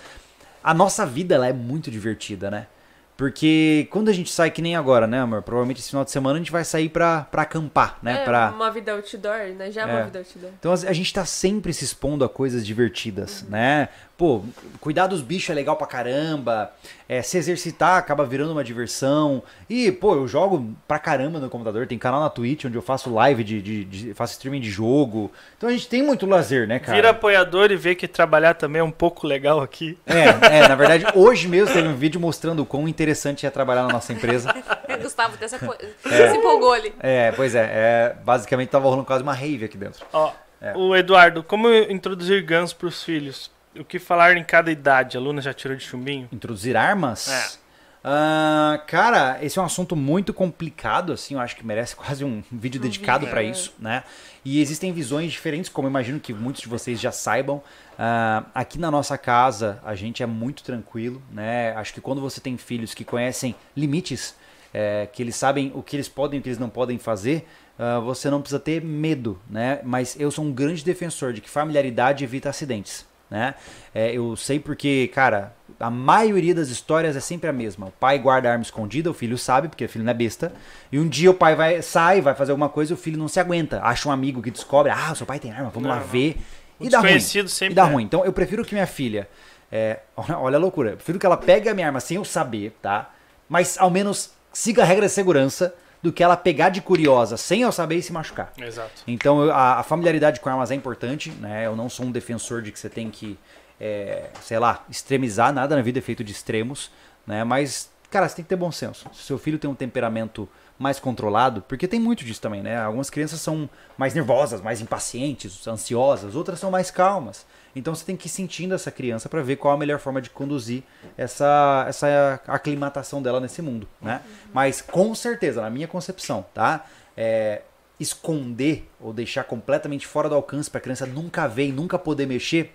a 0.62 0.72
nossa 0.72 1.04
vida 1.04 1.34
ela 1.34 1.48
é 1.48 1.52
muito 1.52 1.90
divertida, 1.90 2.48
né? 2.48 2.68
Porque 3.16 3.88
quando 3.90 4.08
a 4.08 4.12
gente 4.12 4.30
sai 4.30 4.50
que 4.50 4.62
nem 4.62 4.74
agora, 4.74 5.06
né, 5.06 5.20
amor? 5.20 5.42
Provavelmente 5.42 5.80
esse 5.80 5.90
final 5.90 6.04
de 6.04 6.10
semana 6.10 6.36
a 6.36 6.38
gente 6.38 6.52
vai 6.52 6.64
sair 6.64 6.88
pra, 6.88 7.22
pra 7.30 7.42
acampar, 7.42 7.98
né? 8.00 8.22
É, 8.22 8.24
pra... 8.24 8.50
uma 8.54 8.70
vida 8.70 8.92
outdoor, 8.92 9.54
né? 9.56 9.70
Já 9.70 9.82
é 9.82 9.84
É. 9.84 9.86
uma 9.94 10.04
vida 10.04 10.18
outdoor. 10.20 10.52
Então 10.58 10.72
a 10.72 10.74
a 10.74 10.92
gente 10.92 11.12
tá 11.12 11.24
sempre 11.24 11.72
se 11.72 11.84
expondo 11.84 12.24
a 12.24 12.28
coisas 12.28 12.64
divertidas, 12.64 13.44
né? 13.48 13.88
Pô, 14.22 14.40
cuidar 14.78 15.08
dos 15.08 15.20
bichos 15.20 15.50
é 15.50 15.52
legal 15.52 15.74
pra 15.74 15.84
caramba. 15.84 16.70
É, 17.08 17.22
se 17.22 17.36
exercitar 17.36 17.96
acaba 17.98 18.24
virando 18.24 18.52
uma 18.52 18.62
diversão. 18.62 19.42
E, 19.68 19.90
pô, 19.90 20.14
eu 20.14 20.28
jogo 20.28 20.72
pra 20.86 20.96
caramba 21.00 21.40
no 21.40 21.50
computador. 21.50 21.88
Tem 21.88 21.98
canal 21.98 22.20
na 22.20 22.30
Twitch 22.30 22.64
onde 22.66 22.76
eu 22.76 22.82
faço 22.82 23.12
live 23.12 23.42
de, 23.42 23.60
de- 23.60 23.84
de- 23.84 24.14
faço 24.14 24.34
streaming 24.34 24.60
de 24.60 24.70
jogo. 24.70 25.32
Então 25.58 25.68
a 25.68 25.72
gente 25.72 25.88
tem 25.88 26.04
muito 26.04 26.24
lazer, 26.24 26.68
né, 26.68 26.78
cara? 26.78 26.94
vira 26.94 27.10
apoiador 27.10 27.72
e 27.72 27.76
vê 27.76 27.96
que 27.96 28.06
trabalhar 28.06 28.54
também 28.54 28.78
é 28.78 28.84
um 28.84 28.92
pouco 28.92 29.26
legal 29.26 29.60
aqui. 29.60 29.98
É, 30.06 30.58
é, 30.58 30.68
na 30.68 30.76
verdade, 30.76 31.04
hoje 31.16 31.48
mesmo 31.48 31.74
teve 31.74 31.88
um 31.88 31.96
vídeo 31.96 32.20
mostrando 32.20 32.62
o 32.62 32.64
quão 32.64 32.86
interessante 32.86 33.44
é 33.44 33.50
trabalhar 33.50 33.82
na 33.82 33.92
nossa 33.92 34.12
empresa. 34.12 34.54
Gustavo 35.02 35.34
até 35.34 35.48
se, 35.48 35.56
apo- 35.56 35.74
se 36.00 36.36
empolgou 36.36 36.72
ali. 36.72 36.94
É, 37.00 37.32
pois 37.32 37.56
é, 37.56 37.64
é 37.72 38.16
basicamente 38.24 38.68
tava 38.68 38.84
rolando 38.84 39.04
quase 39.04 39.24
uma 39.24 39.34
rave 39.34 39.64
aqui 39.64 39.76
dentro. 39.76 40.06
Ó, 40.12 40.30
É. 40.60 40.74
o 40.76 40.94
Eduardo, 40.94 41.42
como 41.42 41.68
introduzir 41.74 42.40
ganso 42.44 42.76
pros 42.76 43.02
filhos? 43.02 43.50
O 43.78 43.84
que 43.84 43.98
falar 43.98 44.36
em 44.36 44.44
cada 44.44 44.70
idade? 44.70 45.16
A 45.16 45.20
Luna 45.20 45.40
já 45.40 45.54
tirou 45.54 45.76
de 45.76 45.82
chumbinho? 45.82 46.28
Introduzir 46.30 46.76
armas? 46.76 47.28
É. 47.28 47.62
Ah, 48.04 48.82
cara, 48.86 49.38
esse 49.42 49.58
é 49.58 49.62
um 49.62 49.64
assunto 49.64 49.94
muito 49.94 50.34
complicado, 50.34 51.12
assim, 51.12 51.34
eu 51.34 51.40
acho 51.40 51.54
que 51.54 51.64
merece 51.64 51.94
quase 51.96 52.24
um 52.24 52.42
vídeo 52.50 52.80
dedicado 52.80 53.26
pra 53.28 53.42
isso, 53.42 53.72
né? 53.78 54.02
E 54.44 54.60
existem 54.60 54.92
visões 54.92 55.30
diferentes, 55.30 55.70
como 55.70 55.86
eu 55.86 55.90
imagino 55.90 56.18
que 56.18 56.34
muitos 56.34 56.62
de 56.62 56.68
vocês 56.68 57.00
já 57.00 57.12
saibam. 57.12 57.62
Ah, 57.96 58.44
aqui 58.54 58.78
na 58.78 58.90
nossa 58.90 59.16
casa, 59.16 59.80
a 59.84 59.94
gente 59.94 60.22
é 60.22 60.26
muito 60.26 60.64
tranquilo, 60.64 61.22
né? 61.30 61.72
Acho 61.76 61.94
que 61.94 62.00
quando 62.00 62.20
você 62.20 62.40
tem 62.40 62.56
filhos 62.56 62.92
que 62.92 63.04
conhecem 63.04 63.54
limites, 63.76 64.34
é, 64.74 65.06
que 65.12 65.22
eles 65.22 65.36
sabem 65.36 65.70
o 65.74 65.82
que 65.82 65.94
eles 65.94 66.08
podem 66.08 66.38
e 66.38 66.40
o 66.40 66.42
que 66.42 66.48
eles 66.48 66.58
não 66.58 66.68
podem 66.68 66.98
fazer, 66.98 67.46
ah, 67.78 68.00
você 68.00 68.28
não 68.28 68.40
precisa 68.40 68.58
ter 68.58 68.82
medo, 68.82 69.40
né? 69.48 69.80
Mas 69.84 70.18
eu 70.18 70.30
sou 70.30 70.44
um 70.44 70.52
grande 70.52 70.84
defensor 70.84 71.32
de 71.32 71.40
que 71.40 71.48
familiaridade 71.48 72.24
evita 72.24 72.50
acidentes, 72.50 73.06
né? 73.32 73.54
É, 73.94 74.12
eu 74.12 74.36
sei 74.36 74.60
porque, 74.60 75.10
cara, 75.14 75.54
a 75.80 75.90
maioria 75.90 76.54
das 76.54 76.68
histórias 76.68 77.16
é 77.16 77.20
sempre 77.20 77.48
a 77.48 77.52
mesma. 77.52 77.86
O 77.86 77.90
pai 77.90 78.18
guarda 78.18 78.48
a 78.48 78.52
arma 78.52 78.62
escondida, 78.62 79.10
o 79.10 79.14
filho 79.14 79.38
sabe, 79.38 79.68
porque 79.68 79.84
o 79.86 79.88
filho 79.88 80.04
não 80.04 80.10
é 80.10 80.14
besta. 80.14 80.52
E 80.92 80.98
um 80.98 81.08
dia 81.08 81.30
o 81.30 81.34
pai 81.34 81.54
vai 81.56 81.80
sai, 81.80 82.20
vai 82.20 82.34
fazer 82.34 82.52
alguma 82.52 82.68
coisa 82.68 82.92
e 82.92 82.94
o 82.94 82.96
filho 82.96 83.18
não 83.18 83.26
se 83.28 83.40
aguenta. 83.40 83.80
Acha 83.82 84.06
um 84.08 84.12
amigo 84.12 84.42
que 84.42 84.50
descobre, 84.50 84.92
ah, 84.92 85.14
seu 85.14 85.24
pai 85.26 85.38
tem 85.38 85.50
arma, 85.50 85.70
vamos 85.70 85.88
lá 85.88 85.96
Não, 85.96 86.02
não. 86.02 86.08
ver. 86.08 86.36
O 86.78 86.84
E 86.84 86.88
dá 86.90 87.00
ruim. 87.00 87.18
sempre 87.20 87.72
E 87.72 87.74
dá 87.74 87.86
é. 87.88 87.90
ruim. 87.90 88.04
Então 88.04 88.22
eu 88.24 88.32
prefiro 88.34 88.64
que 88.64 88.74
minha 88.74 88.86
filha. 88.86 89.26
é, 89.70 90.00
olha, 90.14 90.38
olha 90.38 90.56
a 90.56 90.60
loucura. 90.60 90.90
Eu 90.90 90.96
prefiro 90.96 91.18
que 91.18 91.24
ela 91.24 91.36
pegue 91.38 91.68
a 91.70 91.74
minha 91.74 91.86
arma 91.86 92.00
sem 92.00 92.18
eu 92.18 92.24
saber, 92.24 92.76
tá? 92.82 93.10
Mas 93.48 93.76
ao 93.78 93.90
menos 93.90 94.30
siga 94.52 94.82
a 94.82 94.84
regra 94.84 95.06
de 95.06 95.12
segurança 95.12 95.74
do 96.02 96.12
que 96.12 96.22
ela 96.22 96.36
pegar 96.36 96.68
de 96.70 96.80
curiosa 96.80 97.36
sem 97.36 97.62
eu 97.62 97.70
saber 97.70 97.96
e 97.96 98.02
se 98.02 98.12
machucar. 98.12 98.52
Exato. 98.58 99.02
Então 99.06 99.50
a, 99.50 99.78
a 99.78 99.82
familiaridade 99.82 100.40
com 100.40 100.48
armas 100.48 100.70
é 100.70 100.74
importante, 100.74 101.30
né? 101.30 101.64
Eu 101.66 101.76
não 101.76 101.88
sou 101.88 102.06
um 102.06 102.10
defensor 102.10 102.60
de 102.60 102.72
que 102.72 102.78
você 102.78 102.90
tem 102.90 103.10
que, 103.10 103.38
é, 103.80 104.28
sei 104.40 104.58
lá, 104.58 104.84
extremizar 104.90 105.52
nada 105.52 105.76
na 105.76 105.82
vida 105.82 106.00
é 106.00 106.02
feito 106.02 106.24
de 106.24 106.32
extremos, 106.32 106.90
né? 107.26 107.44
Mas, 107.44 107.90
cara, 108.10 108.28
você 108.28 108.36
tem 108.36 108.44
que 108.44 108.48
ter 108.48 108.56
bom 108.56 108.72
senso. 108.72 109.08
Se 109.12 109.22
seu 109.22 109.38
filho 109.38 109.58
tem 109.58 109.70
um 109.70 109.74
temperamento 109.74 110.48
mais 110.78 110.98
controlado, 110.98 111.62
porque 111.62 111.86
tem 111.86 112.00
muito 112.00 112.24
disso 112.24 112.40
também, 112.40 112.60
né? 112.62 112.76
Algumas 112.76 113.08
crianças 113.08 113.40
são 113.40 113.70
mais 113.96 114.14
nervosas, 114.14 114.60
mais 114.60 114.80
impacientes, 114.80 115.66
ansiosas, 115.68 116.34
outras 116.34 116.58
são 116.58 116.70
mais 116.70 116.90
calmas. 116.90 117.46
Então 117.74 117.94
você 117.94 118.04
tem 118.04 118.16
que 118.16 118.26
ir 118.26 118.30
sentindo 118.30 118.74
essa 118.74 118.90
criança 118.90 119.28
para 119.28 119.40
ver 119.42 119.56
qual 119.56 119.72
a 119.74 119.76
melhor 119.78 119.98
forma 119.98 120.20
de 120.20 120.28
conduzir 120.28 120.82
essa, 121.16 121.86
essa 121.88 122.40
aclimatação 122.46 123.22
dela 123.22 123.40
nesse 123.40 123.62
mundo, 123.62 123.88
né? 124.00 124.20
Mas 124.52 124.82
com 124.82 125.14
certeza, 125.14 125.62
na 125.62 125.70
minha 125.70 125.88
concepção, 125.88 126.44
tá? 126.52 126.84
É, 127.16 127.62
esconder 127.98 128.88
ou 129.00 129.12
deixar 129.12 129.44
completamente 129.44 130.06
fora 130.06 130.28
do 130.28 130.34
alcance 130.34 130.68
para 130.70 130.78
a 130.78 130.82
criança 130.82 131.06
nunca 131.06 131.46
ver 131.46 131.66
e 131.68 131.72
nunca 131.72 131.98
poder 131.98 132.26
mexer, 132.26 132.74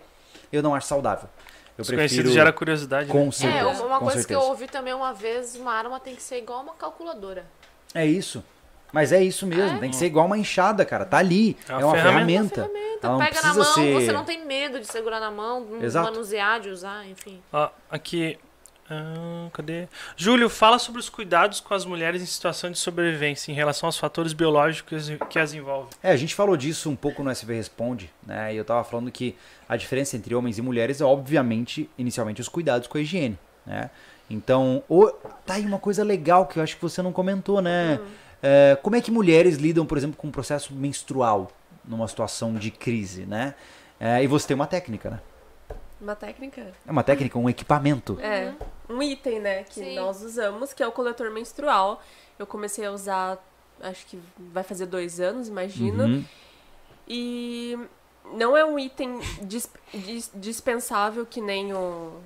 eu 0.51 0.63
não 0.63 0.73
acho 0.73 0.87
saudável. 0.87 1.29
Eu 1.77 1.83
Desconhecido 1.83 2.17
prefiro 2.17 2.33
gera 2.33 2.51
curiosidade. 2.51 3.09
com 3.11 3.25
né? 3.25 3.31
certeza, 3.31 3.59
É, 3.59 3.85
uma 3.85 3.99
com 3.99 4.05
coisa 4.05 4.21
certeza. 4.21 4.27
que 4.27 4.33
eu 4.33 4.41
ouvi 4.49 4.67
também 4.67 4.93
uma 4.95 5.13
vez, 5.13 5.55
uma 5.55 5.71
arma 5.73 5.99
tem 5.99 6.15
que 6.15 6.23
ser 6.23 6.39
igual 6.39 6.63
uma 6.63 6.73
calculadora. 6.73 7.45
É 7.93 8.03
isso. 8.05 8.43
Mas 8.91 9.11
é 9.11 9.21
isso 9.21 9.45
mesmo, 9.45 9.77
É. 9.77 9.79
tem 9.79 9.89
que 9.89 9.95
ser 9.95 10.05
igual 10.05 10.25
uma 10.25 10.37
enxada, 10.37 10.85
cara. 10.85 11.05
Tá 11.05 11.17
ali. 11.17 11.57
É 11.67 11.73
É 11.73 11.75
uma 11.75 11.85
uma, 11.87 11.91
ferramenta. 11.95 12.55
ferramenta. 12.55 12.55
Ferramenta, 12.71 13.07
Ela 13.07 13.11
não 13.13 13.19
pega 13.19 13.35
na 13.35 13.41
precisa 13.41 13.63
mão, 13.63 13.73
ser- 13.73 13.93
você 13.93 14.11
não 14.11 14.23
tem 14.25 14.45
medo 14.45 14.79
de 14.79 14.87
segurar 14.87 15.19
na 15.19 15.29
mão, 15.29 15.67
Exato. 15.81 16.11
manusear, 16.11 16.59
de 16.61 16.69
usar, 16.69 17.05
enfim. 17.07 17.39
Ó, 17.51 17.69
aqui. 17.91 18.39
ah, 18.89 19.49
cadê? 19.51 19.87
Júlio, 20.15 20.49
fala 20.49 20.79
sobre 20.79 21.01
os 21.01 21.09
cuidados 21.09 21.59
com 21.59 21.73
as 21.73 21.83
mulheres 21.85 22.21
em 22.21 22.25
situação 22.25 22.71
de 22.71 22.77
sobrevivência 22.79 23.51
em 23.51 23.53
relação 23.55 23.87
aos 23.87 23.97
fatores 23.97 24.31
biológicos 24.31 25.11
que 25.29 25.37
as 25.37 25.53
envolvem. 25.53 25.89
É, 26.01 26.11
a 26.11 26.15
gente 26.15 26.33
falou 26.33 26.55
disso 26.55 26.89
um 26.89 26.95
pouco 26.95 27.21
no 27.21 27.29
SV 27.29 27.53
Responde, 27.55 28.09
né? 28.25 28.53
E 28.53 28.57
eu 28.57 28.63
tava 28.63 28.83
falando 28.85 29.11
que 29.11 29.35
a 29.67 29.75
diferença 29.75 30.15
entre 30.15 30.33
homens 30.33 30.57
e 30.57 30.61
mulheres 30.61 31.01
é, 31.01 31.03
obviamente, 31.03 31.89
inicialmente, 31.97 32.39
os 32.39 32.47
cuidados 32.47 32.87
com 32.87 32.97
a 32.97 33.01
higiene, 33.01 33.37
né? 33.65 33.89
Então, 34.29 34.81
o... 34.89 35.07
tá 35.45 35.53
aí 35.55 35.65
uma 35.65 35.79
coisa 35.79 36.03
legal 36.03 36.45
que 36.45 36.57
eu 36.59 36.63
acho 36.63 36.75
que 36.75 36.81
você 36.81 37.01
não 37.01 37.11
comentou, 37.13 37.61
né? 37.61 37.99
É, 38.41 38.77
como 38.81 38.95
é 38.95 39.01
que 39.01 39.11
mulheres 39.11 39.57
lidam, 39.57 39.85
por 39.85 39.97
exemplo, 39.97 40.17
com 40.17 40.27
o 40.27 40.31
processo 40.31 40.73
menstrual 40.73 41.51
numa 41.83 42.07
situação 42.07 42.53
de 42.53 42.69
crise, 42.69 43.25
né? 43.25 43.55
É, 43.99 44.23
e 44.23 44.27
você 44.27 44.47
tem 44.47 44.55
uma 44.55 44.67
técnica, 44.67 45.09
né? 45.09 45.21
Uma 45.99 46.15
técnica. 46.15 46.71
É 46.85 46.91
uma 46.91 47.03
técnica, 47.03 47.39
um 47.39 47.49
equipamento. 47.49 48.19
É, 48.21 48.53
um 48.87 49.01
item, 49.01 49.39
né, 49.39 49.63
que 49.63 49.75
Sim. 49.75 49.95
nós 49.95 50.21
usamos, 50.21 50.71
que 50.71 50.83
é 50.83 50.87
o 50.87 50.91
coletor 50.91 51.31
menstrual. 51.31 52.03
Eu 52.37 52.45
comecei 52.45 52.85
a 52.85 52.91
usar, 52.91 53.43
acho 53.81 54.05
que 54.05 54.19
vai 54.37 54.63
fazer 54.63 54.85
dois 54.85 55.19
anos, 55.19 55.47
imagino. 55.47 56.03
Uhum. 56.03 56.25
E 57.07 57.79
não 58.35 58.55
é 58.55 58.63
um 58.63 58.77
item 58.77 59.19
dis- 59.41 59.71
dispensável 60.35 61.25
que 61.25 61.41
nem 61.41 61.73
o, 61.73 62.21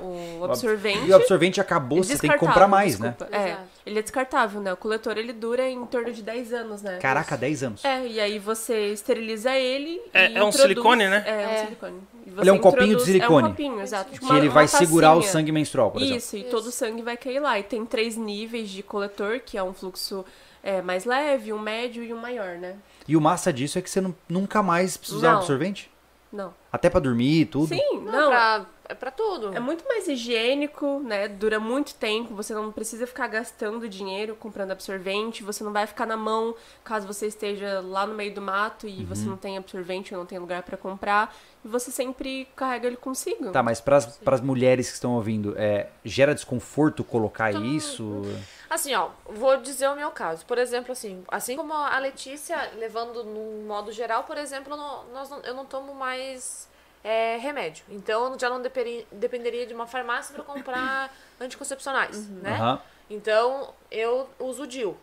o 0.00 0.44
absorvente. 0.44 1.06
E 1.06 1.10
o 1.12 1.16
absorvente 1.16 1.60
acabou, 1.60 2.02
você 2.02 2.18
tem 2.18 2.30
que 2.30 2.38
comprar 2.38 2.66
mais, 2.68 2.98
né? 2.98 3.08
desculpa. 3.10 3.36
É, 3.36 3.48
Exato. 3.48 3.62
ele 3.86 3.98
é 3.98 4.02
descartável, 4.02 4.60
né? 4.60 4.72
O 4.72 4.76
coletor 4.76 5.16
ele 5.18 5.32
dura 5.32 5.68
em 5.68 5.84
torno 5.86 6.12
de 6.12 6.22
10 6.22 6.52
anos, 6.52 6.82
né? 6.82 6.98
Caraca, 6.98 7.36
10 7.36 7.62
anos. 7.62 7.84
É, 7.84 8.06
e 8.06 8.20
aí 8.20 8.38
você 8.38 8.92
esteriliza 8.92 9.54
ele. 9.54 10.00
É- 10.12 10.24
e 10.30 10.36
é 10.36 10.44
um 10.44 10.48
introduz- 10.48 10.60
silicone, 10.60 11.08
né? 11.08 11.24
É, 11.26 11.30
é 11.30 11.34
É. 11.42 11.62
um 11.62 11.64
silicone. 11.66 12.00
E 12.26 12.30
Ele 12.40 12.50
é 12.50 12.52
um 12.52 12.56
você 12.56 12.62
copinho 12.62 12.84
de 12.84 12.90
introduz- 12.92 13.06
silicone. 13.06 13.42
É 13.42 13.46
um 13.46 13.50
copinho, 13.50 13.80
exato. 13.80 14.10
tipo 14.12 14.26
Que 14.26 14.32
uma- 14.32 14.38
ele 14.38 14.48
vai 14.48 14.68
segurar 14.68 15.14
o 15.14 15.22
sangue 15.22 15.50
menstrual, 15.52 15.90
por 15.90 16.00
exemplo. 16.02 16.18
Isso, 16.18 16.36
e 16.36 16.40
Isso. 16.40 16.50
todo 16.50 16.66
o 16.66 16.70
sangue 16.72 17.02
vai 17.02 17.16
cair 17.16 17.40
lá. 17.40 17.58
E 17.58 17.62
tem 17.62 17.84
três 17.86 18.16
níveis 18.16 18.68
de 18.70 18.82
coletor, 18.82 19.40
que 19.40 19.56
é 19.58 19.62
um 19.62 19.72
fluxo 19.72 20.24
é, 20.62 20.82
mais 20.82 21.04
leve, 21.04 21.52
um 21.52 21.58
médio 21.58 22.02
e 22.02 22.12
um 22.12 22.18
maior, 22.18 22.56
né? 22.58 22.74
E 23.06 23.16
o 23.16 23.20
massa 23.20 23.52
disso 23.52 23.78
é 23.78 23.80
que 23.82 23.88
você 23.88 24.00
não- 24.00 24.14
nunca 24.28 24.62
mais 24.62 24.96
precisa 24.96 25.18
usar 25.18 25.32
absorvente? 25.36 25.88
Não. 26.32 26.52
Até 26.70 26.90
pra 26.90 27.00
dormir 27.00 27.40
e 27.42 27.46
tudo? 27.46 27.68
Sim, 27.68 28.00
Não, 28.04 28.12
não. 28.12 28.28
Pra, 28.30 28.66
é 28.90 28.94
pra 28.94 29.10
tudo. 29.10 29.54
É 29.54 29.60
muito 29.60 29.86
mais 29.86 30.06
higiênico, 30.08 31.00
né? 31.00 31.26
Dura 31.28 31.58
muito 31.60 31.94
tempo, 31.94 32.34
você 32.34 32.54
não 32.54 32.70
precisa 32.72 33.06
ficar 33.06 33.26
gastando 33.26 33.88
dinheiro 33.88 34.34
comprando 34.34 34.70
absorvente, 34.70 35.42
você 35.42 35.62
não 35.64 35.72
vai 35.72 35.86
ficar 35.86 36.06
na 36.06 36.16
mão 36.16 36.54
caso 36.84 37.06
você 37.06 37.26
esteja 37.26 37.80
lá 37.80 38.06
no 38.06 38.14
meio 38.14 38.34
do 38.34 38.40
mato 38.42 38.86
e 38.86 39.04
você 39.04 39.24
Uhum. 39.24 39.30
não 39.30 39.36
tem 39.36 39.56
absorvente 39.58 40.14
ou 40.14 40.20
não 40.20 40.26
tem 40.26 40.38
lugar 40.38 40.62
pra 40.62 40.76
comprar, 40.76 41.34
e 41.68 41.70
você 41.70 41.90
sempre 41.90 42.48
carrega 42.56 42.86
ele 42.86 42.96
consigo. 42.96 43.50
Tá, 43.52 43.62
mas 43.62 43.80
pras, 43.80 44.06
pras 44.18 44.40
mulheres 44.40 44.88
que 44.88 44.94
estão 44.94 45.12
ouvindo, 45.14 45.54
é, 45.58 45.88
gera 46.04 46.34
desconforto 46.34 47.04
colocar 47.04 47.50
Então, 47.50 47.64
isso? 47.64 48.22
Assim, 48.70 48.94
ó, 48.94 49.10
vou 49.26 49.56
dizer 49.58 49.88
o 49.88 49.94
meu 49.94 50.10
caso. 50.10 50.44
Por 50.46 50.56
exemplo, 50.58 50.92
assim, 50.92 51.22
assim 51.28 51.56
como 51.56 51.72
a 51.74 51.98
Letícia, 51.98 52.70
levando 52.76 53.22
num 53.22 53.66
modo 53.66 53.92
geral, 53.92 54.24
por 54.24 54.36
exemplo, 54.38 54.76
no- 54.76 55.04
nós 55.12 55.28
não- 55.30 55.40
eu 55.40 55.54
não 55.54 55.64
tomo 55.66 55.94
mais 55.94 56.66
é, 57.04 57.36
remédio. 57.36 57.84
Então, 57.88 58.32
eu 58.32 58.38
já 58.38 58.50
não 58.50 58.60
deperi- 58.60 59.06
dependeria 59.12 59.64
de 59.66 59.72
uma 59.72 59.86
farmácia 59.86 60.34
para 60.34 60.42
comprar 60.42 61.14
anticoncepcionais, 61.40 62.28
né? 62.28 62.54
Aham. 62.56 62.80
Então, 63.08 63.70
eu 63.90 64.28
uso 64.38 64.64
o 64.64 64.66
DIL, 64.66 64.96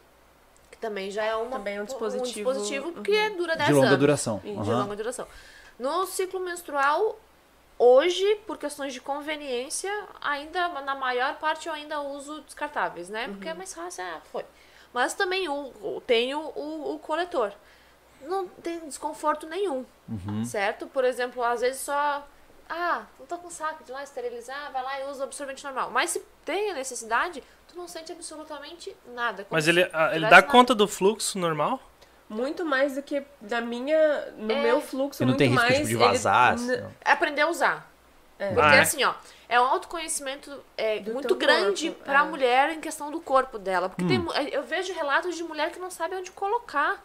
que 0.70 0.78
também 0.78 1.10
já 1.10 1.24
é 1.24 1.36
uma, 1.36 1.58
Também 1.58 1.78
é 1.78 1.82
um 1.82 1.86
dispositivo- 1.86 2.50
um 2.50 2.54
dispositivo 2.54 3.02
que 3.02 3.30
dura 3.32 3.56
10 3.56 3.68
De 3.70 3.74
longa 3.74 3.88
anos. 3.88 4.00
duração. 4.00 4.40
De 4.44 4.52
longa 4.52 4.96
duração. 4.96 5.26
No 5.78 6.06
ciclo 6.06 6.40
menstrual, 6.40 7.20
hoje, 7.78 8.36
por 8.48 8.58
questões 8.58 8.94
de 8.94 9.02
conveniência, 9.02 9.92
ainda 10.22 10.68
na 10.82 10.96
maior 10.96 11.36
parte 11.36 11.68
eu 11.68 11.74
ainda 11.74 12.00
uso 12.02 12.42
descartáveis, 12.42 13.10
né? 13.10 13.28
Porque 13.28 13.50
é 13.50 13.54
mais 13.54 13.74
fácil, 13.74 14.04
ah, 14.04 14.22
foi. 14.32 14.46
Mas 14.94 15.14
também 15.14 15.50
o, 15.50 15.74
o- 15.82 16.02
tenho 16.06 16.40
o, 16.40 16.96
o 16.96 17.00
coletor. 17.00 17.52
Não 18.22 18.48
tem 18.48 18.80
desconforto 18.88 19.46
nenhum, 19.46 19.86
certo? 20.46 20.88
Por 20.88 21.04
exemplo, 21.06 21.44
às 21.44 21.62
vezes 21.62 21.82
só. 21.82 22.26
Ah, 22.68 23.04
não 23.20 23.28
tô 23.28 23.38
com 23.38 23.50
saco 23.52 23.84
de 23.84 23.92
lá 23.92 24.02
esterilizar, 24.04 24.72
vai 24.72 24.82
lá 24.82 25.00
e 25.02 25.04
usa 25.12 25.22
o 25.22 25.24
absorvente 25.26 25.64
normal. 25.64 25.92
Mas 25.92 26.10
se 26.12 26.20
tem 26.44 26.72
a 26.72 26.74
necessidade, 26.74 27.44
tu 27.68 27.78
não 27.78 27.88
sente 27.88 28.12
absolutamente 28.12 28.96
nada. 29.14 29.46
Mas 29.52 29.68
ele, 29.68 29.88
ah, 29.94 30.10
ele 30.16 30.22
dá 30.26 30.38
nada. 30.38 30.44
conta 30.48 30.74
do 30.74 30.88
fluxo 30.88 31.38
normal? 31.38 31.80
Muito 32.28 32.66
mais 32.66 32.96
do 32.96 33.04
que 33.04 33.22
da 33.40 33.62
minha. 33.62 33.98
No 34.38 34.52
É. 34.52 34.62
meu 34.64 34.82
fluxo, 34.82 35.22
E 35.22 35.26
não 35.26 35.32
muito 35.34 35.38
tem 35.40 35.50
risco 35.50 35.62
mais. 35.64 35.76
tipo, 35.76 35.88
de 35.88 35.94
ele- 35.96 36.04
vazar? 36.04 36.58
não. 36.60 36.92
É 37.04 37.12
aprender 37.12 37.42
a 37.42 37.48
usar. 37.50 37.92
Porque 38.38 38.60
Ah, 38.62 38.76
é. 38.76 38.80
assim, 38.82 39.04
ó, 39.04 39.14
é 39.48 39.62
um 39.62 39.64
autoconhecimento 39.66 40.52
é, 40.78 41.00
muito 41.02 41.36
grande 41.36 41.90
corpo, 41.92 42.04
pra 42.04 42.20
é. 42.20 42.24
mulher 42.24 42.70
em 42.72 42.82
questão 42.82 43.10
do 43.12 43.22
corpo 43.22 43.58
dela. 43.58 43.88
Porque 43.88 44.04
tem 44.06 44.20
Hum. 44.20 44.24
mu- 44.24 44.34
eu 44.34 44.64
vejo 44.64 44.92
relatos 44.94 45.36
de 45.38 45.44
mulher 45.44 45.72
que 45.72 45.80
não 45.80 45.90
sabe 45.90 46.16
onde 46.16 46.32
colocar. 46.32 47.02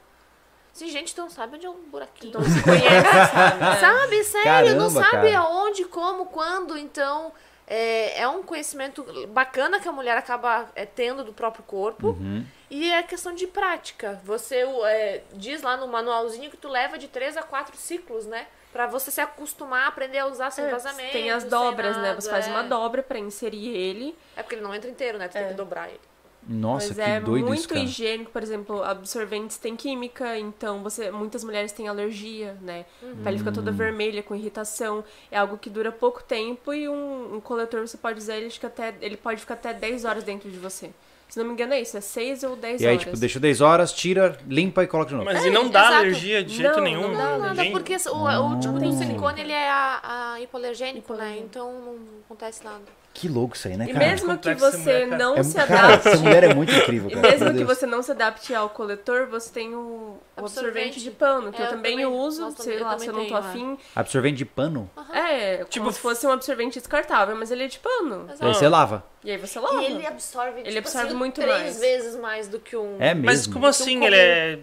Assim, 0.75 0.89
gente, 0.89 1.15
tu 1.15 1.21
não 1.21 1.31
sabe 1.31 1.57
onde 1.57 1.67
é 1.67 1.71
um 1.71 1.83
buraquinho. 1.91 2.31
Então 2.31 2.43
se 2.43 2.63
conhece, 2.65 3.07
sabe? 3.33 3.65
É. 3.65 3.77
Sabe, 3.77 4.25
sério, 4.25 4.75
não 4.77 4.89
Caramba, 4.91 5.05
sabe 5.05 5.33
cara. 5.33 5.39
aonde, 5.39 5.85
como, 5.85 6.27
quando. 6.27 6.77
Então, 6.79 7.33
é, 7.67 8.23
é 8.23 8.29
um 8.29 8.43
conhecimento 8.43 9.05
bacana 9.29 9.79
que 9.79 9.89
a 9.89 9.93
mulher 9.93 10.17
acaba 10.17 10.69
é, 10.75 10.85
tendo 10.87 11.23
do 11.23 11.33
próprio 11.33 11.63
corpo. 11.65 12.09
Uhum. 12.09 12.45
E 12.71 12.91
é 12.91 13.03
questão 13.03 13.35
de 13.35 13.47
prática. 13.49 14.21
Você 14.25 14.57
é, 14.85 15.23
diz 15.35 15.61
lá 15.63 15.77
no 15.77 15.89
manualzinho 15.89 16.51
que 16.51 16.57
tu 16.57 16.69
leva 16.69 16.97
de 16.97 17.09
três 17.09 17.37
a 17.37 17.43
quatro 17.43 17.77
ciclos, 17.77 18.27
né? 18.27 18.47
Pra 18.73 18.87
você 18.87 19.11
se 19.11 19.21
acostumar 19.21 19.85
a 19.85 19.89
aprender 19.89 20.19
a 20.19 20.27
usar 20.27 20.51
sem 20.53 20.65
É, 20.65 20.71
vazamento. 20.71 21.11
tem 21.11 21.31
as 21.31 21.43
dobras, 21.43 21.97
né? 21.97 22.03
nada, 22.11 22.21
Você 22.21 22.31
faz 22.31 22.47
é. 22.47 22.51
uma 22.51 22.63
dobra 22.63 23.03
pra 23.03 23.19
inserir 23.19 23.69
ele. 23.75 24.17
É 24.37 24.43
porque 24.45 24.55
ele 24.55 24.63
não 24.63 24.73
entra 24.73 24.89
inteiro, 24.89 25.19
né? 25.19 25.27
Tu 25.27 25.33
tem 25.33 25.49
que 25.49 25.55
dobrar 25.55 25.89
ele. 25.89 26.01
Nossa, 26.49 26.87
mas 26.87 26.97
que 26.97 27.03
é 27.03 27.21
doido 27.21 27.47
muito 27.49 27.59
isso, 27.59 27.69
cara. 27.69 27.81
higiênico, 27.81 28.31
por 28.31 28.43
exemplo, 28.43 28.83
absorventes 28.83 29.59
têm 29.59 29.77
química, 29.77 30.39
então 30.39 30.83
você 30.83 31.11
muitas 31.11 31.45
mulheres 31.45 31.71
têm 31.71 31.87
alergia, 31.87 32.57
né? 32.63 32.87
A 33.03 33.25
pele 33.25 33.37
fica 33.39 33.51
Hum. 33.51 33.55
toda 33.55 33.71
vermelha 33.71 34.23
com 34.23 34.35
irritação. 34.35 35.05
É 35.31 35.37
algo 35.37 35.59
que 35.59 35.69
dura 35.69 35.93
pouco 35.93 36.23
tempo 36.23 36.73
e 36.73 36.89
um, 36.89 37.35
um 37.35 37.41
coletor 37.41 37.87
você 37.87 37.99
pode 37.99 38.19
usar 38.19 38.37
ele 38.37 38.47
acho 38.47 38.59
que 38.59 38.65
até 38.65 38.95
ele 39.03 39.17
pode 39.19 39.41
ficar 39.41 39.55
até 39.55 39.75
10 39.75 40.05
horas 40.07 40.25
dentro 40.25 40.49
de 40.51 40.57
você. 40.59 40.91
Se 41.31 41.39
não 41.39 41.47
me 41.47 41.53
engano 41.53 41.73
é 41.73 41.81
isso, 41.81 41.97
é 41.97 42.01
6 42.01 42.43
ou 42.43 42.57
10 42.57 42.81
E 42.81 42.87
aí, 42.87 42.95
horas. 42.95 43.05
tipo, 43.05 43.17
deixa 43.17 43.39
10 43.41 43.61
horas, 43.61 43.93
tira, 43.93 44.37
limpa 44.49 44.83
e 44.83 44.87
coloca 44.89 45.11
de 45.11 45.15
novo. 45.15 45.25
Mas 45.27 45.45
É, 45.45 45.49
e 45.49 45.51
não 45.51 45.69
dá 45.71 45.81
exato. 45.83 45.95
alergia 45.97 46.43
de 46.45 46.57
jeito 46.57 46.77
Não, 46.77 46.83
nenhum? 46.83 47.03
não 47.03 47.13
dá 47.17 47.25
Não, 47.25 47.39
nada, 47.39 47.55
Ninguém- 47.55 47.73
porque 47.73 47.95
o, 47.97 48.25
o 48.25 48.59
tipo 48.61 48.79
do 48.81 48.93
silicone 48.93 49.41
ele 49.41 49.53
é 49.53 49.71
a, 49.71 50.33
a 50.35 50.41
hipoalergênico, 50.41 51.15
né? 51.15 51.39
Então 51.39 51.73
não 51.73 51.97
acontece 52.27 52.65
nada. 52.65 52.83
Que 53.13 53.29
louco 53.29 53.57
isso 53.57 53.67
aí, 53.67 53.77
né, 53.77 53.87
E 53.89 53.93
cara? 53.93 54.07
mesmo 54.07 54.39
que 54.39 54.55
você 54.55 55.05
mulher, 55.05 55.19
não 55.19 55.35
É- 55.37 55.43
se 55.43 55.55
cara, 55.57 55.79
adapte, 55.89 56.09
essa 56.09 56.19
mulher 56.19 56.45
é 56.45 56.55
muito 56.55 56.73
incrível, 56.73 57.11
e 57.11 57.15
cara. 57.15 57.29
mesmo 57.29 57.55
que 57.59 57.65
você 57.65 57.85
não 57.85 58.03
se 58.03 58.13
adapte 58.13 58.55
ao 58.55 58.71
coletor, 58.71 59.27
você 59.27 59.51
tem 59.53 59.75
o, 59.75 60.17
absorvente 60.37 60.69
Absorvente. 60.71 61.01
de 61.03 61.11
pano, 61.11 61.53
que 61.53 61.59
É, 61.59 61.63
eu 61.63 61.65
eu 61.67 61.71
também, 61.73 61.91
também- 61.99 62.07
uso, 62.07 62.41
nós 62.43 62.55
sei 62.55 62.79
eu 62.79 62.85
lá, 62.85 62.97
se 62.99 63.09
eu 63.09 63.13
não 63.13 63.27
tô 63.27 63.35
é. 63.35 63.39
afim. 63.41 63.77
Absorvente 63.97 64.37
de 64.39 64.45
pano? 64.45 64.89
É, 65.13 65.65
Tipo, 65.65 65.87
como 65.87 65.93
se 65.93 66.01
fosse 66.01 66.25
um 66.27 66.31
absorvente 66.31 66.79
descartável, 66.79 67.35
mas 67.37 67.51
ele 67.51 67.65
é 67.65 67.67
de 67.67 67.81
pano. 67.81 68.27
Aí 68.29 68.35
Exato. 68.35 68.55
você 68.55 68.69
lava. 68.69 69.05
E 69.25 69.31
aí 69.33 69.37
você 69.37 69.59
lava. 69.59 69.83
E 69.83 69.87
ele 69.87 70.07
absorve, 70.07 70.61
Ele 70.61 70.69
tipo 70.69 70.79
absorve 70.79 71.09
assim, 71.09 71.17
muito 71.17 71.35
três 71.41 71.51
mais. 71.63 71.81
vezes 71.81 72.17
mais 72.17 72.49
do 72.49 72.61
que 72.61 72.77
um... 72.77 72.97
É 73.01 73.13
mesmo. 73.13 73.27
Mas 73.27 73.47
como 73.49 73.67
assim? 73.67 73.95
comum. 73.95 74.07
Ele 74.07 74.17
é. 74.17 74.59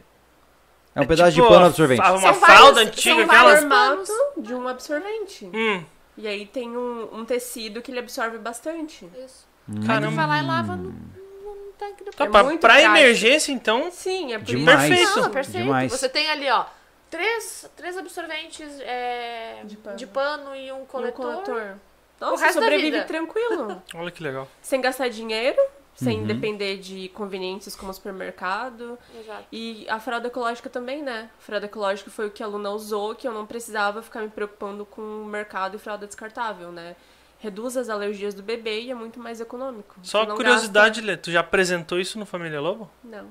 É 0.96 1.02
um 1.02 1.06
pedaço 1.06 1.32
tipo 1.34 1.46
de 1.48 1.54
pano 1.54 1.66
absorvente. 1.68 2.02
Uma 2.02 2.18
São 2.18 2.34
fralda 2.34 2.74
vários- 2.74 2.78
antiga, 2.96 3.16
são 3.16 3.24
aquelas. 3.26 3.64
vários- 3.66 4.08
formato 4.10 4.42
de 4.42 4.54
um 4.56 4.68
absorvente. 4.68 5.46
Hum, 5.54 5.84
E 6.18 6.28
aí 6.28 6.46
tem 6.46 6.76
um, 6.76 7.10
um 7.20 7.26
tecido 7.26 7.82
que 7.82 7.92
ele 7.92 8.00
absorve 8.00 8.38
bastante. 8.40 9.08
Isso. 9.24 9.48
Hum. 9.70 9.76
Aí 9.88 10.02
tu 10.02 10.12
vai 10.12 10.28
lá 10.28 10.40
e 10.40 10.46
lava 10.48 10.76
no, 10.76 10.90
no 10.90 11.72
tanque 11.78 12.04
do 12.04 12.12
Tá, 12.12 12.26
É 12.26 12.30
pra, 12.30 12.58
pra 12.58 12.82
emergência, 12.82 13.52
então. 13.52 13.92
Sim, 13.92 14.34
é 14.34 14.38
por 14.40 14.46
Demais. 14.46 14.84
isso. 14.84 14.96
Perfeito. 14.98 15.22
Não, 15.22 15.32
perfeito. 15.32 15.64
Demais. 15.64 15.92
Você 15.92 16.10
tem 16.10 16.30
ali, 16.30 16.50
ó, 16.50 16.66
três, 17.10 17.70
três 17.76 17.98
absorventes 17.98 18.80
é, 18.82 19.62
De 19.66 19.78
pano. 19.78 19.96
de 19.98 20.08
pano 20.08 20.56
e 20.56 20.72
um 20.72 20.82
Um 20.82 20.86
coletor. 20.86 21.34
coletor. 21.44 21.76
Nossa, 22.20 22.46
resto 22.46 22.56
da 22.60 22.66
sobrevive 22.66 22.92
vida. 22.92 23.04
tranquilo. 23.06 23.84
Olha 23.94 24.10
que 24.10 24.24
legal. 24.24 24.48
sem 24.62 24.82
gastar 24.82 25.08
dinheiro, 25.10 25.62
sem 25.98 26.20
Uhum. 26.22 26.28
depender 26.28 26.78
de 26.78 27.10
conveniências 27.10 27.76
como 27.76 27.92
supermercado. 27.94 28.98
Exato. 29.20 29.44
E 29.52 29.86
a 29.90 30.00
fralda 30.00 30.28
ecológica 30.28 30.70
também, 30.70 31.02
né? 31.04 31.30
A 31.38 31.42
fralda 31.42 31.66
ecológica 31.66 32.10
foi 32.12 32.28
o 32.28 32.32
que 32.32 32.42
a 32.44 32.48
Luna 32.48 32.70
usou, 32.70 33.14
que 33.16 33.28
eu 33.28 33.34
não 33.34 33.46
precisava 33.46 34.02
ficar 34.02 34.22
me 34.22 34.30
preocupando 34.30 34.86
com 34.86 35.02
o 35.02 35.26
mercado 35.26 35.76
e 35.76 35.80
fralda 35.80 36.06
descartável, 36.08 36.72
né? 36.72 36.96
Reduz 37.40 37.76
as 37.78 37.90
alergias 37.90 38.34
do 38.34 38.42
bebê 38.44 38.82
e 38.82 38.92
é 38.92 38.96
muito 38.96 39.20
mais 39.20 39.42
econômico. 39.42 39.96
Só 40.04 40.26
curiosidade, 40.26 41.02
Lê, 41.02 41.18
tu 41.18 41.32
já 41.32 41.40
apresentou 41.42 42.00
isso 42.00 42.18
no 42.18 42.26
Família 42.26 42.62
Lobo? 42.62 42.90
gasta- 43.04 43.24
Não. 43.24 43.30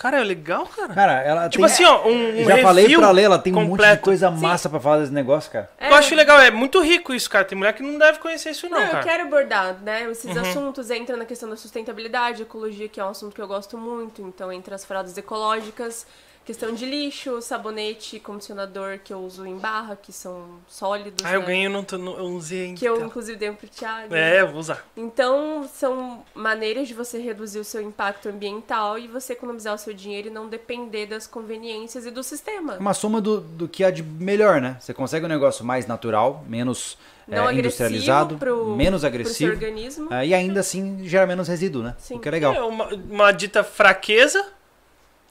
Cara, 0.00 0.18
é 0.18 0.24
legal, 0.24 0.64
cara. 0.64 0.94
Cara, 0.94 1.12
ela 1.22 1.48
Tipo 1.50 1.62
tem... 1.66 1.74
assim, 1.74 1.84
ó, 1.84 2.08
um, 2.08 2.40
um 2.40 2.44
Já 2.46 2.56
falei 2.62 2.96
pra 2.96 3.10
ler, 3.10 3.22
ela 3.24 3.38
tem 3.38 3.52
um 3.52 3.56
monte 3.56 3.64
de 3.66 3.70
completo. 3.72 4.02
coisa 4.02 4.30
massa 4.30 4.66
pra 4.70 4.80
falar 4.80 5.00
desse 5.00 5.12
negócio, 5.12 5.52
cara. 5.52 5.70
Eu 5.78 5.94
acho 5.94 6.14
legal, 6.14 6.40
é 6.40 6.50
muito 6.50 6.80
rico 6.80 7.12
isso, 7.12 7.28
cara. 7.28 7.44
Tem 7.44 7.58
mulher 7.58 7.74
que 7.74 7.82
não 7.82 7.98
deve 7.98 8.18
conhecer 8.18 8.48
isso 8.52 8.66
não, 8.70 8.78
Não, 8.78 8.86
eu 8.86 8.90
cara. 8.92 9.04
quero 9.04 9.22
abordar, 9.24 9.76
né? 9.82 10.10
Esses 10.10 10.34
Uhum. 10.34 10.40
assuntos 10.40 10.90
entra 10.90 11.18
na 11.18 11.26
questão 11.26 11.50
da 11.50 11.56
sustentabilidade, 11.56 12.40
ecologia, 12.40 12.88
que 12.88 12.98
é 12.98 13.04
um 13.04 13.10
assunto 13.10 13.34
que 13.34 13.42
eu 13.42 13.46
gosto 13.46 13.76
muito. 13.76 14.22
Então, 14.22 14.50
entre 14.50 14.74
as 14.74 14.86
fraldas 14.86 15.18
ecológicas, 15.18 16.06
questão 16.50 16.74
de 16.74 16.84
lixo, 16.84 17.40
sabonete, 17.40 18.18
condicionador 18.18 18.98
que 19.04 19.12
eu 19.12 19.20
uso 19.20 19.46
em 19.46 19.56
barra, 19.56 19.94
que 19.94 20.12
são 20.12 20.58
sólidos. 20.66 21.24
Ah, 21.24 21.34
eu 21.34 21.40
né? 21.40 21.46
ganhei, 21.46 21.66
eu 21.66 21.70
não, 21.70 21.84
tô, 21.84 21.96
não 21.96 22.18
eu 22.18 22.24
usei 22.24 22.64
ainda. 22.64 22.80
Que 22.80 22.88
eu, 22.88 23.06
inclusive, 23.06 23.38
dei 23.38 23.50
um 23.50 23.54
pro 23.54 23.68
Thiago. 23.68 24.12
É, 24.12 24.40
eu 24.40 24.48
vou 24.48 24.58
usar. 24.58 24.84
Então, 24.96 25.68
são 25.72 26.24
maneiras 26.34 26.88
de 26.88 26.94
você 26.94 27.20
reduzir 27.20 27.60
o 27.60 27.64
seu 27.64 27.80
impacto 27.80 28.28
ambiental 28.28 28.98
e 28.98 29.06
você 29.06 29.32
economizar 29.34 29.74
o 29.76 29.78
seu 29.78 29.94
dinheiro 29.94 30.26
e 30.26 30.30
não 30.30 30.48
depender 30.48 31.06
das 31.06 31.24
conveniências 31.24 32.04
e 32.04 32.10
do 32.10 32.24
sistema. 32.24 32.78
Uma 32.78 32.94
soma 32.94 33.20
do, 33.20 33.40
do 33.40 33.68
que 33.68 33.84
há 33.84 33.90
de 33.92 34.02
melhor, 34.02 34.60
né? 34.60 34.76
Você 34.80 34.92
consegue 34.92 35.24
um 35.24 35.28
negócio 35.28 35.64
mais 35.64 35.86
natural, 35.86 36.44
menos 36.48 36.98
Não 37.28 37.48
é, 37.48 37.54
industrializado, 37.54 38.34
agressivo 38.34 38.64
pro, 38.64 38.76
menos 38.76 39.02
pro 39.02 39.08
seu 39.08 39.08
agressivo. 39.08 39.52
organismo. 39.52 40.12
é, 40.12 40.26
e 40.26 40.34
ainda 40.34 40.58
assim 40.58 41.04
gera 41.04 41.28
menos 41.28 41.46
resíduo, 41.46 41.84
né? 41.84 41.94
Sim. 41.96 42.16
O 42.16 42.18
que 42.18 42.26
é 42.26 42.32
legal. 42.32 42.52
É 42.52 42.62
uma, 42.64 42.88
uma 42.88 43.30
dita 43.30 43.62
fraqueza 43.62 44.44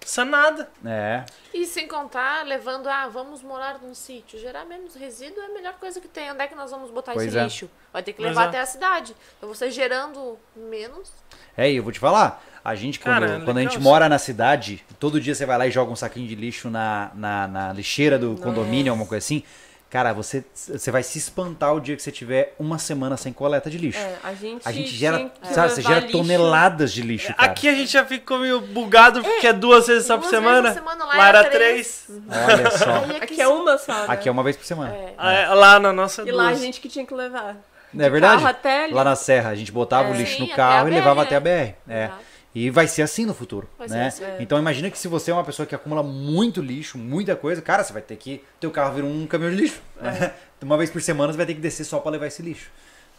sanada. 0.06 0.70
É. 0.86 1.24
E 1.54 1.66
sem 1.66 1.88
contar, 1.88 2.46
levando, 2.46 2.88
ah, 2.88 3.08
vamos 3.08 3.42
morar 3.42 3.80
num 3.82 3.94
sítio. 3.94 4.40
Gerar 4.40 4.66
menos 4.66 4.96
resíduo 4.96 5.42
é 5.42 5.46
a 5.46 5.50
melhor 5.50 5.74
coisa 5.74 6.00
que 6.00 6.08
tem. 6.08 6.32
Onde 6.32 6.42
é 6.42 6.48
que 6.48 6.56
nós 6.56 6.72
vamos 6.72 6.92
botar 6.92 7.14
Pois 7.14 7.28
esse 7.28 7.38
é. 7.38 7.44
lixo? 7.44 7.70
Vai 7.92 8.04
ter 8.04 8.14
que 8.14 8.22
levar 8.22 8.46
é. 8.46 8.48
até 8.48 8.60
a 8.60 8.66
cidade. 8.66 9.16
Então 9.38 9.50
você 9.50 9.70
gerando 9.70 10.38
menos. 10.56 11.12
É, 11.58 11.70
e 11.70 11.78
eu 11.78 11.84
vou 11.84 11.92
te 11.92 12.00
falar, 12.00 12.44
a 12.64 12.76
gente, 12.76 13.00
quando, 13.00 13.14
Cara, 13.14 13.38
é 13.38 13.40
quando 13.42 13.58
a 13.58 13.62
gente 13.62 13.80
mora 13.80 14.08
na 14.08 14.18
cidade, 14.18 14.86
todo 15.00 15.20
dia 15.20 15.36
você 15.36 15.46
vai 15.46 15.58
lá 15.58 15.68
e 15.68 15.72
joga 15.72 15.92
um 15.92 15.96
saquinho 15.96 16.28
de 16.28 16.36
lixo 16.36 16.70
na, 16.70 17.12
na, 17.14 17.48
na 17.48 17.74
lixeira 17.74 18.18
do 18.18 18.36
condomínio, 18.38 18.92
alguma 18.92 19.08
coisa 19.08 19.24
assim. 19.24 19.44
Cara, 19.90 20.14
você, 20.14 20.45
você 20.53 20.91
vai 20.91 21.02
se 21.02 21.18
espantar 21.18 21.74
o 21.74 21.80
dia 21.80 21.95
que 21.95 22.02
você 22.03 22.11
tiver 22.11 22.53
uma 22.60 22.78
semana 22.78 23.18
sem 23.18 23.34
coleta 23.34 23.72
de 23.72 23.78
lixo. 23.80 23.98
É, 23.99 24.18
a 24.24 24.34
gente, 24.36 24.61
A 24.68 24.72
gente 24.72 24.90
gera, 24.90 25.32
sabe, 25.52 25.72
você 25.74 25.82
gera 25.82 26.02
lixo. 26.02 26.11
toneladas 26.11 26.94
de 26.94 27.02
lixo, 27.02 27.34
cara. 27.34 27.52
Aqui 27.52 27.68
a 27.68 27.74
gente 27.74 27.91
já 27.91 28.06
ficou 28.06 28.38
meio 28.38 28.61
bugado, 28.61 29.24
porque 29.24 29.48
é 29.48 29.53
duas 29.53 29.88
vezes 29.88 30.06
só 30.06 30.16
por 30.18 30.30
duas 30.30 30.32
vezes 30.32 30.45
semana. 30.45 30.70
por 30.70 30.78
semana, 30.78 31.06
lá 31.06 31.16
lá 31.18 31.28
era 31.30 31.44
três. 31.45 32.06
três. 32.06 32.22
Olha 32.30 32.72
só. 32.72 32.91
Aí 33.10 33.18
Aqui 33.20 33.41
é 33.41 33.48
uma 33.48 33.78
só, 33.80 33.94
né? 33.94 34.06
Aqui 34.10 34.30
é 34.30 34.32
uma 34.32 34.44
vez 34.44 34.56
por 34.57 34.66
semana. 34.66 34.94
É. 34.94 35.14
Ah, 35.18 35.34
é, 35.34 35.48
Lá 35.48 35.80
na 35.80 35.91
nossa 35.91 36.22
E 36.22 36.32
lá 36.32 36.44
a 36.44 36.49
duas. 36.49 36.60
gente 36.61 36.80
que 36.80 36.88
tinha 36.88 37.06
que 37.06 37.14
levar. 37.16 37.57
Não 37.91 38.06
é 38.06 38.10
verdade? 38.11 38.36
carro 38.44 38.48
até 38.48 38.84
ali. 38.84 38.94
Lá 38.94 39.03
na 39.03 39.16
serra, 39.16 39.49
a 39.49 39.56
gente 39.56 39.72
botava 39.72 40.11
o 40.11 40.14
É. 40.14 40.18
lixo 40.18 40.38
Sim, 40.38 40.48
no 40.49 40.56
carro 40.56 40.88
e 40.88 40.91
levava 40.91 41.24
até 41.24 41.36
a 41.36 41.40
BR. 41.40 41.49
É. 41.88 42.03
Exato. 42.06 42.29
E 42.54 42.70
vai 42.72 42.88
ser 42.88 43.04
assim 43.04 43.26
no 43.26 43.34
futuro, 43.34 43.70
Vai 43.78 43.88
ser 43.88 43.96
né? 43.96 44.08
assim. 44.08 44.24
É. 44.24 44.38
Então 44.40 44.58
imagina 44.58 44.90
que 44.90 44.98
se 44.98 45.08
você 45.08 45.30
é 45.30 45.34
uma 45.34 45.44
pessoa 45.44 45.66
que 45.68 45.76
acumula 45.76 46.02
muito 46.02 46.62
lixo, 46.62 46.98
muita 46.98 47.36
coisa, 47.36 47.62
cara, 47.62 47.84
você 47.84 47.94
vai 47.94 48.02
ter 48.02 48.16
que 48.16 48.44
teu 48.60 48.72
carro 48.72 48.96
vira 48.96 49.06
um 49.08 49.28
caminhão 49.28 49.52
de 49.56 49.62
lixo. 49.62 49.82
É. 50.02 50.04
né? 50.04 50.34
Uma 50.62 50.78
vez 50.78 50.90
por 50.90 51.02
semana 51.02 51.32
você 51.32 51.38
vai 51.38 51.46
ter 51.46 51.54
que 51.54 51.62
descer 51.62 51.86
só 51.86 52.00
pra 52.00 52.12
levar 52.12 52.26
esse 52.28 52.42
lixo. 52.42 52.70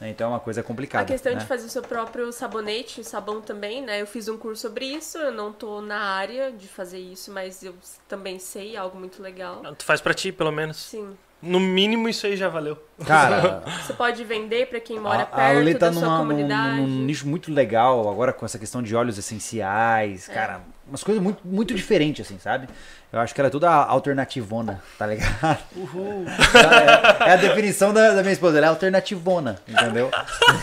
né? 0.01 0.11
Então 0.11 0.27
é 0.27 0.31
uma 0.31 0.40
coisa 0.40 0.62
complicada. 0.62 1.05
A 1.05 1.07
questão 1.07 1.32
né? 1.32 1.39
de 1.39 1.47
fazer 1.47 1.66
o 1.66 1.70
seu 1.70 1.81
próprio 1.82 2.31
sabonete, 2.32 3.02
sabão 3.05 3.40
também, 3.40 3.81
né? 3.82 4.02
Eu 4.02 4.07
fiz 4.07 4.28
um 4.28 4.36
curso 4.36 4.62
sobre 4.62 4.85
isso, 4.85 5.16
eu 5.16 5.32
não 5.32 5.52
tô 5.52 5.81
na 5.81 6.01
área 6.01 6.51
de 6.52 6.66
fazer 6.69 6.98
isso, 6.98 7.31
mas 7.32 7.62
eu 7.62 7.74
também 8.09 8.39
sei, 8.39 8.74
é 8.74 8.78
algo 8.78 8.98
muito 8.98 9.23
legal. 9.23 9.62
Tu 9.77 9.85
faz 9.85 10.01
pra 10.01 10.12
ti, 10.12 10.32
pelo 10.32 10.51
menos. 10.51 10.77
Sim. 10.77 11.16
No 11.42 11.58
mínimo 11.58 12.08
isso 12.08 12.26
aí 12.26 12.36
já 12.36 12.48
valeu. 12.48 12.76
Cara, 13.06 13.62
Você 13.86 13.94
pode 13.94 14.22
vender 14.24 14.66
pra 14.66 14.78
quem 14.78 14.98
mora 15.00 15.26
a, 15.32 15.48
a 15.48 15.52
Lê 15.52 15.64
perto 15.72 15.78
tá 15.80 15.86
da 15.86 15.92
sua 15.94 16.02
numa, 16.02 16.18
num, 16.18 16.26
comunidade. 16.28 16.76
num 16.76 16.86
nicho 17.04 17.26
muito 17.26 17.50
legal 17.52 18.08
agora 18.10 18.32
com 18.32 18.44
essa 18.44 18.58
questão 18.58 18.82
de 18.82 18.94
óleos 18.94 19.16
essenciais, 19.16 20.28
É. 20.28 20.34
cara, 20.34 20.60
umas 20.86 21.02
coisas 21.02 21.22
muito, 21.22 21.40
muito 21.46 21.72
diferentes, 21.74 22.26
assim, 22.26 22.38
sabe? 22.38 22.68
Eu 23.12 23.18
acho 23.20 23.34
que 23.34 23.40
ela 23.40 23.48
é 23.48 23.50
toda 23.50 23.70
alternativona, 23.70 24.82
tá 24.98 25.06
ligado? 25.06 25.58
Uhul. 25.76 26.26
É, 27.26 27.30
é 27.30 27.32
a 27.32 27.36
definição 27.36 27.92
da, 27.92 28.12
da 28.14 28.20
minha 28.22 28.32
esposa, 28.32 28.58
ela 28.58 28.66
é 28.66 28.68
alternativona, 28.68 29.58
entendeu? 29.66 30.10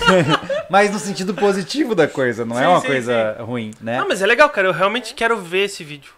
mas 0.70 0.92
no 0.92 1.00
sentido 1.00 1.34
positivo 1.34 1.96
da 1.96 2.08
coisa, 2.08 2.46
não 2.46 2.58
é 2.58 2.62
Sim, 2.64 2.68
uma 2.70 2.82
sim, 2.82 2.88
coisa 2.88 3.38
ruim, 3.40 3.72
né? 3.82 4.00
Ah, 4.00 4.06
mas 4.08 4.22
é 4.22 4.26
legal, 4.26 4.50
cara. 4.50 4.68
Eu 4.68 4.74
realmente 4.74 5.14
quero 5.14 5.38
ver 5.38 5.66
esse 5.66 5.84
vídeo. 5.84 6.12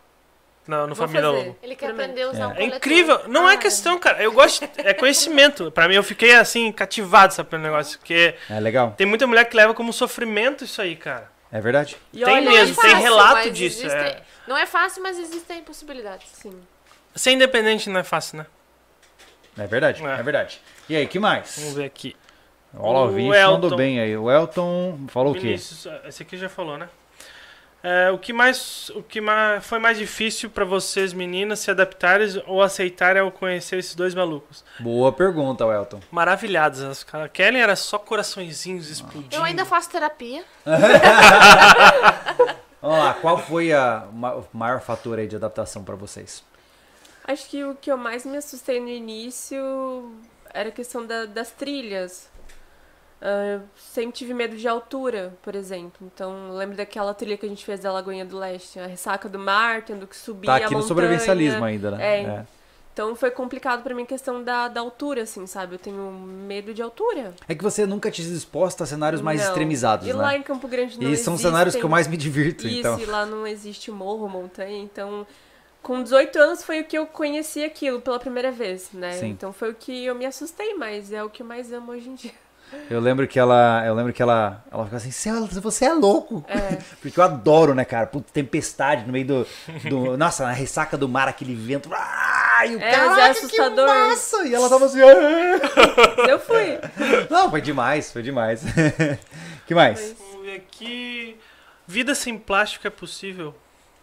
No, 0.70 0.86
no 0.86 0.94
Vou 0.94 1.08
Família 1.08 1.30
fazer. 1.32 1.46
Lobo. 1.48 1.58
Ele 1.64 1.76
quer 1.76 1.90
aprender 1.90 2.22
a 2.22 2.30
usar 2.30 2.48
um 2.48 2.52
É 2.52 2.56
coletor. 2.56 2.78
incrível. 2.78 3.22
Não 3.28 3.50
é 3.50 3.56
Ah. 3.56 3.58
questão, 3.58 3.98
cara. 3.98 4.22
Eu 4.22 4.32
gosto. 4.32 4.70
É 4.78 4.94
conhecimento. 4.94 5.72
Pra 5.72 5.88
mim, 5.88 5.96
eu 5.96 6.04
fiquei 6.04 6.36
assim, 6.36 6.72
cativado, 6.72 7.34
sabe, 7.34 7.50
pelo 7.50 7.64
negócio. 7.64 7.98
Porque 7.98 8.36
É 8.50 8.60
legal, 8.60 8.94
tem 8.96 9.08
muita 9.08 9.26
mulher 9.26 9.46
que 9.46 9.56
leva 9.58 9.74
como 9.74 9.92
sofrimento 9.92 10.64
isso 10.64 10.80
aí, 10.82 10.96
cara. 10.96 11.32
é 11.52 11.60
verdade. 11.60 11.98
E 12.14 12.24
Tem 12.24 12.34
olha, 12.36 12.42
Não 12.44 12.52
é 12.52 12.60
mesmo, 12.60 12.76
tem 12.80 12.92
fácil, 12.92 13.04
relato 13.04 13.34
mas 13.48 13.58
disso, 13.58 13.80
existem- 13.86 14.00
é. 14.12 14.22
Não 14.48 14.56
é 14.58 14.66
fácil, 14.68 15.02
mas 15.02 15.18
existem 15.18 15.64
possibilidades. 15.64 16.28
Sim. 16.34 16.54
Ser 17.16 17.32
independente 17.32 17.90
não 17.90 18.00
é 18.00 18.04
fácil, 18.04 18.38
né? 18.38 18.46
É 19.58 19.66
verdade, 19.66 20.06
É. 20.06 20.20
é, 20.20 20.22
verdade. 20.24 20.62
E 20.88 20.96
aí, 20.96 21.08
que 21.08 21.18
mais? 21.20 21.56
Vamos 21.58 21.74
ver 21.74 21.86
aqui. 21.86 22.16
Olha, 22.78 23.00
o 23.00 23.04
O 23.06 23.08
Vinícius 23.10 23.46
mandou 23.50 23.68
Elton. 23.70 23.76
bem 23.76 24.00
aí. 24.00 24.16
O 24.16 24.30
Elton 24.32 25.00
falou 25.08 25.32
o 25.32 25.36
quê? 25.36 25.42
Vinícius, 25.42 25.88
esse 26.06 26.22
aqui 26.22 26.38
já 26.38 26.48
falou, 26.48 26.78
né? 26.78 26.88
É, 27.82 28.12
o 28.12 28.18
que 28.18 28.34
mais, 28.34 28.90
o 28.90 29.02
que 29.02 29.22
mais 29.22 29.66
foi 29.66 29.80
mais 29.80 29.98
difícil 29.98 30.50
pra 30.50 30.66
vocês 30.66 31.14
meninas 31.14 31.60
se 31.60 31.72
adaptarem 31.72 32.44
ou 32.46 32.62
aceitarem 32.62 33.22
ao 33.22 33.32
conhecer 33.32 33.78
esses 33.80 33.96
dois 33.96 34.14
malucos? 34.14 34.66
Boa 34.82 35.14
pergunta, 35.14 35.64
Elton. 35.64 36.02
Maravilhadas, 36.12 36.82
as 36.82 37.04
caras. 37.06 37.30
Kelly 37.32 37.58
era 37.58 37.78
só 37.78 37.98
coraçõezinhos 37.98 38.90
explodindo. 38.90 39.34
Eu 39.34 39.44
ainda 39.44 39.64
faço 39.64 39.90
terapia. 39.90 40.44
Vamos 42.82 42.98
lá, 42.98 43.14
qual 43.16 43.38
foi 43.38 43.74
a, 43.74 44.06
o 44.12 44.46
maior 44.58 44.80
fator 44.82 45.20
aí 45.20 45.28
de 45.28 45.36
adaptação 45.36 45.84
pra 45.84 45.96
vocês? 45.96 46.44
Acho 47.26 47.50
que 47.50 47.64
o 47.64 47.76
que 47.76 47.92
eu 47.92 47.98
mais 47.98 48.26
me 48.26 48.38
assustei 48.38 48.80
no 48.80 48.88
início 48.90 50.12
era 50.54 50.70
a 50.70 50.72
questão 50.72 51.06
da- 51.06 51.26
das 51.26 51.52
trilhas. 51.52 52.30
Eu 53.22 53.62
sempre 53.78 54.14
tive 54.14 54.34
medo 54.34 54.56
de 54.56 54.68
altura, 54.68 55.34
por 55.42 55.54
exemplo. 55.56 56.10
Então, 56.14 56.52
lembro 56.56 56.78
daquela 56.78 57.14
trilha 57.14 57.36
que 57.38 57.46
a 57.46 57.50
gente 57.50 57.66
fez 57.66 57.82
da 57.82 57.92
Lagoinha 57.92 58.24
do 58.26 58.38
Leste, 58.38 58.80
a 58.80 58.86
ressaca 58.88 59.28
do 59.28 59.38
mar, 59.38 59.84
tendo 59.84 60.08
que 60.08 60.16
subir 60.16 60.46
Tá 60.46 60.54
a 60.54 60.56
aqui 60.56 60.66
no 60.66 60.72
montanha. 60.72 60.88
sobrevivencialismo 60.88 61.64
ainda, 61.66 61.92
né? 61.92 62.24
É. 62.24 62.46
Então, 62.94 63.16
foi 63.16 63.30
complicado 63.32 63.82
pra 63.84 63.94
mim 63.96 64.04
a 64.04 64.06
questão 64.06 64.44
da, 64.44 64.68
da 64.68 64.82
altura, 64.82 65.24
assim, 65.24 65.46
sabe? 65.48 65.76
Eu 65.76 65.80
tenho 65.80 66.12
medo 66.12 66.74
de 66.74 66.82
altura. 66.82 67.34
É 67.48 67.56
que 67.56 67.64
você 67.64 67.86
nunca 67.86 68.10
te 68.12 68.22
exposta 68.22 68.84
a 68.84 68.88
cenários 68.88 69.22
mais 69.22 69.40
Não. 69.42 69.48
extremizados, 69.48 70.08
E 70.08 70.12
né? 70.14 70.20
lá 70.20 70.36
em 70.36 70.42
Campo 70.44 70.68
Grande 70.68 70.96
não 71.00 71.10
E 71.12 71.16
são 71.18 71.34
existem- 71.34 71.52
cenários 71.52 71.76
que 71.76 71.84
eu 71.84 71.90
mais 71.90 72.08
me 72.08 72.18
divirto, 72.18 72.68
Isso, 72.68 72.80
então. 72.80 73.00
e 73.00 73.06
lá 73.06 73.26
não 73.26 73.46
existe 73.48 73.92
morro, 73.92 74.28
montanha, 74.30 74.78
então... 74.82 75.26
Com 75.82 76.04
18 76.04 76.38
anos 76.38 76.62
foi 76.62 76.82
o 76.82 76.84
que 76.84 76.98
eu 76.98 77.06
conheci 77.08 77.64
aquilo 77.64 78.02
pela 78.02 78.20
primeira 78.20 78.52
vez, 78.52 78.90
né? 78.92 79.14
Sim. 79.14 79.28
Então 79.30 79.54
foi 79.54 79.70
o 79.72 79.74
que 79.74 80.04
eu 80.04 80.14
me 80.14 80.26
assustei, 80.26 80.74
mas 80.74 81.10
é 81.14 81.24
o 81.24 81.30
que 81.30 81.42
eu 81.42 81.46
mais 81.46 81.72
amo 81.72 81.94
hoje 81.94 82.10
em 82.10 82.16
dia. 82.16 82.34
Eu 82.90 83.00
lembro 83.00 83.28
que 83.28 83.40
ela, 83.40 83.84
eu 83.86 83.94
lembro 83.94 84.12
que 84.14 84.22
ela, 84.22 84.64
ela 84.72 84.84
ficava 84.86 84.98
assim, 84.98 85.12
"Você- 85.12 85.60
você 85.60 85.86
é 85.86 85.94
louco. 85.94 86.44
É. 86.48 86.78
Porque 87.02 87.20
eu 87.20 87.24
adoro, 87.24 87.74
né, 87.76 87.86
cara? 87.86 88.08
Puta, 88.08 88.28
tempestade 88.34 89.06
no 89.06 89.14
meio 89.14 89.26
do, 89.26 89.48
do 89.90 90.18
nossa, 90.18 90.44
na 90.46 90.52
ressaca 90.52 90.98
do 90.98 91.08
mar, 91.08 91.28
aquele 91.28 91.56
vento. 91.56 91.90
Ah, 91.94 92.66
e 92.66 92.76
o 92.76 92.80
É, 92.82 92.92
é 92.92 93.30
assustador. 93.30 93.88
Que 93.88 93.94
massa! 94.10 94.48
E 94.48 94.54
ela 94.54 94.70
tava 94.70 94.86
assim, 94.86 95.00
"Ah." 95.02 96.28
Eu 96.28 96.40
fui. 96.40 96.80
não, 97.30 97.50
foi 97.50 97.62
demais, 97.62 98.12
foi 98.12 98.22
demais. 98.24 98.64
que 99.68 99.74
mais? 99.76 100.16
Vamos 100.20 100.46
ver 100.46 100.56
aqui. 100.58 101.38
Vida 101.88 102.14
sem 102.14 102.38
plástico 102.38 102.86
é 102.86 102.90
possível? 102.90 103.56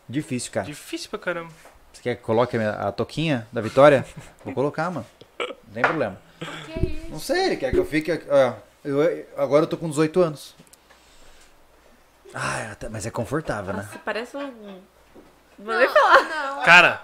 Difícil, 0.08 0.52
cara. 0.52 0.66
Difícil 0.66 1.10
pra 1.10 1.18
caramba. 1.18 1.50
Você 1.92 2.02
quer 2.02 2.16
que 2.16 2.22
coloque 2.22 2.56
a, 2.56 2.58
minha- 2.58 2.72
a 2.72 2.92
toquinha 2.92 3.46
da 3.52 3.60
Vitória? 3.60 4.04
Vou 4.44 4.52
colocar, 4.54 4.90
mano. 4.90 5.06
Não 5.38 5.72
tem 5.74 5.82
problema. 5.82 6.18
Que 6.38 6.72
é 6.72 6.82
isso? 6.92 7.10
Não 7.10 7.18
sei, 7.18 7.46
ele 7.46 7.56
quer 7.56 7.70
que 7.70 7.78
eu 7.78 7.84
fique. 7.86 8.10
ó, 8.28 8.52
eu, 8.84 9.26
agora 9.36 9.64
eu 9.64 9.66
tô 9.68 9.76
com 9.76 9.88
18 9.88 10.20
anos. 10.20 10.54
Ah, 12.34 12.72
até- 12.72 12.88
mas 12.88 13.06
é 13.06 13.10
confortável, 13.10 13.72
né? 13.72 13.82
Nossa, 13.82 13.98
parece 14.04 14.36
um. 14.36 14.80
Vou 15.58 15.72
Não, 15.72 15.78
nem 15.78 15.88
falar. 15.88 16.22
não. 16.56 16.62
Cara, 16.64 17.00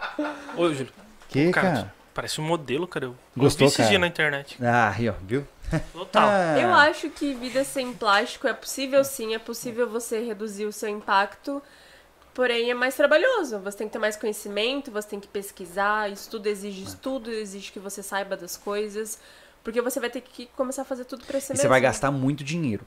ô 0.57 0.69
Júlio, 0.73 0.93
Que, 1.29 1.51
cara, 1.51 1.73
cara? 1.73 1.95
parece 2.13 2.41
um 2.41 2.45
modelo, 2.45 2.87
cara. 2.87 3.07
Eu 3.07 3.17
Gostou, 3.37 3.65
eu 3.67 3.69
vi 3.71 3.73
esses 3.73 3.77
cara? 3.79 3.89
dias 3.89 4.01
na 4.01 4.07
internet. 4.07 4.59
Ah, 4.63 4.93
aí, 4.95 5.09
ó, 5.09 5.15
viu? 5.23 5.47
Total. 5.93 6.29
É. 6.29 6.61
Eu 6.65 6.75
acho 6.75 7.09
que 7.09 7.33
vida 7.33 7.65
sem 7.65 7.95
plástico 7.95 8.47
é 8.47 8.53
possível 8.53 9.03
sim, 9.05 9.35
é 9.35 9.39
possível 9.39 9.89
você 9.89 10.21
reduzir 10.23 10.67
o 10.67 10.73
seu 10.73 10.91
impacto, 10.91 11.63
porém 12.35 12.71
é 12.71 12.75
mais 12.75 12.95
trabalhoso. 12.97 13.59
Você 13.61 13.79
tem 13.79 13.87
que 13.89 13.93
ter 13.93 13.99
mais 13.99 14.17
conhecimento, 14.17 14.91
você 14.91 15.09
tem 15.09 15.21
que 15.21 15.29
pesquisar, 15.29 16.11
estudo 16.11 16.47
exige 16.49 16.83
estudo, 16.83 17.31
exige 17.31 17.73
que 17.73 17.79
você 17.79 18.03
saiba 18.03 18.37
das 18.37 18.57
coisas, 18.57 19.19
porque 19.65 19.81
você 19.81 20.01
vai 20.01 20.11
ter 20.11 20.21
que 20.21 20.47
começar 20.57 20.83
a 20.83 20.85
fazer 20.85 21.05
tudo 21.05 21.25
pra 21.25 21.39
si 21.41 21.47
E 21.47 21.49
mesmo. 21.51 21.63
você 21.63 21.69
vai 21.69 21.81
gastar 21.81 22.11
muito 22.11 22.43
dinheiro. 22.43 22.85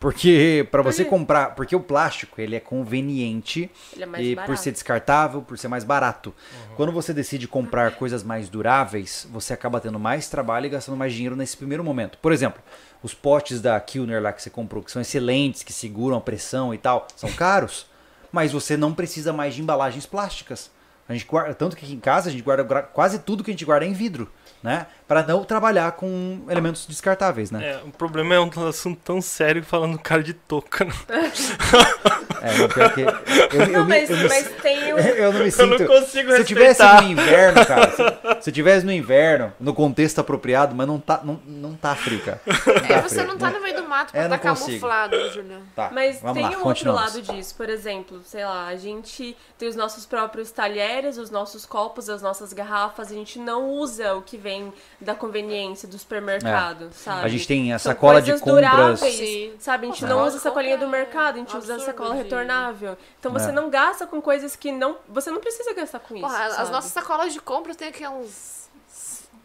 Porque 0.00 0.64
para 0.70 0.80
você 0.80 1.02
quê? 1.02 1.10
comprar, 1.10 1.56
porque 1.56 1.74
o 1.74 1.80
plástico 1.80 2.40
ele 2.40 2.54
é 2.54 2.60
conveniente 2.60 3.68
Ele 3.92 4.04
é 4.04 4.06
mais 4.06 4.24
e 4.24 4.34
barato. 4.36 4.52
por 4.52 4.56
ser 4.56 4.70
descartável, 4.70 5.42
por 5.42 5.58
ser 5.58 5.66
mais 5.66 5.82
barato. 5.82 6.32
Quando 6.76 6.92
você 6.92 7.12
decide 7.12 7.48
comprar 7.48 7.96
coisas 7.96 8.22
mais 8.22 8.48
duráveis, 8.48 9.26
você 9.28 9.52
acaba 9.52 9.80
tendo 9.80 9.98
mais 9.98 10.28
trabalho 10.28 10.66
e 10.66 10.68
gastando 10.68 10.96
mais 10.96 11.12
dinheiro 11.12 11.34
nesse 11.34 11.56
primeiro 11.56 11.82
momento. 11.82 12.16
Por 12.18 12.30
exemplo, 12.32 12.62
os 13.02 13.12
potes 13.12 13.60
da 13.60 13.78
Kilner 13.80 14.22
lá 14.22 14.32
que 14.32 14.40
você 14.40 14.50
comprou, 14.50 14.84
que 14.84 14.92
são 14.92 15.02
excelentes, 15.02 15.64
que 15.64 15.72
seguram 15.72 16.16
a 16.18 16.20
pressão 16.20 16.72
e 16.72 16.78
tal, 16.78 17.08
são 17.16 17.32
caros, 17.32 17.86
mas 18.32 18.52
você 18.52 18.76
não 18.76 18.94
precisa 18.94 19.32
mais 19.32 19.54
de 19.54 19.62
embalagens 19.62 20.06
plásticas. 20.06 20.70
A 21.08 21.12
gente 21.14 21.24
guarda, 21.24 21.54
tanto 21.54 21.74
que 21.74 21.84
aqui 21.84 21.94
em 21.94 22.00
casa 22.00 22.28
a 22.28 22.32
gente 22.32 22.42
guarda 22.42 22.82
quase 22.82 23.20
tudo 23.20 23.42
que 23.42 23.50
a 23.50 23.54
gente 23.54 23.64
guarda 23.64 23.86
é 23.86 23.88
em 23.88 23.94
vidro, 23.94 24.30
né? 24.62 24.86
Para 25.08 25.22
não 25.22 25.42
trabalhar 25.42 25.90
com 25.92 26.42
elementos 26.50 26.84
descartáveis, 26.86 27.50
né? 27.50 27.66
É, 27.66 27.76
o 27.84 27.90
problema 27.90 28.34
é 28.34 28.38
um 28.40 28.50
assunto 28.68 29.00
tão 29.02 29.22
sério 29.22 29.64
falando 29.64 29.98
cara 29.98 30.22
de 30.22 30.34
touca. 30.34 30.84
né? 30.84 30.92
É, 32.40 32.56
não, 32.56 32.68
pior 32.68 32.94
que 32.94 33.00
eu, 33.00 33.08
eu, 33.08 33.66
Não, 33.68 33.84
me- 33.84 33.88
mas, 33.98 34.10
eu 34.10 34.16
me- 34.16 34.28
mas 34.28 34.48
tem 34.62 34.94
o... 34.94 34.98
eu 34.98 35.32
não 35.32 35.40
me 35.40 35.46
Eu 35.46 35.50
sinto. 35.50 35.76
não 35.80 35.86
consigo 35.88 36.30
se 36.30 36.38
eu 36.38 36.44
tivesse 36.44 36.82
no 36.84 37.02
inverno, 37.02 37.66
cara, 37.66 37.90
se, 37.90 38.42
se 38.44 38.50
eu 38.50 38.54
tivesse 38.54 38.86
no 38.86 38.92
inverno, 38.92 39.52
no 39.58 39.74
contexto 39.74 40.20
apropriado, 40.20 40.72
mas 40.72 40.86
não 40.86 41.00
tá, 41.00 41.20
não, 41.24 41.40
não 41.44 41.74
tá 41.74 41.96
frio, 41.96 42.20
cara. 42.22 42.40
Não 42.46 42.96
É, 42.96 43.02
você 43.02 43.16
frio, 43.16 43.26
não 43.26 43.36
tá 43.36 43.50
no 43.50 43.60
meio 43.60 43.74
do 43.82 43.88
mato 43.88 44.12
pra 44.12 44.20
É, 44.22 44.28
tá 44.28 44.38
camuflado, 44.38 45.16
Julião. 45.32 45.62
Tá, 45.74 45.90
Mas 45.92 46.20
vamos 46.20 46.36
tem 46.40 46.44
lá, 46.48 46.58
um 46.62 46.64
outro 46.68 46.92
lado 46.92 47.20
disso, 47.22 47.56
por 47.56 47.68
exemplo, 47.68 48.22
sei 48.24 48.44
lá, 48.44 48.68
a 48.68 48.76
gente 48.76 49.36
tem 49.58 49.68
os 49.68 49.74
nossos 49.74 50.06
próprios 50.06 50.52
talheres, 50.52 51.18
os 51.18 51.30
nossos 51.30 51.66
copos, 51.66 52.08
as 52.08 52.22
nossas 52.22 52.52
garrafas, 52.52 53.10
a 53.10 53.14
gente 53.14 53.40
não 53.40 53.68
usa 53.68 54.14
o 54.14 54.22
que 54.22 54.36
vem 54.36 54.72
da 55.00 55.14
conveniência 55.14 55.86
do 55.88 55.96
supermercado, 55.98 56.90
sabe? 56.92 57.20
É. 57.22 57.24
A 57.24 57.28
gente 57.28 57.46
tem 57.46 57.72
a 57.72 57.78
São 57.78 57.92
sacola 57.92 58.20
de 58.20 58.32
compras. 58.32 58.54
duráveis, 58.54 59.52
sabe? 59.60 59.86
A 59.86 59.90
gente 59.90 60.04
É. 60.04 60.08
não 60.08 60.24
usa 60.26 60.38
a 60.38 60.40
sacolinha 60.40 60.76
do 60.76 60.88
mercado, 60.88 61.36
a 61.36 61.38
gente 61.38 61.56
usa 61.56 61.72
a 61.72 61.76
absurdo 61.76 61.84
sacola 61.84 62.14
retornável. 62.14 62.96
Então 63.20 63.32
você 63.32 63.50
É. 63.50 63.52
não 63.52 63.70
gasta 63.70 64.06
com 64.06 64.20
coisas 64.20 64.56
que 64.56 64.72
não. 64.72 64.96
Você 65.08 65.30
não 65.30 65.40
precisa 65.40 65.72
gastar 65.72 66.00
com 66.00 66.14
isso. 66.16 66.26
Porra, 66.26 66.44
as 66.46 66.54
sabe? 66.54 66.70
nossas 66.72 66.90
sacolas 66.92 67.32
de 67.32 67.40
compras 67.40 67.76
tem 67.76 67.88
aqui 67.88 68.02
há 68.02 68.10
uns 68.10 68.68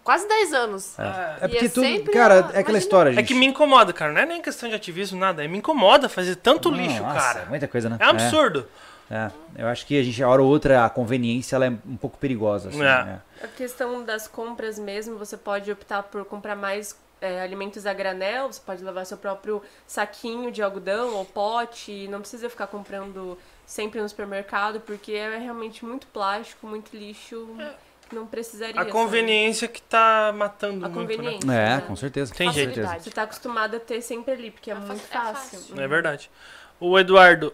quase 0.04 0.28
10 0.28 0.54
anos. 0.54 0.98
É 0.98 1.48
porque 1.48 1.64
E 1.64 1.68
é 1.68 1.70
tudo, 1.70 1.84
sempre 1.86 2.14
cara, 2.14 2.34
é 2.34 2.40
aquela 2.40 2.60
imagina- 2.62 2.78
história, 2.80 3.12
gente. 3.12 3.22
É 3.22 3.24
que 3.28 3.34
me 3.36 3.46
incomoda, 3.46 3.94
cara. 3.94 4.12
Não 4.12 4.22
é 4.22 4.26
nem 4.26 4.42
questão 4.42 4.68
de 4.68 4.76
ativismo, 4.76 5.20
nada. 5.20 5.44
É 5.46 5.48
me 5.48 5.60
incomoda 5.60 6.10
fazer 6.10 6.36
tanto 6.38 6.70
lixo, 6.72 7.02
Nossa, 7.02 7.14
cara. 7.20 7.46
Muita 7.46 7.68
coisa, 7.68 7.90
né? 7.90 7.98
É 8.00 8.08
um 8.08 8.10
absurdo. 8.10 8.68
É, 8.90 8.93
eu 9.58 9.68
acho 9.68 9.86
que 9.86 10.00
a 10.00 10.04
gente, 10.04 10.22
a 10.24 10.28
hora 10.30 10.42
ou 10.42 10.48
outra, 10.50 10.86
a 10.86 10.90
conveniência 10.90 11.56
ela 11.56 11.66
é 11.66 11.70
um 11.70 11.98
pouco 11.98 12.18
perigosa. 12.18 12.70
Assim, 12.70 12.80
É. 12.82 13.04
né? 13.04 13.22
A 13.44 13.48
questão 13.48 14.04
das 14.04 14.28
compras 14.28 14.80
mesmo, 14.80 15.18
você 15.18 15.38
pode 15.38 15.72
optar 15.72 16.04
por 16.04 16.24
comprar 16.26 16.56
mais 16.56 16.98
é, 17.22 17.42
alimentos 17.42 17.86
a 17.86 17.94
granel, 17.94 18.52
você 18.52 18.60
pode 18.66 18.84
levar 18.84 19.06
seu 19.06 19.18
próprio 19.18 19.62
saquinho 19.88 20.52
de 20.52 20.62
algodão 20.62 21.14
ou 21.16 21.24
pote, 21.24 22.06
não 22.10 22.20
precisa 22.20 22.50
ficar 22.50 22.68
comprando 22.68 23.38
sempre 23.66 24.02
no 24.02 24.10
supermercado, 24.10 24.82
porque 24.82 25.14
é 25.14 25.38
realmente 25.38 25.86
muito 25.86 26.06
plástico, 26.08 26.68
muito 26.68 26.96
lixo, 26.96 27.48
que 28.10 28.16
não 28.16 28.28
precisaria. 28.28 28.76
A 28.76 28.80
sabe? 28.80 28.92
conveniência 28.92 29.70
que 29.70 29.82
tá 29.82 30.34
matando 30.36 30.86
A 30.86 30.90
muito, 30.90 31.12
né? 31.12 31.16
conveniência. 31.18 31.52
É, 31.52 31.76
né? 31.78 31.84
com 31.88 31.96
certeza. 31.96 32.34
Tem 32.34 32.52
jeito. 32.52 32.82
Você 32.82 33.10
tá 33.10 33.24
acostumado 33.24 33.78
a 33.78 33.80
ter 33.80 34.02
sempre 34.02 34.34
ali, 34.34 34.52
porque 34.52 34.70
é, 34.70 34.74
É 34.74 34.78
muito 34.78 35.00
fácil- 35.04 35.30
é 35.30 35.34
fácil. 35.34 35.60
fácil. 35.60 35.82
É 35.82 35.88
verdade. 35.88 36.30
O 36.78 37.00
Eduardo, 37.00 37.54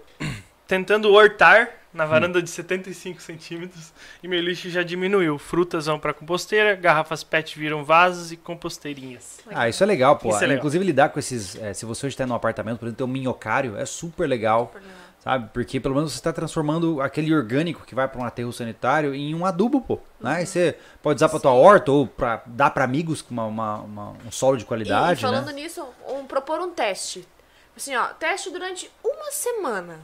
tentando 0.74 1.12
hortar 1.12 1.68
na 1.91 2.06
Hum. 2.06 2.08
varanda 2.08 2.40
de 2.44 2.50
75 2.50 3.20
centímetros 3.20 3.91
e 4.22 4.28
meu 4.28 4.40
lixo 4.40 4.70
já 4.70 4.84
diminuiu. 4.84 5.40
Frutas 5.40 5.88
vão 5.88 6.00
pra 6.00 6.14
composteira, 6.14 6.76
garrafas 6.76 7.24
PET 7.24 7.58
viram 7.58 7.84
vasos 7.84 8.32
e 8.32 8.38
composteirinhas. 8.38 9.40
Ah, 9.50 9.68
isso 9.68 9.82
é 9.84 9.88
legal, 9.88 10.16
pô. 10.18 10.30
Isso 10.30 10.38
é 10.38 10.41
legal. 10.41 10.58
Inclusive 10.58 10.86
lidar 10.86 11.10
com 11.10 11.18
esses. 11.20 11.56
é, 11.56 11.74
se 11.74 11.86
você 11.88 12.06
hoje 12.06 12.14
está 12.14 12.28
num 12.28 12.36
apartamento, 12.36 12.78
por 12.78 12.86
exemplo, 12.86 12.98
tem 13.06 13.08
um 13.08 13.12
minhocário, 13.12 13.76
é 13.76 13.86
super 13.86 14.28
legal. 14.30 14.72
Sabe? 15.22 15.50
Porque 15.52 15.82
pelo 15.82 15.96
menos 15.96 16.14
você 16.14 16.20
está 16.20 16.32
transformando 16.32 17.02
aquele 17.02 17.34
orgânico 17.36 17.84
que 17.86 17.94
vai 17.94 18.08
para 18.08 18.22
um 18.22 18.24
aterro 18.24 18.54
sanitário 18.54 19.14
em 19.14 19.36
um 19.36 19.46
adubo, 19.46 19.82
pô. 19.82 20.00
Né? 20.22 20.44
E 20.44 20.46
você 20.46 20.78
pode 21.04 21.18
usar 21.18 21.28
para 21.28 21.40
tua 21.41 21.52
horta 21.52 21.91
ou 21.91 22.08
para 22.08 22.41
dar 22.46 22.70
para 22.70 22.86
amigos 22.86 23.22
com 23.22 23.34
uma, 23.34 23.44
uma- 23.46 23.78
uma- 23.82 24.14
um 24.26 24.32
solo 24.32 24.56
de 24.56 24.64
E, 24.64 24.66
qualidade, 24.66 25.20
falando 25.22 25.48
né? 25.48 25.54
nisso, 25.54 25.86
um, 26.08 26.24
propor 26.26 26.62
um 26.62 26.72
teste. 26.72 27.28
Assim, 27.76 27.94
ó, 27.98 28.06
teste 28.14 28.50
durante 28.50 28.90
uma 29.04 29.30
semana. 29.32 30.00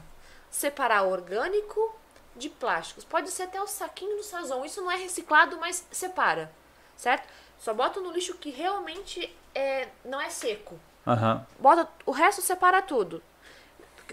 Separar 0.50 1.02
orgânico 1.02 1.94
de 2.34 2.48
plásticos. 2.48 3.04
Pode 3.04 3.30
ser 3.30 3.44
até 3.44 3.60
o 3.60 3.66
saquinho 3.66 4.16
do 4.16 4.22
sazon. 4.22 4.64
Isso 4.64 4.80
não 4.80 4.90
é 4.90 4.96
reciclado, 4.96 5.58
mas 5.58 5.86
separa. 5.90 6.50
Certo? 6.96 7.28
Só 7.58 7.72
bota 7.74 8.00
no 8.00 8.12
lixo 8.12 8.34
que 8.34 8.50
realmente 8.50 9.34
é, 9.54 9.88
não 10.04 10.20
é 10.20 10.30
seco. 10.30 10.78
Aham. 11.06 11.46
Bota 11.58 11.88
o 12.04 12.10
resto 12.10 12.42
separa 12.42 12.82
tudo. 12.82 13.22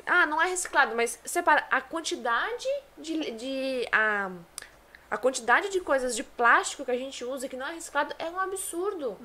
Ah, 0.05 0.25
não 0.25 0.41
é 0.41 0.47
reciclado, 0.47 0.95
mas 0.95 1.19
separa 1.23 1.65
a 1.69 1.79
quantidade 1.79 2.67
de, 2.97 3.31
de 3.31 3.87
a, 3.91 4.31
a 5.13 5.17
quantidade 5.17 5.69
de 5.69 5.79
coisas 5.79 6.15
de 6.15 6.23
plástico 6.23 6.83
que 6.83 6.89
a 6.89 6.97
gente 6.97 7.23
usa 7.23 7.47
que 7.47 7.55
não 7.55 7.67
é 7.67 7.73
reciclado 7.75 8.15
é 8.17 8.27
um 8.31 8.39
absurdo. 8.39 9.15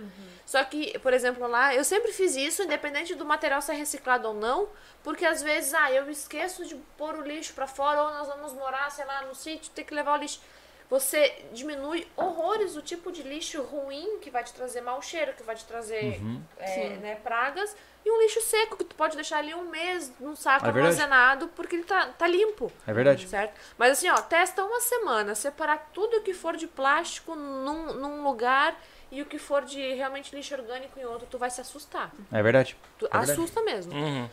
Só 0.44 0.62
que, 0.62 0.98
por 0.98 1.14
exemplo, 1.14 1.46
lá 1.46 1.74
eu 1.74 1.82
sempre 1.82 2.12
fiz 2.12 2.36
isso, 2.36 2.62
independente 2.62 3.14
do 3.14 3.24
material 3.24 3.62
ser 3.62 3.72
reciclado 3.72 4.28
ou 4.28 4.34
não, 4.34 4.68
porque 5.02 5.24
às 5.24 5.42
vezes, 5.42 5.72
ah, 5.72 5.90
eu 5.90 6.10
esqueço 6.10 6.66
de 6.66 6.74
pôr 6.98 7.14
o 7.14 7.22
lixo 7.22 7.54
pra 7.54 7.66
fora 7.66 8.02
ou 8.02 8.10
nós 8.10 8.28
vamos 8.28 8.52
morar, 8.52 8.90
sei 8.90 9.06
lá, 9.06 9.22
no 9.22 9.34
sítio, 9.34 9.72
tem 9.74 9.82
que 9.82 9.94
levar 9.94 10.18
o 10.18 10.20
lixo. 10.20 10.42
Você 10.90 11.42
diminui 11.54 12.06
horrores 12.14 12.76
o 12.76 12.82
tipo 12.82 13.10
de 13.10 13.22
lixo 13.22 13.62
ruim 13.62 14.18
que 14.20 14.28
vai 14.28 14.44
te 14.44 14.52
trazer 14.52 14.82
mau 14.82 15.00
cheiro, 15.00 15.32
que 15.32 15.42
vai 15.42 15.56
te 15.56 15.64
trazer 15.64 16.20
é, 16.58 16.66
Sim. 16.66 16.88
né, 16.98 17.14
pragas, 17.14 17.74
e 18.04 18.10
um 18.10 18.22
lixo 18.22 18.40
seco 18.40 18.76
que 18.76 18.84
tu 18.84 18.94
pode 18.94 19.14
deixar 19.16 19.38
ali 19.38 19.54
um 19.54 19.68
mês 19.68 20.12
num 20.20 20.34
saco 20.34 20.64
É 20.66 20.72
verdade. 20.72 20.94
armazenado 21.00 21.48
porque 21.48 21.76
ele 21.76 21.84
tá, 21.84 22.06
tá 22.06 22.26
limpo. 22.26 22.72
É 22.86 22.92
verdade. 22.92 23.28
Certo? 23.28 23.52
Mas 23.76 23.92
assim, 23.92 24.08
ó, 24.08 24.16
testa 24.22 24.64
uma 24.64 24.80
semana, 24.80 25.34
separar 25.34 25.90
tudo 25.92 26.20
que 26.22 26.32
for 26.32 26.56
de 26.56 26.66
plástico 26.66 27.34
num, 27.34 27.92
num 27.94 28.24
lugar 28.24 28.78
e 29.10 29.20
o 29.22 29.26
que 29.26 29.38
for 29.38 29.64
de 29.64 29.94
realmente 29.94 30.34
lixo 30.34 30.54
orgânico 30.54 30.98
em 30.98 31.04
outro, 31.04 31.26
tu 31.30 31.38
vai 31.38 31.50
se 31.50 31.60
assustar. 31.60 32.10
É 32.32 32.42
verdade. 32.42 32.76
Tu 32.98 33.06
É 33.06 33.08
verdade. 33.10 33.32
assusta 33.32 33.62
mesmo. 33.62 33.92
Uhum. 33.94 34.28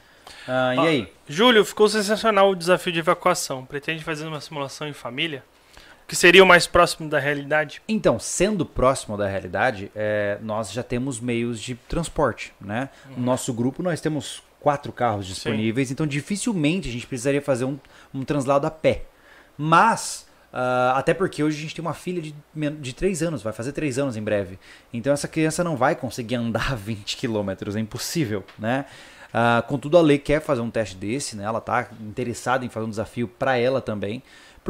Ah, 0.48 0.76
e 0.76 0.80
aí? 0.80 1.14
Júlio, 1.28 1.64
ficou 1.64 1.88
sensacional 1.88 2.50
o 2.50 2.56
desafio 2.56 2.92
de 2.92 3.00
evacuação. 3.00 3.66
Pretende 3.66 4.04
fazer 4.04 4.26
uma 4.26 4.42
simulação 4.42 4.88
em 4.88 4.94
família? 4.94 5.44
Que 6.07 6.15
seria 6.15 6.44
o 6.44 6.48
mais 6.48 6.68
próximo 6.68 7.10
da 7.10 7.18
realidade? 7.18 7.82
Então, 7.88 8.19
sendo 8.19 8.65
próximo 8.65 9.18
da 9.18 9.27
realidade, 9.27 9.91
é, 9.95 10.38
nós 10.41 10.72
já 10.72 10.84
temos 10.84 11.19
meios 11.19 11.60
de 11.60 11.76
transporte, 11.76 12.53
né? 12.61 12.90
No 13.18 13.23
nosso 13.23 13.52
grupo 13.53 13.82
nós 13.82 13.99
temos 13.99 14.44
quatro 14.60 14.91
carros 14.91 15.27
disponíveis, 15.27 15.91
então 15.91 16.07
dificilmente 16.07 16.90
a 16.90 16.91
gente 16.91 17.06
precisaria 17.06 17.41
fazer 17.41 17.65
um, 17.65 17.77
um 18.14 18.23
translado 18.23 18.65
a 18.65 18.72
pé. 18.72 19.03
Mas, 19.57 20.27
ah, 20.52 20.94
até 20.95 21.14
porque 21.14 21.44
hoje 21.44 21.57
a 21.57 21.61
gente 21.61 21.76
tem 21.76 21.84
uma 21.84 21.94
filha 21.94 22.22
de, 22.22 22.36
de 22.80 22.94
3 22.94 23.23
anos, 23.23 23.44
vai 23.44 23.53
fazer 23.53 23.72
3 23.72 23.99
anos 23.99 24.18
em 24.18 24.23
breve. 24.23 24.57
Então 24.94 25.14
essa 25.14 25.27
criança 25.27 25.64
não 25.64 25.76
vai 25.76 25.95
conseguir 25.95 26.36
andar 26.36 26.73
20 26.77 27.18
quilômetros, 27.18 27.76
é 27.76 27.80
impossível, 27.80 28.44
né? 28.57 28.86
Ah, 29.32 29.64
contudo, 29.68 29.98
a 29.98 30.02
Lei 30.02 30.18
quer 30.18 30.41
fazer 30.41 30.61
um 30.61 30.72
teste 30.72 30.95
desse, 30.95 31.36
né? 31.36 31.44
Ela 31.44 31.60
tá 31.60 31.90
interessada 32.02 32.65
em 32.65 32.69
fazer 32.69 32.86
um 32.86 32.90
desafio 32.90 33.27
para 33.27 33.57
ela 33.57 33.82
também, 33.82 34.23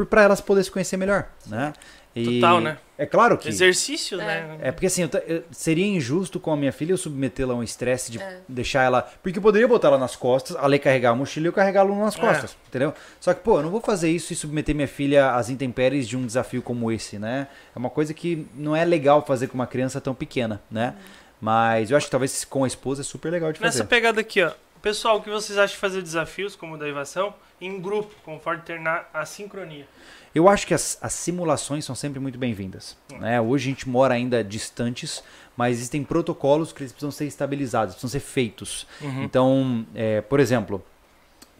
para 0.04 0.22
elas 0.22 0.40
poderem 0.40 0.64
se 0.64 0.70
conhecer 0.70 0.96
melhor, 0.96 1.26
né? 1.46 1.72
E 2.14 2.40
Total, 2.40 2.60
né? 2.62 2.78
É 2.96 3.04
claro 3.04 3.36
que 3.36 3.46
Exercício, 3.46 4.18
É. 4.18 4.24
né? 4.24 4.58
é 4.62 4.72
porque 4.72 4.86
assim, 4.86 5.02
eu 5.26 5.42
seria 5.50 5.86
injusto 5.86 6.40
com 6.40 6.50
a 6.50 6.56
minha 6.56 6.72
filha 6.72 6.92
eu 6.92 6.96
submetê-la 6.96 7.52
a 7.52 7.56
um 7.56 7.62
estresse 7.62 8.10
de 8.10 8.18
É. 8.18 8.40
deixar 8.48 8.84
ela. 8.84 9.02
Porque 9.22 9.38
eu 9.38 9.42
poderia 9.42 9.68
botar 9.68 9.88
ela 9.88 9.98
nas 9.98 10.16
costas, 10.16 10.56
a 10.56 10.66
Lei 10.66 10.78
carregar 10.78 11.10
a 11.10 11.14
mochila 11.14 11.46
e 11.46 11.48
eu 11.48 11.52
carregar 11.52 11.80
ela 11.80 11.94
nas 11.94 12.16
É. 12.16 12.20
costas, 12.20 12.56
entendeu? 12.68 12.94
Só 13.20 13.34
que, 13.34 13.40
pô, 13.40 13.58
eu 13.58 13.62
não 13.64 13.70
vou 13.70 13.82
fazer 13.82 14.10
isso 14.10 14.32
e 14.32 14.36
submeter 14.36 14.74
minha 14.74 14.88
filha 14.88 15.34
às 15.34 15.50
intempéries 15.50 16.08
de 16.08 16.16
um 16.16 16.24
desafio 16.24 16.62
como 16.62 16.90
esse, 16.90 17.18
né? 17.18 17.48
É 17.74 17.78
uma 17.78 17.90
coisa 17.90 18.14
que 18.14 18.46
não 18.54 18.74
é 18.74 18.82
legal 18.82 19.24
fazer 19.26 19.48
com 19.48 19.54
uma 19.54 19.66
criança 19.66 20.00
tão 20.00 20.14
pequena, 20.14 20.62
né? 20.70 20.94
Mas 21.38 21.90
eu 21.90 21.98
acho 21.98 22.06
que 22.06 22.10
talvez 22.10 22.46
com 22.46 22.64
a 22.64 22.66
esposa 22.66 23.02
é 23.02 23.04
super 23.04 23.30
legal 23.30 23.52
de 23.52 23.58
fazer. 23.58 23.66
Nessa 23.78 23.84
pegada 23.84 24.22
aqui, 24.22 24.42
ó. 24.42 24.52
Pessoal, 24.80 25.18
o 25.18 25.22
que 25.22 25.28
vocês 25.28 25.58
acham 25.58 25.74
de 25.74 25.80
fazer 25.80 26.00
desafios 26.00 26.56
como 26.56 26.76
o 26.76 26.78
da 26.78 26.88
Ivação 26.88 27.34
em 27.60 27.80
grupo, 27.80 28.14
conforme 28.24 28.62
terminar 28.62 29.10
a 29.12 29.24
sincronia? 29.24 29.86
Eu 30.34 30.48
acho 30.48 30.66
que 30.66 30.74
as, 30.74 30.98
as 31.00 31.12
simulações 31.14 31.84
são 31.84 31.94
sempre 31.94 32.20
muito 32.20 32.38
bem-vindas. 32.38 32.96
Né? 33.18 33.40
Hoje 33.40 33.68
a 33.68 33.72
gente 33.72 33.88
mora 33.88 34.14
ainda 34.14 34.44
distantes, 34.44 35.24
mas 35.56 35.76
existem 35.76 36.04
protocolos 36.04 36.72
que 36.72 36.82
eles 36.82 36.92
precisam 36.92 37.10
ser 37.10 37.26
estabilizados, 37.26 37.94
precisam 37.94 38.20
ser 38.20 38.24
feitos. 38.24 38.86
Então, 39.22 39.86
é, 39.94 40.20
por 40.20 40.38
exemplo, 40.38 40.84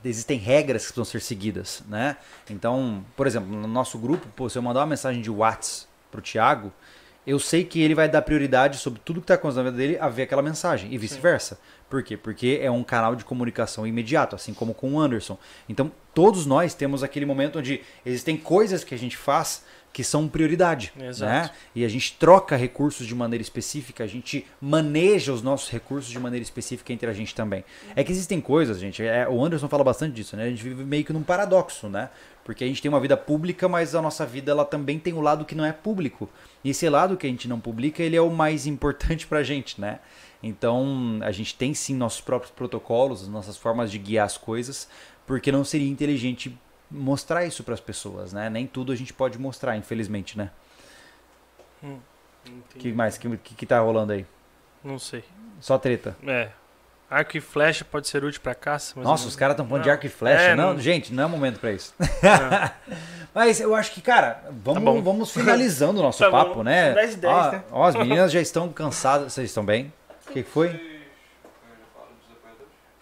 existem 0.05 0.39
regras 0.39 0.83
que 0.83 0.93
precisam 0.93 1.05
ser 1.05 1.21
seguidas. 1.21 1.83
Né? 1.89 2.17
Então, 2.51 3.05
por 3.17 3.27
exemplo, 3.27 3.49
no 3.49 3.67
nosso 3.67 3.99
grupo, 3.99 4.27
pô, 4.37 4.49
se 4.49 4.59
eu 4.59 4.63
mandar 4.63 4.81
uma 4.81 4.87
mensagem 4.87 5.23
de 5.23 5.31
WhatsApp 5.31 5.89
pro 6.11 6.21
Thiago 6.21 6.73
eu 7.27 7.41
sei 7.41 7.65
que 7.65 7.83
ele 7.83 7.95
vai 7.95 8.09
dar 8.09 8.23
prioridade 8.23 8.79
sobre 8.79 9.01
tudo 9.05 9.21
que 9.21 9.25
está 9.25 9.35
acontecendo 9.35 9.65
na 9.65 9.71
vida 9.71 9.83
dele 9.83 9.99
a 9.99 10.09
ver 10.09 10.23
aquela 10.23 10.43
mensagem 10.43 10.95
e 10.95 10.97
vice-versa. 10.97 11.59
Por 11.89 12.03
quê? 12.03 12.17
Porque 12.17 12.59
é 12.61 12.71
um 12.71 12.83
canal 12.83 13.15
de 13.15 13.25
comunicação 13.25 13.87
imediato, 13.87 14.35
assim 14.35 14.53
como 14.53 14.75
com 14.75 14.95
o 14.95 15.01
Anderson. 15.01 15.39
Então, 15.69 15.91
todos 16.13 16.45
nós 16.45 16.75
temos 16.75 17.03
aquele 17.03 17.25
momento 17.25 17.59
onde 17.59 17.81
existem 18.05 18.37
coisas 18.37 18.83
que 18.83 18.95
a 18.95 18.99
gente 18.99 19.17
faz 19.17 19.65
que 19.97 20.05
são 20.05 20.29
prioridade, 20.29 20.93
Exato. 21.01 21.33
né? 21.33 21.51
E 21.75 21.83
a 21.83 21.89
gente 21.89 22.19
troca 22.19 22.55
recursos 22.55 23.07
de 23.07 23.15
maneira 23.15 23.41
específica, 23.41 24.05
a 24.05 24.07
gente 24.07 24.45
maneja 24.61 25.33
os 25.33 25.41
nossos 25.41 25.71
recursos 25.71 26.11
de 26.11 26.19
maneira 26.21 26.43
específica 26.43 26.93
entre 26.93 27.09
a 27.09 27.15
gente 27.15 27.35
também. 27.35 27.65
É 27.95 28.05
que 28.05 28.13
existem 28.13 28.39
coisas, 28.39 28.79
gente, 28.79 29.03
é, 29.03 29.27
o 29.27 29.43
Anderson 29.43 29.71
fala 29.71 29.83
bastante 29.83 30.13
disso, 30.13 30.37
né? 30.37 30.45
A 30.45 30.49
gente 30.51 30.63
vive 30.63 30.85
meio 30.85 31.03
que 31.03 31.15
num 31.15 31.23
paradoxo, 31.23 31.89
né? 31.89 32.11
Porque 32.45 32.63
a 32.63 32.67
gente 32.67 32.83
tem 32.83 32.91
uma 32.91 33.01
vida 33.01 33.17
pública, 33.17 33.71
mas 33.71 33.95
a 33.95 34.03
nossa 34.03 34.27
vida 34.27 34.53
ela 34.53 34.67
também 34.67 34.99
tem 34.99 35.15
o 35.15 35.21
lado 35.23 35.47
que 35.47 35.55
não 35.55 35.65
é 35.65 35.73
público. 35.73 36.29
E 36.63 36.69
esse 36.69 36.87
lado 36.91 37.17
que 37.17 37.27
a 37.27 37.31
gente 37.31 37.49
não 37.49 37.59
publica, 37.59 38.03
ele 38.03 38.17
é 38.17 38.21
o 38.21 38.29
mais 38.29 38.67
importante 38.69 39.27
pra 39.27 39.43
gente, 39.43 39.81
né? 39.81 40.01
Então, 40.43 41.19
a 41.23 41.33
gente 41.33 41.55
tem 41.55 41.73
sim 41.75 41.95
nossos 41.95 42.21
próprios 42.21 42.53
protocolos, 42.53 43.23
as 43.23 43.29
nossas 43.29 43.57
formas 43.57 43.91
de 43.91 43.99
guiar 43.99 44.27
as 44.27 44.37
coisas, 44.37 44.89
porque 45.27 45.51
não 45.51 45.65
seria 45.65 45.89
inteligente 45.91 46.57
mostrar 46.91 47.45
isso 47.45 47.65
para 47.65 47.75
as 47.75 47.81
pessoas, 47.81 48.33
né? 48.33 48.49
Nem 48.51 48.67
tudo 48.67 48.93
a 48.93 48.97
gente 48.97 49.13
pode 49.13 49.39
mostrar, 49.39 49.77
infelizmente, 49.77 50.37
né? 50.39 50.51
O 51.83 52.79
que 52.79 52.93
mais? 52.93 53.17
O 53.17 53.21
que, 53.21 53.37
que, 53.39 53.55
que 53.55 53.67
tá 53.67 53.81
rolando 53.81 54.13
aí? 54.13 54.25
Não 54.85 54.99
sei. 54.99 55.25
Só 55.61 55.79
treta. 55.79 56.17
É. 56.27 56.51
Arco 57.09 57.37
e 57.37 57.41
flecha 57.41 57.85
pode 57.85 58.09
ser 58.09 58.25
útil 58.25 58.41
pra 58.41 58.55
caça, 58.55 59.01
Nossa, 59.01 59.25
eu- 59.25 59.29
os 59.29 59.37
caras 59.37 59.55
estão 59.55 59.65
falando 59.67 59.83
de 59.85 59.89
Não. 59.89 59.95
arco 59.95 60.07
e 60.07 60.09
flecha. 60.09 60.43
É, 60.43 60.55
não, 60.57 60.75
não- 60.75 60.81
gente, 60.81 61.13
não 61.15 61.25
é 61.25 61.27
momento 61.27 61.61
pra 61.61 61.73
isso. 61.73 61.95
É. 62.01 62.71
Mas 63.35 63.61
eu 63.61 63.75
acho 63.75 63.93
que, 63.93 64.01
cara, 64.01 64.43
vamos, 64.51 64.83
Tá 64.83 64.91
bom. 64.91 65.03
vamos 65.03 65.31
finalizando 65.31 66.01
o 66.01 66.03
nosso 66.03 66.19
Tá 66.25 66.31
bom. 66.31 66.37
papo, 66.37 66.63
né? 66.65 66.87
São 66.87 66.95
10 66.95 67.15
e 67.15 67.17
10, 67.19 67.35
ó, 67.35 67.51
né? 67.53 67.65
ó, 67.71 67.85
as 67.85 67.95
meninas 67.95 68.33
já 68.33 68.41
estão 68.41 68.69
cansadas. 68.73 69.33
Vocês 69.33 69.51
estão 69.51 69.65
bem? 69.65 69.93
O 70.29 70.33
que 70.33 70.43
que 70.43 70.51
foi? 70.51 70.97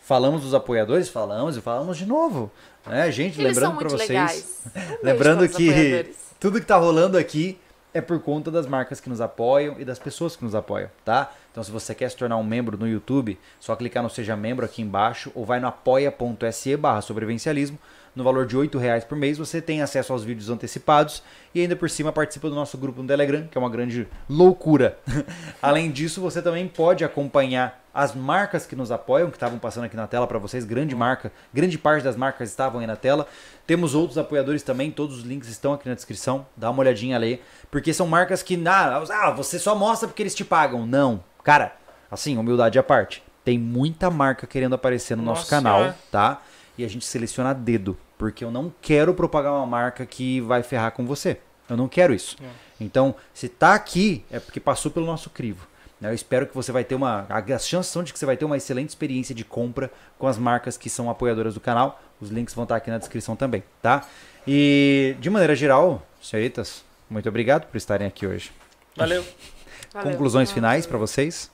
Falamos 0.00 0.42
dos 0.42 0.52
apoiadores? 0.52 1.08
Falamos 1.08 1.56
e 1.56 1.60
falamos 1.60 1.96
de 1.96 2.04
novo. 2.04 2.50
Né, 2.86 3.10
gente, 3.10 3.40
Eles 3.40 3.56
lembrando 3.56 3.78
pra 3.78 3.88
muito 3.88 3.98
vocês. 3.98 4.62
Um 4.76 4.80
Lembrando 5.02 5.48
para 5.48 5.56
que 5.56 6.14
tudo 6.38 6.60
que 6.60 6.66
tá 6.66 6.76
rolando 6.76 7.16
aqui 7.16 7.58
é 7.94 8.00
por 8.00 8.20
conta 8.20 8.50
das 8.50 8.66
marcas 8.66 9.00
que 9.00 9.08
nos 9.08 9.20
apoiam 9.20 9.76
e 9.78 9.84
das 9.84 9.98
pessoas 9.98 10.36
que 10.36 10.44
nos 10.44 10.54
apoiam, 10.54 10.90
tá? 11.04 11.32
Então 11.50 11.62
se 11.62 11.70
você 11.70 11.94
quer 11.94 12.10
se 12.10 12.16
tornar 12.16 12.36
um 12.36 12.44
membro 12.44 12.76
no 12.76 12.86
YouTube, 12.86 13.38
só 13.60 13.74
clicar 13.76 14.02
no 14.02 14.10
Seja 14.10 14.36
Membro 14.36 14.66
aqui 14.66 14.82
embaixo 14.82 15.30
ou 15.34 15.44
vai 15.44 15.60
no 15.60 15.68
apoia.se 15.68 16.76
barra 16.76 17.00
sobrevivencialismo. 17.00 17.78
No 18.14 18.22
valor 18.22 18.46
de 18.46 18.56
8 18.56 18.78
reais 18.78 19.04
por 19.04 19.18
mês, 19.18 19.36
você 19.36 19.60
tem 19.60 19.82
acesso 19.82 20.12
aos 20.12 20.22
vídeos 20.22 20.48
antecipados 20.48 21.22
e 21.54 21.60
ainda 21.60 21.74
por 21.74 21.90
cima 21.90 22.12
participa 22.12 22.48
do 22.48 22.54
nosso 22.54 22.78
grupo 22.78 23.02
no 23.02 23.08
Telegram, 23.08 23.46
que 23.48 23.58
é 23.58 23.60
uma 23.60 23.68
grande 23.68 24.06
loucura. 24.28 24.98
Além 25.60 25.90
disso, 25.90 26.20
você 26.20 26.40
também 26.40 26.68
pode 26.68 27.04
acompanhar 27.04 27.84
as 27.94 28.14
marcas 28.14 28.66
que 28.66 28.74
nos 28.74 28.90
apoiam, 28.90 29.30
que 29.30 29.36
estavam 29.36 29.58
passando 29.58 29.84
aqui 29.84 29.96
na 29.96 30.06
tela 30.06 30.26
para 30.26 30.38
vocês, 30.38 30.64
grande 30.64 30.94
marca, 30.96 31.32
grande 31.52 31.78
parte 31.78 32.02
das 32.02 32.16
marcas 32.16 32.50
estavam 32.50 32.80
aí 32.80 32.86
na 32.86 32.96
tela. 32.96 33.26
Temos 33.66 33.94
outros 33.94 34.18
apoiadores 34.18 34.62
também, 34.62 34.90
todos 34.90 35.18
os 35.18 35.24
links 35.24 35.48
estão 35.48 35.72
aqui 35.72 35.88
na 35.88 35.94
descrição, 35.94 36.46
dá 36.56 36.70
uma 36.70 36.80
olhadinha 36.80 37.16
ali, 37.16 37.40
porque 37.70 37.92
são 37.92 38.06
marcas 38.06 38.42
que, 38.42 38.60
ah, 38.66 39.02
ah, 39.10 39.30
você 39.30 39.58
só 39.58 39.74
mostra 39.74 40.08
porque 40.08 40.22
eles 40.22 40.34
te 40.34 40.44
pagam. 40.44 40.84
Não, 40.86 41.22
cara, 41.42 41.76
assim, 42.10 42.36
humildade 42.36 42.78
à 42.78 42.82
parte, 42.82 43.22
tem 43.44 43.58
muita 43.58 44.10
marca 44.10 44.46
querendo 44.46 44.74
aparecer 44.74 45.16
no 45.16 45.22
nosso 45.22 45.42
Nossa 45.42 45.50
canal, 45.50 45.78
Senhora. 45.78 45.96
tá? 46.10 46.42
E 46.76 46.84
a 46.84 46.88
gente 46.88 47.04
seleciona 47.04 47.50
a 47.50 47.52
dedo, 47.52 47.96
porque 48.18 48.44
eu 48.44 48.50
não 48.50 48.72
quero 48.80 49.14
propagar 49.14 49.52
uma 49.52 49.66
marca 49.66 50.04
que 50.06 50.40
vai 50.40 50.62
ferrar 50.62 50.92
com 50.92 51.04
você. 51.06 51.38
Eu 51.68 51.76
não 51.76 51.88
quero 51.88 52.12
isso. 52.12 52.36
Então, 52.80 53.14
se 53.32 53.48
tá 53.48 53.74
aqui, 53.74 54.24
é 54.30 54.38
porque 54.38 54.60
passou 54.60 54.90
pelo 54.90 55.06
nosso 55.06 55.30
crivo. 55.30 55.66
né? 56.00 56.10
Eu 56.10 56.14
espero 56.14 56.46
que 56.46 56.54
você 56.54 56.70
vai 56.70 56.84
ter 56.84 56.94
uma. 56.94 57.26
As 57.28 57.66
chances 57.66 57.90
são 57.90 58.02
de 58.02 58.12
que 58.12 58.18
você 58.18 58.26
vai 58.26 58.36
ter 58.36 58.44
uma 58.44 58.56
excelente 58.56 58.90
experiência 58.90 59.34
de 59.34 59.44
compra 59.44 59.90
com 60.18 60.26
as 60.26 60.36
marcas 60.36 60.76
que 60.76 60.90
são 60.90 61.08
apoiadoras 61.08 61.54
do 61.54 61.60
canal. 61.60 62.00
Os 62.20 62.30
links 62.30 62.54
vão 62.54 62.64
estar 62.64 62.76
aqui 62.76 62.90
na 62.90 62.98
descrição 62.98 63.34
também, 63.34 63.62
tá? 63.80 64.06
E 64.46 65.16
de 65.20 65.30
maneira 65.30 65.56
geral, 65.56 66.06
senhoritas, 66.20 66.84
muito 67.08 67.28
obrigado 67.28 67.66
por 67.66 67.76
estarem 67.76 68.06
aqui 68.06 68.26
hoje. 68.26 68.52
Valeu. 68.94 69.24
Valeu. 69.92 70.10
Conclusões 70.10 70.50
finais 70.52 70.86
para 70.86 70.98
vocês? 70.98 71.50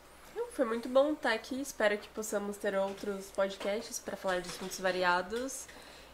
Foi 0.53 0.65
muito 0.65 0.89
bom 0.89 1.13
estar 1.13 1.33
aqui. 1.33 1.61
Espero 1.61 1.97
que 1.97 2.09
possamos 2.09 2.57
ter 2.57 2.75
outros 2.75 3.27
podcasts 3.35 3.99
para 3.99 4.17
falar 4.17 4.41
de 4.41 4.49
assuntos 4.49 4.79
variados. 4.81 5.67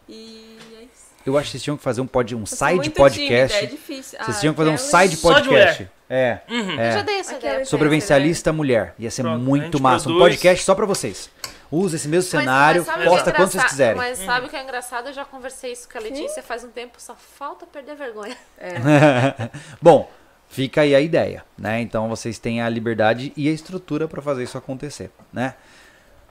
E 0.08 0.56
é 0.78 0.82
isso. 0.84 1.06
Eu 1.24 1.36
acho 1.36 1.46
que 1.46 1.50
vocês 1.52 1.62
tinham 1.62 1.76
que 1.76 1.82
fazer 1.82 2.00
um, 2.00 2.06
pod, 2.06 2.34
um 2.36 2.40
Eu 2.40 2.46
side 2.46 2.90
podcast. 2.90 3.18
tímida, 3.18 3.54
é 3.54 3.66
difícil. 3.66 4.18
Vocês 4.20 4.36
Ah, 4.36 4.40
tinham 4.40 4.54
que 4.54 4.58
fazer 4.58 4.70
um 4.70 4.78
side 4.78 5.16
Só 5.16 5.32
de 5.32 5.34
podcast. 5.48 5.90
É. 6.08 6.38
Uhum. 6.48 6.70
Eu 6.74 6.80
é. 6.80 6.92
já 6.92 7.02
dei 7.02 7.18
essa 7.18 7.34
Aquela 7.34 7.52
ideia. 7.54 7.64
Sobrevivencialista 7.66 8.52
mulher. 8.52 8.94
Ia 8.96 9.10
ser 9.10 9.22
Pronto, 9.22 9.42
muito 9.42 9.80
massa. 9.82 10.08
Um 10.08 10.12
produz. 10.12 10.34
podcast 10.36 10.64
só 10.64 10.74
pra 10.74 10.86
vocês. 10.86 11.28
Usa 11.68 11.96
esse 11.96 12.06
mesmo 12.06 12.30
Mas- 12.32 12.44
cenário, 12.44 12.84
mas 12.86 13.00
é 13.00 13.04
posta 13.04 13.32
quando 13.32 13.50
vocês 13.50 13.64
quiserem. 13.64 13.96
Mas 13.96 14.18
sabe 14.18 14.46
o 14.46 14.48
que 14.48 14.54
é 14.54 14.62
engraçado? 14.62 15.08
Eu 15.08 15.12
já 15.12 15.24
conversei 15.24 15.72
isso 15.72 15.88
com 15.90 15.98
a 15.98 16.00
Letícia 16.00 16.40
faz 16.44 16.62
um 16.62 16.68
tempo, 16.68 17.00
só 17.00 17.16
falta 17.16 17.66
perder 17.66 17.96
vergonha. 17.96 18.36
Bom, 19.82 20.08
fica 20.48 20.82
aí 20.82 20.94
a 20.94 21.00
ideia, 21.00 21.44
né? 21.58 21.80
Então 21.80 22.08
vocês 22.08 22.38
têm 22.38 22.62
a 22.62 22.68
liberdade 22.68 23.32
e 23.36 23.48
a 23.48 23.52
estrutura 23.52 24.06
pra 24.06 24.22
fazer 24.22 24.44
isso 24.44 24.56
acontecer, 24.56 25.10
né? 25.32 25.54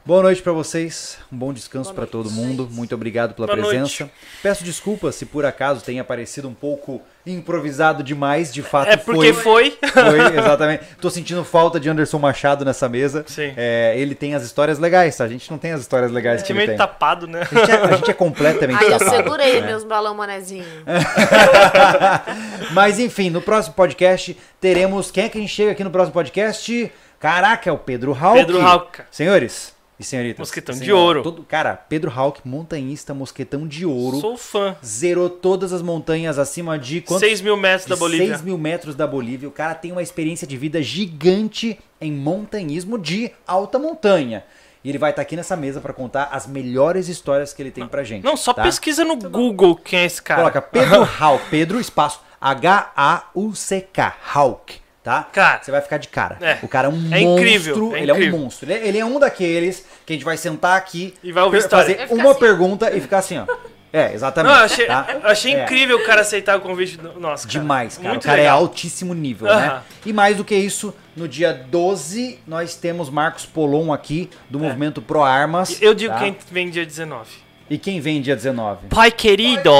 Boa 0.05 0.21
noite 0.21 0.39
pra 0.39 0.51
vocês, 0.51 1.17
um 1.33 1.35
bom 1.35 1.51
descanso 1.51 1.91
noite. 1.91 2.11
todo 2.11 2.29
mundo. 2.29 2.69
Muito 2.71 2.93
obrigado 2.93 3.33
pela 3.33 3.47
Boa 3.47 3.57
presença. 3.57 4.07
Peço 4.43 4.63
desculpas 4.63 5.15
se 5.15 5.25
por 5.25 5.47
acaso 5.47 5.83
tenha 5.83 6.03
parecido 6.03 6.47
um 6.47 6.53
pouco 6.53 7.01
improvisado 7.25 8.03
demais, 8.03 8.53
de 8.53 8.61
fato 8.61 8.91
É 8.91 8.97
porque 8.97 9.33
foi. 9.33 9.71
Foi, 9.71 10.37
exatamente. 10.37 10.83
Tô 11.01 11.09
sentindo 11.09 11.43
falta 11.43 11.79
de 11.79 11.89
Anderson 11.89 12.19
Machado 12.19 12.63
nessa 12.63 12.87
mesa. 12.87 13.25
Sim. 13.25 13.51
É, 13.57 13.95
ele 13.97 14.13
tem 14.13 14.35
as 14.35 14.43
histórias 14.43 14.77
legais, 14.77 15.17
tá? 15.17 15.23
A 15.23 15.27
gente 15.27 15.49
não 15.49 15.57
tem 15.57 15.71
as 15.71 15.81
histórias 15.81 16.11
legais 16.11 16.43
que 16.43 16.47
Time 16.49 16.59
ele 16.59 16.67
tem. 16.67 16.77
meio 16.77 16.87
tapado, 16.87 17.25
né? 17.25 17.41
A 17.41 17.45
gente 17.45 17.71
é, 17.71 17.75
a 17.75 17.95
gente 17.95 18.11
é 18.11 18.13
completamente 18.13 18.83
Aí 18.83 18.91
eu 18.91 18.99
tapado, 18.99 19.17
segurei 19.17 19.59
né? 19.59 19.65
meus 19.65 19.83
balão 19.83 20.13
manezinho. 20.13 20.65
Mas 22.73 22.99
enfim, 22.99 23.31
no 23.31 23.41
próximo 23.41 23.73
podcast 23.73 24.37
teremos. 24.61 25.09
Quem 25.09 25.23
é 25.23 25.29
que 25.29 25.39
a 25.39 25.41
gente 25.41 25.51
chega 25.51 25.71
aqui 25.71 25.83
no 25.83 25.89
próximo 25.89 26.13
podcast? 26.13 26.91
Caraca, 27.19 27.67
é 27.67 27.73
o 27.73 27.77
Pedro 27.79 28.15
Hauck. 28.15 28.37
Pedro 28.37 28.61
Hauck. 28.61 29.01
Senhores 29.09 29.74
e 29.99 30.03
senhoritas. 30.03 30.39
Mosquetão 30.39 30.75
de 30.77 30.91
ouro. 30.91 31.23
todo- 31.23 31.43
cara, 31.43 31.73
Pedro 31.75 32.11
Hauck, 32.13 32.41
montanhista, 32.45 33.13
mosquetão 33.13 33.67
de 33.67 33.85
ouro. 33.85 34.19
Sou 34.19 34.37
fã. 34.37 34.75
Zerou 34.83 35.29
todas 35.29 35.71
as 35.71 35.81
montanhas 35.81 36.37
acima 36.37 36.77
de 36.77 37.01
quantos? 37.01 37.27
6 37.27 37.41
mil 37.41 37.55
metros 37.55 37.87
da 37.87 37.95
de 37.95 37.99
Bolívia. 37.99 38.27
6 38.27 38.41
mil 38.41 38.57
metros 38.57 38.95
da 38.95 39.07
Bolívia. 39.07 39.47
O 39.47 39.51
cara 39.51 39.73
tem 39.73 39.91
uma 39.91 40.03
experiência 40.03 40.45
de 40.45 40.57
vida 40.57 40.81
gigante 40.83 41.79
em 42.01 42.11
montanhismo 42.11 42.97
de 42.97 43.31
alta 43.47 43.79
montanha. 43.79 44.43
E 44.83 44.89
ele 44.89 44.99
vai 44.99 45.09
estar 45.09 45.23
aqui 45.23 45.35
nessa 45.35 45.55
mesa 45.55 45.81
para 45.81 45.93
contar 45.93 46.29
as 46.31 46.45
melhores 46.45 47.07
histórias 47.07 47.51
que 47.53 47.61
ele 47.61 47.71
tem 47.71 47.87
pra 47.87 48.03
gente. 48.03 48.23
Não, 48.23 48.37
só 48.37 48.53
tá? 48.53 48.61
pesquisa 48.61 49.03
no 49.03 49.15
Google 49.15 49.75
quem 49.77 49.99
é 49.99 50.05
esse 50.05 50.21
cara. 50.21 50.41
Coloca 50.41 50.61
Pedro 50.61 51.09
Hauck, 51.19 51.49
Pedro 51.49 51.79
espaço 51.79 52.19
H-A-U-C-K, 52.39 54.15
Hauck, 54.33 54.75
tá? 55.05 55.23
Cara. 55.31 55.61
Você 55.63 55.71
vai 55.71 55.79
ficar 55.81 55.97
de 55.97 56.07
cara. 56.09 56.37
É. 56.41 56.57
O 56.63 56.67
cara 56.67 56.87
é 56.87 56.91
um 56.91 56.95
É 57.13 57.19
monstro, 57.21 57.37
incrível, 57.39 57.95
é 57.95 58.01
ele 58.01 58.11
é 58.11 58.13
um 58.13 58.31
monstro. 58.31 58.65
Ele 58.69 58.73
é, 58.73 58.87
ele 58.87 58.97
é 58.97 59.05
um 59.05 59.19
daqueles 59.19 59.85
que 60.05 60.11
a 60.11 60.15
gente 60.15 60.25
vai 60.25 60.35
sentar 60.35 60.75
aqui 60.77 61.13
E 61.23 61.31
vai 61.31 61.43
ouvir 61.43 61.61
fazer 61.69 62.07
uma 62.09 62.31
assim. 62.31 62.39
pergunta 62.39 62.91
e 62.93 62.99
ficar 62.99 63.19
assim, 63.19 63.37
ó. 63.37 63.45
É, 63.93 64.13
exatamente. 64.13 64.51
Não, 64.51 64.59
eu 64.59 64.65
achei, 64.65 64.85
tá? 64.87 65.07
eu 65.23 65.29
achei 65.29 65.53
É. 65.55 65.63
incrível 65.63 65.97
o 65.97 66.03
cara 66.05 66.19
aceitar 66.19 66.57
o 66.57 66.61
convite. 66.61 66.97
do- 66.97 67.13
cara. 67.13 67.35
Demais, 67.47 67.95
cara. 67.97 68.09
Muito 68.09 68.23
o 68.23 68.25
cara 68.25 68.37
legal. 68.41 68.57
é 68.57 68.61
altíssimo 68.61 69.13
nível, 69.13 69.47
né? 69.47 69.81
E 70.05 70.11
mais 70.11 70.35
do 70.35 70.43
que 70.43 70.53
isso, 70.53 70.93
no 71.15 71.29
dia 71.29 71.53
12, 71.53 72.39
nós 72.45 72.75
temos 72.75 73.09
Marcos 73.09 73.45
Polon 73.45 73.93
aqui, 73.93 74.29
do 74.49 74.59
movimento 74.59 75.01
Pro 75.01 75.23
Armas. 75.23 75.81
Eu 75.81 75.93
digo 75.93 76.13
tá? 76.13 76.19
quem 76.19 76.35
vem 76.51 76.69
dia 76.69 76.85
19. 76.85 77.29
E 77.69 77.77
quem 77.79 77.99
vem 77.99 78.21
dia 78.21 78.35
19? 78.35 78.87
Pai 78.89 79.09
querido! 79.11 79.71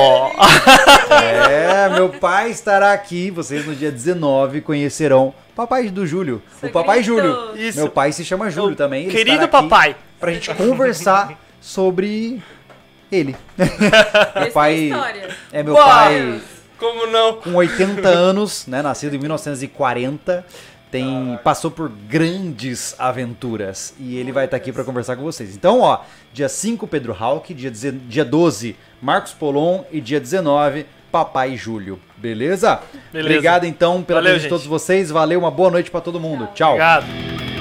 É, 1.50 1.88
meu 1.90 2.10
pai 2.10 2.50
estará 2.50 2.94
aqui. 2.94 3.30
Vocês 3.30 3.66
no 3.66 3.76
dia 3.76 3.92
19 3.92 4.62
conhecerão 4.62 5.34
Papai 5.56 5.90
do 5.90 6.06
Júlio. 6.06 6.42
O 6.62 6.70
Papai. 6.70 7.04
Júlio. 7.04 7.56
Isso. 7.56 7.78
Meu 7.78 7.90
pai 7.90 8.12
se 8.12 8.26
chama 8.26 8.50
Júlio 8.50 8.72
Eu- 8.72 8.76
também. 8.76 9.04
ele 9.04 9.12
Querido 9.12 9.48
papai. 9.48 9.96
Pra 10.20 10.32
gente 10.34 10.54
conversar 10.56 11.40
sobre 11.62 12.42
ele. 13.12 13.36
Meu 13.58 14.52
pai. 14.52 14.74
é 14.74 14.76
a 14.76 14.96
história. 14.98 15.30
É 15.54 15.64
meu 15.64 15.74
Uau! 15.76 15.88
pai 15.88 16.42
Como 16.80 17.08
não? 17.08 17.34
com 17.36 17.54
80 17.54 18.08
anos, 18.10 18.66
né? 18.68 18.82
Nascido 18.82 19.16
em 19.16 19.20
1940. 19.20 20.46
Tem, 20.96 21.38
passou 21.44 21.70
por 21.70 21.90
grandes 21.90 22.96
aventuras 22.98 23.94
e 24.00 24.16
ele 24.16 24.32
vai 24.32 24.46
estar 24.46 24.56
aqui 24.56 24.72
para 24.72 24.82
conversar 24.86 25.18
com 25.18 25.24
vocês. 25.24 25.54
Então, 25.54 25.82
ó, 25.82 26.00
dia 26.32 26.48
5, 26.48 26.88
Pedro 26.88 27.14
Hauck, 27.20 27.54
dia, 27.54 27.70
dia 27.70 28.24
12, 28.24 28.78
Marcos 29.02 29.34
Polon 29.34 29.84
e 29.92 30.00
dia 30.00 30.22
19, 30.22 30.86
Papai 31.12 31.58
Júlio. 31.58 32.00
Beleza? 32.16 32.80
Beleza. 33.12 33.30
Obrigado 33.30 33.66
então 33.66 34.02
pela 34.02 34.22
Valeu, 34.22 34.36
presença 34.36 34.46
de 34.46 34.50
todos 34.50 34.66
vocês. 34.66 35.10
Valeu, 35.10 35.38
uma 35.38 35.52
boa 35.52 35.70
noite 35.70 35.92
para 35.92 36.00
todo 36.00 36.18
mundo. 36.18 36.48
Tchau. 36.54 36.76
Obrigado. 36.76 37.55